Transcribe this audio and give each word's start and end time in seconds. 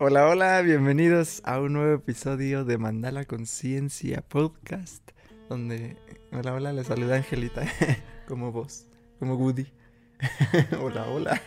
Hola, 0.00 0.28
hola, 0.28 0.62
bienvenidos 0.62 1.42
a 1.44 1.58
un 1.58 1.72
nuevo 1.72 1.92
episodio 1.92 2.64
de 2.64 2.78
Mandala 2.78 3.24
Conciencia 3.24 4.22
Podcast, 4.22 5.02
donde, 5.48 5.96
hola, 6.30 6.54
hola, 6.54 6.72
les 6.72 6.86
saluda 6.86 7.16
Angelita, 7.16 7.66
como 8.28 8.52
vos, 8.52 8.86
como 9.18 9.34
Woody. 9.34 9.66
hola, 10.80 11.04
hola. 11.08 11.42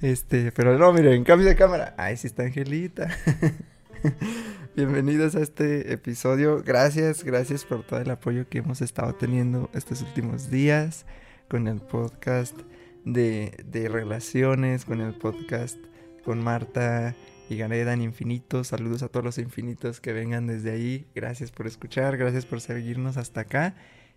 este, 0.00 0.50
pero 0.52 0.78
no, 0.78 0.94
miren, 0.94 1.24
cambio 1.24 1.46
de 1.46 1.56
cámara. 1.56 1.94
Ahí 1.98 2.16
sí 2.16 2.28
está 2.28 2.44
Angelita. 2.44 3.06
Bienvenidos 4.74 5.34
a 5.34 5.40
este 5.40 5.92
episodio. 5.92 6.62
Gracias, 6.62 7.22
gracias 7.22 7.66
por 7.66 7.82
todo 7.82 8.00
el 8.00 8.10
apoyo 8.10 8.48
que 8.48 8.58
hemos 8.58 8.80
estado 8.80 9.14
teniendo 9.14 9.68
estos 9.74 10.00
últimos 10.00 10.50
días 10.50 11.04
con 11.50 11.68
el 11.68 11.82
podcast 11.82 12.58
de, 13.04 13.62
de 13.62 13.90
relaciones, 13.90 14.86
con 14.86 15.02
el 15.02 15.12
podcast 15.12 15.76
con 16.24 16.42
Marta 16.42 17.14
y 17.48 17.56
Gareda 17.56 17.92
en 17.92 18.02
Infinito. 18.02 18.64
Saludos 18.64 19.02
a 19.02 19.08
todos 19.08 19.24
los 19.24 19.38
infinitos 19.38 20.00
que 20.00 20.12
vengan 20.12 20.46
desde 20.46 20.70
ahí. 20.70 21.06
Gracias 21.14 21.50
por 21.50 21.66
escuchar, 21.66 22.16
gracias 22.16 22.46
por 22.46 22.60
seguirnos 22.60 23.16
hasta 23.16 23.42
acá. 23.42 23.74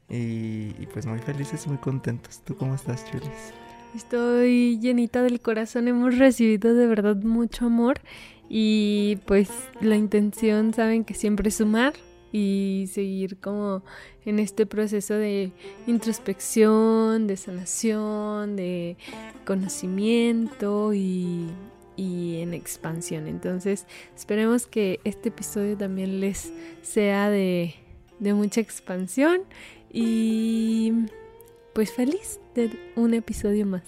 Y, 0.08 0.70
pues 0.94 1.06
muy 1.06 1.20
felices, 1.20 1.66
muy 1.68 1.78
contentos. 1.78 2.42
¿Tú 2.44 2.56
cómo 2.56 2.76
estás, 2.76 3.10
Chulis? 3.10 3.54
Estoy 3.96 4.78
llenita 4.80 5.24
del 5.24 5.40
corazón, 5.40 5.88
hemos 5.88 6.18
recibido 6.18 6.76
de 6.76 6.86
verdad 6.86 7.16
mucho 7.16 7.68
amor 7.68 8.02
y 8.50 9.20
pues 9.26 9.50
la 9.80 9.96
intención, 9.96 10.74
saben 10.74 11.06
que 11.06 11.14
siempre 11.14 11.48
es 11.48 11.56
sumar 11.56 11.94
y 12.32 12.90
seguir 12.92 13.38
como 13.38 13.84
en 14.26 14.40
este 14.40 14.66
proceso 14.66 15.14
de 15.14 15.54
introspección, 15.88 17.26
de 17.26 17.38
sanación, 17.38 18.58
de 18.58 18.98
conocimiento 19.46 20.94
y, 20.94 21.48
y 21.96 22.42
en 22.42 22.54
expansión. 22.54 23.28
Entonces 23.28 23.86
esperemos 24.16 24.68
que 24.68 25.00
este 25.04 25.30
episodio 25.30 25.78
también 25.78 26.20
les 26.20 26.52
sea 26.82 27.30
de, 27.30 27.76
de 28.20 28.34
mucha 28.34 28.62
expansión 28.62 29.42
y 29.92 30.94
pues 31.74 31.92
feliz 31.92 32.40
de 32.54 32.72
un 32.96 33.14
episodio 33.14 33.66
más. 33.66 33.84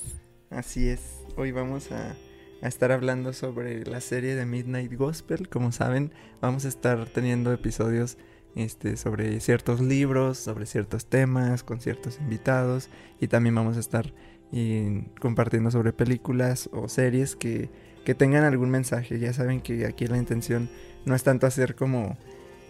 Así 0.50 0.88
es, 0.88 1.26
hoy 1.36 1.52
vamos 1.52 1.92
a, 1.92 2.16
a, 2.62 2.68
estar 2.68 2.92
hablando 2.92 3.34
sobre 3.34 3.86
la 3.86 4.02
serie 4.02 4.36
de 4.36 4.46
Midnight 4.46 4.94
Gospel. 4.94 5.50
Como 5.50 5.72
saben, 5.72 6.14
vamos 6.42 6.66
a 6.66 6.70
estar 6.70 7.10
teniendo 7.10 7.52
episodios 7.52 8.18
este, 8.58 8.98
sobre 8.98 9.40
ciertos 9.40 9.82
libros, 9.82 10.40
sobre 10.40 10.66
ciertos 10.66 11.06
temas, 11.06 11.64
con 11.64 11.80
ciertos 11.80 12.20
invitados 12.20 12.90
y 13.20 13.28
también 13.28 13.54
vamos 13.54 13.78
a 13.78 13.80
estar 13.80 14.14
y, 14.52 15.02
compartiendo 15.20 15.70
sobre 15.70 15.94
películas 15.94 16.70
o 16.74 16.90
series 16.90 17.36
que 17.36 17.70
que 18.08 18.16
tengan 18.16 18.46
algún 18.46 18.70
mensaje. 18.70 19.20
Ya 19.20 19.34
saben 19.34 19.60
que 19.60 19.86
aquí 19.86 20.08
la 20.08 20.16
intención 20.16 20.70
no 21.04 21.14
es 21.14 21.24
tanto 21.24 21.46
hacer 21.46 21.76
como 21.76 22.18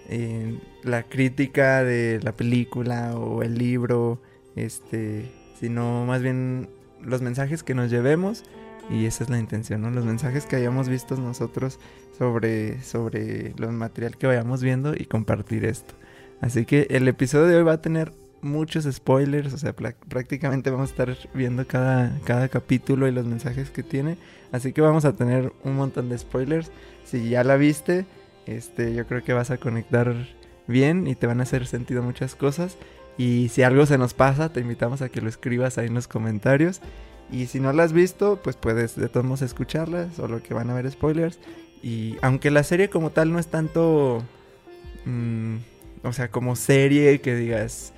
eh, 0.10 0.58
la 0.82 1.04
crítica 1.04 1.84
de 1.84 2.20
la 2.24 2.32
película 2.32 3.16
o 3.16 3.44
el 3.44 3.56
libro, 3.56 4.20
este, 4.56 5.32
sino 5.60 6.08
más 6.08 6.24
bien 6.24 6.70
los 7.04 7.22
mensajes 7.22 7.62
que 7.62 7.76
nos 7.76 7.92
llevemos 7.92 8.46
y 8.90 9.06
esa 9.06 9.26
es 9.26 9.30
la 9.30 9.38
intención, 9.38 9.84
¿no? 9.84 9.92
Los 9.92 10.06
mensajes 10.06 10.48
que 10.48 10.56
hayamos 10.56 10.90
visto 10.90 11.16
nosotros 11.18 11.80
sobre, 12.18 12.82
sobre 12.82 13.54
los 13.58 13.72
material 13.72 14.18
que 14.18 14.26
vayamos 14.26 14.64
viendo 14.64 14.96
y 14.96 15.06
compartir 15.06 15.66
esto. 15.66 15.94
Así 16.42 16.66
que 16.66 16.88
el 16.90 17.08
episodio 17.08 17.46
de 17.46 17.58
hoy 17.58 17.64
va 17.64 17.74
a 17.74 17.82
tener 17.84 18.12
muchos 18.42 18.86
spoilers, 18.92 19.54
o 19.54 19.58
sea, 19.58 19.74
prácticamente 19.74 20.70
vamos 20.70 20.90
a 20.90 20.92
estar 20.92 21.18
viendo 21.34 21.66
cada, 21.68 22.20
cada 22.24 22.48
capítulo 22.50 23.08
y 23.08 23.12
los 23.12 23.26
mensajes 23.26 23.70
que 23.70 23.84
tiene. 23.84 24.18
Así 24.52 24.74
que 24.74 24.82
vamos 24.82 25.06
a 25.06 25.14
tener 25.14 25.52
un 25.64 25.76
montón 25.76 26.10
de 26.10 26.18
spoilers. 26.18 26.72
Si 27.04 27.30
ya 27.30 27.44
la 27.44 27.58
viste, 27.58 28.06
este, 28.46 28.94
yo 28.94 29.06
creo 29.08 29.24
que 29.24 29.34
vas 29.34 29.52
a 29.52 29.58
conectar 29.58 30.16
bien 30.68 31.08
y 31.08 31.16
te 31.16 31.28
van 31.28 31.40
a 31.40 31.44
hacer 31.44 31.68
sentido 31.68 32.04
muchas 32.04 32.36
cosas. 32.36 32.78
Y 33.18 33.50
si 33.50 33.64
algo 33.64 33.86
se 33.86 33.98
nos 33.98 34.14
pasa, 34.14 34.54
te 34.54 34.62
invitamos 34.62 35.02
a 35.02 35.10
que 35.10 35.22
lo 35.22 35.30
escribas 35.30 35.78
ahí 35.78 35.88
en 35.88 35.96
los 35.96 36.08
comentarios. 36.08 36.82
Y 37.32 37.48
si 37.48 37.60
no 37.60 37.74
la 37.74 37.84
has 37.84 37.94
visto, 37.94 38.40
pues 38.42 38.56
puedes 38.56 38.96
de 38.96 39.10
todos 39.10 39.26
modos 39.26 39.42
escucharla, 39.42 40.12
solo 40.12 40.42
que 40.42 40.54
van 40.54 40.70
a 40.70 40.74
haber 40.74 40.90
spoilers. 40.90 41.40
Y 41.82 42.16
aunque 42.22 42.52
la 42.52 42.64
serie 42.64 42.90
como 42.90 43.12
tal 43.12 43.32
no 43.32 43.40
es 43.40 43.48
tanto... 43.48 44.24
Mmm, 45.06 45.58
o 46.04 46.14
sea, 46.14 46.30
como 46.30 46.56
serie 46.56 47.20
que 47.22 47.36
digas 47.36 47.94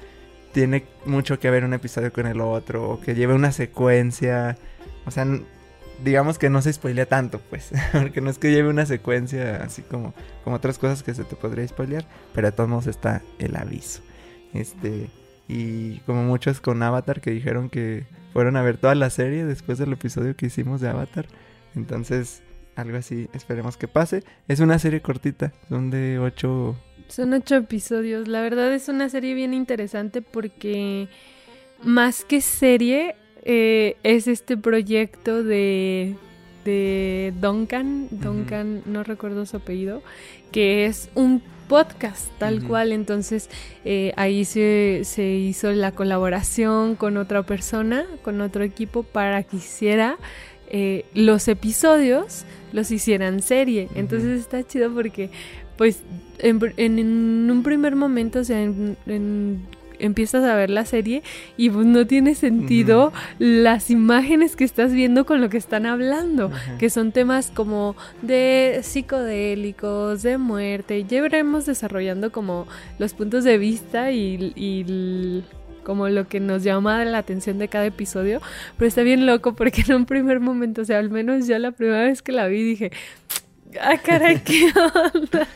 tiene 0.52 0.86
mucho 1.06 1.40
que 1.40 1.50
ver 1.50 1.64
un 1.64 1.74
episodio 1.74 2.12
con 2.12 2.28
el 2.28 2.42
otro, 2.42 2.90
o 2.90 3.02
que 3.02 3.16
lleve 3.16 3.34
una 3.34 3.52
secuencia. 3.52 4.58
O 5.06 5.12
sea, 5.12 5.26
digamos 6.04 6.38
que 6.38 6.50
no 6.50 6.62
se 6.62 6.74
spoilea 6.74 7.06
tanto, 7.06 7.40
pues. 7.50 7.72
Porque 7.92 8.22
no 8.22 8.30
es 8.30 8.40
que 8.40 8.52
lleve 8.52 8.70
una 8.70 8.86
secuencia 8.86 9.64
así 9.64 9.82
como, 9.82 10.14
como 10.44 10.56
otras 10.56 10.78
cosas 10.78 11.04
que 11.04 11.14
se 11.14 11.24
te 11.24 11.36
podría 11.36 11.68
spoilear. 11.68 12.06
Pero 12.34 12.48
de 12.48 12.52
todos 12.52 12.70
modos 12.70 12.88
está 12.88 13.22
el 13.38 13.56
aviso. 13.56 14.02
Este. 14.54 15.10
Y 15.48 16.00
como 16.02 16.24
muchos 16.24 16.62
con 16.62 16.81
Avatar 16.84 17.22
que 17.22 17.31
dijeron 17.31 17.70
que 17.70 18.06
fueron 18.34 18.56
a 18.56 18.62
ver 18.62 18.78
toda 18.78 18.94
la 18.94 19.10
serie 19.10 19.46
después 19.46 19.80
del 19.80 19.94
episodio 19.94 20.36
que 20.36 20.46
hicimos 20.46 20.80
de 20.80 20.90
Avatar. 20.90 21.28
Entonces, 21.76 22.44
algo 22.76 22.98
así 22.98 23.30
esperemos 23.34 23.76
que 23.76 23.88
pase. 23.88 24.24
Es 24.48 24.60
una 24.60 24.78
serie 24.78 25.02
cortita, 25.02 25.52
son 25.68 25.90
de 25.90 26.20
ocho 26.20 26.76
son 27.09 27.34
ocho 27.34 27.56
episodios. 27.56 28.28
La 28.28 28.42
verdad 28.42 28.74
es 28.74 28.88
una 28.88 29.09
serie 29.09 29.34
bien 29.34 29.53
interesante 29.53 30.22
porque 30.22 31.08
más 31.84 32.24
que 32.24 32.42
serie 32.42 33.16
eh, 33.44 33.97
es 34.03 34.28
este 34.28 34.58
proyecto 34.58 35.44
de, 35.44 36.16
de 36.66 37.34
Duncan, 37.40 38.08
Duncan, 38.12 38.84
no 38.86 39.03
recuerdo 39.03 39.46
su 39.46 39.58
apellido, 39.58 40.02
que 40.52 40.86
es 40.86 41.09
un 41.16 41.42
podcast 41.68 42.30
tal 42.38 42.64
cual. 42.64 42.92
Entonces 42.92 43.50
eh, 43.86 44.14
ahí 44.16 44.46
se, 44.46 45.02
se, 45.03 45.24
hizo 45.24 45.72
la 45.72 45.92
colaboración 45.92 46.96
con 46.96 47.18
otra 47.18 47.44
persona, 47.44 48.06
con 48.24 48.42
otro 48.42 48.64
equipo 48.64 49.03
para 49.03 49.44
que 49.44 49.58
hiciera 49.58 50.18
eh, 50.72 51.06
los 51.16 51.48
episodios, 51.48 52.46
los 52.74 52.92
hicieran 52.92 53.42
serie. 53.42 53.88
Entonces 53.96 54.40
está 54.42 54.64
chido 54.64 54.94
porque 54.94 55.31
pues 55.80 56.04
en, 56.40 57.50
un 57.50 57.64
primer 57.64 57.96
momento, 57.96 58.40
o 58.40 58.44
sea, 58.44 58.70
empiezas 59.98 60.44
a 60.44 60.54
ver 60.54 60.70
la 60.70 60.84
serie 60.84 61.24
y 61.56 61.70
pues 61.70 61.86
no 61.86 62.06
tiene 62.06 62.36
sentido 62.36 63.14
las 63.38 63.90
imágenes 63.90 64.58
que 64.58 64.66
estás 64.66 64.92
viendo 64.92 65.26
con 65.26 65.40
lo 65.40 65.48
que 65.48 65.56
están 65.56 65.86
hablando, 65.86 66.52
que 66.80 66.90
son 66.90 67.14
temas 67.14 67.50
como 67.56 67.96
de 68.22 68.82
psicodélicos, 68.84 70.22
de 70.22 70.38
muerte, 70.38 71.06
ya 71.06 71.22
veremos 71.22 71.66
desarrollando 71.66 72.34
como 72.34 72.68
los 72.98 73.14
puntos 73.14 73.46
de 73.46 73.58
vista 73.58 74.12
y, 74.12 74.52
y 74.58 75.46
como 75.86 76.10
lo 76.10 76.28
que 76.28 76.42
nos 76.42 76.62
llama 76.62 77.06
la 77.06 77.20
atención 77.20 77.58
de 77.58 77.70
cada 77.70 77.86
episodio, 77.86 78.42
pero 78.78 78.90
está 78.90 79.02
bien 79.04 79.26
loco 79.26 79.56
porque 79.56 79.82
en 79.88 79.96
un 79.96 80.06
primer 80.06 80.42
momento, 80.42 80.82
o 80.82 80.86
sea, 80.86 81.00
al 81.00 81.10
menos 81.10 81.48
yo 81.48 81.58
la 81.58 81.72
primera 81.72 82.04
vez 82.04 82.22
que 82.22 82.34
la 82.34 82.48
vi 82.48 82.64
dije, 82.64 82.92
ah, 83.81 83.97
caray, 83.97 84.41
¿qué 84.41 84.72
onda? 85.06 85.47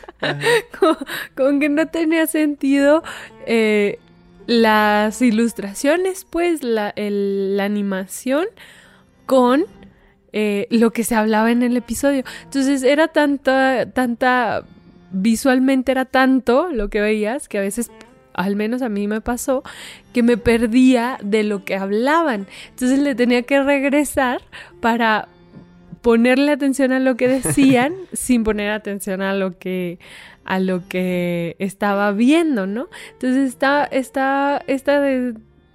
Con, 1.36 1.60
que 1.60 1.68
no 1.68 1.86
tenía 1.88 2.26
sentido 2.26 3.02
eh, 3.46 3.98
las 4.46 5.20
ilustraciones, 5.22 6.26
pues, 6.28 6.62
la, 6.62 6.92
la 6.96 7.64
animación 7.64 8.46
con 9.26 9.64
eh, 10.32 10.66
lo 10.70 10.92
que 10.92 11.04
se 11.04 11.14
hablaba 11.14 11.52
en 11.52 11.62
el 11.62 11.76
episodio. 11.76 12.24
Entonces 12.42 12.82
era 12.82 13.08
tanta, 13.08 13.90
tanta, 13.92 14.64
visualmente 15.12 15.92
era 15.92 16.04
tanto 16.04 16.70
lo 16.72 16.88
que 16.90 17.00
veías 17.00 17.48
que 17.48 17.58
a 17.58 17.60
veces 17.60 17.90
al 18.32 18.56
menos 18.56 18.82
a 18.82 18.88
mí 18.88 19.06
me 19.06 19.20
pasó, 19.20 19.62
que 20.12 20.24
me 20.24 20.36
perdía 20.36 21.18
de 21.22 21.44
lo 21.44 21.64
que 21.64 21.76
hablaban. 21.76 22.48
Entonces 22.70 22.98
le 22.98 23.14
tenía 23.14 23.42
que 23.42 23.62
regresar 23.62 24.42
para 24.80 25.28
ponerle 26.04 26.52
atención 26.52 26.92
a 26.92 27.00
lo 27.00 27.16
que 27.16 27.28
decían 27.28 27.94
sin 28.12 28.44
poner 28.44 28.70
atención 28.70 29.22
a 29.22 29.32
lo 29.32 29.58
que 29.58 29.98
a 30.44 30.60
lo 30.60 30.86
que 30.86 31.56
estaba 31.58 32.12
viendo, 32.12 32.66
¿no? 32.66 32.88
Entonces 33.14 33.48
está 33.48 33.84
está 33.86 34.62
está 34.66 35.02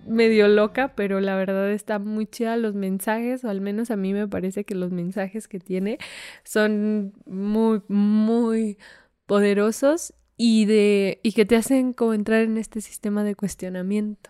medio 0.07 0.47
loca, 0.47 0.93
pero 0.95 1.19
la 1.19 1.35
verdad 1.35 1.71
está 1.71 1.97
muy 1.97 2.27
chida 2.27 2.57
los 2.57 2.75
mensajes, 2.75 3.43
o 3.43 3.49
al 3.49 3.59
menos 3.59 3.89
a 3.89 3.95
mí 3.95 4.13
me 4.13 4.27
parece 4.27 4.65
que 4.65 4.75
los 4.75 4.91
mensajes 4.91 5.47
que 5.47 5.59
tiene 5.59 5.97
son 6.43 7.13
muy 7.25 7.81
muy 7.87 8.77
poderosos 9.25 10.13
y 10.37 10.65
de 10.65 11.21
y 11.23 11.31
que 11.31 11.45
te 11.45 11.55
hacen 11.55 11.91
como 11.91 12.13
entrar 12.13 12.43
en 12.43 12.59
este 12.59 12.81
sistema 12.81 13.23
de 13.23 13.33
cuestionamiento. 13.33 14.29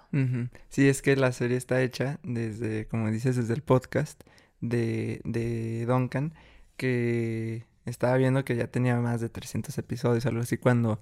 Sí, 0.69 0.87
es 0.87 1.01
que 1.01 1.17
la 1.17 1.33
serie 1.33 1.57
está 1.57 1.81
hecha 1.81 2.21
desde, 2.23 2.87
como 2.87 3.11
dices, 3.11 3.35
desde 3.35 3.53
el 3.53 3.63
podcast 3.63 4.23
de, 4.61 5.21
de 5.23 5.85
Duncan 5.85 6.33
que 6.77 7.65
estaba 7.85 8.15
viendo 8.17 8.45
que 8.45 8.55
ya 8.55 8.67
tenía 8.67 8.97
más 8.99 9.19
de 9.21 9.29
300 9.29 9.77
episodios, 9.77 10.25
algo 10.25 10.41
así, 10.41 10.57
cuando 10.57 10.99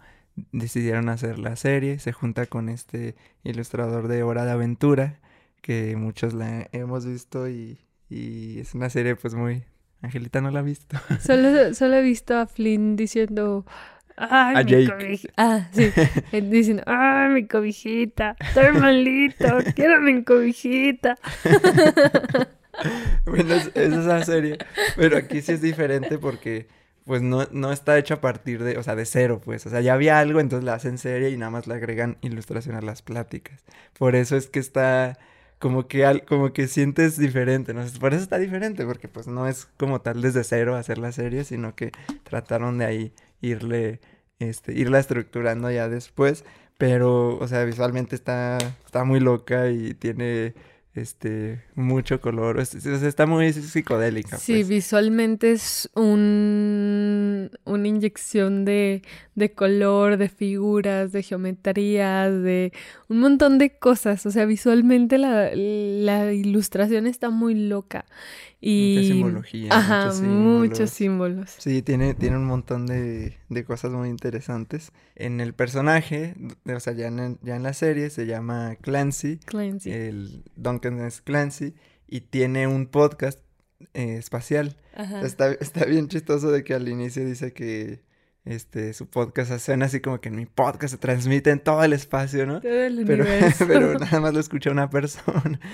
decidieron 0.52 1.10
hacer 1.10 1.40
la 1.40 1.56
serie. 1.56 2.00
Se 2.00 2.12
junta 2.14 2.46
con 2.46 2.70
este 2.70 3.16
ilustrador 3.44 4.08
de 4.08 4.24
Hora 4.24 4.46
de 4.46 4.52
Aventura, 4.52 5.20
que 5.62 5.96
muchos 5.96 6.34
la 6.34 6.68
hemos 6.72 7.06
visto 7.06 7.50
y, 7.50 7.80
y 8.10 8.60
es 8.60 8.74
una 8.74 8.90
serie 8.90 9.16
pues 9.16 9.34
muy, 9.36 9.64
Angelita 10.02 10.42
no 10.42 10.52
la 10.52 10.60
ha 10.60 10.64
visto. 10.64 10.98
Solo, 11.22 11.74
solo 11.74 11.96
he 11.98 12.02
visto 12.04 12.38
a 12.38 12.48
Flynn 12.48 12.96
diciendo... 12.96 13.66
Ay, 14.20 14.56
A 14.56 14.64
mi 14.64 14.72
Jake. 14.72 14.88
cobij- 14.88 15.30
Ah, 15.38 15.68
sí. 15.72 15.92
Eh, 16.32 16.42
Diciendo, 16.42 16.82
ay, 16.88 17.30
mi 17.30 17.46
cobijita, 17.48 18.36
estoy 18.40 18.72
malito, 18.72 19.46
quiero 19.76 20.02
mi 20.02 20.24
cobijita. 20.24 21.16
Bueno, 23.26 23.54
es, 23.56 23.68
es 23.76 23.94
esa 23.94 24.24
serie. 24.24 24.58
Pero 24.96 25.18
aquí 25.18 25.42
sí 25.42 25.54
es 25.54 25.62
diferente 25.62 26.18
porque 26.18 26.68
pues 27.06 27.22
no, 27.22 27.46
no 27.52 27.72
está 27.72 27.98
hecha 27.98 28.16
a 28.16 28.22
partir 28.22 28.64
de, 28.64 28.78
o 28.78 28.84
sea, 28.84 28.96
de 28.96 29.06
cero, 29.06 29.42
pues. 29.44 29.66
O 29.66 29.70
sea, 29.70 29.80
ya 29.82 29.94
había 29.94 30.20
algo, 30.20 30.40
entonces 30.42 30.66
la 30.66 30.74
hacen 30.74 30.98
serie 30.98 31.30
y 31.30 31.38
nada 31.38 31.50
más 31.52 31.66
le 31.68 31.76
agregan 31.76 32.18
ilustración 32.22 32.76
a 32.76 32.82
las 32.82 33.02
pláticas. 33.02 33.64
Por 33.98 34.16
eso 34.16 34.36
es 34.36 34.48
que 34.48 34.60
está 34.60 35.18
como 35.60 35.88
que 35.88 36.06
al- 36.06 36.26
como 36.26 36.52
que 36.54 36.68
sientes 36.68 37.18
diferente, 37.18 37.74
¿no? 37.74 37.84
Por 38.00 38.14
eso 38.14 38.22
está 38.24 38.38
diferente, 38.40 38.86
porque 38.86 39.08
pues 39.08 39.28
no 39.28 39.48
es 39.48 39.66
como 39.78 40.02
tal 40.02 40.22
desde 40.22 40.44
cero 40.44 40.76
hacer 40.76 40.98
la 40.98 41.12
serie, 41.14 41.46
sino 41.46 41.76
que 41.76 41.92
trataron 42.24 42.78
de 42.78 42.86
ahí 42.86 43.14
irle, 43.42 44.00
este, 44.40 44.74
irla 44.74 45.00
estructurando 45.00 45.72
ya 45.72 45.88
después. 45.90 46.44
Pero, 46.78 47.38
o 47.40 47.48
sea, 47.48 47.64
visualmente 47.64 48.16
está, 48.16 48.58
está 48.86 49.04
muy 49.04 49.20
loca 49.20 49.70
y 49.70 49.94
tiene 49.96 50.54
este 50.98 51.62
mucho 51.76 52.20
color. 52.22 52.60
Es- 52.60 52.74
es- 52.76 53.04
está 53.04 53.26
muy 53.26 53.52
psicodélica. 53.54 54.38
Sí, 54.38 54.54
pues. 54.56 54.68
visualmente 54.70 55.52
es 55.52 55.90
un, 55.96 57.52
una 57.66 57.88
inyección 57.88 58.66
de, 58.66 59.02
de 59.36 59.52
color, 59.54 60.18
de 60.18 60.30
figuras, 60.30 61.12
de 61.12 61.24
geometrías, 61.24 62.32
de 62.42 62.72
un 63.10 63.20
montón 63.20 63.58
de 63.58 63.78
cosas. 63.78 64.26
O 64.26 64.32
sea, 64.32 64.46
visualmente 64.46 65.18
la, 65.18 65.52
la 65.56 66.34
ilustración 66.34 67.08
está 67.08 67.30
muy 67.30 67.56
loca. 67.56 68.06
Mucha 68.60 68.72
Y... 68.72 69.08
simbología, 69.08 69.70
Ajá, 69.72 70.06
muchos 70.06 70.22
muchos 70.22 70.90
símbolos. 70.90 71.52
símbolos. 71.52 71.56
Sí, 71.58 71.82
tiene, 71.84 72.14
tiene 72.16 72.38
un 72.38 72.46
montón 72.46 72.86
de, 72.88 73.38
de 73.50 73.64
cosas 73.64 73.92
muy 73.92 74.10
interesantes. 74.10 74.92
En 75.16 75.40
el 75.42 75.54
personaje, 75.54 76.36
o 76.66 76.80
sea, 76.80 76.94
ya 76.94 77.08
en, 77.08 77.38
ya 77.44 77.56
en 77.56 77.64
la 77.64 77.74
serie 77.74 78.10
se 78.10 78.26
llama 78.26 78.76
Clancy. 78.82 79.38
Clancy. 79.46 79.92
El 79.92 80.44
Duncan 80.56 81.00
es 81.00 81.22
Clancy 81.22 81.76
y 82.08 82.22
tiene 82.22 82.68
un 82.68 82.88
podcast 82.88 83.40
eh, 83.94 84.16
espacial. 84.18 84.76
Ajá. 84.96 85.22
Está, 85.22 85.52
está 85.52 85.86
bien 85.86 86.08
chistoso 86.08 86.52
de 86.52 86.64
que 86.64 86.74
al 86.74 86.88
inicio 86.88 87.24
dice 87.24 87.54
que 87.54 88.02
este 88.48 88.94
su 88.94 89.08
podcast 89.08 89.58
suena 89.60 89.86
así 89.86 90.00
como 90.00 90.20
que 90.20 90.30
en 90.30 90.36
mi 90.36 90.46
podcast 90.46 90.94
se 90.94 90.98
transmite 90.98 91.52
en 91.52 91.60
todo 91.60 91.84
el 91.84 91.94
espacio, 91.94 92.46
¿no? 92.46 92.62
Todo 92.62 92.72
el 92.72 93.06
Pero, 93.06 93.24
universo. 93.24 93.66
pero 93.68 94.00
nada 94.00 94.20
más 94.20 94.34
lo 94.34 94.40
escucha 94.40 94.72
una 94.72 94.90
persona. 94.90 95.60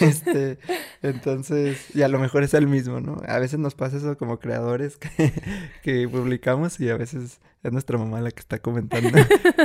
Este, 0.00 0.58
entonces, 1.02 1.94
y 1.94 2.02
a 2.02 2.08
lo 2.08 2.18
mejor 2.18 2.42
es 2.42 2.54
el 2.54 2.66
mismo, 2.66 2.98
¿no? 3.00 3.22
A 3.28 3.38
veces 3.38 3.60
nos 3.60 3.74
pasa 3.74 3.98
eso 3.98 4.16
como 4.16 4.40
creadores 4.40 4.96
que, 4.96 5.32
que 5.82 6.08
publicamos 6.08 6.80
y 6.80 6.88
a 6.88 6.96
veces 6.96 7.40
es 7.62 7.72
nuestra 7.72 7.98
mamá 7.98 8.20
la 8.20 8.30
que 8.30 8.40
está 8.40 8.58
comentando. 8.58 9.16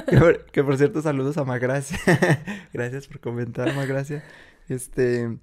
Que 0.08 0.18
por, 0.18 0.46
que 0.46 0.64
por 0.64 0.78
cierto, 0.78 1.02
saludos 1.02 1.38
a 1.38 1.46
Magracia. 1.46 1.98
Gracias 2.74 3.08
por 3.08 3.20
comentar, 3.20 3.74
Magracia. 3.74 4.24
Este, 4.70 5.38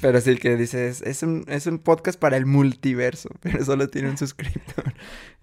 pero 0.00 0.20
sí, 0.20 0.36
que 0.36 0.56
dice, 0.56 0.88
es, 0.88 1.02
es 1.02 1.22
un, 1.22 1.44
es 1.48 1.66
un 1.66 1.78
podcast 1.78 2.18
para 2.18 2.36
el 2.36 2.46
multiverso, 2.46 3.28
pero 3.40 3.64
solo 3.64 3.88
tiene 3.88 4.10
un 4.10 4.18
suscriptor. 4.18 4.94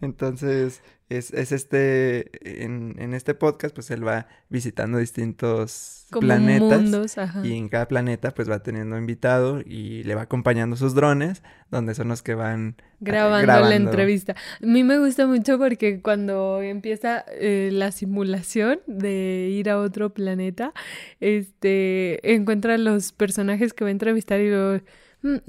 Entonces, 0.01 0.81
es, 1.09 1.31
es 1.33 1.51
este, 1.53 2.63
en, 2.63 2.95
en 2.99 3.13
este 3.13 3.33
podcast, 3.33 3.73
pues 3.73 3.89
él 3.91 4.05
va 4.05 4.27
visitando 4.49 4.97
distintos 4.97 6.05
Como 6.11 6.21
planetas. 6.27 6.81
mundos, 6.81 7.17
ajá. 7.17 7.45
Y 7.45 7.53
en 7.53 7.69
cada 7.69 7.87
planeta, 7.87 8.33
pues 8.33 8.49
va 8.49 8.61
teniendo 8.61 8.97
invitado 8.97 9.61
y 9.65 10.03
le 10.03 10.15
va 10.15 10.23
acompañando 10.23 10.75
sus 10.75 10.95
drones, 10.95 11.43
donde 11.71 11.95
son 11.95 12.09
los 12.09 12.21
que 12.21 12.35
van 12.35 12.75
ah, 12.79 12.83
grabando, 12.99 13.69
la 13.69 13.75
entrevista. 13.75 14.33
A 14.61 14.65
mí 14.65 14.83
me 14.83 14.99
gusta 14.99 15.27
mucho 15.27 15.57
porque 15.57 16.01
cuando 16.01 16.61
empieza 16.61 17.23
eh, 17.39 17.69
la 17.71 17.91
simulación 17.91 18.79
de 18.87 19.47
ir 19.51 19.69
a 19.69 19.79
otro 19.79 20.13
planeta, 20.13 20.73
este, 21.21 22.33
encuentra 22.35 22.77
los 22.77 23.11
personajes 23.11 23.73
que 23.73 23.83
va 23.83 23.89
a 23.89 23.91
entrevistar 23.91 24.39
y 24.39 24.49
luego, 24.49 24.75
"Mm, 24.77 24.81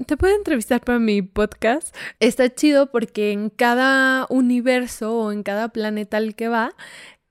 ¿te 0.05 0.17
puedo 0.17 0.35
entrevistar 0.35 0.81
para 0.81 0.99
mi 0.99 1.21
podcast? 1.21 1.95
Está 2.19 2.53
chido 2.53 2.91
porque 2.91 3.31
en 3.31 3.49
cada 3.49 4.25
universo 4.29 5.15
o 5.15 5.31
en 5.31 5.43
cada 5.43 5.69
planeta 5.69 6.17
al 6.17 6.35
que 6.35 6.47
va, 6.47 6.75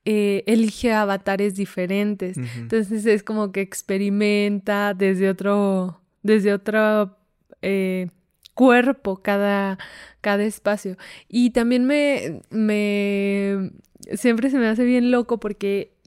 eh, 0.05 0.44
elige 0.46 0.93
avatares 0.93 1.55
diferentes. 1.55 2.38
Entonces 2.56 3.05
es 3.06 3.23
como 3.23 3.52
que 3.52 3.61
experimenta 3.61 4.94
desde 4.94 5.29
otro, 5.29 6.00
desde 6.23 6.55
otro 6.55 7.17
eh, 7.62 8.08
cuerpo 8.55 9.23
cada, 9.23 9.79
cada 10.20 10.44
espacio. 10.44 10.96
Y 11.29 11.50
también 11.50 11.84
me, 11.84 12.41
me, 12.50 13.70
siempre 14.14 14.50
se 14.50 14.58
me 14.58 14.69
hace 14.69 14.84
bien 14.84 15.11
loco 15.11 15.38
porque 15.38 15.97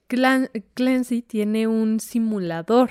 Clancy 0.74 1.22
tiene 1.22 1.68
un 1.68 2.00
simulador 2.00 2.90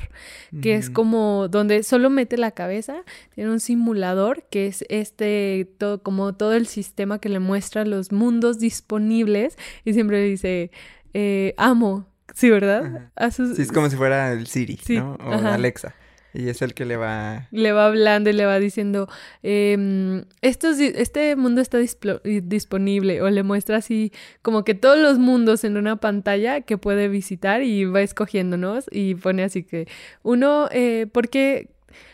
que 0.63 0.75
es 0.75 0.91
como 0.91 1.49
donde 1.49 1.83
solo 1.83 2.11
mete 2.11 2.37
la 2.37 2.51
cabeza, 2.53 3.03
tiene 3.35 3.51
un 3.51 3.61
simulador 3.61 4.45
que 4.51 4.67
es 4.67 4.85
este, 4.89 5.69
todo, 5.79 6.03
como 6.03 6.35
todo 6.35 6.55
el 6.55 6.67
sistema 6.67 7.19
que 7.21 7.29
le 7.29 7.39
muestra 7.41 7.85
los 7.85 8.13
mundos 8.13 8.59
disponibles 8.59 9.57
y 9.85 9.93
siempre 9.93 10.23
dice, 10.25 10.71
eh, 11.15 11.55
amo, 11.57 12.07
sí, 12.35 12.51
¿verdad? 12.51 13.11
Sus- 13.31 13.57
Sí, 13.57 13.63
es 13.63 13.73
como 13.73 13.89
si 13.91 13.97
fuera 13.97 14.33
el 14.33 14.47
Siri, 14.47 14.77
Sí, 14.83 14.97
¿no? 14.99 15.15
O 15.25 15.33
ajá. 15.33 15.55
Alexa. 15.55 15.95
Y 16.32 16.49
es 16.49 16.62
el 16.62 16.75
que 16.75 16.85
le 16.85 16.97
va... 16.97 17.49
le 17.50 17.73
va 17.73 17.87
hablando 17.87 18.31
y 18.31 18.32
le 18.32 18.47
va 18.47 18.59
diciendo, 18.61 19.09
em, 19.43 20.25
estos 20.43 20.79
este 20.79 21.35
mundo 21.37 21.61
está 21.61 21.79
eh, 21.81 22.43
disponible, 22.44 23.21
o 23.23 23.31
le 23.31 23.43
muestra 23.43 23.79
así 23.79 24.12
como 24.43 24.65
que 24.65 24.75
todos 24.75 24.99
los 24.99 25.19
mundos 25.19 25.65
en 25.65 25.77
una 25.77 25.97
pantalla 25.97 26.61
que 26.61 26.79
puede 26.79 27.09
visitar 27.09 27.62
y 27.62 27.85
va 27.85 28.03
escogiéndonos 28.03 28.87
y 28.91 29.17
pone 29.17 29.43
así 29.43 29.65
que 29.65 29.88
uno, 30.23 30.69
eh, 30.71 31.06
¿por 31.11 31.29
qué? 31.29 31.69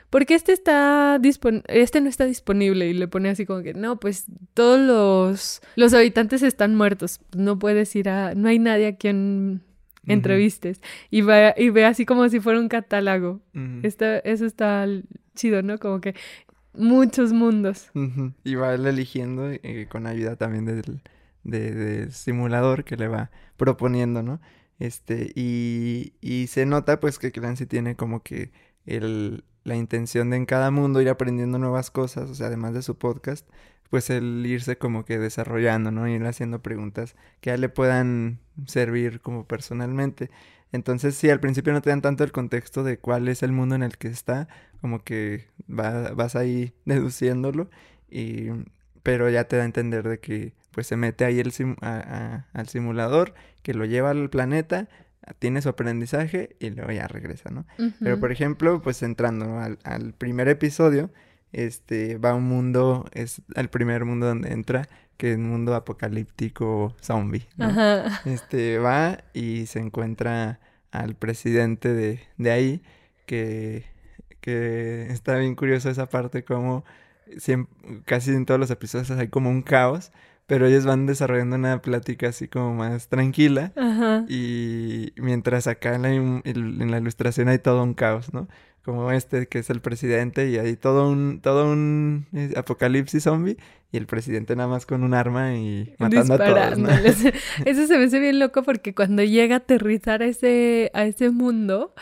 Porque 0.09 0.35
este 0.35 0.53
está 0.53 1.21
este 1.69 2.01
no 2.01 2.09
está 2.09 2.25
disponible 2.25 2.89
y 2.89 2.95
le 2.95 3.09
pone 3.09 3.29
así 3.29 3.45
como 3.45 3.63
que 3.63 3.75
no, 3.75 3.99
pues 3.99 4.27
todos 4.55 4.81
los 4.81 5.61
los 5.75 5.93
habitantes 5.95 6.43
están 6.43 6.75
muertos, 6.75 7.21
no 7.37 7.59
puedes 7.59 7.95
ir 7.97 8.09
a 8.09 8.35
no 8.35 8.49
hay 8.49 8.59
nadie 8.59 8.87
a 8.87 8.97
quien 8.97 9.63
Ujú. 10.07 10.13
entrevistes 10.13 10.81
y 11.11 11.21
va 11.21 11.55
y 11.57 11.71
ve 11.71 11.85
así 11.85 12.07
como 12.07 12.29
si 12.29 12.41
fuera 12.41 12.59
un 12.61 12.69
catálogo. 12.69 13.41
Está, 13.83 14.19
eso 14.21 14.47
está 14.47 14.87
chido, 15.35 15.63
¿no? 15.63 15.79
Como 15.79 16.01
que 16.01 16.15
muchos 16.75 17.33
mundos. 17.33 17.91
Y 18.45 18.55
va 18.55 18.75
él 18.75 18.87
eligiendo 18.87 19.51
eh, 19.51 19.87
con 19.91 20.07
ayuda 20.07 20.37
también 20.37 20.65
del, 20.67 21.01
de- 21.45 21.73
del 21.75 22.13
simulador 22.13 22.85
que 22.85 22.97
le 22.97 23.09
va 23.09 23.31
proponiendo, 23.57 24.23
¿no? 24.23 24.41
Este, 24.79 25.33
y, 25.35 26.13
y 26.21 26.49
se 26.49 26.67
nota 26.67 27.01
pues 27.01 27.19
que 27.19 27.33
Clancy 27.33 27.65
tiene 27.67 27.97
como 27.97 28.23
que 28.23 28.51
el, 28.85 29.45
la 29.65 29.75
intención 29.75 30.29
de 30.31 30.37
en 30.37 30.45
cada 30.47 30.71
mundo 30.71 31.01
ir 31.01 31.09
aprendiendo 31.09 31.59
nuevas 31.59 31.91
cosas, 31.91 32.29
o 32.31 32.35
sea, 32.35 32.49
además 32.49 32.75
de 32.75 32.83
su 32.83 32.99
podcast, 32.99 33.49
pues 33.91 34.11
el 34.11 34.45
irse 34.47 34.77
como 34.79 35.05
que 35.05 35.19
desarrollando, 35.19 35.91
¿no? 35.91 36.09
Ir 36.09 36.25
haciendo 36.27 36.61
preguntas 36.63 37.15
que 37.41 37.51
a 37.51 37.55
él 37.55 37.61
le 37.61 37.69
puedan 37.69 38.39
servir 38.67 39.21
como 39.21 39.47
personalmente. 39.47 40.31
Entonces, 40.73 41.15
sí, 41.15 41.31
al 41.31 41.41
principio 41.41 41.73
no 41.73 41.81
te 41.83 41.91
dan 41.91 42.03
tanto 42.03 42.25
el 42.25 42.33
contexto 42.33 42.83
de 42.85 42.99
cuál 42.99 43.29
es 43.29 43.43
el 43.43 43.53
mundo 43.53 43.75
en 43.77 43.83
el 43.83 43.97
que 43.99 44.09
está, 44.09 44.49
como 44.81 45.03
que 45.05 45.47
va- 45.71 46.11
vas 46.13 46.35
ahí 46.37 46.73
deduciéndolo, 46.85 47.71
y, 48.11 48.49
pero 49.03 49.31
ya 49.31 49.45
te 49.45 49.57
da 49.57 49.63
a 49.63 49.67
entender 49.67 50.09
de 50.09 50.19
que 50.21 50.53
pues 50.73 50.87
se 50.89 50.97
mete 50.97 51.25
ahí 51.25 51.39
el 51.41 51.53
sim- 51.53 51.77
a- 51.81 51.97
a- 52.53 52.59
al 52.59 52.69
simulador, 52.69 53.33
que 53.63 53.73
lo 53.75 53.85
lleva 53.85 54.11
al 54.11 54.29
planeta, 54.29 54.89
tiene 55.39 55.63
su 55.63 55.69
aprendizaje 55.69 56.57
y 56.61 56.71
luego 56.71 56.93
ya 56.93 57.09
regresa, 57.09 57.51
¿no? 57.51 57.67
Pero 58.01 58.21
por 58.21 58.31
ejemplo, 58.33 58.81
pues 58.83 59.03
entrando 59.03 59.59
al 59.59 60.13
primer 60.15 60.49
episodio, 60.49 61.11
este 61.53 62.19
va 62.19 62.31
a 62.31 62.35
un 62.35 62.45
mundo, 62.45 63.07
es 63.13 63.43
el 63.55 63.69
primer 63.69 64.05
mundo 64.05 64.27
donde 64.27 64.53
entra, 64.53 64.89
que 65.17 65.33
es 65.33 65.39
un 65.39 65.49
mundo 65.49 65.75
apocalíptico 65.75 66.95
zombie, 67.01 67.47
¿no? 67.57 67.67
Ajá. 67.67 68.21
Este 68.25 68.79
va 68.79 69.19
y 69.33 69.67
se 69.67 69.79
encuentra 69.79 70.61
al 70.91 71.15
presidente 71.15 71.95
de, 71.95 72.21
de 72.37 72.51
ahí, 72.51 72.83
que, 73.27 73.85
que 74.41 75.07
está 75.11 75.37
bien 75.37 75.55
curioso 75.55 75.89
esa 75.91 76.07
parte, 76.07 76.45
como 76.45 76.85
siem- 77.37 77.69
casi 78.05 78.31
en 78.31 78.47
todos 78.47 78.61
los 78.61 78.71
episodios 78.71 79.11
hay 79.11 79.29
como 79.29 79.51
un 79.51 79.63
caos, 79.63 80.13
pero 80.47 80.67
ellos 80.67 80.85
van 80.85 81.07
desarrollando 81.07 81.57
una 81.57 81.83
plática 81.83 82.29
así 82.29 82.47
como 82.47 82.75
más 82.75 83.09
tranquila. 83.09 83.73
Ajá. 83.75 84.25
Y 84.29 85.13
mientras 85.17 85.67
acá 85.67 85.97
en 85.97 86.03
la, 86.03 86.15
en 86.15 86.91
la 86.91 86.99
ilustración 86.99 87.49
hay 87.49 87.59
todo 87.59 87.83
un 87.83 87.95
caos, 87.95 88.33
¿no? 88.33 88.49
Como 88.87 89.11
este 89.11 89.49
que 89.49 89.59
es 89.59 89.69
el 89.69 89.81
presidente 89.81 90.49
y 90.49 90.59
hay 90.59 90.77
todo 90.77 91.11
un, 91.11 91.41
todo 91.41 91.69
un 91.69 92.29
eh, 92.33 92.53
apocalipsis 92.57 93.25
zombie 93.25 93.57
y 93.91 93.97
el 93.97 94.07
presidente 94.07 94.55
nada 94.55 94.69
más 94.69 94.87
con 94.87 95.03
un 95.03 95.13
arma 95.13 95.57
y 95.57 95.93
matando 95.99 96.35
a 96.35 96.39
todos, 96.39 96.79
¿no? 96.79 96.89
Eso 97.65 97.87
se 97.89 97.99
me 97.99 98.05
hace 98.05 98.21
bien 98.21 98.39
loco 98.39 98.63
porque 98.63 98.95
cuando 98.95 99.25
llega 99.25 99.57
a 99.57 99.59
aterrizar 99.59 100.23
a 100.23 100.27
ese, 100.27 100.93
a 100.95 101.05
ese 101.05 101.31
mundo, 101.31 101.95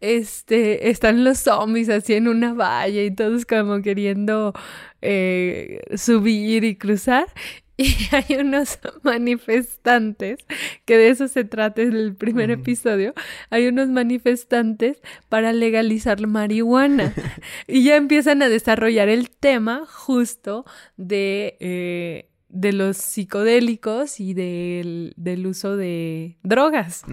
este, 0.00 0.90
están 0.90 1.22
los 1.22 1.38
zombies 1.38 1.88
así 1.88 2.14
en 2.14 2.26
una 2.26 2.54
valla 2.54 3.04
y 3.04 3.14
todos 3.14 3.46
como 3.46 3.80
queriendo 3.82 4.52
eh, 5.00 5.80
subir 5.96 6.64
y 6.64 6.74
cruzar. 6.74 7.26
Y 7.76 7.94
hay 8.12 8.36
unos 8.38 8.78
manifestantes, 9.02 10.38
que 10.84 10.96
de 10.96 11.08
eso 11.08 11.28
se 11.28 11.44
trata 11.44 11.82
en 11.82 11.94
el 11.94 12.14
primer 12.14 12.50
episodio, 12.50 13.14
hay 13.50 13.66
unos 13.66 13.88
manifestantes 13.88 15.00
para 15.28 15.52
legalizar 15.52 16.20
la 16.20 16.26
marihuana. 16.26 17.14
y 17.66 17.84
ya 17.84 17.96
empiezan 17.96 18.42
a 18.42 18.48
desarrollar 18.48 19.08
el 19.08 19.30
tema 19.30 19.84
justo 19.86 20.64
de, 20.96 21.56
eh, 21.60 22.28
de 22.48 22.72
los 22.72 22.96
psicodélicos 22.96 24.20
y 24.20 24.34
del, 24.34 25.14
del 25.16 25.46
uso 25.46 25.76
de 25.76 26.38
drogas. 26.42 27.04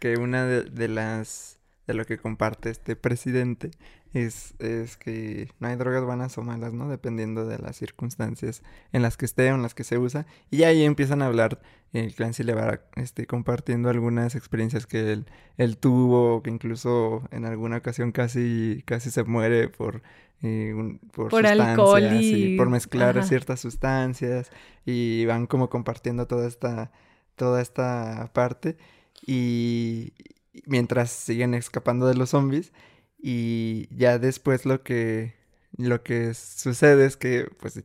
Que 0.00 0.16
una 0.16 0.46
de 0.46 0.88
las 0.88 1.60
de 1.86 1.94
lo 1.94 2.04
que 2.04 2.18
comparte 2.18 2.70
este 2.70 2.96
presidente 2.96 3.70
es, 4.12 4.54
es 4.58 4.96
que 4.96 5.48
no 5.58 5.68
hay 5.68 5.76
drogas 5.76 6.04
buenas 6.04 6.36
o 6.36 6.42
malas, 6.42 6.72
¿no? 6.72 6.88
Dependiendo 6.88 7.46
de 7.46 7.58
las 7.58 7.76
circunstancias 7.76 8.62
en 8.92 9.02
las 9.02 9.16
que 9.16 9.24
esté 9.24 9.50
o 9.50 9.54
en 9.54 9.62
las 9.62 9.74
que 9.74 9.84
se 9.84 9.98
usa. 9.98 10.26
Y 10.50 10.64
ahí 10.64 10.84
empiezan 10.84 11.22
a 11.22 11.26
hablar, 11.26 11.60
el 11.92 12.14
Clancy 12.14 12.42
le 12.42 12.54
va 12.54 12.80
este, 12.96 13.26
compartiendo 13.26 13.88
algunas 13.88 14.34
experiencias 14.34 14.86
que 14.86 15.12
él, 15.12 15.26
él, 15.56 15.78
tuvo, 15.78 16.42
que 16.42 16.50
incluso 16.50 17.22
en 17.30 17.46
alguna 17.46 17.78
ocasión 17.78 18.12
casi, 18.12 18.82
casi 18.86 19.10
se 19.10 19.24
muere 19.24 19.68
por, 19.68 20.02
eh, 20.42 20.98
por, 21.12 21.30
por 21.30 21.46
alcohol 21.46 22.08
y... 22.20 22.56
por 22.56 22.68
mezclar 22.68 23.24
ciertas 23.24 23.60
sustancias 23.60 24.50
y 24.84 25.24
van 25.24 25.46
como 25.46 25.70
compartiendo 25.70 26.26
toda 26.26 26.48
esta, 26.48 26.92
toda 27.36 27.62
esta 27.62 28.30
parte 28.34 28.76
y 29.26 30.12
mientras 30.66 31.10
siguen 31.10 31.54
escapando 31.54 32.06
de 32.06 32.14
los 32.14 32.30
zombies 32.30 32.72
y 33.22 33.88
ya 33.96 34.18
después 34.18 34.66
lo 34.66 34.82
que 34.82 35.34
lo 35.78 36.02
que 36.02 36.34
sucede 36.34 37.06
es 37.06 37.16
que 37.16 37.48
pues 37.60 37.82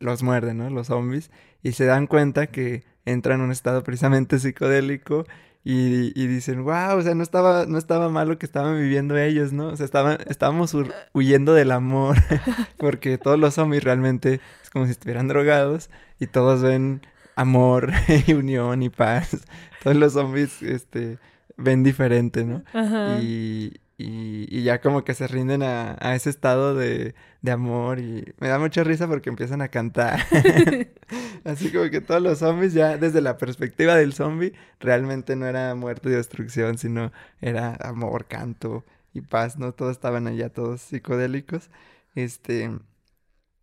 los 0.00 0.22
muerden, 0.22 0.58
¿no? 0.58 0.70
Los 0.70 0.88
zombies 0.88 1.30
y 1.62 1.72
se 1.72 1.84
dan 1.84 2.06
cuenta 2.06 2.48
que 2.48 2.84
entran 3.04 3.38
en 3.40 3.46
un 3.46 3.52
estado 3.52 3.84
precisamente 3.84 4.38
psicodélico 4.40 5.26
y, 5.64 6.10
y, 6.20 6.26
dicen, 6.26 6.64
wow, 6.64 6.98
o 6.98 7.02
sea, 7.02 7.14
no 7.14 7.22
estaba, 7.22 7.66
no 7.66 7.78
estaba 7.78 8.08
mal 8.08 8.28
lo 8.28 8.36
que 8.36 8.46
estaban 8.46 8.80
viviendo 8.80 9.16
ellos, 9.16 9.52
¿no? 9.52 9.68
O 9.68 9.76
sea, 9.76 9.86
estaban, 9.86 10.18
estábamos 10.26 10.76
huyendo 11.12 11.54
del 11.54 11.70
amor, 11.70 12.16
porque 12.78 13.16
todos 13.16 13.38
los 13.38 13.54
zombies 13.54 13.84
realmente 13.84 14.40
es 14.60 14.70
como 14.70 14.86
si 14.86 14.90
estuvieran 14.90 15.28
drogados 15.28 15.88
y 16.18 16.26
todos 16.26 16.62
ven 16.62 17.02
amor 17.36 17.92
y 18.26 18.32
unión 18.32 18.82
y 18.82 18.88
paz. 18.88 19.46
Todos 19.84 19.96
los 19.96 20.14
zombies, 20.14 20.62
este, 20.62 21.18
ven 21.56 21.84
diferente, 21.84 22.44
¿no? 22.44 22.64
Y, 23.20 23.74
y, 24.04 24.62
ya 24.62 24.80
como 24.80 25.04
que 25.04 25.14
se 25.14 25.26
rinden 25.28 25.62
a, 25.62 25.96
a 26.00 26.14
ese 26.14 26.30
estado 26.30 26.74
de, 26.74 27.14
de, 27.42 27.50
amor 27.50 27.98
y 27.98 28.34
me 28.38 28.48
da 28.48 28.58
mucha 28.58 28.84
risa 28.84 29.06
porque 29.08 29.30
empiezan 29.30 29.62
a 29.62 29.68
cantar. 29.68 30.20
Así 31.44 31.72
como 31.72 31.90
que 31.90 32.00
todos 32.00 32.22
los 32.22 32.38
zombies 32.38 32.72
ya 32.74 32.96
desde 32.98 33.20
la 33.20 33.38
perspectiva 33.38 33.94
del 33.94 34.12
zombie 34.12 34.52
realmente 34.80 35.36
no 35.36 35.46
era 35.46 35.74
muerte 35.74 36.08
y 36.08 36.12
destrucción, 36.12 36.78
sino 36.78 37.12
era 37.40 37.76
amor, 37.80 38.26
canto 38.26 38.84
y 39.14 39.20
paz, 39.20 39.58
¿no? 39.58 39.72
Todos 39.72 39.92
estaban 39.92 40.26
allá 40.26 40.50
todos 40.50 40.80
psicodélicos. 40.80 41.70
Este 42.14 42.70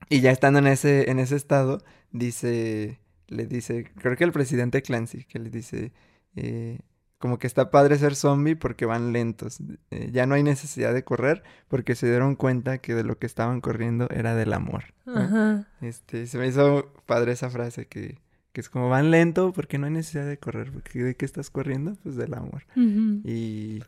y 0.09 0.21
ya 0.21 0.31
estando 0.31 0.59
en 0.59 0.67
ese 0.67 1.09
en 1.11 1.19
ese 1.19 1.35
estado 1.35 1.83
dice 2.11 2.99
le 3.27 3.45
dice, 3.45 3.91
creo 3.97 4.15
que 4.15 4.23
el 4.23 4.31
presidente 4.31 4.81
Clancy 4.81 5.25
que 5.25 5.39
le 5.39 5.49
dice 5.49 5.91
eh, 6.35 6.79
como 7.19 7.37
que 7.37 7.47
está 7.47 7.69
padre 7.69 7.97
ser 7.97 8.15
zombie 8.15 8.55
porque 8.55 8.85
van 8.85 9.11
lentos. 9.13 9.59
Eh, 9.91 10.09
ya 10.11 10.25
no 10.25 10.35
hay 10.35 10.43
necesidad 10.43 10.93
de 10.93 11.03
correr 11.03 11.43
porque 11.67 11.93
se 11.93 12.07
dieron 12.07 12.35
cuenta 12.35 12.79
que 12.79 12.95
de 12.95 13.03
lo 13.03 13.19
que 13.19 13.27
estaban 13.27 13.59
corriendo 13.61 14.07
era 14.09 14.35
del 14.35 14.53
amor. 14.53 14.85
Ajá. 15.05 15.67
Este, 15.81 16.25
se 16.27 16.37
me 16.37 16.47
hizo 16.47 16.91
padre 17.05 17.33
esa 17.33 17.49
frase 17.49 17.85
que, 17.87 18.17
que 18.53 18.61
es 18.61 18.69
como 18.69 18.89
van 18.89 19.11
lento 19.11 19.51
porque 19.51 19.77
no 19.77 19.85
hay 19.85 19.91
necesidad 19.91 20.25
de 20.25 20.37
correr. 20.37 20.71
Porque 20.71 21.03
¿De 21.03 21.15
qué 21.15 21.25
estás 21.25 21.49
corriendo? 21.49 21.97
Pues 22.03 22.15
del 22.15 22.33
amor. 22.33 22.63
y, 22.75 23.83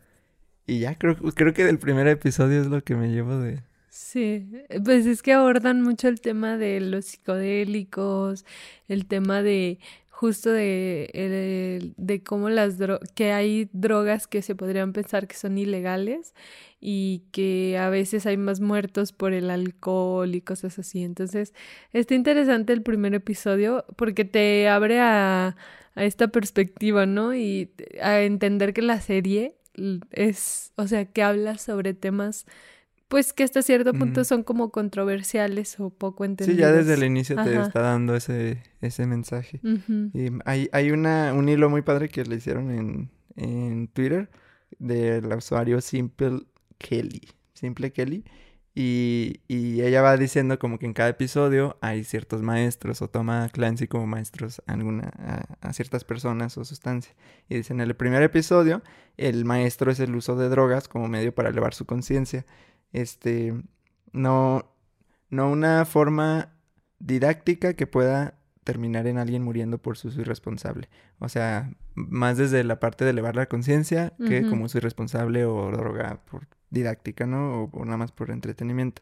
y 0.67 0.79
ya 0.79 0.95
creo, 0.97 1.15
creo 1.15 1.53
que 1.53 1.63
del 1.63 1.79
primer 1.79 2.07
episodio 2.07 2.59
es 2.61 2.67
lo 2.67 2.83
que 2.83 2.95
me 2.95 3.09
llevo 3.09 3.37
de, 3.37 3.61
Sí, 3.91 4.49
pues 4.85 5.05
es 5.05 5.21
que 5.21 5.33
abordan 5.33 5.81
mucho 5.81 6.07
el 6.07 6.21
tema 6.21 6.57
de 6.57 6.79
los 6.79 7.03
psicodélicos, 7.05 8.45
el 8.87 9.05
tema 9.05 9.41
de 9.41 9.79
justo 10.21 10.51
de, 10.51 11.93
de 11.97 12.23
cómo 12.23 12.51
las 12.51 12.77
que 13.15 13.31
hay 13.31 13.71
drogas 13.73 14.27
que 14.27 14.43
se 14.43 14.53
podrían 14.53 14.93
pensar 14.93 15.27
que 15.27 15.35
son 15.35 15.57
ilegales 15.57 16.35
y 16.79 17.23
que 17.31 17.79
a 17.79 17.89
veces 17.89 18.27
hay 18.27 18.37
más 18.37 18.59
muertos 18.59 19.13
por 19.13 19.33
el 19.33 19.49
alcohol 19.49 20.35
y 20.35 20.41
cosas 20.41 20.77
así. 20.77 21.03
Entonces, 21.03 21.55
está 21.91 22.13
interesante 22.13 22.71
el 22.71 22.83
primer 22.83 23.15
episodio 23.15 23.83
porque 23.95 24.23
te 24.23 24.69
abre 24.69 24.99
a, 24.99 25.55
a 25.95 26.03
esta 26.05 26.27
perspectiva, 26.27 27.07
¿no? 27.07 27.33
Y 27.33 27.71
a 27.99 28.21
entender 28.21 28.75
que 28.75 28.83
la 28.83 29.01
serie 29.01 29.55
es, 30.11 30.71
o 30.75 30.85
sea, 30.85 31.05
que 31.05 31.23
habla 31.23 31.57
sobre 31.57 31.95
temas 31.95 32.45
pues 33.11 33.33
que 33.33 33.43
hasta 33.43 33.61
cierto 33.61 33.93
punto 33.93 34.23
son 34.23 34.41
como 34.41 34.71
controversiales 34.71 35.77
o 35.81 35.89
poco 35.89 36.23
entendidos. 36.23 36.55
Sí, 36.55 36.61
ya 36.61 36.71
desde 36.71 36.93
el 36.93 37.03
inicio 37.03 37.35
te 37.43 37.59
está 37.59 37.81
dando 37.81 38.15
ese, 38.15 38.63
ese 38.79 39.05
mensaje. 39.05 39.59
y 40.13 40.29
hay, 40.45 40.69
hay 40.71 40.91
una, 40.91 41.33
un 41.33 41.49
hilo 41.49 41.69
muy 41.69 41.81
padre 41.81 42.07
que 42.07 42.23
le 42.23 42.37
hicieron 42.37 42.71
en, 42.71 43.11
en 43.35 43.89
Twitter 43.89 44.29
del 44.79 45.25
usuario 45.25 45.81
Simple 45.81 46.43
Kelly. 46.77 47.27
Simple 47.53 47.91
Kelly. 47.91 48.23
Y, 48.73 49.41
y, 49.49 49.81
ella 49.81 50.01
va 50.01 50.15
diciendo 50.15 50.57
como 50.57 50.79
que 50.79 50.85
en 50.85 50.93
cada 50.93 51.09
episodio 51.09 51.77
hay 51.81 52.05
ciertos 52.05 52.41
maestros 52.41 53.01
o 53.01 53.09
toma 53.09 53.49
Clancy 53.49 53.89
como 53.89 54.07
maestros 54.07 54.61
a, 54.65 54.71
alguna, 54.71 55.11
a, 55.17 55.67
a, 55.67 55.73
ciertas 55.73 56.05
personas 56.05 56.57
o 56.57 56.63
sustancias. 56.63 57.13
Y 57.49 57.57
dice, 57.57 57.73
en 57.73 57.81
el 57.81 57.93
primer 57.97 58.23
episodio, 58.23 58.81
el 59.17 59.43
maestro 59.43 59.91
es 59.91 59.99
el 59.99 60.15
uso 60.15 60.37
de 60.37 60.47
drogas 60.47 60.87
como 60.87 61.09
medio 61.09 61.35
para 61.35 61.49
elevar 61.49 61.73
su 61.73 61.85
conciencia 61.85 62.45
este, 62.93 63.53
no, 64.13 64.65
no 65.29 65.49
una 65.49 65.85
forma 65.85 66.53
didáctica 66.99 67.73
que 67.73 67.87
pueda 67.87 68.35
terminar 68.63 69.07
en 69.07 69.17
alguien 69.17 69.43
muriendo 69.43 69.79
por 69.79 69.97
su 69.97 70.09
irresponsable. 70.19 70.89
O 71.19 71.29
sea, 71.29 71.71
más 71.95 72.37
desde 72.37 72.63
la 72.63 72.79
parte 72.79 73.03
de 73.03 73.11
elevar 73.11 73.35
la 73.35 73.47
conciencia 73.47 74.13
que 74.17 74.47
como 74.47 74.65
uso 74.65 74.77
irresponsable 74.77 75.45
o 75.45 75.71
droga 75.71 76.21
por 76.29 76.47
didáctica, 76.69 77.25
¿no? 77.25 77.69
O, 77.71 77.85
nada 77.85 77.97
más 77.97 78.11
por 78.11 78.31
entretenimiento. 78.31 79.01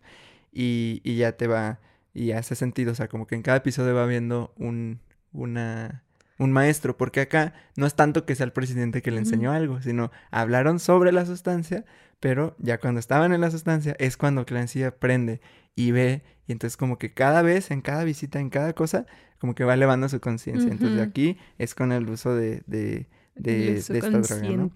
Y, 0.51 1.01
y, 1.03 1.17
ya 1.17 1.34
te 1.34 1.48
va, 1.48 1.79
y 2.13 2.31
hace 2.31 2.55
sentido, 2.55 2.93
o 2.93 2.96
sea, 2.96 3.08
como 3.08 3.27
que 3.27 3.36
en 3.36 3.43
cada 3.43 3.58
episodio 3.58 3.93
va 3.93 4.05
viendo 4.05 4.53
un, 4.58 5.00
una, 5.31 6.03
un 6.39 6.51
maestro, 6.51 6.98
porque 6.98 7.22
acá 7.22 7.53
no 7.75 7.86
es 7.86 7.93
tanto 7.93 8.25
que 8.25 8.36
sea 8.36 8.46
el 8.46 8.53
presidente 8.53 9.01
que 9.01 9.12
le 9.12 9.19
enseñó 9.19 9.51
algo, 9.51 9.81
sino 9.81 10.12
hablaron 10.31 10.79
sobre 10.79 11.12
la 11.12 11.25
sustancia, 11.25 11.86
pero 12.19 12.55
ya 12.59 12.79
cuando 12.79 12.99
estaban 12.99 13.33
en 13.33 13.41
la 13.41 13.51
sustancia 13.51 13.95
es 13.99 14.17
cuando 14.17 14.45
Clancy 14.45 14.83
aprende 14.83 15.41
y 15.75 15.91
ve, 15.91 16.23
y 16.47 16.51
entonces 16.51 16.77
como 16.77 16.97
que 16.97 17.13
cada 17.13 17.41
vez, 17.41 17.71
en 17.71 17.81
cada 17.81 18.03
visita, 18.03 18.39
en 18.39 18.49
cada 18.49 18.73
cosa, 18.73 19.05
como 19.39 19.55
que 19.55 19.63
va 19.63 19.73
elevando 19.73 20.09
su 20.09 20.19
conciencia. 20.19 20.69
Entonces 20.69 20.99
aquí 20.99 21.38
es 21.57 21.73
con 21.73 21.91
el 21.91 22.09
uso 22.09 22.35
de, 22.35 22.63
de, 22.67 23.07
de, 23.35 23.77
esta 23.77 24.09
droga, 24.09 24.49
¿no? 24.49 24.71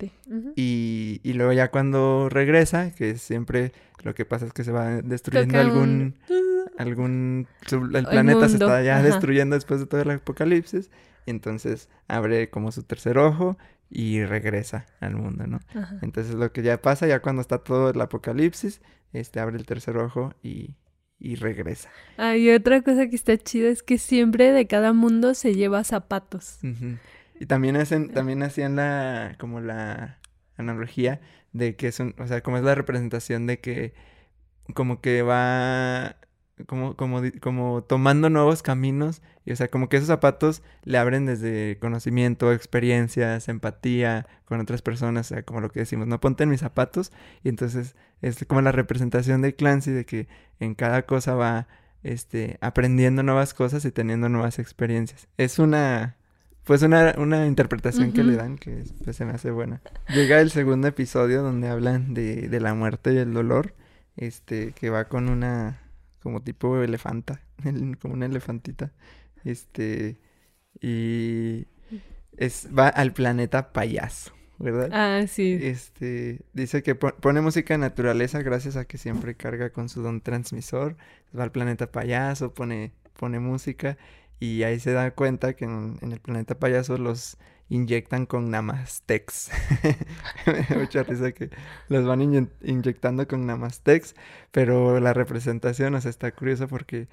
y, 0.55 1.19
y, 1.23 1.33
luego 1.33 1.51
ya 1.51 1.69
cuando 1.69 2.29
regresa, 2.29 2.91
que 2.91 3.17
siempre 3.17 3.73
lo 4.03 4.15
que 4.15 4.23
pasa 4.23 4.45
es 4.45 4.53
que 4.53 4.63
se 4.63 4.71
va 4.71 5.01
destruyendo 5.01 5.59
algún... 5.59 6.15
algún 6.77 7.47
el 7.71 8.05
planeta 8.05 8.47
se 8.47 8.55
está 8.55 8.81
ya 8.81 9.01
destruyendo 9.01 9.55
después 9.55 9.79
de 9.79 9.85
todo 9.85 10.01
el 10.01 10.11
apocalipsis. 10.11 10.89
Entonces 11.25 11.89
abre 12.07 12.49
como 12.49 12.71
su 12.71 12.83
tercer 12.83 13.17
ojo 13.17 13.57
y 13.95 14.25
regresa 14.25 14.87
al 14.99 15.15
mundo, 15.15 15.45
¿no? 15.45 15.59
Entonces 16.01 16.33
lo 16.33 16.51
que 16.51 16.63
ya 16.63 16.81
pasa, 16.81 17.05
ya 17.05 17.21
cuando 17.21 17.41
está 17.43 17.59
todo 17.59 17.91
el 17.91 18.01
apocalipsis, 18.01 18.81
este 19.13 19.39
abre 19.39 19.57
el 19.57 19.67
tercer 19.67 19.97
ojo 19.97 20.33
y, 20.41 20.75
y 21.19 21.35
regresa. 21.35 21.89
Ah, 22.17 22.35
y 22.35 22.49
otra 22.49 22.81
cosa 22.81 23.07
que 23.07 23.15
está 23.15 23.37
chida 23.37 23.69
es 23.69 23.83
que 23.83 23.99
siempre 23.99 24.51
de 24.51 24.65
cada 24.65 24.93
mundo 24.93 25.35
se 25.35 25.53
lleva 25.53 25.83
zapatos. 25.83 26.57
Y 27.39 27.45
también 27.45 27.75
hacen, 27.75 28.11
también 28.11 28.41
hacían 28.41 28.75
la, 28.75 29.35
como 29.37 29.61
la 29.61 30.17
analogía 30.57 31.21
de 31.51 31.75
que 31.75 31.87
es 31.89 31.99
un, 31.99 32.15
o 32.17 32.25
sea, 32.25 32.41
como 32.41 32.57
es 32.57 32.63
la 32.63 32.73
representación 32.73 33.45
de 33.45 33.59
que 33.59 33.93
como 34.73 35.01
que 35.01 35.21
va 35.21 36.17
como, 36.65 36.95
como, 36.95 37.21
como 37.41 37.83
tomando 37.83 38.31
nuevos 38.31 38.63
caminos. 38.63 39.21
Y 39.45 39.51
o 39.51 39.55
sea, 39.55 39.67
como 39.67 39.89
que 39.89 39.97
esos 39.97 40.07
zapatos 40.07 40.61
le 40.83 40.97
abren 40.97 41.25
desde 41.25 41.77
conocimiento, 41.79 42.53
experiencias, 42.53 43.49
empatía 43.49 44.25
con 44.45 44.59
otras 44.59 44.81
personas, 44.81 45.31
o 45.31 45.35
sea, 45.35 45.43
como 45.43 45.59
lo 45.61 45.69
que 45.69 45.81
decimos, 45.81 46.07
no 46.07 46.19
ponte 46.19 46.43
en 46.43 46.49
mis 46.49 46.61
zapatos. 46.61 47.11
Y 47.43 47.49
entonces 47.49 47.95
es 48.21 48.45
como 48.47 48.61
la 48.61 48.71
representación 48.71 49.41
de 49.41 49.55
Clancy 49.55 49.91
de 49.91 50.05
que 50.05 50.27
en 50.59 50.75
cada 50.75 51.05
cosa 51.05 51.35
va 51.35 51.67
este, 52.03 52.57
aprendiendo 52.61 53.23
nuevas 53.23 53.53
cosas 53.53 53.83
y 53.85 53.91
teniendo 53.91 54.29
nuevas 54.29 54.59
experiencias. 54.59 55.27
Es 55.37 55.59
una 55.59 56.17
pues 56.63 56.81
una, 56.81 57.13
una 57.17 57.45
interpretación 57.45 58.13
que 58.13 58.23
le 58.23 58.37
dan 58.37 58.57
que 58.57 58.83
pues, 59.03 59.17
se 59.17 59.25
me 59.25 59.33
hace 59.33 59.51
buena. 59.51 59.81
Llega 60.09 60.39
el 60.39 60.49
segundo 60.49 60.87
episodio 60.87 61.43
donde 61.43 61.67
hablan 61.67 62.13
de, 62.13 62.47
de 62.47 62.59
la 62.61 62.73
muerte 62.73 63.13
y 63.13 63.17
el 63.17 63.33
dolor, 63.33 63.75
este, 64.15 64.71
que 64.71 64.89
va 64.89 65.09
con 65.09 65.27
una, 65.27 65.81
como 66.21 66.41
tipo 66.41 66.81
elefanta, 66.81 67.41
como 68.01 68.13
una 68.13 68.27
elefantita, 68.27 68.91
este, 69.43 70.17
y 70.81 71.67
es, 72.37 72.67
va 72.77 72.87
al 72.87 73.13
planeta 73.13 73.71
payaso. 73.73 74.33
¿verdad? 74.59 74.89
Ah, 74.93 75.27
sí. 75.27 75.59
Este, 75.61 76.39
dice 76.53 76.83
que 76.83 76.95
pone 76.95 77.41
música 77.41 77.73
de 77.73 77.79
naturaleza 77.79 78.41
gracias 78.41 78.77
a 78.77 78.85
que 78.85 78.97
siempre 78.97 79.35
carga 79.35 79.71
con 79.71 79.89
su 79.89 80.01
don 80.01 80.21
transmisor. 80.21 80.95
Va 81.37 81.43
al 81.43 81.51
planeta 81.51 81.91
payaso, 81.91 82.53
pone, 82.53 82.93
pone 83.19 83.39
música 83.39 83.97
y 84.39 84.63
ahí 84.63 84.79
se 84.79 84.91
da 84.91 85.11
cuenta 85.11 85.53
que 85.53 85.65
en, 85.65 85.97
el 86.01 86.19
planeta 86.19 86.59
payaso 86.59 86.97
los 86.97 87.37
inyectan 87.69 88.25
con 88.25 88.51
namastex. 88.51 89.49
mucha 90.77 91.03
risa 91.03 91.31
que 91.31 91.49
los 91.89 92.05
van 92.05 92.21
inyectando 92.61 93.27
con 93.27 93.45
namastex, 93.45 94.15
pero 94.51 94.99
la 94.99 95.13
representación, 95.13 95.95
o 95.95 96.01
sea, 96.01 96.09
está 96.09 96.31
curiosa 96.31 96.67
porque 96.67 97.07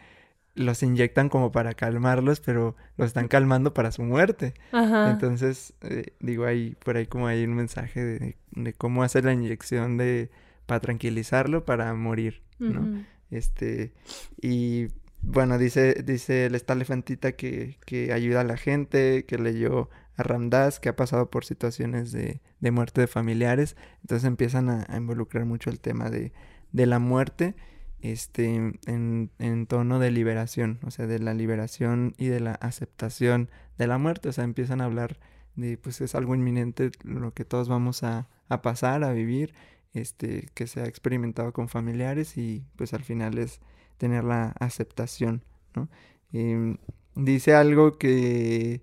los 0.54 0.83
inyectan 0.83 1.28
como 1.28 1.52
para 1.52 1.75
calmarlos, 1.75 2.40
pero 2.40 2.76
los 2.97 3.09
están 3.09 3.28
calmando 3.28 3.73
para 3.73 3.92
su 3.92 4.02
muerte. 4.02 4.54
Entonces, 4.73 5.75
eh, 5.83 6.14
digo, 6.21 6.45
ahí, 6.45 6.76
por 6.85 6.97
ahí 6.97 7.07
como 7.07 7.26
hay 7.26 7.45
un 7.45 7.54
mensaje 7.54 8.04
de, 8.04 8.37
de, 8.50 8.73
cómo 8.73 9.02
hacer 9.02 9.25
la 9.25 9.33
inyección 9.33 9.97
de, 9.97 10.30
para 10.66 10.80
tranquilizarlo, 10.80 11.64
para 11.64 11.92
morir, 11.95 12.42
¿no? 12.59 13.04
Este, 13.30 13.92
y 14.40 14.88
bueno, 15.23 15.57
dice, 15.57 16.02
dice 16.04 16.47
esta 16.47 16.73
elefantita 16.73 17.33
que, 17.33 17.78
que 17.87 18.12
ayuda 18.12 18.40
a 18.40 18.45
la 18.45 18.57
gente, 18.57 19.25
que 19.25 19.38
leyó 19.38 19.88
a 20.16 20.23
Ramdas, 20.23 20.80
que 20.80 20.88
ha 20.88 20.97
pasado 20.97 21.30
por 21.30 21.45
situaciones 21.45 22.11
de, 22.11 22.40
de 22.59 22.71
muerte 22.71 23.02
de 23.02 23.07
familiares. 23.07 23.76
Entonces 24.00 24.26
empiezan 24.26 24.69
a, 24.69 24.87
a 24.88 24.97
involucrar 24.97 25.45
mucho 25.45 25.71
el 25.71 25.78
tema 25.78 26.11
de, 26.11 26.33
de 26.73 26.87
la 26.87 26.99
muerte 26.99 27.54
este, 28.02 28.47
en, 28.87 29.30
en, 29.38 29.66
tono 29.66 29.99
de 29.99 30.11
liberación, 30.11 30.78
o 30.85 30.90
sea, 30.90 31.07
de 31.07 31.19
la 31.19 31.35
liberación 31.35 32.14
y 32.19 32.26
de 32.26 32.40
la 32.40 32.52
aceptación 32.52 33.50
de 33.78 33.87
la 33.87 33.99
muerte, 33.99 34.28
o 34.30 34.33
sea, 34.33 34.45
empiezan 34.45 34.80
a 34.80 34.87
hablar 34.87 35.19
de, 35.57 35.76
pues 35.78 36.00
es 36.00 36.14
algo 36.14 36.35
inminente 36.35 36.90
lo 37.04 37.35
que 37.35 37.45
todos 37.45 37.69
vamos 37.69 38.02
a, 38.02 38.28
a 38.49 38.62
pasar, 38.62 39.04
a 39.04 39.12
vivir, 39.12 39.54
este, 39.92 40.49
que 40.54 40.66
se 40.66 40.80
ha 40.80 40.87
experimentado 40.87 41.52
con 41.52 41.69
familiares 41.69 42.37
y 42.37 42.64
pues 42.76 42.95
al 42.95 43.04
final 43.04 43.38
es 43.38 43.61
tener 43.99 44.25
la 44.25 44.54
aceptación, 44.61 45.45
¿no? 45.75 45.88
Em, 46.33 46.78
dice 47.14 47.54
algo 47.54 47.99
que, 47.99 48.83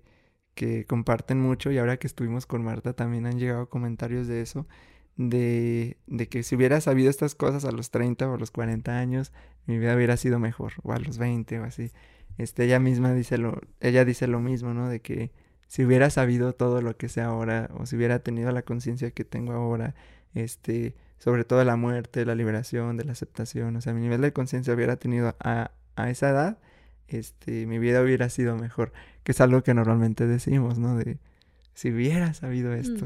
que 0.54 0.84
comparten 0.86 1.40
mucho 1.40 1.70
y 1.72 1.78
ahora 1.78 1.98
que 1.98 2.06
estuvimos 2.06 2.46
con 2.46 2.62
Marta 2.64 2.92
también 2.94 3.26
han 3.26 3.38
llegado 3.38 3.68
comentarios 3.68 4.26
de 4.28 4.42
eso, 4.42 4.66
de, 5.18 5.98
de, 6.06 6.28
que 6.28 6.42
si 6.42 6.54
hubiera 6.54 6.80
sabido 6.80 7.10
estas 7.10 7.34
cosas 7.34 7.64
a 7.64 7.72
los 7.72 7.90
30 7.90 8.30
o 8.30 8.34
a 8.34 8.38
los 8.38 8.50
40 8.50 8.98
años, 8.98 9.32
mi 9.66 9.78
vida 9.78 9.94
hubiera 9.94 10.16
sido 10.16 10.38
mejor, 10.38 10.72
o 10.82 10.92
a 10.92 10.98
los 10.98 11.18
20 11.18 11.58
o 11.60 11.64
así. 11.64 11.90
Este, 12.38 12.64
ella 12.64 12.78
misma 12.78 13.12
dice 13.12 13.36
lo, 13.36 13.60
ella 13.80 14.04
dice 14.04 14.28
lo 14.28 14.40
mismo, 14.40 14.72
¿no? 14.72 14.88
De 14.88 15.00
que 15.00 15.32
si 15.66 15.84
hubiera 15.84 16.08
sabido 16.08 16.54
todo 16.54 16.80
lo 16.80 16.96
que 16.96 17.08
sé 17.08 17.20
ahora, 17.20 17.68
o 17.76 17.84
si 17.84 17.96
hubiera 17.96 18.20
tenido 18.20 18.52
la 18.52 18.62
conciencia 18.62 19.10
que 19.10 19.24
tengo 19.24 19.52
ahora, 19.52 19.94
este, 20.34 20.94
sobre 21.18 21.44
todo 21.44 21.64
la 21.64 21.76
muerte, 21.76 22.24
la 22.24 22.36
liberación, 22.36 22.96
de 22.96 23.04
la 23.04 23.12
aceptación, 23.12 23.74
o 23.76 23.80
sea, 23.80 23.92
mi 23.92 24.00
nivel 24.00 24.20
de 24.20 24.32
conciencia 24.32 24.72
hubiera 24.72 24.96
tenido 24.96 25.36
a, 25.40 25.72
a 25.96 26.10
esa 26.10 26.30
edad, 26.30 26.58
este, 27.08 27.66
mi 27.66 27.80
vida 27.80 28.02
hubiera 28.02 28.28
sido 28.28 28.56
mejor, 28.56 28.92
que 29.24 29.32
es 29.32 29.40
algo 29.40 29.64
que 29.64 29.74
normalmente 29.74 30.28
decimos, 30.28 30.78
¿no? 30.78 30.96
De 30.96 31.18
si 31.74 31.90
hubiera 31.90 32.34
sabido 32.34 32.72
esto. 32.72 33.04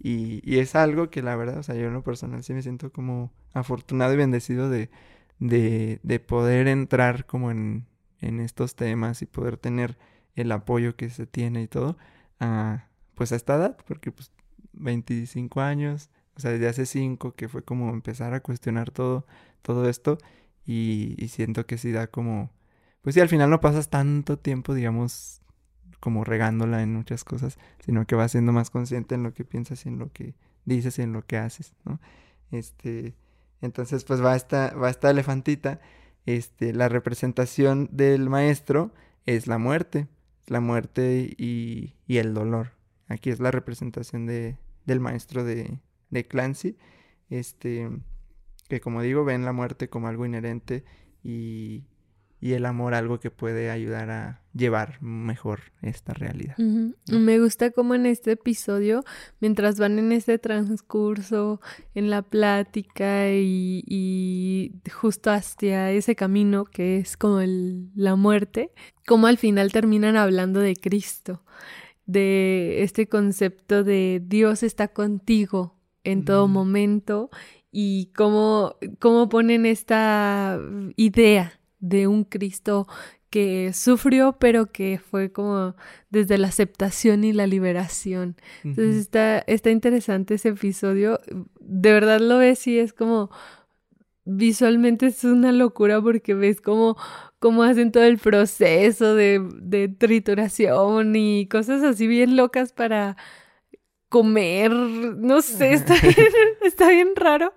Y, 0.00 0.40
y, 0.44 0.58
es 0.60 0.76
algo 0.76 1.10
que 1.10 1.22
la 1.22 1.34
verdad, 1.36 1.58
o 1.58 1.62
sea, 1.62 1.74
yo 1.74 1.88
en 1.88 1.92
lo 1.94 2.02
personal 2.04 2.44
sí 2.44 2.54
me 2.54 2.62
siento 2.62 2.92
como 2.92 3.32
afortunado 3.52 4.14
y 4.14 4.16
bendecido 4.16 4.70
de, 4.70 4.90
de, 5.40 6.00
de 6.02 6.20
poder 6.20 6.68
entrar 6.68 7.26
como 7.26 7.50
en, 7.50 7.86
en, 8.20 8.40
estos 8.40 8.76
temas 8.76 9.22
y 9.22 9.26
poder 9.26 9.56
tener 9.56 9.98
el 10.36 10.52
apoyo 10.52 10.96
que 10.96 11.10
se 11.10 11.26
tiene 11.26 11.62
y 11.62 11.68
todo, 11.68 11.98
a, 12.40 12.86
pues 13.14 13.32
a 13.32 13.36
esta 13.36 13.56
edad, 13.56 13.76
porque 13.86 14.12
pues 14.12 14.30
25 14.72 15.60
años, 15.60 16.10
o 16.36 16.40
sea, 16.40 16.52
desde 16.52 16.68
hace 16.68 16.86
5 16.86 17.34
que 17.34 17.48
fue 17.48 17.64
como 17.64 17.90
empezar 17.90 18.34
a 18.34 18.40
cuestionar 18.40 18.90
todo, 18.92 19.26
todo 19.62 19.88
esto 19.88 20.18
y, 20.64 21.14
y 21.18 21.28
siento 21.28 21.66
que 21.66 21.78
sí 21.78 21.90
da 21.92 22.06
como, 22.08 22.50
pues 23.02 23.14
sí, 23.14 23.20
al 23.20 23.28
final 23.28 23.50
no 23.50 23.60
pasas 23.60 23.90
tanto 23.90 24.38
tiempo, 24.38 24.74
digamos, 24.74 25.42
como 26.00 26.24
regándola 26.24 26.82
en 26.82 26.94
muchas 26.94 27.24
cosas, 27.24 27.58
sino 27.80 28.06
que 28.06 28.14
vas 28.14 28.32
siendo 28.32 28.52
más 28.52 28.70
consciente 28.70 29.14
en 29.14 29.22
lo 29.22 29.32
que 29.34 29.44
piensas 29.44 29.86
en 29.86 29.98
lo 29.98 30.12
que 30.12 30.34
dices 30.64 30.98
en 30.98 31.12
lo 31.12 31.22
que 31.26 31.38
haces, 31.38 31.74
¿no? 31.84 32.00
Este, 32.50 33.14
entonces 33.60 34.04
pues 34.04 34.22
va 34.22 34.36
esta, 34.36 34.74
va 34.74 34.90
esta 34.90 35.10
elefantita, 35.10 35.80
este, 36.26 36.72
la 36.72 36.88
representación 36.88 37.88
del 37.90 38.28
maestro 38.28 38.92
es 39.26 39.46
la 39.46 39.58
muerte, 39.58 40.08
la 40.46 40.60
muerte 40.60 41.34
y, 41.36 41.94
y 42.06 42.18
el 42.18 42.34
dolor. 42.34 42.72
Aquí 43.08 43.30
es 43.30 43.40
la 43.40 43.50
representación 43.50 44.26
de, 44.26 44.58
del 44.84 45.00
maestro 45.00 45.44
de, 45.44 45.78
de 46.10 46.26
Clancy, 46.26 46.76
este, 47.30 47.88
que 48.68 48.80
como 48.80 49.02
digo, 49.02 49.24
ven 49.24 49.44
la 49.44 49.52
muerte 49.52 49.88
como 49.88 50.08
algo 50.08 50.26
inherente 50.26 50.84
y, 51.22 51.84
y 52.40 52.52
el 52.52 52.66
amor 52.66 52.94
algo 52.94 53.18
que 53.18 53.30
puede 53.30 53.70
ayudar 53.70 54.10
a 54.10 54.40
llevar 54.54 55.02
mejor 55.02 55.60
esta 55.82 56.14
realidad. 56.14 56.56
Me 56.58 57.40
gusta 57.40 57.70
como 57.70 57.94
en 57.94 58.06
este 58.06 58.32
episodio, 58.32 59.04
mientras 59.40 59.78
van 59.78 59.98
en 59.98 60.12
este 60.12 60.38
transcurso, 60.38 61.60
en 61.94 62.10
la 62.10 62.22
plática 62.22 63.30
y, 63.32 63.82
y 63.86 64.72
justo 64.90 65.30
hacia 65.30 65.90
ese 65.90 66.14
camino 66.16 66.64
que 66.64 66.98
es 66.98 67.16
como 67.16 67.40
el, 67.40 67.90
la 67.94 68.16
muerte, 68.16 68.70
como 69.06 69.26
al 69.26 69.38
final 69.38 69.72
terminan 69.72 70.16
hablando 70.16 70.60
de 70.60 70.76
Cristo, 70.76 71.42
de 72.06 72.82
este 72.82 73.08
concepto 73.08 73.84
de 73.84 74.22
Dios 74.24 74.62
está 74.62 74.88
contigo 74.88 75.76
en 76.04 76.24
todo 76.24 76.48
momento 76.48 77.30
y 77.70 78.12
cómo, 78.16 78.76
cómo 78.98 79.28
ponen 79.28 79.66
esta 79.66 80.58
idea 80.96 81.57
de 81.80 82.06
un 82.06 82.24
Cristo 82.24 82.86
que 83.30 83.72
sufrió, 83.74 84.36
pero 84.38 84.72
que 84.72 84.98
fue 84.98 85.30
como 85.30 85.74
desde 86.10 86.38
la 86.38 86.48
aceptación 86.48 87.24
y 87.24 87.32
la 87.32 87.46
liberación. 87.46 88.36
Entonces 88.64 88.96
está, 88.96 89.40
está 89.40 89.70
interesante 89.70 90.34
ese 90.34 90.50
episodio. 90.50 91.20
De 91.60 91.92
verdad 91.92 92.20
lo 92.20 92.38
ves 92.38 92.66
y 92.66 92.78
es 92.78 92.92
como 92.92 93.30
visualmente 94.24 95.06
es 95.06 95.24
una 95.24 95.52
locura 95.52 96.00
porque 96.02 96.34
ves 96.34 96.60
cómo, 96.60 96.96
cómo 97.38 97.62
hacen 97.62 97.92
todo 97.92 98.04
el 98.04 98.18
proceso 98.18 99.14
de, 99.14 99.42
de 99.62 99.88
trituración 99.88 101.16
y 101.16 101.46
cosas 101.48 101.82
así 101.82 102.06
bien 102.06 102.36
locas 102.36 102.72
para 102.72 103.16
comer, 104.08 104.70
no 104.70 105.42
sé, 105.42 105.72
está 105.72 105.94
bien, 106.02 106.14
está 106.62 106.88
bien 106.88 107.08
raro, 107.14 107.54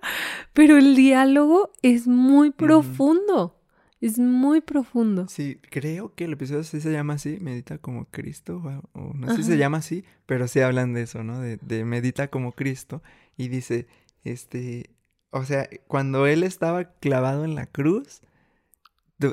pero 0.52 0.76
el 0.76 0.96
diálogo 0.96 1.70
es 1.82 2.06
muy 2.06 2.50
profundo. 2.50 3.61
Es 4.02 4.18
muy 4.18 4.60
profundo. 4.60 5.28
Sí, 5.28 5.60
creo 5.70 6.12
que 6.14 6.24
el 6.24 6.32
episodio 6.32 6.64
sí 6.64 6.80
se 6.80 6.90
llama 6.90 7.14
así, 7.14 7.38
Medita 7.40 7.78
como 7.78 8.06
Cristo, 8.06 8.60
o, 8.94 9.14
no 9.14 9.28
sé 9.28 9.36
si 9.36 9.42
se 9.44 9.56
llama 9.56 9.78
así, 9.78 10.04
pero 10.26 10.48
sí 10.48 10.58
hablan 10.58 10.92
de 10.92 11.02
eso, 11.02 11.22
¿no? 11.22 11.38
De, 11.40 11.56
de, 11.58 11.84
Medita 11.84 12.26
como 12.26 12.50
Cristo. 12.50 13.00
Y 13.36 13.46
dice, 13.46 13.86
este, 14.24 14.90
o 15.30 15.44
sea, 15.44 15.68
cuando 15.86 16.26
él 16.26 16.42
estaba 16.42 16.92
clavado 16.94 17.44
en 17.44 17.54
la 17.54 17.66
cruz, 17.66 18.22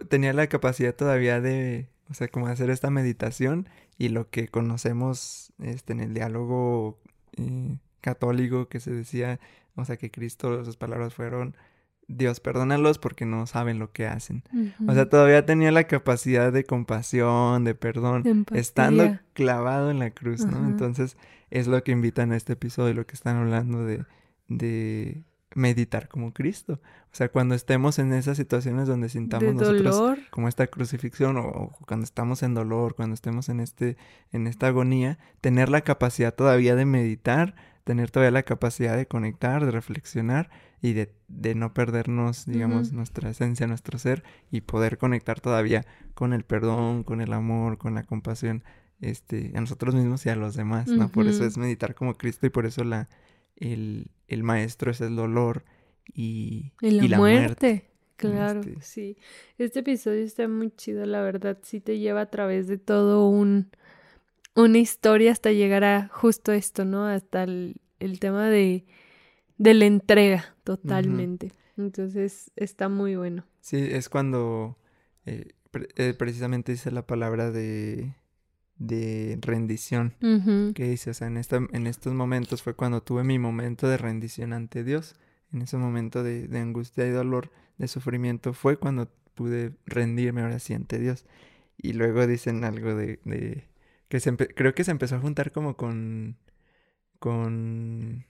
tenía 0.08 0.34
la 0.34 0.46
capacidad 0.46 0.94
todavía 0.96 1.42
de, 1.42 1.90
o 2.08 2.14
sea, 2.14 2.28
como 2.28 2.46
hacer 2.46 2.70
esta 2.70 2.92
meditación 2.92 3.68
y 3.98 4.10
lo 4.10 4.30
que 4.30 4.50
conocemos 4.50 5.52
este, 5.58 5.94
en 5.94 6.00
el 6.00 6.14
diálogo 6.14 7.00
eh, 7.38 7.78
católico 8.02 8.68
que 8.70 8.80
se 8.80 8.92
decía, 8.92 9.40
o 9.76 9.84
sea, 9.84 9.98
que 9.98 10.12
Cristo, 10.12 10.64
sus 10.64 10.78
palabras 10.78 11.16
fueron 11.16 11.56
Dios, 12.10 12.40
perdónalos 12.40 12.98
porque 12.98 13.26
no 13.26 13.46
saben 13.46 13.78
lo 13.78 13.92
que 13.92 14.08
hacen. 14.08 14.44
O 14.88 14.94
sea, 14.94 15.08
todavía 15.08 15.46
tenía 15.46 15.72
la 15.72 15.86
capacidad 15.86 16.52
de 16.52 16.64
compasión, 16.64 17.64
de 17.64 17.76
perdón, 17.76 18.46
estando 18.52 19.20
clavado 19.34 19.92
en 19.92 20.00
la 20.00 20.10
cruz, 20.10 20.44
¿no? 20.44 20.68
Entonces, 20.68 21.18
es 21.52 21.68
lo 21.68 21.84
que 21.84 21.92
invitan 21.92 22.32
a 22.32 22.36
este 22.36 22.54
episodio, 22.54 22.96
lo 22.96 23.06
que 23.06 23.14
están 23.14 23.38
hablando 23.38 23.86
de, 23.86 24.06
de 24.48 25.24
meditar 25.54 26.08
como 26.08 26.34
Cristo. 26.34 26.82
O 27.12 27.16
sea, 27.16 27.30
cuando 27.30 27.54
estemos 27.54 28.00
en 28.00 28.12
esas 28.14 28.38
situaciones 28.38 28.88
donde 28.88 29.10
sintamos 29.10 29.54
nosotros 29.54 30.18
como 30.32 30.48
esta 30.48 30.66
crucifixión 30.66 31.38
o, 31.38 31.48
o, 31.48 31.72
cuando 31.88 32.06
estamos 32.06 32.42
en 32.42 32.56
dolor, 32.56 32.96
cuando 32.96 33.14
estemos 33.14 33.50
en 33.50 33.60
este 33.60 33.98
en 34.32 34.48
esta 34.48 34.68
agonía, 34.68 35.20
tener 35.42 35.70
la 35.70 35.82
capacidad 35.82 36.34
todavía 36.34 36.76
de 36.76 36.86
meditar, 36.86 37.56
tener 37.90 38.12
todavía 38.12 38.30
la 38.30 38.44
capacidad 38.44 38.96
de 38.96 39.08
conectar, 39.08 39.66
de 39.66 39.72
reflexionar 39.72 40.52
y 40.80 40.94
de, 40.94 41.12
de 41.28 41.56
no 41.56 41.74
perdernos, 41.74 42.46
digamos, 42.46 42.92
nuestra 42.92 43.32
esencia, 43.32 43.66
nuestro 43.66 43.98
ser 43.98 44.24
y 44.52 44.62
poder 44.62 45.00
conectar 45.00 45.40
todavía 45.40 45.88
con 46.14 46.34
el 46.34 46.44
perdón, 46.44 47.04
con 47.04 47.20
el 47.20 47.34
amor, 47.34 47.80
con 47.80 47.96
la 47.96 48.04
compasión 48.04 48.64
este, 49.02 49.54
a 49.56 49.62
nosotros 49.62 49.96
mismos 49.96 50.24
y 50.28 50.30
a 50.30 50.36
los 50.36 50.54
demás, 50.54 50.88
¿no? 50.88 51.10
Por 51.10 51.26
eso 51.26 51.44
es 51.44 51.58
meditar 51.58 51.96
como 51.96 52.16
Cristo 52.16 52.46
y 52.46 52.52
por 52.52 52.68
eso 52.68 52.84
la, 52.84 53.10
el, 53.56 54.12
el 54.28 54.44
maestro 54.44 54.92
es 54.92 55.02
el 55.02 55.16
dolor 55.16 55.66
y, 56.14 56.74
la, 56.82 57.18
muerte. 57.18 57.90
Claro, 58.18 58.60
este 58.60 58.82
sí. 58.82 59.18
Este 59.58 59.80
episodio 59.80 60.24
está 60.24 60.48
muy 60.48 60.70
chido, 60.70 61.08
la 61.08 61.24
verdad. 61.24 61.58
Sí 61.64 61.80
te 61.80 61.98
lleva 61.98 62.22
a 62.22 62.30
través 62.30 62.68
de 62.68 62.78
todo 62.78 63.28
un 63.28 63.72
una 64.56 64.78
historia 64.78 65.32
hasta 65.32 65.52
llegar 65.52 65.84
a 65.84 66.08
justo 66.10 66.52
esto, 66.52 66.86
¿no? 66.86 67.06
Hasta 67.06 67.44
el, 67.44 67.80
tema 68.20 68.50
de, 68.50 68.86
de 69.58 69.74
la 69.74 69.86
entrega 69.86 70.56
totalmente. 70.64 71.52
Entonces 71.78 72.52
está 72.56 72.90
muy 72.90 73.16
bueno. 73.16 73.46
Sí, 73.62 73.78
es 73.78 74.10
cuando 74.10 74.78
eh, 75.26 75.54
eh, 75.96 76.14
precisamente 76.18 76.72
dice 76.72 76.92
la 76.92 77.06
palabra 77.06 77.52
de, 77.52 78.16
de 78.78 79.38
rendición. 79.42 80.16
Que 80.74 80.90
dice, 80.90 81.12
o 81.12 81.14
sea, 81.14 81.28
en, 81.28 81.38
esta, 81.38 81.58
en 81.72 81.88
estos 81.88 82.14
momentos 82.14 82.64
fue 82.64 82.74
cuando 82.74 83.02
tuve 83.02 83.24
mi 83.24 83.40
momento 83.40 83.88
de 83.88 83.98
rendición 83.98 84.54
ante 84.54 84.84
Dios. 84.84 85.16
En 85.52 85.62
ese 85.62 85.78
momento 85.78 86.24
de, 86.24 86.48
de 86.48 86.60
angustia 86.60 87.08
y 87.08 87.12
dolor, 87.12 87.52
de 87.78 87.88
sufrimiento, 87.88 88.54
fue 88.54 88.78
cuando 88.78 89.10
pude 89.36 89.74
rendirme 89.86 90.42
ahora 90.42 90.60
sí 90.60 90.74
ante 90.74 91.00
Dios. 91.00 91.26
Y 91.78 91.94
luego 91.94 92.28
dicen 92.28 92.64
algo 92.64 92.94
de, 92.94 93.20
de 93.24 93.70
que 94.10 94.20
se 94.20 94.36
creo 94.36 94.74
que 94.74 94.84
se 94.84 94.92
empezó 94.92 95.16
a 95.16 95.20
juntar 95.20 95.52
como 95.52 95.78
con, 95.78 96.36
con, 97.20 98.26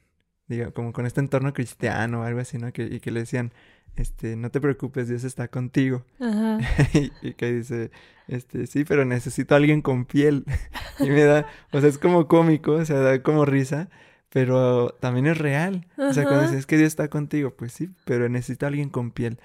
digo, 0.48 0.74
como 0.74 0.94
con 0.94 1.06
este 1.06 1.22
entorno 1.22 1.54
cristiano 1.54 2.22
o 2.22 2.24
algo 2.24 2.42
así, 2.42 2.58
¿no? 2.58 2.72
Que, 2.74 2.84
y 2.84 3.00
que 3.00 3.12
le 3.12 3.22
decían, 3.22 3.54
este, 3.96 4.36
no 4.36 4.52
te 4.52 4.62
preocupes, 4.62 5.08
Dios 5.08 5.24
está 5.24 5.48
contigo. 5.48 6.06
Ajá. 6.20 6.60
y, 7.22 7.34
que 7.34 7.54
dice, 7.54 7.92
este, 8.28 8.68
sí, 8.68 8.84
pero 8.84 9.06
necesito 9.06 9.56
a 9.56 9.58
alguien 9.58 9.82
con 9.82 10.06
piel. 10.06 10.46
y 11.00 11.10
me 11.10 11.24
da, 11.24 11.48
o 11.72 11.80
sea, 11.80 11.90
es 11.90 11.98
como 11.98 12.28
cómico, 12.28 12.74
o 12.74 12.86
sea, 12.86 13.00
da 13.00 13.24
como 13.24 13.46
risa, 13.46 13.90
pero 14.30 14.90
también 15.00 15.28
es 15.28 15.38
real. 15.38 15.88
O 15.98 16.14
sea, 16.14 16.26
cuando 16.26 16.44
dices 16.44 16.66
que 16.66 16.78
Dios 16.78 16.88
está 16.88 17.08
contigo, 17.08 17.56
pues 17.56 17.72
sí, 17.72 17.90
pero 18.06 18.28
necesito 18.28 18.66
a 18.66 18.70
alguien 18.70 18.90
con 18.90 19.12
piel. 19.12 19.40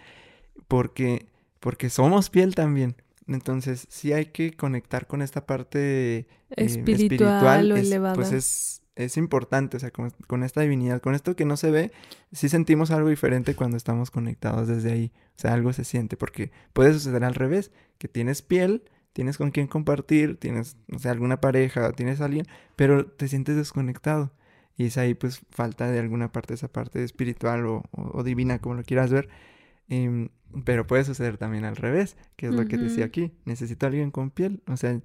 Porque, 0.66 1.26
porque 1.60 1.90
somos 1.90 2.28
piel 2.28 2.56
también. 2.56 2.96
Entonces, 3.26 3.86
sí 3.88 4.12
hay 4.12 4.26
que 4.26 4.52
conectar 4.52 5.06
con 5.06 5.22
esta 5.22 5.46
parte 5.46 6.18
eh, 6.18 6.26
espiritual, 6.56 7.72
o 7.72 7.76
elevada. 7.76 8.14
Pues 8.14 8.32
es, 8.32 8.82
es 8.96 9.16
importante, 9.16 9.76
o 9.76 9.80
sea, 9.80 9.90
con, 9.90 10.42
esta 10.42 10.60
divinidad, 10.60 11.00
con 11.00 11.14
esto 11.14 11.34
que 11.34 11.44
no 11.44 11.56
se 11.56 11.70
ve, 11.70 11.92
sí 12.32 12.48
sentimos 12.48 12.90
algo 12.90 13.08
diferente 13.08 13.54
cuando 13.54 13.76
estamos 13.76 14.10
conectados 14.10 14.68
desde 14.68 14.92
ahí. 14.92 15.12
O 15.36 15.40
sea, 15.40 15.54
algo 15.54 15.72
se 15.72 15.84
siente, 15.84 16.16
porque 16.16 16.52
puede 16.72 16.92
suceder 16.92 17.24
al 17.24 17.34
revés, 17.34 17.70
que 17.98 18.08
tienes 18.08 18.42
piel, 18.42 18.84
tienes 19.12 19.38
con 19.38 19.50
quien 19.50 19.66
compartir, 19.66 20.36
tienes, 20.38 20.76
no 20.86 20.98
sé, 20.98 21.08
alguna 21.08 21.40
pareja, 21.40 21.92
tienes 21.92 22.20
alguien, 22.20 22.46
pero 22.76 23.06
te 23.06 23.28
sientes 23.28 23.56
desconectado. 23.56 24.32
Y 24.76 24.86
es 24.86 24.98
ahí, 24.98 25.14
pues, 25.14 25.40
falta 25.50 25.90
de 25.90 26.00
alguna 26.00 26.32
parte 26.32 26.54
esa 26.54 26.68
parte 26.68 27.02
espiritual 27.04 27.64
o, 27.66 27.82
o 27.92 28.22
divina, 28.22 28.58
como 28.58 28.74
lo 28.74 28.82
quieras 28.82 29.10
ver. 29.10 29.28
Em, 29.88 30.28
pero 30.64 30.86
puede 30.86 31.04
suceder 31.04 31.36
también 31.36 31.64
al 31.64 31.76
revés, 31.76 32.16
que 32.36 32.46
es 32.46 32.54
lo 32.54 32.66
que 32.66 32.76
decía 32.76 33.04
aquí. 33.04 33.32
Necesito 33.44 33.86
a 33.86 33.88
alguien 33.88 34.10
con 34.10 34.30
piel. 34.30 34.62
O 34.66 34.76
sea, 34.76 35.00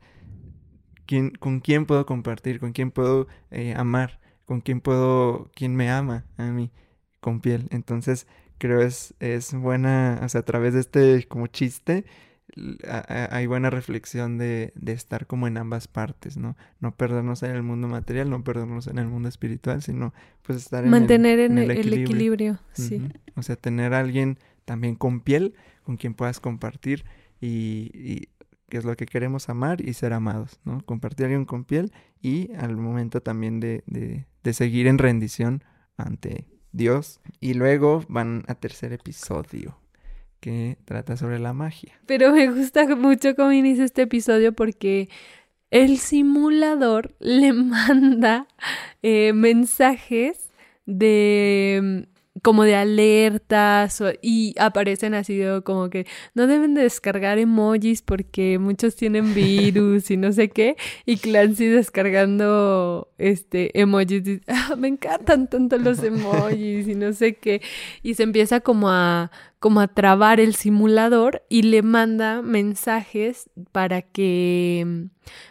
¿quién, 1.06 1.32
¿con 1.32 1.60
quién 1.60 1.86
puedo 1.86 2.06
compartir? 2.06 2.60
¿Con 2.60 2.72
quién 2.72 2.92
puedo 2.92 3.28
eh, 3.50 3.74
amar? 3.76 4.20
¿Con 4.46 4.62
quién 4.62 4.82
puedo, 4.82 5.50
quién 5.56 5.76
me 5.76 5.90
ama 5.90 6.26
a 6.38 6.46
mí 6.46 6.72
con 7.20 7.42
piel? 7.42 7.68
Entonces, 7.72 8.28
creo 8.60 8.82
es, 8.82 9.16
es 9.20 9.54
buena, 9.54 10.20
o 10.24 10.30
sea, 10.30 10.42
a 10.42 10.46
través 10.46 10.76
de 10.76 10.82
este 10.82 11.28
como 11.28 11.48
chiste, 11.48 12.06
hay 12.88 13.46
buena 13.46 13.70
reflexión 13.70 14.38
de, 14.38 14.74
de, 14.76 14.92
estar 14.92 15.28
como 15.28 15.48
en 15.48 15.58
ambas 15.58 15.88
partes, 15.88 16.38
¿no? 16.38 16.58
No 16.80 16.96
perdernos 16.96 17.44
en 17.44 17.52
el 17.52 17.64
mundo 17.64 17.88
material, 17.88 18.30
no 18.30 18.44
perdernos 18.44 18.88
en 18.88 18.98
el 18.98 19.08
mundo 19.08 19.30
espiritual, 19.30 19.82
sino 19.82 20.14
pues 20.42 20.58
estar 20.58 20.84
en 20.84 20.90
Mantener 20.90 21.40
en, 21.40 21.58
el, 21.58 21.72
equilibrio. 21.72 21.96
el 21.96 22.04
equilibrio 22.04 22.60
sí. 22.74 23.08
O 23.36 23.44
sea, 23.44 23.56
tener 23.56 23.94
a 23.94 24.00
alguien 24.00 24.40
también 24.70 24.94
con 24.94 25.22
piel, 25.22 25.56
con 25.82 25.98
quien 25.98 26.14
puedas 26.14 26.40
compartir 26.40 27.04
y, 27.42 28.28
que 28.70 28.78
es 28.78 28.86
lo 28.86 28.96
que 28.96 29.08
queremos 29.08 29.50
amar 29.50 29.82
y 29.82 29.94
ser 29.94 30.14
amados, 30.14 30.60
¿no? 30.64 30.86
Compartir 30.86 31.24
a 31.24 31.30
alguien 31.30 31.46
con 31.46 31.64
piel 31.66 31.92
y 32.22 32.54
al 32.54 32.78
momento 32.78 33.20
también 33.20 33.60
de, 33.60 33.84
de, 33.88 34.54
seguir 34.54 34.86
en 34.86 35.00
rendición 35.00 35.64
ante 35.98 36.46
Dios. 36.72 37.20
Y 37.40 37.56
luego 37.56 38.04
van 38.10 38.44
a 38.48 38.54
tercer 38.54 38.94
episodio 38.94 39.80
que 40.40 40.78
trata 40.86 41.18
sobre 41.18 41.40
la 41.40 41.54
magia. 41.54 42.00
Pero 42.06 42.32
me 42.32 42.52
gusta 42.52 42.86
mucho 42.96 43.36
cómo 43.36 43.52
inicia 43.52 43.86
este 43.86 44.04
episodio 44.04 44.54
porque 44.54 45.10
el 45.72 45.98
simulador 45.98 47.16
le 47.20 47.54
manda 47.54 48.48
eh, 49.02 49.34
mensajes 49.34 50.52
de 50.86 52.08
como 52.42 52.64
de 52.64 52.76
alertas 52.76 54.02
y 54.22 54.56
aparecen 54.58 55.14
así 55.14 55.42
como 55.64 55.90
que 55.90 56.06
no 56.34 56.48
deben 56.48 56.74
de 56.74 56.84
descargar 56.84 57.38
emojis 57.38 58.02
porque 58.02 58.60
muchos 58.60 58.96
tienen 58.96 59.34
virus 59.34 60.10
y 60.12 60.18
no 60.18 60.32
sé 60.32 60.50
qué 60.50 60.78
y 61.06 61.18
Clancy 61.18 61.66
descargando 61.66 63.10
este 63.18 63.80
emojis. 63.80 64.42
Ah, 64.48 64.76
me 64.76 64.88
encantan 64.88 65.48
tanto 65.48 65.78
los 65.78 66.04
emojis 66.04 66.88
y 66.88 66.96
no 66.96 67.14
sé 67.14 67.36
qué. 67.36 67.62
Y 68.04 68.16
se 68.16 68.24
empieza 68.24 68.60
como 68.60 68.90
a 68.90 69.32
como 69.60 69.82
a 69.82 69.88
trabar 69.90 70.40
el 70.40 70.56
simulador 70.56 71.44
y 71.50 71.64
le 71.64 71.82
manda 71.82 72.42
mensajes 72.42 73.50
para 73.74 74.02
que, 74.02 75.08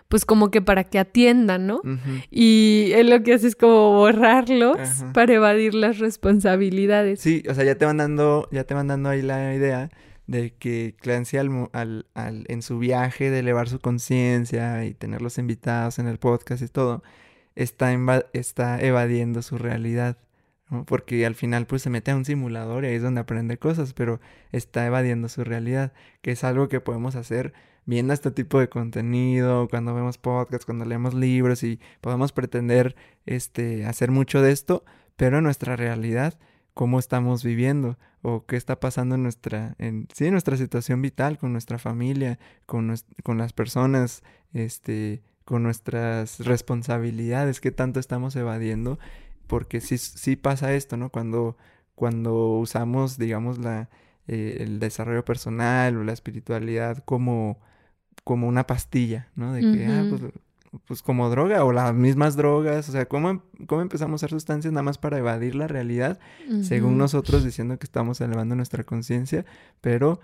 pues 0.08 0.24
como 0.24 0.50
que 0.50 0.62
para 0.62 0.84
que 0.84 0.98
atiendan, 0.98 1.66
¿no? 1.66 1.82
Y 2.30 2.90
él 2.94 3.10
lo 3.10 3.22
que 3.22 3.34
hace 3.34 3.48
es 3.48 3.56
como 3.56 3.92
borrarlos 3.92 4.78
para 5.12 5.34
evadir 5.34 5.74
las 5.74 5.98
responsabilidades. 5.98 7.20
Sí, 7.20 7.42
o 7.48 7.54
sea, 7.54 7.64
ya 7.64 7.74
te 7.74 7.84
van 7.84 7.98
dando, 7.98 8.48
ya 8.50 8.64
te 8.64 8.72
van 8.72 8.88
dando 8.88 9.10
ahí 9.10 9.20
la 9.20 9.54
idea 9.54 9.90
de 10.26 10.54
que 10.54 10.94
Clancy 11.00 11.36
al, 11.36 11.68
al, 11.72 12.06
al 12.14 12.44
en 12.48 12.62
su 12.62 12.78
viaje 12.78 13.30
de 13.30 13.40
elevar 13.40 13.68
su 13.68 13.78
conciencia 13.78 14.84
y 14.84 14.94
tenerlos 14.94 15.38
invitados 15.38 15.98
en 15.98 16.06
el 16.06 16.18
podcast 16.18 16.62
y 16.62 16.68
todo, 16.68 17.02
está, 17.56 17.92
está 18.32 18.80
evadiendo 18.80 19.42
su 19.42 19.58
realidad. 19.58 20.16
Porque 20.86 21.24
al 21.24 21.34
final 21.34 21.66
pues 21.66 21.82
se 21.82 21.90
mete 21.90 22.10
a 22.10 22.16
un 22.16 22.24
simulador 22.24 22.84
y 22.84 22.88
ahí 22.88 22.94
es 22.96 23.02
donde 23.02 23.20
aprende 23.20 23.56
cosas, 23.58 23.94
pero 23.94 24.20
está 24.52 24.84
evadiendo 24.86 25.28
su 25.28 25.44
realidad, 25.44 25.92
que 26.20 26.32
es 26.32 26.44
algo 26.44 26.68
que 26.68 26.80
podemos 26.80 27.16
hacer 27.16 27.54
viendo 27.86 28.12
este 28.12 28.30
tipo 28.30 28.60
de 28.60 28.68
contenido, 28.68 29.66
cuando 29.68 29.94
vemos 29.94 30.18
podcasts, 30.18 30.66
cuando 30.66 30.84
leemos 30.84 31.14
libros 31.14 31.62
y 31.62 31.80
podemos 32.02 32.32
pretender 32.32 32.96
este 33.24 33.86
hacer 33.86 34.10
mucho 34.10 34.42
de 34.42 34.52
esto, 34.52 34.84
pero 35.16 35.38
en 35.38 35.44
nuestra 35.44 35.74
realidad 35.74 36.38
cómo 36.74 36.98
estamos 36.98 37.42
viviendo 37.42 37.98
o 38.20 38.44
qué 38.44 38.56
está 38.56 38.78
pasando 38.78 39.14
en 39.14 39.22
nuestra 39.22 39.74
en 39.78 40.06
sí, 40.12 40.30
nuestra 40.30 40.58
situación 40.58 41.00
vital 41.00 41.38
con 41.38 41.52
nuestra 41.52 41.78
familia, 41.78 42.38
con 42.66 42.94
con 43.24 43.38
las 43.38 43.54
personas, 43.54 44.22
este 44.52 45.22
con 45.46 45.62
nuestras 45.62 46.40
responsabilidades, 46.40 47.62
qué 47.62 47.70
tanto 47.70 48.00
estamos 48.00 48.36
evadiendo 48.36 48.98
porque 49.48 49.80
sí, 49.80 49.98
sí 49.98 50.36
pasa 50.36 50.72
esto, 50.74 50.96
¿no? 50.96 51.10
Cuando, 51.10 51.56
cuando 51.96 52.58
usamos, 52.58 53.18
digamos, 53.18 53.58
la, 53.58 53.88
eh, 54.28 54.58
el 54.60 54.78
desarrollo 54.78 55.24
personal 55.24 55.96
o 55.96 56.04
la 56.04 56.12
espiritualidad 56.12 56.98
como, 57.04 57.58
como 58.22 58.46
una 58.46 58.66
pastilla, 58.66 59.28
¿no? 59.34 59.52
De 59.52 59.60
que, 59.62 59.86
ah, 59.86 60.04
pues, 60.08 60.22
pues, 60.86 61.02
como 61.02 61.30
droga 61.30 61.64
o 61.64 61.72
las 61.72 61.94
mismas 61.94 62.36
drogas, 62.36 62.88
o 62.88 62.92
sea, 62.92 63.06
¿cómo, 63.06 63.42
cómo 63.66 63.80
empezamos 63.80 64.22
a 64.22 64.26
usar 64.26 64.30
sustancias 64.30 64.72
nada 64.72 64.82
más 64.82 64.98
para 64.98 65.18
evadir 65.18 65.54
la 65.54 65.66
realidad, 65.66 66.18
según 66.62 66.98
nosotros 66.98 67.42
diciendo 67.42 67.78
que 67.78 67.86
estamos 67.86 68.20
elevando 68.20 68.54
nuestra 68.54 68.84
conciencia, 68.84 69.46
pero 69.80 70.20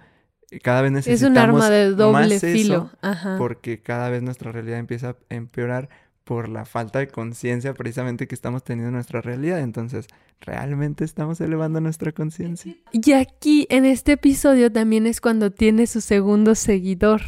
cada 0.63 0.83
vez 0.83 0.93
necesitamos 0.93 1.23
es 1.23 1.31
un 1.31 1.39
arma 1.39 1.71
de 1.71 1.91
doble 1.91 2.41
filo, 2.41 2.91
porque 3.39 3.81
cada 3.81 4.11
vez 4.11 4.23
nuestra 4.23 4.53
realidad 4.53 4.79
empieza 4.79 5.11
a 5.11 5.17
empeorar 5.35 5.89
por 6.25 6.49
la 6.49 6.65
falta 6.65 6.99
de 6.99 7.09
conciencia 7.09 7.75
precisamente 7.75 8.27
que 8.27 8.35
estamos 8.35 8.65
teniendo 8.65 8.89
en 8.89 8.95
nuestra 8.95 9.21
realidad. 9.21 9.61
Entonces, 9.61 10.07
¿realmente 10.41 11.05
estamos 11.05 11.41
elevando 11.41 11.81
nuestra 11.81 12.13
conciencia? 12.13 12.75
Y 12.93 13.13
aquí 13.13 13.67
en 13.71 13.85
este 13.85 14.13
episodio 14.13 14.73
también 14.73 15.07
es 15.07 15.21
cuando 15.21 15.53
tiene 15.53 15.87
su 15.87 16.01
segundo 16.01 16.55
seguidor, 16.55 17.21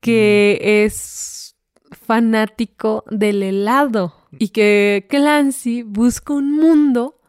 que 0.00 0.84
es 0.84 1.56
fanático 1.92 3.04
del 3.10 3.42
helado 3.42 4.14
y 4.32 4.48
que 4.48 5.06
Clancy 5.08 5.82
busca 5.82 6.32
un 6.32 6.52
mundo 6.52 7.20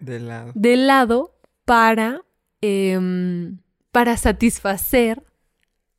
de 0.00 0.16
helado, 0.16 0.52
de 0.54 0.72
helado 0.74 1.40
para, 1.64 2.22
em, 2.60 3.58
para 3.92 4.16
satisfacer 4.16 5.27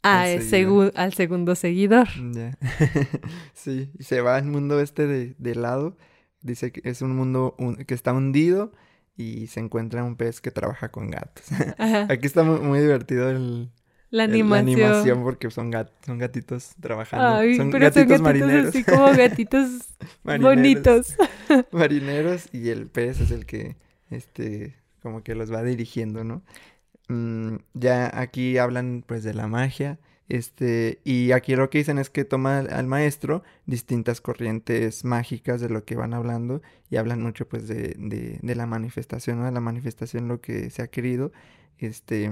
al, 0.02 0.92
al 0.96 1.14
segundo 1.14 1.56
seguidor. 1.56 2.08
sí, 3.54 3.92
se 4.00 4.22
va 4.22 4.38
al 4.38 4.46
mundo 4.46 4.80
este 4.80 5.08
de, 5.08 5.36
de 5.38 5.56
lado. 5.56 5.98
Dice 6.42 6.72
que 6.72 6.82
es 6.90 7.02
un 7.02 7.16
mundo 7.16 7.56
que 7.86 7.94
está 7.94 8.14
hundido 8.14 8.72
y 9.20 9.48
se 9.48 9.60
encuentra 9.60 10.04
un 10.04 10.16
pez 10.16 10.40
que 10.40 10.50
trabaja 10.50 10.90
con 10.90 11.10
gatos. 11.10 11.46
Aquí 12.10 12.26
está 12.26 12.44
muy, 12.44 12.80
divertido 12.80 13.30
el, 13.30 13.70
La 14.10 14.24
animación. 14.24 14.80
La 14.80 14.88
animación 14.88 15.24
porque 15.24 15.52
son, 15.52 15.72
son 16.06 16.18
gatitos 16.18 16.72
trabajando. 16.80 17.28
Ay, 17.28 17.58
son 17.58 17.70
pero 17.70 17.84
gatitos 17.84 18.18
son 18.18 18.24
gatitos 18.24 18.46
marineros. 18.46 18.68
así 18.70 18.84
como 18.86 19.08
gatitos 19.18 19.70
bonitos. 20.24 21.16
marineros 21.72 22.48
y 22.54 22.70
el 22.70 22.88
pez 22.88 23.20
es 23.20 23.32
el 23.32 23.46
que, 23.46 23.76
este, 24.10 24.78
como 25.02 25.22
que 25.22 25.36
los 25.36 25.52
va 25.52 25.64
dirigiendo, 25.64 26.24
¿no? 26.24 26.42
Mm, 27.10 27.58
ya 27.74 28.20
aquí 28.20 28.58
hablan 28.58 29.04
pues 29.06 29.24
de 29.24 29.34
la 29.34 29.48
magia, 29.48 30.00
este, 30.30 31.02
y 31.04 31.32
aquí 31.32 31.56
lo 31.56 31.70
que 31.72 31.80
dicen 31.80 31.98
es 31.98 32.12
que 32.12 32.24
toma 32.24 32.60
al 32.60 32.86
maestro 32.86 33.44
distintas 33.66 34.22
corrientes 34.22 35.04
mágicas 35.04 35.60
de 35.60 35.70
lo 35.70 35.84
que 35.86 35.96
van 35.96 36.14
hablando 36.14 36.62
y 36.92 36.98
hablan 36.98 37.24
mucho 37.24 37.50
pues 37.50 37.68
de, 37.68 37.96
de, 37.98 38.40
de 38.42 38.56
la 38.56 38.68
manifestación, 38.68 39.40
¿no? 39.40 39.46
De 39.46 39.52
la 39.52 39.60
manifestación 39.60 40.28
lo 40.28 40.40
que 40.40 40.70
se 40.70 40.84
ha 40.84 40.88
querido, 40.88 41.32
este, 41.80 42.32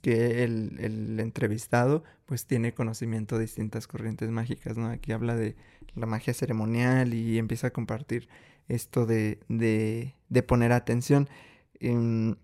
que 0.00 0.42
el, 0.44 0.78
el, 0.80 1.20
entrevistado 1.20 2.02
pues 2.24 2.46
tiene 2.46 2.72
conocimiento 2.72 3.36
de 3.36 3.42
distintas 3.42 3.86
corrientes 3.86 4.30
mágicas, 4.30 4.78
¿no? 4.78 4.88
Aquí 4.88 5.12
habla 5.12 5.36
de 5.36 5.56
la 5.94 6.06
magia 6.06 6.32
ceremonial 6.34 7.12
y 7.14 7.38
empieza 7.38 7.68
a 7.68 7.72
compartir 7.72 8.28
esto 8.68 9.04
de, 9.06 9.40
de, 9.48 10.14
de 10.30 10.42
poner 10.42 10.72
atención. 10.72 11.28
Um, 11.82 12.36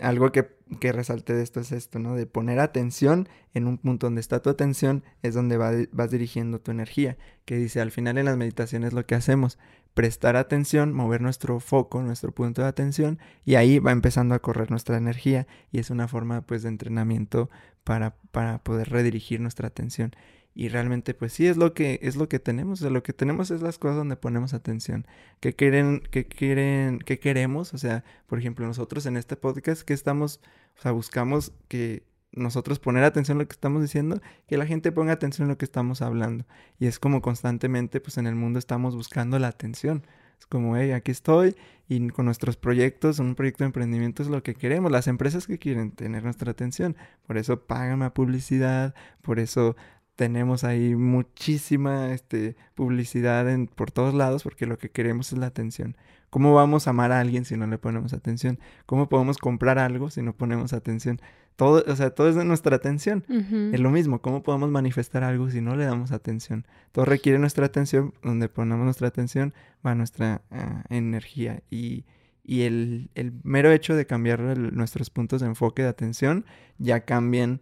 algo 0.00 0.32
que, 0.32 0.48
que, 0.78 0.92
resalte 0.92 1.34
de 1.34 1.42
esto 1.42 1.60
es 1.60 1.72
esto, 1.72 1.98
¿no? 1.98 2.14
De 2.14 2.26
poner 2.26 2.58
atención 2.60 3.28
en 3.54 3.66
un 3.66 3.78
punto 3.78 4.06
donde 4.06 4.20
está 4.20 4.40
tu 4.40 4.50
atención 4.50 5.04
es 5.22 5.34
donde 5.34 5.56
va, 5.56 5.72
vas 5.92 6.10
dirigiendo 6.10 6.60
tu 6.60 6.70
energía. 6.70 7.16
Que 7.44 7.56
dice, 7.56 7.80
al 7.80 7.90
final 7.90 8.18
en 8.18 8.26
las 8.26 8.36
meditaciones 8.36 8.92
lo 8.92 9.06
que 9.06 9.14
hacemos, 9.14 9.58
prestar 9.94 10.36
atención, 10.36 10.92
mover 10.92 11.20
nuestro 11.20 11.60
foco, 11.60 12.02
nuestro 12.02 12.32
punto 12.32 12.62
de 12.62 12.68
atención 12.68 13.18
y 13.44 13.56
ahí 13.56 13.78
va 13.78 13.92
empezando 13.92 14.34
a 14.34 14.38
correr 14.38 14.70
nuestra 14.70 14.96
energía 14.96 15.46
y 15.70 15.78
es 15.78 15.90
una 15.90 16.08
forma 16.08 16.42
pues 16.42 16.62
de 16.62 16.70
entrenamiento 16.70 17.50
para, 17.84 18.16
para 18.30 18.58
poder 18.62 18.90
redirigir 18.90 19.40
nuestra 19.40 19.68
atención. 19.68 20.14
Y 20.54 20.68
realmente, 20.68 21.14
pues 21.14 21.32
sí, 21.32 21.46
es 21.46 21.56
lo 21.56 21.72
que, 21.72 21.98
es 22.02 22.16
lo 22.16 22.28
que 22.28 22.38
tenemos. 22.38 22.82
O 22.82 22.90
lo 22.90 23.02
que 23.02 23.12
tenemos 23.12 23.50
es 23.50 23.62
las 23.62 23.78
cosas 23.78 23.96
donde 23.96 24.16
ponemos 24.16 24.52
atención. 24.54 25.06
¿Qué 25.40 25.54
quieren, 25.54 26.02
qué 26.10 26.26
quieren, 26.26 26.98
qué 26.98 27.18
queremos? 27.18 27.72
O 27.74 27.78
sea, 27.78 28.04
por 28.26 28.38
ejemplo, 28.38 28.66
nosotros 28.66 29.06
en 29.06 29.16
este 29.16 29.36
podcast, 29.36 29.82
que 29.82 29.94
estamos, 29.94 30.40
o 30.78 30.82
sea, 30.82 30.92
buscamos 30.92 31.52
que 31.68 32.04
nosotros 32.32 32.78
poner 32.78 33.04
atención 33.04 33.38
a 33.38 33.42
lo 33.42 33.48
que 33.48 33.52
estamos 33.52 33.82
diciendo, 33.82 34.20
que 34.46 34.56
la 34.56 34.66
gente 34.66 34.92
ponga 34.92 35.12
atención 35.12 35.48
a 35.48 35.52
lo 35.52 35.58
que 35.58 35.64
estamos 35.64 36.02
hablando. 36.02 36.44
Y 36.78 36.86
es 36.86 36.98
como 36.98 37.22
constantemente, 37.22 38.00
pues 38.00 38.18
en 38.18 38.26
el 38.26 38.34
mundo 38.34 38.58
estamos 38.58 38.94
buscando 38.94 39.38
la 39.38 39.48
atención. 39.48 40.04
Es 40.38 40.46
como, 40.46 40.76
hey, 40.76 40.90
aquí 40.92 41.12
estoy 41.12 41.54
y 41.88 42.08
con 42.08 42.24
nuestros 42.24 42.56
proyectos, 42.56 43.18
un 43.18 43.34
proyecto 43.34 43.64
de 43.64 43.66
emprendimiento 43.66 44.22
es 44.22 44.28
lo 44.28 44.42
que 44.42 44.54
queremos. 44.54 44.90
Las 44.90 45.06
empresas 45.06 45.46
que 45.46 45.58
quieren 45.58 45.92
tener 45.92 46.24
nuestra 46.24 46.50
atención. 46.50 46.96
Por 47.26 47.36
eso 47.38 47.60
pagan 47.60 48.02
a 48.02 48.14
publicidad, 48.14 48.94
por 49.20 49.38
eso 49.38 49.76
tenemos 50.16 50.64
ahí 50.64 50.94
muchísima 50.94 52.12
este, 52.12 52.56
publicidad 52.74 53.48
en, 53.50 53.66
por 53.66 53.90
todos 53.90 54.14
lados 54.14 54.42
porque 54.42 54.66
lo 54.66 54.78
que 54.78 54.90
queremos 54.90 55.32
es 55.32 55.38
la 55.38 55.46
atención. 55.46 55.96
¿Cómo 56.30 56.54
vamos 56.54 56.86
a 56.86 56.90
amar 56.90 57.12
a 57.12 57.20
alguien 57.20 57.44
si 57.44 57.56
no 57.56 57.66
le 57.66 57.78
ponemos 57.78 58.12
atención? 58.12 58.58
¿Cómo 58.86 59.08
podemos 59.08 59.36
comprar 59.38 59.78
algo 59.78 60.10
si 60.10 60.22
no 60.22 60.34
ponemos 60.34 60.72
atención? 60.72 61.20
Todo, 61.56 61.84
o 61.86 61.96
sea, 61.96 62.10
todo 62.10 62.28
es 62.30 62.34
de 62.34 62.44
nuestra 62.44 62.76
atención. 62.76 63.24
Es 63.72 63.78
lo 63.80 63.90
mismo, 63.90 64.22
¿cómo 64.22 64.42
podemos 64.42 64.70
manifestar 64.70 65.24
algo 65.24 65.50
si 65.50 65.60
no 65.60 65.76
le 65.76 65.84
damos 65.84 66.10
atención? 66.10 66.66
Todo 66.92 67.04
requiere 67.04 67.38
nuestra 67.38 67.66
atención, 67.66 68.14
donde 68.22 68.48
ponemos 68.48 68.84
nuestra 68.84 69.08
atención 69.08 69.52
va 69.86 69.94
nuestra 69.94 70.40
uh, 70.50 70.94
energía 70.94 71.62
y, 71.70 72.06
y 72.42 72.62
el, 72.62 73.10
el, 73.14 73.34
mero 73.42 73.70
hecho 73.70 73.94
de 73.94 74.06
cambiar 74.06 74.40
el, 74.40 74.74
nuestros 74.74 75.10
puntos 75.10 75.42
de 75.42 75.48
enfoque 75.48 75.82
de 75.82 75.88
atención 75.88 76.46
ya 76.78 77.00
cambian 77.00 77.60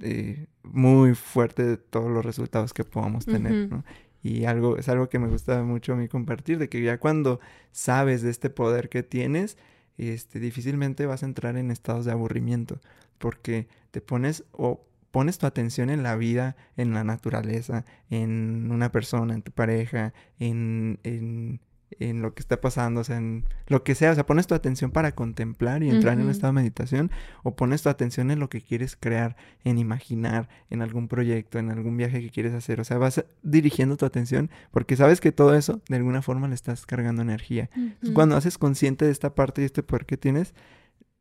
eh, 0.00 0.46
muy 0.62 1.14
fuerte 1.14 1.64
de 1.64 1.76
todos 1.76 2.10
los 2.10 2.24
resultados 2.24 2.72
que 2.72 2.84
podamos 2.84 3.24
tener, 3.26 3.68
¿no? 3.70 3.84
Y 4.22 4.44
algo, 4.44 4.76
es 4.76 4.88
algo 4.88 5.08
que 5.08 5.18
me 5.18 5.28
gusta 5.28 5.62
mucho 5.64 5.94
a 5.94 5.96
mí 5.96 6.08
compartir, 6.08 6.58
de 6.58 6.68
que 6.68 6.80
ya 6.82 6.98
cuando 6.98 7.40
sabes 7.72 8.22
de 8.22 8.30
este 8.30 8.50
poder 8.50 8.88
que 8.88 9.02
tienes, 9.02 9.58
este, 9.98 10.38
difícilmente 10.38 11.06
vas 11.06 11.22
a 11.22 11.26
entrar 11.26 11.56
en 11.56 11.70
estados 11.70 12.04
de 12.04 12.12
aburrimiento, 12.12 12.80
porque 13.18 13.68
te 13.90 14.00
pones 14.00 14.44
o 14.52 14.86
pones 15.10 15.38
tu 15.38 15.46
atención 15.46 15.90
en 15.90 16.02
la 16.02 16.16
vida, 16.16 16.56
en 16.76 16.94
la 16.94 17.04
naturaleza, 17.04 17.84
en 18.10 18.70
una 18.70 18.90
persona, 18.92 19.34
en 19.34 19.42
tu 19.42 19.52
pareja, 19.52 20.14
en, 20.38 21.00
en 21.02 21.60
en 22.00 22.22
lo 22.22 22.34
que 22.34 22.40
está 22.40 22.60
pasando, 22.60 23.00
o 23.00 23.04
sea, 23.04 23.16
en 23.16 23.44
lo 23.66 23.82
que 23.82 23.94
sea, 23.94 24.12
o 24.12 24.14
sea, 24.14 24.26
pones 24.26 24.46
tu 24.46 24.54
atención 24.54 24.90
para 24.90 25.12
contemplar 25.14 25.82
y 25.82 25.90
entrar 25.90 26.14
uh 26.14 26.18
-huh. 26.18 26.20
en 26.20 26.26
un 26.26 26.30
estado 26.30 26.52
de 26.52 26.60
meditación 26.60 27.10
o 27.42 27.54
pones 27.54 27.82
tu 27.82 27.88
atención 27.88 28.30
en 28.30 28.38
lo 28.38 28.48
que 28.48 28.60
quieres 28.60 28.96
crear, 28.98 29.36
en 29.64 29.78
imaginar, 29.78 30.48
en 30.70 30.82
algún 30.82 31.08
proyecto, 31.08 31.58
en 31.58 31.70
algún 31.70 31.96
viaje 31.96 32.20
que 32.20 32.30
quieres 32.30 32.54
hacer, 32.54 32.80
o 32.80 32.84
sea, 32.84 32.98
vas 32.98 33.24
dirigiendo 33.42 33.96
tu 33.96 34.04
atención 34.06 34.50
porque 34.70 34.96
sabes 34.96 35.20
que 35.20 35.32
todo 35.32 35.54
eso 35.54 35.80
de 35.88 35.96
alguna 35.96 36.22
forma 36.22 36.48
le 36.48 36.54
estás 36.54 36.86
cargando 36.86 37.22
energía. 37.22 37.70
Uh 37.76 37.80
-huh. 37.80 38.12
Cuando 38.12 38.36
haces 38.36 38.58
consciente 38.58 39.04
de 39.04 39.12
esta 39.12 39.34
parte 39.34 39.62
y 39.62 39.64
este 39.64 39.82
poder 39.82 40.06
que 40.06 40.16
tienes, 40.16 40.54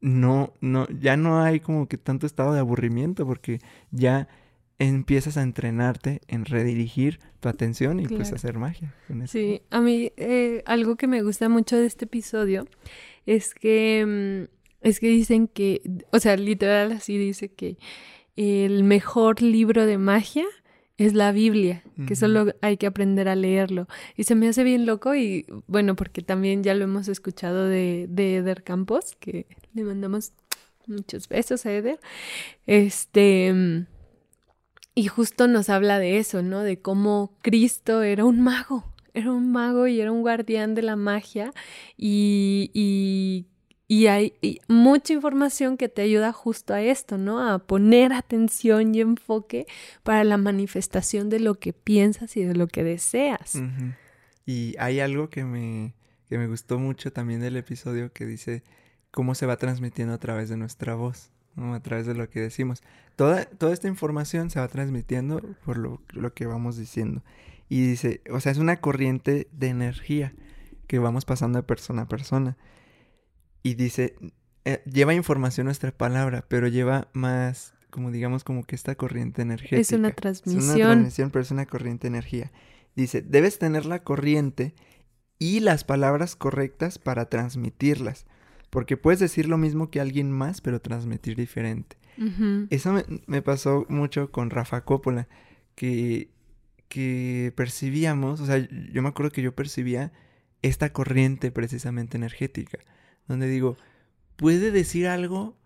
no, 0.01 0.53
no, 0.62 0.88
ya 0.89 1.15
no 1.15 1.41
hay 1.41 1.60
como 1.60 1.88
que 1.88 1.97
tanto 1.97 2.25
estado 2.25 2.53
de 2.53 2.60
aburrimiento 2.60 3.25
porque 3.25 3.62
ya 3.91 4.27
empiezas 4.88 5.38
a 5.38 5.44
entrenarte 5.44 6.22
en 6.28 6.46
redirigir 6.46 7.20
tu 7.39 7.50
atención 7.50 8.00
y 8.00 8.06
claro. 8.06 8.17
pues 8.17 8.34
hacer 8.34 8.58
magia. 8.58 8.94
Con 9.08 9.22
eso. 9.22 9.34
Sí, 9.34 9.62
a 9.70 9.80
mí 9.80 10.12
eh, 10.17 10.63
algo 10.65 10.96
que 10.96 11.08
me 11.08 11.22
gusta 11.22 11.50
mucho 11.50 11.78
de 11.78 11.86
este 11.86 12.06
episodio 12.06 12.67
es 13.26 13.54
que 13.54 14.48
mm, 14.50 14.62
es 14.82 15.00
que 15.00 15.08
dicen 15.08 15.48
que, 15.48 15.82
o 16.12 16.20
sea, 16.20 16.36
literal 16.36 16.91
así 16.91 17.17
dice 17.17 17.50
que 17.50 17.78
el 18.36 18.84
mejor 18.84 19.44
libro 19.44 19.86
de 19.86 20.00
magia 20.00 20.46
es 20.98 21.13
la 21.13 21.32
Biblia, 21.32 21.84
que 21.96 22.02
uh 22.02 22.06
-huh. 22.06 22.15
solo 22.15 22.54
hay 22.62 22.78
que 22.78 22.88
aprender 22.88 23.28
a 23.28 23.36
leerlo. 23.36 23.88
Y 24.17 24.24
se 24.24 24.34
me 24.34 24.48
hace 24.48 24.63
bien 24.63 24.88
loco 24.88 25.13
y 25.13 25.46
bueno, 25.67 25.96
porque 25.96 26.22
también 26.24 26.63
ya 26.63 26.74
lo 26.74 26.86
hemos 26.86 27.08
escuchado 27.08 27.67
de, 27.67 28.08
de 28.10 28.38
Eder 28.38 28.63
Campos, 28.63 29.15
que 29.20 29.46
le 29.76 29.84
mandamos 29.84 30.34
muchos 30.88 31.28
besos 31.28 31.65
a 31.67 31.74
Eder. 31.74 32.00
Este 32.65 33.86
y 34.93 35.08
justo 35.08 35.47
nos 35.47 35.69
habla 35.69 35.99
de 35.99 36.17
eso, 36.17 36.41
¿no? 36.41 36.62
De 36.62 36.82
cómo 36.82 37.34
Cristo 37.41 38.04
era 38.04 38.25
un 38.25 38.41
mago, 38.41 38.86
era 39.13 39.32
un 39.32 39.51
mago 39.51 39.88
y 39.88 40.01
era 40.01 40.12
un 40.12 40.21
guardián 40.21 40.75
de 40.75 40.82
la 40.82 40.95
magia 40.95 41.54
y, 41.97 42.71
y, 42.73 43.45
y 43.88 44.08
hay 44.08 44.34
y 44.41 44.60
mucha 44.67 45.13
información 45.13 45.77
que 45.77 45.89
te 45.89 46.01
ayuda 46.01 46.34
justo 46.34 46.73
a 46.73 46.82
esto, 46.82 47.17
¿no? 47.17 47.47
A 47.47 47.60
poner 47.60 48.13
atención 48.13 48.93
y 48.93 49.01
enfoque 49.01 49.65
para 50.04 50.23
la 50.23 50.38
manifestación 50.38 51.30
de 51.30 51.39
lo 51.39 51.56
que 51.56 51.73
piensas 51.73 52.36
y 52.36 52.43
de 52.43 52.56
lo 52.56 52.67
que 52.67 52.84
deseas. 52.84 53.62
Y 54.45 54.75
hay 54.77 54.99
algo 54.99 55.30
que 55.30 55.45
me, 55.45 55.93
que 56.27 56.38
me 56.38 56.47
gustó 56.47 56.80
mucho 56.80 57.13
también 57.13 57.39
del 57.39 57.56
episodio 57.56 58.12
que 58.12 58.25
dice 58.25 58.63
cómo 59.12 59.36
se 59.36 59.45
va 59.45 59.58
transmitiendo 59.58 60.13
a 60.13 60.17
través 60.17 60.49
de 60.49 60.58
nuestra 60.58 60.95
voz. 60.95 61.32
¿No? 61.55 61.73
a 61.73 61.79
través 61.81 62.05
de 62.05 62.13
lo 62.13 62.29
que 62.29 62.39
decimos. 62.39 62.83
Toda, 63.15 63.45
toda 63.45 63.73
esta 63.73 63.87
información 63.87 64.49
se 64.49 64.59
va 64.59 64.67
transmitiendo 64.67 65.41
por 65.65 65.77
lo, 65.77 66.01
lo, 66.09 66.33
que 66.33 66.45
vamos 66.45 66.77
diciendo. 66.77 67.23
Y 67.69 67.81
dice, 67.81 68.21
o 68.31 68.39
sea, 68.39 68.51
es 68.51 68.57
una 68.57 68.81
corriente 68.81 69.47
de 69.51 69.67
energía 69.67 70.33
que 70.87 70.99
vamos 70.99 71.25
pasando 71.25 71.59
de 71.59 71.63
persona 71.63 72.03
a 72.03 72.07
persona. 72.07 72.57
Y 73.63 73.75
dice, 73.75 74.15
eh, 74.65 74.81
lleva 74.85 75.13
información 75.13 75.65
nuestra 75.65 75.91
palabra, 75.91 76.45
pero 76.47 76.67
lleva 76.67 77.07
más, 77.13 77.73
como 77.89 78.11
digamos, 78.11 78.43
como 78.43 78.63
que 78.63 78.75
esta 78.75 78.95
corriente 78.95 79.41
energética. 79.41 79.79
Es 79.79 79.91
una 79.91 80.11
transmisión. 80.11 80.63
Es 80.63 80.75
una 80.75 80.85
transmisión, 80.85 81.31
pero 81.31 81.43
es 81.43 81.51
una 81.51 81.65
corriente 81.65 82.03
de 82.03 82.09
energía. 82.09 82.51
Dice, 82.95 83.21
debes 83.21 83.57
tener 83.57 83.85
la 83.85 84.03
corriente 84.03 84.75
y 85.39 85.61
las 85.61 85.83
palabras 85.83 86.35
correctas 86.35 86.99
para 86.99 87.25
transmitirlas. 87.25 88.25
Porque 88.71 88.97
puedes 88.97 89.19
decir 89.19 89.47
lo 89.47 89.60
mismo 89.60 89.91
que 89.91 90.01
alguien 90.01 90.31
más, 90.31 90.62
pero 90.62 90.81
transmitir 90.81 91.36
diferente. 91.36 91.97
Uh 92.17 92.23
-huh. 92.23 92.67
Eso 92.71 92.93
me, 92.93 93.03
me, 93.27 93.41
pasó 93.43 93.86
mucho 93.89 94.31
con 94.31 94.49
Rafa 94.49 94.84
Coppola, 94.84 95.27
que, 95.75 96.31
que 96.88 97.53
percibíamos, 97.55 98.41
o 98.41 98.45
sea, 98.45 98.57
yo 98.57 99.01
me 99.01 99.10
acuerdo 99.10 99.31
que 99.31 99.41
yo 99.43 99.53
percibía 99.53 100.12
esta 100.62 100.91
corriente 100.91 101.51
precisamente 101.51 102.17
energética, 102.17 102.79
donde 103.27 103.47
digo, 103.47 103.77
puede 104.36 104.71
decir 104.71 105.07
algo 105.07 105.57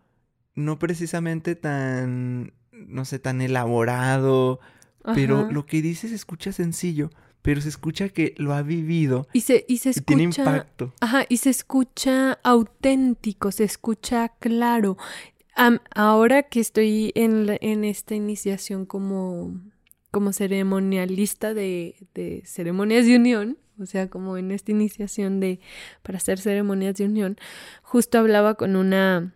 no 0.56 0.80
precisamente 0.80 1.56
tan, 1.56 2.54
no 2.72 3.06
sé, 3.06 3.20
tan 3.20 3.42
elaborado, 3.42 4.60
Ajá. 5.04 5.14
pero 5.14 5.52
lo 5.52 5.66
que 5.66 5.82
dice 5.82 6.08
se 6.08 6.16
escucha 6.16 6.52
sencillo, 6.52 7.12
pero 7.46 7.62
se 7.62 7.70
escucha 7.70 8.10
que 8.10 8.34
lo 8.38 8.56
ha 8.56 8.64
vivido 8.64 9.28
y 9.32 9.42
se, 9.42 9.66
y 9.68 9.78
se 9.78 9.92
escucha, 9.92 10.06
tiene 10.08 10.24
impacto. 10.24 10.92
Ajá, 11.00 11.28
y 11.30 11.38
se 11.38 11.52
escucha 11.52 12.40
auténtico, 12.42 13.52
se 13.52 13.66
escucha 13.66 14.30
claro. 14.40 14.98
Um, 15.56 15.78
ahora 15.94 16.42
que 16.42 16.60
estoy 16.60 17.12
en, 17.14 17.46
la, 17.46 17.56
en 17.62 17.84
esta 17.84 18.16
iniciación 18.16 18.88
como, 18.88 19.62
como 20.10 20.34
ceremonialista 20.34 21.54
de, 21.54 21.96
de 22.16 22.42
ceremonias 22.48 23.06
de 23.06 23.16
unión, 23.16 23.60
o 23.80 23.86
sea, 23.86 24.10
como 24.10 24.38
en 24.38 24.50
esta 24.50 24.72
iniciación 24.72 25.40
de 25.40 25.60
para 26.02 26.18
hacer 26.18 26.40
ceremonias 26.40 26.96
de 26.96 27.06
unión, 27.06 27.38
justo 27.84 28.18
hablaba 28.18 28.56
con 28.56 28.76
una 28.76 29.36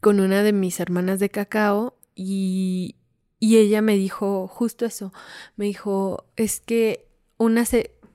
con 0.00 0.18
una 0.18 0.42
de 0.42 0.52
mis 0.52 0.80
hermanas 0.80 1.20
de 1.20 1.28
cacao 1.28 1.96
y, 2.16 2.96
y 3.40 3.56
ella 3.58 3.82
me 3.82 3.96
dijo 3.96 4.48
justo 4.48 4.84
eso, 4.84 5.12
me 5.56 5.66
dijo, 5.66 6.26
es 6.36 6.60
que 6.60 7.08
una, 7.36 7.64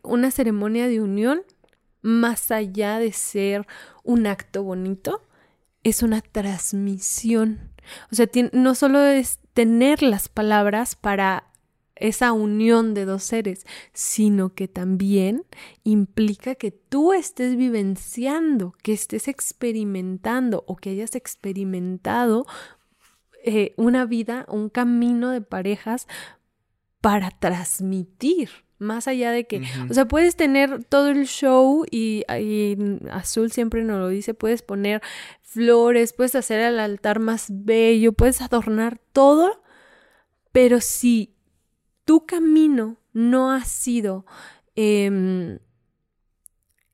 una 0.01 0.31
ceremonia 0.31 0.87
de 0.87 1.01
unión, 1.01 1.43
más 2.01 2.51
allá 2.51 2.99
de 2.99 3.13
ser 3.13 3.65
un 4.03 4.27
acto 4.27 4.63
bonito, 4.63 5.21
es 5.83 6.03
una 6.03 6.21
transmisión. 6.21 7.71
O 8.11 8.15
sea, 8.15 8.27
no 8.51 8.75
solo 8.75 9.03
es 9.03 9.39
tener 9.53 10.01
las 10.01 10.27
palabras 10.29 10.95
para 10.95 11.53
esa 11.95 12.33
unión 12.33 12.93
de 12.93 13.05
dos 13.05 13.23
seres, 13.23 13.65
sino 13.93 14.53
que 14.53 14.67
también 14.67 15.45
implica 15.83 16.55
que 16.55 16.71
tú 16.71 17.13
estés 17.13 17.55
vivenciando, 17.55 18.73
que 18.81 18.93
estés 18.93 19.27
experimentando 19.27 20.63
o 20.67 20.75
que 20.75 20.89
hayas 20.89 21.15
experimentado 21.15 22.45
eh, 23.43 23.73
una 23.75 24.05
vida, 24.05 24.45
un 24.47 24.69
camino 24.69 25.29
de 25.29 25.41
parejas 25.41 26.07
para 27.01 27.31
transmitir. 27.31 28.49
Más 28.79 29.07
allá 29.07 29.31
de 29.31 29.45
que, 29.45 29.61
o 29.89 29.93
sea, 29.93 30.07
puedes 30.07 30.35
tener 30.35 30.83
todo 30.83 31.09
el 31.09 31.25
show 31.25 31.85
y, 31.89 32.23
Azul 33.11 33.51
siempre 33.51 33.83
nos 33.83 33.99
lo 33.99 34.09
dice, 34.09 34.33
puedes 34.33 34.61
poner 34.61 35.01
flores, 35.41 36.11
puedes 36.11 36.35
hacer 36.35 36.59
el 36.59 36.79
altar 36.79 37.19
más 37.19 37.47
bello, 37.49 38.11
puedes 38.11 38.41
adornar 38.41 38.99
todo, 39.13 39.61
pero 40.51 40.81
si 40.81 41.33
tu 42.03 42.25
camino 42.25 42.97
no 43.13 43.51
ha 43.51 43.63
sido 43.63 44.25
em, 44.75 45.59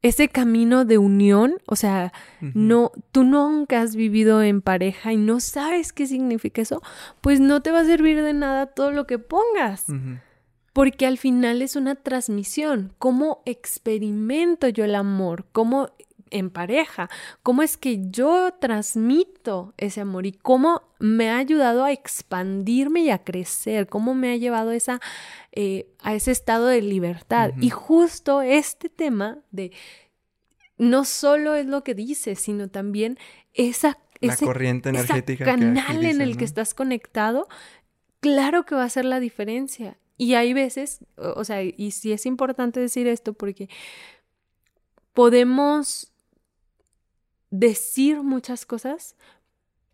ese 0.01 0.29
camino 0.29 0.85
de 0.85 0.97
unión, 0.97 1.57
o 1.65 1.75
sea, 1.75 2.13
no, 2.39 2.91
tú 3.11 3.23
nunca 3.23 3.81
has 3.81 3.95
vivido 3.95 4.41
en 4.41 4.61
pareja 4.61 5.11
y 5.11 5.17
no 5.17 5.39
sabes 5.41 5.91
qué 5.91 6.07
significa 6.07 6.61
eso, 6.61 6.81
pues 7.19 7.39
no 7.39 7.61
te 7.61 7.71
va 7.71 7.81
a 7.81 7.85
servir 7.85 8.21
de 8.21 8.33
nada 8.33 8.67
todo 8.67 8.91
lo 8.91 9.05
que 9.05 9.19
pongas. 9.19 9.85
Porque 10.71 11.05
al 11.05 11.17
final 11.17 11.61
es 11.61 11.75
una 11.75 11.95
transmisión. 11.95 12.93
¿Cómo 12.97 13.41
experimento 13.45 14.69
yo 14.69 14.85
el 14.85 14.95
amor? 14.95 15.45
¿Cómo 15.51 15.89
en 16.31 16.49
pareja? 16.49 17.09
¿Cómo 17.43 17.61
es 17.61 17.77
que 17.77 18.09
yo 18.09 18.53
transmito 18.59 19.73
ese 19.77 20.01
amor? 20.01 20.25
¿Y 20.25 20.31
cómo 20.31 20.83
me 20.99 21.29
ha 21.29 21.37
ayudado 21.37 21.83
a 21.83 21.91
expandirme 21.91 23.01
y 23.01 23.09
a 23.09 23.23
crecer? 23.23 23.87
¿Cómo 23.87 24.13
me 24.13 24.31
ha 24.31 24.37
llevado 24.37 24.71
esa, 24.71 24.99
eh, 25.51 25.87
a 26.01 26.15
ese 26.15 26.31
estado 26.31 26.67
de 26.67 26.81
libertad? 26.81 27.51
Y 27.59 27.69
justo 27.69 28.41
este 28.41 28.89
tema 28.89 29.39
de 29.51 29.71
no 30.77 31.05
solo 31.05 31.55
es 31.55 31.65
lo 31.65 31.83
que 31.83 31.93
dices, 31.93 32.39
sino 32.39 32.69
también 32.69 33.17
esa... 33.53 33.97
La 34.21 34.35
corriente 34.35 34.89
energética. 34.89 35.45
canal 35.45 36.03
en 36.03 36.19
el 36.19 36.35
que 36.35 36.43
estás 36.43 36.73
conectado, 36.73 37.47
claro 38.19 38.65
que 38.65 38.75
va 38.75 38.83
a 38.83 38.89
ser 38.89 39.05
la 39.05 39.21
diferencia. 39.21 39.97
Y 40.17 40.33
hay 40.33 40.51
veces, 40.53 40.99
o 41.15 41.45
sea, 41.45 41.63
y 41.63 41.91
sí 41.91 42.11
es 42.11 42.25
importante 42.25 42.81
decir 42.81 43.07
esto 43.07 43.31
porque 43.31 43.69
podemos 45.13 46.08
decir 47.51 48.21
muchas 48.23 48.65
cosas, 48.65 49.15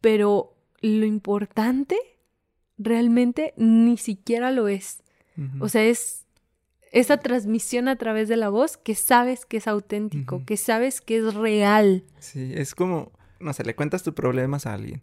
pero 0.02 0.56
lo 0.82 1.06
importante 1.06 1.98
realmente 2.78 3.54
ni 3.58 3.98
siquiera 3.98 4.52
lo 4.52 4.68
es. 4.68 5.04
O 5.60 5.68
sea, 5.68 5.84
es 5.84 6.26
esa 6.94 7.18
transmisión 7.18 7.90
a 7.90 7.98
través 7.98 8.30
de 8.30 8.38
la 8.38 8.48
voz 8.48 8.78
que 8.78 8.96
sabes 8.96 9.46
que 9.46 9.58
es 9.58 9.68
auténtico, 9.68 10.46
que 10.46 10.56
sabes 10.56 11.02
que 11.02 11.18
es 11.18 11.34
real. 11.34 12.06
Sí, 12.20 12.54
es 12.56 12.74
como, 12.74 13.12
no 13.42 13.52
sé, 13.52 13.66
le 13.66 13.76
cuentas 13.76 14.04
tus 14.04 14.14
problemas 14.14 14.66
a 14.66 14.74
alguien 14.74 15.02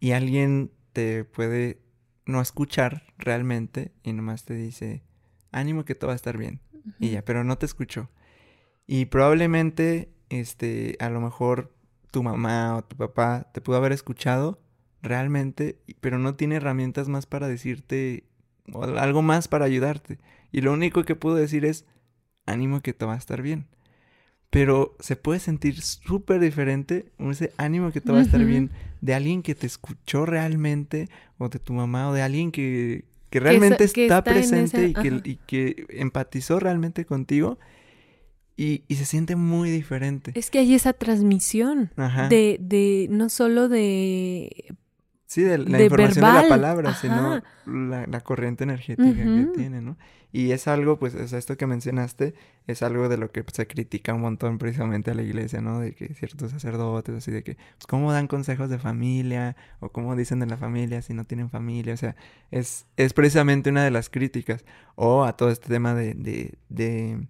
y 0.00 0.12
alguien 0.12 0.72
te 0.94 1.24
puede 1.24 1.80
no 2.24 2.40
escuchar 2.40 3.02
realmente 3.18 3.92
y 4.02 4.14
nomás 4.14 4.44
te 4.44 4.54
dice, 4.54 5.02
ánimo 5.52 5.84
que 5.84 5.94
todo 5.94 6.08
va 6.08 6.12
a 6.14 6.16
estar 6.16 6.38
bien. 6.38 6.60
Y 6.98 7.10
ya, 7.10 7.22
pero 7.22 7.44
no 7.44 7.58
te 7.58 7.66
escuchó. 7.66 8.08
Y 8.86 9.06
probablemente, 9.06 10.10
este, 10.30 10.96
a 11.00 11.10
lo 11.10 11.20
mejor 11.20 11.74
tu 12.18 12.24
mamá 12.24 12.74
o 12.74 12.82
tu 12.82 12.96
papá 12.96 13.46
te 13.52 13.60
pudo 13.60 13.76
haber 13.76 13.92
escuchado 13.92 14.58
realmente, 15.02 15.78
pero 16.00 16.18
no 16.18 16.34
tiene 16.34 16.56
herramientas 16.56 17.08
más 17.08 17.26
para 17.26 17.46
decirte 17.46 18.24
o 18.72 18.82
algo 18.82 19.22
más 19.22 19.46
para 19.46 19.66
ayudarte. 19.66 20.18
Y 20.50 20.62
lo 20.62 20.72
único 20.72 21.04
que 21.04 21.14
puedo 21.14 21.36
decir 21.36 21.64
es, 21.64 21.84
ánimo 22.44 22.80
que 22.80 22.92
todo 22.92 23.10
va 23.10 23.14
a 23.14 23.18
estar 23.18 23.40
bien. 23.40 23.68
Pero 24.50 24.96
se 24.98 25.14
puede 25.14 25.38
sentir 25.38 25.80
súper 25.80 26.40
diferente 26.40 27.12
ese 27.20 27.52
ánimo 27.56 27.92
que 27.92 28.00
todo 28.00 28.14
va 28.14 28.18
a 28.18 28.24
estar 28.24 28.44
bien 28.44 28.72
de 29.00 29.14
alguien 29.14 29.44
que 29.44 29.54
te 29.54 29.68
escuchó 29.68 30.26
realmente 30.26 31.08
o 31.36 31.48
de 31.48 31.60
tu 31.60 31.72
mamá 31.72 32.08
o 32.08 32.14
de 32.14 32.22
alguien 32.22 32.50
que, 32.50 33.04
que 33.30 33.38
realmente 33.38 33.84
está, 33.84 34.24
presente 34.24 34.88
y, 34.88 34.92
que, 34.92 35.20
y 35.22 35.36
que 35.46 35.86
empatizó 35.90 36.58
realmente 36.58 37.04
contigo 37.04 37.60
y, 38.58 38.82
se 38.96 39.04
siente 39.04 39.36
muy 39.36 39.70
diferente. 39.70 40.32
Es 40.34 40.50
que 40.50 40.58
hay 40.58 40.74
esa 40.74 40.92
transmisión 40.92 41.92
De, 42.28 42.58
de, 42.60 43.06
no 43.08 43.28
solo 43.28 43.68
de... 43.68 44.74
Sí, 45.26 45.42
de 45.42 45.58
la 45.58 45.82
información 45.82 46.24
de 46.24 46.42
la 46.42 46.48
palabra, 46.48 46.94
sino 46.94 47.42
la, 47.66 48.20
corriente 48.22 48.64
energética 48.64 49.12
que 49.12 49.50
tiene, 49.54 49.80
¿no? 49.80 49.96
Y 50.32 50.50
es 50.52 50.66
algo, 50.68 50.98
pues, 50.98 51.14
o 51.14 51.28
sea, 51.28 51.38
esto 51.38 51.56
que 51.56 51.66
mencionaste 51.66 52.34
es 52.66 52.82
algo 52.82 53.08
de 53.08 53.16
lo 53.16 53.30
que 53.30 53.44
se 53.52 53.66
critica 53.66 54.12
un 54.12 54.22
montón 54.22 54.58
precisamente 54.58 55.10
a 55.10 55.14
la 55.14 55.22
iglesia, 55.22 55.60
¿no? 55.60 55.80
De 55.80 55.94
que 55.94 56.12
ciertos 56.14 56.50
sacerdotes, 56.50 57.14
así 57.14 57.30
de 57.30 57.44
que, 57.44 57.54
pues, 57.54 57.86
¿cómo 57.86 58.10
dan 58.12 58.26
consejos 58.26 58.70
de 58.70 58.78
familia? 58.78 59.54
O 59.80 59.90
cómo 59.90 60.16
dicen 60.16 60.40
de 60.40 60.46
la 60.46 60.56
familia 60.56 61.02
si 61.02 61.14
no 61.14 61.24
tienen 61.24 61.50
familia, 61.50 61.94
o 61.94 61.98
sea, 61.98 62.16
es, 62.50 62.86
es 62.96 63.12
precisamente 63.12 63.70
una 63.70 63.84
de 63.84 63.90
las 63.90 64.10
críticas. 64.10 64.64
O 64.96 65.24
a 65.24 65.36
todo 65.36 65.50
este 65.50 65.68
tema 65.68 65.94
de, 65.94 66.14
de 66.14 66.54
de 66.68 67.28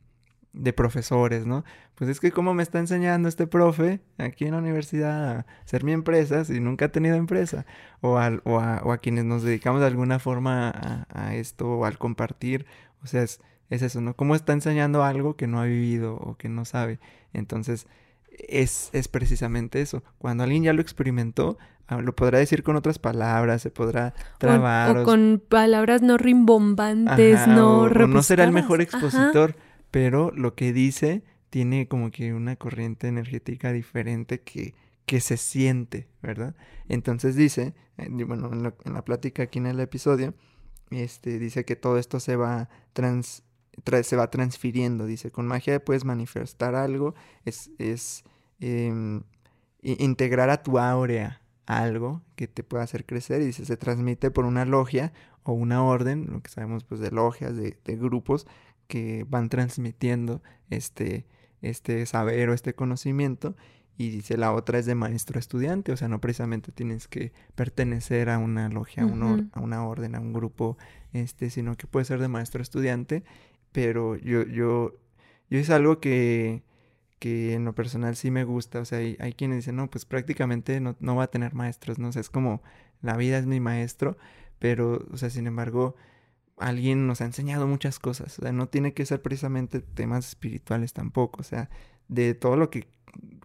profesores, 0.74 1.46
¿no? 1.46 1.64
Pues 1.94 2.10
es 2.10 2.20
que 2.20 2.32
cómo 2.32 2.54
me 2.54 2.62
está 2.62 2.78
enseñando 2.78 3.28
este 3.28 3.46
profe 3.46 4.00
aquí 4.18 4.44
en 4.44 4.52
la 4.52 4.58
universidad 4.58 5.30
a 5.30 5.46
ser 5.64 5.84
mi 5.84 5.92
empresa 5.92 6.44
si 6.44 6.60
nunca 6.60 6.86
ha 6.86 6.88
tenido 6.88 7.16
empresa, 7.16 7.66
o, 8.00 8.18
a, 8.18 8.40
o, 8.44 8.58
a, 8.60 8.98
quienes 8.98 9.24
nos 9.24 9.42
dedicamos 9.42 9.80
de 9.80 9.86
alguna 9.86 10.18
forma 10.18 11.06
a, 11.08 11.34
esto, 11.34 11.68
o 11.68 11.84
al 11.84 11.98
compartir, 11.98 12.66
o 13.02 13.06
sea, 13.06 13.22
es, 13.22 13.40
es, 13.70 13.82
eso, 13.82 14.00
¿no? 14.00 14.14
¿Cómo 14.14 14.34
está 14.34 14.52
enseñando 14.52 15.04
algo 15.04 15.36
que 15.36 15.46
no 15.46 15.60
ha 15.60 15.64
vivido 15.64 16.16
o 16.16 16.36
que 16.36 16.48
no 16.48 16.64
sabe? 16.64 16.98
Entonces, 17.32 17.86
es, 18.30 18.90
es 18.92 19.08
precisamente 19.08 19.80
eso. 19.80 20.02
Cuando 20.18 20.44
alguien 20.44 20.62
ya 20.62 20.72
lo 20.72 20.80
experimentó, 20.80 21.58
ah, 21.88 22.00
lo 22.00 22.14
podrá 22.14 22.38
decir 22.38 22.62
con 22.62 22.76
otras 22.76 22.98
palabras, 22.98 23.62
se 23.62 23.70
podrá 23.70 24.14
trabar. 24.38 24.98
O, 24.98 25.04
con 25.04 25.42
palabras 25.48 26.02
no 26.02 26.16
rimbombantes, 26.16 27.46
no 27.46 27.82
o, 27.82 27.88
no 27.88 28.22
será 28.22 28.44
el 28.44 28.52
mejor 28.52 28.80
expositor 28.80 29.56
pero 29.90 30.30
lo 30.32 30.54
que 30.54 30.72
dice 30.72 31.22
tiene 31.50 31.88
como 31.88 32.10
que 32.10 32.34
una 32.34 32.56
corriente 32.56 33.08
energética 33.08 33.72
diferente 33.72 34.40
que, 34.40 34.74
que 35.06 35.20
se 35.20 35.36
siente, 35.36 36.08
¿verdad? 36.22 36.54
Entonces 36.88 37.34
dice, 37.34 37.74
eh, 37.96 38.08
bueno, 38.10 38.50
en, 38.52 38.94
la 38.94 39.04
plática 39.04 39.44
aquí 39.44 39.58
en 39.58 39.66
el 39.66 39.80
episodio, 39.80 40.34
este, 40.90 41.38
dice 41.38 41.64
que 41.64 41.76
todo 41.76 41.98
esto 41.98 42.20
se 42.20 42.36
va, 42.36 42.68
trans, 42.92 43.42
se 44.02 44.16
va 44.16 44.30
transfiriendo, 44.30 45.06
dice, 45.06 45.30
con 45.30 45.46
magia 45.46 45.82
puedes 45.82 46.04
manifestar 46.04 46.74
algo, 46.74 47.14
es, 47.44 47.70
es 47.78 48.24
em, 48.60 49.22
integrar 49.82 50.50
a 50.50 50.62
tu 50.62 50.78
áurea 50.78 51.40
algo 51.66 52.22
que 52.36 52.48
te 52.48 52.62
pueda 52.62 52.84
hacer 52.84 53.04
crecer 53.04 53.42
y 53.42 53.46
dice, 53.46 53.64
se 53.64 53.76
transmite 53.76 54.30
por 54.30 54.44
una 54.44 54.64
logia 54.64 55.12
o 55.42 55.52
una 55.52 55.82
orden, 55.82 56.26
lo 56.30 56.42
que 56.42 56.50
sabemos 56.50 56.84
pues 56.84 57.00
de 57.00 57.10
logias, 57.10 57.56
de, 57.56 57.78
de 57.84 57.96
grupos, 57.96 58.46
que 58.88 59.24
van 59.28 59.48
transmitiendo 59.48 60.42
este, 60.70 61.26
este 61.62 62.04
saber 62.06 62.48
o 62.48 62.54
este 62.54 62.74
conocimiento. 62.74 63.54
Y 63.96 64.10
dice 64.10 64.36
la 64.36 64.52
otra 64.52 64.78
es 64.78 64.86
de 64.86 64.94
maestro 64.94 65.40
estudiante, 65.40 65.90
o 65.90 65.96
sea, 65.96 66.06
no 66.06 66.20
precisamente 66.20 66.70
tienes 66.70 67.08
que 67.08 67.32
pertenecer 67.56 68.30
a 68.30 68.38
una 68.38 68.68
logia, 68.68 69.02
a, 69.02 69.06
una 69.60 69.86
orden, 69.86 70.14
a 70.14 70.20
un 70.20 70.32
grupo, 70.32 70.78
este, 71.12 71.50
sino 71.50 71.76
que 71.76 71.88
puede 71.88 72.04
ser 72.04 72.20
de 72.20 72.28
maestro 72.28 72.62
estudiante. 72.62 73.24
Pero 73.72 74.16
yo, 74.16 74.44
yo, 74.44 74.94
yo 75.50 75.58
es 75.58 75.68
algo 75.70 75.98
que, 75.98 76.62
que 77.18 77.54
en 77.54 77.64
lo 77.64 77.74
personal 77.74 78.14
sí 78.14 78.30
me 78.30 78.44
gusta. 78.44 78.78
O 78.80 78.84
sea, 78.84 78.98
hay, 78.98 79.16
hay 79.18 79.32
quienes 79.32 79.58
dicen, 79.58 79.76
no, 79.76 79.90
pues 79.90 80.04
prácticamente 80.04 80.80
no, 80.80 80.96
no 81.00 81.16
va 81.16 81.24
a 81.24 81.30
tener 81.30 81.54
maestros, 81.54 81.98
¿no? 81.98 82.08
O 82.08 82.12
sea, 82.12 82.20
es 82.20 82.30
como 82.30 82.62
la 83.02 83.16
vida 83.16 83.38
es 83.38 83.46
mi 83.46 83.58
maestro, 83.58 84.16
pero, 84.60 85.06
o 85.10 85.16
sea, 85.16 85.30
sin 85.30 85.48
embargo, 85.48 85.96
alguien 86.60 87.06
nos 87.06 87.20
ha 87.20 87.24
enseñado 87.24 87.66
muchas 87.66 87.98
cosas. 87.98 88.38
O 88.38 88.42
sea, 88.42 88.52
no 88.52 88.68
tiene 88.68 88.94
que 88.94 89.06
ser 89.06 89.22
precisamente 89.22 89.80
temas 89.80 90.28
espirituales 90.28 90.92
tampoco. 90.92 91.40
O 91.40 91.44
sea, 91.44 91.70
de 92.08 92.34
todo 92.34 92.56
lo 92.56 92.70
que 92.70 92.88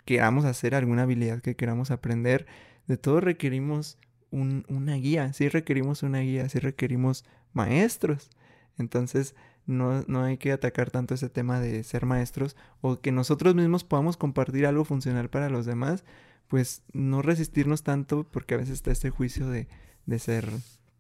queramos 0.06 0.46
hacer, 0.46 0.76
alguna 0.76 1.04
habilidad 1.04 1.42
que 1.42 1.56
queramos 1.56 1.92
aprender, 1.92 2.46
de 2.88 2.98
todo 2.98 3.22
requerimos 3.22 3.98
una 4.32 4.96
guía. 4.96 5.32
Sí 5.34 5.48
requerimos 5.50 6.04
una 6.04 6.20
guía, 6.20 6.50
sí 6.50 6.60
requerimos 6.60 7.26
maestros. 7.54 8.30
Entonces, 8.78 9.36
no, 9.66 10.04
no 10.08 10.24
hay 10.24 10.38
que 10.38 10.52
atacar 10.52 10.92
tanto 10.92 11.14
ese 11.14 11.30
tema 11.30 11.60
de 11.60 11.84
ser 11.84 12.06
maestros 12.06 12.58
o 12.82 13.00
que 13.00 13.12
nosotros 13.12 13.56
mismos 13.56 13.84
podamos 13.84 14.18
compartir 14.18 14.66
algo 14.66 14.86
funcional 14.86 15.30
para 15.30 15.50
los 15.50 15.66
demás, 15.66 16.04
pues 16.48 16.84
no 16.92 17.22
resistirnos 17.22 17.84
tanto 17.84 18.26
porque 18.30 18.56
a 18.56 18.58
veces 18.58 18.74
está 18.74 18.92
este 18.92 19.10
juicio 19.10 19.48
de 19.48 19.68
de 20.06 20.20
ser 20.20 20.50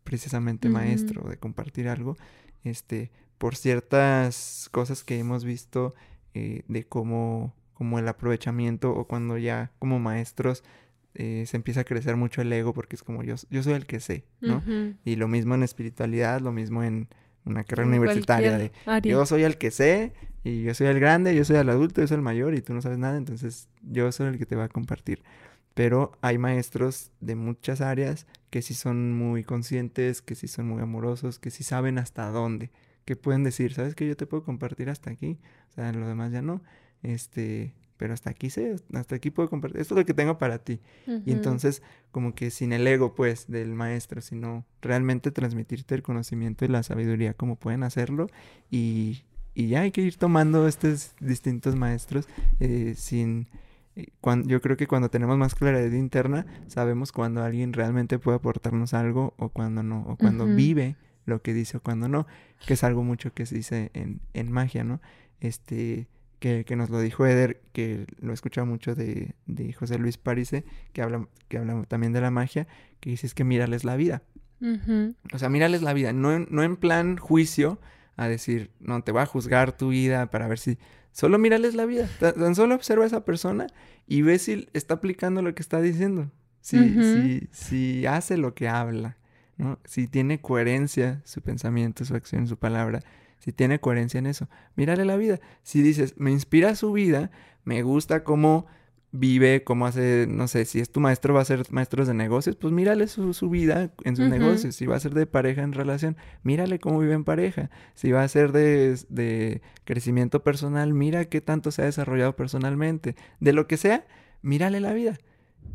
precisamente 0.03 0.69
maestro, 0.69 1.27
de 1.29 1.37
compartir 1.37 1.87
algo, 1.87 2.17
este, 2.63 3.11
por 3.37 3.55
ciertas 3.55 4.69
cosas 4.71 5.03
que 5.03 5.19
hemos 5.19 5.43
visto 5.43 5.93
eh, 6.33 6.63
de 6.67 6.85
cómo, 6.85 7.53
como 7.73 7.99
el 7.99 8.07
aprovechamiento 8.07 8.91
o 8.91 9.07
cuando 9.07 9.37
ya 9.37 9.71
como 9.79 9.99
maestros 9.99 10.63
eh, 11.15 11.43
se 11.45 11.57
empieza 11.57 11.81
a 11.81 11.83
crecer 11.83 12.15
mucho 12.15 12.41
el 12.41 12.51
ego 12.51 12.73
porque 12.73 12.95
es 12.95 13.03
como 13.03 13.23
yo, 13.23 13.35
yo 13.49 13.61
soy 13.61 13.73
el 13.73 13.85
que 13.85 13.99
sé, 13.99 14.25
¿no? 14.41 14.63
Y 15.05 15.15
lo 15.15 15.27
mismo 15.27 15.53
en 15.53 15.63
espiritualidad, 15.63 16.41
lo 16.41 16.51
mismo 16.51 16.83
en 16.83 17.07
una 17.45 17.63
carrera 17.63 17.87
universitaria 17.87 18.57
de 18.57 18.71
yo 19.03 19.25
soy 19.25 19.43
el 19.43 19.57
que 19.57 19.69
sé 19.69 20.13
y 20.43 20.63
yo 20.63 20.73
soy 20.73 20.87
el 20.87 20.99
grande, 20.99 21.35
yo 21.35 21.45
soy 21.45 21.57
el 21.57 21.69
adulto, 21.69 22.01
yo 22.01 22.07
soy 22.07 22.15
el 22.15 22.23
mayor 22.23 22.55
y 22.55 22.61
tú 22.61 22.73
no 22.73 22.81
sabes 22.81 22.97
nada, 22.97 23.17
entonces 23.17 23.69
yo 23.83 24.11
soy 24.11 24.27
el 24.27 24.37
que 24.37 24.45
te 24.45 24.55
va 24.55 24.65
a 24.65 24.69
compartir. 24.69 25.23
Pero 25.73 26.11
hay 26.21 26.37
maestros 26.37 27.11
de 27.19 27.35
muchas 27.35 27.81
áreas 27.81 28.27
que 28.49 28.61
sí 28.61 28.73
son 28.73 29.13
muy 29.13 29.43
conscientes, 29.43 30.21
que 30.21 30.35
sí 30.35 30.47
son 30.47 30.67
muy 30.67 30.81
amorosos, 30.81 31.39
que 31.39 31.49
sí 31.49 31.63
saben 31.63 31.97
hasta 31.97 32.29
dónde, 32.29 32.71
que 33.05 33.15
pueden 33.15 33.43
decir, 33.43 33.73
¿sabes 33.73 33.95
que 33.95 34.07
yo 34.07 34.15
te 34.15 34.27
puedo 34.27 34.43
compartir 34.43 34.89
hasta 34.89 35.09
aquí? 35.09 35.39
O 35.69 35.73
sea, 35.73 35.91
lo 35.91 36.07
demás 36.07 36.31
ya 36.31 36.41
no. 36.41 36.61
Este, 37.01 37.73
pero 37.97 38.13
hasta 38.13 38.29
aquí 38.29 38.49
sé, 38.49 38.75
hasta 38.93 39.15
aquí 39.15 39.31
puedo 39.31 39.49
compartir, 39.49 39.81
esto 39.81 39.95
es 39.95 39.99
lo 39.99 40.05
que 40.05 40.13
tengo 40.13 40.37
para 40.37 40.59
ti. 40.59 40.81
Y 41.25 41.31
entonces, 41.31 41.81
como 42.11 42.35
que 42.35 42.51
sin 42.51 42.73
el 42.73 42.85
ego, 42.85 43.15
pues, 43.15 43.47
del 43.47 43.73
maestro, 43.73 44.21
sino 44.21 44.65
realmente 44.81 45.31
transmitirte 45.31 45.95
el 45.95 46.03
conocimiento 46.03 46.65
y 46.65 46.67
la 46.67 46.83
sabiduría 46.83 47.33
como 47.33 47.55
pueden 47.55 47.83
hacerlo 47.83 48.27
y, 48.69 49.23
y 49.53 49.67
ya 49.67 49.81
hay 49.81 49.91
que 49.91 50.01
ir 50.01 50.17
tomando 50.17 50.67
estos 50.67 51.13
distintos 51.19 51.75
maestros 51.75 52.27
eh, 52.59 52.93
sin... 52.97 53.47
Cuando, 54.21 54.47
yo 54.47 54.59
creo 54.61 54.75
que 54.75 54.87
cuando 54.87 55.09
tenemos 55.09 55.37
más 55.37 55.55
claridad 55.55 55.91
interna, 55.91 56.45
sabemos 56.67 57.11
cuando 57.11 57.43
alguien 57.43 57.73
realmente 57.73 58.17
puede 58.19 58.37
aportarnos 58.37 58.93
algo 58.93 59.33
o 59.37 59.49
cuando 59.49 59.83
no, 59.83 60.03
o 60.07 60.17
cuando 60.17 60.45
vive 60.47 60.95
lo 61.25 61.41
que 61.41 61.53
dice 61.53 61.77
o 61.77 61.79
cuando 61.79 62.07
no, 62.07 62.25
que 62.65 62.73
es 62.73 62.83
algo 62.83 63.03
mucho 63.03 63.33
que 63.33 63.45
se 63.45 63.55
dice 63.55 63.91
en, 63.93 64.19
en 64.33 64.51
magia, 64.51 64.83
¿no? 64.83 64.99
Este, 65.39 66.07
que, 66.65 66.75
nos 66.75 66.89
lo 66.89 66.99
dijo 66.99 67.25
Eder, 67.25 67.61
que 67.71 68.05
lo 68.19 68.31
he 68.31 68.33
escuchado 68.33 68.67
mucho 68.67 68.95
de, 68.95 69.33
José 69.79 69.97
Luis 69.97 70.17
Parise, 70.17 70.65
que 70.91 71.01
habla, 71.01 71.27
que 71.47 71.57
habla 71.57 71.83
también 71.87 72.11
de 72.11 72.19
la 72.19 72.31
magia, 72.31 72.67
que 72.99 73.11
dice 73.11 73.27
es 73.27 73.33
que 73.33 73.45
mírales 73.45 73.85
la 73.85 73.95
vida. 73.95 74.23
O 75.33 75.39
sea, 75.39 75.49
mírales 75.49 75.81
la 75.81 75.93
vida, 75.93 76.13
no, 76.13 76.39
no 76.39 76.63
en 76.63 76.77
plan 76.77 77.17
juicio, 77.17 77.79
a 78.15 78.27
decir, 78.27 78.71
no, 78.79 79.01
te 79.03 79.11
va 79.11 79.23
a 79.23 79.25
juzgar 79.25 79.75
tu 79.75 79.89
vida 79.89 80.29
para 80.31 80.47
ver 80.47 80.59
si... 80.59 80.77
Solo 81.13 81.37
mírales 81.39 81.75
la 81.75 81.85
vida, 81.85 82.09
tan, 82.19 82.55
solo 82.55 82.75
observa 82.75 83.03
a 83.03 83.07
esa 83.07 83.23
persona 83.23 83.67
y 84.07 84.23
ve 84.23 84.39
si 84.39 84.67
está 84.73 84.95
aplicando 84.95 85.41
lo 85.41 85.53
que 85.55 85.61
está 85.61 85.79
diciendo, 85.79 86.31
si, 86.59 86.77
si, 86.77 87.47
si 87.51 88.05
hace 88.07 88.35
lo 88.35 88.55
que 88.55 88.67
habla, 88.67 89.17
¿no? 89.57 89.79
Si 89.85 90.07
tiene 90.07 90.41
coherencia 90.41 91.21
su 91.23 91.41
pensamiento, 91.41 92.03
su 92.03 92.15
acción, 92.15 92.47
su 92.47 92.57
palabra, 92.57 93.01
si 93.37 93.51
tiene 93.51 93.79
coherencia 93.79 94.17
en 94.17 94.25
eso. 94.25 94.49
Mírale 94.75 95.05
la 95.05 95.15
vida. 95.15 95.39
Si 95.61 95.81
dices, 95.83 96.15
me 96.17 96.31
inspira 96.31 96.75
su 96.75 96.91
vida, 96.91 97.29
me 97.63 97.83
gusta 97.83 98.23
cómo 98.23 98.65
vive, 99.13 99.63
cómo 99.63 99.85
hace, 99.85 100.25
no 100.27 100.47
sé, 100.47 100.65
si 100.65 100.79
es 100.79 100.91
tu 100.91 100.99
maestro, 100.99 101.35
va 101.35 101.41
a 101.41 101.45
ser 101.45 101.71
maestro 101.71 102.03
de 102.03 102.15
negocios, 102.15 102.55
pues 102.55 102.73
mírale 102.73 103.07
su, 103.07 103.33
su 103.35 103.47
vida 103.47 103.91
en 104.03 104.15
sus 104.15 104.27
negocios. 104.27 104.75
Si 104.75 104.87
va 104.87 104.95
a 104.95 104.99
ser 104.99 105.13
de 105.13 105.27
pareja 105.27 105.61
en 105.61 105.71
relación, 105.71 106.17
mírale 106.41 106.79
cómo 106.79 106.99
vive 106.99 107.13
en 107.13 107.23
pareja. 107.23 107.69
Si 107.93 108.11
va 108.11 108.23
a 108.23 108.27
ser 108.27 108.51
de, 108.51 108.99
de 109.09 109.61
crecimiento 109.85 110.43
personal, 110.43 110.93
mira 110.93 111.25
qué 111.25 111.41
tanto 111.41 111.69
se 111.69 111.83
ha 111.83 111.85
desarrollado 111.85 112.35
personalmente. 112.35 113.15
De 113.39 113.53
lo 113.53 113.67
que 113.67 113.77
sea, 113.77 114.07
mírale 114.41 114.79
la 114.79 114.93
vida. 114.93 115.19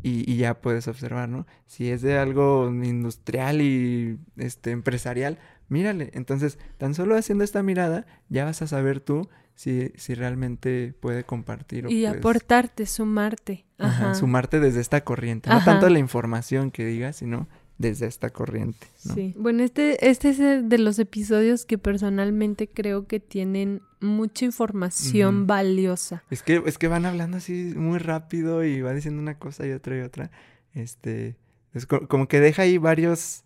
Y, 0.03 0.29
y, 0.31 0.35
ya 0.35 0.61
puedes 0.61 0.87
observar, 0.87 1.29
¿no? 1.29 1.47
Si 1.65 1.89
es 1.89 2.01
de 2.01 2.17
algo 2.17 2.69
industrial 2.69 3.61
y 3.61 4.19
este 4.37 4.71
empresarial, 4.71 5.39
mírale. 5.69 6.11
Entonces, 6.13 6.59
tan 6.77 6.93
solo 6.93 7.15
haciendo 7.15 7.43
esta 7.45 7.63
mirada, 7.63 8.05
ya 8.27 8.45
vas 8.45 8.61
a 8.61 8.67
saber 8.67 8.99
tú 8.99 9.29
si, 9.59 9.91
si 9.97 10.13
realmente 10.13 10.93
puede 11.01 11.25
compartir. 11.25 11.91
y 11.91 12.05
aportarte, 12.05 12.85
sumarte. 12.85 13.65
Ajá. 13.77 14.15
Sumarte 14.15 14.61
desde 14.61 14.79
esta 14.79 15.03
corriente. 15.03 15.49
No 15.49 15.61
tanto 15.65 15.89
la 15.89 15.99
información 15.99 16.71
que 16.71 16.85
digas, 16.85 17.17
sino 17.17 17.45
desde 17.77 18.05
esta 18.05 18.29
corriente. 18.29 18.87
Sí. 18.95 19.33
Bueno, 19.37 19.61
este, 19.63 20.09
este 20.09 20.29
es 20.29 20.37
de 20.37 20.77
los 20.77 20.97
episodios 20.97 21.65
que 21.65 21.77
personalmente 21.77 22.69
creo 22.69 23.05
que 23.05 23.19
tienen 23.19 23.81
mucha 23.99 24.45
información 24.45 25.45
valiosa. 25.45 26.23
Es 26.29 26.41
que, 26.41 26.63
es 26.65 26.77
que 26.77 26.87
van 26.87 27.05
hablando 27.05 27.35
así 27.35 27.73
muy 27.75 27.99
rápido 27.99 28.63
y 28.63 28.79
va 28.79 28.93
diciendo 28.93 29.21
una 29.21 29.37
cosa 29.37 29.67
y 29.67 29.71
otra 29.71 29.97
y 29.97 29.99
otra. 29.99 30.31
Este, 30.73 31.35
es 31.73 31.85
como 31.85 32.29
que 32.29 32.39
deja 32.39 32.61
ahí 32.61 32.77
varios 32.77 33.43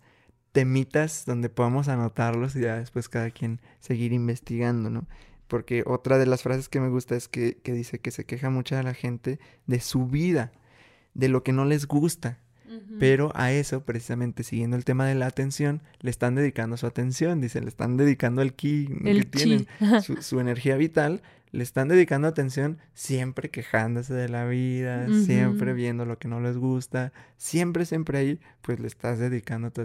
temitas 0.51 1.24
donde 1.26 1.49
podamos 1.49 1.88
anotarlos 1.88 2.55
y 2.55 2.59
ya 2.59 2.76
después 2.76 3.09
cada 3.09 3.32
quien 3.32 3.59
seguir 3.80 4.14
investigando, 4.14 4.91
¿no? 4.91 5.07
Porque 5.48 5.84
otra 5.86 6.18
de 6.18 6.26
las 6.26 6.44
frases 6.44 6.70
que 6.70 6.80
me 6.80 6.89
gusta 6.89 7.16
es 7.16 7.28
que, 7.28 7.58
dice 7.64 8.00
que 8.00 8.12
se 8.12 8.26
queja 8.26 8.50
mucha 8.50 8.78
de 8.78 8.84
la 8.84 8.94
gente 8.94 9.39
de 9.68 9.80
su 9.80 10.08
vida, 10.08 10.52
de 11.14 11.30
lo 11.30 11.44
que 11.44 11.54
no 11.54 11.66
les 11.66 11.88
gusta. 11.88 12.39
Pero 13.00 13.32
a 13.36 13.52
eso, 13.52 13.84
precisamente 13.86 14.41
siguiendo 14.41 14.76
el 14.76 14.84
tema 14.84 15.06
de 15.06 15.14
la 15.14 15.28
atención, 15.28 15.84
le 16.00 16.10
están 16.10 16.34
dedicando 16.34 16.76
su 16.76 16.88
atención, 16.88 17.39
dice, 17.39 17.62
le 17.62 17.68
están 17.68 17.98
dedicando 17.98 18.41
el 18.41 18.54
ki 18.54 18.88
que 19.04 19.26
tienen, 19.26 19.68
su, 20.04 20.24
su, 20.24 20.39
energía 20.39 20.76
vital, 20.76 21.22
le 21.54 21.64
están 21.64 21.88
dedicando 21.88 22.28
atención 22.28 22.80
siempre 22.95 23.49
quejándose 23.49 24.12
de 24.16 24.28
la 24.28 24.45
vida, 24.45 25.08
siempre 25.24 25.74
viendo 25.74 26.04
lo 26.04 26.18
que 26.18 26.28
no 26.28 26.41
les 26.41 26.58
gusta, 26.58 27.14
siempre, 27.38 27.86
siempre 27.86 28.18
ahí, 28.18 28.39
pues 28.64 28.80
le 28.80 28.88
estás 28.88 29.20
dedicando 29.20 29.72
tu, 29.72 29.84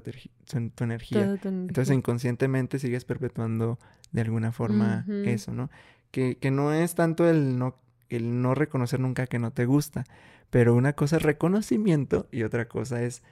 energía. 0.83 1.39
Entonces 1.45 1.95
inconscientemente 1.95 2.79
sigues 2.79 3.05
perpetuando 3.05 3.79
de 4.13 4.23
alguna 4.23 4.51
forma 4.51 5.05
eso, 5.27 5.53
¿no? 5.53 5.71
Que, 6.11 6.39
que 6.39 6.51
no 6.51 6.73
es 6.73 6.95
tanto 6.95 7.29
el 7.29 7.59
no, 7.59 7.77
el 8.09 8.41
no 8.41 8.55
reconocer 8.55 8.99
nunca 8.99 9.27
que 9.27 9.39
no 9.39 9.51
te 9.51 9.67
gusta, 9.67 10.05
pero 10.49 10.75
una 10.75 10.95
cosa 10.95 11.19
es 11.19 11.23
reconocimiento 11.23 12.29
y 12.33 12.45
otra 12.45 12.67
cosa 12.67 13.03
es 13.03 13.23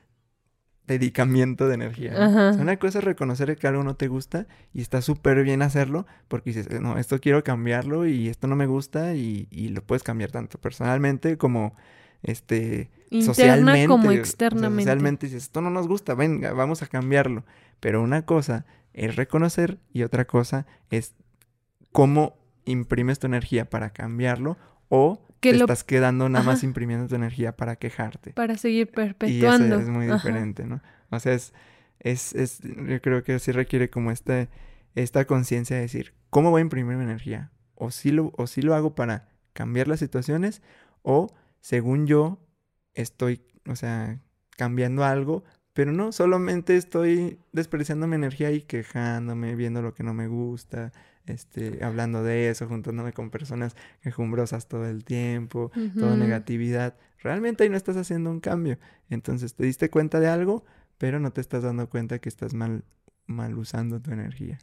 dedicamiento 0.87 1.67
de 1.69 1.75
energía. 1.75 2.13
una 2.59 2.77
cosa 2.77 2.99
es 2.99 3.05
reconocer 3.05 3.57
que 3.57 3.67
algo 3.67 3.83
no 3.83 3.97
te 3.97 4.09
gusta 4.09 4.47
y 4.73 4.81
está 4.81 5.03
súper 5.03 5.43
bien 5.43 5.63
hacerlo 5.63 6.07
porque 6.29 6.51
dices, 6.51 6.81
no, 6.81 6.99
esto 6.99 7.21
quiero 7.21 7.43
cambiarlo 7.43 8.07
y 8.07 8.29
esto 8.29 8.47
no 8.47 8.57
me 8.57 8.67
gusta 8.67 9.15
y, 9.15 9.47
lo 9.71 9.83
puedes 9.83 10.03
cambiar 10.03 10.31
tanto 10.31 10.59
personalmente 10.59 11.37
como 11.37 11.75
este 12.23 12.91
socialmente 13.23 13.87
como 13.89 14.11
externamente. 14.11 14.83
socialmente 14.83 15.27
dices, 15.27 15.45
esto 15.45 15.61
no 15.61 15.71
nos 15.71 15.89
gusta, 15.89 16.15
venga, 16.15 16.53
vamos 16.53 16.83
a 16.83 16.87
cambiarlo. 16.87 17.45
Pero 17.81 18.03
una 18.03 18.23
cosa 18.23 18.65
es 18.95 19.17
reconocer 19.17 19.79
y 19.93 20.03
otra 20.03 20.25
cosa 20.25 20.67
es 20.91 21.15
cómo 21.93 22.37
imprimes 22.65 23.19
tu 23.19 23.27
energía 23.27 23.69
para 23.69 23.91
cambiarlo 23.91 24.57
o 24.89 25.26
que 25.41 25.53
te 25.53 25.59
estás 25.59 25.85
quedando 25.85 26.29
nada 26.29 26.45
más 26.45 26.63
imprimiendo 26.63 27.07
tu 27.09 27.15
energía 27.15 27.57
para 27.57 27.77
quejarte. 27.77 28.33
Para 28.33 28.57
seguir 28.57 28.91
perpetuando. 28.91 29.67
Y 29.67 29.79
eso 29.79 29.81
es 29.81 29.89
muy 29.89 30.07
diferente, 30.07 30.67
¿no? 30.67 30.81
O 31.11 31.21
sea, 31.21 31.35
es, 31.35 31.53
es, 32.01 32.35
es, 32.35 32.61
yo 32.63 33.01
creo 33.01 33.23
que 33.23 33.39
sí 33.39 33.53
requiere 33.53 33.91
como 33.91 34.11
este, 34.11 34.49
esta 34.95 35.25
conciencia 35.27 35.77
de 35.77 35.83
decir, 35.83 36.15
¿cómo 36.31 36.51
voy 36.51 36.61
a 36.61 36.63
imprimir 36.63 36.97
mi 36.97 37.05
energía? 37.05 37.51
O 37.75 37.91
si, 37.91 38.11
lo, 38.11 38.33
o 38.37 38.47
si 38.47 38.63
lo 38.63 38.75
hago 38.75 38.95
para 38.95 39.29
cambiar 39.53 39.89
las 39.89 40.01
situaciones, 40.01 40.63
o 41.03 41.35
según 41.61 42.07
yo 42.07 42.39
estoy, 42.95 43.43
o 43.69 43.77
sea, 43.77 44.21
cambiando 44.57 45.05
algo, 45.05 45.45
pero 45.73 45.93
no, 45.93 46.11
solamente 46.13 46.77
estoy 46.77 47.39
desperdiciando 47.53 48.07
mi 48.07 48.17
energía 48.17 48.51
y 48.51 48.63
quejándome, 48.63 49.55
viendo 49.57 49.83
lo 49.83 49.93
que 49.93 50.03
no 50.03 50.15
me 50.15 50.27
gusta, 50.27 50.93
este, 51.27 51.85
hablando 51.85 52.23
de 52.23 52.51
eso, 52.51 52.67
juntándome 52.67 53.13
con 53.13 53.31
personas 53.31 53.77
quejumbrosas 54.03 54.69
todo 54.69 54.87
el 54.87 55.05
tiempo, 55.05 55.71
toda 55.99 56.17
negatividad. 56.17 56.97
Realmente 57.19 57.65
ahí 57.65 57.71
no 57.71 57.77
estás 57.77 57.97
haciendo 57.97 58.31
un 58.31 58.41
cambio. 58.41 58.79
Entonces 59.11 59.55
te 59.55 59.65
diste 59.65 59.91
cuenta 59.91 60.21
de 60.21 60.29
algo, 60.29 60.65
pero 60.99 61.21
no 61.21 61.33
te 61.33 61.41
estás 61.41 61.63
dando 61.63 61.89
cuenta 61.89 62.19
que 62.19 62.29
estás 62.29 62.55
mal, 62.55 62.85
mal 63.27 63.57
usando 63.59 64.01
tu 64.01 64.13
energía. 64.13 64.59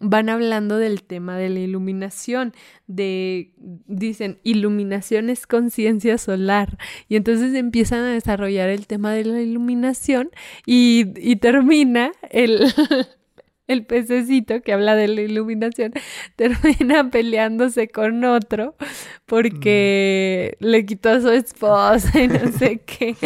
Van 0.00 0.28
hablando 0.28 0.76
del 0.76 1.02
tema 1.04 1.38
de 1.38 1.48
la 1.48 1.60
iluminación, 1.60 2.52
de, 2.86 3.54
dicen, 3.86 4.38
iluminación 4.42 5.30
es 5.30 5.46
conciencia 5.46 6.18
solar, 6.18 6.78
y 7.08 7.16
entonces 7.16 7.54
empiezan 7.54 8.00
a 8.00 8.12
desarrollar 8.12 8.68
el 8.68 8.86
tema 8.86 9.12
de 9.12 9.24
la 9.24 9.40
iluminación 9.40 10.30
y, 10.66 11.12
y 11.16 11.36
termina 11.36 12.10
el, 12.30 12.66
el 13.66 13.86
pececito 13.86 14.60
que 14.62 14.72
habla 14.72 14.94
de 14.94 15.08
la 15.08 15.22
iluminación 15.22 15.92
termina 16.36 17.10
peleándose 17.10 17.88
con 17.88 18.24
otro 18.24 18.74
porque 19.26 20.56
mm. 20.60 20.64
le 20.64 20.86
quitó 20.86 21.10
a 21.10 21.20
su 21.20 21.30
esposa 21.30 22.20
y 22.20 22.28
no 22.28 22.52
sé 22.52 22.80
qué. 22.86 23.16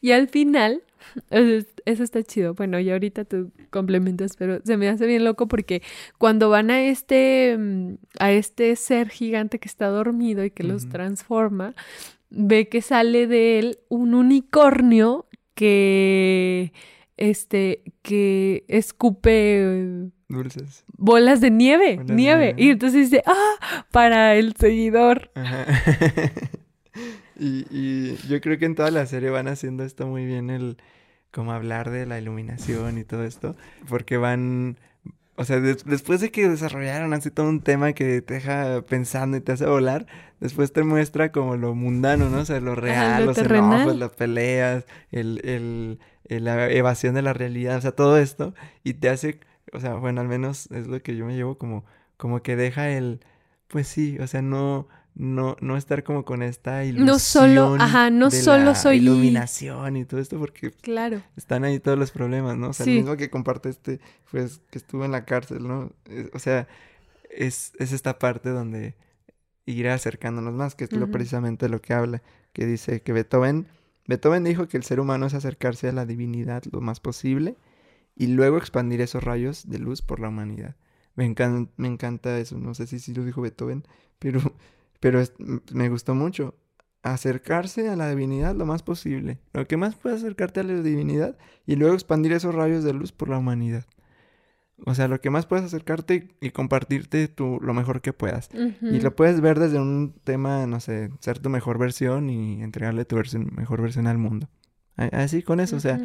Y 0.00 0.12
al 0.12 0.28
final, 0.28 0.82
eso 1.30 2.02
está 2.02 2.22
chido. 2.22 2.54
Bueno, 2.54 2.78
y 2.78 2.90
ahorita 2.90 3.24
tú 3.24 3.52
complementas, 3.70 4.36
pero 4.36 4.60
se 4.64 4.76
me 4.76 4.88
hace 4.88 5.06
bien 5.06 5.24
loco 5.24 5.48
porque 5.48 5.82
cuando 6.18 6.50
van 6.50 6.70
a 6.70 6.82
este, 6.82 7.56
mm, 7.58 7.94
a 8.18 8.32
este 8.32 8.76
ser 8.76 9.08
gigante 9.08 9.58
que 9.58 9.68
está 9.68 9.88
dormido 9.88 10.44
y 10.44 10.50
que 10.50 10.64
los 10.64 10.88
transforma, 10.88 11.74
ve 12.30 12.68
que 12.68 12.82
sale 12.82 13.26
de 13.26 13.58
él 13.58 13.78
un 13.88 14.14
unicornio 14.14 15.26
que 15.54 16.72
este, 17.16 17.82
que 18.02 18.64
escupe 18.68 20.10
Dulces. 20.28 20.84
bolas 20.96 21.40
de 21.40 21.50
nieve, 21.50 21.92
Bolas 21.96 22.06
de 22.08 22.14
nieve. 22.14 22.54
Y 22.58 22.70
entonces 22.70 23.10
dice, 23.10 23.22
ah, 23.26 23.84
para 23.90 24.34
el 24.36 24.54
seguidor. 24.56 25.30
Ajá. 25.34 25.66
y, 27.38 27.66
y 27.70 28.16
yo 28.28 28.40
creo 28.40 28.58
que 28.58 28.64
en 28.66 28.74
toda 28.74 28.90
la 28.90 29.06
serie 29.06 29.30
van 29.30 29.48
haciendo 29.48 29.84
esto 29.84 30.06
muy 30.06 30.24
bien, 30.26 30.50
el 30.50 30.76
como 31.30 31.52
hablar 31.52 31.90
de 31.90 32.06
la 32.06 32.18
iluminación 32.18 32.96
y 32.98 33.04
todo 33.04 33.24
esto, 33.24 33.56
porque 33.90 34.16
van, 34.16 34.78
o 35.34 35.44
sea, 35.44 35.60
des- 35.60 35.84
después 35.84 36.22
de 36.22 36.30
que 36.30 36.48
desarrollaron 36.48 37.12
así 37.12 37.30
todo 37.30 37.46
un 37.50 37.60
tema 37.60 37.92
que 37.92 38.22
te 38.22 38.34
deja 38.34 38.80
pensando 38.88 39.36
y 39.36 39.42
te 39.42 39.52
hace 39.52 39.66
volar, 39.66 40.06
después 40.40 40.72
te 40.72 40.82
muestra 40.82 41.32
como 41.32 41.56
lo 41.56 41.74
mundano, 41.74 42.30
¿no? 42.30 42.38
O 42.38 42.44
sea, 42.46 42.58
lo 42.60 42.74
real, 42.74 43.20
lo 43.20 43.26
los 43.26 43.36
terrenal. 43.36 43.80
enojos, 43.82 43.96
las 43.98 44.12
peleas, 44.12 44.86
el, 45.10 45.42
el, 45.44 45.98
el- 46.28 46.44
la 46.44 46.70
evasión 46.70 47.14
de 47.14 47.22
la 47.22 47.32
realidad, 47.32 47.76
o 47.78 47.80
sea, 47.80 47.92
todo 47.92 48.18
esto, 48.18 48.54
y 48.84 48.94
te 48.94 49.08
hace, 49.08 49.40
o 49.72 49.80
sea, 49.80 49.94
bueno, 49.94 50.20
al 50.20 50.28
menos 50.28 50.70
es 50.72 50.86
lo 50.86 51.02
que 51.02 51.16
yo 51.16 51.26
me 51.26 51.34
llevo 51.36 51.56
como, 51.58 51.84
como 52.16 52.42
que 52.42 52.56
deja 52.56 52.88
el, 52.90 53.20
pues 53.68 53.88
sí, 53.88 54.18
o 54.20 54.26
sea, 54.26 54.42
no, 54.42 54.88
no, 55.14 55.56
no 55.60 55.76
estar 55.78 56.04
como 56.04 56.24
con 56.24 56.42
esta 56.42 56.84
ilusión. 56.84 57.06
No 57.06 57.18
solo- 57.18 57.76
ajá, 57.80 58.10
no 58.10 58.28
de 58.28 58.40
solo 58.42 58.64
la 58.66 58.74
soy- 58.74 58.98
iluminación 58.98 59.96
y 59.96 60.04
todo 60.04 60.20
esto, 60.20 60.38
porque 60.38 60.70
Claro. 60.72 61.22
están 61.36 61.64
ahí 61.64 61.80
todos 61.80 61.98
los 61.98 62.10
problemas, 62.10 62.56
¿no? 62.56 62.68
O 62.68 62.72
sea, 62.74 62.84
Sí. 62.84 62.92
el 62.92 63.02
mismo 63.02 63.16
que 63.16 63.30
comparte 63.30 63.68
este, 63.70 63.98
pues, 64.30 64.60
que 64.70 64.78
estuvo 64.78 65.04
en 65.04 65.12
la 65.12 65.24
cárcel, 65.24 65.66
¿no? 65.66 65.90
Es- 66.04 66.30
o 66.34 66.38
sea, 66.38 66.68
es, 67.30 67.72
es 67.78 67.92
esta 67.92 68.18
parte 68.18 68.50
donde 68.50 68.94
ir 69.64 69.88
acercándonos 69.88 70.52
más, 70.54 70.74
que 70.74 70.84
es 70.84 70.92
lo 70.92 71.10
precisamente 71.10 71.68
lo 71.68 71.80
que 71.80 71.92
habla, 71.94 72.22
que 72.52 72.66
dice 72.66 73.00
que 73.02 73.12
Beethoven, 73.12 73.66
Beethoven 74.08 74.44
dijo 74.44 74.68
que 74.68 74.76
el 74.76 74.84
ser 74.84 75.00
humano 75.00 75.26
es 75.26 75.34
acercarse 75.34 75.88
a 75.88 75.92
la 75.92 76.06
divinidad 76.06 76.62
lo 76.72 76.80
más 76.80 77.00
posible 77.00 77.56
y 78.16 78.28
luego 78.28 78.58
expandir 78.58 79.00
esos 79.00 79.24
rayos 79.24 79.68
de 79.68 79.78
luz 79.78 80.02
por 80.02 80.20
la 80.20 80.28
humanidad. 80.28 80.76
Me, 81.14 81.26
encan- 81.26 81.70
me 81.76 81.88
encanta 81.88 82.38
eso, 82.38 82.58
no 82.58 82.74
sé 82.74 82.86
si 82.86 82.98
sí 82.98 83.14
lo 83.14 83.24
dijo 83.24 83.40
Beethoven, 83.42 83.84
pero, 84.18 84.40
pero 85.00 85.22
me 85.72 85.88
gustó 85.88 86.14
mucho. 86.14 86.54
Acercarse 87.02 87.88
a 87.88 87.96
la 87.96 88.10
divinidad 88.10 88.56
lo 88.56 88.66
más 88.66 88.82
posible. 88.82 89.38
Lo 89.52 89.66
que 89.66 89.76
más 89.76 89.94
puede 89.94 90.16
acercarte 90.16 90.60
a 90.60 90.64
la 90.64 90.82
divinidad 90.82 91.38
y 91.66 91.76
luego 91.76 91.94
expandir 91.94 92.32
esos 92.32 92.54
rayos 92.54 92.82
de 92.84 92.94
luz 92.94 93.12
por 93.12 93.28
la 93.28 93.38
humanidad. 93.38 93.86
O 94.84 94.94
sea, 94.94 95.08
lo 95.08 95.20
que 95.20 95.30
más 95.30 95.46
puedes 95.46 95.64
acercarte 95.64 96.28
y 96.40 96.50
compartirte 96.50 97.28
tu, 97.28 97.58
lo 97.62 97.72
mejor 97.72 98.02
que 98.02 98.12
puedas. 98.12 98.50
Y 98.94 99.00
lo 99.00 99.16
puedes 99.16 99.40
ver 99.40 99.58
desde 99.58 99.78
un 99.80 100.14
tema, 100.22 100.66
no 100.66 100.80
sé, 100.80 101.10
ser 101.20 101.38
tu 101.38 101.48
mejor 101.48 101.78
versión 101.78 102.28
y 102.28 102.62
entregarle 102.62 103.04
tu 103.06 103.16
versión- 103.16 103.50
mejor 103.56 103.80
versión 103.80 104.06
al 104.06 104.18
mundo. 104.18 104.48
Así 104.96 105.42
con 105.42 105.60
eso, 105.60 105.76
o 105.76 105.80
sea, 105.80 105.96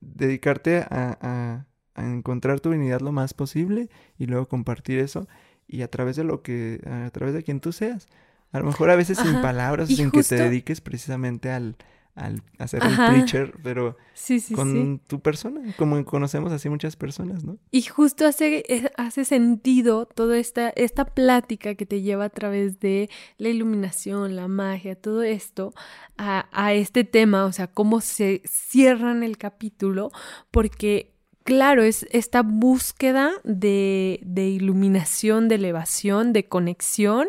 dedicarte 0.00 0.78
a, 0.78 1.18
a- 1.20 1.66
a 1.94 2.04
encontrar 2.10 2.60
tu 2.60 2.70
divinidad 2.70 3.00
lo 3.00 3.12
más 3.12 3.34
posible 3.34 3.90
y 4.18 4.26
luego 4.26 4.46
compartir 4.48 4.98
eso 4.98 5.28
y 5.68 5.82
a 5.82 5.88
través 5.88 6.16
de 6.16 6.24
lo 6.24 6.42
que, 6.42 6.80
a 6.86 7.10
través 7.10 7.34
de 7.34 7.42
quien 7.42 7.60
tú 7.60 7.72
seas. 7.72 8.06
A 8.50 8.58
lo 8.60 8.66
mejor 8.66 8.90
a 8.90 8.96
veces 8.96 9.18
sin 9.18 9.40
palabras, 9.42 9.90
y 9.90 9.96
sin 9.96 10.10
que 10.10 10.22
te 10.22 10.36
dediques 10.36 10.80
precisamente 10.80 11.50
al, 11.50 11.76
al 12.14 12.42
hacer 12.58 12.82
Ajá. 12.82 13.06
el 13.06 13.12
preacher, 13.14 13.54
pero 13.62 13.96
Sí, 14.12 14.38
sí, 14.38 14.54
con 14.54 14.70
sí. 14.72 15.00
tu 15.08 15.20
persona, 15.20 15.62
como 15.78 16.04
conocemos 16.04 16.52
así 16.52 16.68
muchas 16.68 16.94
personas, 16.94 17.42
¿no? 17.44 17.56
Y 17.70 17.82
justo 17.82 18.26
hace, 18.26 18.64
hace 18.98 19.24
sentido 19.24 20.04
toda 20.06 20.36
esta, 20.36 20.68
esta 20.76 21.06
plática 21.06 21.74
que 21.74 21.86
te 21.86 22.02
lleva 22.02 22.24
a 22.26 22.28
través 22.30 22.80
de 22.80 23.08
la 23.38 23.48
iluminación, 23.48 24.36
la 24.36 24.46
magia, 24.46 24.94
todo 24.94 25.22
esto, 25.22 25.72
a, 26.18 26.48
a 26.52 26.74
este 26.74 27.04
tema, 27.04 27.46
o 27.46 27.52
sea, 27.52 27.66
cómo 27.66 28.02
se 28.02 28.42
cierran 28.44 29.22
el 29.22 29.38
capítulo, 29.38 30.10
porque, 30.50 31.14
claro, 31.44 31.82
es 31.82 32.06
esta 32.10 32.42
búsqueda 32.42 33.32
de, 33.42 34.20
de 34.22 34.48
iluminación, 34.48 35.48
de 35.48 35.54
elevación, 35.54 36.34
de 36.34 36.44
conexión 36.44 37.28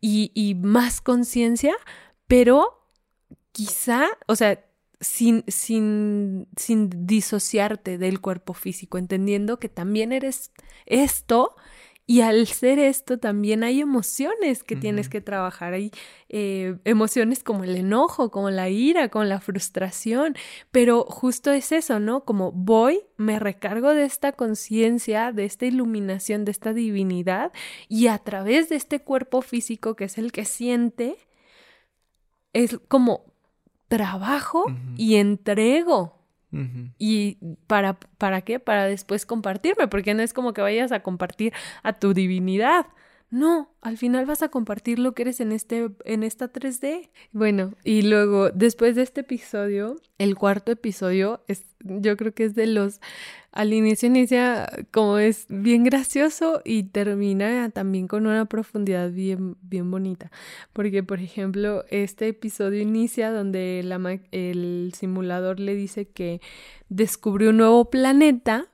y, 0.00 0.30
y 0.34 0.54
más 0.54 1.00
conciencia, 1.00 1.74
pero 2.28 2.78
quizá, 3.52 4.08
o 4.26 4.36
sea, 4.36 4.64
sin, 5.00 5.44
sin, 5.48 6.48
sin 6.56 7.06
disociarte 7.06 7.98
del 7.98 8.20
cuerpo 8.20 8.54
físico, 8.54 8.98
entendiendo 8.98 9.58
que 9.58 9.68
también 9.68 10.12
eres 10.12 10.52
esto 10.86 11.56
y 12.04 12.20
al 12.20 12.46
ser 12.48 12.78
esto 12.78 13.18
también 13.18 13.62
hay 13.62 13.80
emociones 13.80 14.64
que 14.64 14.74
tienes 14.74 15.08
que 15.08 15.20
trabajar. 15.20 15.72
Hay 15.72 15.92
eh, 16.28 16.76
emociones 16.84 17.44
como 17.44 17.62
el 17.62 17.76
enojo, 17.76 18.30
como 18.30 18.50
la 18.50 18.68
ira, 18.68 19.08
como 19.08 19.24
la 19.24 19.40
frustración, 19.40 20.34
pero 20.72 21.04
justo 21.04 21.52
es 21.52 21.70
eso, 21.70 22.00
¿no? 22.00 22.24
Como 22.24 22.50
voy, 22.52 23.00
me 23.16 23.38
recargo 23.38 23.94
de 23.94 24.04
esta 24.04 24.32
conciencia, 24.32 25.32
de 25.32 25.44
esta 25.44 25.64
iluminación, 25.64 26.44
de 26.44 26.50
esta 26.50 26.72
divinidad 26.72 27.52
y 27.88 28.08
a 28.08 28.18
través 28.18 28.68
de 28.68 28.76
este 28.76 29.00
cuerpo 29.00 29.40
físico 29.40 29.94
que 29.94 30.04
es 30.04 30.18
el 30.18 30.32
que 30.32 30.44
siente, 30.44 31.16
es 32.52 32.78
como 32.88 33.31
trabajo 33.92 34.64
y 34.96 35.16
entrego. 35.16 36.18
¿Y 36.98 37.36
para, 37.66 38.00
para 38.16 38.40
qué? 38.40 38.58
Para 38.58 38.86
después 38.86 39.26
compartirme, 39.26 39.86
porque 39.86 40.14
no 40.14 40.22
es 40.22 40.32
como 40.32 40.54
que 40.54 40.62
vayas 40.62 40.92
a 40.92 41.00
compartir 41.00 41.52
a 41.82 41.92
tu 41.92 42.14
divinidad. 42.14 42.86
No, 43.32 43.70
al 43.80 43.96
final 43.96 44.26
vas 44.26 44.42
a 44.42 44.50
compartir 44.50 44.98
lo 44.98 45.12
que 45.12 45.22
eres 45.22 45.40
en, 45.40 45.52
este, 45.52 45.88
en 46.04 46.22
esta 46.22 46.52
3D. 46.52 47.08
Bueno, 47.32 47.72
y 47.82 48.02
luego, 48.02 48.50
después 48.50 48.94
de 48.94 49.00
este 49.00 49.22
episodio, 49.22 49.96
el 50.18 50.36
cuarto 50.36 50.70
episodio, 50.70 51.40
es, 51.48 51.64
yo 51.80 52.18
creo 52.18 52.34
que 52.34 52.44
es 52.44 52.54
de 52.54 52.66
los, 52.66 53.00
al 53.50 53.72
inicio 53.72 54.08
inicia 54.08 54.68
como 54.90 55.16
es 55.16 55.46
bien 55.48 55.82
gracioso 55.82 56.60
y 56.62 56.82
termina 56.82 57.70
también 57.70 58.06
con 58.06 58.26
una 58.26 58.44
profundidad 58.44 59.10
bien, 59.10 59.56
bien 59.62 59.90
bonita. 59.90 60.30
Porque, 60.74 61.02
por 61.02 61.20
ejemplo, 61.20 61.86
este 61.88 62.28
episodio 62.28 62.82
inicia 62.82 63.32
donde 63.32 63.80
la 63.82 64.20
el 64.30 64.92
simulador 64.94 65.58
le 65.58 65.74
dice 65.74 66.06
que 66.06 66.42
descubrió 66.90 67.48
un 67.48 67.56
nuevo 67.56 67.88
planeta 67.88 68.66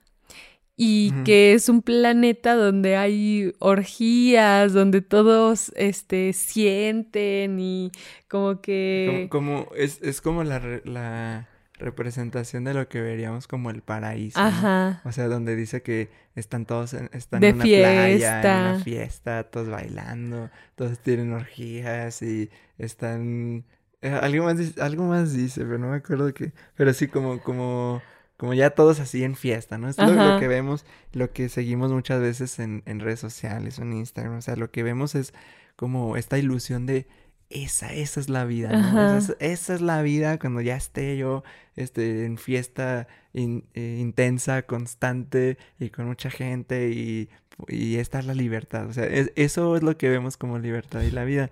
y 0.80 1.10
que 1.24 1.54
es 1.54 1.68
un 1.68 1.82
planeta 1.82 2.54
donde 2.54 2.96
hay 2.96 3.52
orgías, 3.58 4.72
donde 4.72 5.02
todos 5.02 5.72
este, 5.74 6.32
sienten 6.32 7.58
y 7.58 7.90
como 8.28 8.60
que... 8.60 9.28
Como, 9.30 9.64
como- 9.64 9.74
es, 9.74 10.00
es 10.02 10.20
como 10.20 10.44
la, 10.44 10.60
la 10.84 11.48
representación 11.80 12.62
de 12.64 12.74
lo 12.74 12.88
que 12.88 13.00
veríamos 13.00 13.48
como 13.48 13.70
el 13.70 13.82
paraíso. 13.82 14.40
¿no? 14.40 14.46
Ajá. 14.46 15.00
O 15.04 15.10
sea, 15.12 15.26
donde 15.26 15.56
dice 15.56 15.82
que 15.82 16.10
están 16.36 16.64
todos 16.64 16.94
en, 16.94 17.10
están 17.12 17.40
De 17.40 17.48
en 17.48 17.54
una 17.56 17.64
playa, 17.64 18.08
en 18.10 18.18
fiesta. 18.18 18.70
una 18.74 18.84
fiesta, 18.84 19.42
todos 19.50 19.68
bailando, 19.68 20.48
todos 20.76 20.98
tienen 21.00 21.32
orgías 21.32 22.22
y 22.22 22.50
están 22.78 23.64
eh, 24.00 24.10
algo 24.10 24.44
más 24.44 24.56
dice, 24.56 24.80
algo 24.80 25.04
más 25.04 25.32
dice, 25.34 25.62
pero 25.64 25.78
no 25.78 25.88
me 25.88 25.96
acuerdo 25.96 26.32
qué, 26.32 26.52
pero 26.76 26.92
sí 26.92 27.08
como 27.08 27.40
como 27.42 28.00
como 28.38 28.54
ya 28.54 28.70
todos 28.70 28.98
así 29.00 29.22
en 29.24 29.34
fiesta, 29.36 29.76
¿no? 29.76 29.90
Es 29.90 29.98
lo, 29.98 30.14
que 30.40 30.48
vemos, 30.48 30.86
lo 31.12 31.30
que 31.32 31.50
seguimos 31.50 31.92
muchas 31.92 32.20
veces 32.22 32.58
en, 32.60 32.82
en 32.86 33.00
redes 33.00 33.20
sociales 33.20 33.78
o 33.78 33.82
en 33.82 33.92
Instagram, 33.92 34.38
o 34.38 34.42
sea, 34.42 34.56
lo 34.56 34.70
que 34.70 34.82
vemos 34.82 35.14
es 35.14 35.34
como 35.76 36.16
esta 36.16 36.38
ilusión 36.38 36.86
de 36.86 37.06
esa, 37.50 37.92
esa 37.92 38.20
es 38.20 38.28
la 38.28 38.44
vida, 38.44 38.70
¿no? 38.72 39.16
Esa, 39.18 39.32
es- 39.32 39.36
esa 39.40 39.74
es 39.74 39.80
la 39.80 40.02
vida 40.02 40.38
cuando 40.38 40.60
ya 40.60 40.76
esté 40.76 41.16
yo 41.16 41.42
este, 41.76 42.24
en 42.26 42.36
fiesta 42.38 43.06
in- 43.32 43.64
eh, 43.74 43.98
intensa, 44.00 44.62
constante 44.62 45.58
y 45.78 45.90
con 45.90 46.06
mucha 46.06 46.30
gente 46.30 46.90
y, 46.90 47.28
y 47.68 47.96
esta 47.96 48.18
es 48.20 48.26
la 48.26 48.34
libertad. 48.34 48.86
O 48.86 48.92
sea, 48.92 49.04
es- 49.06 49.32
eso 49.36 49.76
es 49.76 49.82
lo 49.82 49.96
que 49.96 50.08
vemos 50.08 50.36
como 50.36 50.58
libertad 50.58 51.02
y 51.02 51.10
la 51.10 51.24
vida. 51.24 51.50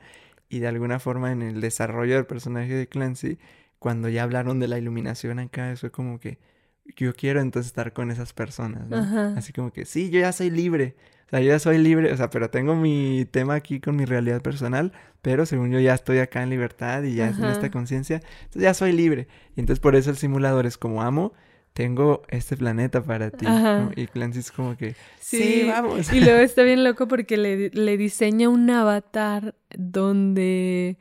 Y 0.48 0.60
de 0.60 0.68
alguna 0.68 1.00
forma 1.00 1.32
en 1.32 1.42
el 1.42 1.60
desarrollo 1.60 2.14
del 2.14 2.26
personaje 2.26 2.74
de 2.74 2.86
Clancy, 2.88 3.38
cuando 3.80 4.08
ya 4.08 4.22
hablaron 4.22 4.60
de 4.60 4.68
la 4.68 4.78
iluminación 4.78 5.38
acá, 5.40 5.74
fue 5.76 5.90
como 5.90 6.20
que 6.20 6.38
yo 6.96 7.14
quiero 7.14 7.40
entonces 7.40 7.68
estar 7.68 7.92
con 7.92 8.10
esas 8.10 8.32
personas, 8.32 8.88
¿no? 8.88 8.98
Ajá. 8.98 9.34
Así 9.36 9.52
como 9.52 9.72
que 9.72 9.84
sí, 9.84 10.10
yo 10.10 10.20
ya 10.20 10.32
soy 10.32 10.50
libre. 10.50 10.96
O 11.26 11.30
sea, 11.30 11.40
yo 11.40 11.48
ya 11.48 11.58
soy 11.58 11.78
libre, 11.78 12.12
o 12.12 12.16
sea, 12.16 12.30
pero 12.30 12.50
tengo 12.50 12.76
mi 12.76 13.26
tema 13.30 13.54
aquí 13.54 13.80
con 13.80 13.96
mi 13.96 14.04
realidad 14.04 14.40
personal, 14.42 14.92
pero 15.22 15.44
según 15.44 15.72
yo 15.72 15.80
ya 15.80 15.94
estoy 15.94 16.18
acá 16.18 16.42
en 16.42 16.50
libertad 16.50 17.02
y 17.02 17.16
ya 17.16 17.26
en 17.28 17.34
Ajá. 17.34 17.50
esta 17.52 17.70
conciencia, 17.70 18.22
entonces 18.44 18.62
ya 18.62 18.74
soy 18.74 18.92
libre. 18.92 19.26
Y 19.56 19.60
entonces 19.60 19.80
por 19.80 19.96
eso 19.96 20.10
el 20.10 20.16
simulador 20.16 20.66
es 20.66 20.78
como 20.78 21.02
amo, 21.02 21.32
tengo 21.72 22.22
este 22.28 22.56
planeta 22.56 23.02
para 23.02 23.30
ti. 23.30 23.44
Y 23.96 24.06
Clancy 24.06 24.38
es 24.38 24.52
como 24.52 24.76
que, 24.76 24.94
sí, 25.20 25.38
Sí, 25.38 25.64
vamos. 25.68 26.12
Y 26.12 26.20
luego 26.20 26.38
está 26.42 26.62
bien 26.62 26.84
loco 26.84 27.08
porque 27.08 27.36
le, 27.36 27.70
le 27.70 27.96
diseña 27.96 28.48
un 28.48 28.70
avatar 28.70 29.54
donde 29.76 30.96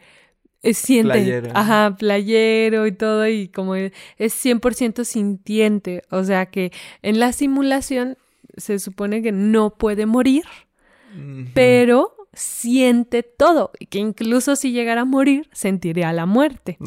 siente, 0.73 1.13
Playero. 1.13 1.51
ajá, 1.53 1.95
playero 1.97 2.87
y 2.87 2.91
todo, 2.91 3.27
y 3.27 3.47
como 3.47 3.75
es 3.75 3.91
100% 4.17 5.03
sintiente, 5.03 6.01
o 6.09 6.23
sea 6.23 6.47
que 6.47 6.71
en 7.01 7.19
la 7.19 7.31
simulación 7.33 8.17
se 8.57 8.79
supone 8.79 9.21
que 9.21 9.31
no 9.31 9.71
puede 9.71 10.05
morir, 10.05 10.43
pero 11.53 12.15
siente 12.35 13.23
todo, 13.23 13.71
y 13.79 13.87
que 13.87 13.99
incluso 13.99 14.55
si 14.55 14.71
llegara 14.71 15.01
a 15.01 15.05
morir, 15.05 15.49
sentiría 15.51 16.13
la 16.13 16.25
muerte. 16.25 16.77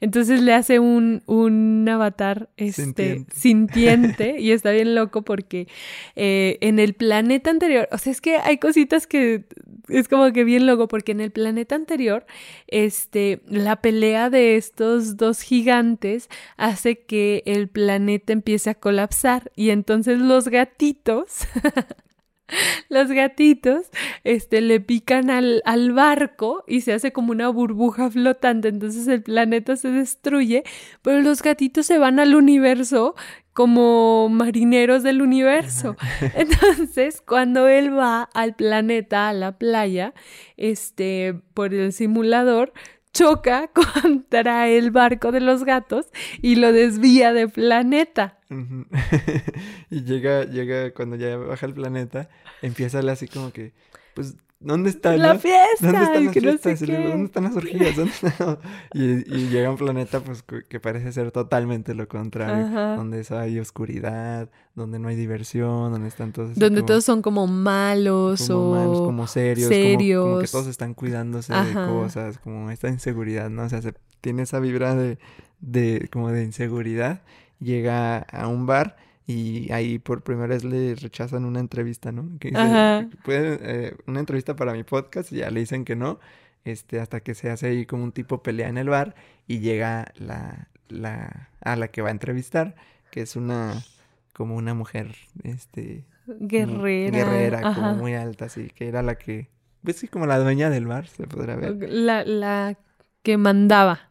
Entonces 0.00 0.42
le 0.42 0.54
hace 0.54 0.78
un, 0.78 1.22
un 1.26 1.88
avatar 1.88 2.48
este, 2.56 3.24
sintiente. 3.34 4.36
y 4.38 4.52
está 4.52 4.70
bien 4.70 4.94
loco 4.94 5.22
porque 5.22 5.68
eh, 6.16 6.58
en 6.60 6.78
el 6.78 6.94
planeta 6.94 7.50
anterior, 7.50 7.88
o 7.92 7.98
sea, 7.98 8.12
es 8.12 8.20
que 8.20 8.36
hay 8.36 8.58
cositas 8.58 9.06
que 9.06 9.44
es 9.88 10.08
como 10.08 10.32
que 10.32 10.44
bien 10.44 10.66
loco 10.66 10.88
porque 10.88 11.12
en 11.12 11.20
el 11.20 11.30
planeta 11.30 11.74
anterior, 11.74 12.26
este, 12.66 13.40
la 13.46 13.76
pelea 13.76 14.30
de 14.30 14.56
estos 14.56 15.16
dos 15.16 15.40
gigantes 15.40 16.28
hace 16.56 17.00
que 17.00 17.42
el 17.46 17.68
planeta 17.68 18.32
empiece 18.32 18.70
a 18.70 18.74
colapsar 18.74 19.50
y 19.56 19.70
entonces 19.70 20.18
los 20.18 20.48
gatitos 20.48 21.46
los 22.88 23.10
gatitos 23.10 23.86
este, 24.24 24.60
le 24.60 24.80
pican 24.80 25.30
al, 25.30 25.62
al, 25.64 25.92
barco 25.92 26.64
y 26.66 26.82
se 26.82 26.92
hace 26.92 27.12
como 27.12 27.32
una 27.32 27.48
burbuja 27.48 28.10
flotante, 28.10 28.68
entonces 28.68 29.06
el 29.08 29.22
planeta 29.22 29.76
se 29.76 29.90
destruye, 29.90 30.64
pero 31.02 31.20
los 31.20 31.42
gatitos 31.42 31.86
se 31.86 31.98
van 31.98 32.20
al 32.20 32.34
universo 32.34 33.14
como 33.58 34.28
marineros 34.28 35.02
del 35.02 35.20
universo. 35.20 35.96
Entonces, 36.36 37.20
cuando 37.20 37.66
él 37.66 37.92
va 37.92 38.28
al 38.32 38.54
planeta, 38.54 39.28
a 39.28 39.32
la 39.32 39.58
playa, 39.58 40.14
este, 40.56 41.34
por 41.54 41.74
el 41.74 41.92
simulador, 41.92 42.72
choca 43.18 43.68
contra 44.02 44.68
el 44.68 44.90
barco 44.90 45.32
de 45.32 45.40
los 45.40 45.64
gatos 45.64 46.06
y 46.40 46.56
lo 46.56 46.72
desvía 46.72 47.32
de 47.32 47.48
planeta. 47.48 48.38
y 49.90 50.04
llega, 50.04 50.44
llega, 50.44 50.92
cuando 50.92 51.16
ya 51.16 51.36
baja 51.36 51.66
el 51.66 51.74
planeta, 51.74 52.28
empieza 52.62 53.00
a 53.00 53.12
así 53.12 53.26
como 53.26 53.52
que, 53.52 53.72
pues 54.14 54.36
¿Dónde 54.60 54.90
está 54.90 55.16
la 55.16 55.38
fiesta? 55.38 55.92
¿Dónde 55.92 56.02
están 56.02 56.24
las 56.24 56.32
fiestas? 56.32 56.80
¿Dónde 56.80 57.24
están 57.26 57.44
las 57.44 57.56
orgías? 57.56 57.94
y, 58.92 59.48
llega 59.48 59.70
un 59.70 59.76
planeta 59.76 60.18
pues 60.18 60.42
que 60.42 60.80
parece 60.80 61.12
ser 61.12 61.30
totalmente 61.30 61.94
lo 61.94 62.08
contrario, 62.08 62.68
donde 62.96 63.24
hay 63.30 63.60
oscuridad, 63.60 64.50
donde 64.74 64.98
no 64.98 65.08
hay 65.08 65.16
diversión, 65.16 65.92
donde 65.92 66.08
están 66.08 66.32
todos 66.32 66.56
donde 66.56 66.82
todos 66.82 67.04
son 67.04 67.22
como 67.22 67.46
malos 67.46 68.48
como 68.48 68.70
o 68.70 68.74
malos, 68.74 69.00
como 69.00 69.26
serios, 69.28 69.68
Como, 69.68 70.40
que 70.40 70.48
todos 70.48 70.66
están 70.66 70.94
cuidándose 70.94 71.52
de 71.52 71.74
cosas, 71.74 72.38
como 72.38 72.70
esta 72.72 72.88
inseguridad, 72.88 73.50
¿no? 73.50 73.62
O 73.62 73.68
sea, 73.68 73.80
se, 73.80 73.94
tiene 74.20 74.42
esa 74.42 74.58
vibra 74.58 74.96
de, 74.96 75.18
de 75.60 76.08
como 76.12 76.30
de 76.32 76.42
inseguridad, 76.42 77.22
llega 77.60 78.18
a 78.18 78.48
un 78.48 78.66
bar 78.66 78.96
y 79.28 79.70
ahí 79.72 79.98
por 79.98 80.22
primera 80.22 80.48
vez 80.48 80.64
le 80.64 80.94
rechazan 80.94 81.44
una 81.44 81.60
entrevista, 81.60 82.12
¿no? 82.12 82.38
Que 82.40 82.48
dice, 82.48 83.08
eh, 83.26 83.94
una 84.06 84.20
entrevista 84.20 84.56
para 84.56 84.72
mi 84.72 84.84
podcast 84.84 85.30
y 85.32 85.36
ya 85.36 85.50
le 85.50 85.60
dicen 85.60 85.84
que 85.84 85.96
no, 85.96 86.18
este, 86.64 86.98
hasta 86.98 87.20
que 87.20 87.34
se 87.34 87.50
hace 87.50 87.66
ahí 87.66 87.84
como 87.84 88.04
un 88.04 88.12
tipo 88.12 88.42
pelea 88.42 88.70
en 88.70 88.78
el 88.78 88.88
bar 88.88 89.14
y 89.46 89.58
llega 89.58 90.14
la, 90.16 90.68
la, 90.88 91.50
a 91.60 91.76
la 91.76 91.88
que 91.88 92.00
va 92.00 92.08
a 92.08 92.12
entrevistar, 92.12 92.74
que 93.10 93.20
es 93.20 93.36
una, 93.36 93.84
como 94.32 94.56
una 94.56 94.72
mujer, 94.72 95.14
este... 95.44 96.06
Guerrera. 96.26 97.18
Guerrera, 97.18 97.74
como 97.74 97.96
muy 97.96 98.14
alta, 98.14 98.46
así, 98.46 98.70
que 98.70 98.88
era 98.88 99.02
la 99.02 99.16
que, 99.16 99.50
pues 99.82 99.96
sí, 99.96 100.08
como 100.08 100.24
la 100.24 100.38
dueña 100.38 100.70
del 100.70 100.86
bar, 100.86 101.06
se 101.06 101.26
podrá 101.26 101.54
ver. 101.54 101.76
La, 101.90 102.24
la 102.24 102.78
que 103.22 103.36
mandaba. 103.36 104.08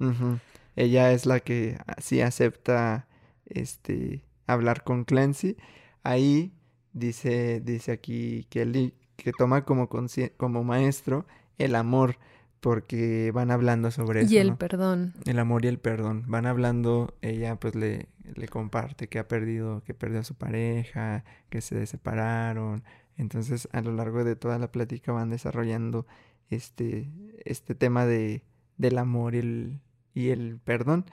Ella 0.76 1.12
es 1.12 1.26
la 1.26 1.40
que 1.40 1.80
sí 1.98 2.22
acepta, 2.22 3.08
este 3.46 4.27
hablar 4.48 4.84
con 4.84 5.04
Clancy. 5.04 5.58
Ahí 6.04 6.54
dice, 6.94 7.62
dice 7.62 7.92
aquí 7.92 8.46
Kelly 8.50 8.94
que 9.16 9.32
toma 9.32 9.66
como, 9.66 9.90
como 10.38 10.64
maestro 10.64 11.26
el 11.58 11.76
amor, 11.76 12.18
porque 12.60 13.32
van 13.34 13.52
hablando 13.52 13.92
sobre 13.92 14.22
eso. 14.22 14.34
Y 14.34 14.38
el 14.38 14.56
perdón. 14.56 15.14
El 15.26 15.40
amor 15.40 15.66
y 15.66 15.68
el 15.68 15.80
perdón. 15.80 16.24
Van 16.28 16.46
hablando, 16.46 17.16
ella 17.22 17.56
pues 17.56 17.76
le, 17.76 18.08
le 18.36 18.48
comparte 18.48 19.08
que 19.08 19.20
ha 19.20 19.28
perdido, 19.28 19.84
que 19.84 19.94
perdió 19.94 20.20
a 20.20 20.24
su 20.24 20.36
pareja, 20.36 21.24
que 21.50 21.62
se 21.62 21.86
separaron. 21.86 22.84
Entonces 23.16 23.68
a 23.72 23.82
lo 23.82 23.92
largo 23.92 24.24
de 24.24 24.36
toda 24.36 24.60
la 24.60 24.72
plática 24.72 25.12
van 25.12 25.30
desarrollando 25.30 26.06
este, 26.50 27.10
este 27.46 27.76
tema 27.76 28.06
de, 28.06 28.44
del 28.78 28.98
amor 28.98 29.36
y 29.36 29.40
el, 29.40 29.80
y 30.14 30.30
el 30.30 30.60
perdón. 30.60 31.06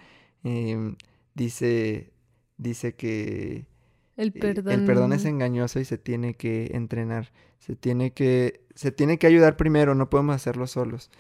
Em, 0.43 0.97
dice, 1.35 2.13
dice 2.57 2.95
que 2.95 3.67
el 4.17 4.33
perdón. 4.33 4.73
el 4.73 4.85
perdón 4.85 5.13
es 5.13 5.25
engañoso 5.25 5.81
y 5.81 5.85
se 5.85 5.99
tiene 5.99 6.35
que 6.35 6.71
entrenar. 6.75 7.33
Se 7.59 7.75
tiene 7.75 8.13
que, 8.13 8.61
se 8.75 8.93
tiene 8.93 9.19
que 9.19 9.27
ayudar 9.27 9.57
primero, 9.57 9.95
no 9.95 10.11
podemos 10.11 10.37
hacerlo 10.37 10.67
solos. 10.67 11.11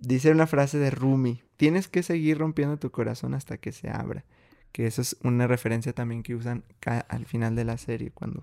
Dice 0.00 0.30
una 0.30 0.46
frase 0.46 0.78
de 0.78 0.90
Rumi, 0.90 1.42
tienes 1.56 1.88
que 1.88 2.02
seguir 2.02 2.38
rompiendo 2.38 2.76
tu 2.76 2.90
corazón 2.90 3.34
hasta 3.34 3.56
que 3.56 3.72
se 3.72 3.88
abra. 3.88 4.24
Que 4.72 4.86
eso 4.86 5.00
es 5.00 5.16
una 5.22 5.46
referencia 5.46 5.94
también 5.94 6.22
que 6.22 6.34
usan 6.34 6.64
al 6.84 7.24
final 7.24 7.56
de 7.56 7.64
la 7.64 7.78
serie, 7.78 8.10
cuando 8.10 8.42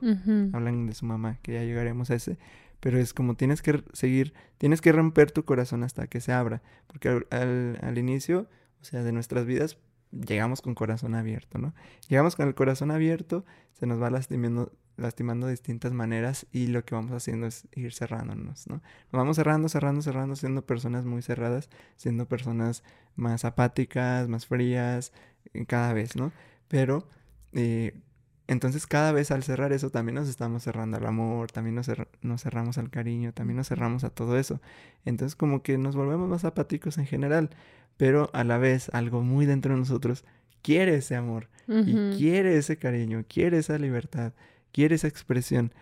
hablan 0.51 0.87
de 0.87 0.95
su 0.95 1.05
mamá, 1.05 1.37
que 1.43 1.53
ya 1.53 1.63
llegaremos 1.63 2.09
a 2.09 2.15
ese. 2.15 2.39
Pero 2.79 2.97
es 2.97 3.13
como 3.13 3.35
tienes 3.35 3.61
que 3.61 3.83
seguir, 3.93 4.33
tienes 4.57 4.81
que 4.81 4.91
romper 4.91 5.31
tu 5.31 5.45
corazón 5.45 5.83
hasta 5.83 6.07
que 6.07 6.19
se 6.21 6.33
abra. 6.33 6.63
Porque 6.87 7.09
al, 7.29 7.77
al 7.81 7.97
inicio, 7.99 8.49
o 8.81 8.83
sea, 8.83 9.03
de 9.03 9.11
nuestras 9.11 9.45
vidas, 9.45 9.77
llegamos 10.14 10.61
con 10.61 10.76
corazón 10.76 11.16
abierto, 11.16 11.57
¿no? 11.57 11.74
Llegamos 12.07 12.36
con 12.36 12.47
el 12.47 12.55
corazón 12.55 12.91
abierto, 12.91 13.45
se 13.74 13.86
nos 13.86 14.01
va 14.01 14.09
lastimando, 14.09 14.72
lastimando 14.97 15.47
de 15.47 15.53
distintas 15.53 15.91
maneras 15.93 16.45
y 16.51 16.68
lo 16.68 16.86
que 16.86 16.95
vamos 16.95 17.11
haciendo 17.11 17.47
es 17.47 17.68
ir 17.74 17.93
cerrándonos, 17.93 18.68
¿no? 18.68 18.76
Nos 18.76 19.11
vamos 19.11 19.36
cerrando, 19.36 19.70
cerrando, 19.70 20.01
cerrando, 20.01 20.36
siendo 20.36 20.66
personas 20.66 21.05
muy 21.05 21.22
cerradas, 21.22 21.70
siendo 21.95 22.28
personas 22.28 22.84
más 23.16 23.45
apáticas, 23.45 24.28
más 24.28 24.45
frías, 24.45 25.14
eh, 25.53 25.66
cada 25.66 25.93
vez, 25.93 26.16
¿no? 26.16 26.32
Pero, 26.68 27.07
eh, 27.53 28.01
entonces 28.47 28.86
cada 28.88 29.14
vez 29.14 29.32
al 29.32 29.43
cerrar 29.43 29.72
eso 29.72 29.89
también 29.89 30.16
nos 30.16 30.28
estamos 30.28 30.64
cerrando 30.64 30.97
al 30.97 31.05
amor, 31.05 31.51
también 31.51 31.76
nos, 31.76 31.89
nos 32.22 32.43
cerramos 32.43 32.78
al 32.78 32.89
cariño, 32.89 33.34
también 33.34 33.57
nos 33.57 33.70
cerramos 33.70 34.03
a 34.03 34.09
todo 34.09 34.38
eso. 34.38 34.61
Entonces 35.05 35.36
como 35.36 35.64
que 35.64 35.78
nos 35.78 35.95
volvemos 35.95 36.30
más 36.30 36.43
apáticos 36.45 36.97
en 36.97 37.05
general 37.05 37.49
pero 37.97 38.29
a 38.33 38.43
la 38.43 38.57
vez 38.57 38.89
algo 38.93 39.21
muy 39.21 39.45
dentro 39.45 39.73
de 39.73 39.79
nosotros 39.79 40.25
quiere 40.61 40.95
ese 40.95 41.15
amor 41.15 41.49
y 41.67 42.17
quiere 42.17 42.57
ese 42.57 42.77
cariño, 42.77 43.23
quiere 43.27 43.57
esa 43.59 43.77
libertad, 43.77 44.33
quiere 44.71 44.95
esa 44.95 45.07
expresión, 45.07 45.73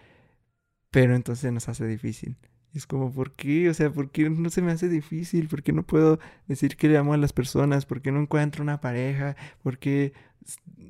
pero 0.92 1.16
entonces 1.16 1.52
nos 1.52 1.70
hace 1.70 1.88
difícil. 1.88 2.38
es 2.74 2.86
como, 2.88 3.12
¿por 3.12 3.32
qué? 3.34 3.70
O 3.70 3.74
sea, 3.74 3.92
¿por 3.92 4.12
qué 4.12 4.30
no 4.30 4.50
se 4.50 4.62
me 4.62 4.72
hace 4.72 4.88
difícil? 4.90 5.48
¿Por 5.48 5.64
qué 5.64 5.74
no 5.74 5.84
puedo 5.84 6.20
decir 6.48 6.78
que 6.78 6.88
le 6.88 6.98
amo 6.98 7.14
a 7.14 7.18
las 7.18 7.34
personas? 7.34 7.86
¿Por 7.86 8.02
qué 8.02 8.12
no 8.12 8.20
encuentro 8.22 8.64
una 8.64 8.80
pareja? 8.82 9.36
¿Por 9.64 9.78
qué 9.78 10.14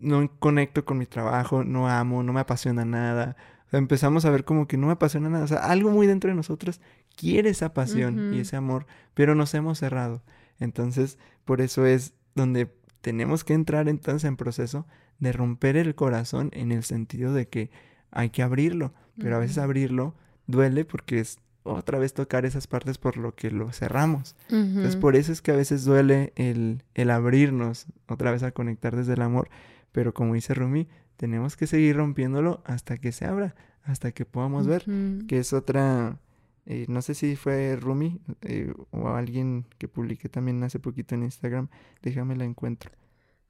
no 0.02 0.30
conecto 0.40 0.86
con 0.86 0.98
mi 0.98 1.06
trabajo? 1.06 1.64
No 1.64 1.88
amo, 1.90 2.24
no 2.24 2.34
me 2.34 2.40
apasiona 2.42 2.86
nada. 2.86 3.36
O 3.68 3.70
sea, 3.72 3.80
empezamos 3.80 4.26
a 4.26 4.30
ver 4.32 4.44
como 4.46 4.68
que 4.68 4.78
no 4.78 4.88
me 4.88 4.94
apasiona 4.94 5.30
nada. 5.30 5.46
O 5.46 5.48
sea, 5.48 5.60
algo 5.60 5.90
muy 5.92 6.06
dentro 6.08 6.30
de 6.30 6.36
nosotros 6.36 6.82
quiere 7.16 7.50
esa 7.50 7.74
pasión 7.74 8.34
y 8.34 8.40
ese 8.40 8.56
amor, 8.58 8.86
pero 9.14 9.36
nos 9.36 9.54
hemos 9.54 9.80
cerrado. 9.80 10.24
Entonces, 10.62 11.18
por 11.44 11.60
eso 11.60 11.86
es 11.86 12.14
donde 12.36 12.72
tenemos 13.02 13.44
que 13.44 13.54
entrar 13.54 13.90
entonces 13.90 14.24
en 14.24 14.38
proceso 14.38 14.86
de 15.20 15.34
romper 15.34 15.76
el 15.76 15.96
corazón 15.96 16.50
en 16.54 16.72
el 16.72 16.84
sentido 16.84 17.34
de 17.34 17.48
que 17.48 17.72
hay 18.12 18.30
que 18.30 18.44
abrirlo, 18.44 18.94
pero 19.18 19.36
a 19.36 19.40
veces 19.40 19.58
abrirlo 19.58 20.16
duele 20.48 20.86
porque 20.86 21.20
es 21.20 21.40
otra 21.64 22.00
vez 22.00 22.14
tocar 22.14 22.46
esas 22.46 22.68
partes 22.68 22.98
por 22.98 23.18
lo 23.18 23.36
que 23.36 23.52
lo 23.52 23.72
cerramos. 23.72 24.36
Entonces 24.50 24.96
por 24.96 25.16
eso 25.16 25.32
es 25.32 25.42
que 25.42 25.52
a 25.52 25.56
veces 25.56 25.84
duele 25.84 26.32
el, 26.36 26.84
el 26.94 27.10
abrirnos 27.10 27.88
otra 28.08 28.32
vez 28.32 28.44
a 28.44 28.52
conectar 28.52 28.96
desde 28.96 29.14
el 29.14 29.22
amor, 29.22 29.50
pero 29.92 30.14
como 30.14 30.34
dice 30.34 30.54
Rumi, 30.54 30.88
tenemos 31.18 31.58
que 31.58 31.68
seguir 31.68 31.98
rompiéndolo 31.98 32.62
hasta 32.66 32.98
que 32.98 33.12
se 33.12 33.26
abra, 33.26 33.56
hasta 33.84 34.12
que 34.12 34.26
podamos 34.26 34.68
ver, 34.68 34.86
que 35.28 35.40
es 35.40 35.54
otra 35.54 36.20
eh, 36.66 36.86
no 36.88 37.02
sé 37.02 37.14
si 37.16 37.36
fue 37.36 37.76
Rumi 37.76 38.20
eh, 38.42 38.74
o 38.92 39.08
alguien 39.10 39.66
que 39.78 39.88
publiqué 39.88 40.30
también 40.30 40.64
hace 40.64 40.80
poquito 40.80 41.16
en 41.16 41.24
Instagram. 41.24 41.70
Déjame 42.02 42.36
la 42.36 42.46
encuentro. 42.46 42.92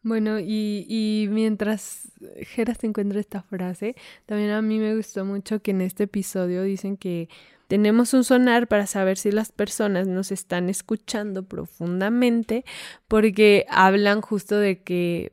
Bueno, 0.04 0.40
y, 0.40 0.86
y 0.90 1.28
mientras 1.30 2.12
Geras 2.42 2.80
te 2.80 2.88
encuentra 2.88 3.20
esta 3.20 3.44
frase, 3.44 3.96
también 4.26 4.50
a 4.50 4.62
mí 4.62 4.80
me 4.80 4.96
gustó 4.96 5.26
mucho 5.26 5.62
que 5.62 5.72
en 5.72 5.82
este 5.82 6.06
episodio 6.06 6.64
dicen 6.64 6.98
que 6.98 7.30
tenemos 7.68 8.14
un 8.14 8.26
sonar 8.26 8.68
para 8.68 8.86
saber 8.86 9.18
si 9.18 9.32
las 9.32 9.52
personas 9.54 10.06
nos 10.06 10.32
están 10.32 10.70
escuchando 10.70 11.44
profundamente, 11.44 12.66
porque 13.08 13.66
hablan 13.70 14.20
justo 14.20 14.58
de 14.58 14.82
que, 14.82 15.32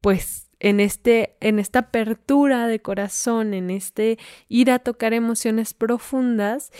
pues, 0.00 0.43
en, 0.64 0.80
este, 0.80 1.36
en 1.40 1.58
esta 1.58 1.80
apertura 1.80 2.66
de 2.66 2.80
corazón, 2.80 3.52
en 3.52 3.68
este 3.68 4.18
ir 4.48 4.70
a 4.70 4.78
tocar 4.78 5.12
emociones 5.12 5.74
profundas, 5.74 6.72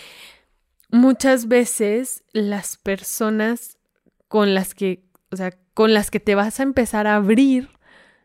muchas 0.89 1.49
veces 1.49 2.25
las 2.33 2.79
personas 2.79 3.77
con 4.27 4.55
las 4.55 4.75
que, 4.75 5.05
o 5.31 5.37
sea, 5.37 5.51
con 5.75 5.93
las 5.93 6.11
que 6.11 6.19
te 6.19 6.35
vas 6.35 6.61
a 6.61 6.63
empezar 6.63 7.07
a 7.07 7.17
abrir, 7.17 7.69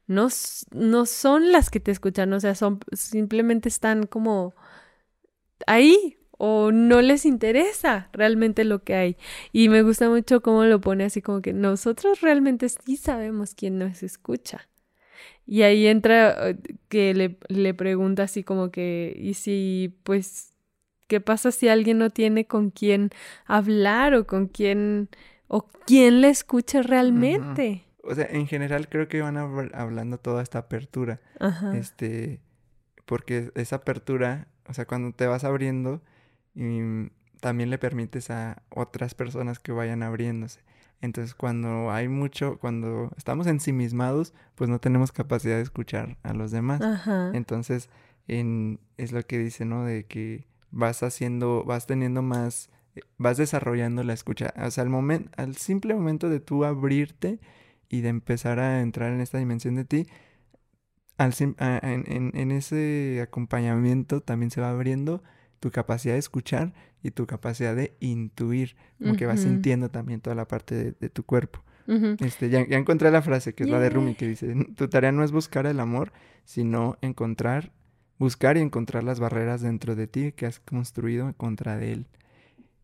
no, 0.07 0.29
no 0.71 1.05
son 1.05 1.51
las 1.51 1.69
que 1.69 1.81
te 1.81 1.91
escuchan, 1.91 2.31
o 2.31 2.39
sea, 2.39 2.55
son, 2.55 2.79
simplemente 2.93 3.67
están 3.67 4.05
como 4.05 4.55
ahí, 5.67 6.15
o 6.37 6.71
no 6.71 7.01
les 7.01 7.25
interesa 7.25 8.07
realmente 8.13 8.63
lo 8.63 8.85
que 8.85 8.95
hay. 8.95 9.17
Y 9.51 9.67
me 9.67 9.81
gusta 9.81 10.09
mucho 10.09 10.41
cómo 10.41 10.63
lo 10.63 10.79
pone 10.79 11.03
así 11.03 11.21
como 11.21 11.41
que 11.41 11.51
nosotros 11.51 12.21
realmente 12.21 12.69
sí 12.69 12.95
sabemos 12.95 13.55
quién 13.55 13.77
nos 13.77 14.03
escucha. 14.03 14.69
Y 15.51 15.63
ahí 15.63 15.87
entra 15.87 16.49
eh, 16.49 16.57
que 16.89 17.15
le, 17.15 17.39
le 17.47 17.73
pregunta 17.73 18.21
así 18.21 18.43
como 18.43 18.69
que, 18.69 19.17
¿y 19.19 19.33
si 19.33 19.97
pues 20.03 20.51
qué 21.07 21.21
pasa 21.21 21.51
si 21.51 21.67
alguien 21.67 21.97
no 21.97 22.11
tiene 22.11 22.45
con 22.45 22.69
quién 22.69 23.09
hablar 23.47 24.13
o 24.13 24.27
con 24.27 24.45
quién 24.45 25.09
o 25.47 25.67
quién 25.87 26.21
le 26.21 26.29
escucha 26.29 26.83
realmente? 26.83 27.83
O 28.03 28.13
sea, 28.13 28.27
en 28.29 28.45
general 28.45 28.89
creo 28.89 29.07
que 29.07 29.23
van 29.23 29.37
hablando 29.73 30.19
toda 30.19 30.43
esta 30.43 30.59
apertura. 30.59 31.19
Ajá. 31.39 31.75
Este, 31.75 32.41
porque 33.07 33.51
esa 33.55 33.77
apertura, 33.77 34.49
o 34.67 34.75
sea, 34.75 34.85
cuando 34.85 35.13
te 35.13 35.25
vas 35.25 35.43
abriendo, 35.43 36.03
y 36.53 37.09
también 37.39 37.71
le 37.71 37.79
permites 37.79 38.29
a 38.29 38.61
otras 38.69 39.15
personas 39.15 39.57
que 39.57 39.71
vayan 39.71 40.03
abriéndose. 40.03 40.59
Entonces, 41.01 41.33
cuando 41.33 41.91
hay 41.91 42.07
mucho, 42.09 42.57
cuando 42.59 43.11
estamos 43.17 43.47
ensimismados, 43.47 44.33
pues 44.55 44.69
no 44.69 44.79
tenemos 44.79 45.11
capacidad 45.11 45.55
de 45.55 45.61
escuchar 45.61 46.17
a 46.23 46.33
los 46.33 46.51
demás. 46.51 46.81
Entonces, 47.33 47.89
en, 48.27 48.79
es 48.97 49.11
lo 49.11 49.23
que 49.23 49.39
dice, 49.39 49.65
¿no? 49.65 49.85
De 49.85 50.05
que 50.05 50.45
vas 50.71 51.01
haciendo, 51.01 51.63
vas 51.63 51.87
teniendo 51.87 52.21
más, 52.21 52.69
eh, 52.95 53.01
vas 53.17 53.37
desarrollando 53.37 54.03
la 54.03 54.13
escucha. 54.13 54.53
O 54.57 54.69
sea, 54.71 54.83
al 54.83 54.89
momento, 54.89 55.31
al 55.37 55.55
simple 55.55 55.95
momento 55.95 56.29
de 56.29 56.39
tú 56.41 56.65
abrirte 56.65 57.39
y 57.87 58.01
de 58.01 58.09
empezar 58.09 58.59
a 58.59 58.81
entrar 58.81 59.13
en 59.13 59.21
esta 59.21 59.37
dimensión 59.37 59.75
de 59.75 59.85
ti, 59.85 60.07
al, 61.17 61.33
en, 61.39 62.31
en 62.33 62.51
ese 62.51 63.21
acompañamiento 63.21 64.21
también 64.21 64.51
se 64.51 64.61
va 64.61 64.69
abriendo 64.69 65.23
tu 65.59 65.71
capacidad 65.71 66.13
de 66.13 66.19
escuchar 66.19 66.73
y 67.03 67.11
tu 67.11 67.25
capacidad 67.25 67.75
de 67.75 67.95
intuir, 67.99 68.75
como 68.99 69.15
que 69.15 69.25
vas 69.25 69.41
sintiendo 69.41 69.89
también 69.89 70.21
toda 70.21 70.35
la 70.35 70.47
parte 70.47 70.93
de, 70.99 71.09
tu 71.09 71.23
cuerpo. 71.23 71.63
este, 72.19 72.49
ya, 72.49 72.59
encontré 72.59 73.09
la 73.09 73.21
frase 73.21 73.53
que 73.53 73.63
es 73.63 73.69
la 73.69 73.79
de 73.79 73.89
Rumi 73.89 74.15
que 74.15 74.27
dice, 74.27 74.53
tu 74.75 74.87
tarea 74.89 75.11
no 75.11 75.23
es 75.23 75.31
buscar 75.31 75.65
el 75.65 75.79
amor, 75.79 76.11
sino 76.43 76.97
encontrar, 77.01 77.71
buscar 78.17 78.57
y 78.57 78.61
encontrar 78.61 79.03
las 79.03 79.19
barreras 79.19 79.61
dentro 79.61 79.95
de 79.95 80.07
ti 80.07 80.31
que 80.33 80.45
has 80.45 80.59
construido 80.59 81.33
contra 81.37 81.77
de 81.77 81.93
él. 81.93 82.05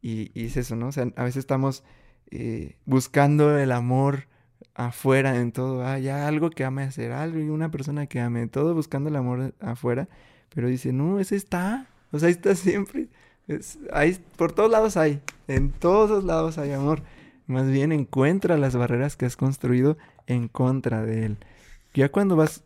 Y, 0.02 0.32
y 0.34 0.46
es 0.46 0.58
eso, 0.58 0.76
¿no? 0.76 0.88
O 0.88 0.92
sea, 0.92 1.12
a 1.16 1.24
veces 1.24 1.38
estamos 1.38 1.84
eh, 2.32 2.78
buscando 2.86 3.58
el 3.58 3.72
amor 3.72 4.28
afuera 4.74 5.38
en 5.38 5.52
todo, 5.52 5.86
ah, 5.86 6.00
ya 6.00 6.28
algo 6.28 6.50
que 6.50 6.66
ame 6.66 6.84
hacer, 6.84 7.12
algo 7.12 7.40
y 7.40 7.50
una 7.50 7.72
persona 7.72 8.08
que 8.08 8.20
ame, 8.20 8.48
todo 8.48 8.74
buscando 8.74 9.10
el 9.10 9.16
amor 9.16 9.54
afuera, 9.60 10.10
pero 10.54 10.68
dice, 10.68 10.92
no, 10.92 11.20
ese 11.20 11.36
está, 11.36 11.88
o 12.12 12.20
sea, 12.20 12.28
ahí 12.28 12.34
está 12.34 12.56
siempre. 12.56 13.10
Ahí, 13.92 14.18
por 14.38 14.52
todos 14.52 14.72
lados 14.72 14.98
hay. 14.98 15.22
En 15.48 15.72
todos 15.72 16.24
lados 16.24 16.58
hay 16.58 16.72
amor. 16.72 17.02
Más 17.48 17.68
bien 17.68 17.92
encuentra 17.92 18.58
las 18.58 18.76
barreras 18.76 19.16
que 19.16 19.26
has 19.26 19.36
construido 19.36 19.98
en 20.28 20.48
contra 20.48 21.04
de 21.04 21.26
él. 21.26 21.38
Ya 21.94 22.10
cuando 22.10 22.36
vas 22.36 22.64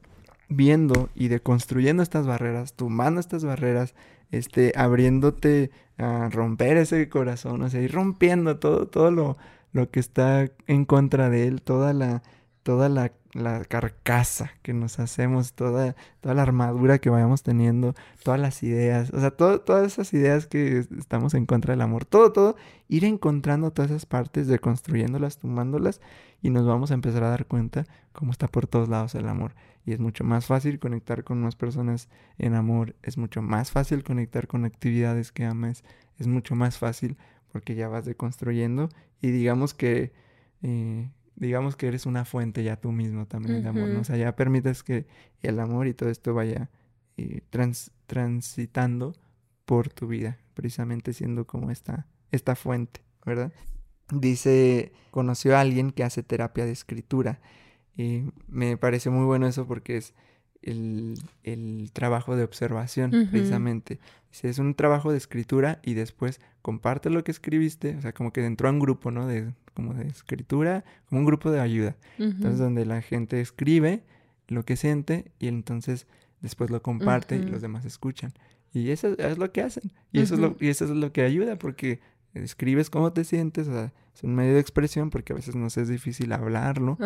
viendo 0.47 1.09
y 1.13 1.27
deconstruyendo 1.27 2.01
estas 2.01 2.25
barreras, 2.25 2.73
tomando 2.73 3.19
estas 3.19 3.43
barreras, 3.43 3.93
este, 4.31 4.73
abriéndote 4.75 5.71
a 5.97 6.29
romper 6.29 6.77
ese 6.77 7.09
corazón, 7.09 7.61
o 7.61 7.69
sea, 7.69 7.81
ir 7.81 7.91
rompiendo 7.91 8.57
todo, 8.57 8.87
todo 8.87 9.11
lo, 9.11 9.37
lo 9.73 9.89
que 9.89 9.99
está 9.99 10.49
en 10.67 10.85
contra 10.85 11.29
de 11.29 11.47
él, 11.47 11.61
toda 11.61 11.93
la, 11.93 12.23
toda 12.69 12.87
la 12.87 13.11
la 13.33 13.63
carcasa 13.65 14.51
que 14.61 14.73
nos 14.73 14.99
hacemos, 14.99 15.53
toda, 15.53 15.95
toda 16.21 16.35
la 16.35 16.41
armadura 16.41 16.97
que 16.99 17.09
vayamos 17.09 17.43
teniendo, 17.43 17.93
todas 18.23 18.39
las 18.39 18.63
ideas, 18.63 19.11
o 19.13 19.19
sea, 19.19 19.31
todas 19.31 19.93
esas 19.93 20.13
ideas 20.13 20.47
que 20.47 20.79
estamos 20.97 21.33
en 21.33 21.45
contra 21.45 21.73
del 21.73 21.81
amor, 21.81 22.05
todo, 22.05 22.31
todo, 22.31 22.55
ir 22.87 23.05
encontrando 23.05 23.71
todas 23.71 23.91
esas 23.91 24.05
partes, 24.05 24.47
deconstruyéndolas, 24.47 25.37
tomándolas 25.37 26.01
y 26.41 26.49
nos 26.49 26.65
vamos 26.65 26.91
a 26.91 26.95
empezar 26.95 27.23
a 27.23 27.29
dar 27.29 27.45
cuenta 27.45 27.85
cómo 28.13 28.31
está 28.31 28.47
por 28.47 28.67
todos 28.67 28.89
lados 28.89 29.15
el 29.15 29.27
amor. 29.27 29.53
Y 29.85 29.93
es 29.93 29.99
mucho 29.99 30.23
más 30.23 30.45
fácil 30.45 30.79
conectar 30.79 31.23
con 31.23 31.41
más 31.41 31.55
personas 31.55 32.09
en 32.37 32.55
amor, 32.55 32.95
es 33.03 33.17
mucho 33.17 33.41
más 33.41 33.71
fácil 33.71 34.03
conectar 34.03 34.47
con 34.47 34.65
actividades 34.65 35.31
que 35.31 35.45
ames, 35.45 35.83
es 36.17 36.27
mucho 36.27 36.55
más 36.55 36.77
fácil 36.77 37.17
porque 37.51 37.75
ya 37.75 37.87
vas 37.87 38.05
deconstruyendo 38.05 38.89
y 39.21 39.31
digamos 39.31 39.73
que... 39.73 40.13
Eh, 40.61 41.09
digamos 41.39 41.75
que 41.75 41.87
eres 41.87 42.05
una 42.05 42.25
fuente 42.25 42.63
ya 42.63 42.75
tú 42.75 42.91
mismo 42.91 43.25
también 43.25 43.63
de 43.63 43.69
amor, 43.69 43.89
¿no? 43.89 44.01
O 44.01 44.03
sea, 44.03 44.17
ya 44.17 44.35
permites 44.35 44.83
que 44.83 45.07
el 45.41 45.59
amor 45.59 45.87
y 45.87 45.93
todo 45.93 46.09
esto 46.09 46.33
vaya 46.33 46.69
eh, 47.17 47.41
transitando 48.05 49.15
por 49.65 49.89
tu 49.89 50.07
vida, 50.07 50.37
precisamente 50.53 51.13
siendo 51.13 51.47
como 51.47 51.71
esta, 51.71 52.07
esta 52.31 52.55
fuente, 52.55 53.01
¿verdad? 53.25 53.53
Dice, 54.11 54.91
conoció 55.11 55.55
a 55.55 55.61
alguien 55.61 55.91
que 55.91 56.03
hace 56.03 56.23
terapia 56.23 56.65
de 56.65 56.71
escritura. 56.71 57.39
Y 57.95 58.23
me 58.47 58.77
parece 58.77 59.09
muy 59.09 59.25
bueno 59.25 59.47
eso 59.47 59.67
porque 59.67 59.97
es 59.97 60.13
el, 60.61 61.15
el 61.43 61.89
trabajo 61.93 62.35
de 62.35 62.43
observación, 62.43 63.11
precisamente. 63.31 63.99
Dice, 64.31 64.49
es 64.49 64.59
un 64.59 64.75
trabajo 64.75 65.11
de 65.11 65.17
escritura 65.17 65.79
y 65.83 65.93
después 65.93 66.39
comparte 66.61 67.09
lo 67.09 67.23
que 67.23 67.31
escribiste, 67.31 67.95
o 67.95 68.01
sea, 68.01 68.13
como 68.13 68.31
que 68.31 68.45
entró 68.45 68.67
a 68.67 68.71
un 68.71 68.79
grupo, 68.79 69.11
¿no? 69.11 69.25
De 69.25 69.53
como 69.73 69.93
de 69.93 70.07
escritura, 70.07 70.83
como 71.07 71.19
un 71.19 71.25
grupo 71.25 71.51
de 71.51 71.59
ayuda. 71.61 71.95
Entonces, 72.17 72.59
donde 72.59 72.85
la 72.85 73.01
gente 73.01 73.39
escribe 73.39 74.03
lo 74.47 74.65
que 74.65 74.75
siente 74.75 75.31
y 75.39 75.47
entonces 75.47 76.07
después 76.41 76.69
lo 76.69 76.81
comparte 76.81 77.37
y 77.37 77.43
los 77.43 77.61
demás 77.61 77.85
escuchan. 77.85 78.33
Y 78.73 78.89
eso 78.91 79.17
es 79.17 79.37
lo 79.37 79.51
que 79.51 79.61
hacen. 79.61 79.91
Y, 80.11 80.21
eso, 80.21 80.35
es 80.35 80.39
lo, 80.39 80.55
y 80.59 80.67
eso 80.67 80.85
es 80.85 80.91
lo 80.91 81.11
que 81.11 81.21
ayuda 81.21 81.57
porque 81.57 82.01
escribes 82.33 82.89
cómo 82.89 83.13
te 83.13 83.23
sientes, 83.23 83.67
o 83.67 83.73
sea, 83.73 83.93
es 84.13 84.23
un 84.23 84.35
medio 84.35 84.53
de 84.53 84.59
expresión 84.59 85.09
porque 85.09 85.33
a 85.33 85.35
veces 85.35 85.55
nos 85.55 85.77
es 85.77 85.87
difícil 85.87 86.31
hablarlo 86.33 86.97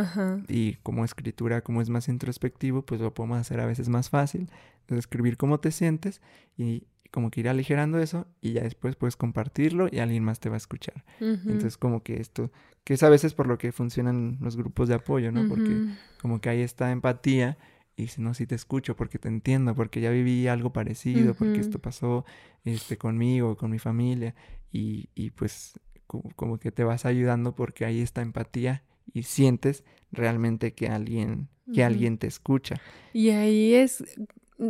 y 0.48 0.76
como 0.84 1.06
escritura, 1.06 1.62
como 1.62 1.82
es 1.82 1.90
más 1.90 2.08
introspectivo, 2.10 2.84
pues 2.84 3.02
lo 3.02 3.14
podemos 3.14 3.38
hacer 3.38 3.60
a 3.60 3.66
veces 3.66 3.90
más 3.90 4.10
fácil, 4.10 4.50
escribir 4.90 5.38
cómo 5.38 5.60
te 5.60 5.72
sientes 5.72 6.22
y, 6.58 6.84
como 7.14 7.30
que 7.30 7.42
ir 7.42 7.48
aligerando 7.48 8.00
eso 8.00 8.26
y 8.42 8.54
ya 8.54 8.64
después 8.64 8.96
puedes 8.96 9.16
compartirlo 9.16 9.88
y 9.92 10.00
alguien 10.00 10.24
más 10.24 10.40
te 10.40 10.50
va 10.50 10.56
a 10.56 10.58
escuchar. 10.58 11.06
Entonces 11.20 11.78
como 11.78 12.02
que 12.02 12.20
esto, 12.20 12.52
que 12.84 12.96
es 12.96 13.04
a 13.04 13.10
veces 13.10 13.36
por 13.36 13.46
lo 13.46 13.60
que 13.60 13.72
funcionan 13.72 14.40
los 14.42 14.58
grupos 14.58 14.90
de 14.90 14.96
apoyo, 14.96 15.32
¿no? 15.32 15.48
Porque 15.48 15.90
como 16.20 16.42
que 16.42 16.50
hay 16.50 16.62
esta 16.62 16.92
empatía 16.92 17.60
y 17.96 18.08
si 18.08 18.20
no, 18.20 18.34
si 18.34 18.48
te 18.48 18.56
escucho 18.56 18.96
porque 18.96 19.20
te 19.20 19.28
entiendo, 19.28 19.76
porque 19.76 20.02
ya 20.02 20.10
viví 20.10 20.48
algo 20.48 20.74
parecido, 20.74 21.36
porque 21.36 21.60
esto 21.60 21.78
pasó 21.78 22.26
este, 22.64 22.98
conmigo, 22.98 23.58
con 23.58 23.70
mi 23.70 23.78
familia 23.78 24.34
y, 24.74 25.10
y 25.16 25.30
pues 25.30 25.80
como, 26.08 26.60
que 26.60 26.72
te 26.72 26.84
vas 26.84 27.06
ayudando 27.06 27.56
porque 27.56 27.86
hay 27.86 28.02
esta 28.02 28.22
empatía 28.22 28.84
y 29.14 29.24
sientes 29.24 29.84
realmente 30.12 30.74
que 30.74 30.88
alguien, 30.88 31.48
que 31.74 31.84
alguien 31.84 32.18
te 32.18 32.28
escucha. 32.28 32.76
Y 33.14 33.30
ahí 33.30 33.74
es 33.74 34.04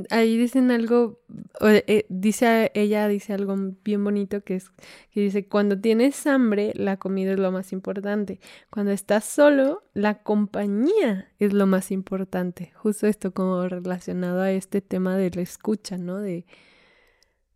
ahí 0.10 0.38
dicen 0.38 0.72
algo, 0.72 1.20
eh, 1.62 2.06
dice 2.10 2.72
ella, 2.74 3.08
dice 3.08 3.34
algo 3.34 3.56
bien 3.84 4.04
bonito 4.04 4.42
que 4.42 4.56
es, 4.56 4.72
que 5.12 5.22
dice, 5.22 5.48
cuando 5.48 5.80
tienes 5.80 6.26
hambre, 6.28 6.72
la 6.76 6.98
comida 6.98 7.34
es 7.34 7.40
lo 7.40 7.52
más 7.52 7.74
importante. 7.74 8.40
Cuando 8.70 8.92
estás 8.92 9.26
solo, 9.26 9.84
la 9.94 10.24
compañía 10.24 11.32
es 11.40 11.54
lo 11.54 11.68
más 11.68 11.92
importante. 11.92 12.72
Justo 12.76 13.08
esto 13.08 13.34
como 13.34 13.68
relacionado 13.68 14.42
a 14.42 14.52
este 14.52 14.82
tema 14.82 15.18
de 15.18 15.32
la 15.32 15.42
escucha, 15.42 15.98
¿no? 15.98 16.20
De, 16.20 16.46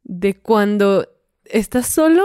de 0.04 0.36
cuando 0.36 1.08
estás 1.50 1.88
solo, 1.88 2.24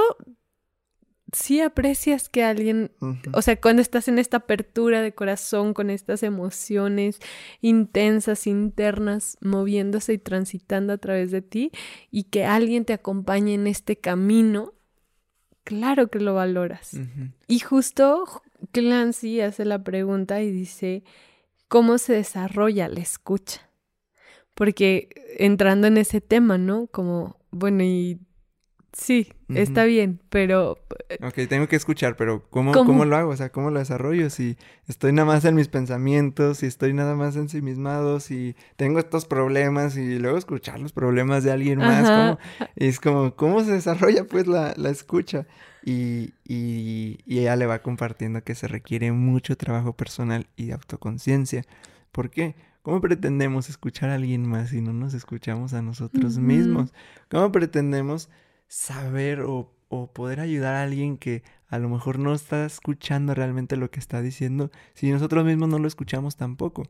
sí 1.33 1.61
aprecias 1.61 2.29
que 2.29 2.45
alguien, 2.45 2.93
o 3.33 3.43
sea, 3.43 3.61
cuando 3.61 3.83
estás 3.83 4.09
en 4.09 4.19
esta 4.19 4.39
apertura 4.39 5.01
de 5.01 5.15
corazón, 5.15 5.73
con 5.75 5.91
estas 5.91 6.23
emociones 6.23 7.19
intensas, 7.61 8.47
internas, 8.47 9.39
moviéndose 9.41 10.15
y 10.15 10.19
transitando 10.19 10.93
a 10.93 10.99
través 10.99 11.31
de 11.31 11.43
ti, 11.43 11.73
y 12.11 12.25
que 12.25 12.45
alguien 12.45 12.85
te 12.85 12.93
acompañe 12.93 13.55
en 13.55 13.67
este 13.67 13.97
camino, 13.97 14.75
claro 15.65 16.09
que 16.09 16.21
lo 16.21 16.35
valoras. 16.35 17.01
Y 17.49 17.61
justo 17.61 18.43
Clancy 18.73 19.41
hace 19.41 19.65
la 19.65 19.83
pregunta 19.83 20.43
y 20.43 20.51
dice, 20.51 21.03
¿cómo 21.69 21.99
se 21.99 22.13
desarrolla 22.13 22.89
la 22.89 23.01
escucha? 23.01 23.71
Porque 24.55 25.09
entrando 25.39 25.87
en 25.87 25.97
ese 25.97 26.21
tema, 26.21 26.59
¿no? 26.59 26.89
Como, 26.89 27.39
bueno, 27.51 27.83
y 27.85 28.21
Sí, 28.93 29.33
está 29.49 29.85
bien, 29.85 30.21
pero... 30.29 30.77
Eh, 31.09 31.17
ok, 31.23 31.49
tengo 31.49 31.67
que 31.67 31.77
escuchar, 31.77 32.15
pero 32.17 32.47
¿cómo, 32.51 32.73
¿cómo, 32.73 33.07
lo 33.07 33.17
hago? 33.17 33.31
O 33.31 33.37
sea, 33.37 33.51
¿cómo 33.51 33.71
lo 33.71 33.79
desarrollo? 33.79 34.29
Si 34.29 34.59
estoy 34.87 35.13
nada 35.13 35.25
más 35.25 35.47
en 35.47 35.55
mis 35.55 35.69
pensamientos, 35.69 36.59
si 36.59 36.67
estoy 36.67 36.93
nada 36.93 37.15
más 37.15 37.37
ensimismado, 37.37 38.21
si 38.21 38.55
tengo 38.77 38.99
estos 38.99 39.25
problemas 39.25 39.97
y 39.97 40.19
luego 40.19 40.37
escuchar 40.37 40.79
los 40.79 40.93
problemas 40.93 41.43
de 41.43 41.53
alguien 41.53 41.79
más, 41.79 42.07
¿cómo? 42.07 42.69
es 42.77 43.01
como, 43.01 43.35
¿cómo 43.35 43.65
se 43.65 43.73
desarrolla 43.73 44.25
pues 44.25 44.47
la, 44.47 44.75
la 44.77 44.91
escucha? 44.91 45.47
Y, 45.83 46.35
y, 46.47 47.19
y, 47.25 47.39
ella 47.41 47.57
le 47.57 47.67
va 47.67 47.81
compartiendo 47.81 48.45
que 48.45 48.55
se 48.55 48.69
requiere 48.69 49.11
mucho 49.11 49.57
trabajo 49.57 49.97
personal 49.97 50.47
y 50.55 50.67
de 50.67 50.75
autoconciencia. 50.75 51.65
¿Por 52.13 52.31
qué? 52.31 52.55
¿Cómo 52.83 53.01
pretendemos 53.01 53.71
escuchar 53.71 54.11
a 54.11 54.15
alguien 54.15 54.47
más 54.47 54.69
si 54.71 54.81
no 54.81 54.93
nos 54.93 55.15
escuchamos 55.15 55.73
a 55.73 55.83
nosotros 55.83 56.39
mismos? 56.39 56.93
¿Cómo 57.31 57.51
pretendemos 57.53 58.29
saber 58.73 59.43
o, 59.43 59.71
o 59.91 60.11
poder 60.15 60.41
ayudar 60.41 60.75
a 60.75 60.83
alguien 60.83 61.19
que 61.19 61.43
a 61.69 61.79
lo 61.79 61.91
mejor 61.91 62.19
no 62.19 62.33
está 62.33 62.65
escuchando 62.65 63.35
realmente 63.35 63.77
lo 63.77 63.91
que 63.91 64.01
está 64.01 64.23
diciendo 64.23 64.71
si 64.95 65.11
nosotros 65.11 65.45
mismos 65.45 65.69
no 65.69 65.79
lo 65.79 65.87
escuchamos 65.87 66.37
tampoco 66.37 66.85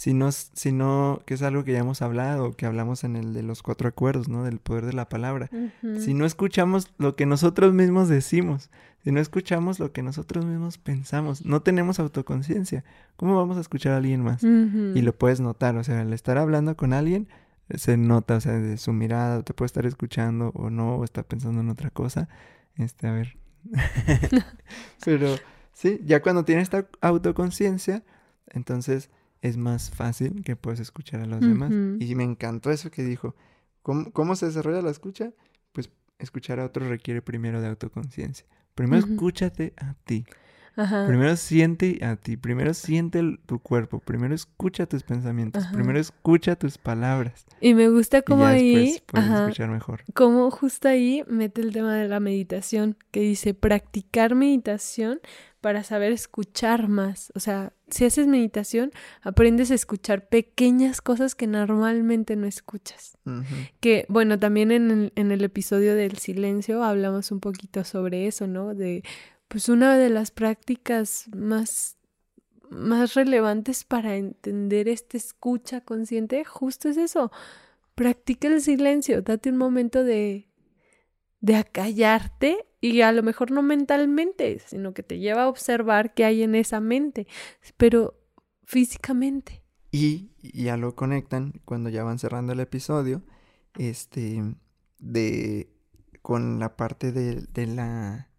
sino, 0.00 0.32
sino 0.32 1.20
que 1.26 1.34
es 1.34 1.42
algo 1.42 1.62
que 1.62 1.72
ya 1.72 1.80
hemos 1.80 2.00
hablado, 2.00 2.52
que 2.52 2.64
hablamos 2.64 3.04
en 3.04 3.16
el 3.16 3.34
de 3.34 3.42
los 3.42 3.62
cuatro 3.62 3.86
acuerdos, 3.86 4.30
¿no? 4.30 4.44
Del 4.44 4.58
poder 4.58 4.86
de 4.86 4.94
la 4.94 5.10
palabra. 5.10 5.50
Si 5.98 6.14
no 6.14 6.24
escuchamos 6.24 6.90
lo 6.96 7.16
que 7.16 7.26
nosotros 7.26 7.74
mismos 7.74 8.08
decimos, 8.08 8.70
si 9.04 9.12
no 9.12 9.20
escuchamos 9.20 9.78
lo 9.78 9.92
que 9.92 10.02
nosotros 10.02 10.46
mismos 10.46 10.78
pensamos, 10.78 11.44
no 11.44 11.60
tenemos 11.60 12.00
autoconciencia, 12.00 12.82
¿cómo 13.16 13.36
vamos 13.36 13.58
a 13.58 13.60
escuchar 13.60 13.92
a 13.92 13.98
alguien 13.98 14.22
más? 14.22 14.42
Y 14.42 15.02
lo 15.02 15.12
puedes 15.12 15.40
notar, 15.40 15.76
o 15.76 15.84
sea, 15.84 16.00
al 16.00 16.14
estar 16.14 16.38
hablando 16.38 16.78
con 16.78 16.94
alguien, 16.94 17.28
se 17.76 17.96
nota, 17.96 18.36
o 18.36 18.40
sea, 18.40 18.52
de 18.52 18.76
su 18.76 18.92
mirada, 18.92 19.42
te 19.42 19.54
puede 19.54 19.66
estar 19.66 19.86
escuchando 19.86 20.50
o 20.54 20.70
no, 20.70 20.96
o 20.96 21.04
está 21.04 21.22
pensando 21.22 21.60
en 21.60 21.70
otra 21.70 21.90
cosa. 21.90 22.28
Este, 22.76 23.06
a 23.06 23.12
ver. 23.12 23.36
Pero 25.04 25.36
sí, 25.72 26.00
ya 26.04 26.22
cuando 26.22 26.44
tienes 26.44 26.64
esta 26.64 26.88
autoconciencia, 27.00 28.02
entonces 28.48 29.10
es 29.42 29.56
más 29.56 29.90
fácil 29.90 30.42
que 30.44 30.56
puedas 30.56 30.80
escuchar 30.80 31.20
a 31.20 31.26
los 31.26 31.40
demás. 31.40 31.72
Y 32.00 32.14
me 32.14 32.24
encantó 32.24 32.70
eso 32.70 32.90
que 32.90 33.02
dijo. 33.02 33.34
¿Cómo, 33.82 34.36
se 34.36 34.46
desarrolla 34.46 34.82
la 34.82 34.90
escucha? 34.90 35.32
Pues 35.72 35.90
escuchar 36.18 36.60
a 36.60 36.66
otro 36.66 36.88
requiere 36.88 37.22
primero 37.22 37.60
de 37.60 37.68
autoconciencia. 37.68 38.46
Primero 38.74 39.06
escúchate 39.06 39.72
a 39.78 39.94
ti. 40.04 40.26
Primero 40.74 41.36
siente 41.36 42.04
a 42.04 42.16
ti, 42.16 42.36
primero 42.36 42.72
siente 42.74 43.38
tu 43.46 43.58
cuerpo, 43.58 43.98
primero 43.98 44.34
escucha 44.34 44.86
tus 44.86 45.02
pensamientos, 45.02 45.66
primero 45.72 45.98
escucha 45.98 46.56
tus 46.56 46.78
palabras. 46.78 47.44
Y 47.60 47.74
me 47.74 47.88
gusta 47.88 48.22
cómo 48.22 48.46
ahí, 48.46 49.02
puedes 49.06 49.30
escuchar 49.30 49.68
mejor. 49.68 50.02
Como 50.14 50.50
justo 50.50 50.88
ahí 50.88 51.22
mete 51.26 51.60
el 51.60 51.72
tema 51.72 51.94
de 51.94 52.08
la 52.08 52.20
meditación, 52.20 52.96
que 53.10 53.20
dice 53.20 53.52
practicar 53.52 54.34
meditación 54.34 55.20
para 55.60 55.84
saber 55.84 56.12
escuchar 56.12 56.88
más. 56.88 57.32
O 57.34 57.40
sea, 57.40 57.72
si 57.88 58.04
haces 58.04 58.26
meditación, 58.26 58.92
aprendes 59.22 59.70
a 59.70 59.74
escuchar 59.74 60.28
pequeñas 60.28 61.02
cosas 61.02 61.34
que 61.34 61.46
normalmente 61.46 62.36
no 62.36 62.46
escuchas. 62.46 63.18
Que, 63.80 64.06
bueno, 64.08 64.38
también 64.38 64.72
en 64.72 64.90
el, 64.90 65.12
en 65.16 65.32
el 65.32 65.44
episodio 65.44 65.94
del 65.94 66.16
silencio 66.18 66.82
hablamos 66.82 67.30
un 67.30 67.40
poquito 67.40 67.84
sobre 67.84 68.26
eso, 68.26 68.46
¿no? 68.46 68.74
De, 68.74 69.02
pues 69.50 69.68
una 69.68 69.98
de 69.98 70.10
las 70.10 70.30
prácticas 70.30 71.28
más 71.34 71.96
más 72.70 73.14
relevantes 73.14 73.82
para 73.82 74.14
entender 74.14 74.88
esta 74.88 75.16
escucha 75.16 75.80
consciente, 75.80 76.44
justo 76.44 76.88
es 76.88 76.96
eso. 76.96 77.32
Practica 77.96 78.46
el 78.46 78.62
silencio, 78.62 79.22
date 79.22 79.50
un 79.50 79.56
momento 79.56 80.04
de, 80.04 80.48
de 81.40 81.56
acallarte 81.56 82.64
y 82.80 83.00
a 83.00 83.10
lo 83.10 83.24
mejor 83.24 83.50
no 83.50 83.62
mentalmente, 83.62 84.60
sino 84.60 84.94
que 84.94 85.02
te 85.02 85.18
lleva 85.18 85.42
a 85.42 85.48
observar 85.48 86.14
qué 86.14 86.24
hay 86.24 86.44
en 86.44 86.54
esa 86.54 86.78
mente, 86.78 87.26
pero 87.76 88.14
físicamente. 88.64 89.64
Y 89.90 90.30
ya 90.40 90.76
lo 90.76 90.94
conectan 90.94 91.54
cuando 91.64 91.90
ya 91.90 92.04
van 92.04 92.20
cerrando 92.20 92.52
el 92.52 92.60
episodio, 92.60 93.24
este, 93.76 94.54
de, 95.00 95.68
con 96.22 96.60
la 96.60 96.76
parte 96.76 97.10
de, 97.10 97.42
de 97.52 97.66
la, 97.66 98.29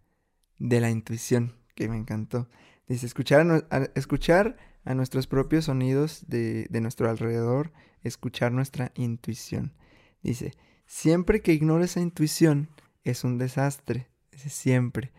de 0.70 0.82
la 0.82 0.90
intuición, 0.90 1.56
que 1.76 1.90
me 1.90 1.98
encantó. 1.98 2.50
Dice, 2.88 3.06
escuchar 3.06 3.66
a, 3.70 3.90
escuchar 3.96 4.58
a 4.84 4.94
nuestros 4.94 5.28
propios 5.28 5.66
sonidos 5.66 6.26
de, 6.28 6.68
de 6.70 6.82
nuestro 6.82 7.10
alrededor, 7.10 7.72
escuchar 8.04 8.52
nuestra 8.52 8.92
intuición. 8.96 9.74
Dice, 10.22 10.54
siempre 10.86 11.42
que 11.42 11.54
ignore 11.54 11.86
esa 11.86 12.02
intuición, 12.02 12.70
es 13.04 13.24
un 13.24 13.38
desastre 13.38 14.12
siempre. 14.50 15.12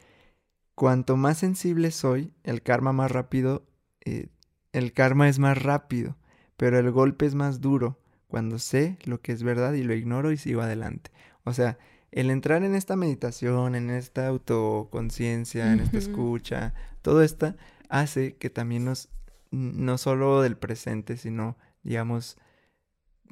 Cuanto 0.74 1.16
más 1.16 1.38
sensible 1.38 1.90
soy, 1.90 2.32
el 2.44 2.62
karma 2.62 2.92
más 2.92 3.10
rápido, 3.10 3.66
eh, 4.04 4.28
el 4.72 4.92
karma 4.92 5.28
es 5.28 5.38
más 5.38 5.62
rápido, 5.62 6.16
pero 6.56 6.78
el 6.78 6.90
golpe 6.90 7.26
es 7.26 7.34
más 7.34 7.60
duro 7.60 8.00
cuando 8.26 8.58
sé 8.58 8.98
lo 9.04 9.20
que 9.20 9.32
es 9.32 9.42
verdad 9.42 9.74
y 9.74 9.82
lo 9.82 9.94
ignoro 9.94 10.32
y 10.32 10.38
sigo 10.38 10.62
adelante. 10.62 11.10
O 11.44 11.52
sea, 11.52 11.78
el 12.12 12.30
entrar 12.30 12.62
en 12.62 12.74
esta 12.74 12.94
meditación, 12.94 13.74
en 13.74 13.90
esta 13.90 14.28
autoconciencia, 14.28 15.72
en 15.72 15.80
esta 15.80 15.98
escucha, 15.98 16.74
todo 17.00 17.22
esto 17.22 17.54
hace 17.88 18.36
que 18.36 18.50
también 18.50 18.84
nos, 18.84 19.08
no 19.50 19.98
solo 19.98 20.42
del 20.42 20.56
presente, 20.56 21.16
sino, 21.16 21.56
digamos, 21.82 22.36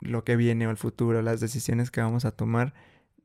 lo 0.01 0.25
que 0.25 0.37
viene 0.37 0.67
o 0.67 0.71
el 0.71 0.79
futuro, 0.79 1.21
las 1.21 1.41
decisiones 1.41 1.91
que 1.91 2.01
vamos 2.01 2.25
a 2.25 2.31
tomar, 2.31 2.73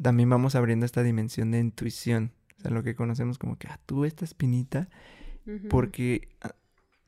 también 0.01 0.29
vamos 0.29 0.55
abriendo 0.55 0.85
esta 0.85 1.03
dimensión 1.03 1.51
de 1.51 1.59
intuición, 1.59 2.31
lo 2.63 2.83
que 2.83 2.95
conocemos 2.95 3.37
como 3.37 3.57
que, 3.57 3.67
ah, 3.69 3.79
tú 3.85 4.03
esta 4.03 4.25
espinita, 4.25 4.89
porque 5.69 6.27
ah, 6.41 6.53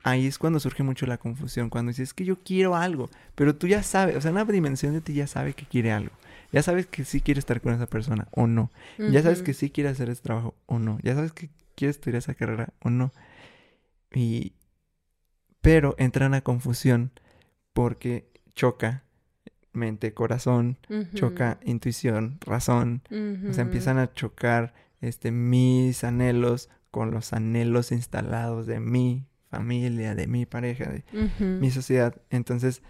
ahí 0.04 0.26
es 0.26 0.38
cuando 0.38 0.58
surge 0.58 0.82
mucho 0.82 1.04
la 1.04 1.18
confusión, 1.18 1.68
cuando 1.68 1.90
dices, 1.90 2.10
es 2.10 2.14
que 2.14 2.24
yo 2.24 2.42
quiero 2.42 2.76
algo, 2.76 3.10
pero 3.34 3.54
tú 3.56 3.66
ya 3.66 3.82
sabes, 3.82 4.16
o 4.16 4.20
sea, 4.22 4.30
una 4.30 4.44
dimensión 4.44 4.94
de 4.94 5.02
ti 5.02 5.12
ya 5.12 5.26
sabe 5.26 5.52
que 5.52 5.66
quiere 5.66 5.92
algo. 5.92 6.12
Ya 6.52 6.62
sabes 6.62 6.86
que 6.86 7.04
sí 7.04 7.20
quiere 7.20 7.40
estar 7.40 7.60
con 7.60 7.74
esa 7.74 7.86
persona 7.86 8.28
o 8.30 8.46
no. 8.46 8.70
Ya 8.98 9.22
sabes 9.22 9.42
que 9.42 9.54
sí 9.54 9.70
quiere 9.70 9.90
hacer 9.90 10.08
ese 10.10 10.22
trabajo 10.22 10.54
o 10.66 10.78
no. 10.78 10.98
Ya 11.02 11.14
sabes 11.14 11.32
que 11.32 11.50
quiere 11.74 11.90
estudiar 11.90 12.16
esa 12.16 12.34
carrera 12.34 12.72
o 12.80 12.90
no. 12.90 13.12
Y... 14.12 14.54
Pero 15.60 15.94
entra 15.98 16.26
en 16.26 16.32
la 16.32 16.40
confusión 16.40 17.10
porque 17.72 18.30
choca 18.54 19.04
mente, 19.72 20.12
corazón, 20.14 20.78
choca 21.14 21.58
intuición, 21.64 22.38
razón. 22.40 23.02
O 23.48 23.52
sea, 23.52 23.62
empiezan 23.62 23.98
a 23.98 24.12
chocar 24.12 24.74
este, 25.00 25.30
mis 25.30 26.04
anhelos 26.04 26.68
con 26.90 27.10
los 27.10 27.32
anhelos 27.32 27.92
instalados 27.92 28.66
de 28.66 28.80
mi 28.80 29.26
familia, 29.50 30.14
de 30.14 30.26
mi 30.26 30.46
pareja, 30.46 30.90
de 30.90 31.04
mi 31.38 31.70
sociedad. 31.70 32.20
Entonces 32.30 32.82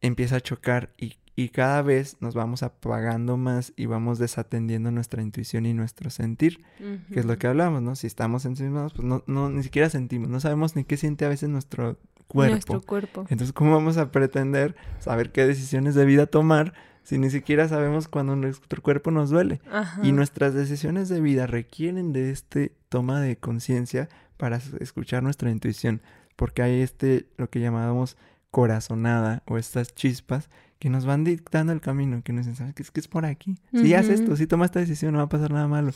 empieza 0.00 0.36
a 0.36 0.40
chocar 0.40 0.92
y, 0.96 1.16
y, 1.42 1.48
cada 1.50 1.82
vez 1.82 2.16
nos 2.20 2.34
vamos 2.34 2.62
apagando 2.62 3.36
más 3.36 3.72
y 3.76 3.86
vamos 3.86 4.18
desatendiendo 4.18 4.90
nuestra 4.90 5.22
intuición 5.22 5.66
y 5.66 5.74
nuestro 5.74 6.10
sentir, 6.10 6.64
que 7.12 7.20
es 7.20 7.26
lo 7.26 7.38
que 7.38 7.46
hablamos, 7.46 7.82
¿no? 7.82 7.96
Si 7.96 8.06
estamos 8.06 8.44
ensimismados, 8.44 8.92
pues 8.94 9.06
no, 9.06 9.22
no, 9.26 9.48
ni 9.50 9.62
siquiera 9.62 9.88
sentimos, 9.90 10.28
no 10.28 10.40
sabemos 10.40 10.76
ni 10.76 10.84
qué 10.84 10.96
siente 10.96 11.24
a 11.24 11.28
veces 11.28 11.48
nuestro 11.48 11.98
cuerpo. 12.26 12.52
Nuestro 12.52 12.82
cuerpo. 12.82 13.20
Entonces, 13.28 13.52
¿cómo 13.52 13.72
vamos 13.72 13.96
a 13.96 14.10
pretender 14.10 14.76
saber 14.98 15.32
qué 15.32 15.46
decisiones 15.46 15.94
de 15.94 16.04
vida 16.04 16.26
tomar 16.26 16.74
si 17.08 17.16
ni 17.16 17.30
siquiera 17.30 17.66
sabemos 17.68 18.06
cuando 18.06 18.36
nuestro 18.36 18.82
cuerpo 18.82 19.10
nos 19.10 19.30
duele. 19.30 19.62
Y 20.02 20.12
nuestras 20.12 20.52
decisiones 20.52 21.08
de 21.08 21.22
vida 21.22 21.46
requieren 21.46 22.12
de 22.12 22.30
este 22.30 22.74
toma 22.90 23.22
de 23.22 23.38
conciencia 23.38 24.10
para 24.36 24.60
escuchar 24.80 25.22
nuestra 25.22 25.50
intuición, 25.50 26.02
porque 26.36 26.60
hay 26.60 26.82
este, 26.82 27.26
lo 27.38 27.48
que 27.48 27.60
llamamos 27.60 28.18
corazonada 28.50 29.42
o 29.46 29.56
estas 29.56 29.94
chispas 29.94 30.50
que 30.78 30.90
nos 30.90 31.04
van 31.04 31.24
dictando 31.24 31.72
el 31.72 31.80
camino, 31.80 32.22
que 32.22 32.32
nos 32.32 32.46
dicen, 32.46 32.56
¿sabes 32.56 32.74
qué 32.74 32.82
es 32.82 32.90
que 32.90 33.00
es 33.00 33.08
por 33.08 33.24
aquí? 33.24 33.56
Si 33.72 33.94
haces 33.94 34.20
esto, 34.20 34.36
si 34.36 34.46
tomas 34.46 34.66
esta 34.66 34.80
decisión, 34.80 35.12
no 35.12 35.18
va 35.18 35.24
a 35.24 35.28
pasar 35.28 35.50
nada 35.50 35.66
malo. 35.66 35.92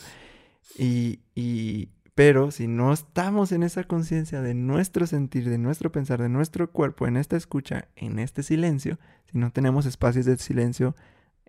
Y, 0.76 1.20
y, 1.34 1.90
pero 2.14 2.50
si 2.50 2.66
no 2.66 2.92
estamos 2.92 3.52
en 3.52 3.62
esa 3.62 3.84
conciencia 3.84 4.42
de 4.42 4.54
nuestro 4.54 5.06
sentir, 5.06 5.48
de 5.48 5.58
nuestro 5.58 5.92
pensar, 5.92 6.20
de 6.20 6.28
nuestro 6.28 6.70
cuerpo, 6.70 7.06
en 7.06 7.16
esta 7.16 7.36
escucha, 7.36 7.88
en 7.96 8.18
este 8.18 8.42
silencio, 8.42 8.98
si 9.30 9.38
no 9.38 9.52
tenemos 9.52 9.86
espacios 9.86 10.26
de 10.26 10.36
silencio 10.36 10.96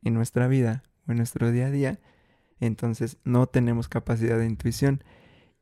en 0.04 0.14
nuestra 0.14 0.48
vida 0.48 0.84
o 1.08 1.12
en 1.12 1.18
nuestro 1.18 1.52
día 1.52 1.68
a 1.68 1.72
día, 1.72 2.00
entonces 2.60 3.18
no 3.24 3.48
tenemos 3.48 3.88
capacidad 3.88 4.38
de 4.38 4.46
intuición 4.46 5.04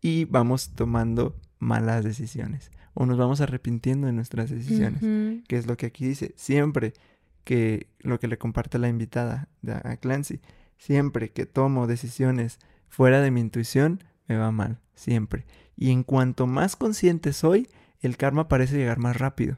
y 0.02 0.26
vamos 0.26 0.72
tomando 0.76 1.38
malas 1.60 2.04
decisiones 2.04 2.72
o 2.94 3.06
nos 3.06 3.18
vamos 3.18 3.42
arrepintiendo 3.42 4.08
de 4.08 4.14
nuestras 4.14 4.50
decisiones, 4.50 5.02
que 5.48 5.58
es 5.58 5.66
lo 5.68 5.78
que 5.78 5.86
aquí 5.86 6.06
dice, 6.06 6.34
siempre 6.36 6.94
que 7.44 7.88
lo 8.00 8.20
que 8.20 8.28
le 8.28 8.38
comparte 8.38 8.80
la 8.80 8.90
invitada 8.90 9.50
a 9.84 9.98
Clancy, 9.98 10.42
siempre 10.78 11.32
que 11.32 11.46
tomo 11.46 11.88
decisiones 11.88 12.60
fuera 12.88 13.22
de 13.22 13.32
mi 13.32 13.42
intuición, 13.42 14.04
me 14.28 14.38
va 14.38 14.52
mal, 14.52 14.80
siempre. 14.96 15.46
Y 15.76 15.92
en 15.92 16.04
cuanto 16.04 16.48
más 16.48 16.76
consciente 16.76 17.34
soy, 17.34 17.70
el 18.02 18.18
karma 18.18 18.48
parece 18.48 18.78
llegar 18.78 19.00
más 19.00 19.18
rápido. 19.18 19.58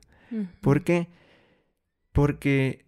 ¿Por 0.61 0.84
qué? 0.84 1.09
Porque, 2.11 2.86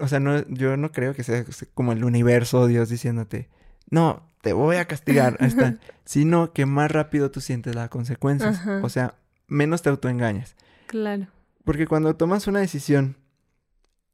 o 0.00 0.08
sea, 0.08 0.18
no, 0.18 0.46
yo 0.48 0.76
no 0.76 0.90
creo 0.90 1.14
que 1.14 1.22
sea 1.22 1.44
como 1.74 1.92
el 1.92 2.02
universo, 2.04 2.66
Dios 2.66 2.88
diciéndote, 2.88 3.48
no, 3.90 4.28
te 4.42 4.52
voy 4.52 4.76
a 4.76 4.86
castigar, 4.86 5.36
está. 5.40 5.78
sino 6.04 6.52
que 6.52 6.66
más 6.66 6.90
rápido 6.90 7.30
tú 7.30 7.40
sientes 7.40 7.74
las 7.74 7.88
consecuencias. 7.88 8.60
O 8.82 8.88
sea, 8.88 9.14
menos 9.46 9.82
te 9.82 9.90
autoengañas. 9.90 10.56
Claro. 10.86 11.28
Porque 11.64 11.86
cuando 11.86 12.16
tomas 12.16 12.46
una 12.46 12.60
decisión 12.60 13.16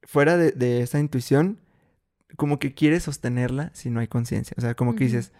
fuera 0.06 0.36
de, 0.36 0.52
de 0.52 0.82
esa 0.82 0.98
intuición, 0.98 1.58
como 2.36 2.58
que 2.58 2.74
quieres 2.74 3.04
sostenerla 3.04 3.70
si 3.74 3.90
no 3.90 4.00
hay 4.00 4.08
conciencia. 4.08 4.54
O 4.58 4.60
sea, 4.60 4.74
como 4.74 4.96
que 4.96 5.04
dices, 5.04 5.32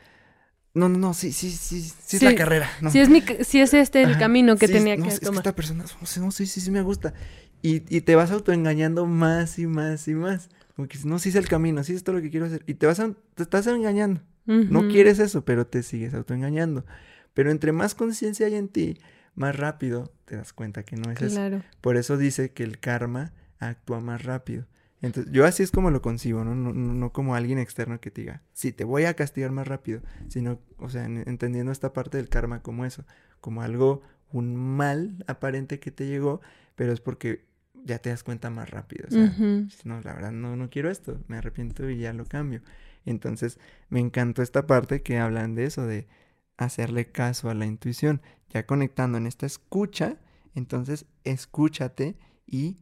no, 0.75 0.89
no, 0.89 0.99
no, 0.99 1.15
sí, 1.15 1.33
sí, 1.33 1.51
sí, 1.51 1.83
sí, 1.83 2.17
es 2.17 2.23
la 2.23 2.35
carrera. 2.35 2.69
No. 2.81 2.91
Sí, 2.91 2.99
es 2.99 3.09
mi, 3.09 3.23
sí 3.43 3.61
es 3.61 3.75
este 3.75 4.03
el 4.03 4.19
camino 4.19 4.57
que 4.57 4.69
tenía 4.69 4.97
que 4.97 5.03
tomar. 5.03 5.21
Que 5.21 5.39
esta 5.39 5.55
persona, 5.55 5.85
no, 6.21 6.31
sí, 6.31 6.47
sí, 6.47 6.61
sí 6.61 6.71
me 6.71 6.83
gusta. 6.83 7.15
Y, 7.62 7.83
y 7.95 8.03
te 8.03 8.15
vas 8.15 8.31
autoengañando 8.31 9.07
más 9.07 9.59
y 9.59 9.67
más 9.67 10.07
y 10.09 10.15
más. 10.15 10.51
Como 10.77 10.89
que 10.89 10.99
no, 11.05 11.19
sí 11.19 11.29
es 11.29 11.37
el 11.37 11.49
camino, 11.49 11.85
sí 11.85 11.95
es 11.95 12.03
todo 12.03 12.17
lo 12.17 12.23
que 12.23 12.31
quiero 12.31 12.47
hacer. 12.47 12.62
Y 12.67 12.75
te 12.75 12.87
vas 12.87 13.01
a, 13.01 13.12
te 13.35 13.43
estás 13.43 13.67
engañando. 13.67 14.21
No 14.47 14.89
quieres 14.89 15.21
eso, 15.21 15.45
pero 15.45 15.67
te 15.67 15.83
sigues 15.83 16.12
autoengañando. 16.12 16.85
Pero 17.33 17.51
entre 17.51 17.73
más 17.73 17.95
conciencia 17.95 18.47
hay 18.47 18.57
en 18.57 18.69
ti, 18.69 18.99
más 19.35 19.57
rápido 19.57 20.12
te 20.27 20.37
das 20.37 20.53
cuenta 20.53 20.83
que 20.83 20.97
no 20.97 21.11
es 21.11 21.23
eso. 21.23 21.62
Por 21.81 21.97
eso 21.97 22.19
dice 22.19 22.53
que 22.53 22.62
el 22.62 22.79
karma 22.79 23.33
actúa 23.69 24.01
más 24.01 24.25
rápido. 24.25 24.67
Entonces, 25.01 25.33
yo 25.33 25.45
así 25.45 25.62
es 25.62 25.71
como 25.71 25.91
lo 25.91 26.01
concibo, 26.01 26.45
¿no? 26.45 26.55
No, 26.55 26.73
no 26.73 27.12
como 27.12 27.35
alguien 27.35 27.59
externo 27.59 28.01
que 28.01 28.11
te 28.11 28.23
diga, 28.23 28.43
sí, 28.55 28.73
te 28.73 28.85
voy 28.85 29.05
a 29.05 29.15
castigar 29.15 29.53
más 29.53 29.69
rápido, 29.69 30.01
sino, 30.29 30.61
o 30.79 30.89
sea, 30.89 31.05
entendiendo 31.05 31.73
esta 31.73 31.93
parte 31.93 32.17
del 32.17 32.31
karma 32.31 32.62
como 32.62 32.87
eso, 32.87 33.05
como 33.41 33.61
algo, 33.61 34.01
un 34.33 34.57
mal 34.57 35.23
aparente 35.27 35.79
que 35.79 35.91
te 35.91 36.07
llegó, 36.07 36.41
pero 36.75 36.93
es 36.93 37.01
porque 37.01 37.45
ya 37.85 37.99
te 37.99 38.09
das 38.09 38.25
cuenta 38.25 38.49
más 38.49 38.71
rápido. 38.71 39.07
O 39.09 39.11
sea, 39.11 39.37
no, 39.85 40.01
la 40.01 40.15
verdad 40.15 40.33
no, 40.33 40.57
no 40.57 40.71
quiero 40.71 40.91
esto, 40.91 41.21
me 41.29 41.37
arrepiento 41.37 41.91
y 41.91 41.99
ya 41.99 42.15
lo 42.15 42.25
cambio. 42.25 42.62
Entonces, 43.05 43.59
me 43.91 44.01
encantó 44.01 44.43
esta 44.43 44.67
parte 44.67 45.03
que 45.03 45.19
hablan 45.19 45.55
de 45.55 45.67
eso, 45.67 45.87
de 45.87 46.09
hacerle 46.57 47.11
caso 47.11 47.51
a 47.51 47.55
la 47.55 47.67
intuición, 47.67 48.23
ya 48.49 48.65
conectando 48.65 49.19
en 49.19 49.27
esta 49.27 49.45
escucha, 49.45 50.17
entonces 50.55 51.07
escúchate 51.25 52.17
y 52.47 52.79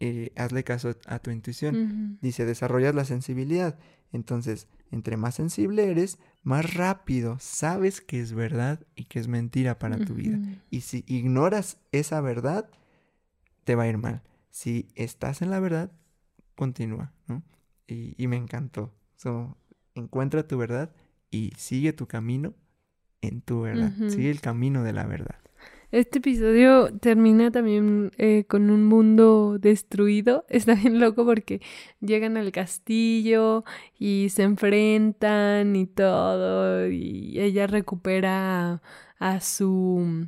eh, 0.00 0.32
hazle 0.36 0.64
caso 0.64 0.96
a 1.06 1.18
tu 1.18 1.30
intuición. 1.30 2.18
Dice, 2.22 2.44
desarrollas 2.46 2.94
la 2.94 3.04
sensibilidad. 3.04 3.78
Entonces, 4.12 4.68
entre 4.90 5.16
más 5.16 5.34
sensible 5.34 5.90
eres, 5.90 6.18
más 6.42 6.74
rápido 6.74 7.36
sabes 7.40 8.00
que 8.00 8.20
es 8.20 8.32
verdad 8.32 8.86
y 8.94 9.04
que 9.04 9.18
es 9.18 9.28
mentira 9.28 9.78
para 9.78 9.98
tu 9.98 10.14
vida. 10.14 10.38
Y 10.70 10.82
si 10.82 11.04
ignoras 11.06 11.78
esa 11.92 12.20
verdad, 12.20 12.70
te 13.64 13.74
va 13.74 13.84
a 13.84 13.88
ir 13.88 13.98
mal. 13.98 14.22
Si 14.50 14.88
estás 14.94 15.42
en 15.42 15.50
la 15.50 15.60
verdad, 15.60 15.90
continúa, 16.54 17.12
¿no? 17.26 17.42
Y, 17.86 18.26
me 18.28 18.36
encantó. 18.36 18.94
encuentra 19.94 20.46
tu 20.46 20.56
verdad 20.56 20.94
y 21.30 21.52
sigue 21.56 21.92
tu 21.92 22.06
camino 22.06 22.54
en 23.20 23.40
tu 23.40 23.62
verdad. 23.62 23.92
Sigue 24.08 24.30
el 24.30 24.40
camino 24.40 24.82
de 24.82 24.92
la 24.92 25.06
verdad. 25.06 25.43
Este 25.94 26.18
episodio 26.18 26.92
termina 26.98 27.52
también 27.52 28.10
eh, 28.18 28.46
con 28.48 28.68
un 28.70 28.84
mundo 28.84 29.58
destruido. 29.60 30.44
Está 30.48 30.74
bien 30.74 30.98
loco 30.98 31.24
porque 31.24 31.60
llegan 32.00 32.36
al 32.36 32.50
castillo 32.50 33.62
y 33.96 34.26
se 34.30 34.42
enfrentan 34.42 35.76
y 35.76 35.86
todo. 35.86 36.88
Y 36.90 37.38
ella 37.38 37.68
recupera 37.68 38.82
a 39.20 39.40
su 39.40 40.26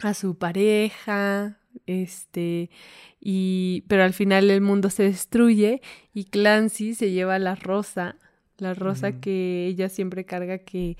a 0.00 0.14
su 0.14 0.38
pareja. 0.38 1.58
Este. 1.84 2.70
Y. 3.20 3.84
Pero 3.86 4.02
al 4.02 4.14
final 4.14 4.50
el 4.50 4.62
mundo 4.62 4.88
se 4.88 5.02
destruye. 5.02 5.82
Y 6.14 6.24
Clancy 6.24 6.94
se 6.94 7.10
lleva 7.10 7.38
la 7.38 7.54
rosa. 7.54 8.16
La 8.56 8.72
rosa 8.72 9.20
que 9.20 9.66
ella 9.66 9.90
siempre 9.90 10.24
carga 10.24 10.56
que 10.56 10.96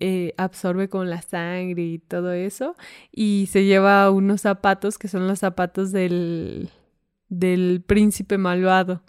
eh, 0.00 0.34
absorbe 0.36 0.88
con 0.88 1.10
la 1.10 1.22
sangre 1.22 1.82
y 1.82 1.98
todo 1.98 2.32
eso. 2.32 2.76
Y 3.12 3.48
se 3.50 3.64
lleva 3.64 4.10
unos 4.10 4.42
zapatos 4.42 4.98
que 4.98 5.08
son 5.08 5.26
los 5.26 5.38
zapatos 5.38 5.92
del, 5.92 6.70
del 7.28 7.82
príncipe 7.86 8.38
malvado. 8.38 9.02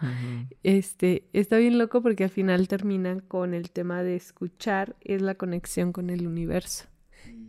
Este, 0.63 1.27
está 1.33 1.57
bien 1.57 1.77
loco 1.77 2.01
porque 2.01 2.23
al 2.23 2.29
final 2.29 2.67
terminan 2.67 3.19
con 3.19 3.53
el 3.53 3.71
tema 3.71 4.03
de 4.03 4.15
escuchar, 4.15 4.95
es 5.01 5.21
la 5.21 5.35
conexión 5.35 5.91
con 5.91 6.09
el 6.09 6.27
universo. 6.27 6.85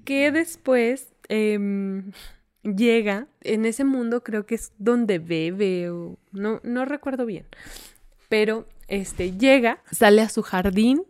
Que 0.05 0.31
después 0.31 1.13
em, 1.29 2.13
llega, 2.63 3.29
en 3.43 3.65
ese 3.65 3.85
mundo 3.85 4.23
creo 4.23 4.47
que 4.47 4.55
es 4.57 4.73
donde 4.79 5.19
bebe 5.19 5.91
o 5.91 6.19
no, 6.33 6.61
no 6.63 6.85
recuerdo 6.85 7.27
bien. 7.27 7.47
Pero 8.29 8.67
este 8.89 9.37
llega, 9.37 9.83
sale 9.91 10.23
a 10.23 10.29
su 10.29 10.43
jardín 10.43 11.03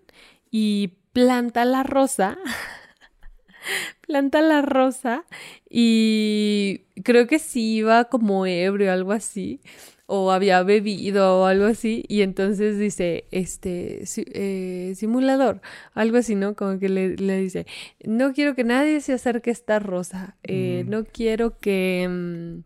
y 0.50 0.94
planta 1.16 1.64
la 1.64 1.82
rosa. 1.82 2.36
planta 4.06 4.42
la 4.42 4.60
rosa 4.60 5.24
y 5.70 6.82
creo 7.04 7.26
que 7.26 7.38
sí 7.38 7.76
iba 7.76 8.04
como 8.04 8.44
ebrio 8.44 8.90
o 8.90 8.92
algo 8.92 9.12
así 9.12 9.62
o 10.04 10.30
había 10.30 10.62
bebido 10.62 11.40
o 11.40 11.46
algo 11.46 11.64
así 11.64 12.04
y 12.08 12.20
entonces 12.20 12.78
dice 12.78 13.24
este 13.30 14.04
eh, 14.34 14.92
simulador 14.94 15.62
algo 15.94 16.18
así 16.18 16.34
no 16.34 16.54
como 16.54 16.78
que 16.78 16.90
le, 16.90 17.16
dice 17.16 17.66
no 18.04 18.34
quiero 18.34 18.54
que 18.54 18.64
nadie 18.64 19.00
se 19.00 19.14
acerque 19.14 19.48
a 19.48 19.54
esta 19.54 19.78
rosa 19.78 20.36
eh, 20.42 20.84
no 20.86 21.04
quiero 21.06 21.58
que 21.58 22.06
mm, 22.08 22.58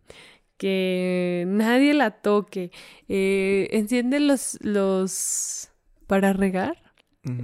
que 0.59 1.45
nadie 1.47 1.95
la 1.95 2.11
toque 2.11 2.73
eh, 3.09 3.69
enciende 3.71 4.19
los 4.19 4.59
los 4.61 5.71
para 6.09 6.33
regar 6.33 6.90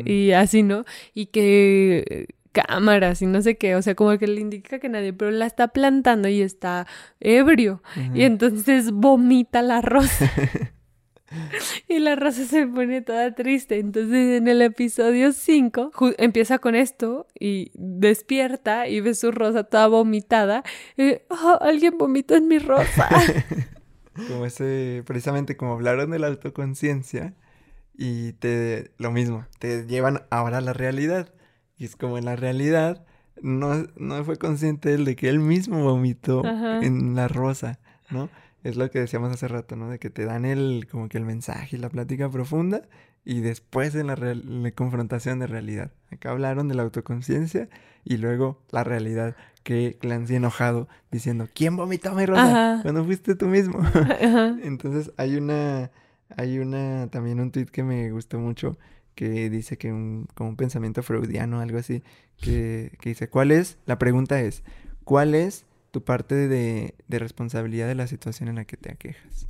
y 0.05 0.33
así, 0.33 0.63
¿no? 0.63 0.85
Y 1.15 1.27
que 1.27 2.29
cámaras 2.53 3.21
y 3.21 3.27
no 3.27 3.43
sé 3.43 3.59
qué, 3.59 3.77
o 3.77 3.83
sea, 3.83 3.95
como 3.95 4.17
que 4.17 4.27
le 4.27 4.41
indica 4.41 4.79
que 4.79 4.89
nadie, 4.89 5.13
pero 5.13 5.31
la 5.31 5.47
está 5.47 5.69
plantando 5.69 6.29
y 6.29 6.41
está 6.41 6.87
ebrio. 7.21 7.83
Y 8.15 8.23
entonces 8.23 8.91
vomita 8.93 9.63
la 9.63 9.83
rosa. 9.83 10.31
y 11.89 11.99
la 11.99 12.17
rosa 12.17 12.45
se 12.45 12.67
pone 12.67 13.03
toda 13.03 13.35
triste. 13.35 13.79
Entonces 13.79 14.39
en 14.39 14.49
el 14.49 14.63
episodio 14.63 15.33
5 15.33 15.91
empieza 16.19 16.59
con 16.59 16.75
esto 16.75 17.27
y 17.39 17.71
despierta 17.75 18.89
y 18.89 19.01
ve 19.01 19.15
su 19.15 19.33
rosa 19.33 19.65
toda 19.65 19.89
vomitada. 19.89 20.63
Y, 20.97 21.15
oh, 21.29 21.59
alguien 21.61 21.99
vomitó 21.99 22.35
en 22.35 22.49
mi 22.49 22.59
rosa. 22.59 23.09
como 24.29 24.47
ese, 24.47 25.03
precisamente 25.07 25.57
como 25.57 25.73
hablaron 25.73 26.11
de 26.11 26.19
la 26.19 26.29
autoconciencia 26.29 27.35
y 27.97 28.33
te 28.35 28.91
lo 28.99 29.11
mismo, 29.11 29.47
te 29.59 29.87
llevan 29.87 30.23
ahora 30.31 30.59
a 30.59 30.61
la 30.61 30.73
realidad. 30.73 31.33
Y 31.79 31.85
es 31.85 31.97
como 31.97 32.19
en 32.19 32.25
la 32.25 32.37
realidad 32.37 33.05
no, 33.43 33.87
no 33.97 34.25
fue 34.25 34.37
consciente 34.37 34.95
él 34.95 35.05
de 35.05 35.17
que 35.17 35.29
él 35.29 35.39
mismo 35.39 35.83
vomitó 35.83 36.43
en 36.45 37.15
la 37.15 37.29
rosa, 37.29 37.79
¿no? 38.11 38.31
Es 38.65 38.77
lo 38.77 38.91
que 38.91 38.99
decíamos 38.99 39.31
hace 39.31 39.47
rato, 39.47 39.77
¿no? 39.77 39.91
De 39.91 39.99
que 39.99 40.11
te 40.11 40.25
dan 40.25 40.45
el, 40.45 40.89
como 40.91 41.09
que 41.09 41.19
el 41.19 41.25
mensaje 41.25 41.77
y 41.77 41.79
la 41.79 41.89
plática 41.89 42.29
profunda 42.31 42.83
y 43.25 43.41
después 43.41 43.95
en 43.95 44.07
la, 44.07 44.17
la 44.17 44.71
confrontación 44.73 45.39
de 45.39 45.47
realidad. 45.47 45.93
Acá 46.11 46.31
hablaron 46.31 46.69
de 46.69 46.75
la 46.75 46.83
autoconciencia 46.83 47.69
y 48.05 48.17
luego 48.17 48.63
la 48.71 48.85
realidad 48.85 49.37
que 49.63 49.97
Clancy 50.01 50.37
enojado 50.37 50.89
diciendo, 51.11 51.49
¿quién 51.53 51.77
vomitó 51.77 52.15
mi 52.15 52.25
rosa? 52.25 52.79
Cuando 52.83 53.05
fuiste 53.05 53.35
tú 53.35 53.47
mismo. 53.47 53.81
Entonces 54.63 55.13
hay 55.17 55.37
una 55.37 55.91
hay 56.31 56.59
una, 56.59 57.09
también 57.11 57.41
un 57.41 57.51
tweet 57.51 57.67
que 57.67 57.83
me 57.83 58.11
gustó 58.11 58.39
mucho 58.39 58.79
que 59.15 59.49
dice 59.51 59.79
que 59.79 59.93
un, 59.93 60.29
como 60.35 60.51
un 60.51 60.57
pensamiento 60.57 61.03
freudiano, 61.03 61.61
algo 61.61 61.79
así, 61.79 62.03
que, 62.41 62.97
que 63.01 63.09
dice, 63.09 63.29
¿cuál 63.29 63.51
es? 63.51 63.79
La 63.87 63.99
pregunta 63.99 64.41
es, 64.41 64.63
¿cuál 65.05 65.35
es 65.35 65.65
tu 65.91 66.05
parte 66.05 66.35
de, 66.35 66.95
de 67.09 67.19
responsabilidad 67.19 67.89
de 67.89 67.95
la 67.95 68.07
situación 68.07 68.51
en 68.51 68.57
la 68.57 68.67
que 68.67 68.77
te 68.77 68.93
aquejas? 68.93 69.49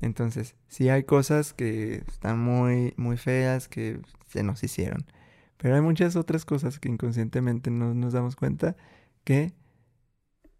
Entonces, 0.00 0.54
sí 0.68 0.88
hay 0.88 1.04
cosas 1.04 1.52
que 1.52 2.02
están 2.08 2.38
muy, 2.38 2.94
muy 2.96 3.18
feas, 3.18 3.68
que 3.68 4.00
se 4.26 4.42
nos 4.42 4.64
hicieron, 4.64 5.04
pero 5.58 5.74
hay 5.74 5.82
muchas 5.82 6.16
otras 6.16 6.44
cosas 6.44 6.78
que 6.78 6.88
inconscientemente 6.88 7.70
no 7.70 7.94
nos 7.94 8.14
damos 8.14 8.36
cuenta 8.36 8.76
que 9.24 9.52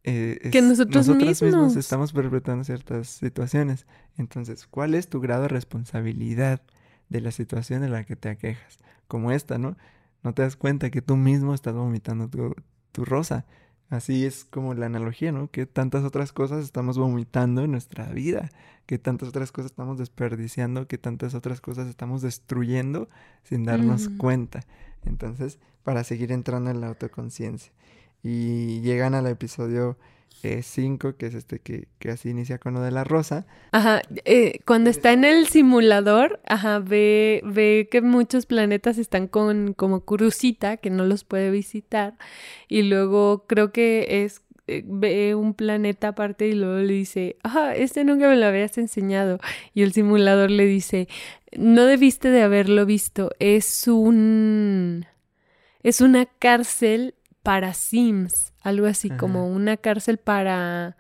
eh, 0.07 0.51
que 0.53 0.63
nosotros, 0.63 1.09
mismos. 1.09 1.75
estamos 1.75 2.13
perpetuando 2.13 2.63
ciertas 2.63 3.09
situaciones. 3.09 3.87
Entonces, 4.17 4.69
¿cuál 4.69 4.95
es 4.95 5.09
tu 5.09 5.21
grado 5.21 5.43
de 5.43 5.49
responsabilidad 5.49 6.63
de 7.09 7.21
la 7.21 7.33
situación 7.33 7.83
en 7.83 7.91
la 7.91 8.05
que 8.05 8.15
te 8.15 8.29
aquejas? 8.29 8.79
Como 9.09 9.33
esta, 9.33 9.59
¿no? 9.59 9.77
No 10.23 10.33
te 10.33 10.43
das 10.43 10.55
cuenta 10.55 10.91
que 10.91 11.03
tú 11.03 11.17
mismo 11.17 11.55
estás 11.55 11.75
vomitando 11.75 12.29
tu, 12.29 12.55
tu 12.93 13.05
rosa. 13.05 13.47
Así 13.91 14.25
es 14.25 14.45
como 14.45 14.75
la 14.75 14.87
analogía, 14.87 15.33
¿no? 15.33 15.51
Que 15.51 15.67
tantas 15.67 16.05
otras 16.05 16.33
cosas 16.33 16.65
estamos 16.65 16.99
vomitando 16.99 17.65
en 17.65 17.73
nuestra 17.73 18.07
vida, 18.07 18.51
que 18.87 18.99
tantas 18.99 19.29
otras 19.29 19.51
cosas 19.51 19.73
estamos 19.73 19.99
desperdiciando, 19.99 20.87
que 20.87 20.99
tantas 20.99 21.35
otras 21.35 21.61
cosas 21.61 21.89
estamos 21.89 22.23
destruyendo 22.23 23.09
sin 23.43 23.65
darnos 23.65 24.09
cuenta. 24.09 24.61
Entonces, 25.05 25.59
para 25.83 26.05
seguir 26.05 26.31
entrando 26.31 26.71
en 26.71 26.81
la 26.81 26.89
autoconciencia 26.89 27.73
y 28.27 28.81
llegan 28.81 29.15
al 29.15 29.29
episodio 29.29 29.97
5, 30.61 31.09
eh, 31.09 31.15
que 31.17 31.27
es 31.27 31.35
este 31.35 31.61
que, 31.61 31.87
que, 32.01 32.11
así 32.11 32.31
inicia 32.31 32.59
con 32.59 32.75
lo 32.75 32.81
de 32.81 32.91
la 32.91 33.05
rosa. 33.05 33.47
Ajá, 33.71 34.03
eh, 34.25 34.59
cuando 34.65 34.91
está 34.91 35.13
en 35.13 35.25
el 35.25 35.47
simulador, 35.47 36.41
ajá, 36.45 36.81
ve, 36.81 37.41
ve 37.45 37.89
que 37.89 38.03
muchos 38.03 38.47
planetas 38.47 38.99
están 38.99 39.29
con 39.29 39.75
como 39.75 40.05
crucita, 40.05 40.77
que 40.77 40.91
no 40.91 41.05
los 41.05 41.23
puede 41.23 41.53
visitar, 41.53 42.15
y 42.67 42.83
luego 42.83 43.45
creo 43.47 43.71
que 43.71 44.25
es 44.25 44.43
eh, 44.67 44.83
ve 44.85 45.37
un 45.37 45.55
planeta 45.55 46.09
aparte 46.09 46.49
y 46.49 46.55
luego 46.55 46.79
le 46.79 46.93
dice, 46.93 47.37
ajá, 47.45 47.77
este 47.77 48.03
nunca 48.03 48.29
me 48.29 48.37
lo 48.37 48.47
habías 48.47 48.77
enseñado. 48.79 49.39
Y 49.73 49.83
el 49.83 49.93
simulador 49.93 50.51
le 50.51 50.67
dice, 50.67 51.07
no 51.57 51.85
debiste 51.85 52.31
de 52.31 52.43
haberlo 52.43 52.87
visto, 52.87 53.31
es 53.39 53.87
un... 53.87 55.07
Es 55.85 56.01
una 56.01 56.27
cárcel 56.27 57.15
para 57.47 57.75
Sims, 57.75 58.53
algo 58.61 58.87
así 58.87 59.09
como 59.09 59.47
una 59.47 59.77
cárcel 59.77 60.19
para 60.19 60.97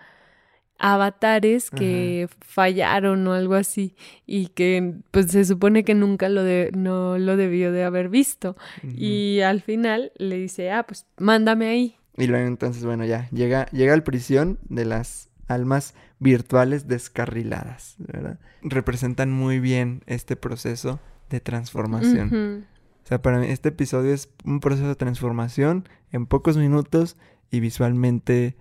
avatares 0.78 1.70
que 1.70 2.28
fallaron 2.40 3.26
o 3.26 3.32
algo 3.32 3.54
así 3.54 3.96
y 4.26 4.46
que 4.48 4.94
pues 5.10 5.32
se 5.32 5.44
supone 5.44 5.82
que 5.82 5.96
nunca 5.96 6.28
lo 6.28 6.44
de, 6.44 6.70
no 6.72 7.18
lo 7.18 7.36
debió 7.36 7.72
de 7.72 7.82
haber 7.82 8.08
visto. 8.08 8.56
Y 8.84 9.40
al 9.40 9.60
final 9.60 10.12
le 10.18 10.36
dice 10.36 10.70
ah 10.70 10.84
pues 10.84 11.06
mándame 11.18 11.66
ahí 11.66 11.96
y 12.16 12.28
luego 12.28 12.46
entonces 12.46 12.84
bueno 12.84 13.04
ya 13.04 13.28
llega 13.30 13.66
llega 13.72 13.92
al 13.92 14.04
prisión 14.04 14.60
de 14.68 14.84
las 14.84 15.28
almas 15.48 15.94
virtuales 16.20 16.86
descarriladas 16.86 17.96
verdad 17.98 18.38
representan 18.62 19.32
muy 19.32 19.58
bien 19.58 20.02
este 20.06 20.36
proceso 20.36 21.00
de 21.28 21.40
transformación 21.40 22.66
o 23.06 23.08
sea 23.08 23.22
para 23.22 23.38
mí 23.38 23.46
este 23.46 23.68
episodio 23.68 24.12
es 24.12 24.28
un 24.44 24.58
proceso 24.58 24.88
de 24.88 24.96
transformación 24.96 25.88
en 26.10 26.26
pocos 26.26 26.56
minutos 26.56 27.16
y 27.52 27.60
visualmente 27.60 28.56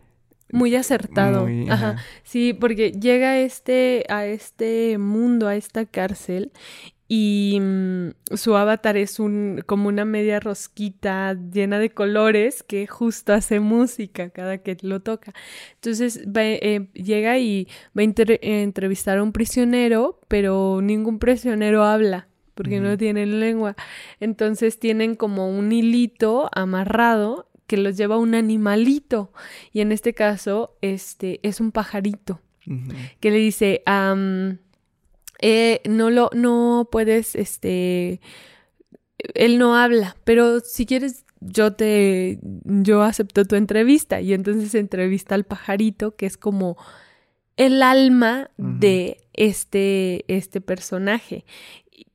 muy 0.51 0.75
acertado. 0.75 1.47
ajá. 1.69 1.95
Sí, 2.23 2.53
porque 2.53 2.91
llega 2.91 3.39
este, 3.39 4.05
a 4.09 4.27
este 4.27 4.99
mundo, 4.99 5.47
a 5.47 5.55
esta 5.55 5.87
cárcel, 5.87 6.51
y 7.07 7.57
mm, 7.59 8.35
su 8.35 8.55
avatar 8.55 8.95
es 8.95 9.19
un 9.19 9.63
como 9.65 9.89
una 9.89 10.05
media 10.05 10.39
rosquita 10.39 11.33
llena 11.33 11.79
de 11.79 11.89
colores 11.89 12.63
que 12.63 12.87
justo 12.87 13.33
hace 13.33 13.59
música 13.59 14.29
cada 14.29 14.59
que 14.59 14.77
lo 14.81 15.01
toca. 15.01 15.33
Entonces 15.75 16.21
eh, 16.35 16.87
llega 16.93 17.39
y 17.39 17.67
va 17.97 18.01
a 18.01 18.05
entrevistar 18.05 19.17
a 19.17 19.23
un 19.23 19.31
prisionero, 19.31 20.19
pero 20.27 20.79
ningún 20.81 21.17
prisionero 21.17 21.83
habla 21.83 22.27
porque 22.55 22.79
no 22.79 22.97
tienen 22.97 23.39
lengua. 23.39 23.75
Entonces 24.19 24.79
tienen 24.79 25.15
como 25.15 25.49
un 25.49 25.71
hilito 25.71 26.49
amarrado 26.53 27.47
que 27.67 27.77
los 27.77 27.97
lleva 27.97 28.17
un 28.17 28.33
animalito. 28.33 29.31
Y 29.71 29.81
en 29.81 29.91
este 29.91 30.13
caso, 30.13 30.75
este 30.81 31.39
es 31.43 31.59
un 31.59 31.71
pajarito. 31.71 32.41
Que 33.19 33.29
le 33.29 33.37
dice, 33.37 33.83
eh, 35.39 35.81
no 35.87 36.09
lo, 36.09 36.31
no 36.33 36.89
puedes, 36.91 37.35
este, 37.35 38.19
él 39.35 39.59
no 39.59 39.75
habla, 39.75 40.17
pero 40.23 40.61
si 40.61 40.87
quieres, 40.87 41.25
yo 41.41 41.73
te, 41.73 42.39
yo 42.63 43.03
acepto 43.03 43.45
tu 43.45 43.55
entrevista. 43.55 44.19
Y 44.21 44.33
entonces 44.33 44.73
entrevista 44.73 45.35
al 45.35 45.43
pajarito, 45.43 46.15
que 46.15 46.25
es 46.25 46.37
como 46.37 46.75
el 47.55 47.83
alma 47.83 48.49
de 48.57 49.17
este, 49.33 50.25
este 50.27 50.59
personaje 50.59 51.45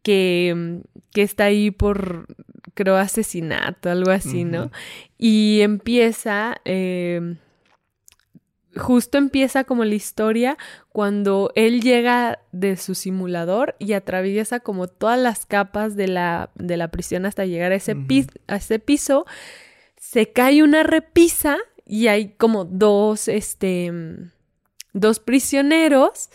que, 0.03 0.83
que 1.13 1.23
está 1.23 1.45
ahí 1.45 1.71
por, 1.71 2.27
creo, 2.75 2.97
asesinato, 2.97 3.91
algo 3.91 4.11
así, 4.11 4.45
¿no? 4.45 4.71
Y 5.19 5.61
empieza, 5.63 6.57
em, 6.65 7.37
justo 8.77 9.19
empieza 9.19 9.65
como 9.65 9.85
la 9.85 9.95
historia 9.95 10.57
cuando 10.89 11.53
él 11.55 11.83
llega 11.83 12.39
de 12.53 12.77
su 12.77 12.95
simulador 12.95 13.77
y 13.79 13.93
atraviesa 13.93 14.61
como 14.61 14.89
todas 14.89 15.19
las 15.19 15.47
capas 15.47 15.97
de 15.97 16.09
la, 16.09 16.51
de 16.55 16.77
la 16.77 16.89
prisión 16.89 17.27
hasta 17.27 17.47
llegar 17.47 17.73
a 17.73 17.77
ese, 17.77 17.97
a 18.47 18.57
ese 18.57 18.79
piso, 18.79 19.27
se 19.97 20.33
cae 20.33 20.63
una 20.63 20.83
repisa 20.83 21.59
y 21.85 22.07
hay 22.07 22.31
como 22.35 22.65
dos, 22.65 23.29
este, 23.29 23.93
dos 24.93 25.21
prisioneros 25.21 26.31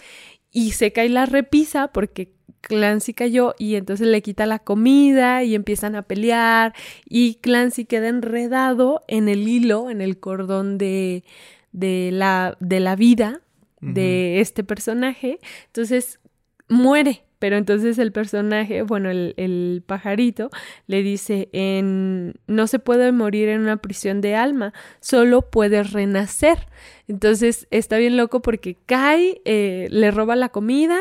y 0.51 0.71
se 0.71 0.91
cae 0.91 1.09
la 1.09 1.25
repisa 1.25 1.87
porque 1.87 2.34
Clancy 2.67 3.13
cayó 3.13 3.53
y 3.59 3.75
entonces 3.75 4.07
le 4.07 4.21
quita 4.21 4.45
la 4.45 4.59
comida 4.59 5.43
y 5.43 5.53
empiezan 5.53 5.95
a 5.95 6.01
pelear 6.01 6.73
y 7.07 7.35
Clancy 7.35 7.85
queda 7.85 8.07
enredado 8.07 9.03
en 9.07 9.29
el 9.29 9.47
hilo, 9.47 9.89
en 9.89 10.01
el 10.01 10.19
cordón 10.19 10.77
de, 10.77 11.23
de, 11.71 12.09
la, 12.11 12.57
de 12.59 12.79
la 12.79 12.95
vida 12.95 13.41
de 13.81 14.41
este 14.41 14.63
personaje. 14.63 15.39
Entonces 15.67 16.19
muere 16.67 17.24
pero 17.39 17.57
entonces 17.57 17.97
el 17.97 18.11
personaje, 18.11 18.81
bueno, 18.81 19.09
el, 19.09 19.83
pajarito, 19.85 20.49
le 20.87 21.03
dice, 21.03 21.49
en, 21.51 22.35
no 22.47 22.67
se 22.67 22.79
puede 22.79 23.11
morir 23.11 23.49
en 23.49 23.61
una 23.61 23.77
prisión 23.77 24.21
de 24.21 24.35
alma, 24.35 24.73
solo 24.99 25.49
puede 25.49 25.83
renacer. 25.83 26.67
Entonces 27.07 27.67
está 27.71 27.97
bien 27.97 28.17
loco 28.17 28.41
porque 28.41 28.77
cae, 28.85 29.41
eh, 29.45 29.87
le 29.91 30.11
roba 30.11 30.35
la 30.35 30.49
comida 30.49 30.99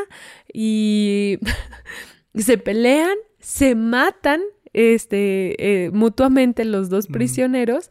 y 0.53 1.39
se 2.35 2.59
pelean, 2.59 3.16
se 3.39 3.74
matan 3.74 4.43
este, 4.72 5.85
eh, 5.85 5.91
mutuamente 5.91 6.64
los 6.64 6.91
dos 6.91 7.07
prisioneros 7.07 7.91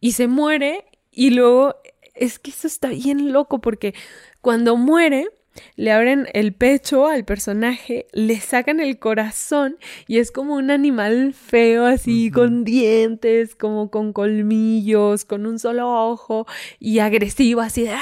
y 0.00 0.12
se 0.12 0.28
muere 0.28 0.84
y 1.10 1.30
luego 1.30 1.74
es 2.14 2.38
que 2.38 2.50
eso 2.50 2.66
está 2.66 2.88
bien 2.88 3.32
loco 3.32 3.60
porque 3.60 3.94
cuando 4.40 4.76
muere 4.76 5.28
le 5.76 5.92
abren 5.92 6.28
el 6.32 6.52
pecho 6.52 7.06
al 7.06 7.24
personaje, 7.24 8.06
le 8.12 8.40
sacan 8.40 8.80
el 8.80 8.98
corazón 8.98 9.76
y 10.06 10.18
es 10.18 10.30
como 10.30 10.54
un 10.54 10.70
animal 10.70 11.34
feo 11.34 11.86
así, 11.86 12.30
con 12.30 12.64
dientes, 12.64 13.54
como 13.54 13.90
con 13.90 14.12
colmillos, 14.12 15.24
con 15.24 15.46
un 15.46 15.58
solo 15.58 16.10
ojo 16.10 16.46
y 16.78 16.98
agresivo 17.00 17.60
así 17.60 17.84
de... 17.84 17.96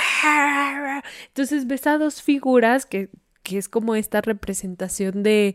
Entonces 1.29 1.67
ves 1.67 1.87
a 1.87 1.99
dos 1.99 2.23
figuras 2.23 2.87
que, 2.87 3.11
que 3.43 3.59
es 3.59 3.69
como 3.69 3.95
esta 3.95 4.21
representación 4.21 5.23
de 5.23 5.55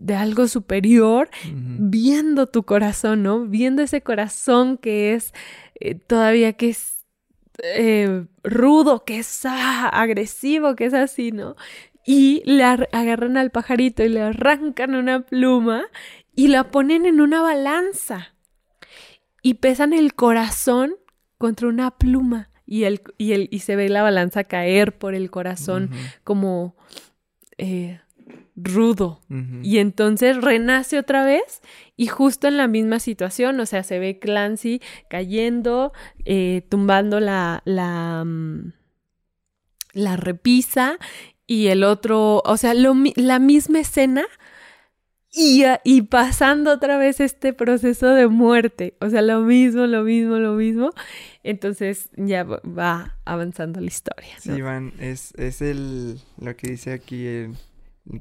de 0.00 0.14
algo 0.14 0.46
superior, 0.46 1.28
viendo 1.52 2.46
tu 2.46 2.62
corazón, 2.62 3.24
¿no? 3.24 3.46
Viendo 3.46 3.82
ese 3.82 4.00
corazón 4.00 4.78
que 4.78 5.14
es 5.14 5.34
eh, 5.80 5.96
todavía 5.96 6.52
que 6.52 6.70
es 6.70 6.97
eh, 7.62 8.24
rudo, 8.42 9.04
que 9.04 9.18
es 9.18 9.44
ah, 9.44 9.88
agresivo, 9.88 10.76
que 10.76 10.86
es 10.86 10.94
así, 10.94 11.32
¿no? 11.32 11.56
Y 12.04 12.42
le 12.44 12.64
agarran 12.64 13.36
al 13.36 13.50
pajarito 13.50 14.02
y 14.02 14.08
le 14.08 14.22
arrancan 14.22 14.94
una 14.94 15.20
pluma 15.20 15.86
y 16.34 16.48
la 16.48 16.70
ponen 16.70 17.04
en 17.04 17.20
una 17.20 17.42
balanza 17.42 18.34
y 19.42 19.54
pesan 19.54 19.92
el 19.92 20.14
corazón 20.14 20.94
contra 21.36 21.68
una 21.68 21.90
pluma 21.90 22.50
y, 22.64 22.84
el, 22.84 23.02
y, 23.18 23.32
el, 23.32 23.48
y 23.50 23.60
se 23.60 23.76
ve 23.76 23.88
la 23.88 24.02
balanza 24.02 24.44
caer 24.44 24.96
por 24.96 25.14
el 25.14 25.30
corazón 25.30 25.90
como 26.24 26.76
eh, 27.56 28.00
rudo. 28.62 29.20
Y 29.62 29.78
entonces 29.78 30.36
renace 30.36 30.98
otra 30.98 31.24
vez 31.24 31.60
y 31.96 32.06
justo 32.06 32.48
en 32.48 32.56
la 32.56 32.68
misma 32.68 32.98
situación, 32.98 33.58
o 33.60 33.66
sea, 33.66 33.82
se 33.82 33.98
ve 33.98 34.18
Clancy 34.18 34.80
cayendo, 35.08 35.92
eh, 36.24 36.66
tumbando 36.68 37.20
la, 37.20 37.62
la, 37.64 38.24
mm, 38.24 38.72
la 39.92 40.16
repisa 40.16 40.98
y 41.46 41.68
el 41.68 41.84
otro, 41.84 42.42
o 42.44 42.56
sea, 42.56 42.74
la 42.74 43.38
misma 43.38 43.80
escena 43.80 44.26
y, 45.30 45.64
y 45.84 46.02
pasando 46.02 46.72
otra 46.72 46.96
vez 46.98 47.20
este 47.20 47.52
proceso 47.52 48.08
de 48.08 48.28
muerte, 48.28 48.96
o 49.00 49.10
sea, 49.10 49.22
lo 49.22 49.40
mismo, 49.40 49.86
lo 49.86 50.02
mismo, 50.02 50.36
lo 50.36 50.54
mismo. 50.54 50.92
Entonces 51.42 52.10
ya 52.16 52.44
va 52.44 53.18
avanzando 53.24 53.80
la 53.80 53.86
historia. 53.86 54.34
Sí, 54.40 54.52
Iván, 54.52 54.94
es, 54.98 55.34
es 55.36 55.62
el, 55.62 56.18
lo 56.40 56.56
que 56.56 56.68
dice 56.68 56.92
aquí 56.92 57.26
el 57.26 57.56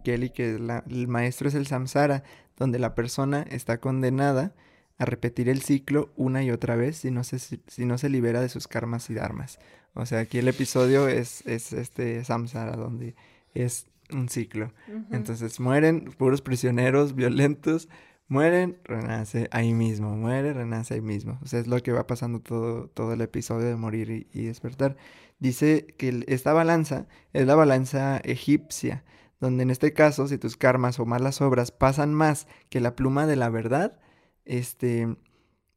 Kelly, 0.03 0.29
que 0.29 0.55
el 0.55 1.07
maestro 1.07 1.47
es 1.47 1.55
el 1.55 1.67
samsara, 1.67 2.23
donde 2.57 2.79
la 2.79 2.95
persona 2.95 3.43
está 3.43 3.79
condenada 3.79 4.53
a 4.97 5.05
repetir 5.05 5.47
el 5.49 5.61
ciclo 5.61 6.11
una 6.15 6.43
y 6.43 6.51
otra 6.51 6.75
vez 6.75 6.97
si 6.97 7.11
no 7.11 7.23
se, 7.23 7.39
si 7.39 7.85
no 7.85 7.97
se 7.97 8.09
libera 8.09 8.41
de 8.41 8.49
sus 8.49 8.67
karmas 8.67 9.09
y 9.09 9.13
dharmas. 9.13 9.59
O 9.93 10.05
sea, 10.05 10.19
aquí 10.19 10.39
el 10.39 10.47
episodio 10.47 11.07
es, 11.07 11.45
es 11.45 11.73
este 11.73 12.23
samsara, 12.23 12.75
donde 12.75 13.15
es 13.53 13.87
un 14.11 14.29
ciclo. 14.29 14.71
Entonces 15.11 15.59
mueren 15.59 16.05
puros 16.17 16.41
prisioneros 16.41 17.15
violentos, 17.15 17.89
mueren, 18.27 18.77
renace 18.83 19.47
ahí 19.51 19.73
mismo, 19.73 20.15
muere, 20.15 20.53
renace 20.53 20.95
ahí 20.95 21.01
mismo. 21.01 21.39
O 21.43 21.47
sea, 21.47 21.59
es 21.59 21.67
lo 21.67 21.81
que 21.81 21.91
va 21.91 22.07
pasando 22.07 22.39
todo, 22.39 22.87
todo 22.89 23.13
el 23.13 23.21
episodio 23.21 23.67
de 23.67 23.75
morir 23.75 24.09
y, 24.09 24.27
y 24.33 24.45
despertar. 24.45 24.97
Dice 25.39 25.85
que 25.97 26.23
esta 26.27 26.53
balanza 26.53 27.07
es 27.33 27.45
la 27.45 27.55
balanza 27.55 28.17
egipcia 28.17 29.03
donde 29.39 29.63
en 29.63 29.69
este 29.69 29.93
caso, 29.93 30.27
si 30.27 30.37
tus 30.37 30.57
karmas 30.57 30.99
o 30.99 31.05
malas 31.05 31.41
obras 31.41 31.71
pasan 31.71 32.13
más 32.13 32.47
que 32.69 32.81
la 32.81 32.95
pluma 32.95 33.27
de 33.27 33.35
la 33.35 33.49
verdad, 33.49 33.99
este, 34.45 35.17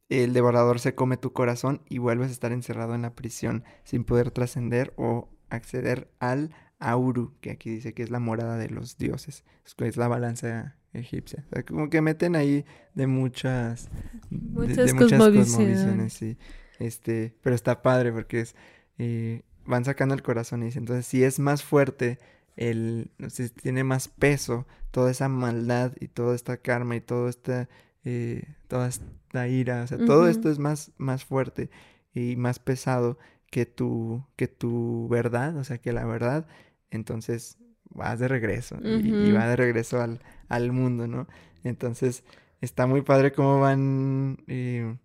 el 0.09 0.33
devorador 0.33 0.79
se 0.79 0.95
come 0.95 1.17
tu 1.17 1.33
corazón 1.33 1.81
y 1.87 1.99
vuelves 1.99 2.29
a 2.29 2.33
estar 2.33 2.51
encerrado 2.51 2.95
en 2.95 3.03
la 3.03 3.15
prisión 3.15 3.63
sin 3.83 4.03
poder 4.03 4.31
trascender 4.31 4.93
o 4.97 5.29
acceder 5.49 6.11
al 6.19 6.51
Auru, 6.79 7.35
que 7.41 7.51
aquí 7.51 7.69
dice 7.69 7.93
que 7.93 8.01
es 8.01 8.09
la 8.09 8.19
morada 8.19 8.57
de 8.57 8.69
los 8.69 8.97
dioses, 8.97 9.43
es 9.77 9.97
la 9.97 10.07
balanza 10.07 10.77
egipcia. 10.93 11.45
O 11.47 11.53
sea, 11.53 11.63
como 11.63 11.89
que 11.89 12.01
meten 12.01 12.35
ahí 12.35 12.65
de 12.95 13.07
muchas, 13.07 13.89
muchas, 14.29 14.87
de, 14.87 14.95
cosmovisiones. 14.95 16.13
sí. 16.13 16.37
Este, 16.79 17.35
pero 17.41 17.55
está 17.55 17.83
padre 17.83 18.11
porque 18.11 18.41
es, 18.41 18.55
eh, 18.97 19.43
van 19.65 19.85
sacando 19.85 20.15
el 20.15 20.23
corazón 20.23 20.63
y 20.63 20.65
dicen, 20.65 20.83
entonces 20.83 21.05
si 21.05 21.23
es 21.23 21.39
más 21.39 21.63
fuerte 21.63 22.17
el, 22.55 23.11
si 23.29 23.49
tiene 23.49 23.83
más 23.83 24.07
peso 24.07 24.67
toda 24.91 25.11
esa 25.11 25.29
maldad 25.29 25.93
y 25.99 26.07
toda 26.07 26.35
esta 26.35 26.57
karma 26.57 26.95
y 26.95 27.01
toda 27.01 27.29
esta, 27.29 27.69
eh, 28.03 28.43
toda 28.67 28.87
esta 28.87 29.47
ira, 29.47 29.83
o 29.83 29.87
sea, 29.87 29.97
todo 29.97 30.27
esto 30.27 30.49
es 30.49 30.59
más, 30.59 30.91
más 30.97 31.23
fuerte 31.23 31.69
y 32.13 32.35
más 32.35 32.59
pesado 32.59 33.17
que 33.49 33.65
tu, 33.65 34.25
que 34.35 34.47
tu 34.47 35.07
verdad, 35.09 35.55
o 35.57 35.63
sea, 35.63 35.77
que 35.77 35.93
la 35.93 36.05
verdad, 36.05 36.47
entonces 36.89 37.57
vas 37.89 38.19
de 38.19 38.27
regreso 38.27 38.77
y, 38.81 39.31
va 39.31 39.47
de 39.47 39.55
regreso 39.55 40.01
al, 40.01 40.21
al, 40.47 40.71
mundo, 40.71 41.07
¿no? 41.07 41.27
Entonces 41.63 42.23
está 42.61 42.87
muy 42.87 43.01
padre 43.01 43.33
cómo 43.33 43.59
van 43.59 44.43
eh, 44.47 44.95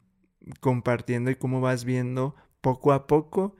compartiendo 0.60 1.30
y 1.30 1.36
cómo 1.36 1.60
vas 1.60 1.84
viendo 1.84 2.36
poco 2.60 2.92
a 2.92 3.06
poco 3.06 3.56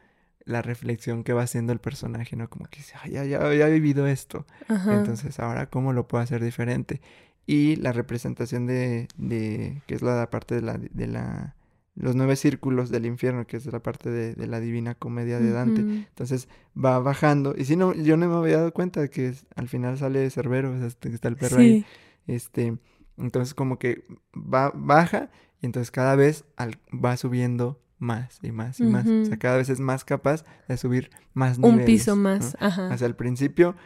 la 0.47 0.63
reflexión 0.63 1.25
que 1.25 1.33
va 1.33 1.43
haciendo 1.43 1.73
el 1.73 1.81
personaje, 1.81 2.37
¿no? 2.37 2.49
Como 2.49 2.67
que 2.67 2.81
ya, 2.81 3.25
ya, 3.25 3.53
ya 3.53 3.69
he 3.69 3.73
vivido 3.73 4.07
esto. 4.07 4.47
Entonces, 4.69 5.39
ahora, 5.41 5.69
¿cómo 5.69 5.93
lo 5.93 6.07
puedo 6.07 6.23
hacer 6.23 6.43
diferente? 6.43 7.03
Y 7.47 7.77
la 7.77 7.93
representación 7.93 8.65
de, 8.67 9.09
de 9.17 9.83
que 9.87 9.97
es 9.97 10.03
la 10.03 10.31
parte 10.31 10.55
de 10.55 10.63
la, 10.63 10.79
de 10.79 11.07
la, 11.09 11.57
los 11.97 12.15
nueve 12.15 12.37
círculos 12.37 12.91
del 12.91 13.07
infierno, 13.07 13.45
que 13.47 13.57
es 13.57 13.67
la 13.67 13.81
parte 13.81 14.09
de, 14.09 14.47
la 14.47 14.61
divina 14.61 14.95
comedia 14.95 15.41
de 15.41 15.51
Dante. 15.51 15.81
Entonces, 15.81 16.49
va 16.77 17.01
bajando. 17.01 17.55
Y 17.59 17.65
si 17.65 17.75
no, 17.75 17.93
yo 17.93 18.17
no 18.17 18.29
me 18.29 18.37
había 18.37 18.59
dado 18.59 18.73
cuenta 18.73 19.01
de 19.01 19.11
que 19.11 19.35
al 19.57 19.67
final 19.67 19.99
sale 19.99 20.31
Cerbero, 20.31 20.73
o 20.73 20.79
sea, 20.79 20.87
este, 20.87 21.09
está 21.09 21.27
el 21.27 21.37
perro 21.37 21.59
ahí. 21.59 21.85
Este, 22.29 22.79
entonces, 23.19 23.53
como 23.53 23.81
que 23.81 24.05
va, 24.33 24.71
baja 24.75 25.31
y 25.61 25.67
entonces 25.67 25.91
cada 25.91 26.15
vez 26.15 26.45
va 26.93 27.17
subiendo 27.17 27.81
más 27.99 28.39
y 28.43 28.53
más 28.53 28.81
y 28.81 28.85
más. 28.85 29.07
O 29.07 29.25
sea, 29.25 29.37
cada 29.39 29.57
vez 29.57 29.69
es 29.69 29.81
más 29.81 30.05
capaz 30.05 30.45
de 30.69 30.77
subir 30.77 31.11
más 31.35 31.59
niveles. 31.59 31.81
Un 31.81 31.85
piso 31.87 32.17
más, 32.17 32.57
ajá. 32.61 32.93
Hasta 32.93 33.07
el 33.07 33.15
principio 33.15 33.77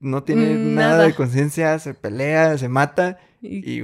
no 0.00 0.24
tiene 0.24 0.54
mm, 0.54 0.74
nada. 0.74 1.04
de 1.04 1.14
conciencia, 1.14 1.78
se 1.78 1.94
pelea, 1.94 2.58
se 2.58 2.68
mata 2.68 3.18
y, 3.40 3.80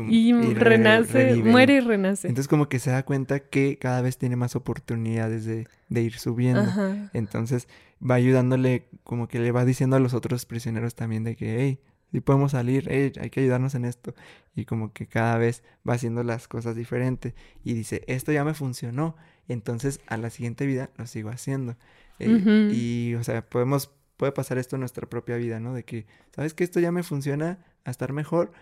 renace, 0.54 1.36
muere 1.36 1.74
y 1.74 1.80
renace. 1.80 2.28
Entonces 2.28 2.48
como 2.48 2.68
que 2.68 2.78
se 2.78 2.90
da 2.90 3.04
cuenta 3.04 3.40
que 3.40 3.78
cada 3.78 4.02
vez 4.02 4.18
tiene 4.18 4.36
más 4.36 4.56
oportunidades 4.56 5.44
de, 5.44 5.66
de 5.88 6.02
ir 6.02 6.18
subiendo. 6.18 6.64
Entonces 7.12 7.68
va 8.02 8.16
ayudándole, 8.16 8.88
como 9.04 9.28
que 9.28 9.38
le 9.38 9.52
va 9.52 9.64
diciendo 9.64 9.96
a 9.96 10.00
los 10.00 10.14
otros 10.14 10.44
prisioneros 10.44 10.94
también 10.94 11.24
de 11.24 11.36
que, 11.36 11.60
hey, 11.60 11.80
si 12.12 12.20
podemos 12.20 12.52
salir, 12.52 12.88
hey, 12.90 13.12
hay 13.20 13.30
que 13.30 13.40
ayudarnos 13.40 13.74
en 13.74 13.84
esto. 13.84 14.14
Y 14.54 14.64
como 14.64 14.92
que 14.92 15.06
cada 15.06 15.38
vez 15.38 15.62
va 15.88 15.94
haciendo 15.94 16.22
las 16.22 16.48
cosas 16.48 16.74
diferentes. 16.74 17.34
Y 17.64 17.74
dice, 17.74 18.02
esto 18.06 18.32
ya 18.32 18.44
me 18.44 18.54
funcionó 18.54 19.16
entonces 19.48 20.00
a 20.06 20.16
la 20.16 20.30
siguiente 20.30 20.66
vida 20.66 20.90
lo 20.96 21.06
sigo 21.06 21.30
haciendo. 21.30 21.76
Eh, 22.18 22.70
y, 22.72 23.14
o 23.14 23.24
sea, 23.24 23.48
podemos, 23.48 23.90
puede 24.16 24.32
pasar 24.32 24.58
esto 24.58 24.76
en 24.76 24.80
nuestra 24.80 25.08
propia 25.08 25.36
vida, 25.36 25.60
¿no? 25.60 25.74
De 25.74 25.84
que, 25.84 26.06
¿sabes 26.34 26.54
que 26.54 26.64
esto 26.64 26.80
ya 26.80 26.92
me 26.92 27.02
funciona 27.02 27.64
a 27.84 27.90
estar 27.90 28.12
mejor? 28.12 28.52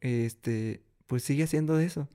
Este, 0.00 0.82
pues 1.06 1.22
sigue 1.22 1.44
haciendo 1.44 1.78
eso. 1.78 2.08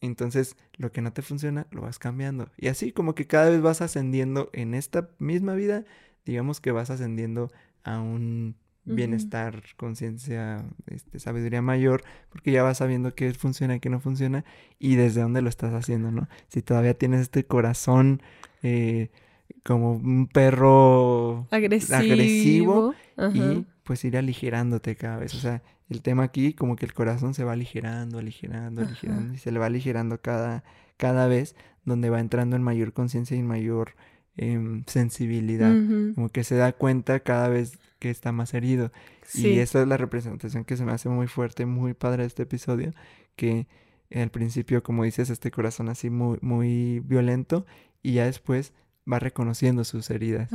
Entonces, 0.00 0.56
lo 0.74 0.92
que 0.92 1.00
no 1.00 1.12
te 1.12 1.22
funciona, 1.22 1.66
lo 1.70 1.82
vas 1.82 1.98
cambiando. 1.98 2.50
Y 2.56 2.68
así 2.68 2.92
como 2.92 3.14
que 3.14 3.26
cada 3.26 3.50
vez 3.50 3.62
vas 3.62 3.80
ascendiendo 3.80 4.50
en 4.52 4.74
esta 4.74 5.10
misma 5.18 5.54
vida, 5.54 5.84
digamos 6.24 6.60
que 6.60 6.72
vas 6.72 6.90
ascendiendo 6.90 7.50
a 7.84 8.00
un 8.00 8.56
bienestar, 8.84 9.62
conciencia, 9.76 10.64
este, 10.86 11.20
sabiduría 11.20 11.62
mayor, 11.62 12.02
porque 12.30 12.50
ya 12.50 12.62
vas 12.62 12.78
sabiendo 12.78 13.14
qué 13.14 13.32
funciona 13.34 13.76
y 13.76 13.80
qué 13.80 13.90
no 13.90 14.00
funciona 14.00 14.44
y 14.78 14.96
desde 14.96 15.22
dónde 15.22 15.42
lo 15.42 15.48
estás 15.48 15.72
haciendo, 15.72 16.10
¿no? 16.10 16.28
Si 16.48 16.62
todavía 16.62 16.94
tienes 16.94 17.20
este 17.20 17.44
corazón 17.44 18.22
eh, 18.62 19.10
como 19.62 19.92
un 19.92 20.26
perro 20.26 21.46
agresivo, 21.50 22.94
y 23.34 23.66
pues 23.84 24.04
ir 24.04 24.16
aligerándote 24.16 24.96
cada 24.96 25.18
vez, 25.18 25.34
o 25.34 25.38
sea, 25.38 25.62
el 25.88 26.02
tema 26.02 26.24
aquí 26.24 26.54
como 26.54 26.76
que 26.76 26.86
el 26.86 26.94
corazón 26.94 27.34
se 27.34 27.44
va 27.44 27.52
aligerando, 27.52 28.18
aligerando, 28.18 28.82
aligerando 28.82 29.34
y 29.34 29.38
se 29.38 29.52
le 29.52 29.58
va 29.58 29.66
aligerando 29.66 30.20
cada, 30.20 30.64
cada 30.96 31.26
vez 31.26 31.54
donde 31.84 32.10
va 32.10 32.20
entrando 32.20 32.56
en 32.56 32.62
mayor 32.62 32.92
conciencia 32.92 33.36
y 33.36 33.40
en 33.40 33.46
mayor 33.46 33.94
em, 34.36 34.84
sensibilidad, 34.86 35.74
como 36.14 36.28
que 36.30 36.44
se 36.44 36.56
da 36.56 36.72
cuenta 36.72 37.20
cada 37.20 37.48
vez 37.48 37.78
que 38.02 38.10
está 38.10 38.32
más 38.32 38.52
herido. 38.52 38.90
Y 39.32 39.60
esa 39.60 39.80
es 39.80 39.86
la 39.86 39.96
representación 39.96 40.64
que 40.64 40.76
se 40.76 40.84
me 40.84 40.90
hace 40.90 41.08
muy 41.08 41.28
fuerte, 41.28 41.66
muy 41.66 41.94
padre 41.94 42.24
este 42.24 42.42
episodio, 42.42 42.92
que 43.36 43.68
al 44.12 44.30
principio, 44.30 44.82
como 44.82 45.04
dices, 45.04 45.30
este 45.30 45.52
corazón 45.52 45.88
así 45.88 46.10
muy, 46.10 46.36
muy 46.42 46.98
violento 46.98 47.64
y 48.02 48.14
ya 48.14 48.24
después 48.24 48.72
va 49.10 49.20
reconociendo 49.20 49.84
sus 49.84 50.10
heridas 50.10 50.50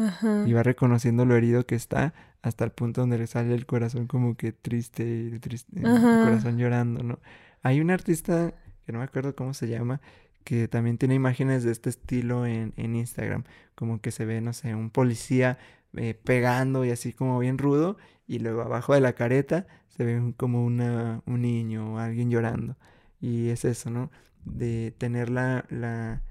y 0.45 0.51
va 0.51 0.61
reconociendo 0.61 1.23
lo 1.23 1.37
herido 1.37 1.65
que 1.65 1.75
está 1.75 2.13
hasta 2.41 2.65
el 2.65 2.71
punto 2.71 2.99
donde 2.99 3.17
le 3.17 3.27
sale 3.27 3.53
el 3.53 3.65
corazón 3.65 4.07
como 4.07 4.35
que 4.35 4.51
triste, 4.51 5.39
triste 5.39 5.71
el 5.77 5.83
corazón 5.83 6.57
llorando, 6.57 7.01
¿no? 7.01 7.19
Hay 7.63 7.79
un 7.79 7.91
artista 7.91 8.53
que 8.85 8.91
no 8.91 8.99
me 8.99 9.05
acuerdo 9.05 9.37
cómo 9.37 9.53
se 9.53 9.69
llama, 9.69 10.01
que 10.47 10.69
también 10.69 10.97
tiene 10.97 11.13
imágenes 11.13 11.65
de 11.65 11.73
este 11.73 11.89
estilo 11.89 12.45
en, 12.45 12.71
en 12.77 12.95
Instagram, 12.95 13.43
como 13.75 13.99
que 13.99 14.11
se 14.11 14.23
ve, 14.23 14.39
no 14.39 14.53
sé, 14.53 14.75
un 14.75 14.91
policía 14.91 15.57
eh, 15.97 16.13
pegando 16.13 16.85
y 16.85 16.91
así 16.91 17.11
como 17.11 17.37
bien 17.37 17.57
rudo, 17.57 17.97
y 18.27 18.39
luego 18.39 18.61
abajo 18.61 18.93
de 18.93 19.01
la 19.01 19.11
careta 19.11 19.67
se 19.89 20.05
ve 20.05 20.33
como 20.37 20.63
una, 20.63 21.21
un 21.25 21.41
niño 21.41 21.95
o 21.95 21.97
alguien 21.97 22.31
llorando. 22.31 22.77
Y 23.19 23.49
es 23.49 23.65
eso, 23.65 23.89
¿no? 23.89 24.09
De 24.45 24.95
tener 24.97 25.29
la, 25.29 25.65
la 25.69 26.23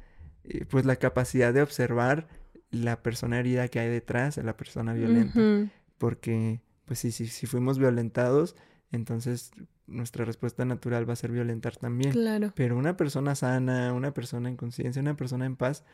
eh, 0.44 0.64
pues 0.64 0.86
la 0.86 0.96
capacidad 0.96 1.52
de 1.52 1.60
observar 1.60 2.26
la 2.70 3.02
persona 3.02 3.38
herida 3.38 3.68
que 3.68 3.80
hay 3.80 3.90
detrás 3.90 4.36
de 4.36 4.44
la 4.44 4.56
persona 4.56 4.94
violenta. 4.94 5.70
Porque, 5.98 6.62
pues 6.86 7.00
sí, 7.00 7.12
si, 7.12 7.26
si 7.26 7.46
fuimos 7.46 7.78
violentados, 7.78 8.56
entonces 8.96 9.52
nuestra 9.86 10.24
respuesta 10.24 10.64
natural 10.64 11.08
va 11.08 11.12
a 11.12 11.16
ser 11.16 11.30
violentar 11.30 11.76
también. 11.76 12.12
Claro. 12.12 12.52
Pero 12.54 12.76
una 12.76 12.96
persona 12.96 13.34
sana, 13.34 13.92
una 13.92 14.12
persona 14.12 14.48
en 14.48 14.56
conciencia, 14.56 15.00
una 15.00 15.16
persona 15.16 15.46
en 15.46 15.56
paz, 15.56 15.84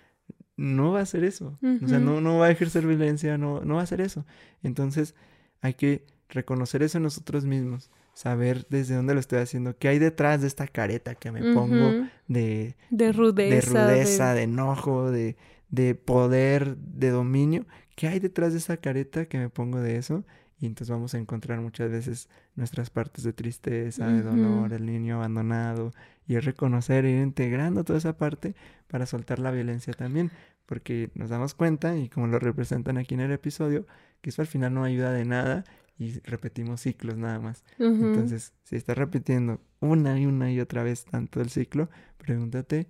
no 0.56 0.92
va 0.92 1.00
a 1.00 1.02
hacer 1.02 1.24
eso. 1.24 1.58
O 1.82 1.88
sea, 1.88 1.98
no, 1.98 2.20
no 2.20 2.38
va 2.38 2.46
a 2.46 2.50
ejercer 2.50 2.86
violencia, 2.86 3.36
no, 3.38 3.60
no 3.60 3.74
va 3.74 3.80
a 3.80 3.84
hacer 3.84 4.00
eso. 4.00 4.24
Entonces, 4.62 5.14
hay 5.60 5.74
que 5.74 6.06
reconocer 6.28 6.82
eso 6.82 6.98
en 6.98 7.04
nosotros 7.04 7.44
mismos, 7.44 7.90
saber 8.14 8.66
desde 8.68 8.94
dónde 8.94 9.14
lo 9.14 9.20
estoy 9.20 9.38
haciendo, 9.38 9.76
qué 9.76 9.88
hay 9.88 9.98
detrás 9.98 10.40
de 10.40 10.46
esta 10.46 10.66
careta 10.66 11.14
que 11.14 11.30
me 11.30 11.52
pongo 11.52 12.06
de, 12.28 12.76
de 12.90 13.12
rudeza, 13.12 13.54
de, 13.54 13.94
rudeza, 13.94 14.34
de... 14.34 14.42
enojo, 14.42 15.10
de, 15.10 15.36
de 15.70 15.94
poder, 15.94 16.76
de 16.76 17.10
dominio. 17.10 17.66
¿Qué 17.94 18.08
hay 18.08 18.20
detrás 18.20 18.52
de 18.52 18.58
esa 18.58 18.78
careta 18.78 19.26
que 19.26 19.38
me 19.38 19.50
pongo 19.50 19.80
de 19.80 19.96
eso? 19.96 20.24
Y 20.62 20.66
entonces 20.66 20.90
vamos 20.90 21.12
a 21.12 21.18
encontrar 21.18 21.60
muchas 21.60 21.90
veces 21.90 22.28
nuestras 22.54 22.88
partes 22.88 23.24
de 23.24 23.32
tristeza, 23.32 24.06
de 24.06 24.22
dolor, 24.22 24.72
el 24.72 24.86
niño 24.86 25.16
abandonado, 25.16 25.90
y 26.24 26.36
es 26.36 26.44
reconocer, 26.44 27.04
ir 27.04 27.18
integrando 27.18 27.82
toda 27.82 27.98
esa 27.98 28.16
parte 28.16 28.54
para 28.86 29.04
soltar 29.06 29.40
la 29.40 29.50
violencia 29.50 29.92
también, 29.92 30.30
porque 30.64 31.10
nos 31.16 31.30
damos 31.30 31.54
cuenta, 31.54 31.96
y 31.96 32.08
como 32.08 32.28
lo 32.28 32.38
representan 32.38 32.96
aquí 32.96 33.14
en 33.14 33.22
el 33.22 33.32
episodio, 33.32 33.88
que 34.20 34.30
eso 34.30 34.40
al 34.40 34.46
final 34.46 34.72
no 34.72 34.84
ayuda 34.84 35.12
de 35.12 35.24
nada 35.24 35.64
y 35.98 36.20
repetimos 36.20 36.82
ciclos 36.82 37.18
nada 37.18 37.40
más. 37.40 37.64
Entonces, 37.80 38.52
si 38.62 38.76
estás 38.76 38.96
repitiendo 38.96 39.60
una 39.80 40.20
y 40.20 40.26
una 40.26 40.52
y 40.52 40.60
otra 40.60 40.84
vez 40.84 41.04
tanto 41.06 41.40
el 41.40 41.50
ciclo, 41.50 41.90
pregúntate 42.18 42.86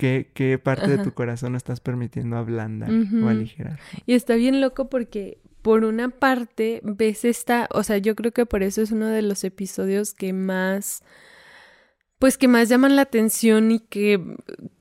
qué, 0.00 0.32
qué 0.34 0.58
parte 0.58 0.88
de 0.88 0.98
tu 1.04 1.12
corazón 1.12 1.54
estás 1.54 1.78
permitiendo 1.78 2.36
ablandar 2.36 2.90
o 2.90 3.28
aligerar. 3.28 3.78
Y 4.04 4.14
está 4.14 4.34
bien 4.34 4.60
loco 4.60 4.88
porque 4.88 5.38
por 5.62 5.84
una 5.84 6.08
parte 6.08 6.80
ves 6.82 7.24
esta, 7.24 7.68
o 7.72 7.82
sea, 7.82 7.98
yo 7.98 8.14
creo 8.14 8.32
que 8.32 8.46
por 8.46 8.62
eso 8.62 8.82
es 8.82 8.90
uno 8.90 9.06
de 9.08 9.22
los 9.22 9.44
episodios 9.44 10.14
que 10.14 10.32
más, 10.32 11.02
pues 12.18 12.38
que 12.38 12.48
más 12.48 12.68
llaman 12.68 12.96
la 12.96 13.02
atención 13.02 13.70
y 13.70 13.80
que, 13.80 14.20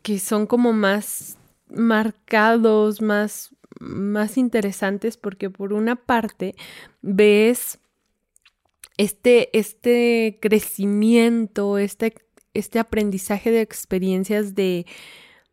que 0.01 0.19
son 0.19 0.47
como 0.47 0.73
más 0.73 1.38
marcados, 1.69 3.01
más, 3.01 3.56
más 3.80 4.38
interesantes, 4.38 5.18
porque 5.18 5.49
por 5.49 5.73
una 5.73 5.95
parte 5.95 6.56
ves 7.01 7.80
este, 8.97 9.57
este 9.57 10.39
crecimiento, 10.41 11.77
este, 11.77 12.14
este 12.53 12.80
aprendizaje 12.80 13.51
de 13.51 13.61
experiencias 13.61 14.56
de 14.56 14.85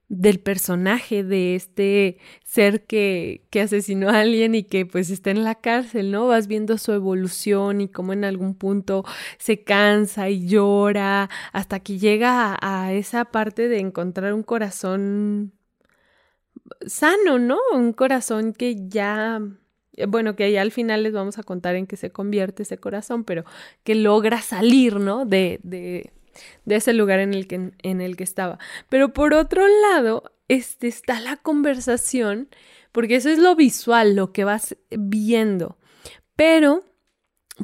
del 0.09 0.39
personaje 0.39 1.25
de 1.25 1.57
este 1.57 2.19
ser 2.45 2.85
que, 2.87 3.45
que, 3.51 3.61
asesinó 3.61 4.09
a 4.09 4.21
alguien 4.21 4.55
y 4.55 4.63
que 4.63 4.87
pues 4.87 5.11
está 5.11 5.31
en 5.31 5.43
la 5.43 5.57
cárcel, 5.57 6.13
¿no? 6.13 6.29
Vas 6.29 6.47
viendo 6.47 6.79
su 6.79 6.93
evolución 6.93 7.81
y 7.81 7.89
cómo 7.89 8.13
en 8.13 8.25
algún 8.25 8.55
punto 8.55 9.05
se 9.39 9.65
cansa 9.65 10.31
y 10.31 10.47
llora 10.47 11.29
hasta 11.53 11.81
que 11.81 11.99
llega 11.99 12.57
a, 12.61 12.93
esa 12.93 13.27
parte 13.27 13.69
de 13.69 13.81
encontrar 13.81 14.33
un 14.33 14.45
corazón 14.45 15.53
sano, 16.87 17.39
¿no? 17.39 17.59
Un 17.73 17.93
corazón 17.93 18.53
que 18.53 18.89
ya 18.89 19.41
bueno, 20.09 20.37
que 20.37 20.53
ya 20.53 20.61
al 20.61 20.73
final 20.73 21.03
les 21.03 21.15
vamos 21.15 21.39
a 21.39 21.43
contar 21.43 21.75
en 21.75 21.87
qué 21.87 21.97
se 21.97 22.11
convierte 22.11 22.65
ese 22.65 22.79
corazón, 22.79 23.25
pero 23.25 23.45
que 23.83 23.95
logra 23.95 24.43
salir, 24.43 25.01
¿no? 25.01 25.25
De, 25.25 25.59
de, 25.63 26.13
de 26.65 26.77
ese 26.77 26.93
lugar 26.93 27.21
en 27.21 27.35
el 27.35 27.47
que, 27.47 27.73
en 27.83 28.01
el 28.01 28.17
que 28.17 28.25
estaba. 28.25 28.59
Pero 28.89 29.13
por 29.13 29.35
otro 29.35 29.67
lado, 29.83 30.33
este, 30.49 30.89
está 30.89 31.21
la 31.21 31.37
conversación, 31.37 32.49
porque 32.93 33.17
eso 33.17 33.29
es 33.29 33.39
lo 33.39 33.57
visual, 33.57 34.17
lo 34.17 34.33
que 34.33 34.45
vas 34.45 34.77
viendo. 34.91 35.79
Pero 36.37 36.85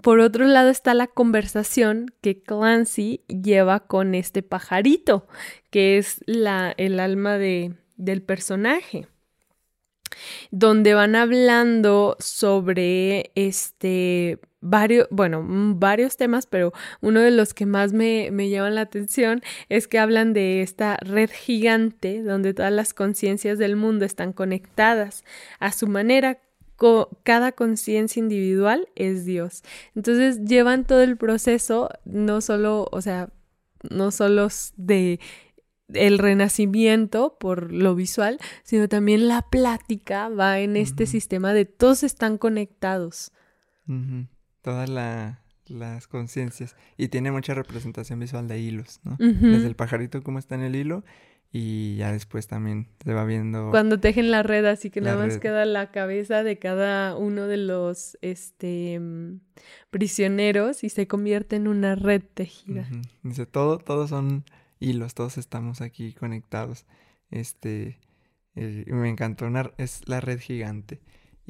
por 0.03 0.21
otro 0.21 0.47
lado 0.47 0.71
está 0.71 0.95
la 0.95 1.07
conversación 1.07 2.15
que 2.23 2.43
Clancy 2.43 3.25
lleva 3.29 3.81
con 3.81 4.15
este 4.15 4.43
pajarito, 4.43 5.27
que 5.71 5.99
es 5.99 6.21
la, 6.27 6.73
el 6.79 6.99
alma 6.99 7.37
de, 7.39 7.75
del 7.97 8.23
personaje. 8.23 9.07
donde 10.51 10.95
van 10.95 11.15
hablando 11.17 12.17
sobre 12.21 13.33
este 13.35 14.39
varios, 14.63 15.07
bueno, 15.11 15.45
varios 15.77 16.17
temas, 16.17 16.47
pero 16.47 16.73
uno 17.03 17.21
de 17.21 17.31
los 17.31 17.53
que 17.53 17.67
más 17.67 17.93
me, 17.93 18.31
me 18.33 18.49
llaman 18.49 18.77
la 18.77 18.81
atención 18.83 19.43
es 19.69 19.87
que 19.89 19.99
hablan 19.99 20.33
de 20.33 20.63
esta 20.63 20.97
red 20.97 21.31
gigante 21.31 22.23
donde 22.23 22.55
todas 22.55 22.73
las 22.73 22.95
conciencias 22.95 23.59
del 23.59 23.77
mundo 23.77 24.07
están 24.07 24.33
conectadas 24.33 25.25
a 25.59 25.73
su 25.73 25.87
manera 25.87 26.39
cada 27.23 27.53
conciencia 27.53 28.21
individual 28.21 28.89
es 28.95 29.25
Dios. 29.25 29.63
Entonces 29.95 30.45
llevan 30.45 30.85
todo 30.85 31.03
el 31.03 31.17
proceso, 31.17 31.91
no 32.05 32.41
solo, 32.41 32.89
o 32.91 33.01
sea, 33.01 33.31
no 33.89 34.11
solo 34.11 34.49
de 34.77 35.21
el 35.93 36.19
renacimiento 36.19 37.37
por 37.39 37.73
lo 37.73 37.95
visual, 37.95 38.39
sino 38.63 38.89
también 38.89 39.29
la 39.29 39.43
plática 39.43 40.29
va 40.29 40.59
en 40.61 40.77
este 40.77 41.07
sistema 41.07 41.53
de 41.53 41.67
todos 41.67 42.03
están 42.03 42.39
conectados. 42.39 43.33
Todas 44.63 44.89
las 44.89 46.07
conciencias. 46.07 46.77
Y 46.97 47.09
tiene 47.09 47.31
mucha 47.31 47.55
representación 47.55 48.19
visual 48.19 48.49
de 48.49 48.59
hilos, 48.59 49.01
¿no? 49.05 49.17
Desde 49.19 49.67
el 49.67 49.77
pajarito 49.77 50.23
cómo 50.23 50.39
está 50.39 50.55
en 50.55 50.63
el 50.63 50.77
hilo 50.77 51.05
y 51.55 51.97
ya 51.97 52.13
después 52.13 52.47
también 52.47 52.89
se 53.05 53.13
va 53.13 53.27
viendo... 53.27 53.71
Cuando 53.71 54.01
tejen 54.01 54.31
la 54.31 54.43
red, 54.43 54.65
así 54.65 54.89
que 54.89 55.03
nada 55.03 55.19
más 55.27 55.37
queda 55.37 55.67
la 55.67 55.91
cabeza 55.91 56.43
de 56.43 56.59
cada 56.59 57.15
uno 57.15 57.47
de 57.47 57.59
los 57.59 58.17
este, 58.23 58.99
mm, 58.99 59.41
prisioneros 59.91 60.83
y 60.83 60.89
se 60.89 61.07
convierte 61.07 61.57
en 61.57 61.69
una 61.69 61.95
red 61.95 62.23
tejida. 62.23 62.89
Dice, 63.23 63.45
todo, 63.45 63.77
todos 63.77 64.09
son 64.09 64.45
hilos, 64.81 65.13
todos 65.13 65.37
estamos 65.37 65.83
aquí 65.83 66.15
conectados. 66.15 66.87
Este, 67.31 67.99
eh, 68.55 68.85
me 68.87 69.11
encantó, 69.11 69.47
una, 69.47 69.73
es 69.77 70.09
la 70.09 70.23
red 70.23 70.41
gigante. 70.41 71.01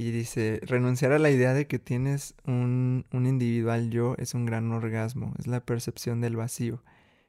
Y 0.03 0.11
dice, 0.11 0.59
renunciar 0.65 1.13
a 1.13 1.21
la 1.21 1.31
idea 1.31 1.55
de 1.55 1.69
que 1.69 1.79
tienes 1.79 2.35
un, 2.45 3.07
un 3.13 3.25
individual 3.25 3.89
yo 3.91 4.17
es 4.19 4.35
un 4.35 4.47
gran 4.47 4.73
orgasmo, 4.73 5.33
es 5.39 5.47
la 5.47 5.65
percepción 5.65 6.21
del 6.21 6.35
vacío 6.35 6.83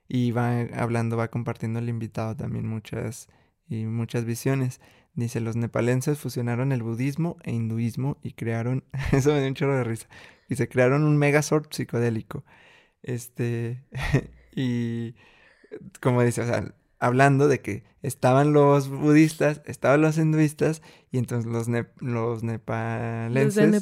y 0.07 0.31
va 0.31 0.61
hablando, 0.73 1.15
va 1.15 1.27
compartiendo 1.27 1.77
el 1.77 1.87
invitado 1.87 2.35
también 2.35 2.65
muchas 2.67 3.27
y 3.67 3.85
muchas 3.85 4.25
visiones. 4.25 4.81
Dice, 5.13 5.39
los 5.39 5.55
nepalenses 5.55 6.17
fusionaron 6.17 6.71
el 6.71 6.81
budismo 6.81 7.37
e 7.43 7.51
hinduismo 7.51 8.17
y 8.23 8.31
crearon, 8.33 8.85
eso 9.11 9.33
me 9.33 9.39
dio 9.41 9.49
un 9.49 9.53
chorro 9.53 9.77
de 9.77 9.83
risa, 9.83 10.07
y 10.49 10.55
se 10.55 10.67
crearon 10.67 11.03
un 11.03 11.15
megazord 11.15 11.67
psicodélico. 11.69 12.43
Este, 13.03 13.83
y 14.55 15.13
como 16.01 16.23
dice, 16.23 16.41
o 16.41 16.45
sea, 16.47 16.73
hablando 17.03 17.49
de 17.49 17.59
que 17.59 17.84
estaban 18.01 18.53
los 18.53 18.88
budistas, 18.88 19.61
estaban 19.65 20.01
los 20.01 20.17
hinduistas 20.17 20.81
y 21.11 21.17
entonces 21.17 21.51
los, 21.51 21.67
los 21.99 22.43
nepalenses, 22.43 23.73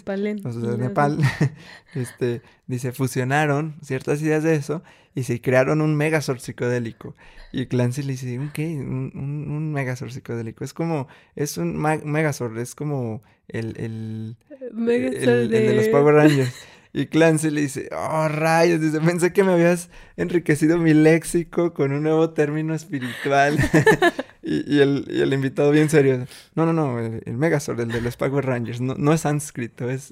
los 0.43 0.61
de, 0.61 0.77
Nepal, 0.79 1.19
este, 1.93 2.41
dice, 2.65 2.91
fusionaron 2.93 3.75
ciertas 3.83 4.23
ideas 4.23 4.41
de 4.41 4.55
eso 4.55 4.81
y 5.13 5.23
se 5.23 5.39
crearon 5.39 5.81
un 5.81 5.95
megazord 5.95 6.39
psicodélico. 6.39 7.15
Y 7.51 7.67
Clancy 7.67 8.01
le 8.01 8.13
dice, 8.13 8.39
¿qué? 8.55 8.69
Un, 8.77 9.11
un, 9.13 9.51
un 9.51 9.71
megazord 9.71 10.09
psicodélico. 10.09 10.63
Es 10.63 10.73
como, 10.73 11.07
es 11.35 11.57
un 11.57 11.77
megazord, 11.77 12.57
es 12.57 12.73
como 12.73 13.21
el, 13.49 13.77
el, 13.77 14.37
el 14.59 15.49
de 15.49 15.75
los 15.75 15.89
Power 15.89 16.15
Rangers. 16.15 16.55
Y 16.93 17.05
Clancy 17.05 17.49
le 17.51 17.61
dice, 17.61 17.89
oh 17.91 18.27
rayos, 18.27 18.81
dice, 18.81 18.99
pensé 18.99 19.31
que 19.31 19.43
me 19.43 19.53
habías 19.53 19.89
enriquecido 20.17 20.77
mi 20.77 20.93
léxico 20.93 21.73
con 21.73 21.93
un 21.93 22.03
nuevo 22.03 22.31
término 22.31 22.75
espiritual. 22.75 23.57
y, 24.43 24.79
el, 24.79 25.05
el, 25.09 25.33
invitado 25.33 25.71
bien 25.71 25.89
serio, 25.89 26.27
no, 26.53 26.65
no, 26.65 26.73
no, 26.73 26.99
el, 26.99 27.37
Megazord, 27.37 27.79
el 27.79 27.87
de 27.89 28.01
los 28.01 28.17
Power 28.17 28.45
Rangers, 28.45 28.81
no, 28.81 28.95
no 28.95 29.13
es 29.13 29.21
sánscrito, 29.21 29.89
es, 29.89 30.11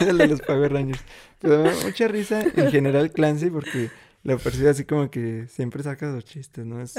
el 0.00 0.16
de 0.16 0.26
los 0.28 0.40
Power 0.40 0.72
Rangers. 0.72 1.02
Pero 1.40 1.62
me 1.62 1.70
da 1.70 1.84
mucha 1.84 2.08
risa 2.08 2.42
en 2.42 2.70
general 2.70 3.10
Clancy 3.10 3.50
porque 3.50 3.90
lo 4.26 4.38
percibe 4.38 4.70
así 4.70 4.84
como 4.84 5.08
que 5.08 5.46
siempre 5.46 5.84
saca 5.84 6.10
los 6.10 6.24
chistes, 6.24 6.66
¿no? 6.66 6.80
Es, 6.80 6.96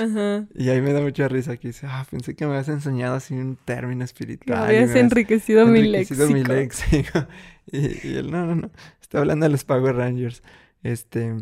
Y 0.56 0.70
ahí 0.70 0.82
me 0.82 0.94
da 0.94 1.02
mucha 1.02 1.28
risa 1.28 1.58
que 1.58 1.70
dice, 1.70 1.86
ah, 1.90 2.06
pensé 2.10 2.36
que 2.36 2.46
me 2.46 2.52
habías 2.54 2.70
enseñado 2.70 3.16
así 3.16 3.34
un 3.34 3.58
término 3.58 4.06
espiritual. 4.06 4.60
Me 4.60 4.66
habías, 4.66 4.96
enriquecido, 4.96 5.68
mi 5.68 5.84
léxico. 5.84 6.28
mi 6.28 6.44
léxico. 6.44 7.28
Y, 7.70 8.16
él, 8.16 8.32
no, 8.32 8.46
no, 8.46 8.56
no, 8.56 8.72
está 9.02 9.20
hablando 9.20 9.46
de 9.46 9.50
los 9.50 9.66
Power 9.66 9.94
Rangers. 9.94 10.42
Este, 10.84 11.36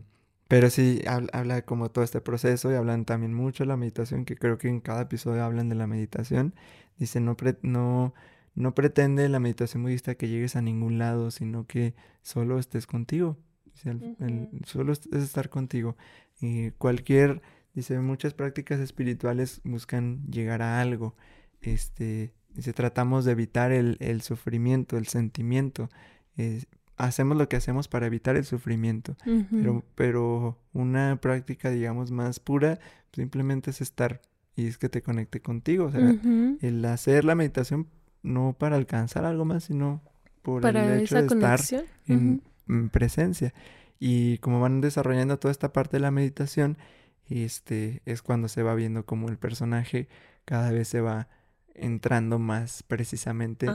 pero 0.48 0.72
sí, 0.72 1.04
habla, 1.06 1.62
como 1.62 1.92
todo 1.92 2.04
este 2.04 2.20
proceso 2.20 2.72
y 2.72 2.74
hablan 2.74 3.06
también 3.06 3.36
mucho 3.36 3.64
de 3.64 3.68
la 3.68 3.78
meditación, 3.78 4.26
que 4.26 4.36
creo 4.36 4.58
que 4.58 4.68
en 4.68 4.80
cada 4.80 5.04
episodio 5.04 5.44
hablan 5.44 5.70
de 5.70 5.76
la 5.76 5.86
meditación. 5.86 6.56
Dice, 6.98 7.20
no, 7.20 7.38
no, 7.62 8.16
no 8.56 8.74
pretende 8.74 9.30
la 9.30 9.40
meditación 9.40 9.84
budista 9.84 10.16
que 10.16 10.30
llegues 10.30 10.56
a 10.56 10.64
ningún 10.64 10.98
lado, 10.98 11.30
sino 11.30 11.68
que 11.68 11.94
solo 12.24 12.58
estés 12.58 12.88
contigo. 12.88 13.38
Solo 14.66 14.94
es 14.94 15.08
estar 15.12 15.50
contigo. 15.50 15.96
Y 16.42 16.72
cualquier, 16.72 17.42
dice, 17.74 18.00
muchas 18.00 18.34
prácticas 18.34 18.80
espirituales 18.80 19.62
buscan 19.64 20.26
llegar 20.30 20.62
a 20.62 20.82
algo. 20.82 21.16
Este, 21.62 22.34
dice, 22.54 22.74
tratamos 22.74 23.26
de 23.26 23.32
evitar 23.32 23.72
el, 23.72 23.98
el 24.00 24.22
sufrimiento, 24.22 24.98
el 24.98 25.08
sentimiento 25.08 25.90
hacemos 26.98 27.38
lo 27.38 27.50
que 27.50 27.56
hacemos 27.56 27.88
para 27.88 28.08
evitar 28.08 28.36
el 28.36 28.46
sufrimiento, 28.46 29.16
pero, 29.52 29.84
pero 29.96 30.58
una 30.74 31.18
práctica, 31.22 31.70
digamos, 31.70 32.12
más 32.12 32.40
pura, 32.40 32.80
simplemente 33.12 33.72
es 33.72 33.82
estar 33.82 34.22
y 34.56 34.68
es 34.68 34.78
que 34.78 34.88
te 34.88 35.02
conecte 35.02 35.42
contigo, 35.42 35.86
o 35.86 35.92
sea, 35.92 36.16
el 36.62 36.86
hacer 36.86 37.26
la 37.26 37.36
meditación 37.36 37.88
no 38.24 38.56
para 38.58 38.76
alcanzar 38.76 39.26
algo 39.26 39.46
más, 39.46 39.66
sino 39.66 40.02
por 40.42 40.66
el 40.66 41.02
hecho 41.02 41.16
de 41.16 41.28
estar 41.28 41.60
en, 42.08 42.42
presencia. 42.92 43.54
Y 44.00 44.40
como 44.40 44.60
van 44.60 44.82
desarrollando 44.82 45.40
toda 45.40 45.52
esta 45.52 45.72
parte 45.74 45.98
de 45.98 46.02
la 46.02 46.12
meditación, 46.12 46.78
este 47.28 48.02
es 48.06 48.22
cuando 48.22 48.48
se 48.48 48.64
va 48.64 48.76
viendo 48.76 49.06
como 49.06 49.30
el 49.30 49.38
personaje 49.38 50.08
cada 50.46 50.72
vez 50.72 50.88
se 50.88 51.02
va 51.02 51.28
entrando 51.74 52.40
más 52.40 52.84
precisamente 52.84 53.68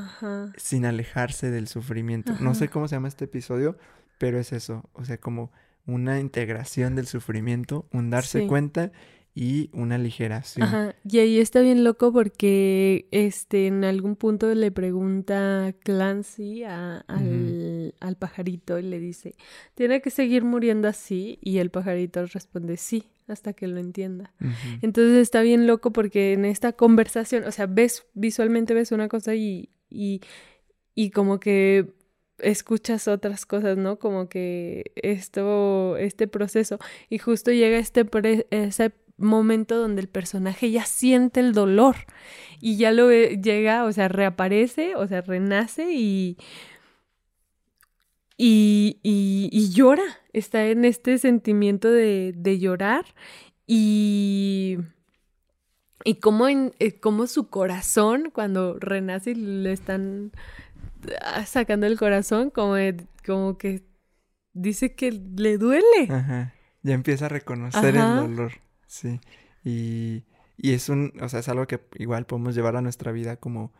sin 0.56 0.86
alejarse 0.86 1.50
del 1.50 1.68
sufrimiento. 1.68 2.32
No 2.40 2.54
sé 2.54 2.68
cómo 2.68 2.88
se 2.88 2.96
llama 2.96 3.08
este 3.08 3.26
episodio, 3.26 3.76
pero 4.18 4.38
es 4.38 4.52
eso, 4.52 4.88
o 4.94 5.04
sea, 5.04 5.18
como 5.18 5.50
una 5.86 6.20
integración 6.20 6.94
del 6.94 7.06
sufrimiento, 7.06 7.86
un 7.92 8.10
darse 8.10 8.46
cuenta 8.46 8.92
y 9.35 9.70
una 9.73 9.94
aligeración. 9.94 10.66
Ajá. 10.66 10.94
Y 11.09 11.19
ahí 11.19 11.39
está 11.39 11.61
bien 11.61 11.85
loco 11.85 12.12
porque 12.12 13.07
este 13.11 13.69
en 13.69 13.85
algún 13.85 14.16
punto 14.16 14.52
le 14.55 14.73
pregunta 14.73 15.73
Clancy 15.85 16.65
al, 16.65 17.94
al, 18.01 18.16
pajarito 18.16 18.78
y 18.78 18.82
le 18.82 18.98
dice, 18.98 19.35
¿tiene 19.74 20.01
que 20.01 20.11
seguir 20.11 20.44
muriendo 20.44 20.89
así? 20.89 21.39
Y 21.43 21.59
el 21.59 21.70
pajarito 21.70 22.27
responde, 22.27 22.77
sí, 22.77 23.05
hasta 23.28 23.52
que 23.52 23.69
lo 23.69 23.78
entienda. 23.78 24.32
Entonces 24.82 25.19
está 25.19 25.43
bien 25.43 25.66
loco 25.66 25.93
porque 25.93 26.32
en 26.32 26.44
esta 26.44 26.73
conversación, 26.73 27.44
o 27.44 27.52
sea, 27.52 27.66
ves, 27.66 28.07
visualmente 28.15 28.74
ves 28.74 28.90
una 28.90 29.09
cosa 29.09 29.35
y, 29.36 29.70
y, 29.89 30.20
y 30.94 31.11
como 31.11 31.39
que 31.39 31.94
escuchas 32.39 33.07
otras 33.07 33.47
cosas, 33.47 33.77
¿no? 33.77 33.98
Como 33.98 34.28
que 34.28 34.93
esto, 34.97 35.97
este 35.98 36.27
proceso, 36.27 36.78
y 37.09 37.19
justo 37.19 37.52
llega 37.52 37.78
este 37.78 38.09
ese 38.51 38.93
momento 39.20 39.78
donde 39.78 40.01
el 40.01 40.09
personaje 40.09 40.70
ya 40.70 40.84
siente 40.84 41.40
el 41.40 41.52
dolor 41.52 41.97
y 42.60 42.76
ya 42.76 42.90
lo 42.90 43.10
llega, 43.10 43.84
o 43.84 43.92
sea, 43.92 44.09
reaparece, 44.09 44.97
o 44.97 45.06
sea, 45.06 45.20
renace 45.20 45.92
y, 45.92 46.36
y, 48.36 48.98
y, 49.02 49.70
llora, 49.70 50.02
está 50.32 50.66
en 50.66 50.84
este 50.84 51.18
sentimiento 51.18 51.90
de, 51.90 52.32
de 52.36 52.59
llorar 52.59 53.05
y, 53.66 54.78
y 56.05 56.14
como, 56.16 56.48
en, 56.48 56.72
eh, 56.78 56.98
su 57.26 57.48
corazón, 57.48 58.30
cuando 58.32 58.78
renace 58.80 59.32
y 59.32 59.34
le 59.34 59.72
están 59.72 60.32
ah, 61.22 61.44
sacando 61.47 61.86
el 61.86 61.98
corazón, 61.98 62.51
como, 62.51 62.74
como 63.26 63.59
que 63.59 63.82
dice 64.52 64.94
que 64.94 65.12
le 65.12 65.59
duele. 65.59 66.09
Ajá. 66.09 66.55
Ya 66.82 66.94
empieza 66.94 67.26
a 67.26 67.28
reconocer 67.28 67.94
el 67.94 68.16
dolor. 68.16 68.52
Sí. 68.90 69.20
Y, 69.64 70.24
y 70.56 70.72
es 70.72 70.88
un, 70.88 71.12
o 71.22 71.28
sea, 71.28 71.40
es 71.40 71.48
algo 71.48 71.66
que 71.66 71.80
igual 71.98 72.26
podemos 72.26 72.54
llevar 72.56 72.76
a 72.76 72.82
nuestra 72.82 73.12
vida 73.12 73.36
como, 73.36 73.72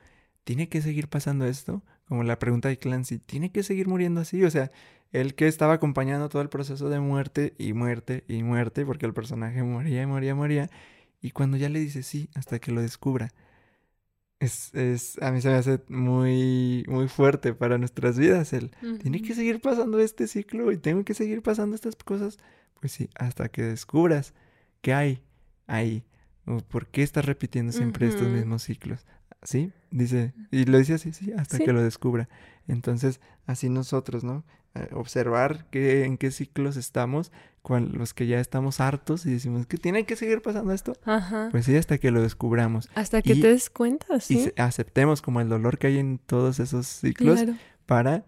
¿tiene 0.45 0.69
que 0.69 0.83
seguir 0.83 1.09
pasando 1.09 1.47
esto? 1.47 1.83
Como 2.07 2.23
la 2.23 2.39
pregunta 2.39 2.69
de 2.69 2.79
Clancy, 2.79 3.19
¿tiene 3.19 3.51
que 3.53 3.63
seguir 3.65 3.89
muriendo 3.89 4.21
así? 4.21 4.45
O 4.45 4.51
sea, 4.51 4.71
él 5.13 5.35
que 5.35 5.49
estaba 5.49 5.75
acompañando 5.75 6.29
todo 6.29 6.43
el 6.43 6.49
proceso 6.49 6.89
de 6.89 7.01
muerte 7.01 7.55
y 7.59 7.73
muerte 7.73 8.25
y 8.29 8.45
muerte, 8.45 8.87
porque 8.87 9.07
el 9.07 9.13
personaje 9.13 9.63
moría 9.65 10.03
y 10.03 10.07
moría 10.07 10.31
y 10.31 10.35
moría, 10.35 10.71
y 11.21 11.33
cuando 11.33 11.57
ya 11.57 11.69
le 11.69 11.81
dice 11.81 12.03
sí, 12.05 12.31
hasta 12.35 12.61
que 12.61 12.73
lo 12.73 12.81
descubra. 12.81 13.33
Es, 14.39 14.73
es, 14.75 15.21
a 15.23 15.33
mí 15.33 15.41
se 15.43 15.49
me 15.49 15.55
hace 15.57 15.81
muy, 15.89 16.85
muy 16.89 17.09
fuerte 17.09 17.53
para 17.53 17.79
nuestras 17.79 18.19
vidas. 18.19 18.53
El, 18.53 18.71
tiene 19.03 19.23
que 19.23 19.35
seguir 19.35 19.61
pasando 19.61 19.99
este 19.99 20.29
ciclo 20.29 20.73
y 20.73 20.79
tengo 20.79 21.05
que 21.05 21.15
seguir 21.15 21.43
pasando 21.43 21.75
estas 21.75 21.97
cosas. 21.97 22.39
Pues 22.81 22.93
sí, 22.93 23.11
hasta 23.17 23.49
que 23.51 23.63
descubras 23.63 24.35
¿Qué 24.81 24.95
hay 24.95 25.23
ahí? 25.67 26.05
¿Por 26.69 26.89
qué 26.89 27.03
estás 27.03 27.25
repitiendo 27.25 27.73
siempre 27.73 28.09
estos 28.09 28.29
mismos 28.29 28.63
ciclos? 28.63 29.07
sí, 29.43 29.73
dice, 29.91 30.35
y 30.51 30.65
lo 30.65 30.79
dice 30.79 30.95
así, 30.95 31.13
sí, 31.13 31.33
hasta 31.33 31.59
que 31.59 31.73
lo 31.73 31.83
descubra. 31.83 32.29
Entonces, 32.69 33.21
así 33.47 33.69
nosotros, 33.69 34.25
¿no? 34.25 34.45
Eh, 34.75 34.89
observar 34.93 35.67
que, 35.71 36.05
en 36.05 36.17
qué 36.17 36.31
ciclos 36.31 36.77
estamos, 36.77 37.33
con 37.63 37.99
los 37.99 38.15
que 38.15 38.27
ya 38.27 38.41
estamos 38.41 38.81
hartos 38.81 39.27
y 39.27 39.33
decimos 39.33 39.67
que 39.67 39.77
tiene 39.77 40.05
que 40.05 40.17
seguir 40.17 40.43
pasando 40.43 40.73
esto. 40.73 40.93
Ajá. 41.05 41.49
Pues 41.51 41.67
sí, 41.67 41.77
hasta 41.77 41.99
que 41.99 42.11
lo 42.11 42.23
descubramos. 42.23 42.89
Hasta 42.95 43.23
que 43.23 43.35
te 43.35 43.49
des 43.49 43.69
cuenta, 43.69 44.21
sí. 44.21 44.53
Y 44.57 44.61
aceptemos 44.61 45.23
como 45.23 45.41
el 45.41 45.49
dolor 45.49 45.79
que 45.79 45.89
hay 45.89 45.99
en 45.99 46.19
todos 46.19 46.61
esos 46.61 46.87
ciclos 46.87 47.41
para 47.87 48.25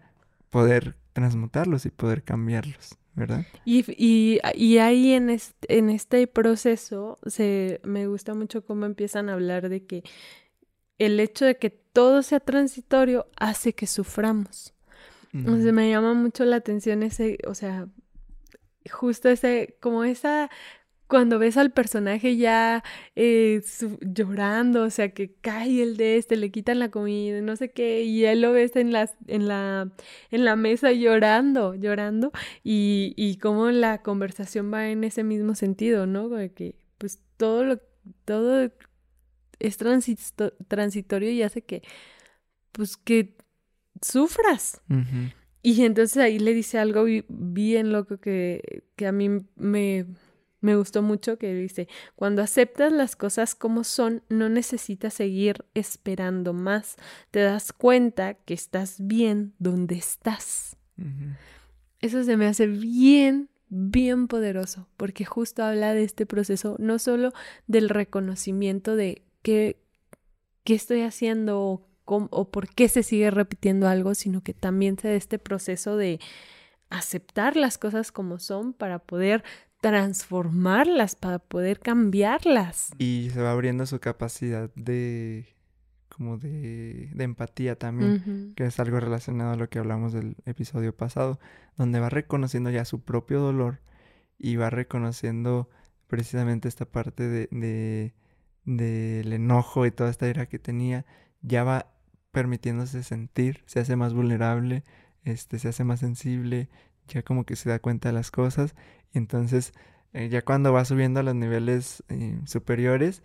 poder 0.49 0.97
transmutarlos 1.13 1.85
y 1.85 1.89
poder 1.89 2.23
cambiarlos. 2.23 2.97
¿Verdad? 3.15 3.45
Y, 3.65 3.83
y, 3.97 4.39
y 4.55 4.77
ahí 4.77 5.13
en 5.13 5.29
este, 5.29 5.77
en 5.77 5.89
este 5.89 6.27
proceso 6.27 7.19
se, 7.25 7.79
me 7.83 8.07
gusta 8.07 8.33
mucho 8.33 8.65
cómo 8.65 8.85
empiezan 8.85 9.29
a 9.29 9.33
hablar 9.33 9.69
de 9.69 9.85
que 9.85 10.03
el 10.97 11.19
hecho 11.19 11.45
de 11.45 11.57
que 11.57 11.69
todo 11.69 12.23
sea 12.23 12.39
transitorio 12.39 13.27
hace 13.35 13.73
que 13.73 13.87
suframos. 13.87 14.73
O 15.47 15.57
sea, 15.57 15.71
me 15.71 15.89
llama 15.89 16.13
mucho 16.13 16.45
la 16.45 16.57
atención 16.57 17.01
ese, 17.01 17.39
o 17.47 17.55
sea, 17.55 17.87
justo 18.91 19.29
ese, 19.29 19.77
como 19.79 20.03
esa 20.03 20.51
cuando 21.07 21.39
ves 21.39 21.57
al 21.57 21.71
personaje 21.71 22.37
ya 22.37 22.83
eh, 23.15 23.61
llorando, 24.01 24.83
o 24.83 24.89
sea, 24.89 25.09
que 25.09 25.33
cae 25.33 25.83
el 25.83 25.97
de 25.97 26.17
este, 26.17 26.35
le 26.37 26.51
quitan 26.51 26.79
la 26.79 26.89
comida, 26.89 27.41
no 27.41 27.55
sé 27.55 27.71
qué, 27.71 28.03
y 28.03 28.25
él 28.25 28.41
lo 28.41 28.51
ves 28.51 28.75
en, 28.75 28.91
las, 28.91 29.15
en, 29.27 29.47
la, 29.47 29.91
en 30.31 30.45
la 30.45 30.55
mesa 30.55 30.91
llorando, 30.91 31.75
llorando, 31.75 32.31
y, 32.63 33.13
y 33.15 33.37
cómo 33.37 33.69
la 33.69 34.01
conversación 34.01 34.73
va 34.73 34.89
en 34.89 35.03
ese 35.03 35.23
mismo 35.23 35.55
sentido, 35.55 36.05
¿no? 36.07 36.29
De 36.29 36.51
que 36.51 36.75
pues 36.97 37.19
todo 37.37 37.63
lo, 37.63 37.79
todo 38.25 38.71
es 39.59 39.77
transitorio 39.77 41.29
y 41.29 41.41
hace 41.41 41.61
que, 41.61 41.83
pues 42.71 42.97
que 42.97 43.35
sufras. 44.01 44.81
Y 45.61 45.83
entonces 45.85 46.17
ahí 46.17 46.39
le 46.39 46.53
dice 46.53 46.77
algo 46.77 47.05
bien 47.29 47.91
loco 47.91 48.17
que, 48.17 48.83
que 48.95 49.07
a 49.07 49.11
mí 49.11 49.29
me 49.55 50.05
me 50.63 50.77
gustó 50.77 51.01
mucho 51.01 51.37
que 51.37 51.53
dice, 51.53 51.89
cuando 52.15 52.41
aceptas 52.41 52.93
las 52.93 53.17
cosas 53.17 53.53
como 53.53 53.83
son, 53.83 54.23
no 54.29 54.47
necesitas 54.47 55.13
seguir 55.13 55.65
esperando 55.73 56.53
más. 56.53 56.95
Te 57.31 57.41
das 57.41 57.73
cuenta 57.73 58.35
que 58.35 58.53
estás 58.53 58.95
bien 58.99 59.53
donde 59.59 59.95
estás. 59.95 60.77
Eso 61.99 62.23
se 62.23 62.37
me 62.37 62.47
hace 62.47 62.67
bien, 62.67 63.49
bien 63.67 64.29
poderoso, 64.29 64.87
porque 64.95 65.25
justo 65.25 65.63
habla 65.65 65.93
de 65.93 66.05
este 66.05 66.25
proceso, 66.25 66.77
no 66.79 66.97
solo 66.97 67.33
del 67.67 67.89
reconocimiento 67.89 68.95
de 68.95 69.21
qué, 69.41 69.81
qué 70.63 70.75
estoy 70.75 71.01
haciendo 71.01 71.59
o, 71.59 71.87
o 72.05 72.51
por 72.51 72.69
qué 72.69 72.87
se 72.87 73.03
sigue 73.03 73.31
repitiendo 73.31 73.89
algo, 73.89 74.15
sino 74.15 74.41
que 74.41 74.53
también 74.53 74.97
se 74.97 75.09
da 75.09 75.15
este 75.15 75.39
proceso 75.39 75.97
de 75.97 76.21
aceptar 76.89 77.57
las 77.57 77.77
cosas 77.77 78.13
como 78.13 78.39
son 78.39 78.71
para 78.71 78.99
poder 78.99 79.43
transformarlas, 79.83 81.17
para 81.17 81.39
poder 81.39 81.81
cambiarlas. 81.81 82.91
Y 82.99 83.29
se 83.33 83.41
va 83.41 83.51
abriendo 83.51 83.85
su 83.85 83.99
capacidad 83.99 84.73
de 84.75 85.45
como 86.07 86.37
de, 86.37 87.09
de 87.13 87.23
empatía 87.25 87.77
también, 87.77 88.53
que 88.55 88.65
es 88.65 88.79
algo 88.79 88.99
relacionado 88.99 89.51
a 89.51 89.55
lo 89.57 89.67
que 89.67 89.79
hablamos 89.79 90.13
del 90.13 90.37
episodio 90.45 90.95
pasado, 90.95 91.37
donde 91.75 91.99
va 91.99 92.09
reconociendo 92.09 92.69
ya 92.69 92.85
su 92.85 93.01
propio 93.01 93.41
dolor 93.41 93.81
y 94.37 94.55
va 94.55 94.69
reconociendo 94.69 95.69
precisamente 96.07 96.69
esta 96.69 96.85
parte 96.85 97.27
de, 97.27 97.49
de 97.51 98.13
del 98.63 99.33
enojo 99.33 99.85
y 99.85 99.91
toda 99.91 100.09
esta 100.09 100.29
ira 100.29 100.45
que 100.45 100.59
tenía, 100.59 101.05
ya 101.41 101.65
va 101.65 101.87
permitiéndose 102.31 103.03
sentir, 103.03 103.61
se 103.65 103.81
hace 103.81 103.97
más 103.97 104.13
vulnerable, 104.13 104.85
este, 105.25 105.59
se 105.59 105.67
hace 105.67 105.83
más 105.83 105.99
sensible, 105.99 106.69
ya 107.07 107.23
como 107.23 107.45
que 107.45 107.55
se 107.55 107.69
da 107.69 107.79
cuenta 107.79 108.09
de 108.09 108.13
las 108.13 108.31
cosas 108.31 108.75
y 109.13 109.17
entonces 109.17 109.73
eh, 110.13 110.29
ya 110.29 110.43
cuando 110.43 110.71
va 110.73 110.85
subiendo 110.85 111.19
a 111.19 111.23
los 111.23 111.35
niveles 111.35 112.03
eh, 112.09 112.39
superiores 112.45 113.23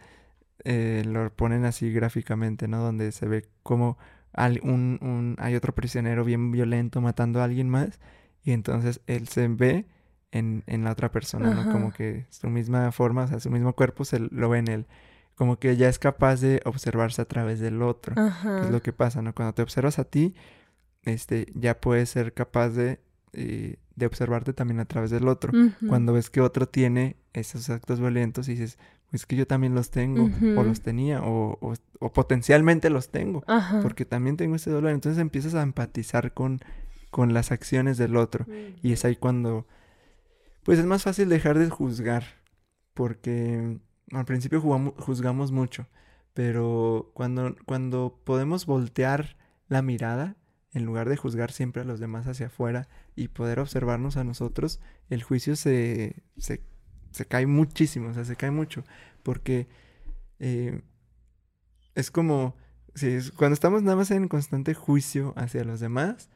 eh, 0.65 1.03
lo 1.07 1.33
ponen 1.35 1.65
así 1.65 1.93
gráficamente, 1.93 2.67
¿no? 2.67 2.79
Donde 2.83 3.13
se 3.13 3.27
ve 3.27 3.49
como 3.63 3.97
hay, 4.33 4.59
un, 4.63 5.37
hay 5.39 5.55
otro 5.55 5.75
prisionero 5.75 6.25
bien 6.25 6.51
violento 6.51 7.01
matando 7.01 7.41
a 7.41 7.45
alguien 7.45 7.69
más 7.69 8.01
y 8.43 8.53
entonces 8.53 9.01
él 9.07 9.29
se 9.29 9.49
ve 9.49 9.87
en, 10.31 10.65
en 10.67 10.85
la 10.85 10.93
otra 10.93 11.11
persona, 11.11 11.55
¿no? 11.55 11.73
Como 11.73 11.93
que 11.93 12.27
su 12.31 12.49
misma 12.49 12.91
forma, 12.93 13.25
o 13.25 13.29
sea, 13.29 13.41
su 13.41 13.51
mismo 13.51 13.75
cuerpo 13.75 14.05
se 14.05 14.19
lo 14.19 14.49
ve 14.49 14.59
en 14.59 14.69
él 14.69 14.87
como 15.39 15.57
que 15.61 15.77
ya 15.77 15.89
es 15.89 16.01
capaz 16.01 16.41
de 16.41 16.61
observarse 16.65 17.23
a 17.23 17.25
través 17.25 17.61
del 17.61 17.81
otro. 17.81 18.17
es 18.61 18.71
lo 18.71 18.83
que 18.83 18.93
pasa, 18.93 19.23
¿no? 19.23 19.33
Cuando 19.37 19.55
te 19.55 19.63
observas 19.63 20.01
a 20.01 20.05
ti, 20.05 20.35
este, 21.05 21.47
ya 21.55 21.81
puedes 21.81 22.11
ser 22.11 22.35
capaz 22.35 22.71
de 22.71 23.01
eh, 23.33 23.77
de 23.97 24.07
observarte 24.07 24.53
también 24.53 24.81
a 24.81 24.85
través 24.85 25.11
del 25.11 25.29
otro. 25.29 25.53
Cuando 25.87 26.13
ves 26.13 26.31
que 26.31 26.41
otro 26.41 26.69
tiene 26.69 27.17
esos 27.33 27.69
actos 27.71 28.01
violentos 28.01 28.49
y 28.49 28.53
dices, 28.53 28.79
pues 29.11 29.27
que 29.27 29.37
yo 29.37 29.47
también 29.47 29.75
los 29.75 29.91
tengo, 29.91 30.31
o 30.57 30.63
los 30.63 30.83
tenía, 30.83 31.23
o, 31.23 31.59
o, 31.99 32.13
potencialmente 32.13 32.91
los 32.91 33.11
tengo, 33.11 33.43
porque 33.83 34.05
también 34.05 34.37
tengo 34.37 34.57
ese 34.57 34.71
dolor. 34.71 34.93
Entonces 34.93 35.21
empiezas 35.21 35.55
a 35.55 35.63
empatizar 35.63 36.35
con, 36.35 36.61
con 37.11 37.33
las 37.33 37.51
acciones 37.53 37.97
del 37.97 38.17
otro. 38.17 38.47
Y 38.83 38.93
es 38.93 39.05
ahí 39.05 39.17
cuando, 39.17 39.67
pues 40.63 40.79
es 40.79 40.85
más 40.85 41.03
fácil 41.03 41.29
dejar 41.29 41.59
de 41.59 41.71
juzgar, 41.71 42.25
porque 42.95 43.79
al 44.13 44.25
principio 44.25 44.61
juzgamos 44.61 45.53
mucho, 45.53 45.87
pero 46.35 47.11
cuando, 47.15 47.57
cuando 47.67 48.21
podemos 48.25 48.67
voltear 48.67 49.37
la 49.69 49.83
mirada, 49.83 50.37
en 50.73 50.85
lugar 50.85 51.09
de 51.09 51.17
juzgar 51.17 51.51
siempre 51.51 51.83
a 51.83 51.85
los 51.85 52.01
demás 52.01 52.27
hacia 52.27 52.47
afuera 52.47 52.89
y 53.17 53.29
poder 53.29 53.59
observarnos 53.61 54.17
a 54.17 54.25
nosotros, 54.25 54.81
el 55.09 55.23
juicio 55.23 55.57
se, 55.57 56.23
se, 56.37 56.61
cae 57.27 57.47
muchísimo, 57.47 58.11
o 58.11 58.15
sea, 58.15 58.25
se 58.25 58.37
cae 58.37 58.51
mucho, 58.51 58.85
porque 59.23 59.67
eh, 60.39 60.83
es 61.95 62.11
como, 62.11 62.55
si 62.95 63.19
cuando 63.37 63.55
estamos 63.55 63.83
nada 63.83 63.97
más 63.97 64.11
en 64.11 64.29
constante 64.29 64.75
juicio 64.75 65.33
hacia 65.37 65.65
los 65.65 65.81
demás, 65.81 66.29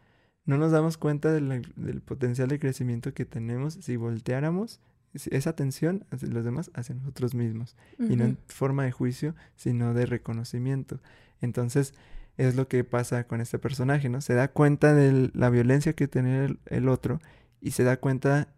no 0.45 0.59
nos 0.59 0.73
damos 0.73 0.97
cuenta 0.97 1.33
del 1.33 2.03
potencial 2.05 2.49
de 2.49 2.59
crecimiento 2.59 3.15
que 3.15 3.25
tenemos 3.25 3.75
si 3.75 3.97
volteáramos 3.97 4.81
esa 5.15 5.51
atención 5.51 6.05
hacia 6.11 6.29
los 6.29 6.45
demás 6.45 6.71
hacia 6.75 6.95
nosotros 6.95 7.35
mismos, 7.35 7.77
y 7.99 8.17
no 8.17 8.25
en 8.25 8.39
forma 8.49 8.85
de 8.85 8.93
juicio, 8.93 9.35
sino 9.57 9.95
de 9.95 10.07
reconocimiento. 10.07 11.01
Entonces, 11.41 11.95
es 12.37 12.57
lo 12.57 12.69
que 12.69 12.85
pasa 12.85 13.25
con 13.25 13.41
este 13.41 13.59
personaje, 13.59 14.09
¿no? 14.09 14.21
Se 14.21 14.35
da 14.35 14.49
cuenta 14.49 14.95
de 14.95 15.31
la 15.35 15.51
violencia 15.51 15.93
que 15.93 16.09
tiene 16.09 16.57
el, 16.67 16.89
otro 16.89 17.21
y 17.61 17.73
se 17.73 17.85
da 17.85 17.99
cuenta, 17.99 18.49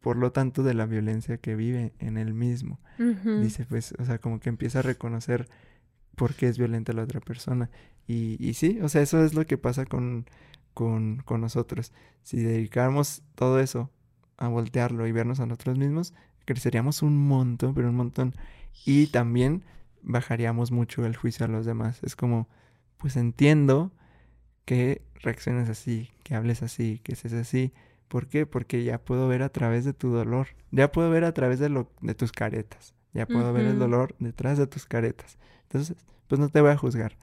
por 0.00 0.16
lo 0.16 0.32
tanto, 0.32 0.62
de 0.62 0.74
la 0.74 0.86
violencia 0.86 1.38
que 1.38 1.56
vive 1.56 1.94
en 1.98 2.18
él 2.18 2.34
mismo. 2.34 2.80
Dice, 2.98 3.66
pues, 3.66 3.94
o 3.98 4.04
sea, 4.04 4.18
como 4.18 4.38
que 4.40 4.48
empieza 4.48 4.80
a 4.80 4.82
reconocer 4.82 5.48
por 6.14 6.34
qué 6.34 6.48
es 6.48 6.58
violenta 6.58 6.92
la 6.92 7.02
otra 7.02 7.20
persona. 7.20 7.70
Y, 8.06 8.36
y 8.38 8.54
sí, 8.54 8.78
o 8.82 8.88
sea, 8.88 9.02
eso 9.02 9.24
es 9.24 9.34
lo 9.34 9.46
que 9.46 9.58
pasa 9.58 9.86
con, 9.86 10.26
con, 10.74 11.22
con 11.24 11.40
nosotros. 11.40 11.92
Si 12.22 12.42
dedicáramos 12.42 13.22
todo 13.34 13.58
eso 13.58 13.90
a 14.36 14.48
voltearlo 14.48 15.06
y 15.06 15.12
vernos 15.12 15.40
a 15.40 15.46
nosotros 15.46 15.78
mismos, 15.78 16.12
creceríamos 16.44 17.02
un 17.02 17.16
montón, 17.26 17.74
pero 17.74 17.88
un 17.88 17.96
montón. 17.96 18.34
Y 18.84 19.06
también 19.08 19.64
bajaríamos 20.02 20.70
mucho 20.70 21.06
el 21.06 21.16
juicio 21.16 21.46
a 21.46 21.48
los 21.48 21.64
demás. 21.66 22.00
Es 22.02 22.14
como 22.14 22.48
pues 23.04 23.16
entiendo 23.18 23.92
que 24.64 25.02
reacciones 25.20 25.68
así, 25.68 26.08
que 26.22 26.34
hables 26.34 26.62
así, 26.62 27.00
que 27.04 27.14
seas 27.14 27.34
así. 27.34 27.74
¿Por 28.08 28.28
qué? 28.28 28.46
Porque 28.46 28.82
ya 28.82 28.96
puedo 28.96 29.28
ver 29.28 29.42
a 29.42 29.50
través 29.50 29.84
de 29.84 29.92
tu 29.92 30.08
dolor, 30.08 30.46
ya 30.70 30.90
puedo 30.90 31.10
ver 31.10 31.24
a 31.24 31.34
través 31.34 31.58
de, 31.58 31.68
lo, 31.68 31.92
de 32.00 32.14
tus 32.14 32.32
caretas, 32.32 32.94
ya 33.12 33.26
puedo 33.26 33.52
ver 33.52 33.66
el 33.66 33.78
dolor 33.78 34.16
detrás 34.20 34.56
de 34.56 34.66
tus 34.66 34.86
caretas. 34.86 35.36
Entonces, 35.64 35.98
pues 36.28 36.40
no 36.40 36.48
te 36.48 36.62
voy 36.62 36.70
a 36.70 36.78
juzgar. 36.78 37.18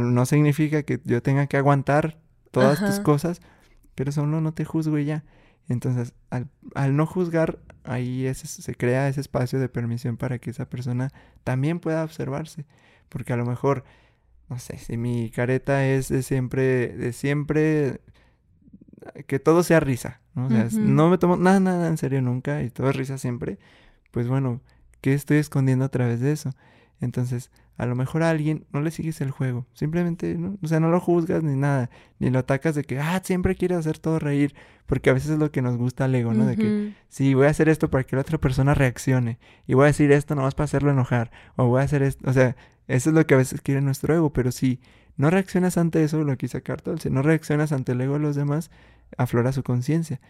No 0.00 0.24
significa 0.24 0.84
que 0.84 0.98
yo 1.04 1.20
tenga 1.22 1.48
que 1.48 1.58
aguantar 1.58 2.16
todas 2.50 2.80
tus 2.80 2.98
cosas, 3.00 3.42
pero 3.94 4.10
solo 4.10 4.40
no 4.40 4.54
te 4.54 4.64
juzgo 4.64 4.96
y 4.98 5.04
ya. 5.04 5.22
Entonces, 5.68 6.14
al, 6.30 6.48
al 6.74 6.96
no 6.96 7.04
juzgar, 7.04 7.58
ahí 7.82 8.32
se 8.32 8.74
crea 8.74 9.08
ese 9.08 9.20
espacio 9.20 9.58
de 9.60 9.68
permisión 9.68 10.16
para 10.16 10.38
que 10.38 10.48
esa 10.48 10.66
persona 10.70 11.10
también 11.44 11.78
pueda 11.78 12.04
observarse. 12.04 12.64
Porque 13.10 13.34
a 13.34 13.36
lo 13.36 13.44
mejor 13.44 13.84
no 14.48 14.58
sé, 14.58 14.78
si 14.78 14.96
mi 14.96 15.30
careta 15.30 15.86
es 15.86 16.08
de 16.08 16.22
siempre, 16.22 16.88
de 16.88 17.12
siempre, 17.12 18.00
que 19.26 19.38
todo 19.38 19.62
sea 19.62 19.80
risa, 19.80 20.20
¿no? 20.34 20.46
O 20.46 20.50
sea, 20.50 20.68
no 20.78 21.08
me 21.08 21.18
tomo 21.18 21.36
nada, 21.36 21.60
nada 21.60 21.88
en 21.88 21.98
serio 21.98 22.20
nunca 22.22 22.62
y 22.62 22.70
todo 22.70 22.90
es 22.90 22.96
risa 22.96 23.18
siempre, 23.18 23.58
pues 24.10 24.28
bueno, 24.28 24.60
¿qué 25.00 25.14
estoy 25.14 25.38
escondiendo 25.38 25.84
a 25.84 25.90
través 25.90 26.20
de 26.20 26.32
eso? 26.32 26.52
Entonces, 27.00 27.50
a 27.76 27.86
lo 27.86 27.96
mejor 27.96 28.22
a 28.22 28.30
alguien 28.30 28.66
no 28.72 28.80
le 28.80 28.90
sigues 28.90 29.20
el 29.20 29.30
juego. 29.30 29.66
Simplemente, 29.74 30.36
¿no? 30.36 30.56
o 30.62 30.68
sea, 30.68 30.78
no 30.78 30.90
lo 30.90 31.00
juzgas 31.00 31.42
ni 31.42 31.56
nada. 31.56 31.90
Ni 32.20 32.30
lo 32.30 32.38
atacas 32.38 32.74
de 32.74 32.84
que, 32.84 33.00
ah, 33.00 33.20
siempre 33.24 33.56
quiere 33.56 33.74
hacer 33.74 33.98
todo 33.98 34.18
reír. 34.18 34.54
Porque 34.86 35.10
a 35.10 35.12
veces 35.12 35.30
es 35.30 35.38
lo 35.38 35.50
que 35.50 35.62
nos 35.62 35.76
gusta 35.76 36.04
al 36.04 36.14
ego, 36.14 36.34
¿no? 36.34 36.46
De 36.46 36.56
que, 36.56 36.92
sí, 37.08 37.34
voy 37.34 37.46
a 37.46 37.50
hacer 37.50 37.68
esto 37.68 37.90
para 37.90 38.04
que 38.04 38.16
la 38.16 38.22
otra 38.22 38.38
persona 38.38 38.74
reaccione. 38.74 39.38
Y 39.66 39.74
voy 39.74 39.84
a 39.84 39.86
decir 39.86 40.12
esto 40.12 40.34
nomás 40.34 40.54
para 40.54 40.66
hacerlo 40.66 40.90
enojar. 40.90 41.30
O 41.56 41.66
voy 41.66 41.80
a 41.80 41.84
hacer 41.84 42.02
esto. 42.02 42.28
O 42.28 42.32
sea, 42.32 42.54
eso 42.86 43.10
es 43.10 43.16
lo 43.16 43.26
que 43.26 43.34
a 43.34 43.38
veces 43.38 43.60
quiere 43.60 43.80
nuestro 43.80 44.14
ego. 44.14 44.32
Pero 44.32 44.52
si 44.52 44.80
no 45.16 45.30
reaccionas 45.30 45.78
ante 45.78 46.02
eso, 46.04 46.22
lo 46.24 46.36
quise 46.36 46.62
Cartol, 46.62 47.00
si 47.00 47.10
no 47.10 47.22
reaccionas 47.22 47.72
ante 47.72 47.92
el 47.92 48.00
ego 48.00 48.14
de 48.14 48.20
los 48.20 48.36
demás, 48.36 48.70
aflora 49.16 49.52
su 49.52 49.62
conciencia. 49.62 50.20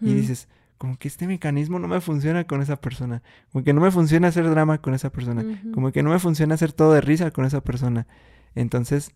Y 0.00 0.14
dices, 0.14 0.48
como 0.78 0.98
que 0.98 1.08
este 1.08 1.26
mecanismo 1.26 1.78
no 1.78 1.88
me 1.88 2.00
funciona 2.00 2.44
con 2.44 2.60
esa 2.60 2.76
persona, 2.76 3.22
como 3.52 3.64
que 3.64 3.72
no 3.72 3.80
me 3.80 3.90
funciona 3.90 4.28
hacer 4.28 4.48
drama 4.48 4.78
con 4.78 4.94
esa 4.94 5.10
persona, 5.10 5.44
como 5.72 5.92
que 5.92 6.02
no 6.02 6.10
me 6.10 6.18
funciona 6.18 6.54
hacer 6.54 6.72
todo 6.72 6.92
de 6.92 7.00
risa 7.00 7.30
con 7.30 7.44
esa 7.44 7.62
persona. 7.62 8.06
Entonces, 8.54 9.12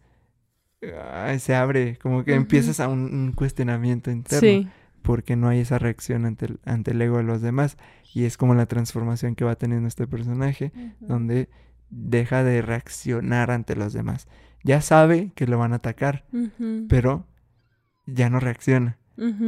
se 1.39 1.55
abre, 1.55 1.99
como 1.99 2.25
que 2.25 2.35
empiezas 2.35 2.81
a 2.81 2.89
un, 2.89 3.33
cuestionamiento 3.33 4.11
interno. 4.11 4.71
Porque 5.03 5.37
no 5.37 5.49
hay 5.49 5.61
esa 5.61 5.79
reacción 5.79 6.27
ante 6.27 6.47
el, 6.47 6.61
ante 6.65 6.91
el 6.91 7.01
ego 7.01 7.19
de 7.19 7.23
los 7.23 7.41
demás. 7.41 7.79
Y 8.13 8.25
es 8.25 8.37
como 8.37 8.55
la 8.55 8.67
transformación 8.67 9.37
que 9.37 9.45
va 9.45 9.55
teniendo 9.55 9.89
este 9.89 10.07
personaje, 10.07 10.73
donde 11.01 11.49
deja 11.91 12.45
de 12.45 12.63
reaccionar 12.63 13.51
ante 13.51 13.77
los 13.77 13.93
demás. 13.93 14.29
Ya 14.65 14.81
sabe 14.81 15.33
que 15.35 15.47
lo 15.47 15.59
van 15.59 15.73
a 15.73 15.77
atacar, 15.77 16.25
pero 16.89 17.27
ya 18.07 18.31
no 18.31 18.41
reacciona. 18.41 18.99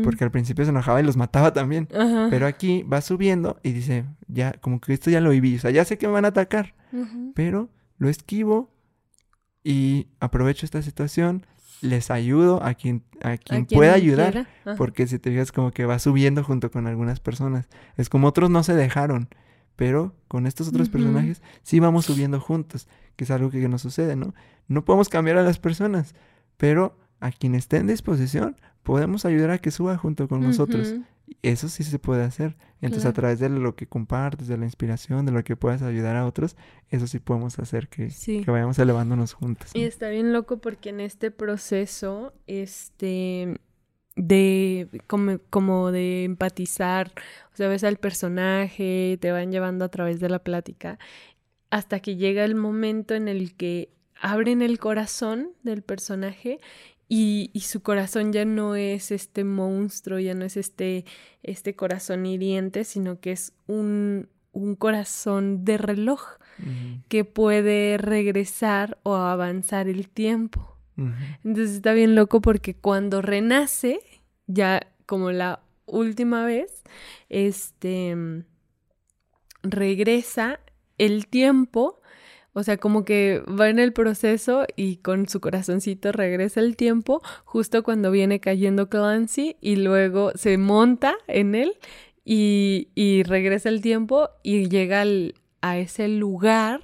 Porque 0.03 0.25
al 0.25 0.33
principio 0.33 0.65
se 0.65 0.71
enojaba 0.71 1.01
y 1.01 1.05
los 1.05 1.17
mataba 1.17 1.53
también. 1.53 1.89
Pero 2.31 2.47
aquí 2.47 2.83
va 2.83 3.01
subiendo 3.01 3.61
y 3.63 3.73
dice, 3.73 4.05
ya, 4.27 4.53
como 4.53 4.81
que 4.81 4.93
esto 4.93 5.11
ya 5.11 5.21
lo 5.21 5.31
viví. 5.31 5.57
O 5.57 5.61
sea, 5.61 5.71
ya 5.71 5.85
sé 5.85 5.99
que 5.99 6.07
me 6.07 6.15
van 6.15 6.25
a 6.25 6.29
atacar. 6.29 6.75
Pero 7.35 7.69
lo 7.99 8.09
esquivo 8.09 8.73
y 9.63 10.09
aprovecho 10.19 10.67
esta 10.67 10.83
situación. 10.83 11.47
Les 11.83 12.11
ayudo 12.11 12.63
a 12.63 12.75
quien, 12.75 13.05
a 13.23 13.39
quien, 13.39 13.65
pueda 13.67 13.95
ayudar. 13.95 14.49
Porque 14.77 15.07
si 15.07 15.19
te 15.19 15.31
fijas, 15.31 15.53
como 15.53 15.71
que 15.71 15.87
va 15.87 15.99
subiendo 15.99 16.43
junto 16.43 16.71
con 16.71 16.87
algunas 16.87 17.21
personas. 17.21 17.69
Es 17.97 18.09
como 18.09 18.29
otros 18.29 18.51
no 18.51 18.63
se 18.63 18.75
dejaron. 18.75 19.29
Pero 19.81 20.15
con 20.29 20.47
estos 20.47 20.69
otros 20.69 20.91
personajes 20.91 21.41
sí 21.63 21.81
vamos 21.81 22.05
subiendo 22.05 22.39
juntos. 22.39 22.87
Que 23.17 23.25
es 23.25 23.31
algo 23.31 23.49
que, 23.49 23.63
que 23.63 23.69
nos 23.71 23.81
sucede, 23.81 24.15
¿no? 24.15 24.35
No 24.69 24.85
podemos 24.85 25.09
cambiar 25.09 25.39
a 25.39 25.43
las 25.43 25.59
personas. 25.59 26.15
Pero 26.59 26.99
a 27.19 27.31
quien 27.31 27.55
esté 27.55 27.79
en 27.79 27.87
disposición, 27.87 28.61
podemos 28.83 29.25
ayudar 29.25 29.53
a 29.53 29.59
que 29.59 29.71
suba 29.71 29.97
junto 29.97 30.29
con 30.29 30.43
nosotros. 30.43 30.97
Eso 31.41 31.71
sí 31.71 31.83
se 31.83 31.99
puede 31.99 32.25
hacer. 32.25 32.59
Entonces, 32.83 33.07
a 33.07 33.15
través 33.15 33.39
de 33.39 33.49
lo 33.49 33.75
que 33.75 33.87
compartes, 33.87 34.49
de 34.49 34.59
la 34.59 34.67
inspiración, 34.67 35.25
de 35.25 35.33
lo 35.33 35.43
que 35.45 35.57
puedas 35.57 35.81
ayudar 35.81 36.15
a 36.15 36.27
otros, 36.27 36.59
eso 36.91 37.07
sí 37.07 37.19
podemos 37.19 37.59
hacer 37.59 37.89
que, 37.89 38.09
que 38.27 38.51
vayamos 38.51 38.79
elevándonos 38.79 39.33
juntos. 39.33 39.71
Y 39.73 39.85
está 39.85 40.11
bien 40.11 40.35
loco 40.35 40.59
porque 40.61 40.91
en 40.91 41.01
este 41.01 41.31
proceso, 41.31 42.35
este 42.47 43.59
de 44.21 44.89
como, 45.07 45.39
como 45.51 45.91
de 45.91 46.25
empatizar, 46.25 47.13
o 47.53 47.57
sea, 47.57 47.69
ves 47.69 47.85
al 47.85 47.97
personaje, 47.97 49.19
te 49.21 49.33
van 49.33 49.51
llevando 49.51 49.85
a 49.85 49.89
través 49.89 50.21
de 50.21 50.29
la 50.29 50.39
plática, 50.41 50.99
hasta 51.71 52.01
que 52.01 52.17
llega 52.17 52.45
el 52.45 52.55
momento 52.55 53.15
en 53.15 53.29
el 53.29 53.55
que 53.55 53.91
abren 54.21 54.61
el 54.61 54.79
corazón 54.79 55.53
del 55.63 55.83
personaje 55.83 56.61
y, 57.09 57.51
su 57.61 57.83
corazón 57.83 58.33
ya 58.33 58.45
no 58.45 58.77
es 58.77 59.11
este 59.11 59.43
monstruo, 59.43 60.19
ya 60.19 60.35
no 60.35 60.45
es 60.45 60.57
este, 60.57 61.05
este 61.43 61.75
corazón 61.75 62.27
hiriente, 62.27 62.85
sino 62.85 63.19
que 63.21 63.33
es 63.33 63.53
un, 63.67 64.29
un 64.53 64.77
corazón 64.77 65.65
de 65.65 65.79
reloj 65.79 66.21
que 67.09 67.25
puede 67.25 67.97
regresar 67.97 68.99
o 69.03 69.15
avanzar 69.15 69.89
el 69.89 70.09
tiempo. 70.09 70.77
Entonces 71.43 71.77
está 71.77 71.95
bien 71.95 72.15
loco 72.15 72.43
porque 72.43 72.75
cuando 72.75 73.23
renace, 73.23 74.01
ya 74.53 74.87
como 75.07 75.33
la 75.33 75.61
última 75.87 76.45
vez, 76.45 76.83
este 77.29 78.17
regresa 79.63 80.61
el 80.99 81.27
tiempo 81.27 82.01
o 82.53 82.63
sea, 82.65 82.79
como 82.79 83.05
que 83.05 83.43
va 83.49 83.69
en 83.69 83.79
el 83.79 83.93
proceso 83.93 84.67
y 84.75 84.97
con 84.97 85.29
su 85.29 85.41
corazoncito 85.41 86.11
regresa 86.11 86.61
el 86.61 86.77
tiempo 86.77 87.23
justo 87.45 87.83
cuando 87.85 88.11
viene 88.11 88.41
cayendo 88.41 88.89
Clancy 88.89 89.57
y 89.61 89.77
luego 89.77 90.33
se 90.35 90.59
monta 90.59 91.15
en 91.29 91.55
él 91.55 91.75
y, 92.25 92.89
y 92.95 93.23
regresa 93.23 93.69
el 93.69 93.81
tiempo 93.81 94.31
y 94.43 94.69
llega 94.69 95.05
a 95.63 95.79
ese 95.79 96.09
lugar 96.09 96.83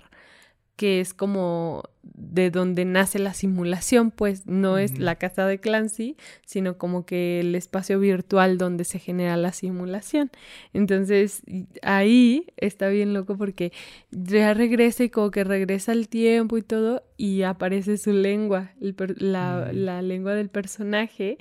que 0.76 1.00
es 1.00 1.14
como 1.14 1.84
de 2.02 2.50
donde 2.50 2.84
nace 2.84 3.18
la 3.18 3.34
simulación, 3.34 4.10
pues 4.10 4.46
no 4.46 4.78
es 4.78 4.98
la 4.98 5.16
casa 5.16 5.46
de 5.46 5.58
Clancy, 5.58 6.16
sino 6.44 6.78
como 6.78 7.04
que 7.04 7.40
el 7.40 7.54
espacio 7.54 7.98
virtual 7.98 8.58
donde 8.58 8.84
se 8.84 8.98
genera 8.98 9.36
la 9.36 9.52
simulación. 9.52 10.30
Entonces 10.72 11.42
ahí 11.82 12.46
está 12.56 12.88
bien 12.88 13.14
loco 13.14 13.36
porque 13.36 13.72
ya 14.10 14.54
regresa 14.54 15.04
y 15.04 15.10
como 15.10 15.30
que 15.30 15.44
regresa 15.44 15.92
el 15.92 16.08
tiempo 16.08 16.58
y 16.58 16.62
todo 16.62 17.02
y 17.16 17.42
aparece 17.42 17.96
su 17.96 18.12
lengua, 18.12 18.72
la, 18.78 19.72
la, 19.72 20.02
lengua 20.02 20.34
del 20.34 20.48
personaje. 20.48 21.38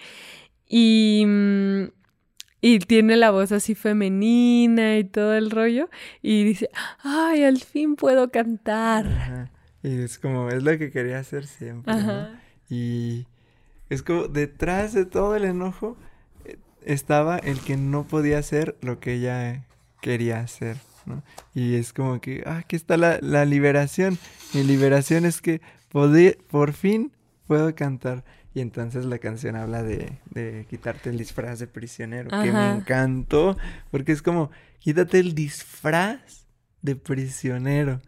Y... 0.68 1.24
Mm, 1.26 1.84
y 2.68 2.80
tiene 2.80 3.16
la 3.16 3.30
voz 3.30 3.52
así 3.52 3.76
femenina 3.76 4.98
y 4.98 5.04
todo 5.04 5.36
el 5.36 5.52
rollo 5.52 5.88
y 6.24 6.44
dice, 6.44 6.72
ay, 7.04 7.44
al 7.44 7.60
fin 7.60 7.96
puedo 7.96 8.32
cantar. 8.32 9.52
Y 9.84 10.00
es 10.00 10.18
como, 10.18 10.50
es 10.50 10.64
lo 10.64 10.76
que 10.80 10.90
quería 10.90 11.20
hacer 11.20 11.46
siempre. 11.46 11.94
Y 12.68 13.28
es 13.92 14.02
como, 14.02 14.28
detrás 14.28 14.94
de 14.94 15.06
todo 15.06 15.36
el 15.36 15.46
enojo 15.46 15.96
eh, 16.44 16.58
estaba 16.82 17.38
el 17.38 17.60
que 17.60 17.78
no 17.78 18.08
podía 18.08 18.40
hacer 18.40 18.76
lo 18.82 19.00
que 19.00 19.14
ella 19.14 19.64
quería 20.02 20.40
hacer. 20.40 20.78
¿no? 21.06 21.22
Y 21.54 21.76
es 21.76 21.94
como 21.94 22.20
que, 22.20 22.42
ah, 22.48 22.58
aquí 22.58 22.76
está 22.76 22.98
la, 22.98 23.20
la 23.22 23.46
liberación. 23.46 24.18
Mi 24.56 24.64
liberación 24.64 25.26
es 25.26 25.40
que 25.40 25.62
por 25.92 26.74
fin 26.74 27.12
puedo 27.46 27.76
cantar. 27.76 28.24
Y 28.56 28.62
entonces 28.62 29.04
la 29.04 29.20
canción 29.20 29.58
habla 29.58 29.84
de, 29.84 30.18
de 30.32 30.66
quitarte 30.70 31.10
el 31.10 31.18
disfraz 31.18 31.60
de 31.60 31.68
prisionero, 31.68 32.30
que 32.30 32.54
me 32.54 32.72
encantó, 32.72 33.58
porque 33.92 34.14
es 34.14 34.22
como, 34.22 34.50
quítate 34.80 35.20
el 35.20 35.36
disfraz 35.36 36.48
de 36.82 36.96
prisionero. 36.96 38.00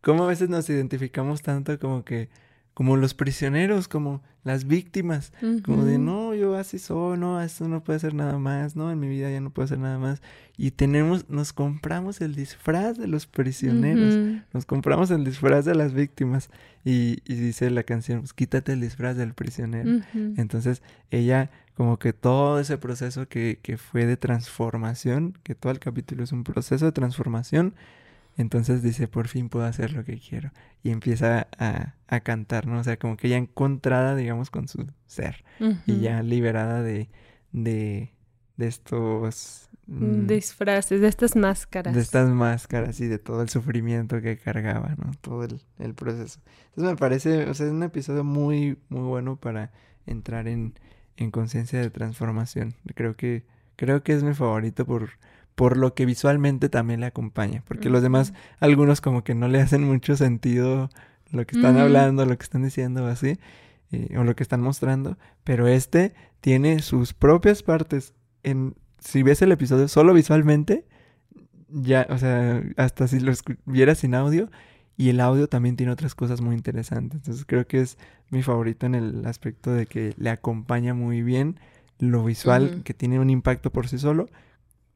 ¿Cómo 0.00 0.24
a 0.24 0.26
veces 0.26 0.48
nos 0.48 0.68
identificamos 0.68 1.42
tanto 1.42 1.78
como 1.78 2.04
que, 2.04 2.28
como 2.74 2.96
los 2.96 3.14
prisioneros, 3.14 3.86
como 3.86 4.20
las 4.42 4.66
víctimas, 4.66 5.32
como 5.64 5.84
de 5.84 5.96
no, 5.96 6.34
yo 6.34 6.56
así 6.56 6.78
soy, 6.78 7.16
no, 7.16 7.40
esto 7.40 7.66
no 7.66 7.82
puede 7.82 8.00
ser 8.00 8.14
nada 8.14 8.36
más, 8.36 8.76
no, 8.76 8.90
en 8.90 9.00
mi 9.00 9.08
vida 9.08 9.30
ya 9.30 9.40
no 9.40 9.50
puede 9.50 9.68
ser 9.68 9.78
nada 9.78 9.98
más. 9.98 10.20
Y 10.58 10.72
tenemos, 10.72 11.30
nos 11.30 11.52
compramos 11.52 12.20
el 12.20 12.34
disfraz 12.34 12.98
de 12.98 13.06
los 13.06 13.26
prisioneros, 13.26 14.42
nos 14.52 14.66
compramos 14.66 15.10
el 15.12 15.24
disfraz 15.24 15.64
de 15.64 15.74
las 15.74 15.94
víctimas. 15.94 16.50
Y, 16.84 17.22
y 17.24 17.34
dice 17.36 17.70
la 17.70 17.84
canción, 17.84 18.20
pues, 18.20 18.34
quítate 18.34 18.72
el 18.72 18.80
disfraz 18.80 19.16
del 19.16 19.32
prisionero. 19.32 20.02
Entonces, 20.36 20.82
ella, 21.10 21.50
como 21.76 21.98
que 21.98 22.12
todo 22.12 22.60
ese 22.60 22.76
proceso 22.76 23.28
que, 23.28 23.60
que 23.62 23.78
fue 23.78 24.04
de 24.04 24.16
transformación, 24.18 25.38
que 25.42 25.54
todo 25.54 25.72
el 25.72 25.78
capítulo 25.78 26.24
es 26.24 26.32
un 26.32 26.44
proceso 26.44 26.84
de 26.84 26.92
transformación, 26.92 27.74
entonces 28.36 28.82
dice, 28.82 29.08
por 29.08 29.28
fin 29.28 29.48
puedo 29.48 29.64
hacer 29.64 29.92
lo 29.92 30.04
que 30.04 30.18
quiero. 30.18 30.50
Y 30.82 30.90
empieza 30.90 31.46
a, 31.58 31.94
a 32.08 32.20
cantar, 32.20 32.66
¿no? 32.66 32.80
O 32.80 32.84
sea, 32.84 32.98
como 32.98 33.16
que 33.16 33.28
ya 33.28 33.36
encontrada, 33.36 34.16
digamos, 34.16 34.50
con 34.50 34.68
su 34.68 34.86
ser. 35.06 35.44
Y 35.86 36.00
ya 36.00 36.22
liberada 36.22 36.82
de, 36.82 37.08
de, 37.52 38.12
de 38.56 38.66
estos... 38.66 39.68
Mm, 39.86 40.26
Disfraces, 40.26 41.00
de 41.00 41.08
estas 41.08 41.36
máscaras. 41.36 41.94
De 41.94 42.00
estas 42.00 42.28
máscaras 42.28 42.98
y 43.00 43.06
de 43.06 43.18
todo 43.18 43.42
el 43.42 43.50
sufrimiento 43.50 44.20
que 44.20 44.36
cargaba, 44.38 44.94
¿no? 44.96 45.12
Todo 45.20 45.44
el, 45.44 45.60
el 45.78 45.94
proceso. 45.94 46.40
Entonces 46.70 46.92
me 46.92 46.96
parece, 46.96 47.48
o 47.48 47.54
sea, 47.54 47.66
es 47.66 47.72
un 47.72 47.82
episodio 47.82 48.24
muy, 48.24 48.78
muy 48.88 49.02
bueno 49.02 49.36
para 49.36 49.72
entrar 50.06 50.48
en, 50.48 50.74
en 51.16 51.30
conciencia 51.30 51.80
de 51.80 51.90
transformación. 51.90 52.74
Creo 52.94 53.14
que, 53.14 53.44
creo 53.76 54.02
que 54.02 54.14
es 54.14 54.22
mi 54.22 54.34
favorito 54.34 54.86
por 54.86 55.10
por 55.54 55.76
lo 55.76 55.94
que 55.94 56.06
visualmente 56.06 56.68
también 56.68 57.00
le 57.00 57.06
acompaña, 57.06 57.62
porque 57.66 57.90
los 57.90 58.02
demás, 58.02 58.34
algunos 58.58 59.00
como 59.00 59.22
que 59.22 59.34
no 59.34 59.48
le 59.48 59.60
hacen 59.60 59.84
mucho 59.84 60.16
sentido 60.16 60.90
lo 61.30 61.46
que 61.46 61.56
están 61.56 61.76
hablando, 61.78 62.24
lo 62.26 62.36
que 62.36 62.42
están 62.44 62.62
diciendo 62.62 63.04
o 63.04 63.06
así, 63.06 63.38
eh, 63.92 64.16
o 64.18 64.24
lo 64.24 64.34
que 64.34 64.42
están 64.42 64.60
mostrando, 64.60 65.18
pero 65.42 65.66
este 65.68 66.14
tiene 66.40 66.80
sus 66.80 67.12
propias 67.12 67.62
partes. 67.62 68.14
En, 68.42 68.74
si 68.98 69.22
ves 69.22 69.42
el 69.42 69.52
episodio 69.52 69.88
solo 69.88 70.14
visualmente, 70.14 70.86
ya, 71.68 72.06
o 72.10 72.18
sea, 72.18 72.62
hasta 72.76 73.08
si 73.08 73.20
lo 73.20 73.32
vieras 73.64 73.98
sin 73.98 74.14
audio, 74.14 74.50
y 74.96 75.08
el 75.08 75.20
audio 75.20 75.48
también 75.48 75.76
tiene 75.76 75.92
otras 75.92 76.14
cosas 76.14 76.40
muy 76.40 76.54
interesantes. 76.54 77.18
Entonces 77.18 77.44
creo 77.46 77.66
que 77.66 77.80
es 77.80 77.98
mi 78.30 78.42
favorito 78.42 78.86
en 78.86 78.94
el 78.94 79.26
aspecto 79.26 79.72
de 79.72 79.86
que 79.86 80.14
le 80.16 80.30
acompaña 80.30 80.94
muy 80.94 81.22
bien 81.22 81.58
lo 81.98 82.24
visual, 82.24 82.82
que 82.84 82.94
tiene 82.94 83.18
un 83.18 83.30
impacto 83.30 83.70
por 83.70 83.88
sí 83.88 83.98
solo, 83.98 84.28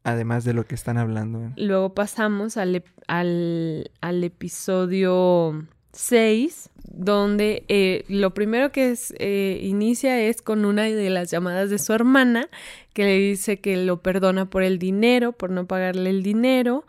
además 0.05 0.45
de 0.45 0.55
lo 0.55 0.67
que 0.67 0.75
están 0.75 0.99
hablando. 0.99 1.53
Luego 1.57 1.95
pasamos 1.95 2.57
al, 2.57 2.83
al, 3.07 3.91
al 4.01 4.25
episodio 4.25 5.67
6, 5.93 6.71
donde 6.85 7.65
eh, 7.69 8.05
lo 8.09 8.35
primero 8.35 8.73
que 8.73 8.91
es, 8.91 9.15
eh, 9.19 9.61
inicia 9.63 10.21
es 10.21 10.43
con 10.43 10.65
una 10.65 10.85
de 10.85 11.11
las 11.11 11.31
llamadas 11.31 11.71
de 11.71 11.79
su 11.79 11.93
hermana, 11.93 12.49
que 12.93 13.05
le 13.05 13.19
dice 13.19 13.61
que 13.61 13.77
lo 13.77 14.03
perdona 14.03 14.49
por 14.49 14.63
el 14.63 14.79
dinero, 14.79 15.33
por 15.33 15.51
no 15.51 15.67
pagarle 15.67 16.11
el 16.11 16.23
dinero. 16.23 16.85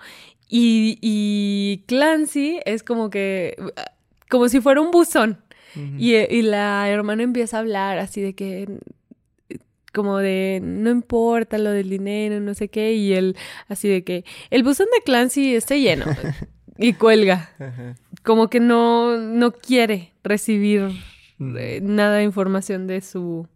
Y, 0.48 0.98
y 1.02 1.84
Clancy 1.88 2.60
es 2.65 2.84
como 2.84 3.10
que, 3.10 3.56
como 4.30 4.49
si 4.49 4.61
fuera 4.61 4.81
un 4.81 4.91
buzón. 4.91 5.40
y, 5.76 6.15
y 6.15 6.41
la 6.41 6.90
hermana 6.90 7.22
empieza 7.23 7.57
a 7.57 7.60
hablar 7.60 7.99
así 7.99 8.22
de 8.22 8.34
que 8.34 8.80
como 9.94 10.18
de 10.18 10.60
no 10.64 10.90
importa 10.90 11.57
lo 11.57 11.72
del 11.72 11.90
dinero, 11.90 12.40
no 12.40 12.53
sé 12.53 12.70
qué, 12.70 12.94
y 12.94 13.14
él 13.14 13.36
así 13.68 13.88
de 13.88 14.03
que 14.03 14.26
el 14.49 14.64
buzón 14.64 14.88
de 14.94 15.03
Clancy 15.03 15.56
está 15.56 15.76
lleno 15.76 16.06
y 16.78 16.94
cuelga. 16.94 17.49
Como 18.24 18.49
que 18.49 18.60
no, 18.60 19.18
no 19.18 19.52
quiere 19.52 20.14
recibir 20.24 20.90
eh, 21.40 21.80
nada 21.82 22.18
de 22.18 22.24
información 22.24 22.88
de 22.88 23.02
su 23.02 23.48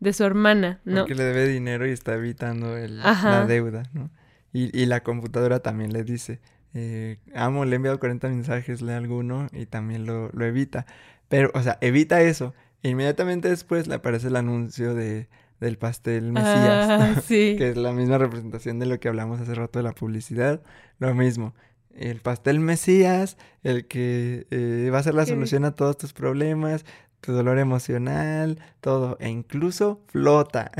de 0.00 0.12
su 0.12 0.24
hermana, 0.24 0.80
¿no? 0.84 1.02
Porque 1.02 1.14
le 1.14 1.24
debe 1.24 1.48
dinero 1.48 1.86
y 1.86 1.90
está 1.90 2.14
evitando 2.14 2.76
el, 2.76 2.98
la 2.98 3.46
deuda, 3.46 3.84
¿no? 3.92 4.10
Y, 4.52 4.76
y, 4.78 4.86
la 4.86 5.02
computadora 5.02 5.60
también 5.60 5.92
le 5.92 6.04
dice, 6.04 6.40
eh, 6.74 7.18
amo, 7.34 7.64
le 7.64 7.72
he 7.72 7.76
enviado 7.76 7.98
40 7.98 8.28
mensajes, 8.28 8.82
lee 8.82 8.92
alguno 8.92 9.48
y 9.52 9.66
también 9.66 10.06
lo, 10.06 10.28
lo 10.32 10.44
evita. 10.44 10.86
Pero, 11.28 11.50
o 11.54 11.62
sea, 11.62 11.78
evita 11.80 12.20
eso. 12.20 12.54
Inmediatamente 12.82 13.48
después 13.48 13.86
le 13.86 13.94
aparece 13.94 14.28
el 14.28 14.36
anuncio 14.36 14.94
de 14.94 15.28
del 15.64 15.78
pastel 15.78 16.30
Mesías, 16.30 16.90
ah, 16.90 17.22
que 17.26 17.70
es 17.70 17.76
la 17.76 17.92
misma 17.92 18.18
representación 18.18 18.78
de 18.78 18.86
lo 18.86 19.00
que 19.00 19.08
hablamos 19.08 19.40
hace 19.40 19.54
rato 19.54 19.78
de 19.78 19.82
la 19.82 19.92
publicidad, 19.92 20.62
lo 20.98 21.14
mismo. 21.14 21.54
El 21.94 22.20
pastel 22.20 22.60
Mesías, 22.60 23.36
el 23.62 23.86
que 23.86 24.46
eh, 24.50 24.90
va 24.92 24.98
a 24.98 25.02
ser 25.02 25.14
la 25.14 25.26
solución 25.26 25.64
a 25.64 25.74
todos 25.74 25.96
tus 25.96 26.12
problemas, 26.12 26.84
tu 27.20 27.32
dolor 27.32 27.58
emocional, 27.58 28.58
todo, 28.80 29.16
e 29.20 29.30
incluso 29.30 30.02
flota. 30.08 30.70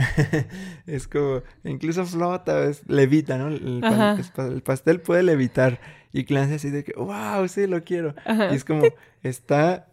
es 0.86 1.08
como, 1.08 1.42
incluso 1.62 2.04
flota, 2.04 2.64
es, 2.64 2.82
levita, 2.86 3.38
¿no? 3.38 3.48
El, 3.48 4.62
pastel 4.64 5.00
puede 5.00 5.22
levitar. 5.22 5.80
Y 6.12 6.24
Clancy 6.24 6.54
así 6.54 6.70
de 6.70 6.84
que, 6.84 6.92
wow, 6.94 7.48
sí, 7.48 7.66
lo 7.66 7.82
quiero. 7.84 8.14
Y 8.50 8.54
es 8.54 8.64
como, 8.64 8.82
está 9.22 9.86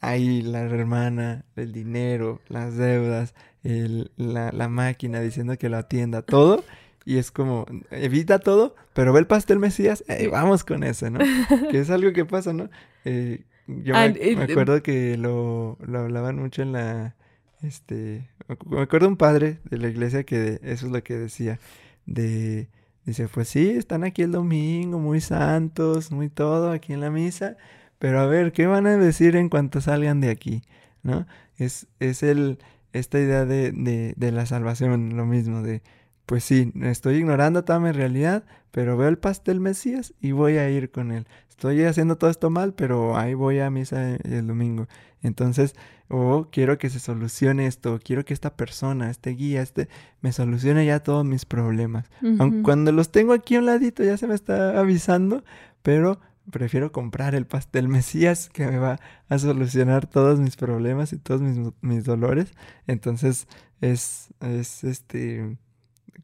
ahí 0.00 0.42
la 0.42 0.60
hermana, 0.60 1.44
el 1.56 1.72
dinero, 1.72 2.40
las 2.48 2.76
deudas, 2.76 3.34
el, 3.64 4.10
la, 4.16 4.52
la, 4.52 4.68
máquina 4.68 5.20
diciendo 5.20 5.56
que 5.58 5.68
lo 5.68 5.78
atienda, 5.78 6.22
todo. 6.22 6.64
Y 7.06 7.18
es 7.18 7.30
como, 7.30 7.66
evita 7.90 8.38
todo, 8.38 8.74
pero 8.94 9.12
ve 9.12 9.20
el 9.20 9.26
pastel 9.26 9.58
Mesías, 9.58 10.04
eh, 10.08 10.28
vamos 10.30 10.64
con 10.64 10.84
ese, 10.84 11.10
¿no? 11.10 11.18
que 11.70 11.80
es 11.80 11.90
algo 11.90 12.12
que 12.12 12.24
pasa, 12.24 12.52
¿no? 12.52 12.70
Eh, 13.04 13.44
yo 13.66 13.94
me, 13.94 14.36
me, 14.36 14.44
acuerdo 14.44 14.82
que 14.82 15.16
lo, 15.18 15.76
lo 15.86 15.98
hablaban 15.98 16.36
mucho 16.38 16.62
en 16.62 16.72
la, 16.72 17.14
este, 17.62 18.28
me 18.66 18.82
acuerdo 18.82 19.08
un 19.08 19.16
padre 19.16 19.58
de 19.64 19.78
la 19.78 19.88
iglesia 19.88 20.24
que 20.24 20.60
eso 20.62 20.86
es 20.86 20.92
lo 20.92 21.02
que 21.02 21.14
decía, 21.14 21.58
de, 22.06 22.68
dice, 23.04 23.28
pues 23.28 23.48
sí, 23.48 23.70
están 23.70 24.04
aquí 24.04 24.22
el 24.22 24.32
domingo, 24.32 24.98
muy 24.98 25.20
santos, 25.20 26.10
muy 26.10 26.28
todo 26.28 26.70
aquí 26.70 26.92
en 26.92 27.00
la 27.00 27.10
misa, 27.10 27.56
pero 27.98 28.20
a 28.20 28.26
ver, 28.26 28.52
¿qué 28.52 28.66
van 28.66 28.86
a 28.86 28.96
decir 28.96 29.36
en 29.36 29.48
cuanto 29.48 29.80
salgan 29.80 30.20
de 30.20 30.30
aquí? 30.30 30.62
¿No? 31.02 31.26
Es, 31.56 31.86
es 32.00 32.22
el, 32.22 32.58
esta 32.94 33.20
idea 33.20 33.44
de, 33.44 33.72
de, 33.72 34.14
de 34.16 34.32
la 34.32 34.46
salvación, 34.46 35.16
lo 35.16 35.26
mismo, 35.26 35.62
de, 35.62 35.82
pues 36.26 36.44
sí, 36.44 36.72
estoy 36.82 37.16
ignorando 37.16 37.64
toda 37.64 37.80
mi 37.80 37.92
realidad, 37.92 38.44
pero 38.70 38.96
veo 38.96 39.08
el 39.08 39.18
pastel 39.18 39.60
Mesías 39.60 40.14
y 40.20 40.32
voy 40.32 40.56
a 40.56 40.70
ir 40.70 40.90
con 40.90 41.12
él. 41.12 41.26
Estoy 41.50 41.82
haciendo 41.84 42.16
todo 42.16 42.30
esto 42.30 42.50
mal, 42.50 42.74
pero 42.74 43.16
ahí 43.16 43.34
voy 43.34 43.58
a 43.60 43.70
misa 43.70 44.16
el 44.16 44.46
domingo. 44.46 44.88
Entonces, 45.22 45.74
o 46.08 46.48
quiero 46.50 46.78
que 46.78 46.90
se 46.90 47.00
solucione 47.00 47.66
esto, 47.66 47.98
quiero 48.02 48.24
que 48.24 48.34
esta 48.34 48.56
persona, 48.56 49.10
este 49.10 49.30
guía, 49.30 49.62
este, 49.62 49.88
me 50.20 50.32
solucione 50.32 50.86
ya 50.86 51.00
todos 51.00 51.24
mis 51.24 51.44
problemas. 51.44 52.10
Aunque 52.38 52.62
cuando 52.62 52.92
los 52.92 53.10
tengo 53.10 53.32
aquí 53.32 53.56
a 53.56 53.58
un 53.58 53.66
ladito 53.66 54.04
ya 54.04 54.16
se 54.16 54.26
me 54.26 54.34
está 54.34 54.78
avisando, 54.78 55.44
pero 55.82 56.20
prefiero 56.50 56.92
comprar 56.92 57.34
el 57.34 57.46
pastel 57.46 57.88
Mesías 57.88 58.48
que 58.50 58.66
me 58.66 58.78
va 58.78 59.00
a 59.28 59.38
solucionar 59.38 60.06
todos 60.06 60.40
mis 60.40 60.56
problemas 60.56 61.12
y 61.12 61.18
todos 61.18 61.40
mis, 61.80 62.04
dolores. 62.04 62.52
Entonces 62.86 63.48
es, 63.80 64.28
es 64.40 64.84
este 64.84 65.56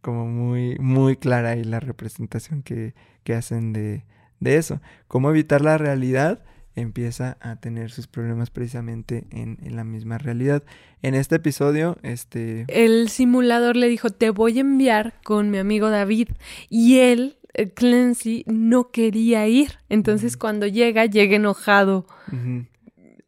como 0.01 0.27
muy, 0.27 0.77
muy 0.79 1.17
clara 1.17 1.51
ahí 1.51 1.65
la 1.65 1.81
representación 1.81 2.63
que, 2.63 2.95
que 3.23 3.35
hacen 3.35 3.73
de, 3.73 4.05
de, 4.41 4.57
eso. 4.57 4.81
Cómo 5.09 5.31
evitar 5.31 5.61
la 5.61 5.77
realidad 5.79 6.43
empieza 6.75 7.37
a 7.41 7.57
tener 7.57 7.91
sus 7.91 8.07
problemas 8.07 8.51
precisamente 8.51 9.27
en, 9.31 9.59
en, 9.63 9.77
la 9.77 9.85
misma 9.85 10.19
realidad. 10.19 10.63
En 11.03 11.15
este 11.15 11.37
episodio, 11.37 11.99
este... 12.03 12.65
El 12.69 13.09
simulador 13.11 13.77
le 13.77 13.89
dijo, 13.89 14.11
te 14.11 14.31
voy 14.31 14.59
a 14.59 14.61
enviar 14.63 15.15
con 15.23 15.51
mi 15.51 15.59
amigo 15.59 15.91
David. 15.91 16.29
Y 16.71 16.99
él 16.99 17.40
Clancy 17.74 18.44
no 18.47 18.90
quería 18.90 19.47
ir. 19.48 19.72
Entonces 19.89 20.36
cuando 20.36 20.66
llega, 20.66 21.06
llega 21.06 21.36
enojado. 21.36 22.06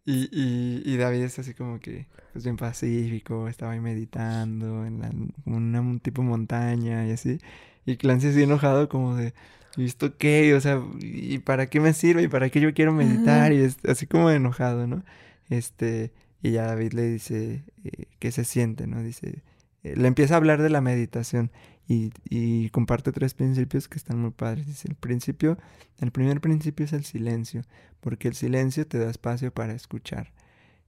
y, 0.04 0.28
y, 0.32 0.82
y, 0.84 0.96
David 0.96 1.22
es 1.22 1.38
así 1.38 1.54
como 1.54 1.80
que, 1.80 2.06
pues 2.32 2.44
bien 2.44 2.56
pacífico, 2.56 3.48
estaba 3.48 3.72
ahí 3.72 3.80
meditando 3.80 4.86
en, 4.86 5.00
la, 5.00 5.10
una 5.44 5.98
tipo 6.00 6.22
montaña 6.22 7.06
y 7.06 7.12
así. 7.12 7.38
Y 7.84 7.96
Clancy 7.96 8.28
así 8.28 8.42
enojado 8.42 8.88
como 8.88 9.16
de, 9.16 9.34
¿y 9.76 9.84
esto 9.84 10.16
qué? 10.16 10.54
O 10.54 10.60
sea, 10.60 10.82
¿y 11.00 11.38
para 11.38 11.66
qué 11.68 11.80
me 11.80 11.92
sirve? 11.92 12.22
¿Y 12.22 12.28
para 12.28 12.50
qué 12.50 12.60
yo 12.60 12.74
quiero 12.74 12.92
meditar? 12.92 13.52
Y 13.52 13.60
es 13.60 13.78
así 13.84 14.06
como 14.06 14.30
enojado, 14.30 14.86
¿no? 14.86 15.04
Este, 15.48 16.12
y 16.42 16.52
ya 16.52 16.66
David 16.66 16.92
le 16.92 17.08
dice 17.08 17.64
eh, 17.84 18.06
qué 18.18 18.32
se 18.32 18.44
siente, 18.44 18.86
¿no? 18.86 19.02
Dice, 19.02 19.42
eh, 19.82 19.94
le 19.96 20.08
empieza 20.08 20.34
a 20.34 20.36
hablar 20.38 20.62
de 20.62 20.70
la 20.70 20.80
meditación 20.80 21.50
y, 21.88 22.70
comparte 22.70 23.12
tres 23.12 23.34
principios 23.34 23.88
que 23.88 23.98
están 23.98 24.18
muy 24.18 24.30
padres. 24.30 24.66
Dice, 24.66 24.88
el 24.88 24.94
principio, 24.94 25.58
el 25.98 26.10
primer 26.10 26.40
principio 26.40 26.86
es 26.86 26.92
el 26.92 27.04
silencio, 27.04 27.62
porque 28.00 28.28
el 28.28 28.34
silencio 28.34 28.86
te 28.86 28.98
da 28.98 29.10
espacio 29.10 29.52
para 29.52 29.74
escuchar. 29.74 30.32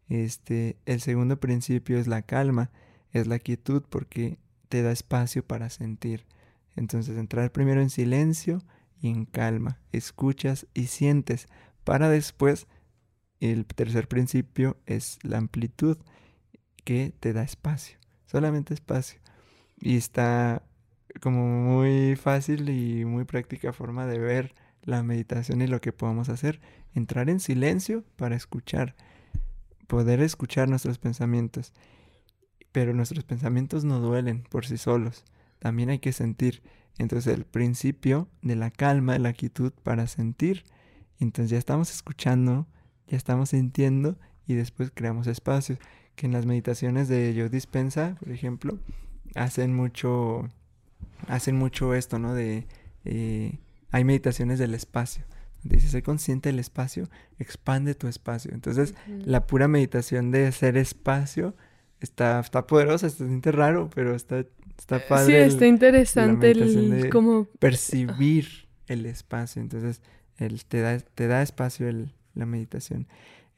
Este, 0.08 0.76
el 0.86 1.00
segundo 1.00 1.38
principio 1.40 1.98
es 1.98 2.06
la 2.06 2.22
calma, 2.22 2.70
es 3.12 3.26
la 3.26 3.38
quietud, 3.38 3.82
porque 3.88 4.38
te 4.68 4.82
da 4.82 4.92
espacio 4.92 5.46
para 5.46 5.68
sentir. 5.68 6.26
Entonces, 6.76 7.16
entrar 7.18 7.52
primero 7.52 7.80
en 7.80 7.90
silencio 7.90 8.62
y 9.00 9.08
en 9.08 9.26
calma, 9.26 9.80
escuchas 9.92 10.66
y 10.74 10.86
sientes, 10.86 11.48
para 11.84 12.08
después, 12.08 12.66
el 13.40 13.66
tercer 13.66 14.08
principio 14.08 14.78
es 14.86 15.18
la 15.22 15.38
amplitud, 15.38 15.98
que 16.84 17.14
te 17.18 17.32
da 17.32 17.42
espacio, 17.42 17.98
solamente 18.26 18.74
espacio. 18.74 19.20
Y 19.80 19.96
está 19.96 20.62
como 21.20 21.46
muy 21.46 22.16
fácil 22.16 22.68
y 22.68 23.04
muy 23.04 23.24
práctica 23.24 23.72
forma 23.72 24.06
de 24.06 24.18
ver 24.18 24.54
la 24.82 25.02
meditación 25.02 25.62
y 25.62 25.66
lo 25.66 25.80
que 25.80 25.92
podemos 25.92 26.28
hacer. 26.28 26.60
Entrar 26.94 27.30
en 27.30 27.40
silencio 27.40 28.04
para 28.16 28.36
escuchar, 28.36 28.94
poder 29.86 30.20
escuchar 30.20 30.68
nuestros 30.68 30.98
pensamientos. 30.98 31.72
Pero 32.72 32.92
nuestros 32.92 33.24
pensamientos 33.24 33.84
no 33.84 34.00
duelen 34.00 34.42
por 34.42 34.66
sí 34.66 34.78
solos, 34.78 35.24
también 35.58 35.90
hay 35.90 35.98
que 35.98 36.12
sentir. 36.12 36.62
Entonces 36.98 37.34
el 37.34 37.44
principio 37.44 38.28
de 38.42 38.56
la 38.56 38.70
calma, 38.70 39.14
de 39.14 39.18
la 39.18 39.32
quietud 39.32 39.72
para 39.82 40.06
sentir. 40.06 40.64
Entonces 41.18 41.50
ya 41.50 41.58
estamos 41.58 41.92
escuchando, 41.92 42.66
ya 43.06 43.16
estamos 43.16 43.50
sintiendo 43.50 44.18
y 44.46 44.54
después 44.54 44.90
creamos 44.92 45.26
espacios. 45.26 45.78
Que 46.16 46.26
en 46.26 46.32
las 46.32 46.46
meditaciones 46.46 47.08
de 47.08 47.34
Yo 47.34 47.48
Dispensa, 47.48 48.16
por 48.20 48.30
ejemplo, 48.30 48.78
hacen 49.34 49.74
mucho 49.74 50.48
hacen 51.28 51.56
mucho 51.56 51.94
esto, 51.94 52.18
¿no? 52.18 52.34
De, 52.34 52.66
eh, 53.04 53.58
hay 53.90 54.04
meditaciones 54.04 54.58
del 54.58 54.74
espacio. 54.74 55.24
Dice, 55.62 55.88
ser 55.88 56.02
consciente 56.02 56.50
del 56.50 56.58
espacio, 56.58 57.08
expande 57.38 57.94
tu 57.94 58.06
espacio. 58.06 58.52
Entonces, 58.52 58.94
la 59.06 59.46
pura 59.46 59.66
meditación 59.66 60.30
de 60.30 60.52
ser 60.52 60.76
espacio 60.76 61.56
está, 62.00 62.38
está 62.40 62.66
poderosa, 62.66 63.08
se 63.08 63.26
siente 63.26 63.50
raro, 63.50 63.88
pero 63.94 64.14
está, 64.14 64.44
está 64.78 65.00
padre. 65.06 65.48
Sí, 65.48 65.54
está 65.54 65.66
interesante 65.66 66.50
el, 66.50 67.08
como... 67.10 67.46
percibir 67.58 68.68
el 68.88 69.06
espacio. 69.06 69.62
Entonces, 69.62 70.02
el, 70.36 70.66
te, 70.66 70.80
da, 70.80 70.98
te 70.98 71.28
da 71.28 71.40
espacio 71.40 71.88
el, 71.88 72.12
la 72.34 72.44
meditación. 72.44 73.06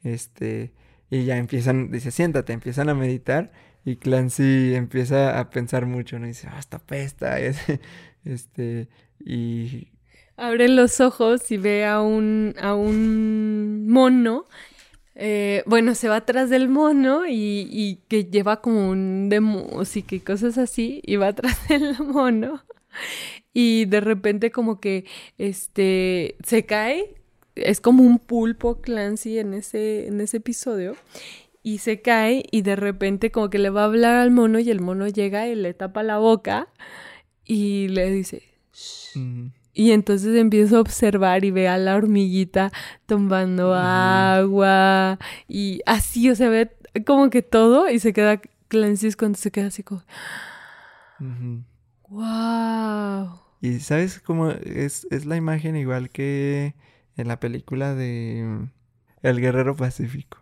Este, 0.03 0.73
y 1.09 1.25
ya 1.25 1.37
empiezan, 1.37 1.91
dice, 1.91 2.11
siéntate, 2.11 2.53
empiezan 2.53 2.89
a 2.89 2.93
meditar 2.93 3.51
y 3.87 3.95
Clancy 3.95 4.75
empieza 4.75 5.39
a 5.39 5.49
pensar 5.49 5.85
mucho, 5.85 6.19
¿no? 6.19 6.25
Y 6.25 6.29
dice, 6.29 6.49
ah, 6.51 6.59
esta 6.59 6.77
pesta. 6.77 7.37
este, 8.25 8.89
y... 9.17 9.87
Abre 10.35 10.67
los 10.67 10.99
ojos 10.99 11.49
y 11.51 11.57
ve 11.57 11.85
a 11.85 12.01
un, 12.01 12.53
a 12.59 12.75
un 12.75 13.87
mono. 13.87 14.45
Eh, 15.15 15.63
bueno, 15.67 15.95
se 15.95 16.09
va 16.09 16.17
atrás 16.17 16.49
del 16.49 16.67
mono 16.67 17.27
y, 17.27 17.69
y 17.71 18.03
que 18.09 18.25
lleva 18.25 18.59
como 18.59 18.89
un 18.89 19.29
de 19.29 19.39
música 19.39 20.17
y 20.17 20.19
cosas 20.19 20.57
así. 20.57 21.01
Y 21.05 21.15
va 21.15 21.27
atrás 21.27 21.57
del 21.69 21.97
mono. 21.99 22.65
y 23.53 23.85
de 23.85 24.01
repente 24.01 24.51
como 24.51 24.81
que 24.81 25.05
este 25.37 26.35
se 26.43 26.65
cae, 26.65 27.15
es 27.55 27.79
como 27.79 28.03
un 28.03 28.19
pulpo 28.19 28.81
Clancy 28.81 29.39
en 29.39 29.53
ese, 29.53 30.07
en 30.07 30.19
ese 30.19 30.37
episodio. 30.37 30.97
Y 31.63 31.79
se 31.79 32.01
cae 32.01 32.45
y 32.51 32.61
de 32.61 32.75
repente 32.75 33.31
como 33.31 33.49
que 33.49 33.59
le 33.59 33.69
va 33.69 33.81
a 33.81 33.85
hablar 33.85 34.15
al 34.15 34.31
mono 34.31 34.59
y 34.59 34.69
el 34.69 34.79
mono 34.79 35.07
llega 35.07 35.47
y 35.47 35.55
le 35.55 35.73
tapa 35.73 36.03
la 36.03 36.17
boca 36.17 36.69
y 37.43 37.89
le 37.89 38.09
dice, 38.09 38.47
Mm, 39.15 39.47
y 39.73 39.91
entonces 39.91 40.35
empiezo 40.35 40.77
a 40.77 40.81
observar 40.81 41.45
y 41.45 41.51
ve 41.51 41.67
a 41.67 41.77
la 41.77 41.95
hormiguita 41.95 42.71
tomando 43.05 43.73
agua 43.75 45.19
y 45.47 45.81
así, 45.85 46.29
o 46.29 46.35
sea, 46.35 46.49
ve 46.49 46.71
como 47.05 47.29
que 47.29 47.41
todo 47.43 47.89
y 47.89 47.99
se 47.99 48.13
queda 48.13 48.41
Clancy 48.69 49.13
cuando 49.13 49.37
se 49.37 49.51
queda 49.51 49.67
así 49.67 49.83
como, 49.83 50.03
wow. 52.09 53.39
Y 53.61 53.79
sabes 53.79 54.19
cómo 54.19 54.49
es, 54.51 55.07
es 55.09 55.25
la 55.25 55.35
imagen 55.35 55.75
igual 55.75 56.09
que 56.09 56.75
en 57.15 57.27
la 57.27 57.39
película 57.39 57.95
de 57.95 58.67
El 59.21 59.41
Guerrero 59.41 59.75
Pacífico. 59.75 60.39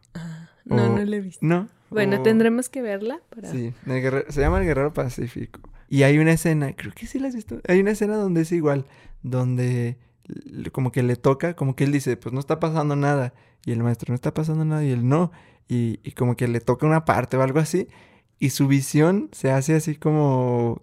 No, 0.66 0.86
O- 0.86 0.90
no 0.98 1.04
lo 1.06 1.16
he 1.16 1.22
visto. 1.22 1.46
¿No? 1.46 1.68
Bueno, 1.90 2.18
O- 2.18 2.24
tendremos 2.24 2.70
que 2.70 2.82
verla 2.82 3.22
para... 3.34 3.52
Sí, 3.52 3.74
el 3.86 4.02
guerrero- 4.02 4.26
se 4.32 4.42
llama 4.42 4.60
El 4.60 4.66
Guerrero 4.66 4.94
Pacífico. 4.94 5.62
Y 5.88 6.04
hay 6.04 6.18
una 6.18 6.32
escena, 6.32 6.74
creo 6.76 6.92
que 6.94 7.06
sí 7.08 7.20
la 7.20 7.28
has 7.28 7.36
visto. 7.36 7.62
Hay 7.68 7.80
una 7.80 7.92
escena 7.92 8.16
donde 8.16 8.42
es 8.42 8.52
igual, 8.52 8.86
donde 9.22 9.98
como 10.72 10.92
que 10.92 11.04
le 11.04 11.16
toca, 11.16 11.56
como 11.56 11.76
que 11.76 11.84
él 11.84 11.92
dice, 11.92 12.18
pues 12.18 12.34
no 12.34 12.40
está 12.40 12.60
pasando 12.60 12.96
nada. 12.96 13.34
Y 13.66 13.72
el 13.72 13.84
maestro 13.84 14.12
no 14.12 14.16
está 14.16 14.34
pasando 14.34 14.66
nada 14.66 14.84
y 14.84 14.92
él 14.92 15.08
no. 15.08 15.32
Y, 15.68 16.00
y 16.04 16.12
como 16.14 16.36
que 16.36 16.48
le 16.48 16.60
toca 16.60 16.86
una 16.88 17.06
parte 17.06 17.38
o 17.38 17.44
algo 17.44 17.60
así. 17.60 17.88
Y 18.40 18.50
su 18.50 18.68
visión 18.68 19.30
se 19.32 19.52
hace 19.52 19.76
así 19.76 19.96
como 19.96 20.82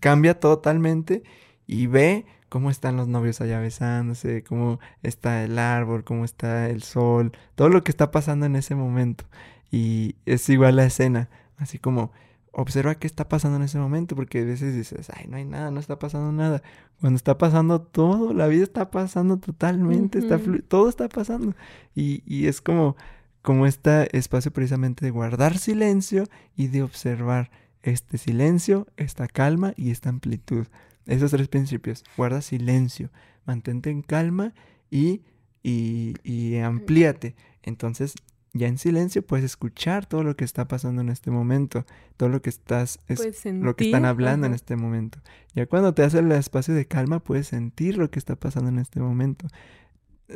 cambia 0.00 0.38
totalmente 0.38 1.22
y 1.66 1.86
ve 1.88 2.26
cómo 2.56 2.70
están 2.70 2.96
los 2.96 3.06
novios 3.06 3.42
allá 3.42 3.60
besándose, 3.60 4.42
cómo 4.42 4.80
está 5.02 5.44
el 5.44 5.58
árbol, 5.58 6.04
cómo 6.04 6.24
está 6.24 6.70
el 6.70 6.82
sol, 6.82 7.32
todo 7.54 7.68
lo 7.68 7.84
que 7.84 7.90
está 7.90 8.10
pasando 8.10 8.46
en 8.46 8.56
ese 8.56 8.74
momento. 8.74 9.26
Y 9.70 10.14
es 10.24 10.48
igual 10.48 10.76
la 10.76 10.86
escena, 10.86 11.28
así 11.58 11.78
como 11.78 12.12
observa 12.52 12.94
qué 12.94 13.06
está 13.06 13.28
pasando 13.28 13.58
en 13.58 13.64
ese 13.64 13.78
momento, 13.78 14.16
porque 14.16 14.40
a 14.40 14.44
veces 14.44 14.74
dices, 14.74 15.10
ay, 15.14 15.26
no 15.28 15.36
hay 15.36 15.44
nada, 15.44 15.70
no 15.70 15.80
está 15.80 15.98
pasando 15.98 16.32
nada. 16.32 16.62
Cuando 16.98 17.18
está 17.18 17.36
pasando 17.36 17.82
todo, 17.82 18.32
la 18.32 18.46
vida 18.46 18.62
está 18.64 18.90
pasando 18.90 19.36
totalmente, 19.36 20.18
está 20.18 20.36
Ujú. 20.36 20.44
flu- 20.52 20.64
todo 20.66 20.88
está 20.88 21.10
pasando. 21.10 21.54
Y, 21.94 22.22
y 22.24 22.46
es 22.46 22.62
como, 22.62 22.96
como 23.42 23.66
este 23.66 24.16
espacio 24.16 24.50
precisamente 24.50 25.04
de 25.04 25.10
guardar 25.10 25.58
silencio 25.58 26.24
y 26.56 26.68
de 26.68 26.82
observar 26.82 27.50
este 27.82 28.16
silencio, 28.16 28.86
esta 28.96 29.28
calma 29.28 29.74
y 29.76 29.90
esta 29.90 30.08
amplitud. 30.08 30.66
Esos 31.06 31.30
tres 31.30 31.48
principios. 31.48 32.04
Guarda 32.16 32.40
silencio, 32.42 33.10
mantente 33.44 33.90
en 33.90 34.02
calma 34.02 34.54
y, 34.90 35.22
y, 35.62 36.14
y 36.24 36.56
amplíate. 36.58 37.36
Entonces, 37.62 38.14
ya 38.52 38.68
en 38.68 38.78
silencio 38.78 39.24
puedes 39.24 39.44
escuchar 39.44 40.06
todo 40.06 40.22
lo 40.22 40.34
que 40.36 40.44
está 40.44 40.66
pasando 40.66 41.02
en 41.02 41.10
este 41.10 41.30
momento, 41.30 41.84
todo 42.16 42.28
lo 42.30 42.40
que 42.42 42.48
estás 42.50 42.98
es- 43.06 43.18
lo 43.64 43.76
que 43.76 43.84
están 43.90 44.04
hablando 44.06 44.46
en 44.46 44.54
este 44.54 44.76
momento. 44.76 45.18
Ya 45.54 45.66
cuando 45.66 45.92
te 45.94 46.02
hace 46.02 46.20
el 46.20 46.32
espacio 46.32 46.74
de 46.74 46.86
calma, 46.86 47.20
puedes 47.20 47.48
sentir 47.48 47.98
lo 47.98 48.10
que 48.10 48.18
está 48.18 48.34
pasando 48.36 48.68
en 48.70 48.78
este 48.78 48.98
momento. 49.00 49.46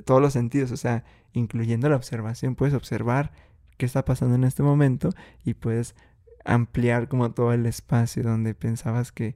Todos 0.05 0.21
los 0.21 0.33
sentidos, 0.35 0.71
o 0.71 0.77
sea, 0.77 1.05
incluyendo 1.33 1.89
la 1.89 1.97
observación, 1.97 2.55
puedes 2.55 2.75
observar 2.75 3.33
qué 3.79 3.87
está 3.87 4.05
pasando 4.05 4.35
en 4.35 4.45
este 4.45 4.63
momento 4.63 5.11
y 5.45 5.55
puedes 5.55 5.95
ampliar 6.45 7.09
como 7.09 7.33
todo 7.33 7.53
el 7.53 7.65
espacio 7.67 8.23
donde 8.23 8.55
pensabas 8.55 9.13
que 9.13 9.35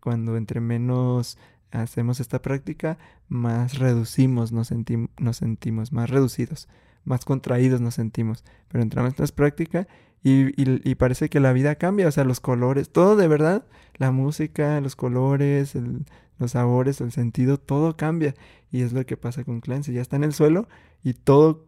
cuando 0.00 0.36
entre 0.36 0.60
menos 0.60 1.38
hacemos 1.70 2.20
esta 2.20 2.40
práctica, 2.40 2.98
más 3.28 3.78
reducimos, 3.78 4.52
nos, 4.52 4.70
sentim- 4.70 5.08
nos 5.18 5.38
sentimos, 5.38 5.92
más 5.92 6.08
reducidos, 6.10 6.68
más 7.04 7.24
contraídos 7.24 7.80
nos 7.80 7.94
sentimos. 7.94 8.44
Pero 8.68 8.82
entramos 8.82 9.14
en 9.18 9.24
esta 9.24 9.34
práctica 9.36 9.88
y, 10.22 10.48
y- 10.60 10.80
y 10.88 10.94
parece 10.94 11.28
que 11.28 11.40
la 11.40 11.52
vida 11.52 11.74
cambia, 11.74 12.06
o 12.08 12.10
sea, 12.12 12.24
los 12.24 12.40
colores, 12.40 12.90
todo 12.90 13.16
de 13.16 13.28
verdad, 13.28 13.66
la 13.96 14.10
música, 14.12 14.80
los 14.80 14.94
colores, 14.96 15.74
el- 15.74 16.04
los 16.38 16.52
sabores, 16.52 17.00
el 17.00 17.12
sentido, 17.12 17.58
todo 17.58 17.96
cambia. 17.96 18.34
Y 18.72 18.82
es 18.82 18.92
lo 18.92 19.04
que 19.06 19.16
pasa 19.16 19.44
con 19.44 19.60
Clancy, 19.60 19.92
ya 19.92 20.00
está 20.02 20.16
en 20.16 20.24
el 20.24 20.32
suelo 20.32 20.68
y 21.02 21.14
todo, 21.14 21.66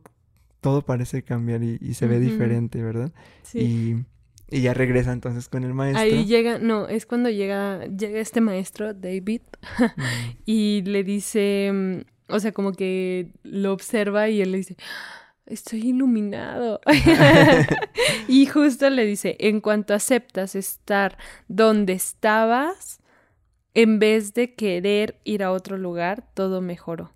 todo 0.60 0.82
parece 0.82 1.22
cambiar 1.22 1.62
y, 1.62 1.78
y 1.80 1.94
se 1.94 2.06
ve 2.06 2.16
Ujú. 2.16 2.24
diferente, 2.24 2.82
¿verdad? 2.82 3.12
Sí. 3.42 4.04
Y, 4.50 4.60
ya 4.60 4.74
regresa 4.74 5.12
entonces 5.12 5.48
con 5.48 5.64
el 5.64 5.74
maestro. 5.74 6.02
Ahí 6.02 6.24
llega, 6.24 6.58
no, 6.58 6.88
es 6.88 7.06
cuando 7.06 7.30
llega, 7.30 7.86
llega 7.86 8.20
este 8.20 8.40
maestro, 8.40 8.94
David, 8.94 9.42
Mm, 9.78 10.32
y 10.44 10.82
le 10.82 11.04
dice, 11.04 11.70
mm, 11.72 12.32
o 12.32 12.40
sea, 12.40 12.52
como 12.52 12.72
que 12.72 13.32
lo 13.42 13.72
observa 13.72 14.28
y 14.28 14.40
él 14.40 14.52
le 14.52 14.58
dice, 14.58 14.76
estoy 15.46 15.88
iluminado. 15.88 16.80
y 18.28 18.46
justo 18.46 18.90
le 18.90 19.04
dice, 19.04 19.36
en 19.40 19.60
cuanto 19.60 19.94
aceptas 19.94 20.54
estar 20.54 21.18
donde 21.48 21.94
estabas, 21.94 23.00
en 23.74 23.98
vez 23.98 24.34
de 24.34 24.54
querer 24.54 25.20
ir 25.24 25.42
a 25.42 25.52
otro 25.52 25.76
lugar, 25.76 26.24
todo 26.34 26.60
mejoró. 26.60 27.12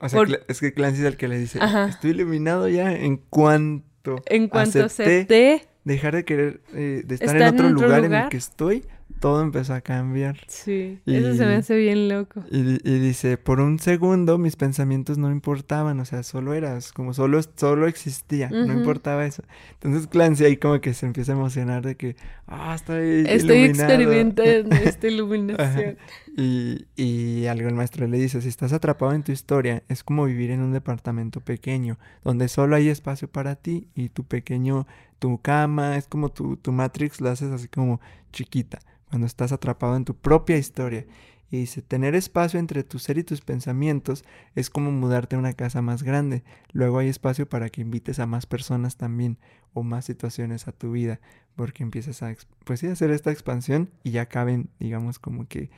O 0.00 0.08
sea, 0.08 0.18
Por- 0.18 0.44
es 0.48 0.60
que 0.60 0.72
Clancy 0.72 1.00
es 1.00 1.06
el 1.06 1.16
que 1.16 1.28
le 1.28 1.38
dice, 1.38 1.58
Ajá. 1.60 1.86
estoy 1.86 2.10
iluminado 2.10 2.68
ya 2.68 2.92
en 2.92 3.16
cuanto 3.16 4.22
En 4.26 4.48
cuanto 4.48 4.84
acepté 4.84 5.20
acepté, 5.20 5.68
dejar 5.84 6.14
de 6.14 6.24
querer, 6.24 6.60
eh, 6.74 7.02
de 7.06 7.14
estar 7.14 7.36
Estar 7.36 7.42
en 7.42 7.48
en 7.48 7.54
otro 7.54 7.68
lugar, 7.70 8.04
en 8.04 8.14
el 8.14 8.28
que 8.28 8.36
estoy, 8.38 8.84
todo 9.20 9.42
empezó 9.42 9.74
a 9.74 9.80
cambiar. 9.80 10.36
sí, 10.48 10.98
eso 11.06 11.34
se 11.34 11.44
Y- 11.44 11.46
me 11.46 11.54
hace 11.56 11.76
bien 11.76 12.08
loco. 12.08 12.42
Y, 12.50 12.62
di- 12.62 12.80
y 12.84 12.98
dice, 12.98 13.36
por 13.38 13.60
un 13.60 13.78
segundo 13.78 14.36
mis 14.38 14.56
pensamientos 14.56 15.18
no 15.18 15.30
importaban, 15.30 16.00
o 16.00 16.04
sea, 16.04 16.22
solo 16.22 16.52
eras, 16.54 16.92
como 16.92 17.14
solo, 17.14 17.40
solo 17.56 17.86
existía, 17.86 18.50
no 18.50 18.72
importaba 18.72 19.24
eso. 19.26 19.42
Entonces 19.74 20.06
Clancy 20.08 20.44
ahí 20.44 20.56
como 20.56 20.80
que 20.80 20.92
se 20.94 21.06
empieza 21.06 21.32
a 21.32 21.36
emocionar 21.36 21.84
de 21.84 21.96
que, 21.96 22.16
ah, 22.46 22.74
estoy 22.74 23.24
Estoy 23.26 23.56
iluminado". 23.58 23.92
experimentando 23.92 24.70
esta 24.98 25.06
iluminación. 25.06 25.96
Y, 26.36 26.86
y 26.96 27.46
algo 27.46 27.68
el 27.68 27.74
maestro 27.74 28.06
le 28.08 28.18
dice, 28.18 28.40
si 28.40 28.48
estás 28.48 28.72
atrapado 28.72 29.12
en 29.12 29.22
tu 29.22 29.32
historia, 29.32 29.82
es 29.88 30.02
como 30.02 30.24
vivir 30.24 30.50
en 30.50 30.60
un 30.62 30.72
departamento 30.72 31.40
pequeño, 31.40 31.98
donde 32.24 32.48
solo 32.48 32.74
hay 32.76 32.88
espacio 32.88 33.28
para 33.28 33.54
ti 33.54 33.86
y 33.94 34.08
tu 34.08 34.24
pequeño, 34.24 34.86
tu 35.18 35.40
cama, 35.40 35.96
es 35.96 36.06
como 36.06 36.30
tu, 36.30 36.56
tu 36.56 36.72
Matrix 36.72 37.20
la 37.20 37.32
haces 37.32 37.50
así 37.52 37.68
como 37.68 38.00
chiquita, 38.32 38.80
cuando 39.08 39.26
estás 39.26 39.52
atrapado 39.52 39.96
en 39.96 40.04
tu 40.04 40.14
propia 40.14 40.56
historia. 40.56 41.06
Y 41.50 41.58
dice, 41.58 41.82
tener 41.82 42.16
espacio 42.16 42.58
entre 42.58 42.82
tu 42.82 42.98
ser 42.98 43.16
y 43.16 43.22
tus 43.22 43.40
pensamientos 43.40 44.24
es 44.56 44.70
como 44.70 44.90
mudarte 44.90 45.36
a 45.36 45.38
una 45.38 45.52
casa 45.52 45.82
más 45.82 46.02
grande. 46.02 46.42
Luego 46.72 46.98
hay 46.98 47.08
espacio 47.08 47.48
para 47.48 47.68
que 47.68 47.80
invites 47.80 48.18
a 48.18 48.26
más 48.26 48.46
personas 48.46 48.96
también 48.96 49.38
o 49.72 49.84
más 49.84 50.04
situaciones 50.04 50.66
a 50.66 50.72
tu 50.72 50.92
vida, 50.92 51.20
porque 51.54 51.84
empiezas 51.84 52.22
a, 52.22 52.34
pues 52.64 52.80
sí, 52.80 52.88
a 52.88 52.92
hacer 52.92 53.10
esta 53.12 53.30
expansión 53.30 53.90
y 54.02 54.10
ya 54.10 54.26
caben, 54.26 54.70
digamos, 54.80 55.20
como 55.20 55.46
que 55.46 55.70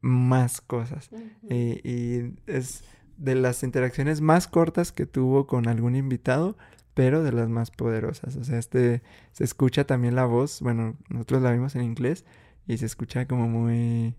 más 0.00 0.60
cosas. 0.60 1.10
Eh, 1.48 1.80
y 1.82 2.50
es 2.50 2.84
de 3.16 3.34
las 3.34 3.62
interacciones 3.62 4.20
más 4.20 4.46
cortas 4.46 4.92
que 4.92 5.06
tuvo 5.06 5.46
con 5.46 5.66
algún 5.66 5.96
invitado, 5.96 6.56
pero 6.98 7.22
de 7.22 7.30
las 7.30 7.48
más 7.48 7.70
poderosas. 7.70 8.34
O 8.34 8.42
sea, 8.42 8.58
este 8.58 9.02
se 9.30 9.44
escucha 9.44 9.84
también 9.84 10.16
la 10.16 10.24
voz. 10.24 10.60
Bueno, 10.60 10.96
nosotros 11.08 11.42
la 11.42 11.52
vimos 11.52 11.76
en 11.76 11.84
inglés 11.84 12.24
y 12.66 12.76
se 12.78 12.86
escucha 12.86 13.28
como 13.28 13.46
muy 13.46 14.16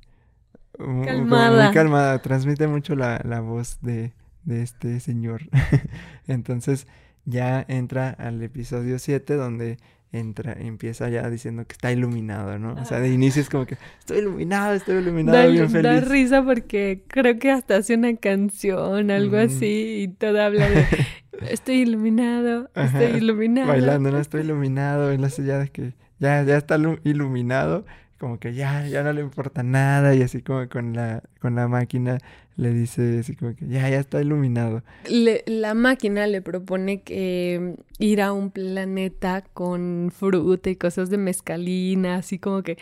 como 0.78 1.04
Calmada. 1.04 1.66
muy 1.66 1.74
calmada. 1.74 2.22
Transmite 2.22 2.68
mucho 2.68 2.96
la, 2.96 3.20
la 3.26 3.42
voz 3.42 3.80
de, 3.82 4.14
de 4.46 4.64
este 4.64 5.02
señor. 5.02 5.42
Entonces 6.28 6.88
ya 7.26 7.66
entra 7.68 8.12
al 8.12 8.42
episodio 8.42 8.98
7 8.98 9.34
donde 9.34 9.78
entra, 10.12 10.54
empieza 10.54 11.08
ya 11.10 11.30
diciendo 11.30 11.66
que 11.68 11.74
está 11.74 11.92
iluminado, 11.92 12.58
¿no? 12.58 12.74
O 12.74 12.86
sea, 12.86 13.00
de 13.00 13.10
inicio 13.14 13.42
es 13.42 13.50
como 13.50 13.66
que 13.66 13.78
estoy 14.00 14.20
iluminado, 14.20 14.74
estoy 14.74 14.98
iluminado, 14.98 15.38
Da, 15.38 15.46
bien 15.48 15.72
da 15.84 16.00
risa 16.02 16.44
porque 16.44 17.04
creo 17.08 17.38
que 17.38 17.52
hasta 17.52 17.78
hace 17.78 17.96
una 17.96 18.16
canción, 18.16 19.12
algo 19.12 19.38
así, 19.38 20.04
y 20.04 20.08
todo 20.08 20.42
habla 20.42 20.70
de 20.70 20.86
estoy 21.52 21.82
iluminado, 21.82 22.70
Ajá, 22.74 23.04
estoy 23.04 23.22
iluminado. 23.22 23.68
Bailando, 23.68 24.12
no 24.12 24.20
estoy 24.20 24.42
iluminado, 24.42 25.10
hace 25.26 25.44
ya 25.46 25.60
de 25.60 25.70
que 25.70 25.94
ya, 26.20 26.44
ya 26.44 26.58
está 26.58 26.78
lu- 26.78 27.00
iluminado, 27.04 27.86
como 28.20 28.38
que 28.40 28.54
ya, 28.54 28.86
ya 28.88 29.02
no 29.02 29.12
le 29.14 29.22
importa 29.22 29.64
nada, 29.64 30.14
y 30.14 30.22
así 30.22 30.42
como 30.42 30.68
con 30.70 30.94
la, 30.94 31.24
con 31.40 31.56
la 31.56 31.68
máquina 31.68 32.18
le 32.58 32.74
dice 32.74 33.20
así 33.20 33.36
como 33.36 33.56
que 33.56 33.68
ya, 33.68 33.90
ya 33.90 34.00
está 34.00 34.22
iluminado. 34.22 34.84
Le- 35.10 35.44
la 35.48 35.74
máquina 35.74 36.28
le 36.28 36.42
propone 36.42 37.02
que 37.02 37.76
mm, 37.78 38.04
ir 38.04 38.22
a 38.22 38.34
un 38.34 38.52
planeta 38.52 39.44
con 39.54 40.12
fruta 40.14 40.70
y 40.70 40.76
cosas 40.76 41.10
de 41.10 41.18
mezcalina, 41.18 42.16
así 42.16 42.38
como 42.38 42.62
que, 42.62 42.78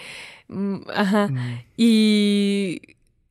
mm, 0.49 0.77
ajá, 0.93 1.27
Mm, 1.27 1.59
y, 1.77 2.81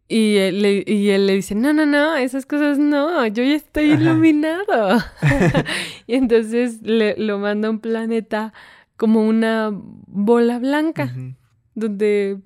y, 0.09 0.37
él, 0.37 0.62
le- 0.62 0.85
y 0.87 1.11
él 1.11 1.27
le 1.27 1.35
dice, 1.35 1.55
no, 1.57 1.73
no, 1.73 1.85
no, 1.85 2.15
esas 2.16 2.47
cosas 2.47 2.78
no, 2.78 3.27
yo 3.27 3.43
ya 3.43 3.55
estoy 3.57 3.91
Ajá. 3.91 4.03
iluminado. 4.03 4.99
y 6.07 6.15
entonces 6.15 6.81
le, 6.83 7.16
lo 7.16 7.39
manda 7.39 7.66
a 7.69 7.73
un 7.73 7.81
planeta 7.81 8.53
como 8.97 9.27
una 9.27 9.70
bola 10.07 10.59
blanca, 10.61 11.12
ujú. 11.12 11.35
Donde 11.77 12.40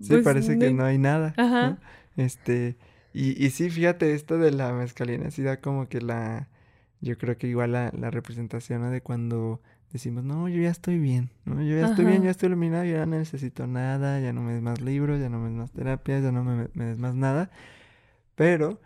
Sí, 0.00 0.10
pues, 0.10 0.22
parece 0.24 0.56
que 0.60 0.70
no- 0.72 0.84
hay 0.84 0.98
nada. 0.98 1.34
¿no? 1.36 1.42
Ajá. 1.42 1.78
Este, 2.16 2.76
y, 3.12 3.44
y 3.44 3.50
sí, 3.50 3.68
fíjate, 3.70 4.14
esto 4.14 4.38
de 4.38 4.52
la 4.52 4.72
mezcalina 4.72 5.32
sí 5.32 5.42
da 5.42 5.60
como 5.60 5.88
que 5.88 6.00
la, 6.00 6.46
yo 7.00 7.18
creo 7.18 7.36
que 7.36 7.48
igual 7.48 7.72
la, 7.72 7.90
la 7.98 8.10
representación 8.12 8.80
¿no? 8.82 8.90
de 8.90 9.00
cuando 9.00 9.60
decimos, 9.92 10.22
no, 10.22 10.48
yo 10.48 10.60
ya 10.60 10.70
estoy 10.70 10.98
bien, 10.98 11.30
¿no? 11.46 11.62
Yo 11.62 11.74
ya 11.76 11.86
estoy 11.86 12.04
bien, 12.04 12.22
ya 12.22 12.30
estoy 12.30 12.48
iluminado, 12.48 12.84
ya 12.84 13.06
no 13.06 13.16
necesito 13.18 13.66
nada, 13.66 14.20
ya 14.20 14.32
no 14.32 14.42
me 14.42 14.52
des 14.52 14.62
más 14.62 14.80
libros, 14.82 15.18
ya 15.18 15.28
no 15.30 15.38
me 15.40 15.48
des 15.48 15.56
más 15.56 15.72
terapias, 15.72 16.22
ya 16.22 16.30
no 16.30 16.44
me, 16.44 16.68
me 16.74 16.84
des 16.84 16.98
más 16.98 17.14
nada. 17.14 17.50
Pero, 18.34 18.80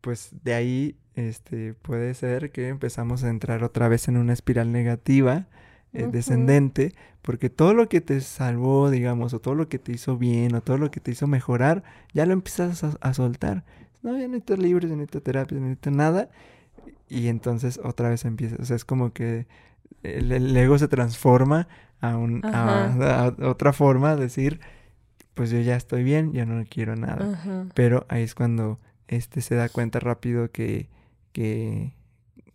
pues 0.00 0.30
de 0.44 0.54
ahí, 0.54 0.96
este, 1.14 1.74
puede 1.74 2.14
ser 2.14 2.50
que 2.52 2.68
empezamos 2.68 3.24
a 3.24 3.30
entrar 3.30 3.64
otra 3.64 3.88
vez 3.88 4.08
en 4.08 4.16
una 4.18 4.32
espiral 4.34 4.70
negativa, 4.72 5.46
eh, 5.94 6.08
descendente, 6.10 6.92
porque 7.22 7.48
todo 7.48 7.72
lo 7.72 7.88
que 7.88 8.00
te 8.00 8.20
salvó, 8.20 8.90
digamos, 8.90 9.32
o 9.32 9.40
todo 9.40 9.54
lo 9.54 9.68
que 9.68 9.78
te 9.78 9.92
hizo 9.92 10.18
bien, 10.18 10.54
o 10.54 10.60
todo 10.60 10.76
lo 10.76 10.90
que 10.90 11.00
te 11.00 11.10
hizo 11.12 11.26
mejorar, 11.26 11.82
ya 12.12 12.26
lo 12.26 12.32
empiezas 12.32 12.84
a, 12.84 12.96
a 13.00 13.14
soltar. 13.14 13.64
No, 14.02 14.12
ya 14.18 14.24
no 14.24 14.34
necesito 14.34 14.56
libros, 14.56 14.90
ya 14.90 14.96
no 14.96 14.96
necesito 14.96 15.22
terapia, 15.22 15.58
no 15.58 15.64
necesito 15.64 15.90
nada. 15.90 16.28
Y 17.08 17.28
entonces 17.28 17.80
otra 17.82 18.10
vez 18.10 18.24
empieza, 18.24 18.56
o 18.60 18.64
sea, 18.64 18.76
es 18.76 18.84
como 18.84 19.12
que 19.12 19.46
el, 20.02 20.32
el 20.32 20.56
ego 20.56 20.78
se 20.78 20.88
transforma 20.88 21.68
a, 22.00 22.16
un, 22.16 22.44
a, 22.44 22.86
Ajá. 22.86 23.24
a 23.26 23.48
otra 23.48 23.72
forma 23.72 24.14
de 24.16 24.22
decir, 24.22 24.60
pues 25.34 25.50
yo 25.50 25.60
ya 25.60 25.76
estoy 25.76 26.04
bien, 26.04 26.32
ya 26.32 26.44
no 26.44 26.62
quiero 26.68 26.96
nada. 26.96 27.32
Ajá. 27.32 27.66
Pero 27.74 28.04
ahí 28.08 28.22
es 28.22 28.34
cuando 28.34 28.78
este 29.08 29.40
se 29.40 29.54
da 29.54 29.68
cuenta 29.68 30.00
rápido 30.00 30.50
que, 30.50 30.88
que 31.32 31.94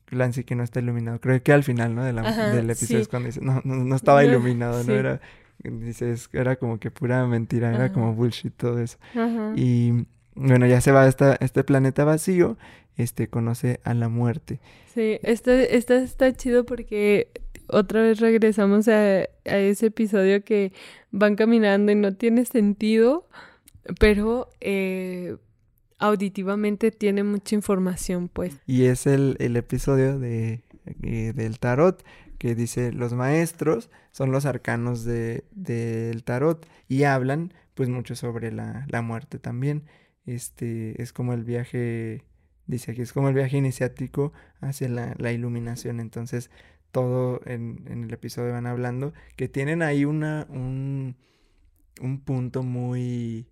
Clancy 0.10 0.44
que 0.44 0.56
no 0.56 0.64
está 0.64 0.80
iluminado. 0.80 1.20
Creo 1.22 1.42
que 1.44 1.54
al 1.54 1.64
final, 1.64 1.96
¿no? 1.96 2.04
De 2.04 2.14
la- 2.14 2.22
Ajá, 2.22 2.50
del 2.54 2.70
episodio 2.70 2.98
sí. 2.98 3.02
es 3.04 3.08
cuando 3.08 3.28
dice, 3.28 3.42
no, 3.42 3.62
no, 3.64 3.76
no 3.84 3.96
estaba 3.96 4.24
iluminado, 4.26 4.82
sí. 4.82 4.88
no 4.88 4.96
era, 4.96 5.22
dice, 5.64 6.12
es- 6.12 6.30
era 6.34 6.56
como 6.58 6.80
que 6.80 6.92
pura 6.92 7.26
mentira, 7.28 7.74
era 7.74 7.92
como 7.94 8.14
bullshit 8.14 8.54
todo 8.56 8.80
eso. 8.80 8.98
Ajá. 9.14 9.54
Y 9.56 10.06
bueno, 10.36 10.66
ya 10.66 10.82
se 10.82 10.92
va 10.92 11.04
a 11.04 11.08
esta, 11.08 11.36
este 11.42 11.64
planeta 11.64 12.04
vacío, 12.04 12.58
este 12.98 13.28
conoce 13.28 13.80
a 13.84 13.94
la 13.94 14.10
muerte. 14.10 14.60
Sí, 14.94 15.20
este, 15.24 15.78
este 15.78 16.04
está 16.04 16.34
chido 16.34 16.66
porque 16.66 17.30
otra 17.68 18.02
vez 18.02 18.20
regresamos 18.20 18.88
a, 18.88 19.20
a 19.20 19.28
ese 19.58 19.86
episodio 19.88 20.44
que 20.44 20.74
van 21.12 21.36
caminando 21.36 21.92
y 21.92 21.96
no 21.96 22.16
tiene 22.16 22.46
sentido, 22.46 23.28
pero 24.00 24.50
eh, 24.60 25.38
auditivamente 26.00 26.92
tiene 26.92 27.24
mucha 27.24 27.56
información, 27.56 28.30
pues. 28.30 28.60
Y 28.66 28.86
es 28.86 29.06
el, 29.06 29.36
el 29.40 29.56
episodio 29.56 30.18
de, 30.18 30.64
eh, 31.04 31.34
del 31.36 31.60
tarot 31.60 32.04
que 32.38 32.56
dice 32.56 32.94
los 32.94 33.14
maestros 33.14 33.90
son 34.12 34.32
los 34.32 34.46
arcanos 34.46 35.04
de, 35.04 35.44
del 35.52 36.24
tarot 36.24 36.66
y 36.88 37.04
hablan 37.04 37.54
pues 37.76 37.90
mucho 37.90 38.16
sobre 38.16 38.52
la, 38.52 38.86
la 38.90 39.02
muerte 39.02 39.40
también. 39.40 39.84
Este 40.26 41.02
es 41.02 41.12
como 41.12 41.34
el 41.34 41.44
viaje, 41.44 42.24
dice 42.66 42.92
aquí, 42.92 43.02
es 43.02 43.14
como 43.14 43.30
el 43.30 43.36
viaje 43.36 43.58
iniciático 43.58 44.32
hacia 44.62 44.88
la, 44.90 45.16
la 45.18 45.32
iluminación. 45.34 46.00
Entonces 46.00 46.50
todo 46.92 47.42
en, 47.46 47.86
en 47.88 48.06
el 48.06 48.14
episodio 48.14 48.54
van 48.54 48.68
hablando 48.68 49.14
que 49.36 49.48
tienen 49.48 49.82
ahí 49.82 50.06
una, 50.06 50.48
un, 50.50 51.18
un 52.02 52.22
punto 52.22 52.64
muy, 52.64 53.48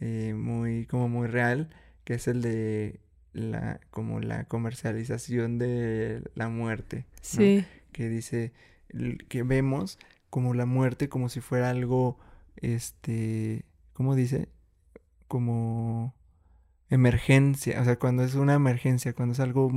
eh, 0.00 0.34
muy, 0.36 0.86
como 0.86 1.08
muy 1.08 1.28
real, 1.28 1.70
que 2.04 2.14
es 2.14 2.28
el 2.28 2.42
de 2.42 3.00
la, 3.32 3.80
como 3.90 4.20
la 4.20 4.44
comercialización 4.44 5.58
de 5.58 6.22
la 6.34 6.48
muerte, 6.48 7.06
¿no? 7.08 7.18
Sí, 7.22 7.64
Que 7.92 8.08
dice 8.08 8.52
que 9.28 9.42
vemos 9.42 9.98
como 10.30 10.54
la 10.54 10.66
muerte 10.66 11.08
como 11.08 11.28
si 11.28 11.40
fuera 11.40 11.70
algo, 11.70 12.18
este, 12.56 13.64
¿cómo 13.92 14.14
dice? 14.14 14.48
Como 15.28 16.14
emergencia, 16.90 17.80
o 17.80 17.84
sea, 17.84 17.98
cuando 17.98 18.24
es 18.24 18.34
una 18.34 18.54
emergencia, 18.54 19.12
cuando 19.14 19.32
es 19.32 19.40
algo, 19.40 19.70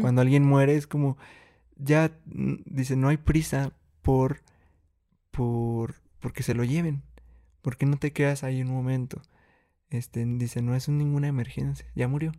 cuando 0.00 0.20
alguien 0.22 0.44
muere, 0.44 0.74
es 0.76 0.86
como, 0.86 1.16
ya, 1.76 2.12
dice, 2.24 2.96
no 2.96 3.08
hay 3.08 3.16
prisa 3.16 3.72
por, 4.00 4.42
por, 5.30 5.96
porque 6.20 6.42
se 6.42 6.54
lo 6.54 6.64
lleven, 6.64 7.02
porque 7.60 7.86
no 7.86 7.96
te 7.96 8.12
quedas 8.12 8.44
ahí 8.44 8.62
un 8.62 8.70
momento. 8.70 9.20
Este, 9.92 10.24
dice, 10.24 10.62
no 10.62 10.74
es 10.74 10.88
ninguna 10.88 11.28
emergencia, 11.28 11.86
ya 11.94 12.08
murió, 12.08 12.32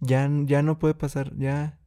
ya, 0.00 0.30
ya 0.44 0.62
no 0.62 0.78
puede 0.78 0.94
pasar, 0.94 1.36
ya, 1.36 1.78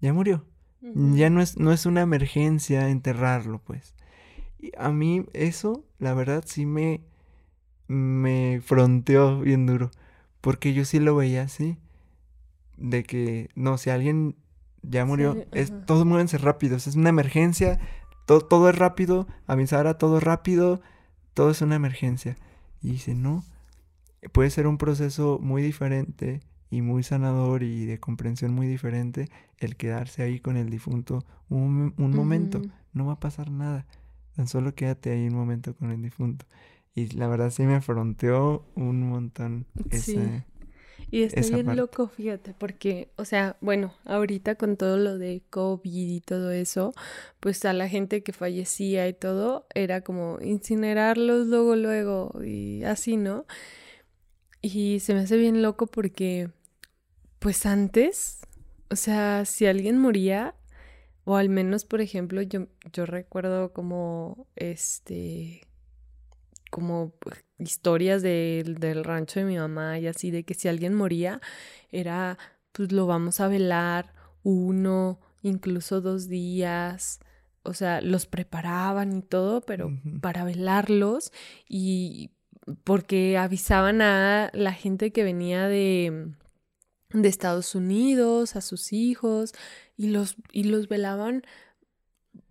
ya 0.00 0.12
murió. 0.12 0.46
Ya 0.82 1.28
no 1.28 1.42
es, 1.42 1.58
no 1.58 1.72
es 1.72 1.84
una 1.84 2.00
emergencia 2.00 2.88
enterrarlo, 2.88 3.60
pues. 3.62 3.94
Y 4.58 4.72
a 4.78 4.90
mí 4.90 5.26
eso, 5.34 5.84
la 5.98 6.14
verdad, 6.14 6.42
sí 6.46 6.64
me, 6.64 7.02
me 7.86 8.60
fronteó 8.62 9.40
bien 9.40 9.66
duro. 9.66 9.90
Porque 10.40 10.72
yo 10.72 10.86
sí 10.86 10.98
lo 10.98 11.14
veía 11.14 11.42
así. 11.42 11.76
De 12.78 13.04
que, 13.04 13.50
no, 13.54 13.76
si 13.76 13.90
alguien 13.90 14.36
ya 14.82 15.04
murió, 15.04 15.34
Sí, 15.34 15.44
es, 15.52 15.72
todos 15.84 16.06
muévense 16.06 16.38
rápido. 16.38 16.76
Es 16.76 16.86
una 16.96 17.10
emergencia, 17.10 17.78
todo, 18.24 18.40
todo 18.40 18.70
es 18.70 18.78
rápido. 18.78 19.26
Avisar 19.46 19.86
a 19.86 19.98
todo 19.98 20.18
rápido, 20.18 20.80
todo 21.34 21.50
es 21.50 21.60
una 21.60 21.74
emergencia. 21.76 22.38
Y 22.80 22.92
dice, 22.92 23.14
no, 23.14 23.44
puede 24.32 24.50
ser 24.50 24.66
un 24.66 24.78
proceso 24.78 25.38
muy 25.40 25.62
diferente 25.62 26.40
y 26.70 26.82
muy 26.82 27.02
sanador 27.02 27.62
y 27.62 27.86
de 27.86 27.98
comprensión 27.98 28.52
muy 28.54 28.66
diferente 28.66 29.28
el 29.58 29.76
quedarse 29.76 30.22
ahí 30.22 30.38
con 30.40 30.56
el 30.56 30.70
difunto 30.70 31.24
un, 31.48 31.94
un 31.98 32.14
momento. 32.14 32.62
No 32.92 33.06
va 33.06 33.14
a 33.14 33.20
pasar 33.20 33.50
nada. 33.50 33.86
Tan 34.36 34.46
solo 34.48 34.74
quédate 34.74 35.10
ahí 35.10 35.26
un 35.26 35.34
momento 35.34 35.74
con 35.74 35.90
el 35.90 36.02
difunto. 36.02 36.46
Y 36.94 37.08
la 37.16 37.28
verdad 37.28 37.50
sí 37.50 37.62
me 37.64 37.74
afronteó 37.74 38.66
un 38.74 39.08
montón 39.08 39.66
Sí. 39.90 40.12
ese... 40.12 40.44
Y 41.12 41.22
está 41.24 41.40
esa 41.40 41.54
bien 41.56 41.66
parte. 41.66 41.80
loco, 41.80 42.06
fíjate, 42.08 42.54
porque, 42.54 43.10
o 43.16 43.24
sea, 43.24 43.56
bueno, 43.60 43.94
ahorita 44.04 44.54
con 44.54 44.76
todo 44.76 44.96
lo 44.96 45.18
de 45.18 45.42
COVID 45.50 46.08
y 46.08 46.20
todo 46.20 46.52
eso, 46.52 46.92
pues 47.40 47.64
a 47.64 47.72
la 47.72 47.88
gente 47.88 48.22
que 48.22 48.32
fallecía 48.32 49.08
y 49.08 49.12
todo, 49.14 49.66
era 49.74 50.02
como 50.02 50.38
incinerarlos 50.40 51.48
luego, 51.48 51.74
luego 51.74 52.32
y 52.44 52.84
así, 52.84 53.16
¿no? 53.16 53.44
Y 54.62 55.00
se 55.00 55.14
me 55.14 55.20
hace 55.20 55.36
bien 55.36 55.62
loco 55.62 55.86
porque, 55.86 56.50
pues 57.38 57.64
antes, 57.64 58.40
o 58.90 58.96
sea, 58.96 59.44
si 59.44 59.66
alguien 59.66 59.98
moría, 59.98 60.54
o 61.24 61.36
al 61.36 61.48
menos, 61.48 61.84
por 61.84 62.00
ejemplo, 62.00 62.42
yo, 62.42 62.66
yo 62.92 63.06
recuerdo 63.06 63.72
como, 63.72 64.46
este, 64.56 65.66
como 66.70 67.14
historias 67.58 68.22
del, 68.22 68.76
del 68.76 69.04
rancho 69.04 69.40
de 69.40 69.46
mi 69.46 69.56
mamá 69.56 69.98
y 69.98 70.06
así, 70.06 70.30
de 70.30 70.44
que 70.44 70.54
si 70.54 70.68
alguien 70.68 70.94
moría, 70.94 71.40
era, 71.90 72.38
pues 72.72 72.92
lo 72.92 73.06
vamos 73.06 73.40
a 73.40 73.48
velar 73.48 74.12
uno, 74.42 75.20
incluso 75.42 76.00
dos 76.00 76.28
días, 76.28 77.20
o 77.62 77.74
sea, 77.74 78.00
los 78.00 78.26
preparaban 78.26 79.16
y 79.18 79.22
todo, 79.22 79.60
pero 79.62 79.90
para 80.20 80.44
velarlos 80.44 81.32
y 81.68 82.30
porque 82.84 83.36
avisaban 83.38 84.02
a 84.02 84.50
la 84.52 84.72
gente 84.72 85.12
que 85.12 85.24
venía 85.24 85.66
de, 85.68 86.28
de 87.12 87.28
Estados 87.28 87.74
Unidos, 87.74 88.56
a 88.56 88.60
sus 88.60 88.92
hijos, 88.92 89.52
y 89.96 90.08
los, 90.08 90.36
y 90.52 90.64
los 90.64 90.88
velaban 90.88 91.42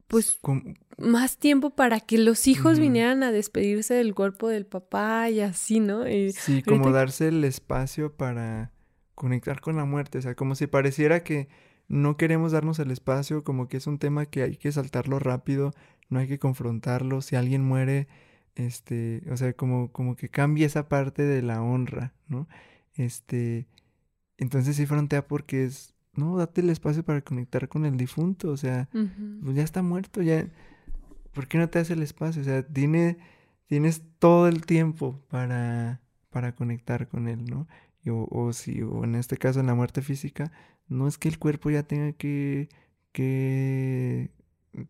pues 0.08 0.40
Como- 0.42 0.64
más 0.98 1.38
tiempo 1.38 1.70
para 1.70 2.00
que 2.00 2.18
los 2.18 2.48
hijos 2.48 2.80
vinieran 2.80 3.22
a 3.24 3.32
despedirse 3.32 3.94
del 3.94 4.16
cuerpo 4.16 4.48
del 4.50 4.66
papá 4.66 5.30
y 5.30 5.40
así, 5.40 5.80
¿no? 5.80 6.08
Y 6.10 6.32
Sí, 6.34 6.64
como 6.64 6.86
ahorita- 6.86 6.98
darse 6.98 7.28
el 7.28 7.44
espacio 7.44 8.12
para 8.18 8.72
conectar 9.16 9.62
con 9.62 9.76
la 9.76 9.86
muerte, 9.86 10.18
o 10.18 10.22
sea, 10.22 10.34
como 10.36 10.56
si 10.56 10.66
pareciera 10.68 11.24
que 11.24 11.48
no 11.88 12.18
queremos 12.18 12.52
darnos 12.54 12.80
el 12.80 12.90
espacio, 12.92 13.44
como 13.44 13.68
que 13.68 13.78
es 13.78 13.86
un 13.88 14.00
tema 14.00 14.26
que 14.26 14.42
hay 14.44 14.56
que 14.58 14.72
saltarlo 14.72 15.20
rápido, 15.20 15.74
no 16.10 16.20
hay 16.20 16.28
que 16.28 16.40
confrontarlo, 16.40 17.22
si 17.22 17.36
alguien 17.36 17.64
muere, 17.64 18.08
este, 18.60 19.24
o 19.32 19.38
sea, 19.38 19.54
como, 19.54 19.92
como 19.92 20.16
que 20.16 20.28
cambia 20.28 20.66
esa 20.66 20.90
parte 20.90 21.24
de 21.24 21.42
la 21.42 21.62
honra, 21.62 22.14
¿no? 22.28 22.48
Este, 22.96 23.68
entonces 24.38 24.76
sí 24.76 24.86
frontea 24.86 25.26
porque 25.28 25.64
es, 25.64 25.96
no, 26.14 26.36
date 26.36 26.60
el 26.60 26.70
espacio 26.70 27.04
para 27.04 27.22
conectar 27.22 27.70
con 27.70 27.86
el 27.86 27.96
difunto, 27.96 28.52
o 28.52 28.58
sea, 28.58 28.90
pues 29.44 29.56
ya 29.56 29.64
está 29.64 29.82
muerto, 29.82 30.22
ya, 30.22 30.46
¿por 31.34 31.48
qué 31.48 31.58
no 31.58 31.70
te 31.70 31.80
hace 31.80 31.94
el 31.94 32.04
espacio? 32.04 32.42
O 32.42 32.46
sea, 32.46 32.68
tiene, 32.68 33.18
tienes 33.68 34.04
todo 34.20 34.50
el 34.50 34.66
tiempo 34.66 35.24
para, 35.30 36.02
para 36.30 36.54
conectar 36.54 37.08
con 37.08 37.30
él, 37.30 37.46
¿no? 37.46 37.66
Y 38.04 38.10
o, 38.10 38.28
o 38.30 38.52
si, 38.52 38.82
o 38.82 39.06
en 39.06 39.16
este 39.16 39.38
caso 39.38 39.62
en 39.62 39.68
la 39.68 39.76
muerte 39.76 40.02
física, 40.02 40.52
no 40.90 41.08
es 41.08 41.18
que 41.18 41.30
el 41.30 41.40
cuerpo 41.40 41.70
ya 41.70 41.84
tenga 41.84 42.12
que, 42.12 42.68
que, 43.14 44.32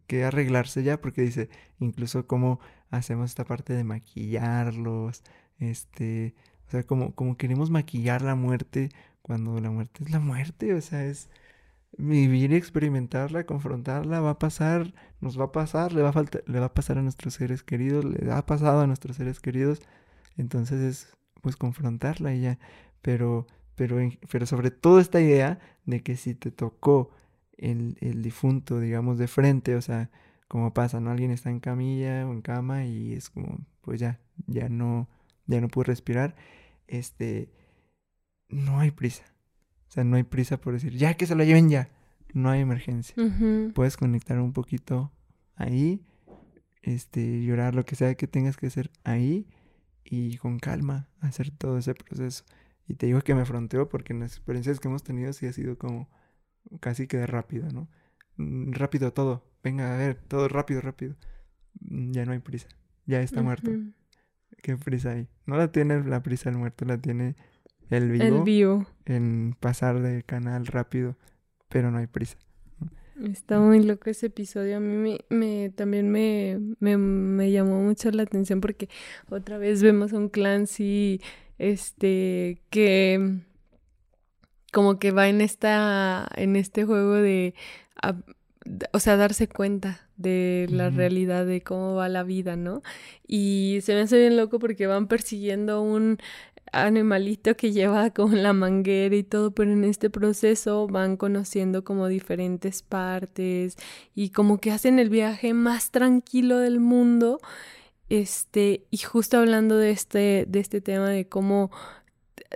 que 0.07 0.23
arreglarse 0.23 0.81
ya, 0.81 0.99
porque 0.99 1.21
dice, 1.21 1.49
incluso 1.79 2.25
cómo 2.25 2.59
hacemos 2.91 3.30
esta 3.32 3.45
parte 3.45 3.74
de 3.74 3.84
maquillarlos, 3.84 5.24
este, 5.60 6.36
o 6.68 6.72
sea, 6.72 6.84
como, 6.84 7.14
como 7.16 7.38
queremos 7.38 7.70
maquillar 7.72 8.22
la 8.22 8.36
muerte 8.36 8.90
cuando 9.22 9.60
la 9.60 9.72
muerte 9.72 10.03
es 10.03 10.11
la 10.11 10.20
muerte, 10.20 10.74
o 10.74 10.82
sea, 10.82 11.06
es 11.06 11.30
vivir 11.98 12.53
experimentarla, 12.53 13.45
confrontarla, 13.45 14.22
va 14.22 14.32
a 14.32 14.40
pasar, 14.40 14.94
nos 15.22 15.40
va 15.40 15.45
a 15.45 15.52
pasar, 15.52 15.94
le 15.94 16.02
va 16.02 16.10
a 16.10 16.14
falta- 16.14 16.41
le 16.45 16.60
va 16.60 16.68
a 16.68 16.74
pasar 16.74 16.98
a 16.98 17.02
nuestros 17.02 17.34
seres 17.36 17.64
queridos, 17.64 18.06
le 18.06 18.32
ha 18.32 18.45
pasado 18.45 18.82
a 18.82 18.88
nuestros 18.88 19.18
seres 19.18 19.40
queridos, 19.40 19.82
Entonces 20.38 20.82
es 20.82 21.14
pues 21.41 21.56
confrontarla 21.57 22.34
y 22.36 22.41
ya. 22.41 22.60
Pero, 23.02 23.48
pero, 23.76 23.98
pero 24.32 24.45
sobre 24.45 24.72
todo 24.72 24.99
esta 24.99 25.22
idea 25.22 25.60
de 25.86 26.02
que 26.03 26.18
si 26.18 26.36
te 26.36 26.52
tocó 26.52 27.11
el, 27.57 27.98
el 28.02 28.22
difunto, 28.24 28.80
digamos, 28.80 29.18
de 29.18 29.28
frente, 29.28 29.76
o 29.76 29.82
sea, 29.82 30.10
como 30.49 30.73
pasa, 30.73 30.99
¿no? 30.99 31.11
Alguien 31.11 31.30
está 31.31 31.51
en 31.51 31.59
camilla 31.59 32.27
o 32.27 32.34
en 32.34 32.41
cama 32.41 32.84
y 32.84 33.13
es 33.13 33.30
como, 33.30 33.59
pues 33.81 33.99
ya, 33.99 34.19
ya 34.47 34.67
no, 34.67 35.07
ya 35.45 35.61
no 35.61 35.67
pude 35.69 35.85
respirar. 35.85 36.35
Este, 36.88 37.51
no 38.49 38.80
hay 38.80 38.89
prisa. 38.89 39.23
O 39.88 39.91
sea, 39.91 40.03
no 40.03 40.17
hay 40.17 40.23
prisa 40.23 40.59
por 40.59 40.73
decir, 40.73 40.97
ya 40.97 41.13
que 41.13 41.27
se 41.27 41.35
lo 41.35 41.43
lleven 41.43 41.69
ya. 41.69 41.89
No 42.34 42.49
hay 42.49 42.61
emergencia. 42.61 43.15
Puedes 43.76 43.95
conectar 43.95 44.39
un 44.39 44.51
poquito 44.51 45.11
ahí, 45.55 46.03
este, 46.81 47.43
llorar 47.43 47.76
lo 47.76 47.85
que 47.85 47.95
sea 47.95 48.15
que 48.15 48.27
tengas 48.27 48.57
que 48.57 48.67
hacer 48.67 48.89
ahí 49.03 49.47
y 50.03 50.38
con 50.38 50.57
calma 50.57 51.09
hacer 51.19 51.51
todo 51.51 51.77
ese 51.77 51.93
proceso. 51.93 52.43
Y 52.88 52.95
te 52.95 53.05
digo 53.05 53.21
que 53.21 53.35
me 53.35 53.45
fronteó 53.45 53.88
porque 53.88 54.13
en 54.13 54.21
las 54.21 54.31
experiencias 54.31 54.80
que 54.80 54.88
hemos 54.88 55.03
tenido 55.03 55.31
sí 55.31 55.45
ha 55.45 55.53
sido 55.53 55.77
como 55.77 56.09
casi 56.80 57.05
que 57.05 57.17
de 57.17 57.27
rápido, 57.27 57.69
¿no? 57.71 57.88
Mm, 58.38 58.71
rápido 58.71 59.13
todo, 59.13 59.43
venga 59.64 59.94
a 59.94 59.98
ver, 59.98 60.15
todo 60.15 60.48
rápido, 60.48 60.81
rápido. 60.81 61.15
Mm, 61.81 62.11
ya 62.11 62.26
no 62.26 62.31
hay 62.34 62.40
prisa, 62.40 62.68
ya 63.06 63.22
está 63.22 63.41
muerto. 63.41 63.72
¿Qué 64.61 64.77
prisa 64.77 65.11
hay? 65.11 65.27
No 65.45 65.57
la 65.57 65.72
tiene 65.72 66.03
la 66.03 66.22
prisa 66.22 66.49
el 66.49 66.57
muerto, 66.57 66.86
la 66.86 66.98
tiene 66.98 67.36
el 67.90 68.11
vivo, 68.11 68.23
el 68.23 68.44
vivo. 68.44 68.88
en 69.06 69.56
pasar 69.60 70.02
de 70.02 70.23
canal 70.23 70.68
rápido, 70.68 71.18
pero 71.69 71.91
no 71.91 71.98
hay 71.98 72.07
prisa. 72.07 72.38
Está 73.23 73.60
muy 73.60 73.84
loco 73.84 74.10
ese 74.10 74.27
episodio. 74.27 74.77
A 74.77 74.80
mí 74.80 74.95
me, 74.95 75.36
me 75.36 75.69
también 75.72 76.10
me, 76.10 76.60
me, 76.80 76.98
me, 76.98 77.52
llamó 77.52 77.81
mucho 77.81 78.10
la 78.11 78.23
atención 78.23 78.61
porque 78.61 78.88
otra 79.30 79.57
vez 79.57 79.81
vemos 79.84 80.14
a 80.14 80.18
un 80.18 80.30
Clancy 80.30 81.19
este 81.57 82.61
que 82.69 83.41
como 84.72 84.99
que 84.99 85.11
va 85.11 85.27
en 85.27 85.41
esta 85.41 86.27
en 86.36 86.56
este 86.56 86.86
juego 86.86 87.15
de 87.15 87.56
o 88.91 88.99
sea, 88.99 89.17
darse 89.17 89.47
cuenta 89.47 90.07
de 90.17 90.67
la 90.69 90.89
realidad 90.89 91.45
de 91.45 91.61
cómo 91.61 91.95
va 91.95 92.09
la 92.09 92.23
vida, 92.23 92.55
¿no? 92.55 92.81
Y 93.27 93.79
se 93.83 93.93
me 93.93 94.01
hace 94.01 94.19
bien 94.19 94.37
loco 94.37 94.59
porque 94.59 94.87
van 94.87 95.07
persiguiendo 95.07 95.81
un 95.81 96.17
animalito 96.71 97.55
que 97.55 97.71
lleva 97.71 98.11
con 98.11 98.43
la 98.43 98.53
manguera 98.53 99.15
y 99.15 99.23
todo, 99.23 99.51
pero 99.51 99.71
en 99.71 99.83
este 99.83 100.09
proceso 100.09 100.87
van 100.87 101.17
conociendo 101.17 101.83
como 101.83 102.07
diferentes 102.07 102.81
partes 102.81 103.77
y 104.15 104.29
como 104.29 104.59
que 104.59 104.71
hacen 104.71 104.99
el 104.99 105.09
viaje 105.09 105.53
más 105.53 105.91
tranquilo 105.91 106.59
del 106.59 106.79
mundo. 106.79 107.39
Este, 108.09 108.85
y 108.89 108.97
justo 108.97 109.37
hablando 109.37 109.77
de 109.77 109.91
este, 109.91 110.45
de 110.47 110.59
este 110.59 110.81
tema 110.81 111.09
de 111.09 111.27
cómo 111.27 111.71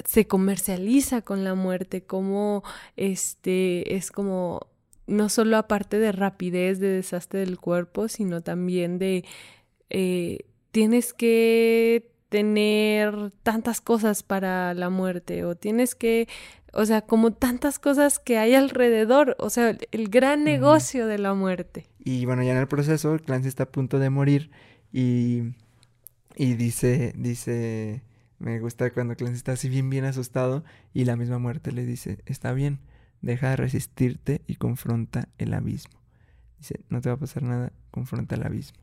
se 0.05 0.27
comercializa 0.27 1.21
con 1.21 1.43
la 1.43 1.53
muerte, 1.53 2.03
cómo 2.03 2.63
este 2.95 3.95
es 3.95 4.11
como 4.11 4.72
no 5.07 5.29
solo 5.29 5.57
aparte 5.57 5.99
de 5.99 6.11
rapidez, 6.11 6.79
de 6.79 6.89
desastre 6.89 7.41
del 7.41 7.59
cuerpo, 7.59 8.07
sino 8.07 8.41
también 8.41 8.99
de 8.99 9.25
eh, 9.89 10.39
tienes 10.71 11.13
que 11.13 12.11
tener 12.29 13.31
tantas 13.43 13.79
cosas 13.79 14.23
para 14.23 14.73
la 14.73 14.89
muerte 14.89 15.45
o 15.45 15.55
tienes 15.55 15.93
que, 15.93 16.27
o 16.71 16.85
sea, 16.85 17.01
como 17.01 17.31
tantas 17.31 17.77
cosas 17.77 18.17
que 18.17 18.39
hay 18.39 18.55
alrededor, 18.55 19.35
o 19.39 19.49
sea, 19.51 19.77
el 19.91 20.09
gran 20.09 20.43
negocio 20.43 21.05
de 21.05 21.19
la 21.19 21.35
muerte. 21.35 21.85
Y 21.99 22.25
bueno, 22.25 22.41
ya 22.41 22.53
en 22.53 22.57
el 22.57 22.67
proceso, 22.67 23.17
Clancy 23.23 23.49
está 23.49 23.63
a 23.63 23.71
punto 23.71 23.99
de 23.99 24.09
morir 24.09 24.49
y, 24.91 25.53
y 26.35 26.55
dice, 26.55 27.13
dice, 27.15 28.01
me 28.39 28.59
gusta 28.59 28.89
cuando 28.91 29.15
Clancy 29.15 29.37
está 29.37 29.51
así 29.51 29.69
bien, 29.69 29.91
bien 29.91 30.05
asustado 30.05 30.63
y 30.91 31.05
la 31.05 31.15
misma 31.15 31.37
muerte 31.37 31.71
le 31.71 31.85
dice, 31.85 32.19
está 32.25 32.53
bien 32.53 32.79
deja 33.23 33.49
de 33.49 33.55
resistirte 33.55 34.41
y 34.45 34.55
confronta 34.55 35.29
el 35.39 35.53
abismo. 35.53 35.99
Dice, 36.59 36.81
no 36.89 37.01
te 37.01 37.09
va 37.09 37.15
a 37.15 37.19
pasar 37.19 37.41
nada, 37.41 37.73
confronta 37.89 38.35
el 38.35 38.43
abismo. 38.43 38.79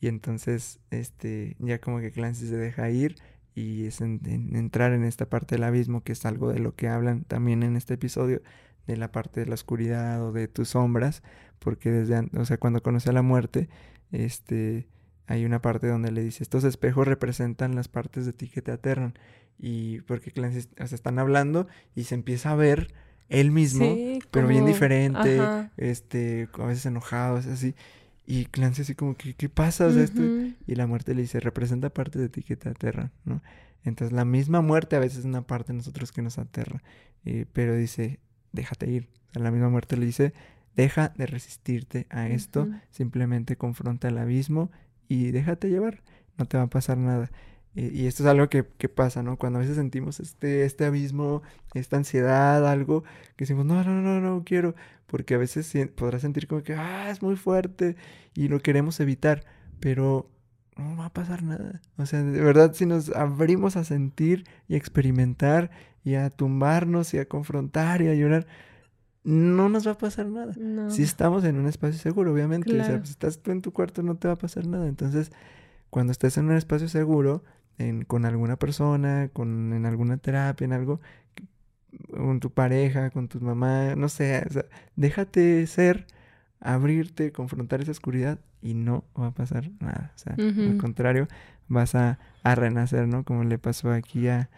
Y 0.00 0.08
entonces, 0.08 0.80
este, 0.90 1.56
ya 1.58 1.80
como 1.80 2.00
que 2.00 2.12
Clancy 2.12 2.46
se 2.46 2.56
deja 2.56 2.88
ir 2.90 3.16
y 3.54 3.86
es 3.86 4.00
entrar 4.00 4.92
en 4.92 5.04
esta 5.04 5.28
parte 5.28 5.56
del 5.56 5.64
abismo, 5.64 6.02
que 6.02 6.12
es 6.12 6.24
algo 6.24 6.52
de 6.52 6.58
lo 6.58 6.74
que 6.74 6.88
hablan 6.88 7.24
también 7.24 7.62
en 7.62 7.76
este 7.76 7.94
episodio, 7.94 8.42
de 8.86 8.96
la 8.96 9.12
parte 9.12 9.40
de 9.40 9.46
la 9.46 9.54
oscuridad 9.54 10.22
o 10.22 10.32
de 10.32 10.46
tus 10.48 10.70
sombras, 10.70 11.22
porque 11.58 11.90
desde, 11.90 12.28
o 12.38 12.44
sea, 12.44 12.58
cuando 12.58 12.82
conoce 12.82 13.10
a 13.10 13.14
la 13.14 13.22
muerte, 13.22 13.68
este, 14.12 14.88
hay 15.26 15.44
una 15.44 15.62
parte 15.62 15.88
donde 15.88 16.12
le 16.12 16.22
dice, 16.22 16.42
estos 16.42 16.64
espejos 16.64 17.08
representan 17.08 17.74
las 17.74 17.88
partes 17.88 18.26
de 18.26 18.32
ti 18.32 18.48
que 18.48 18.62
te 18.62 18.72
aterran. 18.72 19.14
Y 19.58 20.00
porque 20.02 20.32
Clancy, 20.32 20.68
o 20.78 20.82
están 20.82 21.18
hablando 21.18 21.66
y 21.94 22.04
se 22.04 22.14
empieza 22.14 22.50
a 22.50 22.56
ver 22.56 22.92
él 23.28 23.50
mismo, 23.50 23.96
pero 24.30 24.48
bien 24.48 24.66
diferente, 24.66 25.40
este, 25.76 26.48
a 26.54 26.66
veces 26.66 26.86
enojado, 26.86 27.36
así. 27.36 27.74
Y 28.26 28.46
Clancy 28.46 28.82
así 28.82 28.94
como 28.94 29.16
que, 29.16 29.34
¿qué 29.34 29.48
pasa? 29.48 29.88
esto... 29.88 30.22
Y 30.66 30.74
la 30.74 30.86
muerte 30.86 31.14
le 31.14 31.22
dice, 31.22 31.40
representa 31.40 31.90
parte 31.90 32.18
de 32.18 32.28
ti 32.28 32.42
que 32.42 32.56
te 32.56 32.68
aterra, 32.68 33.10
¿no? 33.24 33.42
Entonces 33.84 34.12
la 34.12 34.24
misma 34.24 34.62
muerte 34.62 34.96
a 34.96 34.98
veces 34.98 35.20
es 35.20 35.24
una 35.26 35.42
parte 35.42 35.72
de 35.72 35.76
nosotros 35.76 36.10
que 36.10 36.22
nos 36.22 36.38
aterra, 36.38 36.82
eh, 37.24 37.44
pero 37.52 37.76
dice, 37.76 38.18
déjate 38.52 38.90
ir. 38.90 39.08
la 39.34 39.50
misma 39.50 39.68
muerte 39.68 39.96
le 39.96 40.06
dice, 40.06 40.32
deja 40.74 41.10
de 41.16 41.26
resistirte 41.26 42.06
a 42.08 42.28
esto, 42.28 42.68
simplemente 42.90 43.56
confronta 43.56 44.08
el 44.08 44.18
abismo 44.18 44.70
y 45.08 45.30
déjate 45.32 45.68
llevar, 45.68 46.02
no 46.38 46.46
te 46.46 46.56
va 46.56 46.64
a 46.64 46.68
pasar 46.68 46.96
nada. 46.96 47.30
Y, 47.76 48.06
esto 48.06 48.22
es 48.22 48.28
algo 48.28 48.48
que, 48.48 48.62
pasa, 48.88 49.22
¿no? 49.24 49.36
Cuando 49.36 49.58
a 49.58 49.62
veces 49.62 49.76
sentimos 49.76 50.20
este, 50.20 50.64
este 50.64 50.84
abismo, 50.84 51.42
esta 51.74 51.96
ansiedad, 51.96 52.68
algo, 52.68 53.02
que 53.36 53.44
decimos, 53.44 53.66
no, 53.66 53.82
no, 53.82 54.00
no, 54.00 54.20
no 54.20 54.44
quiero, 54.44 54.76
porque 55.06 55.34
a 55.34 55.38
veces 55.38 55.72
podrás 55.96 56.22
sentir 56.22 56.46
como 56.46 56.62
que, 56.62 56.74
ah, 56.74 57.10
es 57.10 57.20
muy 57.20 57.34
fuerte 57.34 57.96
y 58.32 58.46
lo 58.46 58.60
queremos 58.60 59.00
evitar, 59.00 59.44
pero 59.80 60.30
no 60.76 60.96
va 60.96 61.06
a 61.06 61.12
pasar 61.12 61.42
nada. 61.42 61.80
O 61.96 62.06
sea, 62.06 62.22
de 62.22 62.40
verdad, 62.40 62.74
si 62.74 62.86
nos 62.86 63.10
abrimos 63.10 63.76
a 63.76 63.84
sentir 63.84 64.44
y 64.68 64.74
a 64.74 64.76
experimentar 64.76 65.70
y 66.04 66.14
a 66.14 66.30
tumbarnos 66.30 67.12
y 67.14 67.18
a 67.18 67.26
confrontar 67.26 68.02
y 68.02 68.08
a 68.08 68.14
llorar, 68.14 68.46
no 69.24 69.68
nos 69.68 69.86
va 69.86 69.92
a 69.92 69.98
pasar 69.98 70.26
nada. 70.26 70.54
Si 70.90 71.02
estamos 71.02 71.44
en 71.44 71.56
un 71.56 71.66
espacio 71.66 71.98
seguro, 71.98 72.32
obviamente. 72.32 72.78
O 72.78 72.84
sea, 72.84 73.04
si 73.04 73.10
estás 73.10 73.40
tú 73.40 73.50
en 73.50 73.62
tu 73.62 73.72
cuarto, 73.72 74.02
no 74.02 74.16
te 74.16 74.28
va 74.28 74.34
a 74.34 74.38
pasar 74.38 74.66
nada. 74.66 74.86
Entonces, 74.86 75.32
cuando 75.90 76.12
estés 76.12 76.36
en 76.36 76.46
un 76.46 76.56
espacio 76.56 76.88
seguro, 76.88 77.42
con 78.06 78.24
alguna 78.24 78.56
persona, 78.56 79.28
con, 79.32 79.72
en 79.72 79.86
alguna 79.86 80.16
terapia, 80.16 80.64
en 80.64 80.72
algo, 80.72 81.00
con 82.10 82.40
tu 82.40 82.50
pareja, 82.50 83.10
con 83.10 83.28
tu 83.28 83.40
mamá, 83.40 83.94
no 83.96 84.08
sé, 84.08 84.46
déjate 84.96 85.66
ser, 85.66 86.06
abrirte, 86.60 87.32
confrontar 87.32 87.80
esa 87.80 87.90
oscuridad 87.90 88.38
y 88.62 88.74
no 88.74 89.04
va 89.18 89.28
a 89.28 89.34
pasar 89.34 89.70
nada. 89.80 90.12
O 90.14 90.18
sea, 90.18 90.34
al 90.38 90.78
contrario, 90.78 91.28
vas 91.68 91.94
a, 91.94 92.18
renacer, 92.42 93.08
¿no? 93.08 93.24
Como 93.24 93.44
le 93.44 93.58
pasó 93.58 93.90
aquí 93.90 94.28
a, 94.28 94.48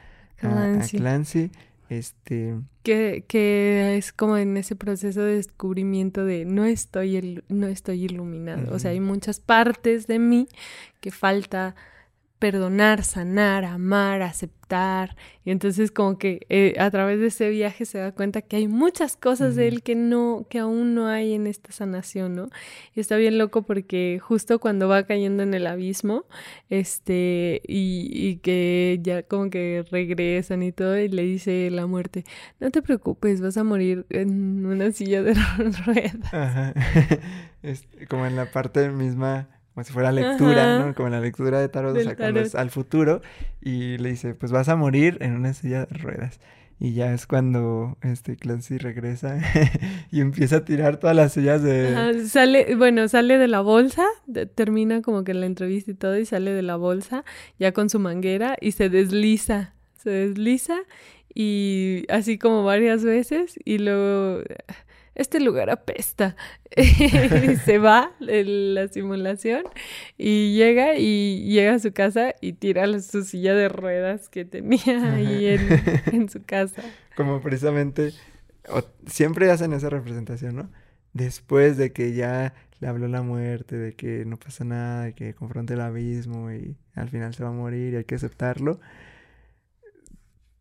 Clancy. 0.91 1.51
Este... 1.89 2.57
Que, 2.83 3.25
que 3.29 3.97
es 3.97 4.13
como 4.13 4.37
en 4.37 4.57
ese 4.57 4.75
proceso 4.75 5.23
de 5.23 5.37
descubrimiento 5.37 6.25
de 6.25 6.45
no 6.45 6.65
estoy, 6.65 7.43
no 7.49 7.69
estoy 7.69 8.05
iluminado. 8.05 8.75
O 8.75 8.79
sea, 8.79 8.91
hay 8.91 9.01
muchas 9.01 9.41
partes 9.41 10.07
de 10.07 10.19
mí 10.19 10.49
que 11.01 11.11
falta 11.11 11.75
perdonar, 12.39 13.03
sanar, 13.03 13.65
amar, 13.65 14.23
aceptar. 14.23 15.17
Y 15.45 15.51
entonces 15.53 15.91
como 15.91 16.19
que 16.19 16.45
eh, 16.49 16.75
a 16.79 16.91
través 16.91 17.21
de 17.21 17.29
ese 17.29 17.49
viaje 17.51 17.85
se 17.85 17.99
da 17.99 18.13
cuenta 18.13 18.43
que 18.43 18.57
hay 18.57 18.69
muchas 18.69 19.17
cosas 19.17 19.55
de 19.55 19.69
él 19.69 19.83
que 19.83 19.95
no, 19.95 20.47
que 20.51 20.59
aún 20.59 20.95
no 20.95 21.07
hay 21.07 21.35
en 21.35 21.47
esta 21.47 21.73
sanación, 21.73 22.35
¿no? 22.35 22.49
Y 22.95 23.01
está 23.01 23.17
bien 23.17 23.39
loco 23.39 23.63
porque 23.63 24.19
justo 24.21 24.59
cuando 24.59 24.89
va 24.89 25.05
cayendo 25.05 25.45
en 25.45 25.55
el 25.55 25.67
abismo, 25.67 26.25
este, 26.69 27.63
y, 27.67 28.11
y 28.13 28.37
que 28.39 28.99
ya 29.03 29.23
como 29.23 29.49
que 29.51 29.85
regresan 29.91 30.63
y 30.63 30.73
todo, 30.73 30.99
y 30.99 31.09
le 31.09 31.23
dice 31.23 31.71
la 31.71 31.87
muerte, 31.87 32.25
no 32.61 32.71
te 32.71 32.83
preocupes, 32.83 33.41
vas 33.41 33.57
a 33.57 33.65
morir 33.65 34.05
en 34.11 34.67
una 34.67 34.91
silla 34.91 35.23
de 35.23 35.35
ruedas. 35.87 36.35
Ajá. 36.35 36.75
como 38.09 38.27
en 38.27 38.37
la 38.37 38.51
parte 38.51 38.91
misma 38.91 39.49
como 39.77 39.85
si 39.85 39.93
fuera 39.93 40.11
lectura, 40.11 40.79
¿no? 40.79 40.95
Como 40.95 41.11
la 41.11 41.21
lectura 41.21 41.61
de 41.61 41.69
tarot, 41.69 41.95
o 41.95 42.01
sea, 42.01 42.17
cuando 42.17 42.41
es 42.41 42.55
al 42.55 42.71
futuro, 42.71 43.21
y 43.61 43.99
le 43.99 44.09
dice, 44.09 44.33
pues 44.35 44.51
vas 44.51 44.71
a 44.71 44.75
morir 44.75 45.19
en 45.21 45.35
una 45.35 45.53
silla 45.53 45.85
de 45.85 45.99
ruedas. 45.99 46.41
Y 46.81 46.95
ya 46.95 47.13
es 47.13 47.27
cuando 47.27 47.99
este 48.01 48.37
Clancy 48.37 48.79
regresa 48.79 49.39
y 50.11 50.23
empieza 50.23 50.57
a 50.57 50.65
tirar 50.65 50.97
todas 50.97 51.15
las 51.15 51.35
sillas 51.35 51.63
de... 51.63 52.25
sale, 52.27 52.75
bueno, 52.75 53.07
sale 53.09 53.37
de 53.37 53.49
la 53.49 53.61
bolsa, 53.61 54.07
termina 54.55 55.03
como 55.03 55.25
que 55.25 55.35
la 55.35 55.45
entrevista 55.45 55.91
y 55.91 55.95
todo, 55.95 56.19
y 56.19 56.25
sale 56.25 56.53
de 56.53 56.63
la 56.63 56.77
bolsa 56.77 57.23
ya 57.59 57.73
con 57.73 57.91
su 57.91 57.99
manguera 57.99 58.57
y 58.59 58.73
se 58.73 58.89
desliza, 58.89 59.75
se 59.99 60.09
desliza 60.09 60.79
y 61.35 62.07
así 62.09 62.39
como 62.39 62.65
varias 62.65 63.05
veces 63.05 63.61
y 63.63 63.77
luego 63.77 64.43
este 65.17 65.41
lugar 65.41 65.71
apesta. 65.71 66.37
se 67.65 67.79
va 67.79 68.13
la 68.21 68.89
simulación 68.89 69.65
y 70.17 70.55
llega 70.55 70.97
y 70.97 71.45
llega 71.49 71.75
a 71.75 71.79
su 71.79 71.93
casa 71.93 72.35
y 72.41 72.53
tira 72.53 72.87
su 73.01 73.25
silla 73.25 73.55
de 73.55 73.69
ruedas 73.69 74.29
que 74.29 74.45
tenía 74.45 75.15
ahí 75.15 75.47
en, 76.13 76.29
su 76.29 76.43
casa. 76.45 76.83
Como 77.17 77.41
precisamente, 77.41 78.13
siempre 79.07 79.51
hacen 79.51 79.73
esa 79.73 79.91
representación, 79.91 80.57
¿no? 80.57 80.71
Después 81.13 81.79
de 81.79 81.93
que 81.93 82.13
ya 82.13 82.53
le 82.79 82.89
habló 82.89 83.09
la 83.09 83.23
muerte, 83.23 83.77
de 83.77 83.95
que 83.95 84.27
no 84.27 84.37
pasa 84.37 84.65
nada, 84.65 85.05
de 85.05 85.15
que 85.15 85.35
confronte 85.35 85.75
el 85.75 85.81
abismo 85.81 86.53
y 86.53 86.77
al 86.95 87.09
final 87.09 87.35
se 87.35 87.43
va 87.43 87.49
a 87.49 87.53
morir 87.53 87.95
y 87.95 87.97
hay 87.97 88.05
que 88.05 88.17
aceptarlo. 88.17 88.81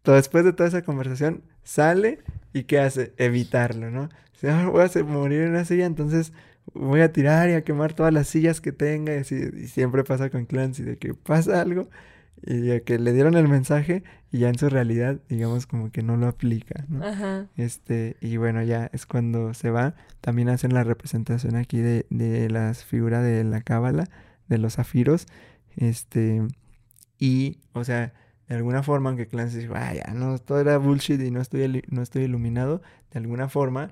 Después 0.06 0.46
de 0.46 0.54
toda 0.54 0.70
esa 0.70 0.84
conversación, 0.84 1.44
sale 1.64 2.20
y 2.56 2.64
¿qué 2.64 2.80
hace? 2.80 3.14
Evitarlo, 3.18 3.92
¿no? 3.92 4.08
Si 4.40 4.48
no, 4.48 4.72
voy 4.72 4.84
a 4.84 5.04
morir 5.04 5.42
en 5.42 5.50
una 5.50 5.66
silla, 5.66 5.86
entonces 5.86 6.32
voy 6.74 7.02
a 7.02 7.12
tirar 7.12 7.50
y 7.50 7.54
a 7.54 7.66
quemar 7.66 7.94
todas 7.94 8.14
las 8.14 8.30
sillas 8.30 8.62
que 8.62 8.72
tenga. 8.72 9.14
Y, 9.14 9.18
así, 9.18 9.36
y 9.36 9.68
siempre 9.68 10.06
pasa 10.06 10.30
con 10.30 10.46
Clancy, 10.46 10.84
de 10.84 10.98
que 10.98 11.14
pasa 11.14 11.60
algo 11.60 11.90
y 12.42 12.80
que 12.82 12.98
le 12.98 13.12
dieron 13.12 13.36
el 13.36 13.50
mensaje 13.50 14.04
y 14.32 14.40
ya 14.40 14.48
en 14.48 14.58
su 14.58 14.70
realidad, 14.70 15.20
digamos, 15.28 15.68
como 15.68 15.92
que 15.92 16.02
no 16.02 16.16
lo 16.16 16.28
aplica, 16.28 16.86
¿no? 16.88 17.06
Ajá. 17.06 17.48
Este, 17.58 18.16
y 18.22 18.38
bueno, 18.38 18.64
ya 18.64 18.90
es 18.94 19.06
cuando 19.06 19.54
se 19.54 19.70
va. 19.70 19.96
También 20.22 20.48
hacen 20.48 20.74
la 20.74 20.86
representación 20.86 21.58
aquí 21.58 21.80
de, 21.80 22.06
de 22.10 22.50
las 22.50 22.86
figuras 22.86 23.22
de 23.22 23.44
la 23.44 23.60
cábala, 23.64 24.08
de 24.48 24.60
los 24.60 24.76
zafiros. 24.76 25.26
Este, 25.76 26.42
y, 27.20 27.58
o 27.74 27.84
sea, 27.84 28.14
de 28.48 28.56
alguna 28.56 28.84
forma, 28.84 29.10
aunque 29.10 29.28
Clancy 29.28 29.58
dice, 29.58 29.68
vaya, 29.70 30.06
no, 30.14 30.38
todo 30.38 30.60
era 30.60 30.78
bullshit 30.78 31.20
y 31.22 31.32
no 31.32 31.42
estoy, 31.42 31.84
no 31.90 32.02
estoy 32.02 32.24
iluminado, 32.24 32.82
de 33.12 33.20
alguna 33.20 33.50
forma 33.50 33.92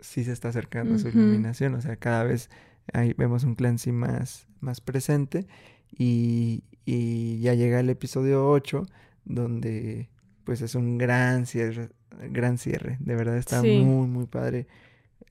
sí 0.00 0.24
se 0.24 0.32
está 0.32 0.48
acercando 0.48 0.96
a 0.96 0.98
su 0.98 1.08
iluminación. 1.08 1.74
O 1.74 1.80
sea, 1.80 1.96
cada 1.96 2.24
vez 2.24 2.50
ahí 2.92 3.14
vemos 3.16 3.44
un 3.44 3.54
Clancy 3.54 3.92
más, 3.92 4.46
más 4.60 4.80
presente 4.80 5.46
y, 5.90 6.64
y 6.84 7.40
ya 7.40 7.54
llega 7.54 7.80
el 7.80 7.88
episodio 7.88 8.48
8, 8.50 8.86
donde 9.24 10.10
pues 10.44 10.60
es 10.60 10.74
un 10.74 10.98
gran 10.98 11.46
cierre, 11.46 11.88
gran 12.30 12.58
cierre. 12.58 12.98
De 13.00 13.16
verdad 13.16 13.38
está 13.38 13.62
muy, 13.62 14.06
muy 14.06 14.26
padre 14.26 14.66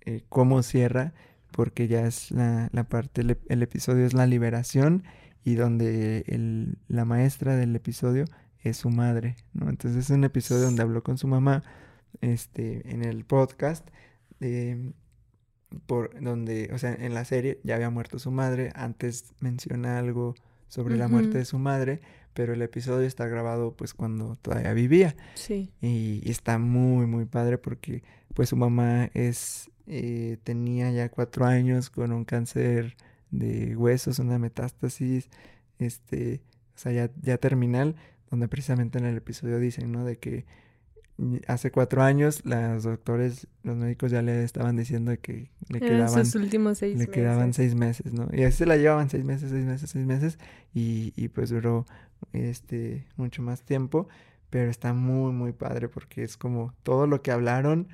eh, 0.06 0.24
cómo 0.30 0.64
cierra, 0.64 1.14
porque 1.52 1.88
ya 1.88 2.08
es 2.08 2.32
la, 2.32 2.70
la 2.72 2.86
parte, 2.86 3.22
el, 3.22 3.62
episodio 3.62 4.06
es 4.06 4.14
la 4.14 4.26
liberación 4.26 5.04
y 5.44 5.54
donde 5.56 6.24
el, 6.28 6.80
la 6.88 7.06
maestra 7.06 7.56
del 7.56 7.76
episodio 7.76 8.26
es 8.64 8.78
su 8.78 8.90
madre, 8.90 9.36
¿no? 9.54 9.70
Entonces 9.70 10.06
es 10.06 10.10
un 10.10 10.24
episodio 10.24 10.64
donde 10.64 10.82
habló 10.82 11.04
con 11.04 11.18
su 11.18 11.28
mamá 11.28 11.64
este, 12.22 12.90
en 12.92 13.04
el 13.04 13.26
podcast, 13.26 13.88
eh, 14.40 14.92
por 15.86 16.20
donde, 16.22 16.70
o 16.74 16.78
sea, 16.78 16.94
en 16.94 17.14
la 17.14 17.26
serie 17.26 17.60
ya 17.64 17.76
había 17.76 17.90
muerto 17.90 18.20
su 18.20 18.32
madre, 18.32 18.72
antes 18.76 19.34
menciona 19.40 20.00
algo 20.00 20.36
sobre 20.68 20.98
la 20.98 21.08
muerte 21.08 21.38
de 21.38 21.46
su 21.46 21.60
madre, 21.60 22.02
pero 22.34 22.54
el 22.54 22.62
episodio 22.62 23.06
está 23.06 23.28
grabado 23.28 23.76
pues 23.76 23.94
cuando 23.94 24.38
todavía 24.38 24.74
vivía. 24.74 25.16
Sí. 25.36 25.72
Y, 25.82 26.30
está 26.30 26.58
muy, 26.58 27.06
muy 27.06 27.26
padre 27.26 27.58
porque 27.58 28.04
pues 28.34 28.50
su 28.50 28.56
mamá 28.56 29.10
es, 29.14 29.70
eh, 29.88 30.38
tenía 30.44 30.92
ya 30.92 31.10
cuatro 31.10 31.46
años 31.46 31.90
con 31.90 32.12
un 32.12 32.26
cáncer 32.26 32.96
de 33.30 33.76
huesos, 33.76 34.20
una 34.20 34.40
metástasis, 34.40 35.30
este, 35.80 36.42
o 36.76 36.80
sea, 36.80 36.92
ya, 36.92 37.12
ya 37.22 37.38
terminal, 37.38 37.96
donde 38.34 38.48
precisamente 38.48 38.98
en 38.98 39.06
el 39.06 39.16
episodio 39.16 39.60
dicen, 39.60 39.92
¿no? 39.92 40.04
De 40.04 40.18
que 40.18 40.48
hace 41.46 41.70
cuatro 41.70 42.02
años 42.02 42.42
los 42.44 42.82
doctores, 42.82 43.46
los 43.62 43.78
médicos 43.78 44.10
ya 44.10 44.24
le 44.24 44.44
estaban 44.44 44.76
diciendo 44.76 45.14
que 45.22 45.52
le 45.70 45.80
quedaban... 45.80 46.26
Sus 46.26 46.34
últimos 46.42 46.80
seis 46.80 46.98
le 46.98 47.06
quedaban 47.06 47.54
seis 47.54 47.76
meses, 47.76 48.12
¿no? 48.12 48.28
Y 48.34 48.42
así 48.42 48.58
se 48.58 48.66
la 48.66 48.76
llevaban 48.76 49.12
seis 49.12 49.24
meses, 49.24 49.52
seis 49.52 49.64
meses, 49.64 49.88
seis 49.88 50.08
meses 50.08 50.40
y, 50.74 51.14
y 51.16 51.28
pues 51.28 51.52
duró 51.52 51.86
este 52.32 53.06
mucho 53.18 53.44
más 53.44 53.62
tiempo, 53.62 54.08
pero 54.50 54.72
está 54.72 54.94
muy, 54.94 55.32
muy 55.32 55.52
padre 55.52 55.88
porque 55.88 56.24
es 56.24 56.36
como 56.36 56.74
todo 56.82 57.06
lo 57.06 57.22
que 57.22 57.30
hablaron, 57.30 57.88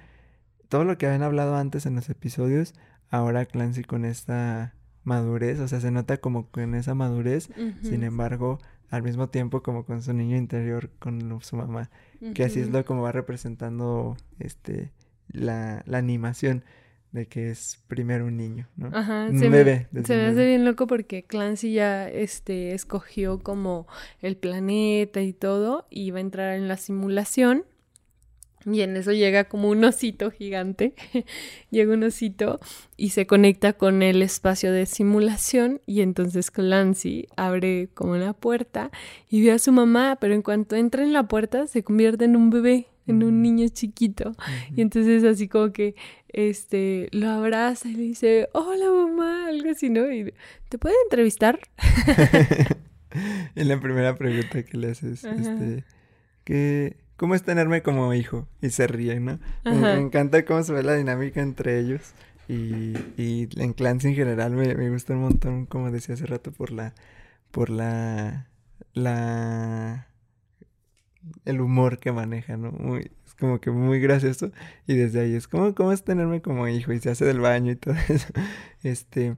todo 0.70 0.86
lo 0.86 0.98
que 0.98 1.06
habían 1.06 1.24
hablado 1.24 1.58
antes 1.58 1.86
en 1.86 1.96
los 1.96 2.10
episodios, 2.10 2.76
ahora 3.10 3.46
Clancy 3.46 3.84
con 3.84 4.06
esta 4.06 4.74
madurez, 5.04 5.60
o 5.60 5.68
sea, 5.68 5.82
se 5.82 5.92
nota 5.92 6.16
como 6.16 6.48
con 6.48 6.76
esa 6.76 6.96
madurez, 6.96 7.50
sin 7.82 8.04
embargo, 8.04 8.60
al 8.90 9.04
mismo 9.04 9.30
tiempo 9.30 9.62
como 9.62 9.86
con 9.86 10.02
su 10.02 10.14
niño 10.14 10.38
interior, 10.38 10.90
con 11.00 11.40
su 11.42 11.56
mamá, 11.56 11.90
que 12.34 12.44
así 12.44 12.60
es 12.60 12.70
lo 12.70 12.84
como 12.86 13.04
va 13.04 13.12
representando 13.12 14.18
este 14.40 14.92
la, 15.32 15.84
la, 15.86 16.00
animación 16.00 16.64
de 17.12 17.28
que 17.28 17.52
es 17.52 17.84
primero 17.88 18.26
un 18.26 18.38
niño, 18.38 18.68
¿no? 18.76 18.90
Ajá, 18.94 19.28
un 19.30 19.40
se 19.40 19.50
bebé. 19.50 19.88
Me, 19.92 20.04
se 20.04 20.16
me 20.16 20.26
hace 20.26 20.46
bien 20.46 20.66
loco 20.66 20.88
porque 20.88 21.24
Clancy 21.24 21.74
ya 21.74 22.10
este 22.10 22.74
escogió 22.74 23.40
como 23.40 23.88
el 24.22 24.38
planeta 24.38 25.22
y 25.22 25.34
todo 25.34 25.86
y 25.90 26.12
va 26.12 26.18
a 26.18 26.22
entrar 26.22 26.56
en 26.56 26.68
la 26.68 26.78
simulación 26.78 27.66
y 28.66 28.82
en 28.82 28.98
eso 28.98 29.12
llega 29.12 29.46
como 29.46 29.70
un 29.70 29.84
osito 29.84 30.32
gigante, 30.32 30.94
llega 31.72 31.94
un 31.94 32.04
osito 32.04 32.60
y 32.98 33.10
se 33.10 33.26
conecta 33.26 33.74
con 33.74 34.04
el 34.04 34.22
espacio 34.22 34.72
de 34.72 34.86
simulación 34.86 35.82
y 35.86 36.02
entonces 36.02 36.52
Clancy 36.52 37.28
abre 37.38 37.90
como 37.94 38.14
una 38.14 38.34
puerta 38.34 38.92
y 39.30 39.44
ve 39.44 39.52
a 39.52 39.60
su 39.60 39.72
mamá, 39.72 40.18
pero 40.20 40.34
en 40.34 40.42
cuanto 40.42 40.76
entra 40.76 41.04
en 41.04 41.14
la 41.14 41.28
puerta 41.28 41.68
se 41.68 41.84
convierte 41.84 42.26
en 42.26 42.36
un 42.36 42.50
bebé, 42.50 42.88
en 43.08 43.24
un 43.24 43.40
mm. 43.40 43.42
niño 43.42 43.68
chiquito. 43.70 44.34
Y 44.76 44.82
entonces 44.82 45.24
así 45.24 45.48
como 45.48 45.72
que 45.72 45.96
este 46.28 47.08
lo 47.12 47.30
abraza 47.30 47.88
y 47.90 47.94
le 47.94 48.04
dice, 48.04 48.50
hola 48.54 48.92
mamá, 48.92 49.48
algo 49.48 49.70
así, 49.70 49.90
¿no? 49.90 50.12
Y 50.12 50.34
¿te 50.70 50.78
puede 50.78 50.96
entrevistar? 51.06 51.60
en 53.56 53.68
la 53.68 53.80
primera 53.80 54.18
pregunta 54.18 54.64
que 54.64 54.78
le 54.78 54.92
haces, 54.92 55.24
este, 55.24 55.84
que 56.44 56.98
¿cómo 57.20 57.36
es 57.36 57.44
tenerme 57.44 57.84
como 57.84 58.14
hijo? 58.14 58.48
Y 58.62 58.70
se 58.70 58.88
ríen, 58.88 59.26
¿no? 59.26 59.40
Me, 59.66 59.94
encanta 59.96 60.46
cómo 60.46 60.64
se 60.64 60.72
ve 60.72 60.84
la 60.84 60.96
dinámica 60.96 61.42
entre 61.42 61.78
ellos. 61.80 62.14
Y, 62.48 62.94
y 63.18 63.50
en 63.58 63.74
Clans 63.74 64.06
en 64.06 64.16
general 64.16 64.54
me, 64.54 64.74
me, 64.74 64.90
gusta 64.90 65.14
un 65.14 65.22
montón, 65.22 65.66
como 65.66 65.92
decía 65.92 66.16
hace 66.16 66.26
rato, 66.26 66.52
por 66.52 66.72
la, 66.72 66.96
por 67.52 67.70
la, 67.70 68.48
la, 68.94 70.08
el 71.46 71.62
humor 71.62 72.00
que 72.00 72.12
maneja, 72.14 72.56
¿no? 72.56 72.72
Muy, 72.72 73.12
es 73.28 73.36
como 73.36 73.60
que 73.60 73.70
muy 73.70 74.00
gracioso. 74.00 74.52
Y 74.88 74.96
desde 74.96 75.20
ahí 75.20 75.36
es 75.36 75.48
como, 75.50 75.76
¿cómo 75.76 75.92
es 75.92 76.04
tenerme 76.04 76.42
como 76.42 76.68
hijo? 76.70 76.94
Y 76.94 77.00
se 77.02 77.12
hace 77.12 77.26
del 77.26 77.42
baño 77.42 77.74
y 77.74 77.76
todo 77.76 77.96
eso. 78.08 78.34
Este, 78.82 79.36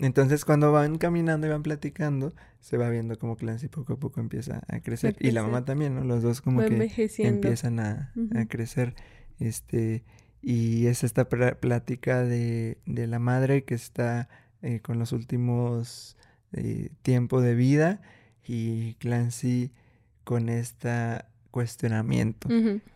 entonces 0.00 0.44
cuando 0.44 0.72
van 0.72 0.98
caminando 0.98 1.46
y 1.46 1.50
van 1.50 1.62
platicando, 1.62 2.34
se 2.60 2.76
va 2.76 2.88
viendo 2.88 3.18
como 3.18 3.36
Clancy 3.36 3.68
poco 3.68 3.94
a 3.94 3.96
poco 3.98 4.20
empieza 4.20 4.62
a 4.68 4.80
crecer. 4.80 5.16
Y 5.20 5.30
la 5.30 5.42
mamá 5.42 5.64
también, 5.64 5.94
¿no? 5.94 6.04
Los 6.04 6.22
dos 6.22 6.40
como 6.40 6.60
que 6.60 6.90
empiezan 7.18 7.80
a, 7.80 8.12
crecer. 8.48 8.94
Este, 9.38 10.04
y 10.42 10.86
es 10.86 11.04
esta 11.04 11.28
plática 11.28 12.22
de, 12.22 12.78
de, 12.86 13.06
la 13.06 13.18
madre 13.18 13.64
que 13.64 13.74
está 13.74 14.28
eh, 14.62 14.80
con 14.80 14.98
los 14.98 15.12
últimos 15.12 16.16
eh, 16.52 16.90
tiempos 17.02 17.42
de 17.42 17.54
vida 17.54 18.00
y 18.44 18.94
Clancy 18.94 19.72
con 20.24 20.48
este 20.48 21.24
cuestionamiento, 21.50 22.48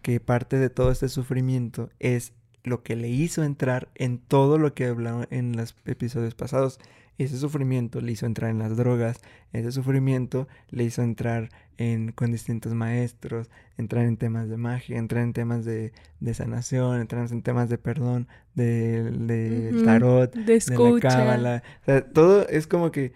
que 0.02 0.20
parte 0.20 0.59
de 0.59 0.70
todo 0.70 0.90
este 0.90 1.09
sufrimiento 1.09 1.90
es 1.98 2.32
lo 2.65 2.82
que 2.82 2.97
le 2.97 3.09
hizo 3.09 3.45
entrar 3.45 3.89
en 3.95 4.19
todo 4.19 4.59
lo 4.59 4.74
que 4.74 4.86
hablaba 4.86 5.28
en 5.31 5.57
los 5.57 5.77
episodios 5.85 6.35
pasados. 6.35 6.81
Ese 7.16 7.39
sufrimiento 7.39 8.01
le 8.01 8.11
hizo 8.11 8.27
entrar 8.27 8.51
en 8.51 8.59
las 8.59 8.77
drogas, 8.77 9.20
ese 9.53 9.70
sufrimiento 9.70 10.49
le 10.70 10.82
hizo 10.82 11.03
entrar 11.03 11.51
en, 11.77 12.11
con 12.11 12.32
distintos 12.32 12.74
maestros, 12.74 13.51
entrar 13.77 14.07
en 14.07 14.16
temas 14.16 14.49
de 14.49 14.57
magia, 14.57 14.99
entrar 14.99 15.23
en 15.23 15.32
temas 15.32 15.65
de, 15.65 15.93
de 16.19 16.35
sanación, 16.35 17.01
entrar 17.01 17.31
en 17.31 17.43
temas 17.43 17.69
de 17.69 17.78
perdón, 17.78 18.27
de, 18.55 19.81
tarot, 19.85 20.35
de, 20.35 20.61
la 20.66 21.01
cábala. 21.01 21.62
O 21.82 21.85
sea, 21.85 22.05
todo 22.05 22.49
es 22.49 22.66
como 22.66 22.91
que 22.91 23.12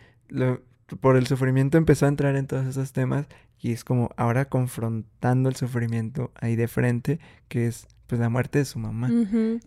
por 1.01 1.17
el 1.17 1.27
sufrimiento 1.27 1.77
empezó 1.77 2.07
a 2.07 2.11
entrar 2.11 2.37
en 2.37 2.47
todos 2.47 2.67
esos 2.67 2.93
temas 2.93 3.27
y 3.61 3.73
es 3.73 3.83
como 3.83 4.11
ahora 4.17 4.45
confrontando 4.45 5.49
el 5.49 5.57
sufrimiento 5.57 6.31
ahí 6.37 6.55
de 6.55 6.69
frente, 6.69 7.19
que 7.49 7.67
es 7.67 7.89
pues 8.09 8.19
la 8.19 8.31
muerte 8.31 8.61
de 8.61 8.65
su 8.65 8.79
mamá. 8.79 9.11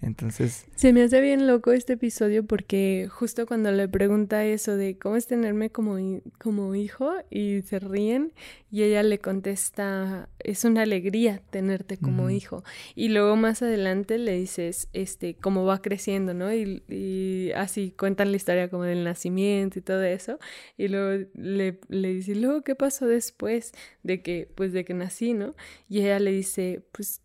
Entonces... 0.02 0.66
Se 0.76 0.94
me 0.94 1.04
hace 1.04 1.22
bien 1.22 1.46
loco 1.46 1.74
este 1.74 1.94
episodio 1.94 2.44
porque 2.44 3.08
justo 3.08 3.46
cuando 3.46 3.72
le 3.72 3.88
pregunta 3.88 4.44
eso 4.44 4.76
de 4.76 4.98
cómo 4.98 5.16
es 5.16 5.28
tenerme 5.28 5.70
como, 5.70 5.98
como 6.40 6.74
hijo 6.74 7.14
y 7.30 7.62
se 7.62 7.78
ríen 7.78 8.34
y 8.72 8.82
ella 8.82 9.04
le 9.04 9.20
contesta, 9.20 10.28
es 10.40 10.66
una 10.66 10.82
alegría 10.82 11.44
tenerte 11.52 11.98
como 11.98 12.32
hijo. 12.32 12.64
Y 12.96 13.10
luego 13.10 13.36
más 13.36 13.62
adelante 13.62 14.18
le 14.18 14.34
dices, 14.34 14.88
este, 14.94 15.36
cómo 15.36 15.66
va 15.66 15.84
creciendo, 15.84 16.34
¿no? 16.34 16.52
Y, 16.52 16.82
y, 16.90 17.52
así 17.52 17.94
cuentan 17.96 18.32
la 18.32 18.38
historia 18.38 18.70
como 18.70 18.86
del 18.86 19.04
nacimiento 19.04 19.78
y 19.78 19.82
todo 19.84 20.02
eso. 20.02 20.40
Y 20.78 20.88
luego 20.88 21.28
le, 21.36 21.80
le 21.90 22.14
dice, 22.14 22.34
luego, 22.34 22.64
¿qué 22.64 22.74
pasó 22.74 23.06
después 23.06 23.74
de 24.02 24.24
que, 24.24 24.50
pues 24.56 24.74
de 24.74 24.84
que 24.84 24.96
nací, 24.96 25.34
¿no? 25.34 25.54
Y 25.88 26.00
ella 26.00 26.20
le 26.20 26.32
dice, 26.32 26.82
pues 26.92 27.22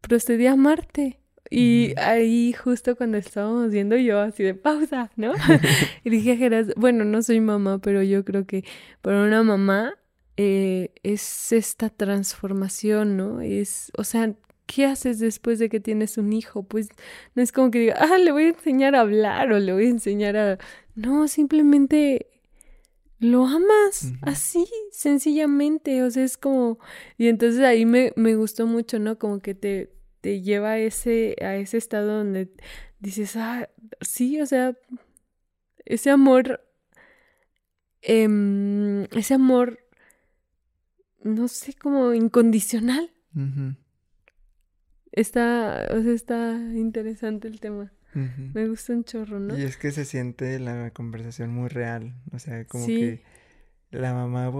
procedí 0.00 0.46
a 0.46 0.52
amarte. 0.52 1.18
Y 1.50 1.94
ahí 1.98 2.52
justo 2.52 2.94
cuando 2.94 3.18
estábamos 3.18 3.72
viendo 3.72 3.96
yo 3.96 4.20
así 4.20 4.44
de 4.44 4.54
pausa, 4.54 5.10
¿no? 5.16 5.32
y 6.04 6.10
dije, 6.10 6.36
Geras, 6.36 6.68
bueno, 6.76 7.04
no 7.04 7.22
soy 7.22 7.40
mamá, 7.40 7.78
pero 7.80 8.02
yo 8.02 8.24
creo 8.24 8.46
que 8.46 8.64
para 9.02 9.22
una 9.22 9.42
mamá 9.42 9.94
eh, 10.36 10.92
es 11.02 11.52
esta 11.52 11.90
transformación, 11.90 13.16
¿no? 13.16 13.40
Es, 13.40 13.90
o 13.98 14.04
sea, 14.04 14.34
¿qué 14.66 14.86
haces 14.86 15.18
después 15.18 15.58
de 15.58 15.68
que 15.68 15.80
tienes 15.80 16.18
un 16.18 16.32
hijo? 16.32 16.62
Pues 16.62 16.88
no 17.34 17.42
es 17.42 17.50
como 17.50 17.72
que 17.72 17.80
diga, 17.80 17.96
ah, 17.98 18.16
le 18.18 18.30
voy 18.30 18.44
a 18.44 18.48
enseñar 18.50 18.94
a 18.94 19.00
hablar 19.00 19.52
o 19.52 19.58
le 19.58 19.72
voy 19.72 19.86
a 19.86 19.90
enseñar 19.90 20.36
a... 20.36 20.58
No, 20.94 21.26
simplemente 21.26 22.28
lo 23.20 23.46
amas 23.46 24.14
así, 24.22 24.66
sencillamente, 24.90 26.02
o 26.02 26.10
sea, 26.10 26.24
es 26.24 26.38
como... 26.38 26.78
Y 27.18 27.28
entonces 27.28 27.60
ahí 27.62 27.84
me, 27.84 28.12
me 28.16 28.34
gustó 28.34 28.66
mucho, 28.66 28.98
¿no? 28.98 29.18
Como 29.18 29.40
que 29.40 29.54
te, 29.54 29.92
te 30.22 30.40
lleva 30.40 30.70
a 30.70 30.78
ese, 30.78 31.36
a 31.42 31.54
ese 31.56 31.76
estado 31.76 32.18
donde 32.18 32.50
dices, 32.98 33.36
ah, 33.36 33.68
sí, 34.00 34.40
o 34.40 34.46
sea, 34.46 34.74
ese 35.84 36.10
amor, 36.10 36.64
em, 38.00 39.04
ese 39.12 39.34
amor, 39.34 39.80
no 41.22 41.46
sé, 41.48 41.74
como 41.74 42.14
incondicional. 42.14 43.12
Está, 45.12 45.88
o 45.90 46.02
sea, 46.02 46.12
está 46.12 46.52
interesante 46.74 47.48
el 47.48 47.60
tema. 47.60 47.92
Me 48.14 48.66
gusta 48.68 48.92
un 48.92 49.04
chorro, 49.04 49.38
¿no? 49.38 49.56
Y 49.56 49.62
es 49.62 49.76
que 49.76 49.92
se 49.92 50.04
siente 50.04 50.58
la 50.58 50.90
conversación 50.90 51.50
muy 51.50 51.68
real, 51.68 52.14
o 52.32 52.38
sea, 52.38 52.64
como 52.64 52.86
que 52.86 53.22
la 53.90 54.12
mamá, 54.14 54.50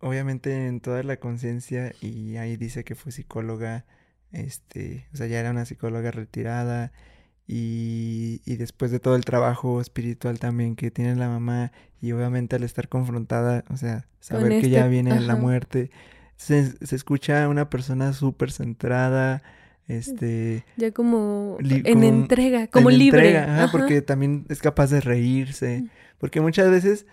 obviamente 0.00 0.66
en 0.66 0.80
toda 0.80 1.02
la 1.02 1.18
conciencia, 1.18 1.92
y 2.00 2.36
ahí 2.36 2.56
dice 2.56 2.84
que 2.84 2.94
fue 2.94 3.12
psicóloga, 3.12 3.84
este, 4.32 5.06
o 5.12 5.16
sea, 5.16 5.26
ya 5.26 5.40
era 5.40 5.50
una 5.50 5.64
psicóloga 5.64 6.10
retirada, 6.10 6.92
y, 7.46 8.42
y 8.46 8.56
después 8.56 8.90
de 8.92 9.00
todo 9.00 9.16
el 9.16 9.24
trabajo 9.24 9.80
espiritual 9.80 10.38
también 10.38 10.76
que 10.76 10.90
tiene 10.90 11.16
la 11.16 11.28
mamá, 11.28 11.72
y 12.00 12.12
obviamente 12.12 12.56
al 12.56 12.62
estar 12.62 12.88
confrontada, 12.88 13.64
o 13.68 13.76
sea, 13.76 14.06
saber 14.20 14.60
que 14.60 14.70
ya 14.70 14.80
este 14.80 14.90
viene 14.90 15.20
la 15.20 15.36
muerte, 15.36 15.90
se, 16.36 16.64
se 16.86 16.96
escucha 16.96 17.48
una 17.48 17.68
persona 17.68 18.12
súper 18.12 18.52
centrada, 18.52 19.42
este 19.90 20.64
ya 20.76 20.92
como 20.92 21.58
en 21.60 22.04
entrega 22.04 22.68
como 22.68 22.90
libre. 22.90 23.28
entrega, 23.28 23.68
porque 23.72 24.02
también 24.02 24.46
es 24.48 24.60
capaz 24.60 24.90
de 24.90 25.00
reírse 25.00 25.84
porque 26.18 26.40
muchas 26.40 26.70
veces 26.70 27.06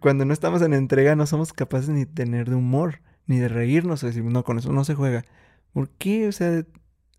cuando 0.00 0.24
no 0.24 0.32
estamos 0.32 0.62
en 0.62 0.74
entrega 0.74 1.16
no 1.16 1.26
somos 1.26 1.52
capaces 1.52 1.88
ni 1.88 2.00
de 2.00 2.06
tener 2.06 2.48
de 2.48 2.56
humor 2.56 3.00
ni 3.26 3.38
de 3.38 3.48
reírnos 3.48 4.02
o 4.02 4.06
decir 4.06 4.24
no 4.24 4.44
con 4.44 4.58
eso 4.58 4.72
no 4.72 4.84
se 4.84 4.94
juega 4.94 5.24
¿por 5.72 5.88
qué? 5.90 6.28
o 6.28 6.32
sea 6.32 6.64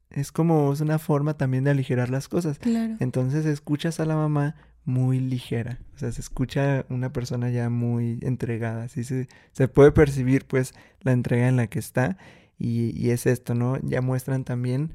es 0.10 0.32
como 0.32 0.74
es 0.74 0.82
una 0.82 1.00
forma 1.00 1.38
también 1.38 1.64
de 1.64 1.72
aligerar 1.72 2.10
las 2.10 2.28
cosas. 2.28 2.60
Claro. 2.60 2.96
entonces 3.00 3.46
escuchas 3.46 4.00
a 4.02 4.06
la 4.06 4.16
mamá 4.16 4.56
muy 4.84 5.20
ligera 5.20 5.80
o 5.96 5.98
sea 5.98 6.12
se 6.12 6.20
escucha 6.22 6.86
una 6.90 7.14
persona 7.14 7.50
ya 7.50 7.70
muy 7.70 8.20
entregada 8.22 8.84
así 8.84 9.04
se, 9.04 9.28
se 9.52 9.68
puede 9.68 9.92
percibir 9.92 10.46
pues 10.46 10.74
la 11.02 11.12
entrega 11.12 11.48
en 11.48 11.56
la 11.56 11.68
que 11.68 11.80
está 11.80 12.18
y, 12.62 13.10
es 13.10 13.26
esto, 13.26 13.56
¿no? 13.56 13.80
Ya 13.82 14.02
muestran 14.02 14.44
también, 14.44 14.94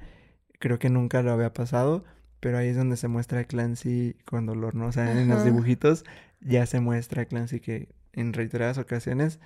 creo 0.58 0.78
que 0.78 0.88
nunca 0.88 1.22
lo 1.22 1.32
había 1.32 1.52
pasado, 1.52 2.04
pero 2.40 2.58
ahí 2.58 2.68
es 2.68 2.76
donde 2.76 2.96
se 2.96 3.08
muestra 3.08 3.40
a 3.40 3.44
Clancy 3.44 4.16
con 4.24 4.46
dolor, 4.46 4.74
¿no? 4.74 4.86
O 4.86 4.92
sea, 4.92 5.10
en 5.10 5.28
los 5.28 5.44
dibujitos 5.44 6.04
ya 6.40 6.66
se 6.66 6.80
muestra 6.80 7.22
a 7.22 7.24
Clancy 7.24 7.60
que 7.60 7.88
en 8.12 8.32
reiteradas 8.32 8.78
ocasiones 8.78 9.40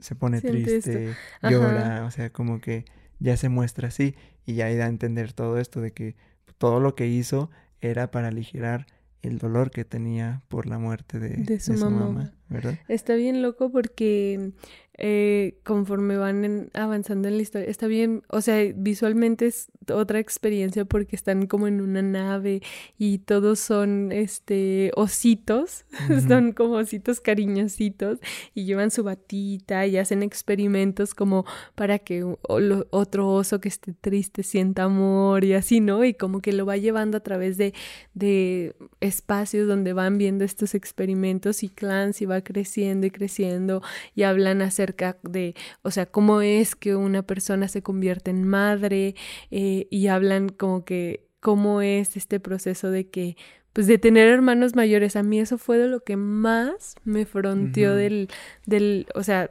se 0.00 0.14
pone 0.14 0.40
triste, 0.40 1.14
llora, 1.42 2.04
o 2.06 2.10
sea, 2.10 2.30
como 2.30 2.60
que 2.60 2.86
ya 3.18 3.36
se 3.36 3.50
muestra 3.50 3.88
así 3.88 4.14
y 4.46 4.54
ya 4.54 4.74
da 4.74 4.86
a 4.86 4.88
entender 4.88 5.32
todo 5.32 5.58
esto 5.58 5.80
de 5.80 5.92
que 5.92 6.16
todo 6.56 6.80
lo 6.80 6.94
que 6.94 7.06
hizo 7.06 7.50
era 7.80 8.10
para 8.10 8.28
aligerar 8.28 8.86
el 9.22 9.38
dolor 9.38 9.70
que 9.70 9.84
tenía 9.84 10.42
por 10.48 10.66
la 10.66 10.78
muerte 10.78 11.18
de, 11.18 11.60
su, 11.60 11.74
mamá. 11.74 12.32
¿verdad? 12.48 12.78
Está 12.88 13.14
bien 13.14 13.42
loco 13.42 13.70
porque 13.70 14.52
eh, 15.02 15.54
conforme 15.64 16.18
van 16.18 16.68
avanzando 16.74 17.28
en 17.28 17.36
la 17.36 17.42
historia, 17.42 17.68
está 17.70 17.86
bien, 17.86 18.22
o 18.28 18.42
sea, 18.42 18.70
visualmente 18.76 19.46
es 19.46 19.68
otra 19.90 20.18
experiencia 20.18 20.84
porque 20.84 21.16
están 21.16 21.46
como 21.46 21.66
en 21.66 21.80
una 21.80 22.02
nave 22.02 22.60
y 22.98 23.18
todos 23.18 23.60
son, 23.60 24.12
este, 24.12 24.92
ositos, 24.96 25.86
son 26.28 26.52
como 26.52 26.74
ositos 26.74 27.20
cariñositos 27.20 28.18
y 28.54 28.64
llevan 28.66 28.90
su 28.90 29.02
batita 29.02 29.86
y 29.86 29.96
hacen 29.96 30.22
experimentos 30.22 31.14
como 31.14 31.46
para 31.74 31.98
que 31.98 32.22
otro 32.42 33.28
oso 33.30 33.58
que 33.58 33.68
esté 33.68 33.94
triste 33.94 34.42
sienta 34.42 34.82
amor 34.82 35.44
y 35.44 35.54
así, 35.54 35.80
¿no? 35.80 36.04
Y 36.04 36.12
como 36.12 36.42
que 36.42 36.52
lo 36.52 36.66
va 36.66 36.76
llevando 36.76 37.16
a 37.16 37.20
través 37.20 37.56
de, 37.56 37.72
de 38.12 38.74
espacios 39.00 39.66
donde 39.66 39.94
van 39.94 40.18
viendo 40.18 40.44
estos 40.44 40.74
experimentos 40.74 41.62
y 41.62 41.70
Clancy 41.70 42.26
va 42.26 42.42
creciendo 42.42 43.06
y 43.06 43.10
creciendo 43.10 43.82
y 44.14 44.24
hablan 44.24 44.60
acerca 44.60 44.89
de, 45.22 45.54
o 45.82 45.90
sea, 45.90 46.06
cómo 46.06 46.40
es 46.42 46.76
que 46.76 46.96
una 46.96 47.22
persona 47.22 47.68
se 47.68 47.82
convierte 47.82 48.30
en 48.30 48.46
madre 48.46 49.14
eh, 49.50 49.86
y 49.90 50.06
hablan 50.08 50.48
como 50.48 50.84
que 50.84 51.28
cómo 51.40 51.82
es 51.82 52.16
este 52.16 52.38
proceso 52.38 52.90
de 52.90 53.08
que, 53.08 53.36
pues 53.72 53.86
de 53.86 53.98
tener 53.98 54.28
hermanos 54.28 54.76
mayores. 54.76 55.16
A 55.16 55.22
mí 55.22 55.40
eso 55.40 55.58
fue 55.58 55.78
de 55.78 55.88
lo 55.88 56.00
que 56.00 56.16
más 56.16 56.96
me 57.04 57.24
fronteó 57.24 57.94
del, 57.94 58.28
del, 58.66 59.06
o 59.14 59.22
sea, 59.22 59.50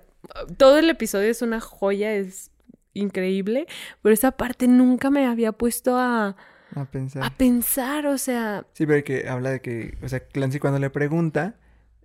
todo 0.57 0.77
el 0.77 0.89
episodio 0.89 1.29
es 1.29 1.41
una 1.41 1.59
joya, 1.59 2.13
es 2.13 2.51
increíble, 2.93 3.67
pero 4.01 4.13
esa 4.13 4.31
parte 4.31 4.67
nunca 4.67 5.09
me 5.09 5.25
había 5.25 5.51
puesto 5.51 5.97
a... 5.97 6.35
A 6.75 6.85
pensar. 6.85 7.23
A 7.23 7.31
pensar, 7.31 8.05
o 8.05 8.17
sea... 8.17 8.65
Sí, 8.73 8.85
pero 8.85 9.03
que 9.03 9.27
habla 9.27 9.49
de 9.49 9.61
que, 9.61 9.97
o 10.03 10.09
sea, 10.09 10.19
Clancy 10.19 10.59
cuando 10.59 10.79
le 10.79 10.91
pregunta, 10.91 11.55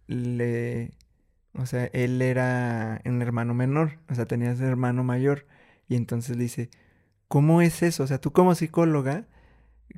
le, 0.07 0.93
o 1.55 1.67
sea, 1.67 1.87
él 1.93 2.21
era 2.21 3.01
un 3.05 3.23
hermano 3.23 3.55
menor, 3.55 3.99
o 4.09 4.15
sea, 4.15 4.27
tenía 4.27 4.53
ese 4.53 4.65
hermano 4.65 5.05
mayor. 5.05 5.47
Y 5.89 5.97
entonces 5.97 6.37
le 6.37 6.45
dice, 6.45 6.71
¿cómo 7.29 7.63
es 7.63 7.83
eso? 7.83 8.03
O 8.03 8.07
sea, 8.07 8.21
tú 8.21 8.33
como 8.33 8.55
psicóloga, 8.55 9.27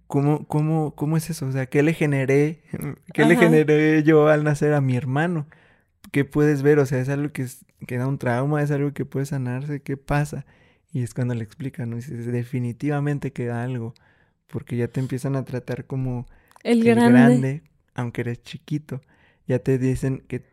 ¿cómo, 0.06 0.46
cómo, 0.46 0.94
cómo 0.94 1.16
es 1.16 1.30
eso? 1.30 1.46
O 1.46 1.52
sea, 1.52 1.66
¿qué 1.66 1.82
le 1.82 1.94
generé? 1.94 2.62
¿Qué 3.14 3.24
le 3.24 3.36
generé 3.36 4.02
yo 4.02 4.28
al 4.28 4.44
nacer 4.44 4.74
a 4.74 4.80
mi 4.80 4.96
hermano? 4.96 5.46
¿Qué 6.12 6.24
puedes 6.24 6.62
ver? 6.62 6.78
O 6.78 6.86
sea, 6.86 7.00
es 7.00 7.08
algo 7.08 7.32
que, 7.32 7.46
que 7.86 7.96
da 7.96 8.06
un 8.06 8.18
trauma, 8.18 8.62
es 8.62 8.70
algo 8.70 8.92
que 8.92 9.04
puede 9.04 9.26
sanarse, 9.26 9.80
¿qué 9.80 9.96
pasa? 9.96 10.44
Y 10.92 11.02
es 11.02 11.14
cuando 11.14 11.34
le 11.34 11.44
explican, 11.44 11.90
¿no? 11.90 11.96
dice, 11.96 12.14
definitivamente 12.14 13.32
queda 13.32 13.62
algo, 13.62 13.94
porque 14.46 14.76
ya 14.76 14.88
te 14.88 15.00
empiezan 15.00 15.36
a 15.36 15.44
tratar 15.44 15.86
como 15.86 16.26
el, 16.62 16.84
grande, 16.84 17.62
aunque 17.94 18.22
eres 18.22 18.42
chiquito. 18.42 19.00
Ya 19.46 19.58
te 19.58 19.78
dicen 19.78 20.24
que 20.26 20.44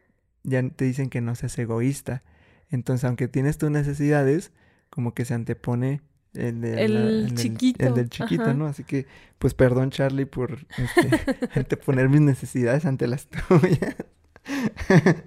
ya 0.44 0.68
te 0.70 0.86
dicen 0.86 1.10
que 1.10 1.22
no 1.22 1.36
seas 1.36 1.58
egoísta. 1.58 2.24
Entonces, 2.70 3.06
aunque 3.06 3.28
tienes 3.28 3.58
tus 3.58 3.72
necesidades, 3.72 4.52
como 4.90 5.14
que 5.14 5.26
se 5.26 5.34
antepone 5.34 6.02
el, 6.34 6.62
de 6.62 6.84
el, 6.84 7.36
chiquito. 7.36 7.86
El, 7.86 7.94
del 7.94 8.10
chiquito, 8.10 8.54
¿no? 8.54 8.66
Así 8.66 8.84
que, 8.84 9.06
pues 9.38 9.54
perdón, 9.54 9.92
Charlie, 9.92 10.26
por 10.26 10.66
este, 10.78 11.38
anteponer 11.60 12.10
mis 12.10 12.22
necesidades 12.22 12.86
ante 12.86 13.08
las 13.08 13.28
tuyas. 13.28 13.96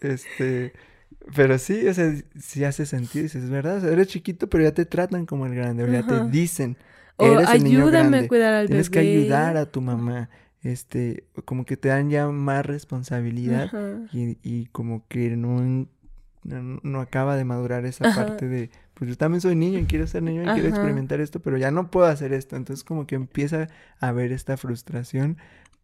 este, 0.00 0.72
pero 1.34 1.58
sí, 1.58 1.86
o 1.86 1.94
sea, 1.94 2.14
sí 2.38 2.64
hace 2.64 2.86
sentido, 2.86 3.22
dices, 3.22 3.48
¿verdad? 3.48 3.84
eres 3.88 4.08
chiquito, 4.08 4.48
pero 4.48 4.64
ya 4.64 4.72
te 4.72 4.84
tratan 4.84 5.24
como 5.26 5.46
el 5.46 5.54
grande, 5.54 5.84
o 5.84 5.86
ya 5.88 6.06
te 6.06 6.28
dicen, 6.28 6.76
eres 7.18 7.48
el 7.50 7.64
niño 7.64 7.86
grande. 7.86 8.18
a 8.18 8.28
cuidar 8.28 8.54
al 8.54 8.66
Tienes 8.66 8.90
que 8.90 8.98
ayudar 8.98 9.56
a 9.56 9.66
tu 9.66 9.80
mamá 9.80 10.28
este, 10.62 11.26
como 11.44 11.64
que 11.64 11.76
te 11.76 11.88
dan 11.88 12.10
ya 12.10 12.28
más 12.28 12.64
responsabilidad 12.64 13.70
y, 14.12 14.38
y, 14.42 14.66
como 14.66 15.06
que 15.08 15.36
no, 15.36 15.88
no, 16.44 17.00
acaba 17.00 17.36
de 17.36 17.44
madurar 17.44 17.84
esa 17.84 18.14
parte 18.14 18.48
de, 18.48 18.70
pues 18.94 19.10
yo 19.10 19.16
también 19.16 19.40
soy 19.40 19.56
niño 19.56 19.78
y 19.80 19.86
quiero 19.86 20.06
ser 20.06 20.22
niño 20.22 20.42
y 20.42 20.54
quiero 20.54 20.68
experimentar 20.68 21.20
esto, 21.20 21.40
pero 21.40 21.56
ya 21.58 21.70
no 21.70 21.90
puedo 21.90 22.06
hacer 22.06 22.32
esto. 22.32 22.56
Entonces 22.56 22.84
como 22.84 23.06
que 23.06 23.16
empieza 23.16 23.68
a 23.98 24.08
haber 24.08 24.32
esta 24.32 24.56
frustración 24.56 25.36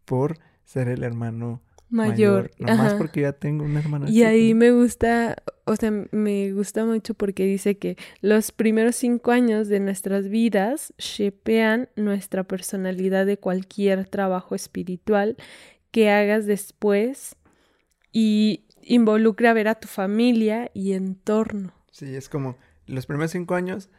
por 0.05 0.39
ser 0.63 0.87
el 0.87 1.03
hermano 1.03 1.61
mayor. 1.89 2.51
No 2.59 2.75
más 2.75 2.93
porque 2.93 3.21
ya 3.21 3.33
tengo 3.33 3.65
una 3.65 3.79
hermana. 3.79 4.09
Y 4.09 4.23
ahí 4.23 4.53
me 4.53 4.71
gusta, 4.71 5.43
o 5.65 5.75
sea, 5.75 5.91
me 6.11 6.51
gusta 6.51 6.85
mucho 6.85 7.13
porque 7.13 7.45
dice 7.45 7.77
que 7.77 7.97
los 8.21 8.51
primeros 8.51 8.95
cinco 8.95 9.31
años 9.31 9.67
de 9.67 9.79
nuestras 9.79 10.29
vidas 10.29 10.93
shepean 10.97 11.89
nuestra 11.95 12.43
personalidad 12.43 13.25
de 13.25 13.37
cualquier 13.37 14.07
trabajo 14.07 14.55
espiritual 14.55 15.37
que 15.91 16.09
hagas 16.09 16.45
después 16.45 17.35
y 18.11 18.65
involucra 18.83 19.53
ver 19.53 19.67
a 19.67 19.75
tu 19.75 19.87
familia 19.87 20.71
y 20.73 20.93
entorno. 20.93 21.73
Sí, 21.91 22.15
es 22.15 22.29
como 22.29 22.57
los 22.85 23.05
primeros 23.05 23.31
cinco 23.31 23.55
años 23.55 23.89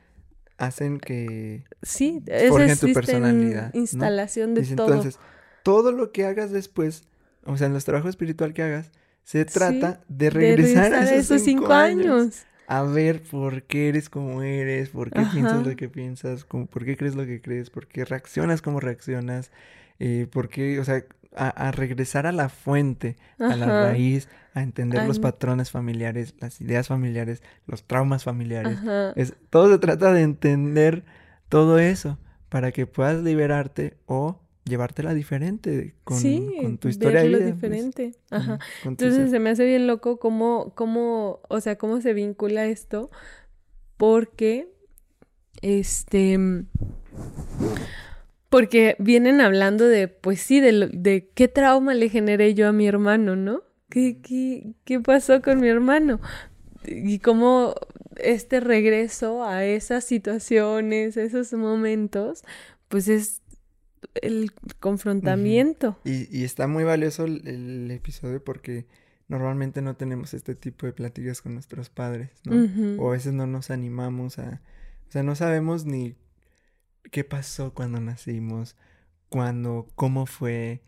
hacen 0.58 0.98
que 0.98 1.64
sí, 1.82 2.22
forjen 2.48 2.78
tu 2.78 2.92
personalidad. 2.92 3.74
Instalación 3.74 4.54
de 4.54 4.62
todo. 4.62 4.88
Entonces, 4.88 5.18
todo 5.62 5.92
lo 5.92 6.12
que 6.12 6.26
hagas 6.26 6.50
después 6.50 7.04
o 7.44 7.56
sea, 7.56 7.66
en 7.66 7.72
los 7.72 7.84
trabajos 7.84 8.10
espiritual 8.10 8.52
que 8.52 8.62
hagas, 8.62 8.90
se 9.24 9.44
trata 9.44 10.00
de 10.08 10.30
regresar 10.30 10.94
a 10.94 11.14
esos, 11.14 11.42
cinco, 11.42 11.72
años. 11.72 12.44
a 12.66 12.82
ver 12.82 13.22
por 13.22 13.62
qué 13.62 13.88
eres 13.88 14.08
como 14.08 14.42
eres, 14.42 14.90
por 14.90 15.10
qué 15.10 15.22
piensas 15.32 15.66
lo 15.66 15.76
que 15.76 15.88
piensas, 15.88 16.44
por 16.44 16.84
qué 16.84 16.96
crees 16.96 17.14
lo 17.14 17.24
que 17.26 17.40
crees, 17.40 17.70
por 17.70 17.86
qué 17.86 18.04
reaccionas 18.04 18.62
como 18.62 18.80
reaccionas, 18.80 19.52
eh, 19.98 20.26
por 20.30 20.48
qué, 20.48 20.80
o 20.80 20.84
sea, 20.84 21.04
a, 21.36 21.70
regresar 21.70 22.26
a 22.26 22.32
la 22.32 22.48
fuente, 22.48 23.16
a 23.38 23.54
la 23.54 23.84
raíz, 23.84 24.28
a 24.54 24.62
entender 24.62 25.06
los 25.06 25.20
patrones 25.20 25.70
familiares, 25.70 26.34
las 26.40 26.60
ideas 26.60 26.88
familiares, 26.88 27.42
los 27.66 27.84
traumas 27.84 28.24
familiares. 28.24 28.78
Es, 29.14 29.34
todo 29.48 29.70
se 29.70 29.78
trata 29.78 30.12
de 30.12 30.22
entender 30.22 31.04
todo 31.48 31.78
eso 31.78 32.18
para 32.48 32.72
que 32.72 32.86
puedas 32.86 33.22
liberarte 33.22 33.96
o 34.06 34.39
llevártela 34.64 35.14
diferente 35.14 35.94
con, 36.04 36.20
con 36.62 36.78
tu 36.78 36.88
historia 36.88 37.22
de 37.22 37.28
vida. 37.28 37.38
Pues. 37.38 37.54
diferente. 37.54 38.14
Ajá. 38.30 38.58
Entonces 38.84 39.30
se 39.30 39.38
me 39.38 39.50
hace 39.50 39.64
bien 39.64 39.86
loco 39.86 40.18
cómo, 40.18 40.72
cómo, 40.74 41.40
o 41.48 41.60
sea, 41.60 41.76
cómo 41.76 42.00
se 42.00 42.12
vincula 42.12 42.66
esto, 42.66 43.10
porque, 43.96 44.68
este, 45.62 46.38
porque 48.48 48.96
vienen 48.98 49.40
hablando 49.40 49.86
de, 49.86 50.08
pues 50.08 50.40
sí, 50.40 50.60
de, 50.60 50.90
de 50.92 51.30
qué 51.34 51.48
trauma 51.48 51.94
le 51.94 52.08
generé 52.08 52.54
yo 52.54 52.68
a 52.68 52.72
mi 52.72 52.86
hermano, 52.86 53.36
¿no? 53.36 53.62
¿Qué, 53.88 54.20
qué, 54.22 54.74
qué 54.84 55.00
pasó 55.00 55.42
con 55.42 55.60
mi 55.60 55.68
hermano? 55.68 56.20
Y 56.86 57.18
cómo 57.18 57.74
este 58.16 58.60
regreso 58.60 59.44
a 59.44 59.64
esas 59.64 60.04
situaciones, 60.04 61.16
esos 61.16 61.52
momentos, 61.52 62.42
pues 62.88 63.08
es 63.08 63.39
el 64.14 64.52
confrontamiento. 64.80 65.98
y, 66.04 66.44
está 66.44 66.66
muy 66.66 66.84
valioso 66.84 67.24
el, 67.24 67.90
episodio 67.90 68.42
porque 68.42 68.86
normalmente 69.28 69.82
no 69.82 69.96
tenemos 69.96 70.34
este 70.34 70.54
tipo 70.54 70.86
de 70.86 70.92
platillos 70.92 71.42
con 71.42 71.54
nuestros 71.54 71.90
padres, 71.90 72.30
¿no? 72.44 73.02
O 73.02 73.08
a 73.08 73.12
veces 73.12 73.32
no 73.32 73.46
nos 73.46 73.70
animamos 73.70 74.38
a... 74.38 74.60
O 75.08 75.12
sea, 75.12 75.22
no 75.22 75.34
sabemos 75.34 75.84
ni 75.84 76.16
qué 77.10 77.24
pasó 77.24 77.74
cuando 77.74 78.00
nacimos, 78.00 78.76
cuando, 79.28 79.88
cómo 79.94 80.26
fue, 80.26 80.82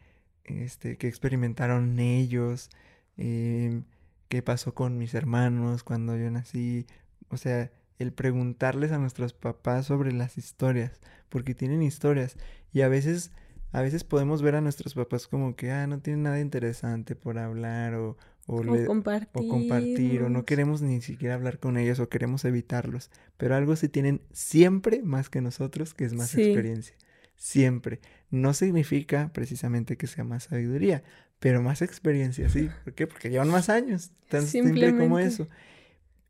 este, 0.44 0.96
qué 0.96 1.08
experimentaron 1.08 1.98
ellos, 1.98 2.70
em, 3.16 3.84
qué 4.28 4.42
pasó 4.42 4.74
con 4.74 4.98
mis 4.98 5.14
hermanos 5.14 5.84
cuando 5.84 6.16
yo 6.16 6.30
nací. 6.30 6.86
O 7.28 7.36
sea, 7.36 7.70
el 7.98 8.12
preguntarles 8.12 8.92
a 8.92 8.98
nuestros 8.98 9.32
papás 9.32 9.86
sobre 9.86 10.12
las 10.12 10.38
historias, 10.38 11.00
porque 11.28 11.54
tienen 11.54 11.82
historias 11.82 12.36
y 12.72 12.82
a 12.82 12.88
veces 12.88 13.30
a 13.72 13.80
veces 13.80 14.04
podemos 14.04 14.42
ver 14.42 14.54
a 14.54 14.60
nuestros 14.60 14.92
papás 14.92 15.26
como 15.26 15.56
que 15.56 15.70
ah 15.70 15.86
no 15.86 16.00
tienen 16.00 16.24
nada 16.24 16.40
interesante 16.40 17.16
por 17.16 17.38
hablar 17.38 17.94
o 17.94 18.18
o, 18.46 18.62
compartir. 18.86 19.28
o 19.32 19.48
compartir 19.48 20.22
o 20.22 20.28
no 20.28 20.44
queremos 20.44 20.82
ni 20.82 21.00
siquiera 21.00 21.34
hablar 21.34 21.58
con 21.58 21.76
ellos 21.76 22.00
o 22.00 22.08
queremos 22.08 22.44
evitarlos, 22.44 23.10
pero 23.36 23.54
algo 23.54 23.76
sí 23.76 23.88
tienen 23.88 24.20
siempre 24.32 25.02
más 25.02 25.30
que 25.30 25.40
nosotros, 25.40 25.94
que 25.94 26.04
es 26.04 26.12
más 26.12 26.34
experiencia. 26.34 26.96
Siempre. 27.36 28.00
No 28.30 28.54
significa 28.54 29.30
precisamente 29.32 29.96
que 29.96 30.06
sea 30.06 30.24
más 30.24 30.44
sabiduría, 30.44 31.02
pero 31.38 31.62
más 31.62 31.82
experiencia, 31.82 32.48
sí. 32.48 32.68
¿Por 32.84 32.94
qué? 32.94 33.06
Porque 33.06 33.30
llevan 33.30 33.48
más 33.48 33.68
años, 33.68 34.10
tan 34.28 34.46
simple 34.46 34.96
como 34.96 35.18
eso. 35.18 35.48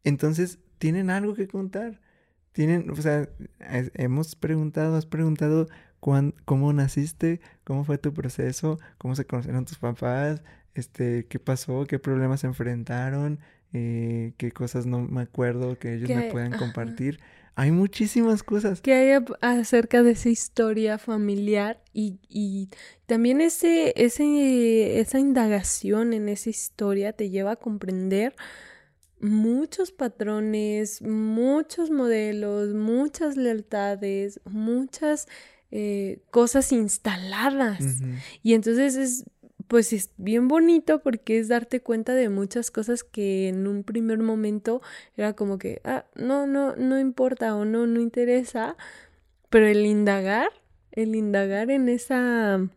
Entonces, 0.05 0.59
tienen 0.83 1.11
algo 1.11 1.35
que 1.35 1.47
contar. 1.47 2.01
Tienen, 2.51 2.91
o 2.91 2.97
sea, 2.97 3.29
hemos 3.95 4.35
preguntado, 4.35 4.97
has 4.97 5.07
preguntado 5.07 5.69
cómo 6.01 6.73
naciste, 6.73 7.41
cómo 7.63 7.85
fue 7.85 7.99
tu 7.99 8.13
proceso, 8.13 8.81
cómo 8.99 9.15
se 9.15 9.25
conocieron 9.25 9.65
tus 9.65 9.79
papás, 9.79 10.43
este, 10.75 11.27
qué 11.29 11.39
pasó, 11.39 11.85
qué 11.87 12.01
problemas 12.01 12.41
se 12.41 12.49
enfrentaron, 12.49 13.39
eh, 13.73 14.33
qué 14.39 14.51
cosas 14.51 14.85
no 14.85 14.99
me 15.03 15.23
acuerdo 15.23 15.79
que 15.79 15.95
ellos 15.95 16.11
me 16.11 16.33
puedan 16.33 16.59
compartir. 16.59 17.21
Hay 17.55 17.71
muchísimas 17.71 18.43
cosas. 18.43 18.81
Que 18.81 18.93
hay 18.93 19.25
acerca 19.41 20.03
de 20.03 20.11
esa 20.11 20.31
historia 20.31 20.99
familiar 20.99 21.81
y, 21.93 22.19
y 22.29 22.71
también 23.07 23.41
ese, 23.41 23.93
ese, 23.95 24.99
esa 24.99 25.21
indagación 25.21 26.13
en 26.13 26.29
esa 26.29 26.51
historia 26.51 27.13
te 27.13 27.31
lleva 27.31 27.53
a 27.53 27.57
comprender 27.57 28.35
muchos 29.23 29.93
patrones, 29.93 31.01
muchos 31.01 31.91
modelos, 31.91 32.75
muchas 32.75 33.37
lealtades, 33.37 34.41
muchas 34.45 35.29
eh, 35.71 36.21
cosas 36.31 36.73
instaladas. 36.73 38.03
Y 38.43 38.55
entonces 38.55 38.97
es, 38.97 39.25
pues 39.69 39.93
es 39.93 40.11
bien 40.17 40.49
bonito 40.49 41.01
porque 41.03 41.39
es 41.39 41.49
darte 41.49 41.81
cuenta 41.81 42.15
de 42.15 42.29
muchas 42.29 42.71
cosas 42.71 43.05
que 43.05 43.49
en 43.49 43.67
un 43.69 43.85
primer 43.85 44.19
momento 44.19 44.83
era 45.17 45.35
como 45.35 45.57
que, 45.57 45.81
ah, 45.85 46.05
no, 46.17 46.47
no, 46.47 46.75
no 46.77 46.99
importa 46.99 47.55
o 47.55 47.65
no, 47.65 47.87
no 47.87 48.01
interesa. 48.01 48.77
Pero 49.51 49.67
el 49.67 49.87
indagar, 49.87 50.49
el 50.91 51.15
indagar 51.15 51.71
en 51.71 51.89
esa 51.89 52.69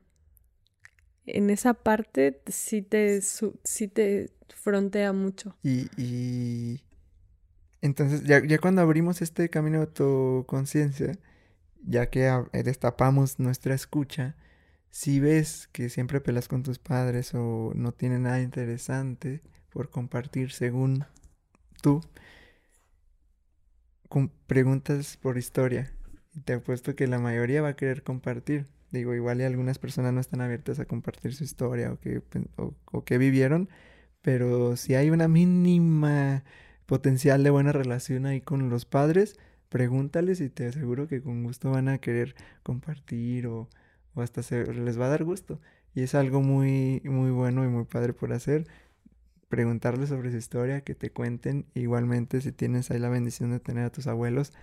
en 1.26 1.49
esa 1.49 1.73
parte 1.73 2.41
sí 2.47 2.81
te, 2.81 3.22
sí 3.22 3.88
te 3.88 4.31
frontea 4.49 5.14
mucho. 5.14 5.56
Y, 5.64 5.89
y... 5.97 6.81
entonces, 7.81 8.23
ya, 8.23 8.45
ya, 8.45 8.57
cuando 8.60 8.81
abrimos 8.81 9.22
este 9.22 9.49
camino 9.49 9.77
de 9.77 9.85
autoconciencia, 9.85 11.18
ya 11.85 12.10
que 12.10 12.31
destapamos 12.64 13.39
nuestra 13.39 13.76
escucha, 13.76 14.35
si 14.89 15.19
ves 15.19 15.68
que 15.72 15.89
siempre 15.89 16.22
pelas 16.22 16.47
con 16.47 16.64
tus 16.64 16.80
padres 16.80 17.34
o 17.34 17.72
no 17.76 17.91
tiene 17.91 18.18
nada 18.19 18.41
interesante 18.41 19.41
por 19.69 19.89
compartir 19.89 20.52
según 20.52 21.06
tú, 21.81 22.02
preguntas 24.47 25.18
por 25.18 25.38
historia. 25.38 25.91
Te 26.45 26.53
apuesto 26.53 26.95
que 26.95 27.07
la 27.07 27.19
mayoría 27.19 27.61
va 27.61 27.69
a 27.69 27.76
querer 27.76 28.03
compartir. 28.03 28.65
Digo, 28.95 29.13
igual 29.13 29.41
y 29.41 29.43
algunas 29.43 29.77
personas 29.77 30.13
no 30.13 30.22
están 30.22 30.39
abiertas 30.39 30.80
a 30.80 30.85
compartir 30.85 31.34
su 31.35 31.43
historia 31.43 31.91
o 31.91 31.99
que, 31.99 32.22
o, 32.55 33.03
vivieron, 33.19 33.67
pero 34.22 34.77
si 34.77 34.95
hay 34.95 35.09
una 35.09 35.27
mínima 35.27 36.43
potencial 36.85 37.43
de 37.43 37.49
buena 37.49 37.73
relación 37.73 38.26
ahí 38.26 38.39
con 38.39 38.69
los 38.69 38.85
padres, 38.85 39.38
pregúntales 39.67 40.39
y 40.39 40.49
te 40.49 40.67
aseguro 40.67 41.09
que 41.09 41.22
con 41.22 41.43
gusto 41.43 41.72
van 41.72 41.89
a 41.89 41.97
querer 41.97 42.35
compartir 42.63 43.47
o, 43.47 43.67
o 44.13 44.22
hasta 44.22 44.43
se, 44.43 44.73
les 44.73 44.97
va 44.97 45.07
a 45.07 45.09
dar 45.09 45.26
gusto. 45.26 45.59
Y 45.93 46.01
es 46.03 46.15
algo 46.15 46.41
muy, 46.41 47.01
muy 47.03 47.31
bueno 47.31 47.65
y 47.65 47.67
muy 47.67 47.84
padre 47.84 48.13
por 48.13 48.31
hacer. 48.31 48.65
Preguntarles 49.49 50.09
sobre 50.09 50.31
su 50.31 50.38
historia, 50.38 50.81
que 50.81 50.95
te 50.95 51.11
cuenten. 51.11 51.65
Igualmente, 51.73 52.39
si 52.39 52.53
tienes 52.53 52.91
ahí 52.91 52.99
la 52.99 53.09
bendición 53.09 53.51
de 53.51 53.59
tener 53.59 53.85
a 53.85 53.91
tus 53.91 54.07
abuelos, 54.07 54.53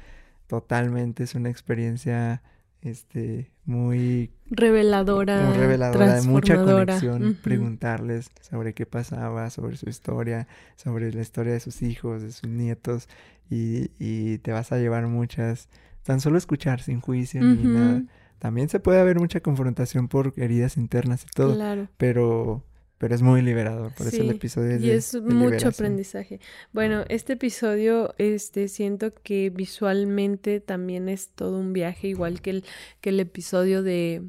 totalmente 0.46 1.24
es 1.24 1.34
una 1.34 1.50
experiencia 1.50 2.42
este, 2.82 3.50
muy 3.64 4.30
reveladora, 4.50 5.46
muy 5.46 5.56
reveladora 5.56 6.16
de 6.16 6.22
mucha 6.22 6.62
conexión, 6.62 7.38
preguntarles 7.42 8.30
sobre 8.40 8.74
qué 8.74 8.86
pasaba, 8.86 9.50
sobre 9.50 9.76
su 9.76 9.88
historia, 9.88 10.48
sobre 10.76 11.12
la 11.12 11.22
historia 11.22 11.52
de 11.52 11.60
sus 11.60 11.82
hijos, 11.82 12.22
de 12.22 12.32
sus 12.32 12.48
nietos, 12.50 13.08
y, 13.48 13.90
y 13.98 14.38
te 14.38 14.52
vas 14.52 14.72
a 14.72 14.78
llevar 14.78 15.06
muchas, 15.06 15.68
tan 16.02 16.20
solo 16.20 16.38
escuchar 16.38 16.80
sin 16.80 17.00
juicio 17.00 17.42
ni 17.42 17.62
nada. 17.62 18.02
También 18.38 18.68
se 18.68 18.80
puede 18.80 19.00
haber 19.00 19.20
mucha 19.20 19.40
confrontación 19.40 20.08
por 20.08 20.34
heridas 20.36 20.76
internas 20.76 21.22
y 21.22 21.26
todo, 21.32 21.54
claro. 21.54 21.86
pero 21.96 22.64
pero 23.02 23.16
es 23.16 23.22
muy 23.22 23.42
liberador, 23.42 23.92
por 23.94 24.06
eso 24.06 24.22
el 24.22 24.30
episodio 24.30 24.76
es 24.76 24.80
Y 24.80 24.90
es 24.92 25.20
mucho 25.20 25.70
aprendizaje. 25.70 26.38
Bueno, 26.72 27.04
este 27.08 27.32
episodio, 27.32 28.14
este, 28.16 28.68
siento 28.68 29.12
que 29.12 29.50
visualmente 29.50 30.60
también 30.60 31.08
es 31.08 31.30
todo 31.30 31.58
un 31.58 31.72
viaje, 31.72 32.06
igual 32.06 32.40
que 32.40 32.50
el, 32.50 32.64
que 33.00 33.10
el 33.10 33.18
episodio 33.18 33.82
de 33.82 34.22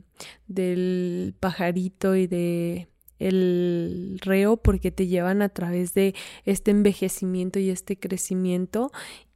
del 0.47 1.35
pajarito 1.39 2.15
y 2.15 2.25
de 2.25 2.87
el 3.19 4.19
reo, 4.23 4.57
porque 4.57 4.89
te 4.89 5.05
llevan 5.05 5.43
a 5.43 5.49
través 5.49 5.93
de 5.93 6.15
este 6.43 6.71
envejecimiento 6.71 7.59
y 7.59 7.69
este 7.69 7.99
crecimiento. 7.99 8.91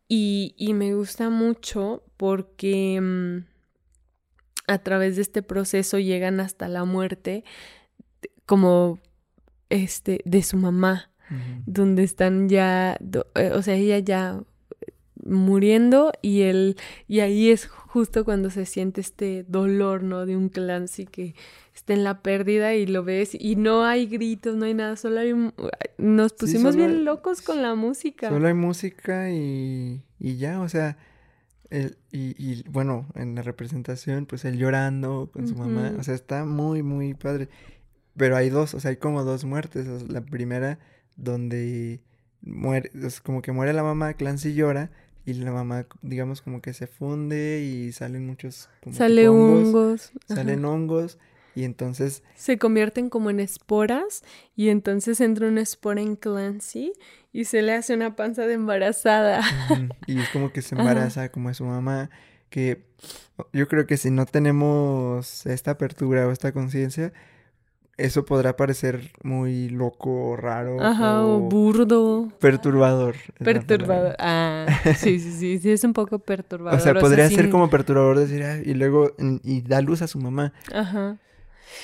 Y, 0.07 0.55
y 0.57 0.73
me 0.73 0.95
gusta 0.95 1.29
mucho 1.29 2.01
porque 2.17 2.99
mm, 2.99 3.45
a 4.65 4.79
través 4.79 5.15
de 5.15 5.21
este 5.21 5.43
proceso 5.43 5.99
llegan 5.99 6.39
hasta 6.39 6.67
la 6.67 6.85
muerte 6.85 7.43
como 8.47 8.99
este, 9.69 10.21
de 10.25 10.43
su 10.43 10.57
mamá, 10.57 11.11
donde 11.65 12.03
están 12.03 12.47
ya, 12.47 12.97
eh, 13.35 13.51
o 13.53 13.61
sea, 13.61 13.75
ella 13.75 13.99
ya 13.99 14.41
muriendo 15.25 16.13
y 16.21 16.41
él, 16.41 16.77
y 17.07 17.19
ahí 17.19 17.49
es 17.49 17.67
justo 17.67 18.23
cuando 18.23 18.49
se 18.49 18.65
siente 18.65 19.01
este 19.01 19.43
dolor, 19.47 20.03
¿no? 20.03 20.25
De 20.25 20.37
un 20.37 20.49
clan, 20.49 20.87
sí 20.87 21.05
que 21.05 21.35
está 21.75 21.93
en 21.93 22.03
la 22.03 22.21
pérdida 22.21 22.75
y 22.75 22.85
lo 22.85 23.03
ves 23.03 23.35
y 23.37 23.55
no 23.55 23.83
hay 23.83 24.07
gritos, 24.07 24.55
no 24.55 24.65
hay 24.65 24.73
nada, 24.73 24.95
solo 24.95 25.19
hay, 25.19 25.33
nos 25.97 26.33
pusimos 26.33 26.75
bien 26.75 27.05
locos 27.05 27.41
con 27.41 27.61
la 27.61 27.75
música. 27.75 28.29
Solo 28.29 28.47
hay 28.47 28.53
música 28.53 29.29
y, 29.31 30.01
y 30.19 30.37
ya, 30.37 30.61
o 30.61 30.69
sea, 30.69 30.97
el, 31.69 31.97
y, 32.11 32.35
y, 32.37 32.63
bueno, 32.69 33.07
en 33.15 33.35
la 33.35 33.41
representación, 33.41 34.25
pues 34.25 34.45
él 34.45 34.57
llorando 34.57 35.29
con 35.31 35.47
su 35.47 35.55
mamá, 35.55 35.93
o 35.99 36.03
sea, 36.03 36.15
está 36.15 36.45
muy, 36.45 36.81
muy 36.81 37.13
padre. 37.13 37.49
Pero 38.17 38.35
hay 38.35 38.49
dos, 38.49 38.73
o 38.73 38.79
sea, 38.79 38.89
hay 38.89 38.97
como 38.97 39.23
dos 39.23 39.45
muertes. 39.45 40.09
La 40.09 40.21
primera 40.21 40.79
donde 41.15 42.01
muere, 42.41 42.91
es 43.03 43.21
como 43.21 43.41
que 43.41 43.51
muere 43.51 43.73
la 43.73 43.83
mamá, 43.83 44.13
Clancy 44.13 44.53
llora 44.53 44.91
y 45.25 45.33
la 45.33 45.51
mamá, 45.51 45.85
digamos, 46.01 46.41
como 46.41 46.61
que 46.61 46.73
se 46.73 46.87
funde 46.87 47.61
y 47.61 47.91
salen 47.91 48.25
muchos... 48.25 48.69
Como 48.81 48.95
Sale 48.95 49.27
hongos. 49.27 50.13
Salen 50.25 50.63
hongos 50.63 51.19
y 51.53 51.65
entonces... 51.65 52.23
Se 52.35 52.57
convierten 52.57 53.09
como 53.09 53.29
en 53.29 53.41
esporas 53.41 54.23
y 54.55 54.69
entonces 54.69 55.19
entra 55.19 55.47
una 55.47 55.61
espora 55.61 56.01
en 56.01 56.15
Clancy 56.15 56.93
y 57.33 57.43
se 57.43 57.61
le 57.61 57.73
hace 57.73 57.93
una 57.93 58.15
panza 58.15 58.47
de 58.47 58.53
embarazada. 58.53 59.41
y 60.07 60.19
es 60.19 60.29
como 60.29 60.53
que 60.53 60.61
se 60.61 60.75
embaraza 60.79 61.29
como 61.29 61.49
es 61.49 61.57
su 61.57 61.65
mamá, 61.65 62.09
que 62.49 62.85
yo 63.51 63.67
creo 63.67 63.85
que 63.85 63.97
si 63.97 64.09
no 64.11 64.25
tenemos 64.25 65.45
esta 65.45 65.71
apertura 65.71 66.25
o 66.25 66.31
esta 66.31 66.53
conciencia, 66.53 67.11
eso 67.97 68.25
podrá 68.25 68.55
parecer 68.55 69.11
muy 69.23 69.69
loco, 69.69 70.35
raro. 70.35 70.81
Ajá, 70.81 71.25
o 71.25 71.39
burdo. 71.39 72.31
Perturbador. 72.39 73.15
Perturbador. 73.39 74.15
Ah, 74.19 74.67
sí, 74.97 75.19
sí, 75.19 75.31
sí, 75.31 75.59
sí, 75.59 75.71
es 75.71 75.83
un 75.83 75.93
poco 75.93 76.19
perturbador. 76.19 76.79
O 76.79 76.83
sea, 76.83 76.93
podría 76.93 77.27
ser 77.29 77.49
como 77.49 77.69
perturbador 77.69 78.19
decir, 78.19 78.43
y 78.65 78.73
luego, 78.75 79.13
y 79.43 79.61
da 79.61 79.81
luz 79.81 80.03
a 80.03 80.07
su 80.07 80.19
mamá. 80.19 80.53
Ajá. 80.73 81.17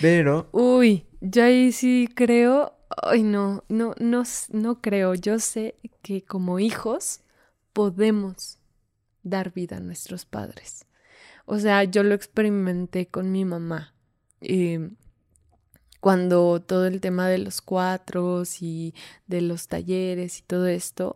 Pero. 0.01 0.49
Uy, 0.51 1.05
yo 1.19 1.43
ahí 1.43 1.71
sí 1.71 2.07
creo. 2.13 2.77
Ay, 3.01 3.23
no, 3.23 3.63
no, 3.67 3.95
no, 3.99 4.23
no 4.51 4.81
creo. 4.81 5.15
Yo 5.15 5.39
sé 5.39 5.75
que 6.03 6.23
como 6.23 6.59
hijos 6.59 7.21
podemos 7.73 8.59
dar 9.23 9.51
vida 9.51 9.77
a 9.77 9.79
nuestros 9.79 10.25
padres. 10.25 10.85
O 11.45 11.57
sea, 11.57 11.83
yo 11.85 12.03
lo 12.03 12.13
experimenté 12.13 13.07
con 13.07 13.31
mi 13.31 13.45
mamá. 13.45 13.95
Y 14.39 14.77
cuando 16.03 16.61
todo 16.61 16.85
el 16.85 16.99
tema 16.99 17.29
de 17.29 17.37
los 17.37 17.61
cuatros 17.61 18.61
y 18.61 18.93
de 19.27 19.39
los 19.39 19.69
talleres 19.69 20.39
y 20.39 20.41
todo 20.41 20.67
esto, 20.67 21.15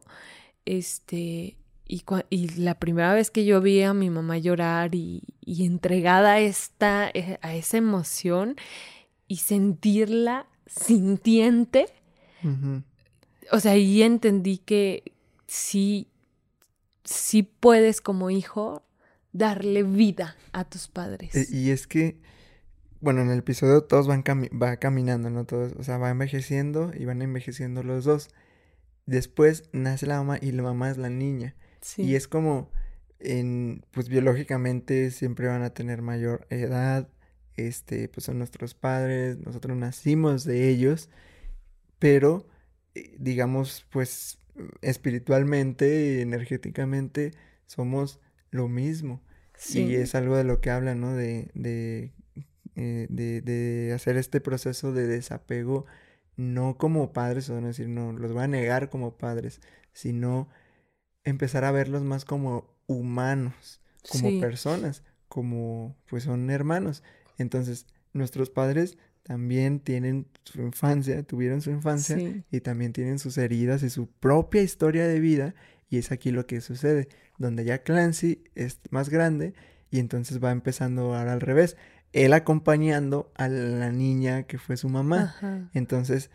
este, 0.63 1.57
y, 1.85 2.05
y, 2.29 2.47
la 2.55 2.79
primera 2.79 3.13
vez 3.13 3.29
que 3.29 3.43
yo 3.43 3.59
vi 3.59 3.81
a 3.81 3.93
mi 3.93 4.09
mamá 4.09 4.37
llorar 4.37 4.95
y, 4.95 5.23
entregada 5.45 6.35
a, 6.35 6.39
esta, 6.39 7.09
eh, 7.13 7.37
a 7.41 7.53
esa 7.53 7.75
emoción 7.75 8.55
y 9.27 9.35
sentirla 9.35 10.47
sintiente, 10.67 11.87
o 13.51 13.59
sea, 13.59 13.73
ahí 13.73 14.03
entendí 14.03 14.57
que 14.57 15.03
sí, 15.47 16.07
sí 17.03 17.43
puedes 17.43 17.99
como 17.99 18.29
hijo 18.29 18.83
darle 19.33 19.83
vida 19.83 20.37
a 20.53 20.63
tus 20.63 20.87
padres. 20.87 21.35
E, 21.35 21.45
y 21.53 21.71
es 21.71 21.87
que 21.87 22.21
bueno, 23.01 23.21
en 23.21 23.29
el 23.29 23.39
episodio 23.39 23.83
todos 23.83 24.07
van 24.07 24.23
va 24.23 24.77
caminando, 24.77 25.29
¿no? 25.29 25.45
Todos, 25.45 25.73
o 25.77 25.83
sea, 25.83 25.97
va 25.97 26.09
envejeciendo 26.09 26.91
y 26.97 27.05
van 27.05 27.21
envejeciendo 27.21 27.83
los 27.83 28.05
dos. 28.05 28.29
Después 29.05 29.69
nace 29.71 30.05
la 30.05 30.17
mamá 30.17 30.37
y 30.41 30.51
la 30.51 30.63
mamá 30.63 30.89
es 30.89 30.97
la 30.97 31.09
niña. 31.09 31.55
Sí. 31.81 32.03
Y 32.03 32.15
es 32.15 32.27
como, 32.27 32.71
en, 33.19 33.85
pues 33.91 34.09
biológicamente 34.09 35.11
siempre 35.11 35.47
van 35.47 35.63
a 35.63 35.73
tener 35.73 36.01
mayor 36.01 36.47
edad, 36.49 37.09
este, 37.55 38.09
pues 38.09 38.25
son 38.25 38.37
nuestros 38.37 38.73
padres, 38.73 39.37
nosotros 39.39 39.77
nacimos 39.77 40.43
de 40.43 40.69
ellos, 40.69 41.09
pero, 41.99 42.47
eh, 42.95 43.15
digamos, 43.19 43.85
pues 43.91 44.39
espiritualmente, 44.81 46.21
energéticamente, 46.21 47.31
somos 47.65 48.19
lo 48.51 48.67
mismo. 48.67 49.21
Sí. 49.55 49.85
Y 49.85 49.95
es 49.95 50.13
algo 50.15 50.35
de 50.35 50.43
lo 50.43 50.61
que 50.61 50.69
habla, 50.69 50.93
¿no? 50.95 51.13
De, 51.15 51.49
de 51.55 52.13
eh, 52.79 53.07
de, 53.09 53.41
de, 53.41 53.91
hacer 53.91 54.17
este 54.17 54.39
proceso 54.39 54.93
de 54.93 55.07
desapego, 55.07 55.87
no 56.35 56.77
como 56.77 57.11
padres, 57.11 57.49
o 57.49 57.59
no 57.59 57.65
decir, 57.65 57.89
no, 57.89 58.13
los 58.13 58.33
voy 58.33 58.43
a 58.43 58.47
negar 58.47 58.91
como 58.91 59.17
padres, 59.17 59.61
sino 59.93 60.47
empezar 61.23 61.63
a 61.63 61.71
verlos 61.71 62.03
más 62.03 62.23
como 62.23 62.77
humanos, 62.85 63.81
como 64.11 64.39
personas, 64.39 65.01
como 65.27 65.97
pues 66.07 66.25
son 66.25 66.51
hermanos. 66.51 67.01
Entonces, 67.39 67.87
nuestros 68.13 68.51
padres 68.51 68.99
también 69.23 69.79
tienen 69.79 70.27
su 70.43 70.61
infancia, 70.61 71.23
tuvieron 71.23 71.61
su 71.61 71.71
infancia 71.71 72.45
y 72.51 72.61
también 72.61 72.93
tienen 72.93 73.17
sus 73.17 73.39
heridas 73.39 73.81
y 73.81 73.89
su 73.89 74.05
propia 74.05 74.61
historia 74.61 75.07
de 75.07 75.19
vida. 75.19 75.55
Y 75.89 75.97
es 75.97 76.11
aquí 76.11 76.29
lo 76.29 76.45
que 76.45 76.61
sucede, 76.61 77.09
donde 77.39 77.65
ya 77.65 77.81
Clancy 77.81 78.43
es 78.53 78.79
más 78.91 79.09
grande 79.09 79.55
y 79.89 79.97
entonces 79.97 80.43
va 80.43 80.51
empezando 80.51 81.15
ahora 81.15 81.33
al 81.33 81.41
revés 81.41 81.75
él 82.13 82.33
acompañando 82.33 83.31
a 83.35 83.47
la 83.47 83.91
niña 83.91 84.43
que 84.43 84.57
fue 84.57 84.77
su 84.77 84.89
mamá. 84.89 85.69
Entonces, 85.73 86.29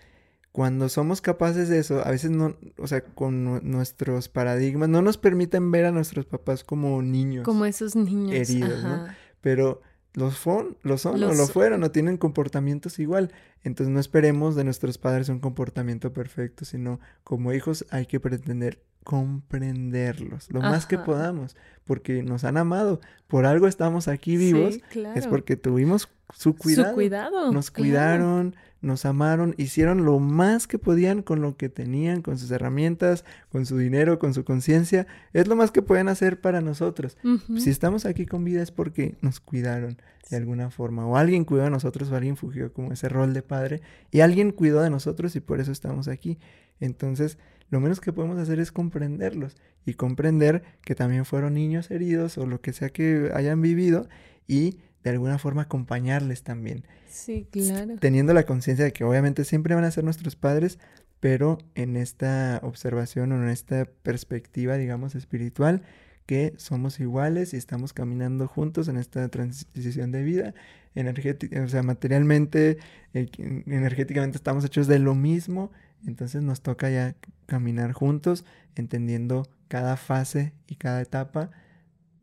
cuando 0.53 0.89
somos 0.89 1.21
capaces 1.21 1.69
de 1.69 1.79
eso, 1.79 2.07
a 2.07 2.11
veces 2.11 2.31
no, 2.31 2.57
o 2.79 2.87
sea, 2.87 3.03
con 3.03 3.69
nuestros 3.71 4.29
paradigmas, 4.29 4.89
no 4.89 5.01
nos 5.01 5.17
permiten 5.17 5.71
ver 5.71 5.87
a 5.87 5.93
nuestros 5.93 6.27
papás 6.27 6.63
como 6.63 7.01
niños. 7.03 7.45
Como 7.45 7.65
esos 7.65 7.97
niños. 7.97 8.51
Heridos, 8.51 8.83
¿no? 8.83 9.07
Pero 9.41 9.81
los, 10.13 10.35
son, 10.35 10.77
lo 10.83 10.99
son 10.99 11.23
o 11.23 11.33
lo 11.33 11.47
fueron, 11.47 11.81
no 11.81 11.91
tienen 11.91 12.19
comportamientos 12.19 12.99
igual. 12.99 13.33
Entonces 13.63 13.93
no 13.93 13.99
esperemos 13.99 14.55
de 14.55 14.65
nuestros 14.65 14.99
padres 14.99 15.31
un 15.31 15.41
comportamiento 15.41 16.13
perfecto, 16.13 16.67
sino 16.67 17.01
como 17.25 17.53
hijos 17.53 17.87
hay 17.91 18.05
que 18.05 18.21
pretender 18.21 18.83
comprenderlos 19.05 20.51
lo 20.51 20.61
más 20.61 20.87
que 20.87 20.99
podamos, 20.99 21.57
porque 21.85 22.23
nos 22.23 22.45
han 22.45 22.57
amado. 22.57 23.01
Por 23.27 23.47
algo 23.47 23.67
estamos 23.67 24.09
aquí 24.09 24.37
vivos. 24.37 24.79
Es 25.15 25.27
porque 25.27 25.57
tuvimos 25.57 26.09
su 26.35 26.55
cuidado. 26.57 26.95
cuidado. 26.95 27.53
Nos 27.53 27.71
cuidaron, 27.71 28.57
nos 28.81 29.05
amaron, 29.05 29.55
hicieron 29.59 30.05
lo 30.05 30.19
más 30.19 30.67
que 30.67 30.79
podían 30.79 31.23
con 31.23 31.41
lo 31.41 31.57
que 31.57 31.69
tenían, 31.69 32.23
con 32.23 32.39
sus 32.39 32.51
herramientas, 32.51 33.25
con 33.51 33.67
su 33.67 33.79
dinero, 33.79 34.19
con 34.19 34.35
su 34.35 34.45
conciencia. 34.45 35.07
Es 35.33 35.47
lo 35.49 35.57
más 35.57 35.71
que 35.71 35.83
pueden 35.83 36.09
hacer 36.09 36.41
para 36.41 36.61
nosotros. 36.61 37.17
Si 37.59 37.71
estamos 37.71 38.07
aquí 38.07 38.27
con 38.27 38.45
vida 38.45 38.63
es 38.63 38.71
porque 38.71 39.17
nos 39.21 39.41
cuidaron 39.41 39.97
de 40.31 40.37
alguna 40.37 40.71
forma. 40.71 41.07
O 41.07 41.17
alguien 41.17 41.45
cuidó 41.45 41.65
de 41.65 41.71
nosotros 41.71 42.11
o 42.11 42.17
alguien 42.17 42.37
fugió 42.37 42.73
como 42.73 42.93
ese 42.93 43.09
rol 43.09 43.35
de 43.35 43.43
padre. 43.43 43.83
Y 44.11 44.21
alguien 44.21 44.53
cuidó 44.53 44.81
de 44.81 44.91
nosotros 44.91 45.37
y 45.37 45.41
por 45.41 45.61
eso 45.61 45.73
estamos 45.73 46.09
aquí. 46.09 46.39
Entonces, 46.81 47.39
lo 47.73 47.81
menos 47.81 48.01
que 48.01 48.13
podemos 48.13 48.39
hacer 48.39 48.61
es 48.61 48.71
comprenderlos 48.71 49.57
y 49.87 49.95
comprender 49.95 50.63
que 50.83 50.95
también 50.95 51.25
fueron 51.25 51.55
niños 51.55 51.91
heridos 51.91 52.37
o 52.37 52.45
lo 52.45 52.61
que 52.61 52.75
sea 52.75 52.91
que 52.91 53.31
hayan 53.33 53.63
vivido 53.63 54.11
y 54.47 54.79
de 55.03 55.11
alguna 55.11 55.39
forma 55.39 55.63
acompañarles 55.63 56.43
también. 56.43 56.85
Sí, 57.09 57.49
claro. 57.51 57.97
Teniendo 57.99 58.35
la 58.35 58.45
conciencia 58.45 58.85
de 58.85 58.93
que 58.93 59.05
obviamente 59.05 59.45
siempre 59.45 59.75
van 59.75 59.85
a 59.85 59.91
ser 59.91 60.05
nuestros 60.05 60.37
padres, 60.37 60.79
pero 61.19 61.57
en 61.75 61.97
esta 61.97 62.61
observación 62.63 63.33
o 63.33 63.43
en 63.43 63.49
esta 63.49 63.87
perspectiva, 64.03 64.77
digamos, 64.77 65.15
espiritual, 65.15 65.81
que 66.27 66.53
somos 66.59 67.01
iguales 67.01 67.55
y 67.55 67.57
estamos 67.57 67.95
caminando 67.95 68.49
juntos 68.49 68.89
en 68.89 68.99
esta 68.99 69.27
transición 69.31 70.13
de 70.13 70.23
vida 70.23 70.55
energética, 70.95 71.63
o 71.63 71.69
sea, 71.69 71.83
materialmente, 71.83 72.77
eh, 73.15 73.29
energéticamente 73.67 74.37
estamos 74.37 74.63
hechos 74.67 74.89
de 74.89 74.99
lo 74.99 75.15
mismo 75.15 75.73
entonces 76.07 76.43
nos 76.43 76.61
toca 76.63 76.91
ya 76.91 77.17
caminar 77.47 77.93
juntos, 77.93 78.45
entendiendo 78.75 79.49
cada 79.69 79.97
fase 79.97 80.53
y 80.67 80.77
cada 80.77 81.01
etapa 81.01 81.51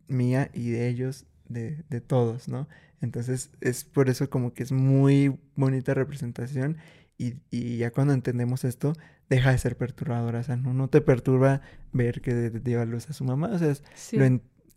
mía 0.08 0.50
y 0.54 0.70
de 0.70 0.88
ellos, 0.88 1.26
de, 1.48 1.84
de 1.90 2.02
todos, 2.02 2.48
¿no? 2.48 2.68
Entonces 3.02 3.52
es 3.62 3.86
por 3.86 4.10
eso 4.10 4.30
como 4.30 4.54
que 4.54 4.64
es 4.64 4.72
muy 4.72 5.40
bonita 5.56 5.94
representación 5.94 6.78
y, 7.18 7.36
y, 7.52 7.78
ya 7.78 7.92
cuando 7.92 8.14
entendemos 8.14 8.64
esto, 8.64 8.94
deja 9.30 9.52
de 9.52 9.58
ser 9.58 9.76
perturbadora. 9.76 10.40
O 10.40 10.44
sea, 10.44 10.56
no, 10.56 10.74
no 10.74 10.88
te 10.88 11.02
perturba 11.02 11.62
ver 11.92 12.22
que 12.22 12.50
lleva 12.64 12.86
luz 12.86 13.10
a 13.10 13.14
su 13.14 13.26
mamá. 13.26 13.50
O 13.52 13.60
sea, 13.60 13.72
es, 13.72 13.84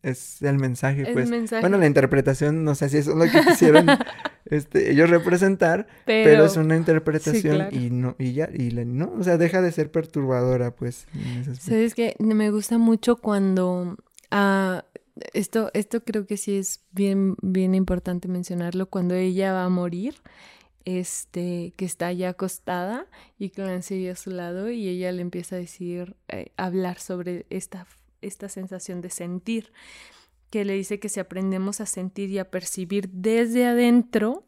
es 0.02 0.42
el 0.42 0.58
mensaje, 0.58 1.06
pues. 1.12 1.30
Bueno, 1.60 1.78
la 1.78 1.86
interpretación, 1.86 2.64
no 2.64 2.74
sé 2.74 2.88
si 2.88 2.98
eso 2.98 3.12
es 3.12 3.16
lo 3.16 3.24
que 3.32 3.48
quisieron 3.48 3.86
este, 4.52 4.90
ellos 4.90 5.10
representar, 5.10 5.86
pero, 6.04 6.44
es 6.44 6.56
una 6.56 6.76
interpretación 6.76 7.68
y 7.72 7.90
no, 7.90 8.14
y 8.18 8.32
ya, 8.32 8.48
y 8.52 8.70
no, 8.72 9.12
o 9.18 9.22
sea, 9.22 9.38
deja 9.38 9.62
de 9.62 9.72
ser 9.72 9.90
perturbadora, 9.90 10.74
pues. 10.74 11.06
Sabes 11.58 11.94
que 11.94 12.14
me 12.18 12.50
gusta 12.50 12.78
mucho 12.78 13.16
cuando 13.16 13.96
ah, 14.30 14.84
esto, 15.32 15.70
esto 15.74 16.04
creo 16.04 16.26
que 16.26 16.36
sí 16.36 16.56
es 16.56 16.80
bien, 16.92 17.36
bien 17.42 17.74
importante 17.74 18.28
mencionarlo, 18.28 18.86
cuando 18.86 19.14
ella 19.14 19.52
va 19.52 19.64
a 19.64 19.68
morir, 19.68 20.14
este, 20.84 21.72
que 21.76 21.84
está 21.84 22.12
ya 22.12 22.30
acostada 22.30 23.06
y 23.38 23.50
Clancy 23.50 24.08
a 24.08 24.16
su 24.16 24.30
lado 24.30 24.70
y 24.70 24.88
ella 24.88 25.12
le 25.12 25.22
empieza 25.22 25.56
a 25.56 25.60
decir, 25.60 26.16
eh, 26.28 26.52
hablar 26.56 26.98
sobre 26.98 27.46
esta 27.50 27.86
esta 28.22 28.48
sensación 28.48 29.00
de 29.00 29.10
sentir, 29.10 29.72
que 30.52 30.66
le 30.66 30.74
dice 30.74 31.00
que 31.00 31.08
si 31.08 31.18
aprendemos 31.18 31.80
a 31.80 31.86
sentir 31.86 32.28
y 32.28 32.38
a 32.38 32.50
percibir 32.50 33.08
desde 33.08 33.64
adentro, 33.64 34.44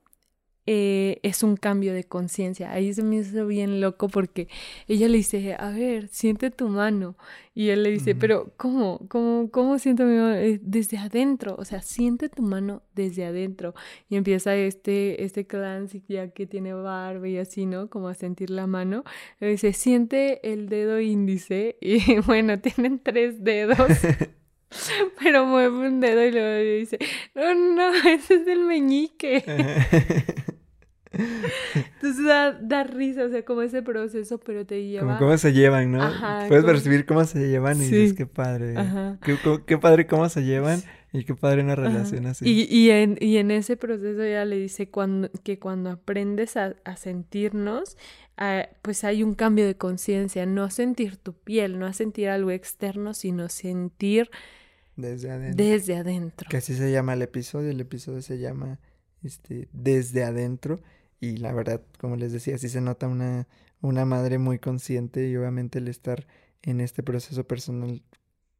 eh, 0.66 1.18
es 1.22 1.42
un 1.42 1.56
cambio 1.56 1.94
de 1.94 2.04
conciencia. 2.04 2.72
Ahí 2.72 2.92
se 2.92 3.02
me 3.02 3.16
hizo 3.16 3.46
bien 3.46 3.80
loco 3.80 4.08
porque 4.08 4.48
ella 4.86 5.08
le 5.08 5.16
dice, 5.16 5.56
a 5.58 5.70
ver, 5.70 6.08
siente 6.08 6.50
tu 6.50 6.68
mano. 6.68 7.16
Y 7.54 7.70
él 7.70 7.84
le 7.84 7.90
dice, 7.90 8.14
pero 8.14 8.52
¿cómo? 8.58 9.00
¿Cómo, 9.08 9.50
cómo 9.50 9.78
siento 9.78 10.04
mi 10.04 10.16
mano? 10.16 10.34
Eh, 10.34 10.60
desde 10.62 10.98
adentro, 10.98 11.56
o 11.58 11.64
sea, 11.64 11.80
siente 11.80 12.28
tu 12.28 12.42
mano 12.42 12.82
desde 12.94 13.24
adentro. 13.24 13.74
Y 14.10 14.16
empieza 14.16 14.54
este, 14.56 15.24
este 15.24 15.46
clance 15.46 16.02
ya 16.06 16.28
que 16.28 16.46
tiene 16.46 16.74
barba 16.74 17.26
y 17.26 17.38
así, 17.38 17.64
¿no? 17.64 17.88
Como 17.88 18.08
a 18.08 18.14
sentir 18.14 18.50
la 18.50 18.66
mano. 18.66 19.04
Le 19.40 19.48
dice, 19.48 19.72
siente 19.72 20.52
el 20.52 20.68
dedo 20.68 21.00
índice. 21.00 21.78
Y 22.04 22.18
bueno, 22.18 22.60
tienen 22.60 22.98
tres 22.98 23.42
dedos. 23.42 23.78
Pero 25.22 25.46
mueve 25.46 25.88
un 25.88 26.00
dedo 26.00 26.24
y 26.24 26.30
luego 26.30 26.78
dice, 26.78 26.98
no, 27.34 27.54
no, 27.54 27.94
ese 28.08 28.34
es 28.34 28.46
el 28.46 28.60
meñique. 28.64 29.44
Entonces 31.14 32.24
da, 32.62 32.84
risa, 32.84 33.24
o 33.24 33.28
sea, 33.28 33.44
como 33.44 33.62
ese 33.62 33.82
proceso, 33.82 34.38
pero 34.38 34.66
te 34.66 34.84
lleva... 34.84 35.06
Como 35.06 35.18
cómo 35.18 35.38
se 35.38 35.52
llevan, 35.52 35.92
¿no? 35.92 36.10
Puedes 36.48 36.64
percibir 36.64 37.06
cómo 37.06 37.24
se 37.24 37.48
llevan 37.48 37.76
y 37.76 37.84
dices, 37.84 38.14
qué 38.14 38.26
padre. 38.26 38.74
Qué, 39.66 39.78
padre 39.78 40.06
cómo 40.06 40.28
se 40.28 40.42
llevan 40.42 40.82
y 41.12 41.24
qué 41.24 41.34
padre 41.34 41.62
una 41.62 41.76
relación 41.76 42.26
así. 42.26 42.44
Y, 42.44 42.66
y, 42.76 42.90
en, 42.90 43.16
y 43.20 43.36
en 43.36 43.52
ese 43.52 43.76
proceso 43.76 44.22
ella 44.22 44.44
le 44.44 44.58
dice 44.58 44.88
cuando, 44.88 45.30
que 45.44 45.60
cuando 45.60 45.90
aprendes 45.90 46.56
a, 46.56 46.74
sentirnos, 46.96 47.96
ah, 48.36 48.68
pues 48.82 49.04
hay 49.04 49.22
un 49.22 49.34
cambio 49.34 49.66
de 49.66 49.76
conciencia, 49.76 50.46
no 50.46 50.70
sentir 50.70 51.16
tu 51.16 51.34
piel, 51.34 51.78
no 51.78 51.86
a 51.86 51.92
sentir 51.92 52.28
algo 52.28 52.50
externo, 52.50 53.14
sino 53.14 53.48
sentir... 53.48 54.30
Desde 54.96 55.30
adentro. 55.30 55.64
Desde 55.64 55.96
adentro. 55.96 56.48
Que 56.48 56.58
así 56.58 56.74
se 56.76 56.92
llama 56.92 57.14
el 57.14 57.22
episodio, 57.22 57.70
el 57.70 57.80
episodio 57.80 58.22
se 58.22 58.38
llama 58.38 58.78
este, 59.22 59.68
desde 59.72 60.22
adentro 60.22 60.80
y 61.20 61.38
la 61.38 61.52
verdad, 61.52 61.82
como 61.98 62.16
les 62.16 62.32
decía, 62.32 62.58
sí 62.58 62.68
se 62.68 62.80
nota 62.80 63.08
una, 63.08 63.48
una 63.80 64.04
madre 64.04 64.38
muy 64.38 64.58
consciente 64.58 65.28
y 65.28 65.36
obviamente 65.36 65.78
el 65.78 65.88
estar 65.88 66.26
en 66.62 66.80
este 66.80 67.02
proceso 67.02 67.46
personal 67.46 68.02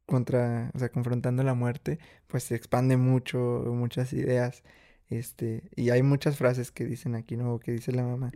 contra, 0.05 0.71
o 0.73 0.79
sea, 0.79 0.89
confrontando 0.89 1.43
la 1.43 1.53
muerte, 1.53 1.99
pues 2.27 2.43
se 2.43 2.55
expande 2.55 2.97
mucho, 2.97 3.63
muchas 3.67 4.13
ideas, 4.13 4.63
este, 5.09 5.69
y 5.75 5.89
hay 5.89 6.03
muchas 6.03 6.37
frases 6.37 6.71
que 6.71 6.85
dicen 6.85 7.15
aquí, 7.15 7.37
¿no? 7.37 7.59
Que 7.59 7.71
dice 7.71 7.91
la 7.91 8.03
mamá, 8.03 8.31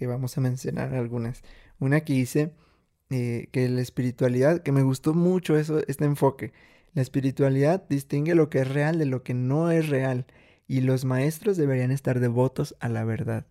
que 0.00 0.08
vamos 0.08 0.36
a 0.36 0.40
mencionar 0.40 0.94
algunas. 0.96 1.42
Una 1.78 2.00
que 2.00 2.14
dice 2.14 2.52
eh, 3.10 3.48
que 3.52 3.68
la 3.68 3.82
espiritualidad, 3.82 4.62
que 4.64 4.72
me 4.72 4.82
gustó 4.82 5.14
mucho 5.14 5.56
eso, 5.56 5.80
este 5.86 6.06
enfoque, 6.06 6.52
la 6.94 7.02
espiritualidad 7.02 7.84
distingue 7.88 8.34
lo 8.34 8.50
que 8.50 8.60
es 8.60 8.68
real 8.68 8.98
de 8.98 9.06
lo 9.06 9.22
que 9.22 9.34
no 9.34 9.70
es 9.70 9.88
real, 9.88 10.26
y 10.66 10.80
los 10.80 11.04
maestros 11.04 11.56
deberían 11.56 11.92
estar 11.92 12.20
devotos 12.20 12.74
a 12.80 12.88
la 12.88 13.04
verdad 13.04 13.46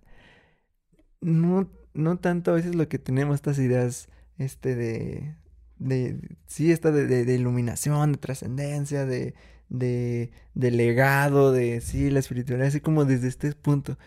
no, 1.22 1.70
no 1.94 2.18
tanto 2.20 2.52
a 2.52 2.56
veces 2.56 2.76
lo 2.76 2.88
que 2.88 3.00
tenemos 3.00 3.36
estas 3.36 3.60
ideas, 3.60 4.10
este, 4.38 4.76
de, 4.76 5.36
de, 5.78 6.20
sí, 6.48 6.72
esta 6.72 6.92
de, 6.92 7.26
de, 7.26 7.36
iluminación, 7.36 8.14
de 8.14 8.18
trascendencia, 8.18 9.06
de, 9.06 9.36
de, 9.70 10.32
de 10.54 10.72
legado, 10.72 11.52
de, 11.52 11.82
sí, 11.82 12.10
la 12.10 12.20
espiritualidad, 12.20 12.68
así 12.70 12.82
como 12.82 13.06
desde 13.06 13.28
este 13.28 13.52
punto. 13.54 13.98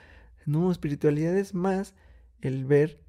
No, 0.47 0.73
espiritualidad 0.73 1.36
es 1.36 1.55
más 1.55 1.94
el 2.43 2.64
ver 2.64 3.01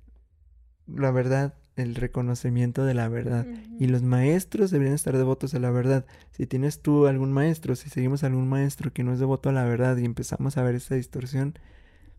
la 0.88 1.12
verdad, 1.12 1.54
el 1.76 1.96
reconocimiento 1.96 2.86
de 2.86 2.94
la 2.94 3.10
verdad. 3.10 3.46
Y 3.80 3.88
los 3.88 4.04
maestros 4.04 4.72
deberían 4.72 4.96
estar 4.96 5.18
devotos 5.18 5.54
a 5.54 5.60
la 5.60 5.72
verdad. 5.72 6.06
Si 6.32 6.46
tienes 6.46 6.82
tú 6.82 7.08
algún 7.08 7.32
maestro, 7.32 7.76
si 7.76 7.90
seguimos 7.90 8.24
algún 8.24 8.48
maestro 8.48 8.94
que 8.94 9.04
no 9.04 9.14
es 9.14 9.20
devoto 9.20 9.50
a 9.50 9.54
la 9.54 9.66
verdad 9.66 9.98
y 9.98 10.06
empezamos 10.06 10.58
a 10.58 10.64
ver 10.64 10.76
esta 10.76 10.96
distorsión, 10.96 11.58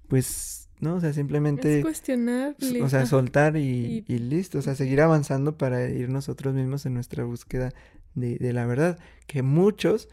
pues 0.09 0.69
¿no? 0.81 0.97
O 0.97 1.01
sea, 1.01 1.13
simplemente... 1.13 1.79
Es 1.79 1.85
cuestionable. 1.85 2.83
O 2.83 2.89
sea, 2.89 3.07
soltar 3.07 3.57
y, 3.57 4.05
y... 4.07 4.19
listo, 4.19 4.59
o 4.59 4.63
sea, 4.63 4.75
seguir 4.75 5.01
avanzando 5.01 5.57
para 5.57 5.89
ir 5.89 6.09
nosotros 6.09 6.55
mismos 6.55 6.85
en 6.85 6.95
nuestra 6.95 7.25
búsqueda 7.25 7.73
de, 8.15 8.37
de, 8.37 8.53
la 8.53 8.67
verdad. 8.67 8.99
Que 9.27 9.43
muchos, 9.43 10.09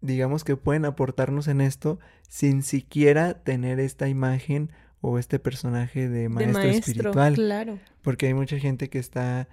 digamos 0.00 0.44
que 0.44 0.56
pueden 0.56 0.86
aportarnos 0.86 1.46
en 1.46 1.60
esto 1.60 1.98
sin 2.28 2.62
siquiera 2.62 3.42
tener 3.44 3.80
esta 3.80 4.08
imagen 4.08 4.70
o 5.00 5.18
este 5.18 5.38
personaje 5.38 6.08
de 6.08 6.28
maestro, 6.28 6.58
de 6.60 6.66
maestro 6.66 6.92
espiritual. 6.92 7.34
Claro. 7.34 7.78
Porque 8.02 8.26
hay 8.26 8.34
mucha 8.34 8.58
gente 8.58 8.88
que 8.88 8.98
está 8.98 9.48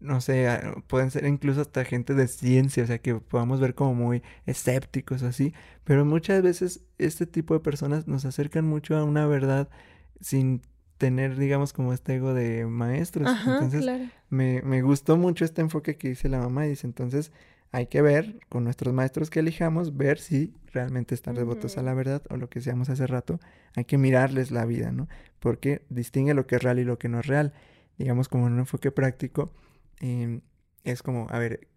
no 0.00 0.20
sé, 0.20 0.48
pueden 0.86 1.10
ser 1.10 1.26
incluso 1.26 1.60
hasta 1.60 1.84
gente 1.84 2.14
de 2.14 2.28
ciencia, 2.28 2.84
o 2.84 2.86
sea, 2.86 2.98
que 2.98 3.16
podamos 3.16 3.60
ver 3.60 3.74
como 3.74 3.94
muy 3.94 4.22
escépticos 4.46 5.22
así, 5.22 5.52
pero 5.84 6.04
muchas 6.04 6.42
veces 6.42 6.84
este 6.98 7.26
tipo 7.26 7.54
de 7.54 7.60
personas 7.60 8.06
nos 8.06 8.24
acercan 8.24 8.66
mucho 8.66 8.96
a 8.96 9.04
una 9.04 9.26
verdad 9.26 9.68
sin 10.20 10.62
tener, 10.98 11.36
digamos, 11.36 11.72
como 11.72 11.92
este 11.92 12.14
ego 12.14 12.34
de 12.34 12.66
maestros. 12.66 13.28
entonces, 13.46 13.84
me, 14.30 14.62
me 14.62 14.82
gustó 14.82 15.16
mucho 15.16 15.44
este 15.44 15.60
enfoque 15.60 15.96
que 15.96 16.10
dice 16.10 16.28
la 16.28 16.38
mamá 16.38 16.66
y 16.66 16.70
dice, 16.70 16.86
entonces, 16.86 17.32
hay 17.74 17.86
que 17.86 18.02
ver 18.02 18.40
con 18.48 18.64
nuestros 18.64 18.94
maestros 18.94 19.30
que 19.30 19.40
elijamos, 19.40 19.96
ver 19.96 20.18
si 20.18 20.54
realmente 20.72 21.14
están 21.14 21.34
devotos 21.34 21.76
a 21.78 21.82
la 21.82 21.94
verdad 21.94 22.22
o 22.30 22.36
lo 22.36 22.48
que 22.48 22.60
seamos 22.60 22.88
hace 22.88 23.06
rato, 23.06 23.40
hay 23.74 23.84
que 23.84 23.98
mirarles 23.98 24.50
la 24.50 24.64
vida, 24.64 24.92
¿no? 24.92 25.08
Porque 25.40 25.82
distingue 25.88 26.34
lo 26.34 26.46
que 26.46 26.56
es 26.56 26.62
real 26.62 26.78
y 26.78 26.84
lo 26.84 26.98
que 26.98 27.08
no 27.08 27.20
es 27.20 27.26
real 27.26 27.52
digamos, 27.98 28.28
como 28.28 28.46
en 28.46 28.54
un 28.54 28.60
enfoque 28.60 28.90
práctico, 28.90 29.52
em, 30.00 30.40
es 30.84 31.02
como, 31.02 31.26
a 31.30 31.38
ver, 31.38 31.68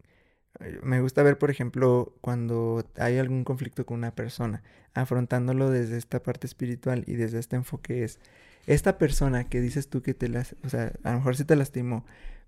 eh, 0.60 0.80
me 0.84 1.02
gusta 1.02 1.24
ver, 1.24 1.38
por 1.38 1.52
ejemplo, 1.52 2.16
cuando 2.22 2.86
hay 2.98 3.18
algún 3.18 3.44
conflicto 3.44 3.86
con 3.86 3.98
una 4.00 4.16
persona, 4.16 4.64
afrontándolo 4.94 5.70
desde 5.70 5.98
esta 5.98 6.24
parte 6.24 6.48
espiritual 6.48 7.04
y 7.08 7.16
desde 7.16 7.40
este 7.40 7.56
enfoque 7.56 8.04
es, 8.04 8.20
esta 8.66 8.98
persona 8.98 9.46
que 9.50 9.62
dices 9.62 9.90
tú 9.90 10.02
que 10.02 10.14
te 10.14 10.28
las, 10.30 10.56
o 10.64 10.70
sea, 10.70 10.92
a 11.04 11.12
lo 11.12 11.18
mejor 11.20 11.38
sí 11.38 11.46
te 11.46 11.56
lastimó, 11.56 12.06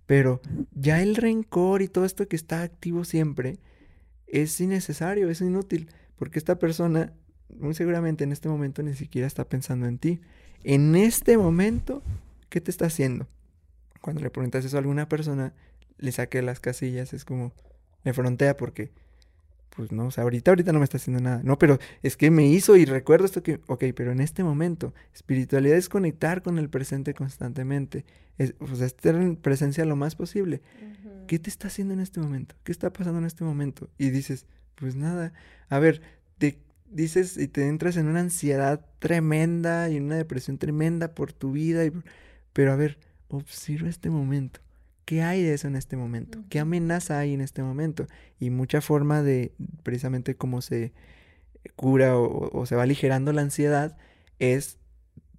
pero 0.09 0.41
ya 0.73 1.03
el 1.03 1.15
rencor 1.15 1.83
y 1.83 1.87
todo 1.87 2.03
esto 2.03 2.27
que 2.27 2.35
está 2.35 2.63
activo 2.63 3.03
siempre 3.03 3.59
es 4.25 4.59
innecesario, 4.59 5.29
es 5.29 5.39
inútil, 5.39 5.87
porque 6.15 6.39
esta 6.39 6.57
persona 6.57 7.13
muy 7.55 7.75
seguramente 7.75 8.23
en 8.23 8.31
este 8.31 8.49
momento 8.49 8.81
ni 8.81 8.95
siquiera 8.95 9.27
está 9.27 9.45
pensando 9.45 9.85
en 9.85 9.99
ti. 9.99 10.19
En 10.63 10.95
este 10.95 11.37
momento, 11.37 12.01
¿qué 12.49 12.59
te 12.59 12.71
está 12.71 12.87
haciendo? 12.87 13.27
cuando 14.01 14.23
le 14.23 14.31
preguntas 14.31 14.65
eso 14.65 14.77
a 14.77 14.79
alguna 14.79 15.07
persona, 15.07 15.53
le 15.99 16.11
saque 16.11 16.41
las 16.41 16.59
casillas, 16.59 17.13
es 17.13 17.23
como, 17.23 17.53
me 18.03 18.11
frontea 18.11 18.57
porque, 18.57 18.91
pues 19.79 19.93
no, 19.93 20.07
o 20.07 20.11
sea, 20.11 20.25
ahorita, 20.25 20.51
ahorita 20.51 20.73
no 20.73 20.79
me 20.79 20.83
está 20.83 20.97
haciendo 20.97 21.23
nada. 21.23 21.39
No, 21.41 21.57
pero 21.57 21.79
es 22.03 22.17
que 22.17 22.31
me 22.31 22.45
hizo 22.45 22.75
y 22.75 22.83
recuerdo 22.83 23.23
esto 23.23 23.41
que, 23.41 23.61
ok, 23.67 23.85
pero 23.95 24.11
en 24.11 24.19
este 24.19 24.43
momento, 24.43 24.93
espiritualidad 25.13 25.77
es 25.77 25.87
conectar 25.87 26.41
con 26.41 26.59
el 26.59 26.69
presente 26.69 27.13
constantemente, 27.13 28.03
es, 28.37 28.55
sea, 28.73 28.85
estar 28.85 29.15
en 29.15 29.37
presencia 29.37 29.85
lo 29.85 29.95
más 29.95 30.17
posible. 30.17 30.61
¿Qué 31.27 31.39
te 31.39 31.49
está 31.49 31.69
haciendo 31.69 31.93
en 31.93 32.01
este 32.01 32.19
momento? 32.19 32.55
¿Qué 32.65 32.73
está 32.73 32.91
pasando 32.91 33.19
en 33.19 33.25
este 33.25 33.45
momento? 33.45 33.89
Y 33.97 34.09
dices, 34.09 34.47
pues 34.75 34.97
nada, 34.97 35.31
a 35.69 35.79
ver, 35.79 36.01
te 36.39 36.59
dices 36.89 37.37
y 37.37 37.47
te 37.47 37.65
entras 37.65 37.95
en 37.95 38.07
una 38.07 38.19
ansiedad 38.19 38.85
tremenda 38.99 39.89
y 39.89 39.97
una 39.97 40.17
depresión 40.17 40.57
tremenda 40.57 41.15
por 41.15 41.31
tu 41.31 41.53
vida, 41.53 41.85
y, 41.85 41.93
pero 42.51 42.73
a 42.73 42.75
ver, 42.75 42.99
observa 43.29 43.87
este 43.87 44.09
momento. 44.09 44.59
¿Qué 45.09 45.23
hay 45.23 45.41
de 45.41 45.55
eso 45.55 45.67
en 45.67 45.75
este 45.75 45.97
momento? 45.97 46.43
¿Qué 46.49 46.59
amenaza 46.59 47.17
hay 47.17 47.33
en 47.33 47.41
este 47.41 47.63
momento? 47.63 48.05
Y 48.39 48.51
mucha 48.51 48.79
forma 48.79 49.23
de, 49.23 49.53
precisamente 49.81 50.35
cómo 50.35 50.61
se 50.61 50.93
cura 51.75 52.15
o, 52.15 52.63
se 52.67 52.75
va 52.75 52.83
aligerando 52.83 53.33
la 53.33 53.41
ansiedad, 53.41 53.97
es 54.37 54.77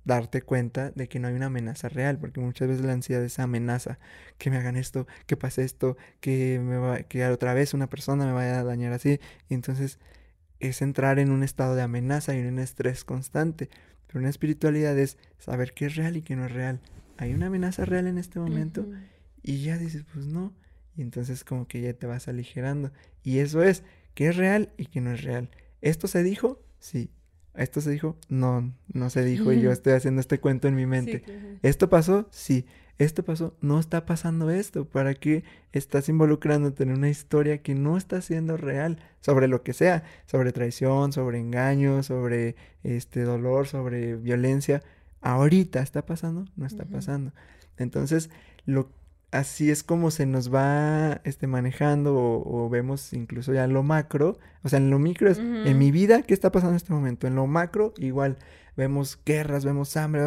darte 0.04 0.42
cuenta 0.42 0.90
de 0.90 1.08
que 1.08 1.20
no 1.20 1.28
hay 1.28 1.34
una 1.34 1.46
amenaza 1.46 1.88
real, 1.88 2.18
porque 2.18 2.40
muchas 2.40 2.66
veces 2.66 2.84
la 2.84 2.94
ansiedad 2.94 3.22
es 3.22 3.38
amenaza, 3.38 4.00
que 4.38 4.50
me 4.50 4.56
hagan 4.56 4.74
esto, 4.74 5.06
que 5.26 5.36
pase 5.36 5.62
esto, 5.62 5.96
que 6.18 6.58
me 6.58 6.76
va, 6.76 7.04
que 7.04 7.24
otra 7.26 7.54
vez 7.54 7.72
una 7.72 7.88
persona 7.88 8.26
me 8.26 8.32
vaya 8.32 8.58
a 8.58 8.64
dañar 8.64 8.92
así, 8.92 9.20
y 9.48 9.54
entonces 9.54 10.00
es 10.58 10.82
entrar 10.82 11.20
en 11.20 11.30
un 11.30 11.44
estado 11.44 11.76
de 11.76 11.82
amenaza 11.82 12.34
y 12.34 12.40
en 12.40 12.48
un 12.48 12.58
estrés 12.58 13.04
constante. 13.04 13.70
Pero 14.08 14.18
una 14.18 14.30
espiritualidad 14.30 14.98
es 14.98 15.16
saber 15.38 15.74
qué 15.74 15.86
es 15.86 15.94
real 15.94 16.16
y 16.16 16.22
qué 16.22 16.34
no 16.34 16.46
es 16.46 16.52
real, 16.52 16.80
hay 17.18 17.34
una 17.34 17.46
amenaza 17.46 17.84
real 17.84 18.08
en 18.08 18.18
este 18.18 18.40
momento 18.40 18.84
y 19.42 19.62
ya 19.62 19.78
dices, 19.78 20.04
pues 20.12 20.26
no. 20.26 20.52
Y 20.96 21.02
entonces 21.02 21.44
como 21.44 21.66
que 21.66 21.80
ya 21.80 21.92
te 21.92 22.06
vas 22.06 22.28
aligerando. 22.28 22.92
Y 23.22 23.38
eso 23.38 23.62
es, 23.62 23.82
que 24.14 24.28
es 24.28 24.36
real 24.36 24.72
y 24.76 24.86
que 24.86 25.00
no 25.00 25.12
es 25.12 25.22
real. 25.22 25.50
¿Esto 25.80 26.08
se 26.08 26.22
dijo? 26.22 26.62
Sí. 26.78 27.10
¿Esto 27.54 27.80
se 27.80 27.90
dijo? 27.90 28.16
No, 28.28 28.72
no 28.92 29.10
se 29.10 29.24
dijo 29.24 29.52
y 29.52 29.60
yo 29.60 29.72
estoy 29.72 29.94
haciendo 29.94 30.20
este 30.20 30.38
cuento 30.38 30.68
en 30.68 30.74
mi 30.74 30.86
mente. 30.86 31.24
¿Esto 31.62 31.88
pasó? 31.88 32.28
Sí. 32.30 32.66
Esto 32.98 33.24
pasó, 33.24 33.56
no 33.62 33.80
está 33.80 34.04
pasando 34.04 34.50
esto. 34.50 34.84
¿Para 34.84 35.14
qué 35.14 35.42
estás 35.72 36.10
involucrándote 36.10 36.82
en 36.82 36.90
una 36.90 37.08
historia 37.08 37.62
que 37.62 37.74
no 37.74 37.96
está 37.96 38.20
siendo 38.20 38.58
real? 38.58 38.98
Sobre 39.20 39.48
lo 39.48 39.62
que 39.62 39.72
sea, 39.72 40.04
sobre 40.26 40.52
traición, 40.52 41.12
sobre 41.12 41.38
engaño, 41.38 42.02
sobre 42.02 42.56
este 42.82 43.22
dolor, 43.22 43.66
sobre 43.66 44.16
violencia 44.16 44.82
ahorita 45.20 45.80
está 45.80 46.04
pasando, 46.06 46.46
no 46.56 46.66
está 46.66 46.84
pasando. 46.84 47.32
Entonces, 47.76 48.30
lo, 48.64 48.90
así 49.30 49.70
es 49.70 49.82
como 49.82 50.10
se 50.10 50.26
nos 50.26 50.52
va 50.52 51.20
este, 51.24 51.46
manejando 51.46 52.14
o, 52.16 52.68
vemos 52.68 53.12
incluso 53.12 53.52
ya 53.52 53.66
lo 53.66 53.82
macro, 53.82 54.38
o 54.62 54.68
sea, 54.68 54.78
en 54.78 54.90
lo 54.90 54.98
micro 54.98 55.30
es, 55.30 55.38
en 55.38 55.78
mi 55.78 55.90
vida, 55.90 56.22
¿qué 56.22 56.34
está 56.34 56.50
pasando 56.52 56.72
en 56.72 56.76
este 56.76 56.92
momento? 56.92 57.26
En 57.26 57.34
lo 57.34 57.46
macro, 57.46 57.94
igual, 57.98 58.38
vemos 58.76 59.18
guerras, 59.24 59.64
vemos 59.64 59.96
hambre, 59.96 60.22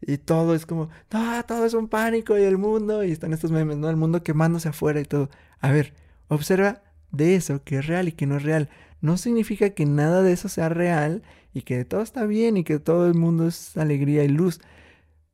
y 0.00 0.18
todo 0.18 0.54
es 0.54 0.66
como, 0.66 0.90
todo 1.08 1.64
es 1.64 1.74
un 1.74 1.88
pánico 1.88 2.38
y 2.38 2.42
el 2.42 2.58
mundo, 2.58 3.02
y 3.04 3.12
están 3.12 3.32
estos 3.32 3.50
memes, 3.50 3.76
¿no? 3.78 3.88
El 3.88 3.96
mundo 3.96 4.22
quemándose 4.22 4.68
afuera 4.68 5.00
y 5.00 5.04
todo. 5.04 5.30
A 5.60 5.70
ver, 5.70 5.94
observa 6.28 6.82
de 7.10 7.36
eso 7.36 7.62
que 7.64 7.78
es 7.78 7.86
real 7.86 8.08
y 8.08 8.12
que 8.12 8.26
no 8.26 8.36
es 8.36 8.42
real. 8.42 8.68
No 9.00 9.16
significa 9.16 9.70
que 9.70 9.86
nada 9.86 10.22
de 10.22 10.32
eso 10.32 10.48
sea 10.48 10.68
real 10.68 11.22
y 11.54 11.62
que 11.62 11.84
todo 11.84 12.02
está 12.02 12.26
bien 12.26 12.56
y 12.56 12.64
que 12.64 12.78
todo 12.78 13.06
el 13.06 13.14
mundo 13.14 13.46
es 13.46 13.76
alegría 13.76 14.24
y 14.24 14.28
luz, 14.28 14.60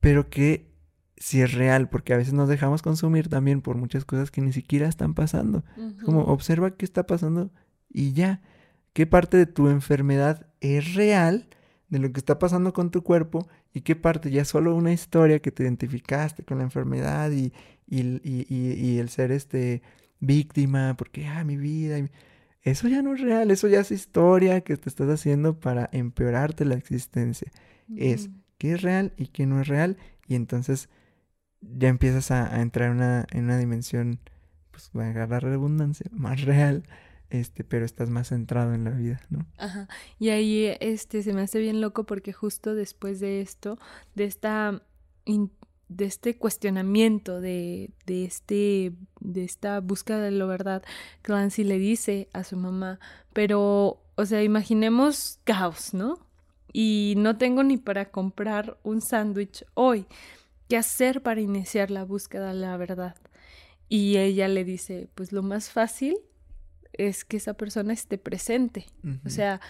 pero 0.01 0.29
que 0.29 0.70
si 1.21 1.43
es 1.43 1.53
real, 1.53 1.91
porque 1.91 2.15
a 2.15 2.17
veces 2.17 2.33
nos 2.33 2.49
dejamos 2.49 2.81
consumir 2.81 3.29
también 3.29 3.61
por 3.61 3.77
muchas 3.77 4.07
cosas 4.07 4.31
que 4.31 4.41
ni 4.41 4.53
siquiera 4.53 4.89
están 4.89 5.13
pasando. 5.13 5.63
Como 6.03 6.25
observa 6.25 6.77
qué 6.77 6.87
está 6.87 7.07
pasando 7.07 7.51
y 7.91 8.15
ya, 8.15 8.41
qué 8.95 9.07
parte 9.07 9.37
de 9.37 9.45
tu 9.45 9.69
enfermedad 9.69 10.47
es 10.63 10.95
real 10.95 11.47
de 11.91 11.99
lo 11.99 12.11
que 12.11 12.21
está 12.21 12.39
pasando 12.39 12.73
con 12.73 12.91
tu 12.91 13.03
cuerpo 13.03 13.47
y 13.75 13.83
qué 13.83 13.97
parte 13.97 14.31
ya 14.31 14.43
es 14.43 14.49
solo 14.49 14.75
una 14.75 14.95
historia 14.95 15.41
que 15.41 15.53
te 15.53 15.63
identificaste 15.63 16.43
con 16.43 16.57
la 16.57 16.65
enfermedad 16.65 17.31
y, 17.31 17.53
y, 17.87 18.99
el 18.99 19.11
ser 19.11 19.31
este 19.31 19.83
víctima, 20.21 20.95
porque, 20.97 21.27
ah, 21.27 21.45
mi 21.45 21.59
vida, 21.59 21.99
eso 22.63 22.89
ya 22.89 23.03
no 23.03 23.15
es 23.15 23.21
real, 23.21 23.51
eso 23.51 23.69
ya 23.69 23.81
es 23.81 23.91
historia 23.91 24.63
que 24.63 24.77
te 24.79 24.89
estás 24.89 25.11
haciendo 25.11 25.61
para 25.61 25.91
empeorarte 25.93 26.65
la 26.65 26.77
existencia. 26.77 27.53
Es 27.95 28.31
qué 28.57 28.73
es 28.73 28.81
real 28.81 29.13
y 29.19 29.27
qué 29.27 29.45
no 29.45 29.61
es 29.61 29.69
real 29.69 29.99
y 30.27 30.35
entonces 30.35 30.89
ya 31.61 31.89
empiezas 31.89 32.31
a, 32.31 32.61
entrar 32.61 32.91
una, 32.91 33.27
en 33.31 33.45
una 33.45 33.59
dimensión, 33.59 34.21
pues 34.71 34.91
a 34.95 35.09
agarrar 35.09 35.45
redundancia, 35.45 36.11
más 36.13 36.43
real 36.43 36.85
este, 37.31 37.63
pero 37.63 37.85
estás 37.85 38.11
más 38.11 38.29
centrado 38.29 38.75
en 38.75 38.85
la 38.85 38.91
vida, 38.91 39.21
¿no? 39.31 39.47
Ajá. 39.57 39.89
Y 40.19 40.31
ahí 40.31 40.77
este 40.81 41.23
se 41.23 41.33
me 41.33 41.43
hace 41.43 41.61
bien 41.61 41.81
loco 41.81 42.05
porque 42.05 42.33
justo 42.33 42.75
después 42.75 43.21
de 43.21 43.41
esto, 43.41 43.79
de 44.15 44.25
esta 44.25 44.83
de 45.89 46.05
este 46.05 46.37
cuestionamiento 46.37 47.41
de, 47.41 47.91
de 48.05 48.25
este 48.25 48.93
de 49.21 49.45
esta 49.45 49.81
búsqueda 49.81 50.21
de 50.21 50.33
la 50.33 50.45
verdad, 50.45 50.83
Clancy 51.23 51.63
le 51.63 51.79
dice 51.79 52.29
a 52.33 52.43
su 52.43 52.57
mamá, 52.57 52.99
pero 53.33 54.03
o 54.17 54.27
sea, 54.27 54.43
imaginemos 54.43 55.39
caos, 55.45 55.95
¿no? 55.95 56.19
Y 56.73 57.15
no 57.17 57.39
tengo 57.39 57.63
ni 57.63 57.77
para 57.77 58.11
comprar 58.11 58.77
un 58.83 59.01
sándwich 59.01 59.65
hoy. 59.75 60.07
¿Qué 60.71 60.77
hacer 60.77 61.21
para 61.21 61.41
iniciar 61.41 61.91
la 61.91 62.05
búsqueda 62.05 62.51
de 62.51 62.55
la 62.55 62.77
verdad? 62.77 63.17
Y 63.89 64.19
ella 64.19 64.47
le 64.47 64.63
dice, 64.63 65.09
pues 65.17 65.33
lo 65.33 65.43
más 65.43 65.69
fácil 65.69 66.17
es 66.93 67.25
que 67.25 67.39
esa 67.39 67.55
persona 67.55 67.93
esté 67.93 68.19
presente. 68.19 68.87
O 69.27 69.31
sea, 69.31 69.61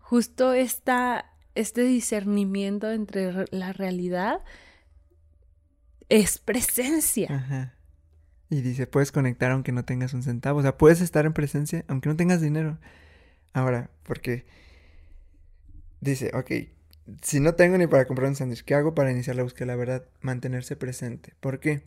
justo 0.00 0.52
esta, 0.52 1.26
este 1.54 1.84
discernimiento 1.84 2.90
entre 2.90 3.44
la 3.52 3.72
realidad 3.72 4.40
es 6.08 6.38
presencia. 6.38 7.28
Ajá. 7.30 7.76
Y 8.50 8.62
dice, 8.62 8.88
puedes 8.88 9.12
conectar 9.12 9.52
aunque 9.52 9.70
no 9.70 9.84
tengas 9.84 10.12
un 10.12 10.24
centavo. 10.24 10.58
O 10.58 10.62
sea, 10.62 10.76
puedes 10.76 11.00
estar 11.00 11.24
en 11.24 11.34
presencia 11.34 11.84
aunque 11.86 12.08
no 12.08 12.16
tengas 12.16 12.40
dinero. 12.40 12.80
Ahora, 13.52 13.90
porque 14.02 14.44
dice, 16.00 16.32
ok, 16.34 16.50
si 17.22 17.40
no 17.40 17.54
tengo 17.54 17.78
ni 17.78 17.86
para 17.86 18.06
comprar 18.06 18.28
un 18.28 18.36
sándwich, 18.36 18.64
¿qué 18.64 18.74
hago 18.74 18.94
para 18.94 19.10
iniciar 19.10 19.36
la 19.36 19.42
búsqueda 19.42 19.66
de 19.66 19.72
la 19.72 19.76
verdad? 19.76 20.04
Mantenerse 20.20 20.76
presente. 20.76 21.34
¿Por 21.40 21.60
qué? 21.60 21.82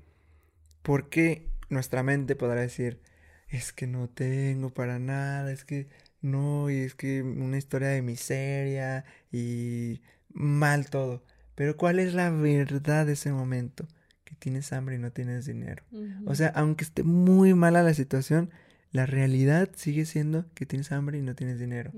Porque 0.82 1.50
nuestra 1.70 2.04
mente 2.04 2.36
podrá 2.36 2.62
decir, 2.62 3.00
es 3.48 3.74
que 3.74 3.88
no 3.88 4.10
tengo 4.10 4.72
para 4.72 5.00
nada, 5.00 5.52
es 5.52 5.64
que 5.66 5.88
no, 6.22 6.70
y 6.70 6.78
es 6.78 6.96
que 6.96 7.22
una 7.24 7.58
historia 7.58 7.90
de 7.90 8.02
miseria 8.02 9.06
y 9.32 10.02
mal 10.34 10.90
todo. 10.90 11.24
Pero 11.56 11.78
¿cuál 11.78 12.00
es 12.00 12.14
la 12.14 12.30
verdad 12.30 13.06
de 13.06 13.14
ese 13.14 13.32
momento? 13.32 13.88
Que 14.26 14.36
tienes 14.36 14.74
hambre 14.74 14.96
y 14.96 15.00
no 15.00 15.12
tienes 15.12 15.46
dinero. 15.46 15.84
O 16.26 16.36
sea, 16.36 16.50
aunque 16.50 16.84
esté 16.84 17.04
muy 17.04 17.54
mala 17.54 17.84
la 17.84 17.94
situación, 17.94 18.52
la 18.92 19.06
realidad 19.06 19.70
sigue 19.76 20.06
siendo 20.06 20.46
que 20.54 20.66
tienes 20.66 20.92
hambre 20.92 21.18
y 21.18 21.22
no 21.22 21.36
tienes 21.36 21.60
dinero. 21.60 21.92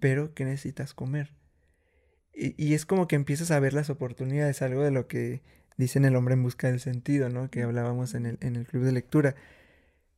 Pero 0.00 0.34
que 0.34 0.44
necesitas 0.44 0.94
comer. 0.94 1.32
Y, 2.42 2.74
es 2.74 2.86
como 2.86 3.06
que 3.06 3.16
empiezas 3.16 3.50
a 3.50 3.60
ver 3.60 3.74
las 3.74 3.90
oportunidades, 3.90 4.62
algo 4.62 4.82
de 4.82 4.90
lo 4.90 5.06
que 5.06 5.42
dicen 5.76 6.06
el 6.06 6.16
hombre 6.16 6.34
en 6.34 6.42
busca 6.42 6.70
del 6.70 6.80
sentido, 6.80 7.28
¿no? 7.28 7.50
Que 7.50 7.62
hablábamos 7.62 8.14
en 8.14 8.24
el, 8.24 8.38
en 8.40 8.56
el 8.56 8.66
club 8.66 8.84
de 8.84 8.92
lectura 8.92 9.34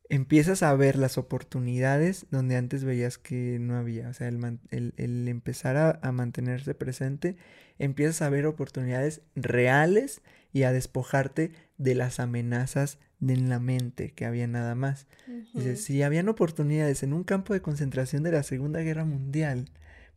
empiezas 0.09 0.61
a 0.61 0.75
ver 0.75 0.95
las 0.95 1.17
oportunidades 1.17 2.27
donde 2.29 2.55
antes 2.55 2.83
veías 2.83 3.17
que 3.17 3.57
no 3.59 3.75
había. 3.75 4.09
O 4.09 4.13
sea, 4.13 4.27
el, 4.27 5.27
empezar 5.27 5.99
a, 6.01 6.11
mantenerse 6.11 6.75
presente, 6.75 7.35
empiezas 7.79 8.21
a 8.21 8.29
ver 8.29 8.45
oportunidades 8.45 9.21
reales 9.35 10.21
y 10.51 10.63
a 10.63 10.71
despojarte 10.71 11.51
de 11.77 11.95
las 11.95 12.19
amenazas 12.19 12.99
de 13.19 13.33
en 13.33 13.49
la 13.49 13.59
mente, 13.59 14.11
que 14.11 14.25
había 14.25 14.45
nada 14.47 14.75
más. 14.75 15.07
Dices, 15.53 15.83
si 15.83 16.03
habían 16.03 16.29
oportunidades 16.29 17.01
en 17.01 17.13
un 17.13 17.23
campo 17.23 17.53
de 17.53 17.61
concentración 17.61 18.21
de 18.21 18.33
la 18.33 18.43
Segunda 18.43 18.81
Guerra 18.81 19.05
Mundial, 19.05 19.69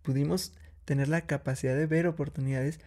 pudimos 0.03 0.53
tener 0.87 1.09
la 1.09 1.23
capacidad 1.23 1.77
de 1.77 1.87
ver 1.87 2.07
oportunidades, 2.07 2.81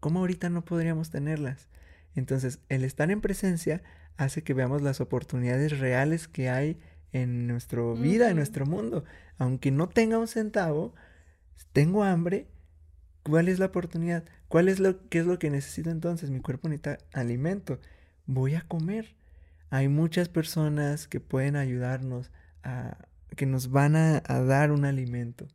¿cómo 0.00 0.20
ahorita 0.20 0.50
no 0.50 0.64
podríamos 0.64 1.08
tenerlas? 1.08 1.68
Entonces, 2.14 2.58
el 2.68 2.84
estar 2.84 3.10
en 3.10 3.22
presencia 3.22 3.82
hace 4.18 4.42
que 4.42 4.52
veamos 4.52 4.82
las 4.82 5.00
oportunidades 5.00 5.78
reales 5.78 6.28
que 6.28 6.50
hay 6.50 6.78
en 7.12 7.46
nuestra 7.46 7.82
vida, 7.94 8.28
en 8.28 8.36
nuestro 8.36 8.66
mundo. 8.66 9.04
Aunque 9.38 9.70
no 9.70 9.88
tenga 9.88 10.18
un 10.18 10.28
centavo, 10.28 10.94
tengo 11.72 12.02
hambre, 12.02 12.48
¿cuál 13.22 13.48
es 13.48 13.58
la 13.58 13.66
oportunidad? 13.66 14.24
¿Cuál 14.48 14.68
es 14.68 14.80
lo 14.80 15.08
qué 15.08 15.20
es 15.20 15.26
lo 15.26 15.38
que 15.38 15.50
necesito 15.50 15.90
entonces? 15.90 16.30
Mi 16.30 16.40
cuerpo 16.40 16.68
necesita 16.68 16.98
alimento. 17.12 17.80
Voy 18.26 18.54
a 18.54 18.62
comer. 18.62 19.14
Hay 19.70 19.88
muchas 19.88 20.28
personas 20.28 21.08
que 21.08 21.20
pueden 21.20 21.56
ayudarnos 21.56 22.30
a 22.62 22.96
que 23.36 23.46
nos 23.46 23.70
van 23.70 23.96
a, 23.96 24.22
a 24.24 24.40
dar 24.40 24.72
un 24.72 24.84
alimento, 24.84 25.46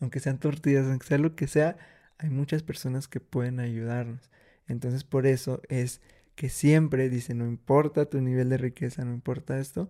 aunque 0.00 0.20
sean 0.20 0.38
tortillas, 0.38 0.86
aunque 0.86 1.06
sea 1.06 1.18
lo 1.18 1.34
que 1.34 1.46
sea, 1.46 1.76
hay 2.18 2.30
muchas 2.30 2.62
personas 2.62 3.08
que 3.08 3.20
pueden 3.20 3.60
ayudarnos. 3.60 4.30
Entonces, 4.66 5.04
por 5.04 5.26
eso 5.26 5.62
es 5.68 6.00
que 6.34 6.48
siempre 6.48 7.08
dice, 7.08 7.34
no 7.34 7.46
importa 7.46 8.06
tu 8.06 8.20
nivel 8.20 8.48
de 8.48 8.58
riqueza, 8.58 9.04
no 9.04 9.12
importa 9.12 9.58
esto, 9.58 9.88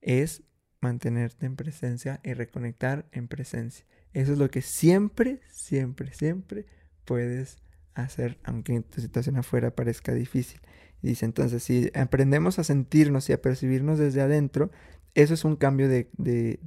es 0.00 0.42
mantenerte 0.80 1.46
en 1.46 1.56
presencia 1.56 2.20
y 2.22 2.34
reconectar 2.34 3.06
en 3.12 3.28
presencia. 3.28 3.86
Eso 4.12 4.32
es 4.32 4.38
lo 4.38 4.50
que 4.50 4.62
siempre, 4.62 5.40
siempre, 5.50 6.12
siempre 6.12 6.66
puedes 7.04 7.58
hacer, 7.94 8.38
aunque 8.44 8.80
tu 8.82 9.00
situación 9.00 9.36
afuera 9.36 9.74
parezca 9.74 10.14
difícil. 10.14 10.60
dice 11.02 11.24
entonces, 11.24 11.62
si 11.62 11.90
aprendemos 11.94 12.58
a 12.58 12.64
sentirnos 12.64 13.28
y 13.28 13.32
a 13.32 13.42
percibirnos 13.42 13.98
desde 13.98 14.20
adentro, 14.20 14.70
eso 15.14 15.34
es 15.34 15.44
un 15.44 15.56
cambio 15.56 15.88
de, 15.88 16.08
de, 16.16 16.58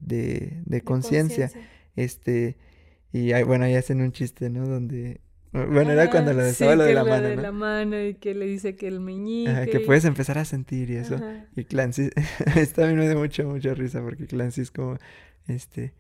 de, 0.66 0.82
conciencia. 0.82 1.52
Este, 1.98 2.56
y 3.11 3.34
bueno, 3.43 3.66
ahí 3.66 3.76
hacen 3.76 4.00
un 4.00 4.14
chiste, 4.14 4.50
¿no? 4.50 4.66
Donde 4.66 5.19
bueno, 5.51 5.92
era 5.92 6.09
cuando 6.09 6.34
le 6.34 6.43
decía 6.43 6.76
lo 6.76 6.84
de 6.84 6.93
la 6.93 7.03
mano. 7.03 7.27
de 7.27 7.35
la 7.35 7.51
mano 7.51 8.01
y 8.01 8.16
que 8.16 8.35
le 8.35 8.45
dice 8.45 8.76
que 8.76 8.88
el 8.88 9.00
meñique. 9.00 9.69
que 9.72 9.80
puedes 9.80 10.06
empezar 10.06 10.38
a 10.38 10.45
sentir 10.45 10.90
y 10.90 10.95
eso. 10.95 11.19
Y 11.56 11.64
Clancy, 11.64 12.09
esto 12.56 12.84
a 12.84 12.88
mí 12.88 12.93
me 12.93 13.08
da 13.08 13.16
mucha, 13.16 13.43
mucha 13.43 13.74
risa 13.74 14.01
porque 14.01 14.26
Clancy 14.26 14.61
es 14.61 14.72
como, 14.72 14.98
este, 15.48 15.93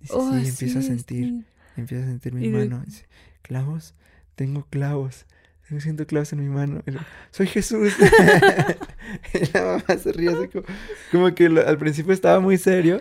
dice, 0.00 0.14
oh, 0.14 0.32
sí, 0.32 0.48
empieza 0.48 0.78
a 0.80 0.82
sentir, 0.82 1.44
empieza 1.76 2.04
a 2.04 2.08
sentir 2.08 2.32
mi 2.34 2.48
mano. 2.48 2.82
Dice, 2.84 3.06
clavos, 3.42 3.94
tengo 4.34 4.66
clavos. 4.70 5.26
Tengo 5.70 5.80
siento 5.80 6.04
clavos 6.04 6.32
en 6.32 6.40
mi 6.40 6.48
mano. 6.48 6.82
Soy 7.30 7.46
Jesús. 7.46 7.94
y 9.34 9.52
la 9.52 9.62
mamá 9.62 10.02
se 10.02 10.10
ríe 10.10 10.30
así 10.30 10.48
como, 10.48 10.64
como 11.12 11.32
que 11.32 11.46
al 11.46 11.78
principio 11.78 12.12
estaba 12.12 12.40
muy 12.40 12.58
serio. 12.58 13.00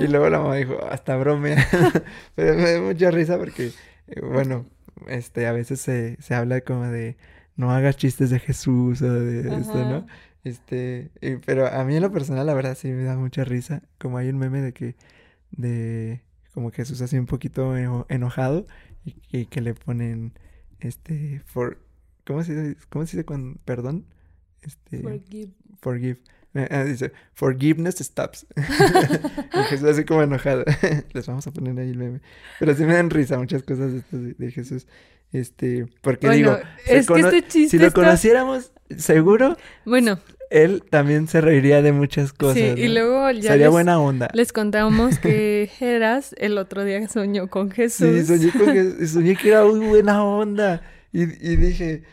Y 0.00 0.08
luego 0.08 0.28
la 0.28 0.40
mamá 0.40 0.56
dijo, 0.56 0.84
hasta 0.90 1.16
bromea. 1.16 1.64
Pero 2.34 2.54
me 2.56 2.72
da 2.72 2.80
mucha 2.80 3.12
risa 3.12 3.38
porque, 3.38 3.70
eh, 4.08 4.20
bueno, 4.20 4.66
este, 5.06 5.46
a 5.46 5.52
veces 5.52 5.80
se, 5.80 6.16
se 6.20 6.34
habla 6.34 6.60
como 6.62 6.88
de 6.88 7.16
no 7.54 7.70
hagas 7.70 7.96
chistes 7.96 8.30
de 8.30 8.40
Jesús 8.40 9.00
o 9.00 9.12
de 9.12 9.60
esto, 9.60 9.78
¿no? 9.84 10.04
Este, 10.42 11.12
pero 11.46 11.68
a 11.68 11.84
mí 11.84 11.94
en 11.94 12.02
lo 12.02 12.10
personal 12.10 12.48
la 12.48 12.54
verdad 12.54 12.76
sí 12.76 12.88
me 12.88 13.04
da 13.04 13.16
mucha 13.16 13.44
risa, 13.44 13.82
como 13.96 14.18
hay 14.18 14.28
un 14.28 14.38
meme 14.38 14.60
de 14.60 14.72
que, 14.72 14.96
de, 15.52 16.24
como 16.52 16.72
Jesús 16.72 17.00
así 17.00 17.16
un 17.16 17.26
poquito 17.26 17.76
enojado 18.08 18.66
y, 19.04 19.46
que 19.46 19.60
le 19.60 19.74
ponen, 19.74 20.32
este, 20.80 21.42
for, 21.46 21.78
¿cómo 22.28 22.44
se 22.44 22.54
dice? 22.54 22.76
¿Cómo 22.90 23.06
se 23.06 23.16
dice 23.16 23.24
cuando, 23.24 23.58
perdón? 23.64 24.04
Este, 24.60 25.00
forgive. 25.00 25.50
Forgive. 25.80 26.18
Ah, 26.70 26.84
dice, 26.84 27.12
forgiveness 27.32 27.96
stops. 27.98 28.46
Jesús 29.70 29.88
así 29.88 30.04
como 30.04 30.22
enojado. 30.22 30.64
Les 31.12 31.26
vamos 31.26 31.46
a 31.46 31.52
poner 31.52 31.78
ahí 31.78 31.90
el 31.90 31.96
meme. 31.96 32.20
Pero 32.58 32.74
sí 32.74 32.84
me 32.84 32.94
dan 32.94 33.08
risa 33.08 33.38
muchas 33.38 33.62
cosas 33.62 33.92
de, 34.10 34.34
de 34.34 34.50
Jesús. 34.50 34.86
Este, 35.32 35.86
porque 36.02 36.28
digo, 36.30 36.58
es 36.86 37.06
que 37.06 37.20
este 37.20 37.42
chiste 37.46 37.78
si 37.78 37.82
lo 37.82 37.92
conociéramos, 37.92 38.72
seguro. 38.96 39.56
Bueno, 39.84 40.18
él 40.50 40.82
también 40.88 41.28
se 41.28 41.40
reiría 41.40 41.80
de 41.80 41.92
muchas 41.92 42.32
cosas. 42.32 42.56
Sí, 42.56 42.74
y 42.76 42.88
luego 42.88 43.30
ya 43.30 43.52
Sería 43.52 43.66
les, 43.66 43.70
buena 43.70 44.00
onda. 44.00 44.28
les 44.34 44.52
contamos 44.52 45.18
que 45.18 45.70
Geras 45.78 46.34
el 46.38 46.58
otro 46.58 46.84
día 46.84 47.06
soñó 47.08 47.48
con 47.48 47.70
Jesús. 47.70 48.26
Sí, 48.26 48.36
soñé, 48.38 48.52
con 48.52 48.72
que, 48.72 49.06
soñé 49.06 49.36
que 49.36 49.48
era 49.48 49.64
muy 49.64 49.86
buena 49.86 50.24
onda. 50.24 50.82
Y, 51.12 51.22
y 51.22 51.56
dije, 51.56 52.04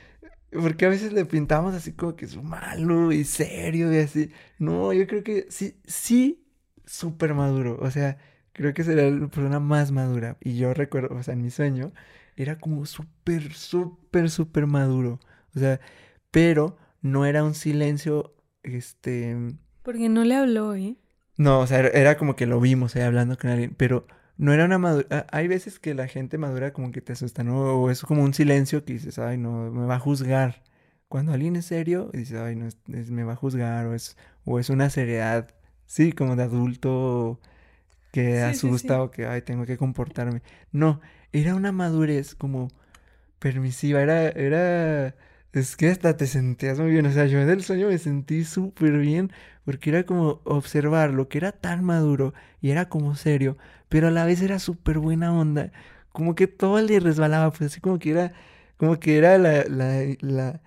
porque 0.52 0.86
a 0.86 0.90
veces 0.90 1.14
le 1.14 1.26
pintamos 1.26 1.74
así 1.74 1.94
como 1.94 2.16
que 2.16 2.26
es 2.26 2.42
malo 2.42 3.12
y 3.12 3.24
serio 3.24 3.94
y 3.94 3.98
así. 3.98 4.32
No, 4.60 4.94
yo 4.94 5.08
creo 5.08 5.24
que 5.24 5.48
sí, 5.50 5.76
sí, 5.86 6.46
súper 6.86 7.34
maduro. 7.34 7.78
O 7.82 7.92
sea, 7.92 8.18
creo 8.54 8.74
que 8.74 8.84
sería 8.84 9.10
la 9.10 9.28
persona 9.28 9.60
más 9.60 9.92
madura. 9.92 10.38
Y 10.42 10.58
yo 10.58 10.74
recuerdo, 10.74 11.16
o 11.16 11.24
sea, 11.24 11.34
en 11.34 11.42
mi 11.42 11.52
sueño, 11.52 11.92
era 12.36 12.60
como 12.60 12.86
súper, 12.86 13.54
súper, 13.54 14.30
súper 14.30 14.68
maduro. 14.68 15.20
O 15.56 15.60
sea, 15.60 15.80
pero 16.32 16.78
no 17.02 17.26
era 17.26 17.44
un 17.44 17.54
silencio, 17.54 18.34
este... 18.64 19.36
Porque 19.84 20.10
no 20.10 20.24
le 20.24 20.36
habló, 20.36 20.74
¿eh? 20.76 20.96
No, 21.38 21.60
o 21.60 21.68
sea, 21.68 21.80
era, 21.80 21.90
era 21.90 22.18
como 22.18 22.36
que 22.36 22.46
lo 22.46 22.60
vimos 22.60 22.96
ahí 22.96 23.04
hablando 23.04 23.38
con 23.38 23.52
alguien, 23.52 23.76
pero 23.78 24.08
no 24.38 24.54
era 24.54 24.66
una 24.66 24.78
madura. 24.78 25.26
Hay 25.32 25.48
veces 25.48 25.80
que 25.80 25.94
la 25.94 26.08
gente 26.08 26.38
madura 26.38 26.74
como 26.74 26.92
que 26.92 27.02
te 27.02 27.14
asusta, 27.14 27.44
¿no? 27.44 27.82
O 27.82 27.90
es 27.90 28.02
como 28.04 28.24
un 28.24 28.34
silencio 28.34 28.84
que 28.86 28.94
dices, 28.94 29.20
ay, 29.20 29.38
no, 29.38 29.72
me 29.72 29.86
va 29.86 29.96
a 29.96 30.00
juzgar. 30.00 30.64
Cuando 31.08 31.34
alguien 31.34 31.56
es 31.56 31.66
serio, 31.68 32.10
dices, 32.14 32.40
ay, 32.40 32.56
no, 32.56 32.68
es- 32.68 32.78
es- 32.94 33.12
me 33.12 33.24
va 33.24 33.34
a 33.34 33.36
juzgar, 33.36 33.86
o 33.88 33.96
es, 33.96 34.18
o 34.46 34.60
es 34.60 34.70
una 34.70 34.90
seriedad, 34.90 35.50
sí, 35.86 36.12
como 36.14 36.36
de 36.36 36.44
adulto 36.44 37.40
que 38.12 38.42
Sí, 38.42 38.60
sí, 38.60 38.68
asusta 38.68 38.96
sí. 38.98 39.04
o 39.04 39.12
que, 39.12 39.28
ay, 39.28 39.42
tengo 39.42 39.66
que 39.66 39.78
comportarme. 39.78 40.42
No, 40.72 41.02
era 41.34 41.56
una 41.56 41.72
madurez 41.72 42.36
como 42.36 42.70
permisiva, 43.40 44.02
era, 44.02 44.30
era, 44.30 45.16
es 45.60 45.76
que 45.76 45.90
hasta 45.90 46.18
te 46.18 46.28
sentías 46.28 46.80
muy 46.80 46.92
bien, 46.92 47.06
o 47.06 47.12
sea, 47.12 47.26
yo 47.26 47.40
en 47.42 47.50
el 47.50 47.64
sueño 47.64 47.88
me 47.88 47.98
sentí 47.98 48.44
súper 48.44 48.98
bien, 48.98 49.32
porque 49.66 49.90
era 49.90 50.04
como 50.06 50.42
observar 50.46 51.12
lo 51.14 51.30
que 51.30 51.38
era 51.40 51.52
tan 51.54 51.84
maduro 51.84 52.34
y 52.62 52.72
era 52.72 52.90
como 52.90 53.16
serio, 53.16 53.58
pero 53.90 54.08
a 54.10 54.12
la 54.12 54.26
vez 54.26 54.42
era 54.42 54.60
súper 54.60 55.00
buena 55.00 55.34
onda, 55.38 55.72
como 56.12 56.36
que 56.36 56.48
todo 56.48 56.82
le 56.82 57.00
resbalaba, 57.00 57.52
pues 57.52 57.72
así 57.72 57.82
como 57.82 58.00
que 58.00 58.12
era, 58.12 58.34
como 58.78 59.00
que 59.00 59.18
era 59.18 59.38
la, 59.38 59.64
la, 59.66 60.04
la, 60.22 60.62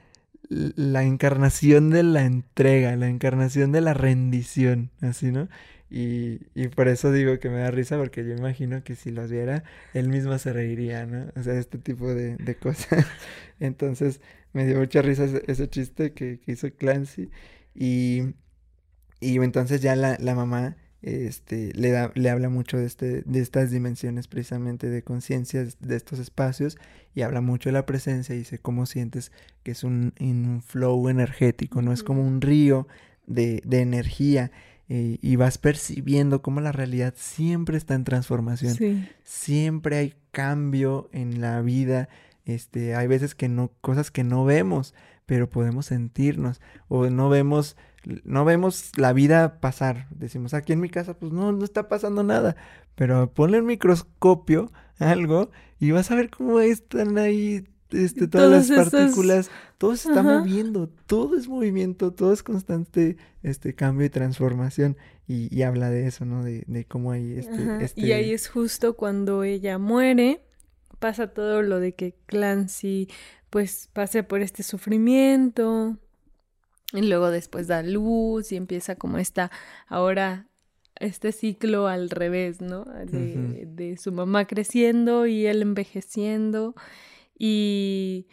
la 0.49 1.03
encarnación 1.05 1.91
de 1.91 2.03
la 2.03 2.25
entrega, 2.25 2.97
la 2.97 3.09
encarnación 3.09 3.73
de 3.73 3.81
la 3.83 3.95
rendición, 3.95 4.91
así, 5.01 5.31
¿no? 5.33 5.49
Y, 5.91 6.41
y 6.55 6.69
por 6.69 6.89
eso 6.89 7.13
digo 7.13 7.39
que 7.39 7.49
me 7.51 7.59
da 7.59 7.71
risa, 7.71 7.97
porque 7.99 8.25
yo 8.25 8.35
imagino 8.35 8.83
que 8.85 8.95
si 8.95 9.11
los 9.11 9.31
viera, 9.31 9.65
él 9.95 10.09
mismo 10.09 10.37
se 10.39 10.53
reiría, 10.53 11.07
¿no? 11.07 11.31
O 11.37 11.43
sea, 11.43 11.55
este 11.59 11.79
tipo 11.79 12.09
de, 12.15 12.37
de 12.37 12.57
cosas. 12.57 13.07
Entonces, 13.61 14.21
me 14.53 14.67
dio 14.67 14.79
mucha 14.79 15.03
risa 15.03 15.25
ese, 15.25 15.43
ese 15.47 15.69
chiste 15.69 16.13
que, 16.13 16.39
que 16.41 16.53
hizo 16.53 16.71
Clancy. 16.73 17.31
Y, 17.75 18.35
y 19.21 19.37
entonces 19.39 19.81
ya 19.81 19.97
la, 19.97 20.17
la 20.21 20.35
mamá 20.35 20.77
este, 21.03 21.73
le, 21.75 21.91
da, 21.91 22.11
le 22.15 22.29
habla 22.31 22.49
mucho 22.49 22.77
de, 22.77 22.87
este, 22.87 23.23
de 23.23 23.41
estas 23.41 23.71
dimensiones 23.71 24.27
precisamente 24.27 24.89
de 24.89 25.03
conciencia, 25.03 25.65
de 25.79 25.97
estos 25.97 26.19
espacios, 26.19 26.77
y 27.15 27.23
habla 27.23 27.41
mucho 27.41 27.69
de 27.69 27.75
la 27.75 27.87
presencia 27.87 28.35
y 28.35 28.39
dice 28.39 28.59
cómo 28.59 28.85
sientes 28.87 29.31
que 29.63 29.71
es 29.73 29.85
un, 29.85 30.13
un 30.21 30.63
flow 30.67 31.09
energético, 31.09 31.83
no 31.83 31.93
es 31.93 32.03
como 32.03 32.27
un 32.27 32.41
río 32.41 32.89
de, 33.27 33.63
de 33.65 33.81
energía. 33.81 34.51
eh, 34.89 35.19
y 35.21 35.37
vas 35.37 35.59
percibiendo 35.59 36.41
cómo 36.41 36.61
la 36.63 36.73
realidad 36.73 37.13
siempre 37.17 37.77
está 37.77 37.95
en 37.95 38.05
transformación 38.05 38.75
Sí. 38.75 39.07
siempre 39.23 39.97
hay 39.99 40.15
cambio 40.33 41.11
en 41.13 41.41
la 41.43 41.61
vida. 41.61 42.09
Este, 42.49 42.95
hay 42.95 43.07
veces 43.07 43.35
que 43.35 43.49
no, 43.49 43.71
cosas 43.83 44.11
que 44.11 44.25
no 44.25 44.45
vemos, 44.47 44.95
pero 45.27 45.51
podemos 45.51 45.85
sentirnos. 45.87 46.61
O 46.89 47.09
no 47.11 47.29
vemos, 47.29 47.77
no 48.25 48.45
vemos 48.47 48.93
la 48.97 49.13
vida 49.13 49.61
pasar. 49.61 50.07
Decimos, 50.11 50.55
aquí 50.55 50.73
en 50.73 50.81
mi 50.81 50.89
casa, 50.89 51.13
pues 51.19 51.31
no, 51.31 51.53
no 51.53 51.63
está 51.63 51.89
pasando 51.89 52.23
nada. 52.23 52.57
Pero 52.95 53.31
ponle 53.33 53.61
un 53.61 53.67
microscopio, 53.67 54.73
algo, 54.99 55.51
y 55.79 55.91
vas 55.91 56.11
a 56.11 56.15
ver 56.15 56.31
cómo 56.31 56.59
están 56.61 57.19
ahí, 57.19 57.69
este, 57.91 58.29
todas 58.29 58.47
Todos 58.49 58.51
las 58.51 58.71
esos- 58.71 58.91
partículas. 58.91 59.51
Todo 59.77 59.95
se 59.95 60.09
está 60.09 60.21
Ajá. 60.23 60.39
moviendo, 60.41 60.89
todo 61.07 61.37
es 61.37 61.47
movimiento, 61.49 62.13
todo 62.13 62.33
es 62.33 62.43
constante, 62.43 63.17
este, 63.43 63.75
cambio 63.75 64.07
y 64.07 64.11
transformación. 64.11 64.97
Y, 65.29 65.55
y 65.55 65.63
habla 65.63 65.91
de 65.91 66.07
eso, 66.07 66.25
¿no? 66.25 66.43
De, 66.43 66.65
de 66.67 66.87
cómo 66.87 67.13
hay 67.13 67.35
este, 67.39 67.85
este... 67.85 68.01
Y 68.01 68.13
ahí 68.13 68.33
es 68.33 68.49
justo 68.49 68.97
cuando 68.97 69.45
ella 69.45 69.77
muere, 69.79 70.41
pasa 70.99 71.29
todo 71.29 71.63
lo 71.63 71.81
de 71.81 71.95
que 71.95 72.15
Clancy 72.27 73.09
pues 73.51 73.89
pase 73.93 74.23
por 74.23 74.41
este 74.43 74.63
sufrimiento 74.63 75.97
y 76.93 77.03
luego 77.03 77.31
después 77.31 77.67
da 77.67 77.83
luz 77.83 78.53
y 78.53 78.57
empieza 78.57 78.97
como 78.97 79.19
esta 79.19 79.51
ahora 79.87 80.47
este 80.97 81.33
ciclo 81.33 81.87
al 81.87 82.11
revés, 82.11 82.61
¿no? 82.61 82.85
De, 82.85 83.67
de 83.67 83.97
su 83.99 84.11
mamá 84.11 84.47
creciendo 84.47 85.27
y 85.27 85.47
él 85.47 85.63
envejeciendo 85.63 86.75
y 87.39 88.27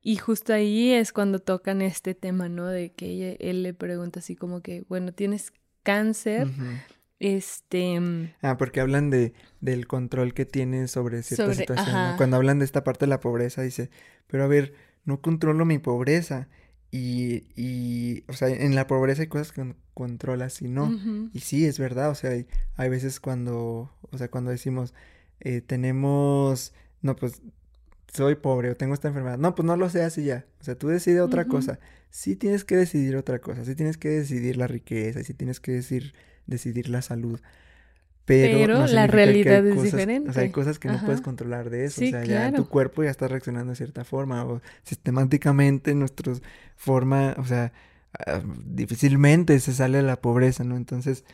y 0.00 0.16
justo 0.16 0.54
ahí 0.54 0.92
es 0.92 1.12
cuando 1.12 1.38
tocan 1.38 1.82
este 1.82 2.14
tema, 2.14 2.48
¿no? 2.48 2.66
De 2.66 2.92
que 2.92 3.06
ella- 3.06 3.36
él 3.40 3.62
le 3.62 3.74
pregunta 3.74 4.20
así 4.20 4.36
como 4.36 4.62
que, 4.62 4.84
bueno, 4.88 5.12
tienes 5.12 5.52
cáncer. 5.82 6.48
Este, 7.20 7.98
mm, 8.00 8.34
Ah, 8.42 8.56
porque 8.56 8.80
hablan 8.80 9.10
de, 9.10 9.32
del 9.60 9.86
control 9.86 10.34
que 10.34 10.44
tiene 10.46 10.88
sobre 10.88 11.22
cierta 11.22 11.44
Sobre- 11.44 11.56
situación. 11.56 12.16
Cuando 12.16 12.36
hablan 12.36 12.58
de 12.58 12.64
esta 12.64 12.84
parte 12.84 13.06
de 13.06 13.10
la 13.10 13.20
pobreza, 13.20 13.62
dice, 13.62 13.90
pero 14.26 14.44
a 14.44 14.46
ver, 14.46 14.74
no 15.04 15.20
controlo 15.20 15.64
mi 15.64 15.78
pobreza. 15.78 16.48
Y, 16.90 17.44
y, 17.54 18.24
o 18.28 18.32
sea, 18.32 18.48
en 18.48 18.74
la 18.74 18.86
pobreza 18.86 19.20
hay 19.22 19.28
cosas 19.28 19.52
que 19.52 19.74
controlas 19.92 20.62
y 20.62 20.68
no. 20.68 21.30
Y 21.34 21.40
sí, 21.40 21.66
es 21.66 21.78
verdad, 21.78 22.08
o 22.10 22.14
sea, 22.14 22.30
hay, 22.30 22.46
hay 22.76 22.88
veces 22.88 23.20
cuando, 23.20 23.92
o 24.10 24.16
sea, 24.18 24.30
cuando 24.30 24.50
decimos, 24.50 24.94
eh, 25.40 25.60
tenemos, 25.60 26.72
no, 27.02 27.14
pues, 27.16 27.42
soy 28.12 28.36
pobre 28.36 28.70
o 28.70 28.76
tengo 28.76 28.94
esta 28.94 29.08
enfermedad. 29.08 29.36
No, 29.36 29.54
pues 29.54 29.66
no 29.66 29.76
lo 29.76 29.90
seas 29.90 30.16
y 30.16 30.24
ya. 30.24 30.46
O 30.60 30.64
sea, 30.64 30.76
tú 30.76 30.88
decides 30.88 31.20
otra 31.20 31.44
cosa. 31.46 31.78
Sí 32.10 32.36
tienes 32.36 32.64
que 32.64 32.74
decidir 32.76 33.16
otra 33.16 33.38
cosa. 33.38 33.66
Sí 33.66 33.74
tienes 33.74 33.98
que 33.98 34.08
decidir 34.08 34.56
la 34.56 34.66
riqueza. 34.66 35.20
y 35.20 35.24
Sí 35.24 35.34
tienes 35.34 35.60
que 35.60 35.72
decir, 35.72 36.14
decidir 36.48 36.88
la 36.88 37.02
salud. 37.02 37.40
Pero, 38.24 38.58
Pero 38.58 38.78
no 38.80 38.86
la 38.88 39.06
realidad 39.06 39.64
hay 39.64 39.70
es 39.70 39.74
cosas- 39.76 39.86
O 39.94 39.96
sea, 39.96 40.00
hay 40.06 40.18
diferente. 40.18 40.52
cosas 40.52 40.78
que 40.78 40.88
no 40.88 41.00
puedes 41.02 41.20
controlar 41.22 41.70
de 41.70 41.84
eso. 41.86 42.00
Sí, 42.00 42.08
o 42.08 42.10
sea, 42.10 42.24
ya 42.24 42.52
tu 42.52 42.68
cuerpo 42.68 43.02
ya 43.04 43.10
está 43.10 43.26
reaccionando 43.26 43.70
de 43.70 43.76
cierta 43.76 44.04
forma. 44.04 44.44
O 44.44 44.60
sistemáticamente 44.82 45.94
nuestra 45.94 46.34
forma, 46.76 47.34
o 47.38 47.44
sea, 47.46 47.72
ah, 48.26 48.42
difícilmente 48.66 49.58
se 49.60 49.72
sale 49.72 49.98
de 49.98 50.02
la 50.02 50.20
pobreza, 50.20 50.62
¿no? 50.64 50.76
Entonces, 50.76 51.24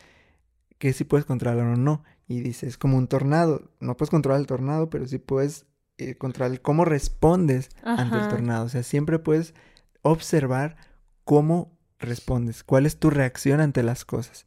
que 0.77 0.93
sí 0.93 1.03
puedes 1.03 1.25
controlar 1.25 1.65
o 1.65 1.75
no. 1.75 2.03
Y 2.29 2.39
dices, 2.39 2.69
es 2.69 2.77
como 2.77 2.97
un 2.97 3.07
tornado. 3.07 3.71
No 3.81 3.97
puedes 3.97 4.09
controlar 4.09 4.39
el 4.39 4.47
tornado, 4.47 4.89
pero 4.89 5.05
sí 5.05 5.17
puedes 5.17 5.65
eh, 5.97 6.15
controlar 6.15 6.61
cómo 6.61 6.85
respondes 6.85 7.69
ante 7.83 8.17
el 8.17 8.27
tornado. 8.29 8.65
O 8.65 8.69
sea, 8.69 8.83
siempre 8.83 9.19
puedes 9.19 9.53
observar 10.01 10.77
cómo 11.25 11.77
respondes, 11.99 12.63
cuál 12.63 12.85
es 12.85 12.97
tu 12.99 13.09
reacción 13.09 13.59
ante 13.59 13.83
las 13.83 14.05
cosas. 14.05 14.45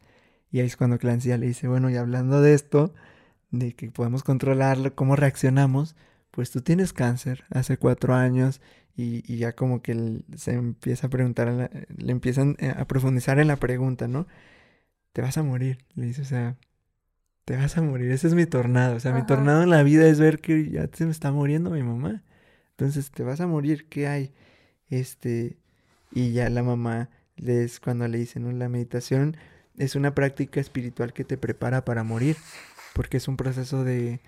Y 0.50 0.60
ahí 0.60 0.66
es 0.66 0.76
cuando 0.76 0.98
Clancy 0.98 1.28
ya 1.30 1.38
le 1.38 1.46
dice, 1.46 1.68
bueno, 1.68 1.90
y 1.90 1.96
hablando 1.96 2.40
de 2.40 2.54
esto, 2.54 2.94
de 3.50 3.74
que 3.74 3.90
podemos 3.90 4.22
controlarlo, 4.24 4.94
cómo 4.94 5.16
reaccionamos, 5.16 5.96
pues 6.30 6.50
tú 6.50 6.62
tienes 6.62 6.92
cáncer 6.92 7.44
hace 7.50 7.78
cuatro 7.78 8.14
años 8.14 8.60
y, 8.96 9.22
y 9.32 9.38
ya 9.38 9.54
como 9.54 9.82
que 9.82 10.22
se 10.36 10.54
empieza 10.54 11.08
a 11.08 11.10
preguntar, 11.10 11.48
a 11.48 11.52
la- 11.52 11.70
le 11.96 12.12
empiezan 12.12 12.56
eh, 12.60 12.74
a 12.76 12.86
profundizar 12.86 13.38
en 13.40 13.48
la 13.48 13.56
pregunta, 13.56 14.08
¿no? 14.08 14.26
Te 15.12 15.22
vas 15.22 15.38
a 15.38 15.42
morir, 15.42 15.78
le 15.94 16.06
dice, 16.06 16.22
o 16.22 16.24
sea, 16.26 16.56
te 17.44 17.56
vas 17.56 17.76
a 17.78 17.82
morir, 17.82 18.10
ese 18.12 18.26
es 18.28 18.34
mi 18.34 18.46
tornado, 18.46 18.96
o 18.96 19.00
sea, 19.00 19.12
mi 19.12 19.22
tornado 19.22 19.62
en 19.62 19.70
la 19.70 19.82
vida 19.82 20.06
es 20.08 20.20
ver 20.20 20.40
que 20.40 20.70
ya 20.70 20.88
se 20.92 21.04
me 21.06 21.10
está 21.12 21.32
muriendo 21.32 21.70
mi 21.70 21.82
mamá, 21.82 22.22
entonces 22.72 23.10
te 23.10 23.22
vas 23.22 23.40
a 23.40 23.46
morir, 23.46 23.88
¿qué 23.88 24.06
hay? 24.08 24.32
Este, 24.90 25.58
y 26.12 26.32
ya 26.32 26.50
la 26.50 26.62
mamá 26.62 27.10
le 27.36 27.64
es 27.64 27.80
cuando 27.80 28.08
le 28.08 28.18
dice, 28.18 28.40
¿no? 28.40 28.52
La 28.52 28.68
meditación 28.68 29.36
es 29.78 29.94
una 29.94 30.14
práctica 30.14 30.60
espiritual 30.60 31.12
que 31.12 31.24
te 31.24 31.38
prepara 31.38 31.84
para 31.84 32.04
morir, 32.04 32.36
porque 32.94 33.16
es 33.16 33.28
un 33.28 33.36
proceso 33.36 33.84
de, 33.84 34.20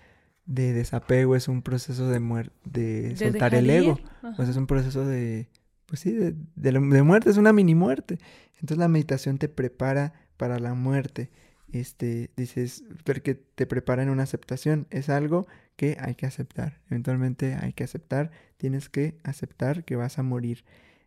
de 0.46 0.72
desapego, 0.72 1.36
es 1.36 1.48
un 1.48 1.62
proceso 1.62 2.08
de 2.08 2.20
muerte, 2.20 2.54
de, 2.64 3.08
De 3.10 3.16
soltar 3.16 3.54
el 3.54 3.68
ego. 3.70 3.98
ajá. 4.22 4.42
es 4.42 4.56
un 4.56 4.66
proceso 4.66 5.04
de, 5.04 5.48
pues 5.86 6.00
sí, 6.00 6.12
de, 6.12 6.32
de, 6.56 6.72
de 6.72 7.02
muerte, 7.02 7.30
es 7.30 7.36
una 7.36 7.52
mini 7.52 7.74
muerte. 7.74 8.18
Entonces 8.54 8.78
la 8.78 8.88
meditación 8.88 9.38
te 9.38 9.48
prepara 9.48 10.12
para 10.36 10.58
la 10.58 10.74
muerte. 10.74 11.30
Este, 11.72 12.30
dices, 12.36 12.84
porque 13.04 13.34
te 13.34 13.66
prepara 13.66 14.02
en 14.02 14.10
una 14.10 14.24
aceptación. 14.24 14.86
Es 14.90 15.08
algo 15.08 15.46
que 15.76 15.96
hay 16.00 16.14
que 16.14 16.26
aceptar. 16.26 16.80
Eventualmente 16.88 17.54
hay 17.54 17.72
que 17.72 17.84
aceptar. 17.84 18.30
Tienes 18.56 18.88
que 18.88 19.18
aceptar 19.22 19.84
que 19.84 19.96
vas 19.96 20.18
a 20.18 20.22
morir. 20.22 20.64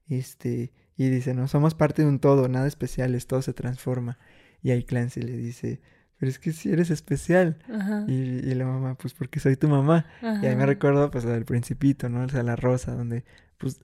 Este, 0.07 0.71
y 0.95 1.09
dice, 1.09 1.33
no 1.33 1.47
somos 1.47 1.75
parte 1.75 2.03
de 2.03 2.07
un 2.07 2.19
todo, 2.19 2.47
nada 2.47 2.67
especial, 2.67 3.15
es 3.15 3.27
todo 3.27 3.41
se 3.41 3.53
transforma. 3.53 4.17
Y 4.63 4.71
ahí 4.71 4.83
Clancy 4.83 5.21
le 5.21 5.37
dice, 5.37 5.81
pero 6.17 6.29
es 6.29 6.39
que 6.39 6.53
si 6.53 6.71
eres 6.71 6.89
especial. 6.89 7.59
Ajá, 7.71 8.05
Y, 8.07 8.13
y 8.13 8.55
la 8.55 8.65
mamá, 8.65 8.95
pues 8.95 9.13
porque 9.13 9.39
soy 9.39 9.57
tu 9.57 9.67
mamá. 9.69 10.05
Y 10.21 10.45
ahí 10.47 10.55
me 10.55 10.65
recuerdo, 10.65 11.11
pues, 11.11 11.25
del 11.25 11.45
principito, 11.45 12.09
¿no? 12.09 12.23
O 12.23 12.29
sea, 12.29 12.43
la 12.43 12.55
rosa, 12.55 12.95
donde, 12.95 13.25
pues, 13.57 13.81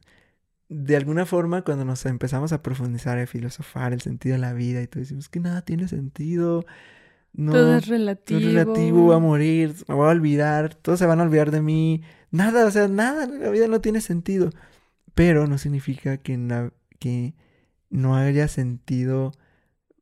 de 0.69 0.95
alguna 0.95 1.25
forma 1.25 1.63
cuando 1.63 1.83
nos 1.85 2.05
empezamos 2.05 2.53
a 2.53 2.61
profundizar 2.61 3.19
y 3.21 3.25
filosofar 3.25 3.91
el 3.93 4.01
sentido 4.01 4.33
de 4.35 4.39
la 4.39 4.53
vida 4.53 4.81
y 4.81 4.87
todo 4.87 5.01
decimos 5.01 5.27
que 5.29 5.39
nada 5.39 5.63
tiene 5.63 5.87
sentido, 5.87 6.65
no, 7.33 7.51
todo 7.51 7.77
es 7.77 7.87
relativo. 7.87 8.39
Todo 8.39 8.49
es 8.49 8.55
relativo, 8.55 9.01
voy 9.03 9.15
a 9.15 9.19
morir, 9.19 9.75
me 9.87 9.95
voy 9.95 10.07
a 10.07 10.11
olvidar, 10.11 10.75
todos 10.75 10.99
se 10.99 11.05
van 11.05 11.19
a 11.19 11.23
olvidar 11.23 11.51
de 11.51 11.61
mí, 11.61 12.03
nada, 12.31 12.65
o 12.65 12.71
sea, 12.71 12.87
nada, 12.87 13.27
la 13.27 13.49
vida 13.49 13.67
no 13.67 13.81
tiene 13.81 14.01
sentido. 14.01 14.51
Pero 15.15 15.47
no 15.47 15.57
significa 15.57 16.17
que, 16.17 16.71
que 16.99 17.33
no 17.89 18.15
haya 18.15 18.47
sentido, 18.47 19.33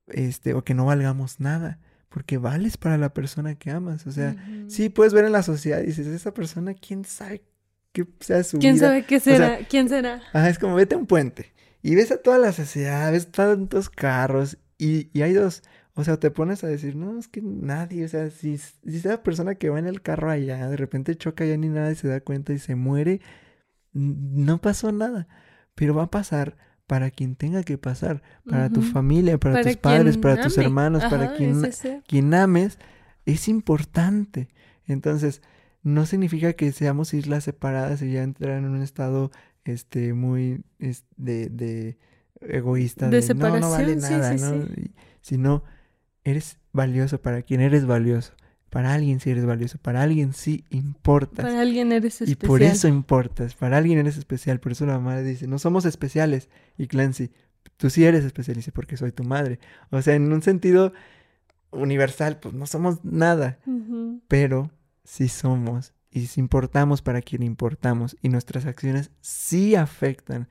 este, 0.07 0.53
o 0.53 0.63
que 0.63 0.73
no 0.73 0.85
valgamos 0.85 1.39
nada 1.39 1.79
porque 2.09 2.37
vales 2.37 2.77
para 2.77 2.97
la 2.97 3.13
persona 3.13 3.55
que 3.55 3.69
amas. 3.69 4.07
O 4.07 4.11
sea, 4.11 4.35
sí 4.67 4.89
puedes 4.89 5.13
ver 5.13 5.25
en 5.25 5.31
la 5.33 5.43
sociedad 5.43 5.81
y 5.81 5.87
dices, 5.87 6.07
esa 6.07 6.33
persona, 6.33 6.73
quién 6.73 7.05
sabe 7.05 7.43
qué 7.91 8.07
sea 8.19 8.43
su 8.43 8.59
¿Quién 8.59 8.75
vida. 8.75 8.87
sabe 8.87 9.05
qué 9.05 9.19
será? 9.19 9.59
¿Quién 9.69 9.89
será? 9.89 10.21
Ajá, 10.33 10.49
es 10.49 10.59
como 10.59 10.75
vete 10.75 10.95
a 10.95 10.97
un 10.97 11.05
puente 11.07 11.53
y 11.81 11.95
ves 11.95 12.11
a 12.11 12.17
toda 12.21 12.37
la 12.37 12.53
sociedad, 12.53 13.11
ves 13.11 13.31
tantos 13.31 13.89
carros 13.89 14.57
y, 14.77 15.09
y 15.13 15.21
hay 15.21 15.33
dos. 15.33 15.63
O 15.93 16.03
sea, 16.03 16.17
te 16.17 16.29
pones 16.29 16.63
a 16.63 16.67
decir, 16.67 16.95
no, 16.95 17.17
es 17.17 17.27
que 17.27 17.41
nadie, 17.41 18.05
o 18.05 18.07
sea, 18.07 18.29
si, 18.29 18.57
si 18.57 18.73
esa 18.85 19.23
persona 19.23 19.55
que 19.55 19.69
va 19.69 19.79
en 19.79 19.87
el 19.87 20.01
carro 20.01 20.29
allá, 20.29 20.69
de 20.69 20.77
repente 20.77 21.15
choca 21.15 21.43
ya 21.45 21.57
ni 21.57 21.69
nada 21.69 21.91
y 21.91 21.95
se 21.95 22.07
da 22.07 22.19
cuenta 22.21 22.53
y 22.53 22.59
se 22.59 22.75
muere, 22.75 23.19
no 23.93 24.59
pasó 24.61 24.91
nada. 24.91 25.27
Pero 25.75 25.95
va 25.95 26.03
a 26.03 26.11
pasar 26.11 26.57
para 26.87 27.11
quien 27.11 27.35
tenga 27.35 27.63
que 27.63 27.77
pasar, 27.77 28.23
para 28.49 28.69
tu 28.69 28.81
familia, 28.81 29.37
para, 29.37 29.61
tus 29.61 29.75
padres, 29.75 30.17
para 30.17 30.41
tus 30.41 30.57
hermanos, 30.57 31.03
para 31.05 31.35
quien, 31.35 31.61
quien 32.07 32.33
ames, 32.33 32.79
es 33.25 33.49
importante. 33.49 34.47
Entonces, 34.87 35.41
no 35.83 36.05
significa 36.05 36.53
que 36.53 36.71
seamos 36.71 37.13
islas 37.13 37.43
separadas 37.43 38.01
y 38.01 38.13
ya 38.13 38.23
entrar 38.23 38.57
en 38.57 38.65
un 38.65 38.81
estado 38.81 39.31
este 39.65 40.13
muy 40.13 40.63
de, 41.17 41.49
de, 41.49 41.97
egoísta 42.39 43.09
de, 43.09 43.21
separación, 43.21 43.61
no, 43.61 43.67
no 43.67 43.73
vale 43.73 43.95
nada, 43.97 44.33
¿no? 44.33 44.65
sino 45.21 45.63
eres 46.23 46.57
valioso 46.71 47.21
para 47.21 47.41
quien 47.41 47.59
eres 47.59 47.85
valioso. 47.85 48.33
Para 48.77 48.93
alguien 48.93 49.19
sí 49.19 49.31
eres 49.31 49.43
valioso, 49.43 49.79
para 49.79 50.03
alguien 50.03 50.33
sí 50.33 50.63
importas. 50.69 51.43
Para 51.43 51.61
alguien 51.61 51.91
eres 51.91 52.21
especial. 52.21 52.37
Y 52.43 52.47
por 52.47 52.61
eso 52.61 52.87
importas, 52.87 53.55
para 53.55 53.75
alguien 53.75 53.97
eres 53.97 54.17
especial. 54.17 54.59
Por 54.59 54.73
eso 54.73 54.85
la 54.85 54.99
madre 54.99 55.23
dice, 55.23 55.47
no 55.47 55.57
somos 55.57 55.85
especiales. 55.85 56.47
Y 56.77 56.85
Clancy, 56.85 57.31
tú 57.77 57.89
sí 57.89 58.05
eres 58.05 58.23
especial, 58.23 58.55
dice, 58.55 58.71
porque 58.71 58.95
soy 58.95 59.11
tu 59.11 59.23
madre. 59.23 59.57
O 59.89 59.99
sea, 60.03 60.13
en 60.13 60.31
un 60.31 60.43
sentido 60.43 60.93
universal, 61.71 62.37
pues 62.39 62.53
no 62.53 62.67
somos 62.67 63.03
nada. 63.03 63.57
Pero 64.27 64.69
sí 65.03 65.27
somos 65.27 65.95
y 66.11 66.27
sí 66.27 66.39
importamos 66.39 67.01
para 67.01 67.23
quien 67.23 67.41
importamos. 67.41 68.15
Y 68.21 68.29
nuestras 68.29 68.67
acciones 68.67 69.09
sí 69.21 69.73
afectan 69.73 70.49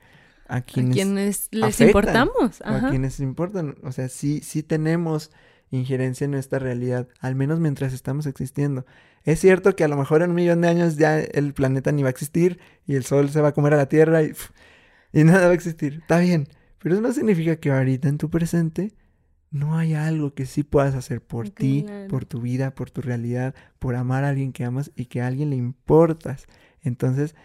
a 0.49 0.63
quienes, 0.63 0.91
a 0.91 0.95
quienes 0.95 1.47
les 1.51 1.79
importamos. 1.79 2.61
A 2.65 2.89
quienes 2.89 3.21
importan. 3.21 3.77
O 3.83 3.93
sea, 3.93 4.09
sí, 4.09 4.41
sí 4.43 4.63
tenemos 4.63 5.31
injerencia 5.71 6.25
en 6.25 6.31
nuestra 6.31 6.59
realidad, 6.59 7.07
al 7.19 7.35
menos 7.35 7.59
mientras 7.59 7.93
estamos 7.93 8.25
existiendo. 8.25 8.85
Es 9.23 9.39
cierto 9.39 9.75
que 9.75 9.83
a 9.83 9.87
lo 9.87 9.97
mejor 9.97 10.21
en 10.21 10.29
un 10.29 10.35
millón 10.35 10.61
de 10.61 10.69
años 10.69 10.95
ya 10.95 11.19
el 11.19 11.53
planeta 11.53 11.91
ni 11.91 12.03
va 12.03 12.09
a 12.09 12.11
existir 12.11 12.59
y 12.85 12.95
el 12.95 13.03
sol 13.03 13.29
se 13.29 13.41
va 13.41 13.49
a 13.49 13.53
comer 13.53 13.73
a 13.73 13.77
la 13.77 13.89
Tierra 13.89 14.23
y, 14.23 14.31
y 15.13 15.23
nada 15.23 15.47
va 15.47 15.51
a 15.51 15.55
existir. 15.55 15.99
Está 16.01 16.19
bien, 16.19 16.47
pero 16.79 16.95
eso 16.95 17.01
no 17.01 17.11
significa 17.11 17.57
que 17.57 17.71
ahorita 17.71 18.07
en 18.07 18.17
tu 18.17 18.29
presente 18.29 18.93
no 19.49 19.77
haya 19.77 20.07
algo 20.07 20.33
que 20.33 20.45
sí 20.45 20.63
puedas 20.63 20.95
hacer 20.95 21.21
por 21.21 21.49
ti, 21.49 21.85
por 22.09 22.25
tu 22.25 22.41
vida, 22.41 22.75
por 22.75 22.91
tu 22.91 23.01
realidad, 23.01 23.55
por 23.79 23.95
amar 23.95 24.23
a 24.23 24.29
alguien 24.29 24.51
que 24.51 24.65
amas 24.65 24.91
y 24.95 25.05
que 25.05 25.21
a 25.21 25.27
alguien 25.27 25.49
le 25.49 25.55
importas. 25.55 26.47
Entonces, 26.81 27.35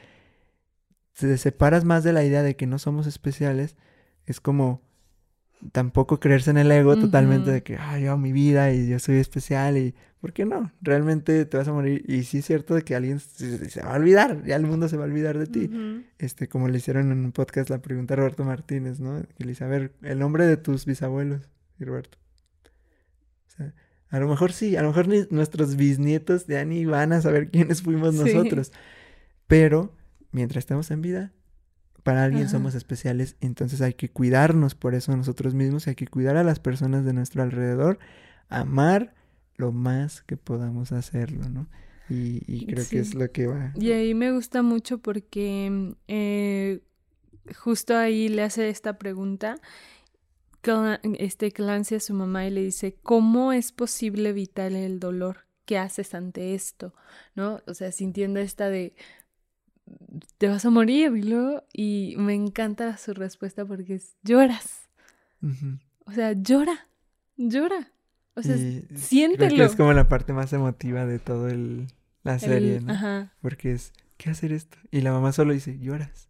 te 1.13 1.37
separas 1.39 1.85
más 1.85 2.05
de 2.05 2.13
la 2.13 2.25
idea 2.25 2.43
de 2.43 2.57
que 2.57 2.67
no 2.67 2.79
somos 2.79 3.07
especiales, 3.07 3.77
es 4.27 4.41
como 4.41 4.83
tampoco 5.71 6.19
creerse 6.19 6.51
en 6.51 6.59
el 6.59 6.71
ego 6.73 6.97
totalmente 6.97 7.51
de 7.51 7.63
que, 7.63 7.77
ah, 7.77 7.99
yo 7.99 8.17
mi 8.17 8.33
vida 8.33 8.73
y 8.73 8.89
yo 8.89 8.99
soy 8.99 9.17
especial 9.17 9.77
y, 9.77 9.95
¿por 10.21 10.33
qué 10.33 10.45
no? 10.45 10.73
Realmente 10.81 11.45
te 11.45 11.57
vas 11.57 11.69
a 11.69 11.73
morir 11.73 12.05
y 12.09 12.25
sí 12.25 12.39
es 12.39 12.47
cierto 12.47 12.75
de 12.75 12.83
que 12.83 12.97
alguien 12.97 13.21
se, 13.21 13.81
va 13.83 13.95
a 13.95 13.97
olvidar, 13.97 14.43
ya 14.45 14.57
el 14.57 14.67
mundo 14.67 14.89
se 14.89 14.97
va 14.97 15.05
a 15.05 15.07
olvidar 15.07 15.39
de 15.39 15.47
ti. 15.47 15.71
Este, 16.19 16.49
como 16.49 16.69
le 16.69 16.79
hicieron 16.79 17.13
en 17.13 17.25
un 17.25 17.33
podcast 17.33 17.71
la 17.71 17.81
pregunta 17.81 18.15
a 18.15 18.17
Roberto 18.17 18.45
Martínez, 18.45 18.99
¿no? 18.99 19.23
Que 19.37 19.45
le 19.45 19.51
dice, 19.51 19.65
a 19.65 19.69
ver, 19.69 19.93
el 20.03 20.19
nombre 20.19 20.47
de 20.47 20.57
tus 20.57 20.85
bisabuelos, 20.85 21.49
y 21.79 21.85
Roberto. 21.85 22.19
O 23.47 23.51
sea, 23.57 23.75
a 24.09 24.19
lo 24.21 24.29
mejor 24.29 24.53
sí, 24.53 24.77
a 24.77 24.83
lo 24.83 24.89
mejor 24.89 25.09
ni 25.09 25.27
nuestros 25.31 25.77
bisnietos 25.77 26.47
ya 26.47 26.65
ni 26.65 26.85
van 26.85 27.13
a 27.13 27.21
saber 27.21 27.51
quiénes 27.51 27.83
fuimos 27.83 28.15
nosotros. 28.15 28.73
Pero 29.47 29.95
mientras 30.33 30.63
estamos 30.63 30.91
en 30.91 31.03
vida, 31.03 31.33
para 32.03 32.25
alguien 32.25 32.49
somos 32.49 32.75
especiales, 32.75 33.37
entonces 33.41 33.81
hay 33.81 33.95
que 33.95 34.11
cuidarnos 34.11 34.75
por 34.75 34.95
eso 34.95 35.17
nosotros 35.17 35.55
mismos, 35.55 35.87
hay 35.87 35.95
que 35.95 36.09
cuidar 36.09 36.37
a 36.37 36.45
las 36.45 36.59
personas 36.59 37.05
de 37.05 37.13
nuestro 37.13 37.43
alrededor, 37.43 37.99
amar 38.49 39.15
lo 39.57 39.73
más 39.73 40.23
que 40.23 40.37
podamos 40.37 40.93
hacerlo, 40.93 41.49
¿no? 41.49 41.69
Y, 42.09 42.67
creo 42.67 42.85
que 42.89 42.99
es 42.99 43.15
lo 43.15 43.31
que 43.31 43.47
va. 43.47 43.73
Y 43.75 43.93
ahí 43.93 44.13
me 44.13 44.33
gusta 44.33 44.61
mucho 44.63 44.99
porque 44.99 45.95
eh, 46.09 46.81
justo 47.57 47.97
ahí 47.97 48.29
le 48.29 48.43
hace 48.43 48.69
esta 48.69 48.99
pregunta 48.99 49.57
este 51.19 51.51
Clancy 51.51 51.97
a 51.97 52.01
su 52.01 52.15
mamá 52.15 52.47
y 52.47 52.51
le 52.51 52.63
dice, 52.63 52.97
¿cómo 53.03 53.53
es 53.53 53.73
posible 53.73 54.29
evitar 54.29 54.73
el 54.73 55.01
dolor? 55.01 55.47
¿Qué 55.65 55.79
haces 55.79 56.15
ante 56.15 56.55
esto? 56.55 56.95
¿No? 57.35 57.61
O 57.67 57.75
sea, 57.75 57.91
sintiendo 57.91 58.39
esta 58.39 58.69
de, 58.69 58.95
te 60.39 60.49
vas 60.49 60.65
a 60.65 60.71
morir, 60.71 61.13
y 61.17 61.23
luego, 61.23 61.63
y 61.73 62.15
me 62.19 62.35
encanta 62.35 62.97
su 62.97 63.15
respuesta 63.15 63.65
porque 63.65 63.95
es, 63.95 64.17
lloras. 64.23 64.89
O 66.05 66.13
sea, 66.13 66.33
llora, 66.33 66.89
llora. 67.37 67.93
O 68.35 68.43
sea, 68.43 68.57
siéntelo. 68.95 69.49
Creo 69.49 69.67
que 69.67 69.73
es 69.73 69.77
como 69.77 69.93
la 69.93 70.09
parte 70.09 70.33
más 70.33 70.53
emotiva 70.53 71.05
de 71.05 71.19
todo 71.19 71.49
el, 71.49 71.89
la 72.23 72.39
serie, 72.39 72.81
¿no? 72.81 72.93
Ajá. 72.93 73.33
Porque 73.43 73.73
es, 73.73 73.93
¿qué 74.17 74.31
hacer 74.31 74.53
esto? 74.53 74.79
Y 74.91 75.01
la 75.01 75.13
mamá 75.13 75.33
solo 75.33 75.53
dice, 75.53 75.79
lloras. 75.79 76.29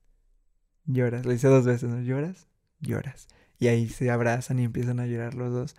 Lloras. 0.87 1.25
Lo 1.25 1.33
dice 1.33 1.49
dos 1.49 1.65
veces, 1.65 1.89
¿no? 1.89 2.01
Lloras, 2.01 2.49
lloras. 2.81 3.29
Y 3.59 3.69
ahí 3.69 3.89
se 3.89 4.11
abrazan 4.11 4.59
y 4.59 4.65
empiezan 4.65 4.99
a 4.99 5.07
llorar 5.07 5.35
los 5.35 5.53
dos. 5.53 5.77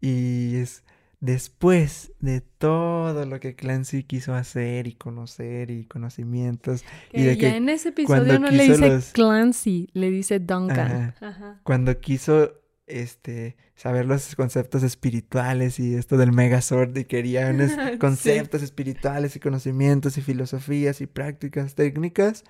Y 0.00 0.56
es 0.56 0.84
después 1.20 2.12
de 2.18 2.40
todo 2.40 3.26
lo 3.26 3.40
que 3.40 3.54
Clancy 3.54 4.04
quiso 4.04 4.34
hacer 4.34 4.86
y 4.86 4.94
conocer 4.94 5.70
y 5.70 5.84
conocimientos 5.84 6.82
y 7.12 7.22
de 7.22 7.38
que 7.38 7.56
en 7.56 7.68
ese 7.68 7.90
episodio 7.90 8.38
no 8.38 8.50
le 8.50 8.64
dice 8.64 9.00
Clancy, 9.12 9.90
le 9.92 10.10
dice 10.10 10.40
Duncan. 10.40 11.14
Cuando 11.62 11.98
quiso 12.00 12.54
este 12.86 13.56
saber 13.76 14.06
los 14.06 14.34
conceptos 14.34 14.82
espirituales 14.82 15.78
y 15.78 15.94
esto 15.94 16.16
del 16.16 16.32
Megazord 16.32 16.96
y 16.96 17.04
quería 17.04 17.50
unos 17.50 17.70
conceptos 18.00 18.62
espirituales 18.62 19.36
y 19.36 19.40
conocimientos 19.40 20.18
y 20.18 20.22
filosofías 20.22 21.00
y 21.00 21.06
prácticas 21.06 21.74
técnicas, 21.74 22.44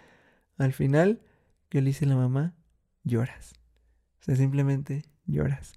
al 0.59 0.73
final, 0.73 1.21
¿qué 1.69 1.81
le 1.81 1.89
dice 1.89 2.07
la 2.07 2.17
mamá? 2.17 2.55
Lloras. 3.05 3.53
O 4.21 4.25
sea, 4.25 4.37
simplemente 4.37 5.03
lloras. 5.27 5.73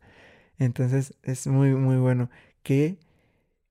Entonces 0.57 1.15
es 1.23 1.47
muy, 1.47 1.73
muy 1.75 1.97
bueno 1.97 2.29
que, 2.63 2.97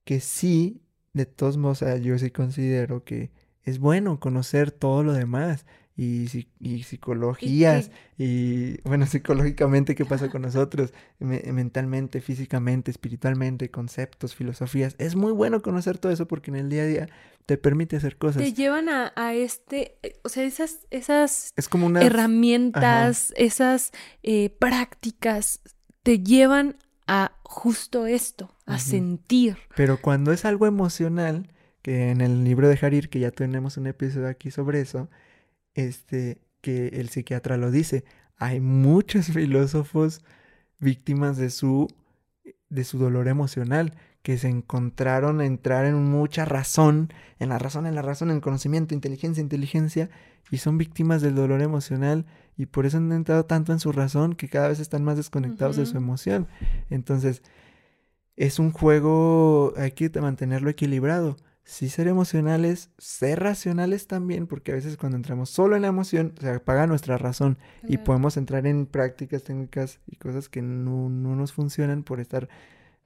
que 0.05 0.21
sí, 0.21 0.83
de 1.13 1.27
todos 1.27 1.57
modos, 1.57 1.85
yo 2.03 2.19
sí 2.19 2.31
considero 2.31 3.05
que 3.05 3.31
es 3.65 3.79
bueno 3.79 4.21
conocer 4.21 4.71
todo 4.71 5.03
lo 5.03 5.13
demás 5.13 5.67
y, 5.97 6.47
y 6.59 6.83
psicologías 6.85 7.91
y, 8.19 8.81
bueno, 8.83 9.07
psicológicamente 9.07 9.95
qué 9.95 10.05
pasa 10.05 10.31
con 10.31 10.43
nosotros, 10.43 10.93
mentalmente, 11.19 12.21
físicamente, 12.21 12.91
espiritualmente, 12.91 13.71
conceptos, 13.71 14.35
filosofías. 14.35 14.95
Es 14.99 15.17
muy 15.17 15.33
bueno 15.33 15.63
conocer 15.63 15.99
todo 15.99 16.13
eso 16.13 16.27
porque 16.27 16.51
en 16.51 16.57
el 16.57 16.69
día 16.69 16.83
a 16.83 16.87
día 16.87 17.09
te 17.47 17.59
permite 17.59 17.97
hacer 17.97 18.17
cosas. 18.17 18.43
Te 18.43 18.53
llevan 18.53 18.89
a, 18.89 19.35
este, 19.35 19.99
eh, 20.03 20.19
o 20.23 20.29
sea, 20.29 20.45
esas, 20.45 20.87
esas 20.91 21.53
es 21.57 21.69
como 21.69 21.87
una... 21.87 22.03
herramientas, 22.03 23.33
esas 23.37 23.93
eh, 24.23 24.51
prácticas 24.59 25.61
te 26.03 26.21
llevan 26.21 26.77
a 27.07 27.33
justo 27.43 28.07
esto, 28.07 28.52
a 28.67 28.79
sentir. 28.79 29.59
Pero 29.77 30.01
cuando 30.01 30.33
es 30.33 30.45
algo 30.45 30.67
emocional, 30.67 31.49
que 31.83 32.11
en 32.11 32.21
el 32.21 32.45
libro 32.45 32.69
de 32.69 32.79
Harir, 32.81 33.09
que 33.09 33.21
ya 33.21 33.31
tenemos 33.31 33.77
un 33.77 33.87
episodio 33.87 34.29
aquí 34.29 34.51
sobre 34.51 34.81
eso, 34.81 35.09
este, 35.75 36.41
que 36.61 36.89
el 36.89 37.09
psiquiatra 37.09 37.57
lo 37.57 37.71
dice, 37.71 38.05
hay 38.37 38.61
muchos 38.61 39.27
filósofos 39.33 40.23
víctimas 40.79 41.37
de 41.37 41.51
su, 41.51 41.89
de 42.69 42.85
su 42.85 42.99
dolor 42.99 43.29
emocional, 43.29 43.95
que 44.23 44.39
se 44.39 44.49
encontraron 44.49 45.41
a 45.41 45.47
entrar 45.47 45.85
en 45.85 45.97
mucha 46.05 46.45
razón, 46.45 47.13
en 47.41 47.49
la 47.49 47.59
razón, 47.59 47.87
en 47.87 47.97
la 47.97 48.03
razón, 48.03 48.31
en 48.31 48.41
conocimiento, 48.41 48.95
inteligencia, 48.95 49.41
inteligencia, 49.41 50.11
y 50.51 50.59
son 50.59 50.79
víctimas 50.79 51.23
del 51.23 51.35
dolor 51.35 51.63
emocional 51.63 52.27
y 52.57 52.67
por 52.67 52.87
eso 52.87 52.99
han 52.99 53.11
entrado 53.11 53.47
tanto 53.47 53.73
en 53.73 53.81
su 53.81 53.91
razón 53.91 54.35
que 54.35 54.49
cada 54.49 54.69
vez 54.69 54.81
están 54.81 55.03
más 55.03 55.17
desconectados 55.17 55.77
de 55.77 55.87
su 55.87 55.97
emoción. 55.97 56.47
Entonces, 56.91 57.43
es 58.37 58.59
un 58.59 58.73
juego, 58.73 59.75
hay 59.77 59.93
que 59.93 60.11
mantenerlo 60.21 60.71
equilibrado. 60.71 61.37
sí 61.65 61.89
ser 61.89 62.09
emocionales, 62.09 62.91
ser 62.99 63.41
racionales 63.41 64.07
también, 64.07 64.47
porque 64.47 64.73
a 64.73 64.75
veces 64.75 64.97
cuando 64.97 65.17
entramos 65.17 65.51
solo 65.51 65.77
en 65.77 65.83
la 65.83 65.89
emoción, 65.89 66.35
se 66.41 66.51
apaga 66.51 66.87
nuestra 66.87 67.19
razón 67.19 67.59
y 67.87 67.99
podemos 67.99 68.37
entrar 68.37 68.67
en 68.67 68.87
prácticas 68.87 69.45
técnicas 69.45 70.01
y 70.07 70.17
cosas 70.17 70.49
que 70.49 70.63
no, 70.63 71.09
no 71.09 71.37
nos 71.37 71.53
funcionan 71.53 72.03
por 72.03 72.21
estar, 72.21 72.49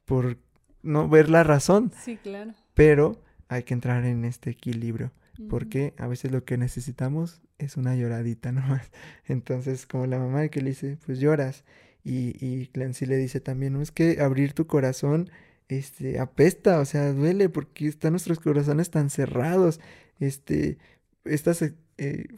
por 0.05 0.39
no 0.83 1.09
ver 1.09 1.29
la 1.29 1.45
razón. 1.45 1.93
Sí, 2.03 2.17
claro. 2.17 2.55
Pero 2.75 3.21
hay 3.49 3.65
que 3.65 3.75
entrar 3.75 4.05
en 4.05 4.25
este 4.25 4.51
equilibrio, 4.51 5.13
porque 5.51 5.95
a 5.99 6.07
veces 6.07 6.33
lo 6.33 6.45
que 6.45 6.57
necesitamos 6.57 7.43
es 7.59 7.77
una 7.77 7.95
lloradita 7.95 8.53
nomás. 8.53 8.91
Entonces, 9.27 9.87
como 9.87 10.07
la 10.07 10.19
mamá 10.19 10.49
que 10.49 10.63
le 10.63 10.71
dice, 10.71 10.99
pues 11.05 11.19
lloras. 11.21 11.65
Y, 12.09 12.37
y 12.39 12.69
Clancy 12.69 13.05
le 13.05 13.17
dice 13.17 13.41
también, 13.41 13.73
no 13.73 13.83
es 13.83 13.91
que 13.91 14.21
abrir 14.21 14.53
tu 14.53 14.69
corazón 14.69 15.29
este, 15.67 16.21
apesta, 16.21 16.79
o 16.79 16.85
sea, 16.85 17.13
duele 17.13 17.49
porque 17.49 17.89
están 17.89 18.13
nuestros 18.13 18.39
corazones 18.39 18.91
tan 18.91 19.11
cerrados, 19.11 19.81
este, 20.21 20.79
estas, 21.25 21.63
eh, 21.63 21.75
eh, 21.99 22.29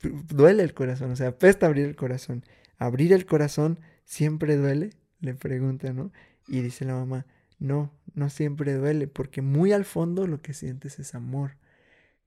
duele 0.00 0.62
el 0.62 0.72
corazón, 0.72 1.10
o 1.10 1.16
sea, 1.16 1.28
apesta 1.28 1.66
abrir 1.66 1.84
el 1.84 1.94
corazón. 1.94 2.42
Abrir 2.78 3.12
el 3.12 3.26
corazón 3.26 3.78
siempre 4.06 4.56
duele, 4.56 4.94
le 5.20 5.34
pregunta, 5.34 5.92
¿no? 5.92 6.10
Y 6.48 6.62
dice 6.62 6.86
la 6.86 6.94
mamá, 6.94 7.26
no, 7.58 7.92
no 8.14 8.30
siempre 8.30 8.72
duele, 8.72 9.08
porque 9.08 9.42
muy 9.42 9.72
al 9.72 9.84
fondo 9.84 10.26
lo 10.26 10.40
que 10.40 10.54
sientes 10.54 10.98
es 10.98 11.14
amor, 11.14 11.58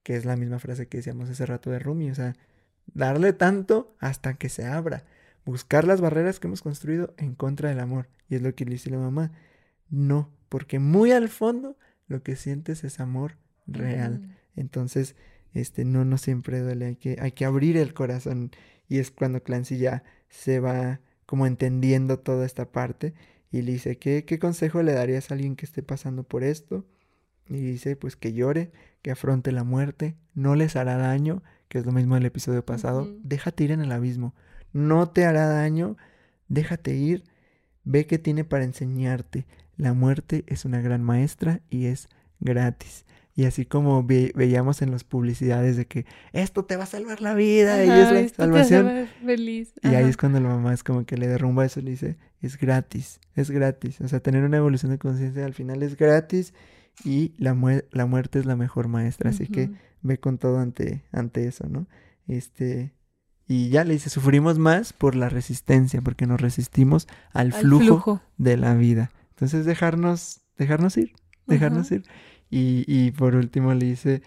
que 0.04 0.16
es 0.16 0.24
la 0.24 0.36
misma 0.36 0.60
frase 0.60 0.88
que 0.88 0.98
decíamos 0.98 1.32
hace 1.32 1.48
rato 1.48 1.72
de 1.72 1.80
Rumi, 1.80 2.12
o 2.12 2.16
sea, 2.16 2.36
darle 2.94 3.34
tanto 3.34 3.96
hasta 4.00 4.36
que 4.36 4.50
se 4.50 4.66
abra, 4.66 5.04
buscar 5.46 5.86
las 5.86 6.02
barreras 6.02 6.40
que 6.40 6.48
hemos 6.48 6.62
construido 6.62 7.14
en 7.18 7.36
contra 7.36 7.70
del 7.70 7.80
amor, 7.80 8.10
y 8.30 8.36
es 8.36 8.42
lo 8.42 8.54
que 8.56 8.66
le 8.66 8.72
dice 8.72 8.90
la 8.90 8.98
mamá, 8.98 9.32
no, 9.90 10.30
porque 10.50 10.80
muy 10.80 11.12
al 11.12 11.30
fondo 11.30 11.78
lo 12.08 12.24
que 12.24 12.36
sientes 12.36 12.84
es 12.84 13.00
amor 13.00 13.38
real. 13.68 14.36
Entonces, 14.56 15.16
este, 15.54 15.86
no, 15.86 16.06
no 16.06 16.18
siempre 16.18 16.60
duele, 16.60 16.86
hay 16.86 16.96
que, 16.96 17.18
hay 17.20 17.32
que 17.32 17.46
abrir 17.46 17.78
el 17.78 17.94
corazón. 17.94 18.52
Y 18.88 19.00
es 19.00 19.12
cuando 19.12 19.44
Clancy 19.44 19.78
ya 19.78 20.04
se 20.30 20.60
va 20.60 21.00
como 21.26 21.48
entendiendo 21.48 22.20
toda 22.20 22.46
esta 22.46 22.72
parte 22.72 23.14
y 23.52 23.62
le 23.62 23.72
dice, 23.74 23.98
¿qué, 23.98 24.26
qué 24.26 24.38
consejo 24.38 24.84
le 24.84 24.94
darías 24.94 25.32
a 25.32 25.34
alguien 25.34 25.56
que 25.56 25.66
esté 25.66 25.82
pasando 25.82 26.24
por 26.24 26.44
esto? 26.44 26.86
Y 27.48 27.58
dice, 27.58 27.96
pues 27.96 28.16
que 28.16 28.34
llore, 28.34 28.72
que 29.02 29.12
afronte 29.12 29.52
la 29.52 29.64
muerte, 29.64 30.16
no 30.34 30.56
les 30.56 30.76
hará 30.76 30.98
daño, 30.98 31.44
que 31.68 31.80
es 31.80 31.86
lo 31.86 31.92
mismo 31.92 32.16
del 32.16 32.26
episodio 32.26 32.66
pasado, 32.66 33.08
déjate 33.24 33.64
ir 33.64 33.72
en 33.72 33.82
el 33.82 33.92
abismo, 33.92 34.34
no 34.76 35.08
te 35.08 35.24
hará 35.24 35.48
daño, 35.48 35.96
déjate 36.50 36.96
ir, 36.96 37.24
ve 37.86 38.06
qué 38.08 38.20
tiene 38.20 38.44
para 38.44 38.66
enseñarte, 38.66 39.46
la 39.78 39.94
muerte 39.94 40.44
es 40.48 40.66
una 40.66 40.82
gran 40.82 41.02
maestra 41.02 41.62
y 41.70 41.86
es 41.86 42.10
gratis. 42.42 43.06
Y 43.38 43.46
así 43.46 43.66
como 43.66 44.04
veíamos 44.04 44.82
en 44.82 44.92
las 44.92 45.06
publicidades 45.06 45.78
de 45.78 45.86
que 45.88 46.06
esto 46.34 46.66
te 46.66 46.76
va 46.76 46.84
a 46.84 46.88
salvar 46.88 47.22
la 47.22 47.34
vida 47.34 47.86
y 47.86 47.90
es 47.90 48.12
la 48.12 48.30
salvación. 48.30 49.08
feliz. 49.26 49.74
Y 49.82 49.88
ahí 49.88 50.10
es 50.10 50.18
cuando 50.18 50.42
la 50.42 50.50
mamá 50.50 50.74
es 50.74 50.84
como 50.84 51.06
que 51.06 51.18
le 51.18 51.28
derrumba 51.28 51.66
eso 51.66 51.80
y 51.80 51.84
le 51.84 51.92
dice, 51.92 52.18
es 52.42 52.58
gratis, 52.58 53.22
es 53.36 53.52
gratis. 53.52 54.02
O 54.02 54.10
sea, 54.10 54.20
tener 54.20 54.44
una 54.44 54.58
evolución 54.58 54.92
de 54.92 54.98
conciencia 54.98 55.46
al 55.46 55.54
final 55.54 55.84
es 55.84 55.96
gratis 55.96 56.54
y 57.06 57.34
la, 57.38 57.56
la 57.92 58.06
muerte 58.06 58.40
es 58.40 58.46
la 58.46 58.58
mejor 58.58 58.90
maestra. 58.90 59.30
Así 59.30 59.48
que 59.48 59.70
ve 60.02 60.18
con 60.18 60.38
todo 60.38 60.60
ante, 60.60 61.04
ante 61.14 61.48
eso, 61.48 61.68
¿no? 61.70 61.88
Este, 62.28 62.95
y 63.48 63.70
ya 63.70 63.84
le 63.84 63.94
dice, 63.94 64.10
sufrimos 64.10 64.58
más 64.58 64.94
por 64.94 65.16
la 65.16 65.30
resistencia, 65.30 66.02
porque 66.02 66.26
nos 66.26 66.42
resistimos 66.42 67.08
al, 67.32 67.54
flujo, 67.54 68.22
de 68.38 68.58
la 68.58 68.74
vida. 68.74 69.12
Entonces 69.32 69.66
dejarnos, 69.66 70.42
dejarnos 70.58 70.98
ir, 70.98 71.14
dejarnos 71.46 71.92
ir. 71.92 72.04
Y, 72.50 72.84
y 72.88 73.12
por 73.12 73.36
último 73.36 73.74
le 73.74 73.86
dice, 73.86 74.24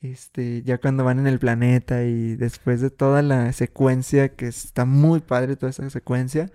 este, 0.00 0.62
ya 0.62 0.78
cuando 0.78 1.04
van 1.04 1.18
en 1.20 1.26
el 1.26 1.38
planeta 1.38 2.04
y 2.04 2.34
después 2.34 2.80
de 2.80 2.90
toda 2.90 3.22
la 3.22 3.52
secuencia, 3.52 4.34
que 4.34 4.48
está 4.48 4.84
muy 4.84 5.20
padre 5.20 5.56
toda 5.56 5.70
esa 5.70 5.88
secuencia, 5.90 6.50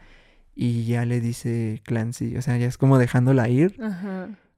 y 0.54 0.86
ya 0.86 1.06
le 1.06 1.22
dice 1.22 1.82
Clancy, 1.86 2.36
o 2.36 2.42
sea, 2.42 2.58
ya 2.58 2.66
es 2.66 2.78
como 2.78 2.98
dejándola 2.98 3.48
ir. 3.48 3.80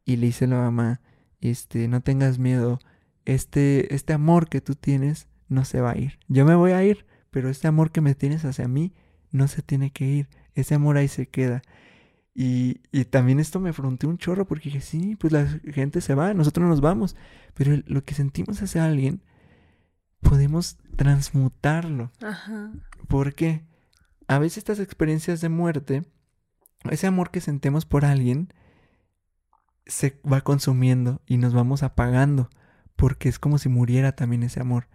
Y 0.06 0.16
le 0.16 0.28
dice 0.28 0.48
la 0.48 0.56
mamá, 0.56 1.02
este, 1.42 1.88
no 1.88 2.02
tengas 2.02 2.40
miedo, 2.40 2.80
este, 3.26 3.94
este 3.94 4.14
amor 4.14 4.48
que 4.48 4.62
tú 4.62 4.76
tienes 4.76 5.28
no 5.50 5.66
se 5.66 5.82
va 5.82 5.92
a 5.92 5.98
ir. 5.98 6.18
Yo 6.30 6.46
me 6.46 6.56
voy 6.56 6.72
a 6.72 6.84
ir, 6.84 7.06
pero 7.40 7.48
este 7.48 7.70
amor 7.70 7.92
que 7.92 8.02
me 8.02 8.16
tienes 8.16 8.44
hacia 8.44 8.68
mí 8.68 8.92
no 9.32 9.48
se 9.48 9.62
tiene 9.62 9.92
que 9.92 10.04
ir. 10.04 10.28
Ese 10.56 10.76
amor 10.76 10.98
ahí 10.98 11.08
se 11.08 11.30
queda. 11.30 11.62
Y, 12.36 12.82
y, 12.92 13.06
también 13.06 13.40
esto 13.40 13.62
me 13.62 13.70
afronté 13.70 14.08
un 14.08 14.18
chorro 14.18 14.46
porque 14.46 14.66
dije, 14.66 14.82
sí, 14.82 15.16
pues 15.16 15.32
la 15.32 15.48
gente 15.74 16.02
se 16.02 16.16
va, 16.16 16.34
nosotros 16.34 16.68
nos 16.68 16.82
vamos. 16.82 17.16
Pero 17.54 17.82
lo 17.88 18.04
que 18.04 18.14
sentimos 18.14 18.62
hacia 18.62 18.84
alguien, 18.84 19.24
podemos 20.20 20.80
transmutarlo. 20.98 22.12
Ajá. 22.22 22.74
Porque 23.08 23.64
a 24.28 24.38
veces 24.38 24.58
estas 24.58 24.82
experiencias 24.82 25.40
de 25.40 25.48
muerte, 25.48 26.04
ese 26.90 27.08
amor 27.08 27.32
que 27.32 27.40
sentimos 27.40 27.86
por 27.86 28.04
alguien, 28.04 28.54
se 29.86 30.20
va 30.30 30.42
consumiendo 30.42 31.22
y 31.26 31.38
nos 31.38 31.54
vamos 31.54 31.84
apagando. 31.84 32.50
Porque 32.98 33.30
es 33.30 33.40
como 33.40 33.60
si 33.60 33.70
muriera 33.70 34.12
también 34.12 34.44
ese 34.44 34.60
amor 34.60 34.90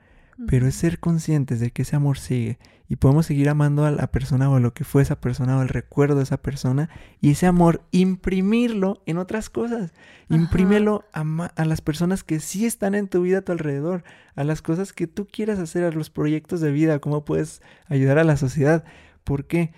pero 0.46 0.66
es 0.66 0.74
ser 0.74 0.98
conscientes 0.98 1.60
de 1.60 1.70
que 1.70 1.82
ese 1.82 1.96
amor 1.96 2.18
sigue 2.18 2.58
y 2.88 2.96
podemos 2.96 3.26
seguir 3.26 3.48
amando 3.48 3.84
a 3.84 3.90
la 3.90 4.08
persona 4.08 4.50
o 4.50 4.56
a 4.56 4.60
lo 4.60 4.74
que 4.74 4.84
fue 4.84 5.02
esa 5.02 5.20
persona 5.20 5.56
o 5.56 5.62
el 5.62 5.68
recuerdo 5.68 6.16
de 6.16 6.24
esa 6.24 6.42
persona 6.42 6.90
y 7.20 7.30
ese 7.30 7.46
amor 7.46 7.82
imprimirlo 7.92 9.02
en 9.06 9.18
otras 9.18 9.48
cosas. 9.48 9.92
Imprímelo 10.28 11.04
a, 11.12 11.22
a, 11.56 11.64
las 11.64 11.80
personas 11.80 12.24
que 12.24 12.40
sí 12.40 12.66
están 12.66 12.94
en 12.94 13.08
tu 13.08 13.22
vida 13.22 13.38
a 13.38 13.42
tu 13.42 13.52
alrededor, 13.52 14.04
a 14.34 14.44
las 14.44 14.60
cosas 14.60 14.92
que 14.92 15.06
tú 15.06 15.26
quieras 15.26 15.58
hacer, 15.58 15.84
a 15.84 15.90
los 15.90 16.10
proyectos 16.10 16.60
de 16.60 16.72
vida, 16.72 16.98
cómo 16.98 17.24
puedes 17.24 17.62
ayudar 17.86 18.18
a 18.18 18.24
la 18.24 18.36
sociedad. 18.36 18.84
¿Por 19.22 19.46
qué? 19.46 19.72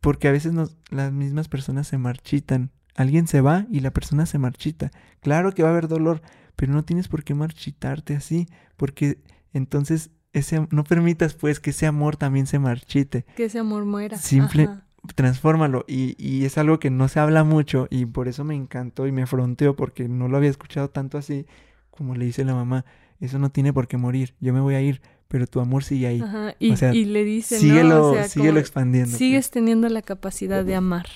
Porque 0.00 0.28
a 0.28 0.32
veces 0.32 0.52
nos, 0.52 0.76
las 0.90 1.12
mismas 1.12 1.48
personas 1.48 1.88
se 1.88 1.98
marchitan. 1.98 2.70
Alguien 2.94 3.26
se 3.26 3.40
va 3.40 3.66
y 3.70 3.80
la 3.80 3.92
persona 3.92 4.26
se 4.26 4.38
marchita. 4.38 4.90
Claro 5.20 5.52
que 5.52 5.62
va 5.62 5.68
a 5.68 5.72
haber 5.72 5.88
dolor, 5.88 6.22
pero 6.54 6.72
no 6.72 6.84
tienes 6.84 7.08
por 7.08 7.24
qué 7.24 7.34
marchitarte 7.34 8.16
así, 8.16 8.46
porque 8.76 9.18
entonces, 9.52 10.10
ese, 10.32 10.66
no 10.70 10.84
permitas 10.84 11.34
pues 11.34 11.60
que 11.60 11.70
ese 11.70 11.86
amor 11.86 12.16
también 12.16 12.46
se 12.46 12.58
marchite. 12.58 13.24
Que 13.36 13.44
ese 13.44 13.58
amor 13.58 13.84
muera. 13.84 14.18
Simple, 14.18 14.68
transfórmalo. 15.14 15.84
Y, 15.88 16.14
y, 16.18 16.44
es 16.44 16.58
algo 16.58 16.78
que 16.78 16.90
no 16.90 17.08
se 17.08 17.20
habla 17.20 17.44
mucho 17.44 17.88
y 17.90 18.06
por 18.06 18.28
eso 18.28 18.44
me 18.44 18.54
encantó 18.54 19.06
y 19.06 19.12
me 19.12 19.26
fronteó 19.26 19.76
porque 19.76 20.08
no 20.08 20.28
lo 20.28 20.36
había 20.36 20.50
escuchado 20.50 20.90
tanto 20.90 21.18
así 21.18 21.46
como 21.90 22.14
le 22.14 22.26
dice 22.26 22.44
la 22.44 22.54
mamá. 22.54 22.84
Eso 23.20 23.38
no 23.38 23.50
tiene 23.50 23.72
por 23.72 23.88
qué 23.88 23.96
morir. 23.96 24.34
Yo 24.40 24.52
me 24.52 24.60
voy 24.60 24.74
a 24.74 24.82
ir, 24.82 25.00
pero 25.28 25.46
tu 25.46 25.60
amor 25.60 25.84
sigue 25.84 26.06
ahí. 26.06 26.20
Ajá. 26.20 26.54
Y, 26.58 26.74
y 26.84 27.04
le 27.06 27.24
dice, 27.24 27.58
síguelo, 27.58 28.14
¿no? 28.14 28.24
síguelo 28.28 28.60
expandiendo. 28.60 29.10
Pues. 29.10 29.18
Sigues 29.18 29.50
teniendo 29.50 29.88
la 29.88 30.02
capacidad 30.02 30.64
de 30.64 30.74
amar. 30.74 31.06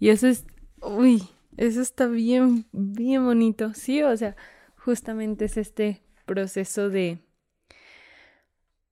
Y 0.00 0.08
eso 0.08 0.26
es, 0.26 0.44
uy, 0.82 1.22
eso 1.56 1.80
está 1.80 2.06
bien, 2.06 2.66
bien 2.72 3.24
bonito. 3.24 3.72
Sí, 3.74 4.02
o 4.02 4.16
sea, 4.16 4.36
justamente 4.76 5.44
es 5.44 5.56
este 5.56 6.02
proceso 6.26 6.88
de 6.88 7.18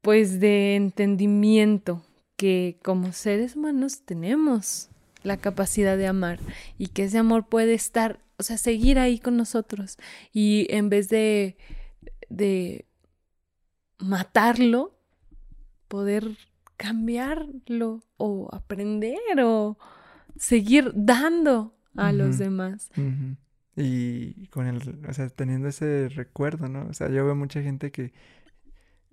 pues 0.06 0.38
de 0.38 0.76
entendimiento 0.76 2.00
que 2.36 2.78
como 2.84 3.10
seres 3.10 3.56
humanos 3.56 4.02
tenemos 4.04 4.88
la 5.24 5.36
capacidad 5.36 5.96
de 5.96 6.06
amar 6.06 6.38
y 6.78 6.86
que 6.86 7.02
ese 7.02 7.18
amor 7.18 7.48
puede 7.48 7.74
estar, 7.74 8.20
o 8.36 8.44
sea, 8.44 8.56
seguir 8.56 9.00
ahí 9.00 9.18
con 9.18 9.36
nosotros 9.36 9.98
y 10.32 10.68
en 10.70 10.90
vez 10.90 11.08
de, 11.08 11.56
de 12.28 12.84
matarlo, 13.98 14.96
poder 15.88 16.36
cambiarlo 16.76 18.04
o 18.16 18.48
aprender 18.52 19.40
o 19.42 19.76
seguir 20.38 20.92
dando 20.94 21.74
a 21.96 22.12
los 22.12 22.38
demás. 22.38 22.92
Y 23.74 24.46
con 24.50 24.68
el, 24.68 25.04
o 25.08 25.12
sea, 25.12 25.28
teniendo 25.30 25.66
ese 25.66 26.08
recuerdo, 26.10 26.68
¿no? 26.68 26.86
O 26.86 26.94
sea, 26.94 27.08
yo 27.08 27.24
veo 27.24 27.34
mucha 27.34 27.60
gente 27.60 27.90
que 27.90 28.12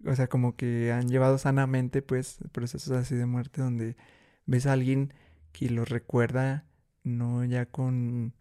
o 0.06 0.16
sea, 0.16 0.28
como 0.28 0.56
que 0.56 0.92
han 0.92 1.08
llevado 1.08 1.38
sanamente, 1.38 2.02
pues, 2.02 2.40
procesos 2.52 2.92
así 2.98 3.16
de 3.16 3.26
muerte 3.26 3.62
donde 3.62 3.96
ves 4.46 4.66
a 4.66 4.74
alguien 4.74 5.14
que 5.52 5.70
lo 5.70 5.86
recuerda 5.86 6.66
no 7.04 7.44
ya 7.44 7.66
con, 7.66 8.34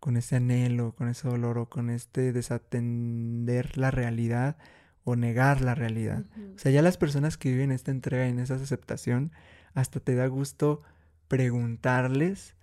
con 0.00 0.16
ese 0.16 0.36
anhelo, 0.36 0.94
con 0.94 1.08
ese 1.08 1.28
dolor 1.28 1.58
o 1.58 1.68
con 1.68 1.90
este 1.90 2.32
desatender 2.32 3.76
la 3.78 3.90
realidad 3.90 4.56
o 5.04 5.16
negar 5.16 5.62
la 5.62 5.74
realidad. 5.74 6.24
O 6.54 6.58
sea, 6.58 6.72
ya 6.72 6.82
las 6.82 6.96
personas 6.96 7.36
que 7.36 7.50
viven 7.50 7.72
esta 7.72 7.90
entrega 7.90 8.26
y 8.26 8.30
en 8.30 8.38
esa 8.38 8.54
aceptación, 8.54 9.32
hasta 9.74 10.00
te 10.00 10.14
da 10.14 10.26
gusto 10.26 10.82
preguntarles 11.28 12.54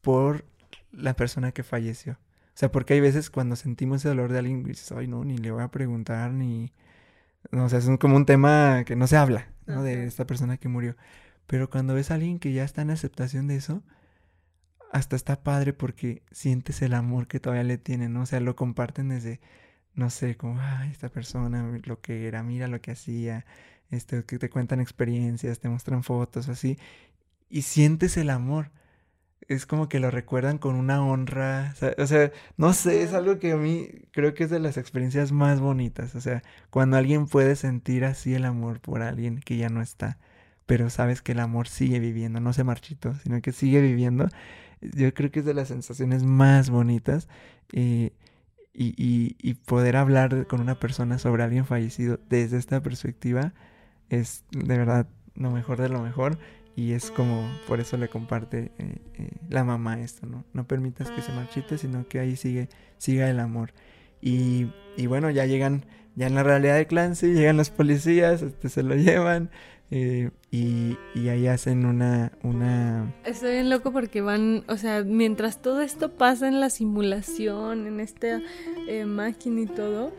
por 0.00 0.44
la 0.90 1.14
persona 1.14 1.52
que 1.52 1.62
falleció. 1.62 2.14
O 2.14 2.58
sea, 2.58 2.72
porque 2.72 2.94
hay 2.94 3.00
veces 3.00 3.30
cuando 3.30 3.54
sentimos 3.54 3.98
ese 3.98 4.08
dolor 4.08 4.32
de 4.32 4.38
alguien, 4.38 4.64
dices, 4.64 4.90
ay, 4.92 5.06
no, 5.06 5.24
ni 5.24 5.36
le 5.36 5.50
voy 5.50 5.62
a 5.62 5.68
preguntar, 5.68 6.32
ni, 6.32 6.72
o 7.52 7.68
sea, 7.68 7.78
es 7.78 7.88
como 7.98 8.16
un 8.16 8.26
tema 8.26 8.84
que 8.84 8.96
no 8.96 9.06
se 9.06 9.16
habla, 9.16 9.48
¿no? 9.66 9.82
De 9.82 10.06
esta 10.06 10.26
persona 10.26 10.56
que 10.56 10.68
murió. 10.68 10.96
Pero 11.46 11.70
cuando 11.70 11.94
ves 11.94 12.10
a 12.10 12.14
alguien 12.14 12.38
que 12.38 12.52
ya 12.52 12.64
está 12.64 12.82
en 12.82 12.90
aceptación 12.90 13.46
de 13.46 13.56
eso, 13.56 13.82
hasta 14.92 15.16
está 15.16 15.42
padre 15.42 15.72
porque 15.72 16.22
sientes 16.32 16.82
el 16.82 16.94
amor 16.94 17.26
que 17.28 17.40
todavía 17.40 17.64
le 17.64 17.78
tienen, 17.78 18.12
¿no? 18.12 18.22
O 18.22 18.26
sea, 18.26 18.40
lo 18.40 18.56
comparten 18.56 19.08
desde, 19.08 19.40
no 19.94 20.10
sé, 20.10 20.36
como, 20.36 20.60
ay, 20.60 20.90
esta 20.90 21.08
persona, 21.08 21.78
lo 21.84 22.00
que 22.00 22.26
era, 22.28 22.42
mira 22.42 22.68
lo 22.68 22.80
que 22.80 22.92
hacía, 22.92 23.44
este, 23.90 24.24
que 24.24 24.38
te 24.38 24.50
cuentan 24.50 24.80
experiencias, 24.80 25.60
te 25.60 25.68
muestran 25.68 26.02
fotos, 26.02 26.48
así, 26.48 26.78
y 27.48 27.62
sientes 27.62 28.16
el 28.16 28.30
amor. 28.30 28.70
Es 29.48 29.66
como 29.66 29.88
que 29.88 30.00
lo 30.00 30.10
recuerdan 30.10 30.58
con 30.58 30.74
una 30.74 31.04
honra, 31.04 31.74
o 31.98 32.06
sea, 32.06 32.32
no 32.56 32.72
sé, 32.72 33.02
es 33.02 33.12
algo 33.14 33.38
que 33.38 33.52
a 33.52 33.56
mí 33.56 33.88
creo 34.10 34.34
que 34.34 34.44
es 34.44 34.50
de 34.50 34.58
las 34.58 34.76
experiencias 34.76 35.30
más 35.30 35.60
bonitas, 35.60 36.16
o 36.16 36.20
sea, 36.20 36.42
cuando 36.70 36.96
alguien 36.96 37.26
puede 37.26 37.54
sentir 37.54 38.04
así 38.04 38.34
el 38.34 38.44
amor 38.44 38.80
por 38.80 39.02
alguien 39.02 39.38
que 39.40 39.56
ya 39.56 39.68
no 39.68 39.82
está, 39.82 40.18
pero 40.66 40.90
sabes 40.90 41.22
que 41.22 41.32
el 41.32 41.40
amor 41.40 41.68
sigue 41.68 42.00
viviendo, 42.00 42.40
no 42.40 42.52
se 42.52 42.64
marchitó, 42.64 43.14
sino 43.22 43.40
que 43.40 43.52
sigue 43.52 43.80
viviendo, 43.80 44.28
yo 44.80 45.14
creo 45.14 45.30
que 45.30 45.40
es 45.40 45.46
de 45.46 45.54
las 45.54 45.68
sensaciones 45.68 46.24
más 46.24 46.70
bonitas. 46.70 47.28
Eh, 47.72 48.12
y, 48.78 49.36
y, 49.40 49.54
poder 49.54 49.96
hablar 49.96 50.46
con 50.46 50.60
una 50.60 50.78
persona 50.78 51.18
sobre 51.18 51.42
alguien 51.42 51.64
fallecido 51.64 52.20
desde 52.28 52.58
esta 52.58 52.82
perspectiva 52.82 53.54
es 54.10 54.44
de 54.50 54.76
verdad 54.76 55.08
lo 55.34 55.50
mejor 55.50 55.80
de 55.80 55.88
lo 55.88 56.02
mejor 56.02 56.38
y 56.76 56.92
es 56.92 57.10
como 57.10 57.50
por 57.66 57.80
eso 57.80 57.96
le 57.96 58.08
comparte 58.08 58.70
eh, 58.78 58.98
eh, 59.14 59.30
la 59.48 59.64
mamá 59.64 60.00
esto, 60.00 60.26
¿no? 60.26 60.44
No 60.52 60.66
permitas 60.66 61.10
que 61.10 61.22
se 61.22 61.32
marchite, 61.32 61.78
sino 61.78 62.06
que 62.06 62.20
ahí 62.20 62.36
sigue, 62.36 62.68
siga 62.98 63.30
el 63.30 63.40
amor. 63.40 63.72
Y, 64.20 64.66
y 64.96 65.06
bueno, 65.06 65.30
ya 65.30 65.46
llegan, 65.46 65.86
ya 66.14 66.26
en 66.26 66.34
la 66.34 66.42
realidad 66.42 66.76
de 66.76 66.86
Clancy, 66.86 67.32
llegan 67.32 67.56
los 67.56 67.70
policías, 67.70 68.42
este, 68.42 68.68
se 68.68 68.82
lo 68.82 68.94
llevan, 68.94 69.50
eh, 69.90 70.30
y, 70.50 70.96
ahí 71.28 71.46
hacen 71.46 71.84
una, 71.84 72.32
una... 72.42 73.14
Estoy 73.24 73.52
bien 73.52 73.70
loco 73.70 73.92
porque 73.92 74.20
van, 74.20 74.64
o 74.68 74.76
sea, 74.76 75.02
mientras 75.04 75.60
todo 75.60 75.80
esto 75.80 76.12
pasa 76.12 76.48
en 76.48 76.60
la 76.60 76.70
simulación, 76.70 77.86
en 77.86 78.00
esta 78.00 78.40
eh, 78.88 79.04
máquina 79.04 79.60
y 79.60 79.66
todo, 79.66 80.12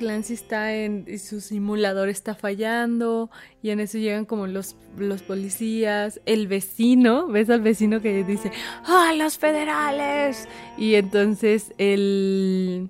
Clancy 0.00 0.32
está 0.32 0.74
en 0.74 1.18
su 1.18 1.42
simulador 1.42 2.08
está 2.08 2.34
fallando 2.34 3.30
y 3.62 3.68
en 3.68 3.80
eso 3.80 3.98
llegan 3.98 4.24
como 4.24 4.46
los, 4.46 4.74
los 4.96 5.22
policías, 5.22 6.22
el 6.24 6.46
vecino, 6.46 7.26
ves 7.28 7.50
al 7.50 7.60
vecino 7.60 8.00
que 8.00 8.24
dice, 8.24 8.50
¡ah, 8.86 9.12
los 9.14 9.36
federales! 9.36 10.48
Y 10.78 10.94
entonces 10.94 11.74
el 11.76 12.88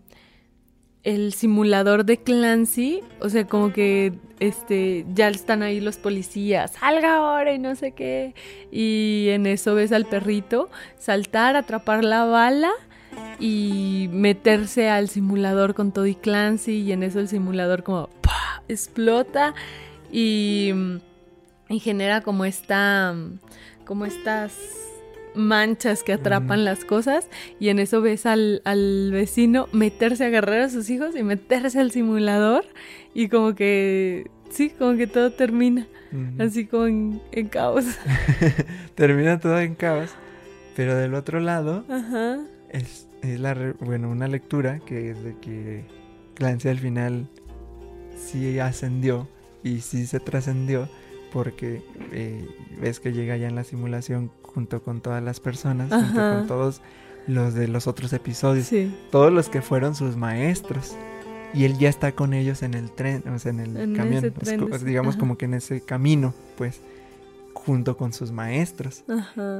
el 1.02 1.32
simulador 1.32 2.04
de 2.04 2.18
Clancy, 2.18 3.00
o 3.20 3.28
sea, 3.28 3.46
como 3.46 3.72
que 3.72 4.12
este 4.38 5.04
ya 5.12 5.28
están 5.28 5.62
ahí 5.62 5.80
los 5.80 5.96
policías, 5.96 6.72
salga 6.72 7.16
ahora 7.16 7.52
y 7.52 7.58
no 7.58 7.74
sé 7.74 7.92
qué. 7.92 8.34
Y 8.70 9.28
en 9.30 9.46
eso 9.46 9.74
ves 9.74 9.90
al 9.90 10.06
perrito 10.06 10.70
saltar, 10.98 11.56
atrapar 11.56 12.04
la 12.04 12.24
bala 12.24 12.70
y 13.38 14.08
meterse 14.12 14.88
al 14.88 15.08
simulador 15.08 15.74
con 15.74 15.92
todo 15.92 16.06
y 16.06 16.14
Clancy 16.14 16.82
y 16.82 16.92
en 16.92 17.02
eso 17.02 17.20
el 17.20 17.28
simulador 17.28 17.82
como 17.82 18.08
explota 18.68 19.54
y, 20.12 20.72
y 21.68 21.78
genera 21.78 22.20
como 22.20 22.44
esta 22.44 23.14
como 23.84 24.06
estas 24.06 24.52
manchas 25.34 26.02
que 26.02 26.12
atrapan 26.12 26.64
las 26.64 26.84
cosas 26.84 27.28
y 27.58 27.68
en 27.68 27.78
eso 27.78 28.00
ves 28.00 28.26
al, 28.26 28.62
vecino 29.12 29.68
meterse 29.72 30.24
a 30.24 30.26
agarrar 30.28 30.60
a 30.60 30.68
sus 30.68 30.90
hijos 30.90 31.16
y 31.16 31.22
meterse 31.22 31.80
al 31.80 31.90
simulador 31.90 32.64
y 33.14 33.28
como 33.28 33.54
que, 33.54 34.30
sí, 34.50 34.70
como 34.70 34.96
que 34.96 35.06
todo 35.06 35.32
termina, 35.32 35.86
así 36.38 36.66
como 36.66 36.86
en, 36.86 37.48
caos. 37.50 37.84
termina 38.94 39.38
todo 39.40 39.58
en 39.60 39.74
caos, 39.74 40.10
pero 40.76 40.94
del 40.96 41.14
otro 41.14 41.40
lado 41.40 41.84
es, 42.68 43.08
la, 43.22 43.74
bueno, 43.80 44.10
una 44.10 44.28
lectura 44.28 44.80
que 44.80 45.10
es 45.10 45.22
de 45.22 45.36
que 45.38 45.84
Clancy 46.34 46.68
al 46.68 46.78
final 46.78 47.28
sí 48.16 48.58
ascendió 48.58 49.28
y 49.62 49.80
sí 49.80 50.06
se 50.06 50.20
trascendió 50.20 50.88
porque 51.32 51.82
eh, 52.12 52.48
ves 52.80 53.00
que 53.00 53.12
llega 53.12 53.36
ya 53.36 53.48
en 53.48 53.54
la 53.54 53.64
simulación 53.64 54.30
junto 54.42 54.82
con 54.82 55.00
todas 55.00 55.22
las 55.22 55.40
personas, 55.40 55.90
junto 55.90 56.20
con 56.20 56.46
todos 56.46 56.80
los 57.26 57.54
de 57.54 57.68
los 57.68 57.86
otros 57.86 58.12
episodios, 58.12 58.70
todos 59.10 59.32
los 59.32 59.48
que 59.48 59.62
fueron 59.62 59.94
sus 59.94 60.16
maestros. 60.16 60.96
Y 61.52 61.64
él 61.64 61.78
ya 61.78 61.88
está 61.88 62.12
con 62.12 62.32
ellos 62.32 62.62
en 62.62 62.74
el 62.74 62.92
tren, 62.92 63.24
o 63.28 63.38
sea, 63.38 63.50
en 63.50 63.60
el 63.60 63.96
camión, 63.96 64.32
digamos 64.84 65.16
como 65.16 65.36
que 65.36 65.46
en 65.46 65.54
ese 65.54 65.80
camino, 65.80 66.32
pues, 66.56 66.80
junto 67.64 67.96
con 67.96 68.12
sus 68.12 68.32
maestros. 68.32 69.04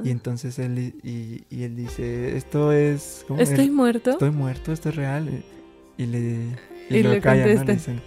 Y 0.03 0.09
entonces 0.09 0.59
él, 0.59 0.95
y, 1.03 1.43
él 1.51 1.75
dice, 1.75 2.35
esto 2.35 2.71
es... 2.71 3.25
¿Estoy 3.37 3.69
muerto? 3.69 4.11
Estoy 4.11 4.31
muerto, 4.31 4.71
esto 4.71 4.89
es 4.89 4.95
real. 4.95 5.43
Y 5.97 6.05
le, 6.05 6.57
y 6.89 7.03
lo 7.03 7.21
callan, 7.21 7.55
¿no? 7.55 7.63
Le 7.63 7.73
dicen, 7.73 8.01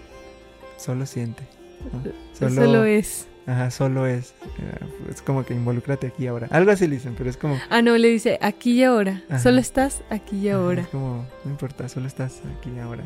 solo 0.76 1.06
siente. 1.06 1.44
solo 2.32 2.84
es. 2.84 3.28
Ajá, 3.46 3.70
solo 3.70 4.06
es. 4.06 4.30
Eh, 4.58 5.10
es 5.10 5.22
como 5.22 5.44
que 5.44 5.54
involúcrate 5.54 6.06
aquí 6.06 6.24
y 6.24 6.26
ahora. 6.26 6.48
Algo 6.50 6.70
así 6.70 6.86
le 6.86 6.96
dicen, 6.96 7.14
pero 7.16 7.28
es 7.28 7.36
como. 7.36 7.58
Ah, 7.68 7.82
no, 7.82 7.96
le 7.96 8.08
dice 8.08 8.38
aquí 8.40 8.72
y 8.72 8.84
ahora. 8.84 9.22
Solo 9.42 9.60
estás 9.60 10.02
aquí 10.10 10.38
y 10.38 10.48
ahora. 10.48 10.82
es 10.82 10.88
como, 10.88 11.26
no 11.44 11.50
importa, 11.50 11.88
solo 11.88 12.06
estás 12.06 12.40
aquí 12.58 12.70
y 12.74 12.78
ahora. 12.80 13.04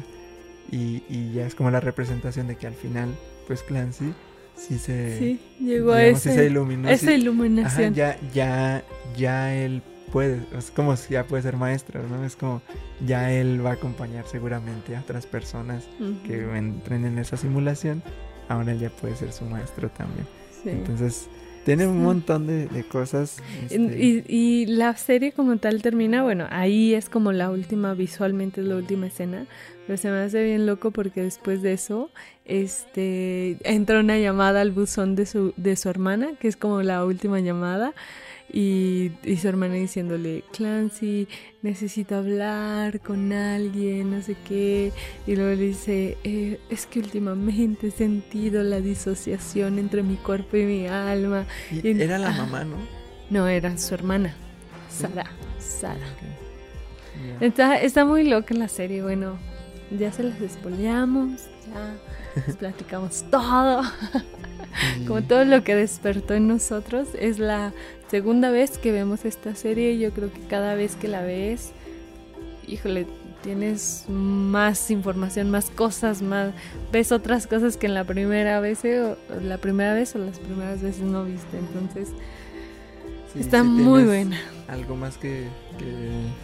Y, 0.71 1.03
y 1.09 1.33
ya 1.35 1.47
es 1.47 1.55
como 1.55 1.71
la 1.71 1.81
representación 1.81 2.47
de 2.47 2.57
que 2.57 2.67
al 2.67 2.75
final, 2.75 3.15
pues 3.47 3.63
Clancy 3.63 4.15
sí 4.59 4.79
se. 4.79 5.19
Sí, 5.19 5.41
llegó 5.61 5.93
a 5.93 6.05
ese, 6.05 6.35
se 6.35 6.47
iluminó, 6.47 6.89
esa 6.89 7.13
iluminación. 7.13 7.95
ya, 7.95 8.19
ya, 8.35 8.85
ya 9.17 9.55
él 9.55 9.83
puede, 10.13 10.41
es 10.57 10.71
como 10.71 10.97
si 10.97 11.15
ya 11.15 11.25
puede 11.25 11.43
ser 11.43 11.57
maestro, 11.57 12.07
¿no? 12.09 12.25
Es 12.25 12.37
como 12.37 12.61
ya 13.07 13.33
él 13.33 13.65
va 13.65 13.71
a 13.71 13.75
acompañar 13.75 14.27
seguramente 14.27 14.97
a 14.97 15.01
otras 15.01 15.27
personas 15.27 15.85
que 16.27 16.43
entren 16.57 17.05
en 17.05 17.19
esa 17.19 17.37
simulación 17.37 18.03
ahora 18.49 18.73
él 18.73 18.79
ya 18.81 18.91
puede 18.91 19.15
ser 19.15 19.33
su 19.33 19.45
maestro 19.45 19.89
también. 19.91 20.27
Entonces, 20.65 21.29
tiene 21.69 21.87
un 21.87 22.03
montón 22.03 22.47
de, 22.47 22.83
cosas. 22.91 23.43
Este 23.69 24.25
y, 24.27 24.65
la 24.65 24.97
serie 24.97 25.33
como 25.33 25.59
tal 25.59 25.83
termina, 25.83 26.23
bueno, 26.23 26.47
ahí 26.49 26.95
es 26.95 27.11
como 27.11 27.31
la 27.31 27.51
última, 27.51 27.93
visualmente 27.93 28.63
es 28.63 28.67
la 28.67 28.77
última 28.77 29.09
escena, 29.09 29.45
pero 29.87 29.99
se 29.99 30.11
me 30.11 30.17
hace 30.17 30.43
bien 30.43 30.65
loco 30.65 30.93
porque 30.93 31.23
después 31.23 31.61
de 31.61 31.75
eso, 31.75 32.09
este, 32.47 33.59
entra 33.71 34.01
una 34.01 34.17
llamada 34.17 34.63
al 34.63 34.71
buzón 34.71 35.15
de 35.15 35.27
su, 35.27 35.53
de 35.59 35.77
su 35.77 35.91
hermana, 35.91 36.31
que 36.41 36.49
es 36.49 36.57
como 36.57 36.81
la 36.81 37.05
última 37.05 37.39
llamada. 37.41 37.93
Y, 38.51 39.13
su 39.41 39.49
hermana 39.49 39.75
diciéndole, 39.75 40.43
Clancy, 40.53 41.29
necesito 41.63 42.17
hablar 42.17 43.01
con 43.01 43.33
alguien, 43.33 44.11
no 44.11 44.23
sé 44.23 44.37
qué. 44.47 44.93
Y 45.27 45.37
luego 45.37 45.51
le 45.51 45.67
dice, 45.69 46.17
eh, 46.25 46.59
es 46.71 46.87
que 46.87 47.01
últimamente 47.01 47.89
he 47.89 47.91
sentido 47.91 48.63
la 48.63 48.81
disociación 48.81 49.79
entre 49.79 50.03
mi 50.03 50.17
cuerpo 50.17 50.57
y 50.57 50.65
mi 50.65 50.87
alma. 50.87 51.47
era 51.83 52.19
la 52.19 52.31
mamá, 52.31 52.65
¿no? 52.65 52.77
No, 53.31 53.47
era 53.47 53.77
su 53.77 53.95
hermana, 53.95 54.35
Sara. 54.89 55.27
Sara. 55.59 56.07
Está, 57.41 57.79
está 57.81 58.05
muy 58.05 58.25
loca 58.25 58.55
la 58.55 58.69
serie, 58.69 59.03
bueno, 59.03 59.39
ya 59.91 60.13
se 60.13 60.23
las 60.23 60.41
despoleamos, 60.41 61.43
ya 61.67 62.43
les 62.47 62.57
platicamos 62.59 63.25
todo. 63.31 63.83
Como 65.07 65.23
todo 65.23 65.45
lo 65.45 65.65
que 65.65 65.75
despertó 65.75 66.35
en 66.35 66.49
nosotros 66.49 67.09
es 67.19 67.39
la 67.39 67.73
segunda 68.09 68.51
vez 68.51 68.79
que 68.79 68.93
vemos 68.93 69.25
esta 69.25 69.55
serie. 69.55 69.99
Yo 69.99 70.13
creo 70.13 70.33
que 70.33 70.41
cada 70.41 70.75
vez 70.75 70.97
que 70.97 71.09
la 71.09 71.23
ves, 71.23 71.73
híjole, 72.67 73.07
tienes 73.43 74.05
más 74.09 74.91
información, 74.91 75.51
más 75.51 75.71
cosas, 75.71 76.23
más 76.23 76.53
ves 76.93 77.13
otras 77.13 77.47
cosas 77.47 77.77
que 77.77 77.87
en 77.87 77.95
la 77.95 78.05
primera 78.05 78.61
vez 78.61 78.85
eh, 78.85 79.03
o 79.03 79.17
la 79.41 79.59
primera 79.59 79.95
vez 79.95 80.15
o 80.15 80.19
las 80.19 80.39
primeras 80.39 80.83
veces 80.83 81.03
no 81.03 81.25
viste. 81.25 81.59
Entonces 81.59 82.13
está 83.35 83.63
muy 83.63 84.05
buena. 84.05 84.37
Algo 84.69 84.97
más 84.97 85.17
que, 85.17 85.49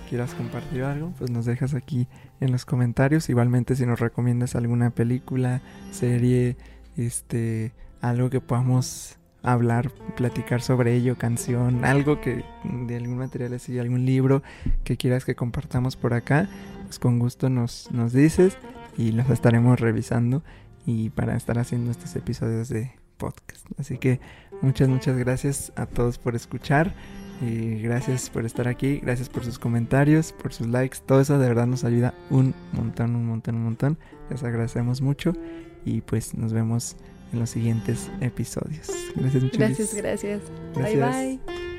quieras 0.08 0.32
compartir 0.34 0.82
algo, 0.82 1.12
pues 1.18 1.30
nos 1.30 1.44
dejas 1.44 1.74
aquí 1.74 2.06
en 2.40 2.52
los 2.52 2.64
comentarios. 2.64 3.28
Igualmente 3.28 3.76
si 3.76 3.84
nos 3.84 4.00
recomiendas 4.00 4.54
alguna 4.54 4.90
película, 4.90 5.60
serie, 5.90 6.56
este, 6.96 7.72
algo 8.00 8.30
que 8.30 8.40
podamos 8.40 9.18
hablar, 9.44 9.90
platicar 10.16 10.62
sobre 10.62 10.94
ello, 10.94 11.16
canción, 11.16 11.84
algo 11.84 12.20
que 12.20 12.44
de 12.64 12.96
algún 12.96 13.18
material 13.18 13.52
así, 13.54 13.78
algún 13.78 14.06
libro 14.06 14.42
que 14.82 14.96
quieras 14.96 15.24
que 15.24 15.34
compartamos 15.34 15.96
por 15.96 16.14
acá, 16.14 16.48
pues 16.84 16.98
con 16.98 17.18
gusto 17.18 17.50
nos, 17.50 17.90
nos 17.92 18.12
dices 18.12 18.56
y 18.96 19.12
los 19.12 19.28
estaremos 19.30 19.78
revisando 19.78 20.42
y 20.86 21.10
para 21.10 21.36
estar 21.36 21.58
haciendo 21.58 21.90
estos 21.90 22.16
episodios 22.16 22.68
de 22.68 22.92
podcast. 23.18 23.66
Así 23.78 23.98
que 23.98 24.20
muchas, 24.62 24.88
muchas 24.88 25.16
gracias 25.16 25.72
a 25.76 25.86
todos 25.86 26.18
por 26.18 26.34
escuchar. 26.34 26.94
Y 27.40 27.82
gracias 27.82 28.30
por 28.30 28.46
estar 28.46 28.68
aquí, 28.68 28.98
gracias 28.98 29.28
por 29.28 29.44
sus 29.44 29.58
comentarios, 29.58 30.32
por 30.32 30.52
sus 30.52 30.68
likes, 30.68 30.98
todo 31.04 31.20
eso 31.20 31.36
de 31.36 31.48
verdad 31.48 31.66
nos 31.66 31.82
ayuda 31.82 32.14
un 32.30 32.54
montón, 32.72 33.16
un 33.16 33.26
montón, 33.26 33.56
un 33.56 33.64
montón. 33.64 33.98
Les 34.30 34.44
agradecemos 34.44 35.02
mucho 35.02 35.32
y 35.84 36.00
pues 36.02 36.34
nos 36.34 36.52
vemos 36.52 36.96
en 37.34 37.40
los 37.40 37.50
siguientes 37.50 38.10
episodios. 38.20 38.88
Gracias, 39.14 39.52
Gracias, 39.52 39.94
gracias. 39.94 40.42
Bye, 40.74 40.96
bye. 40.96 41.73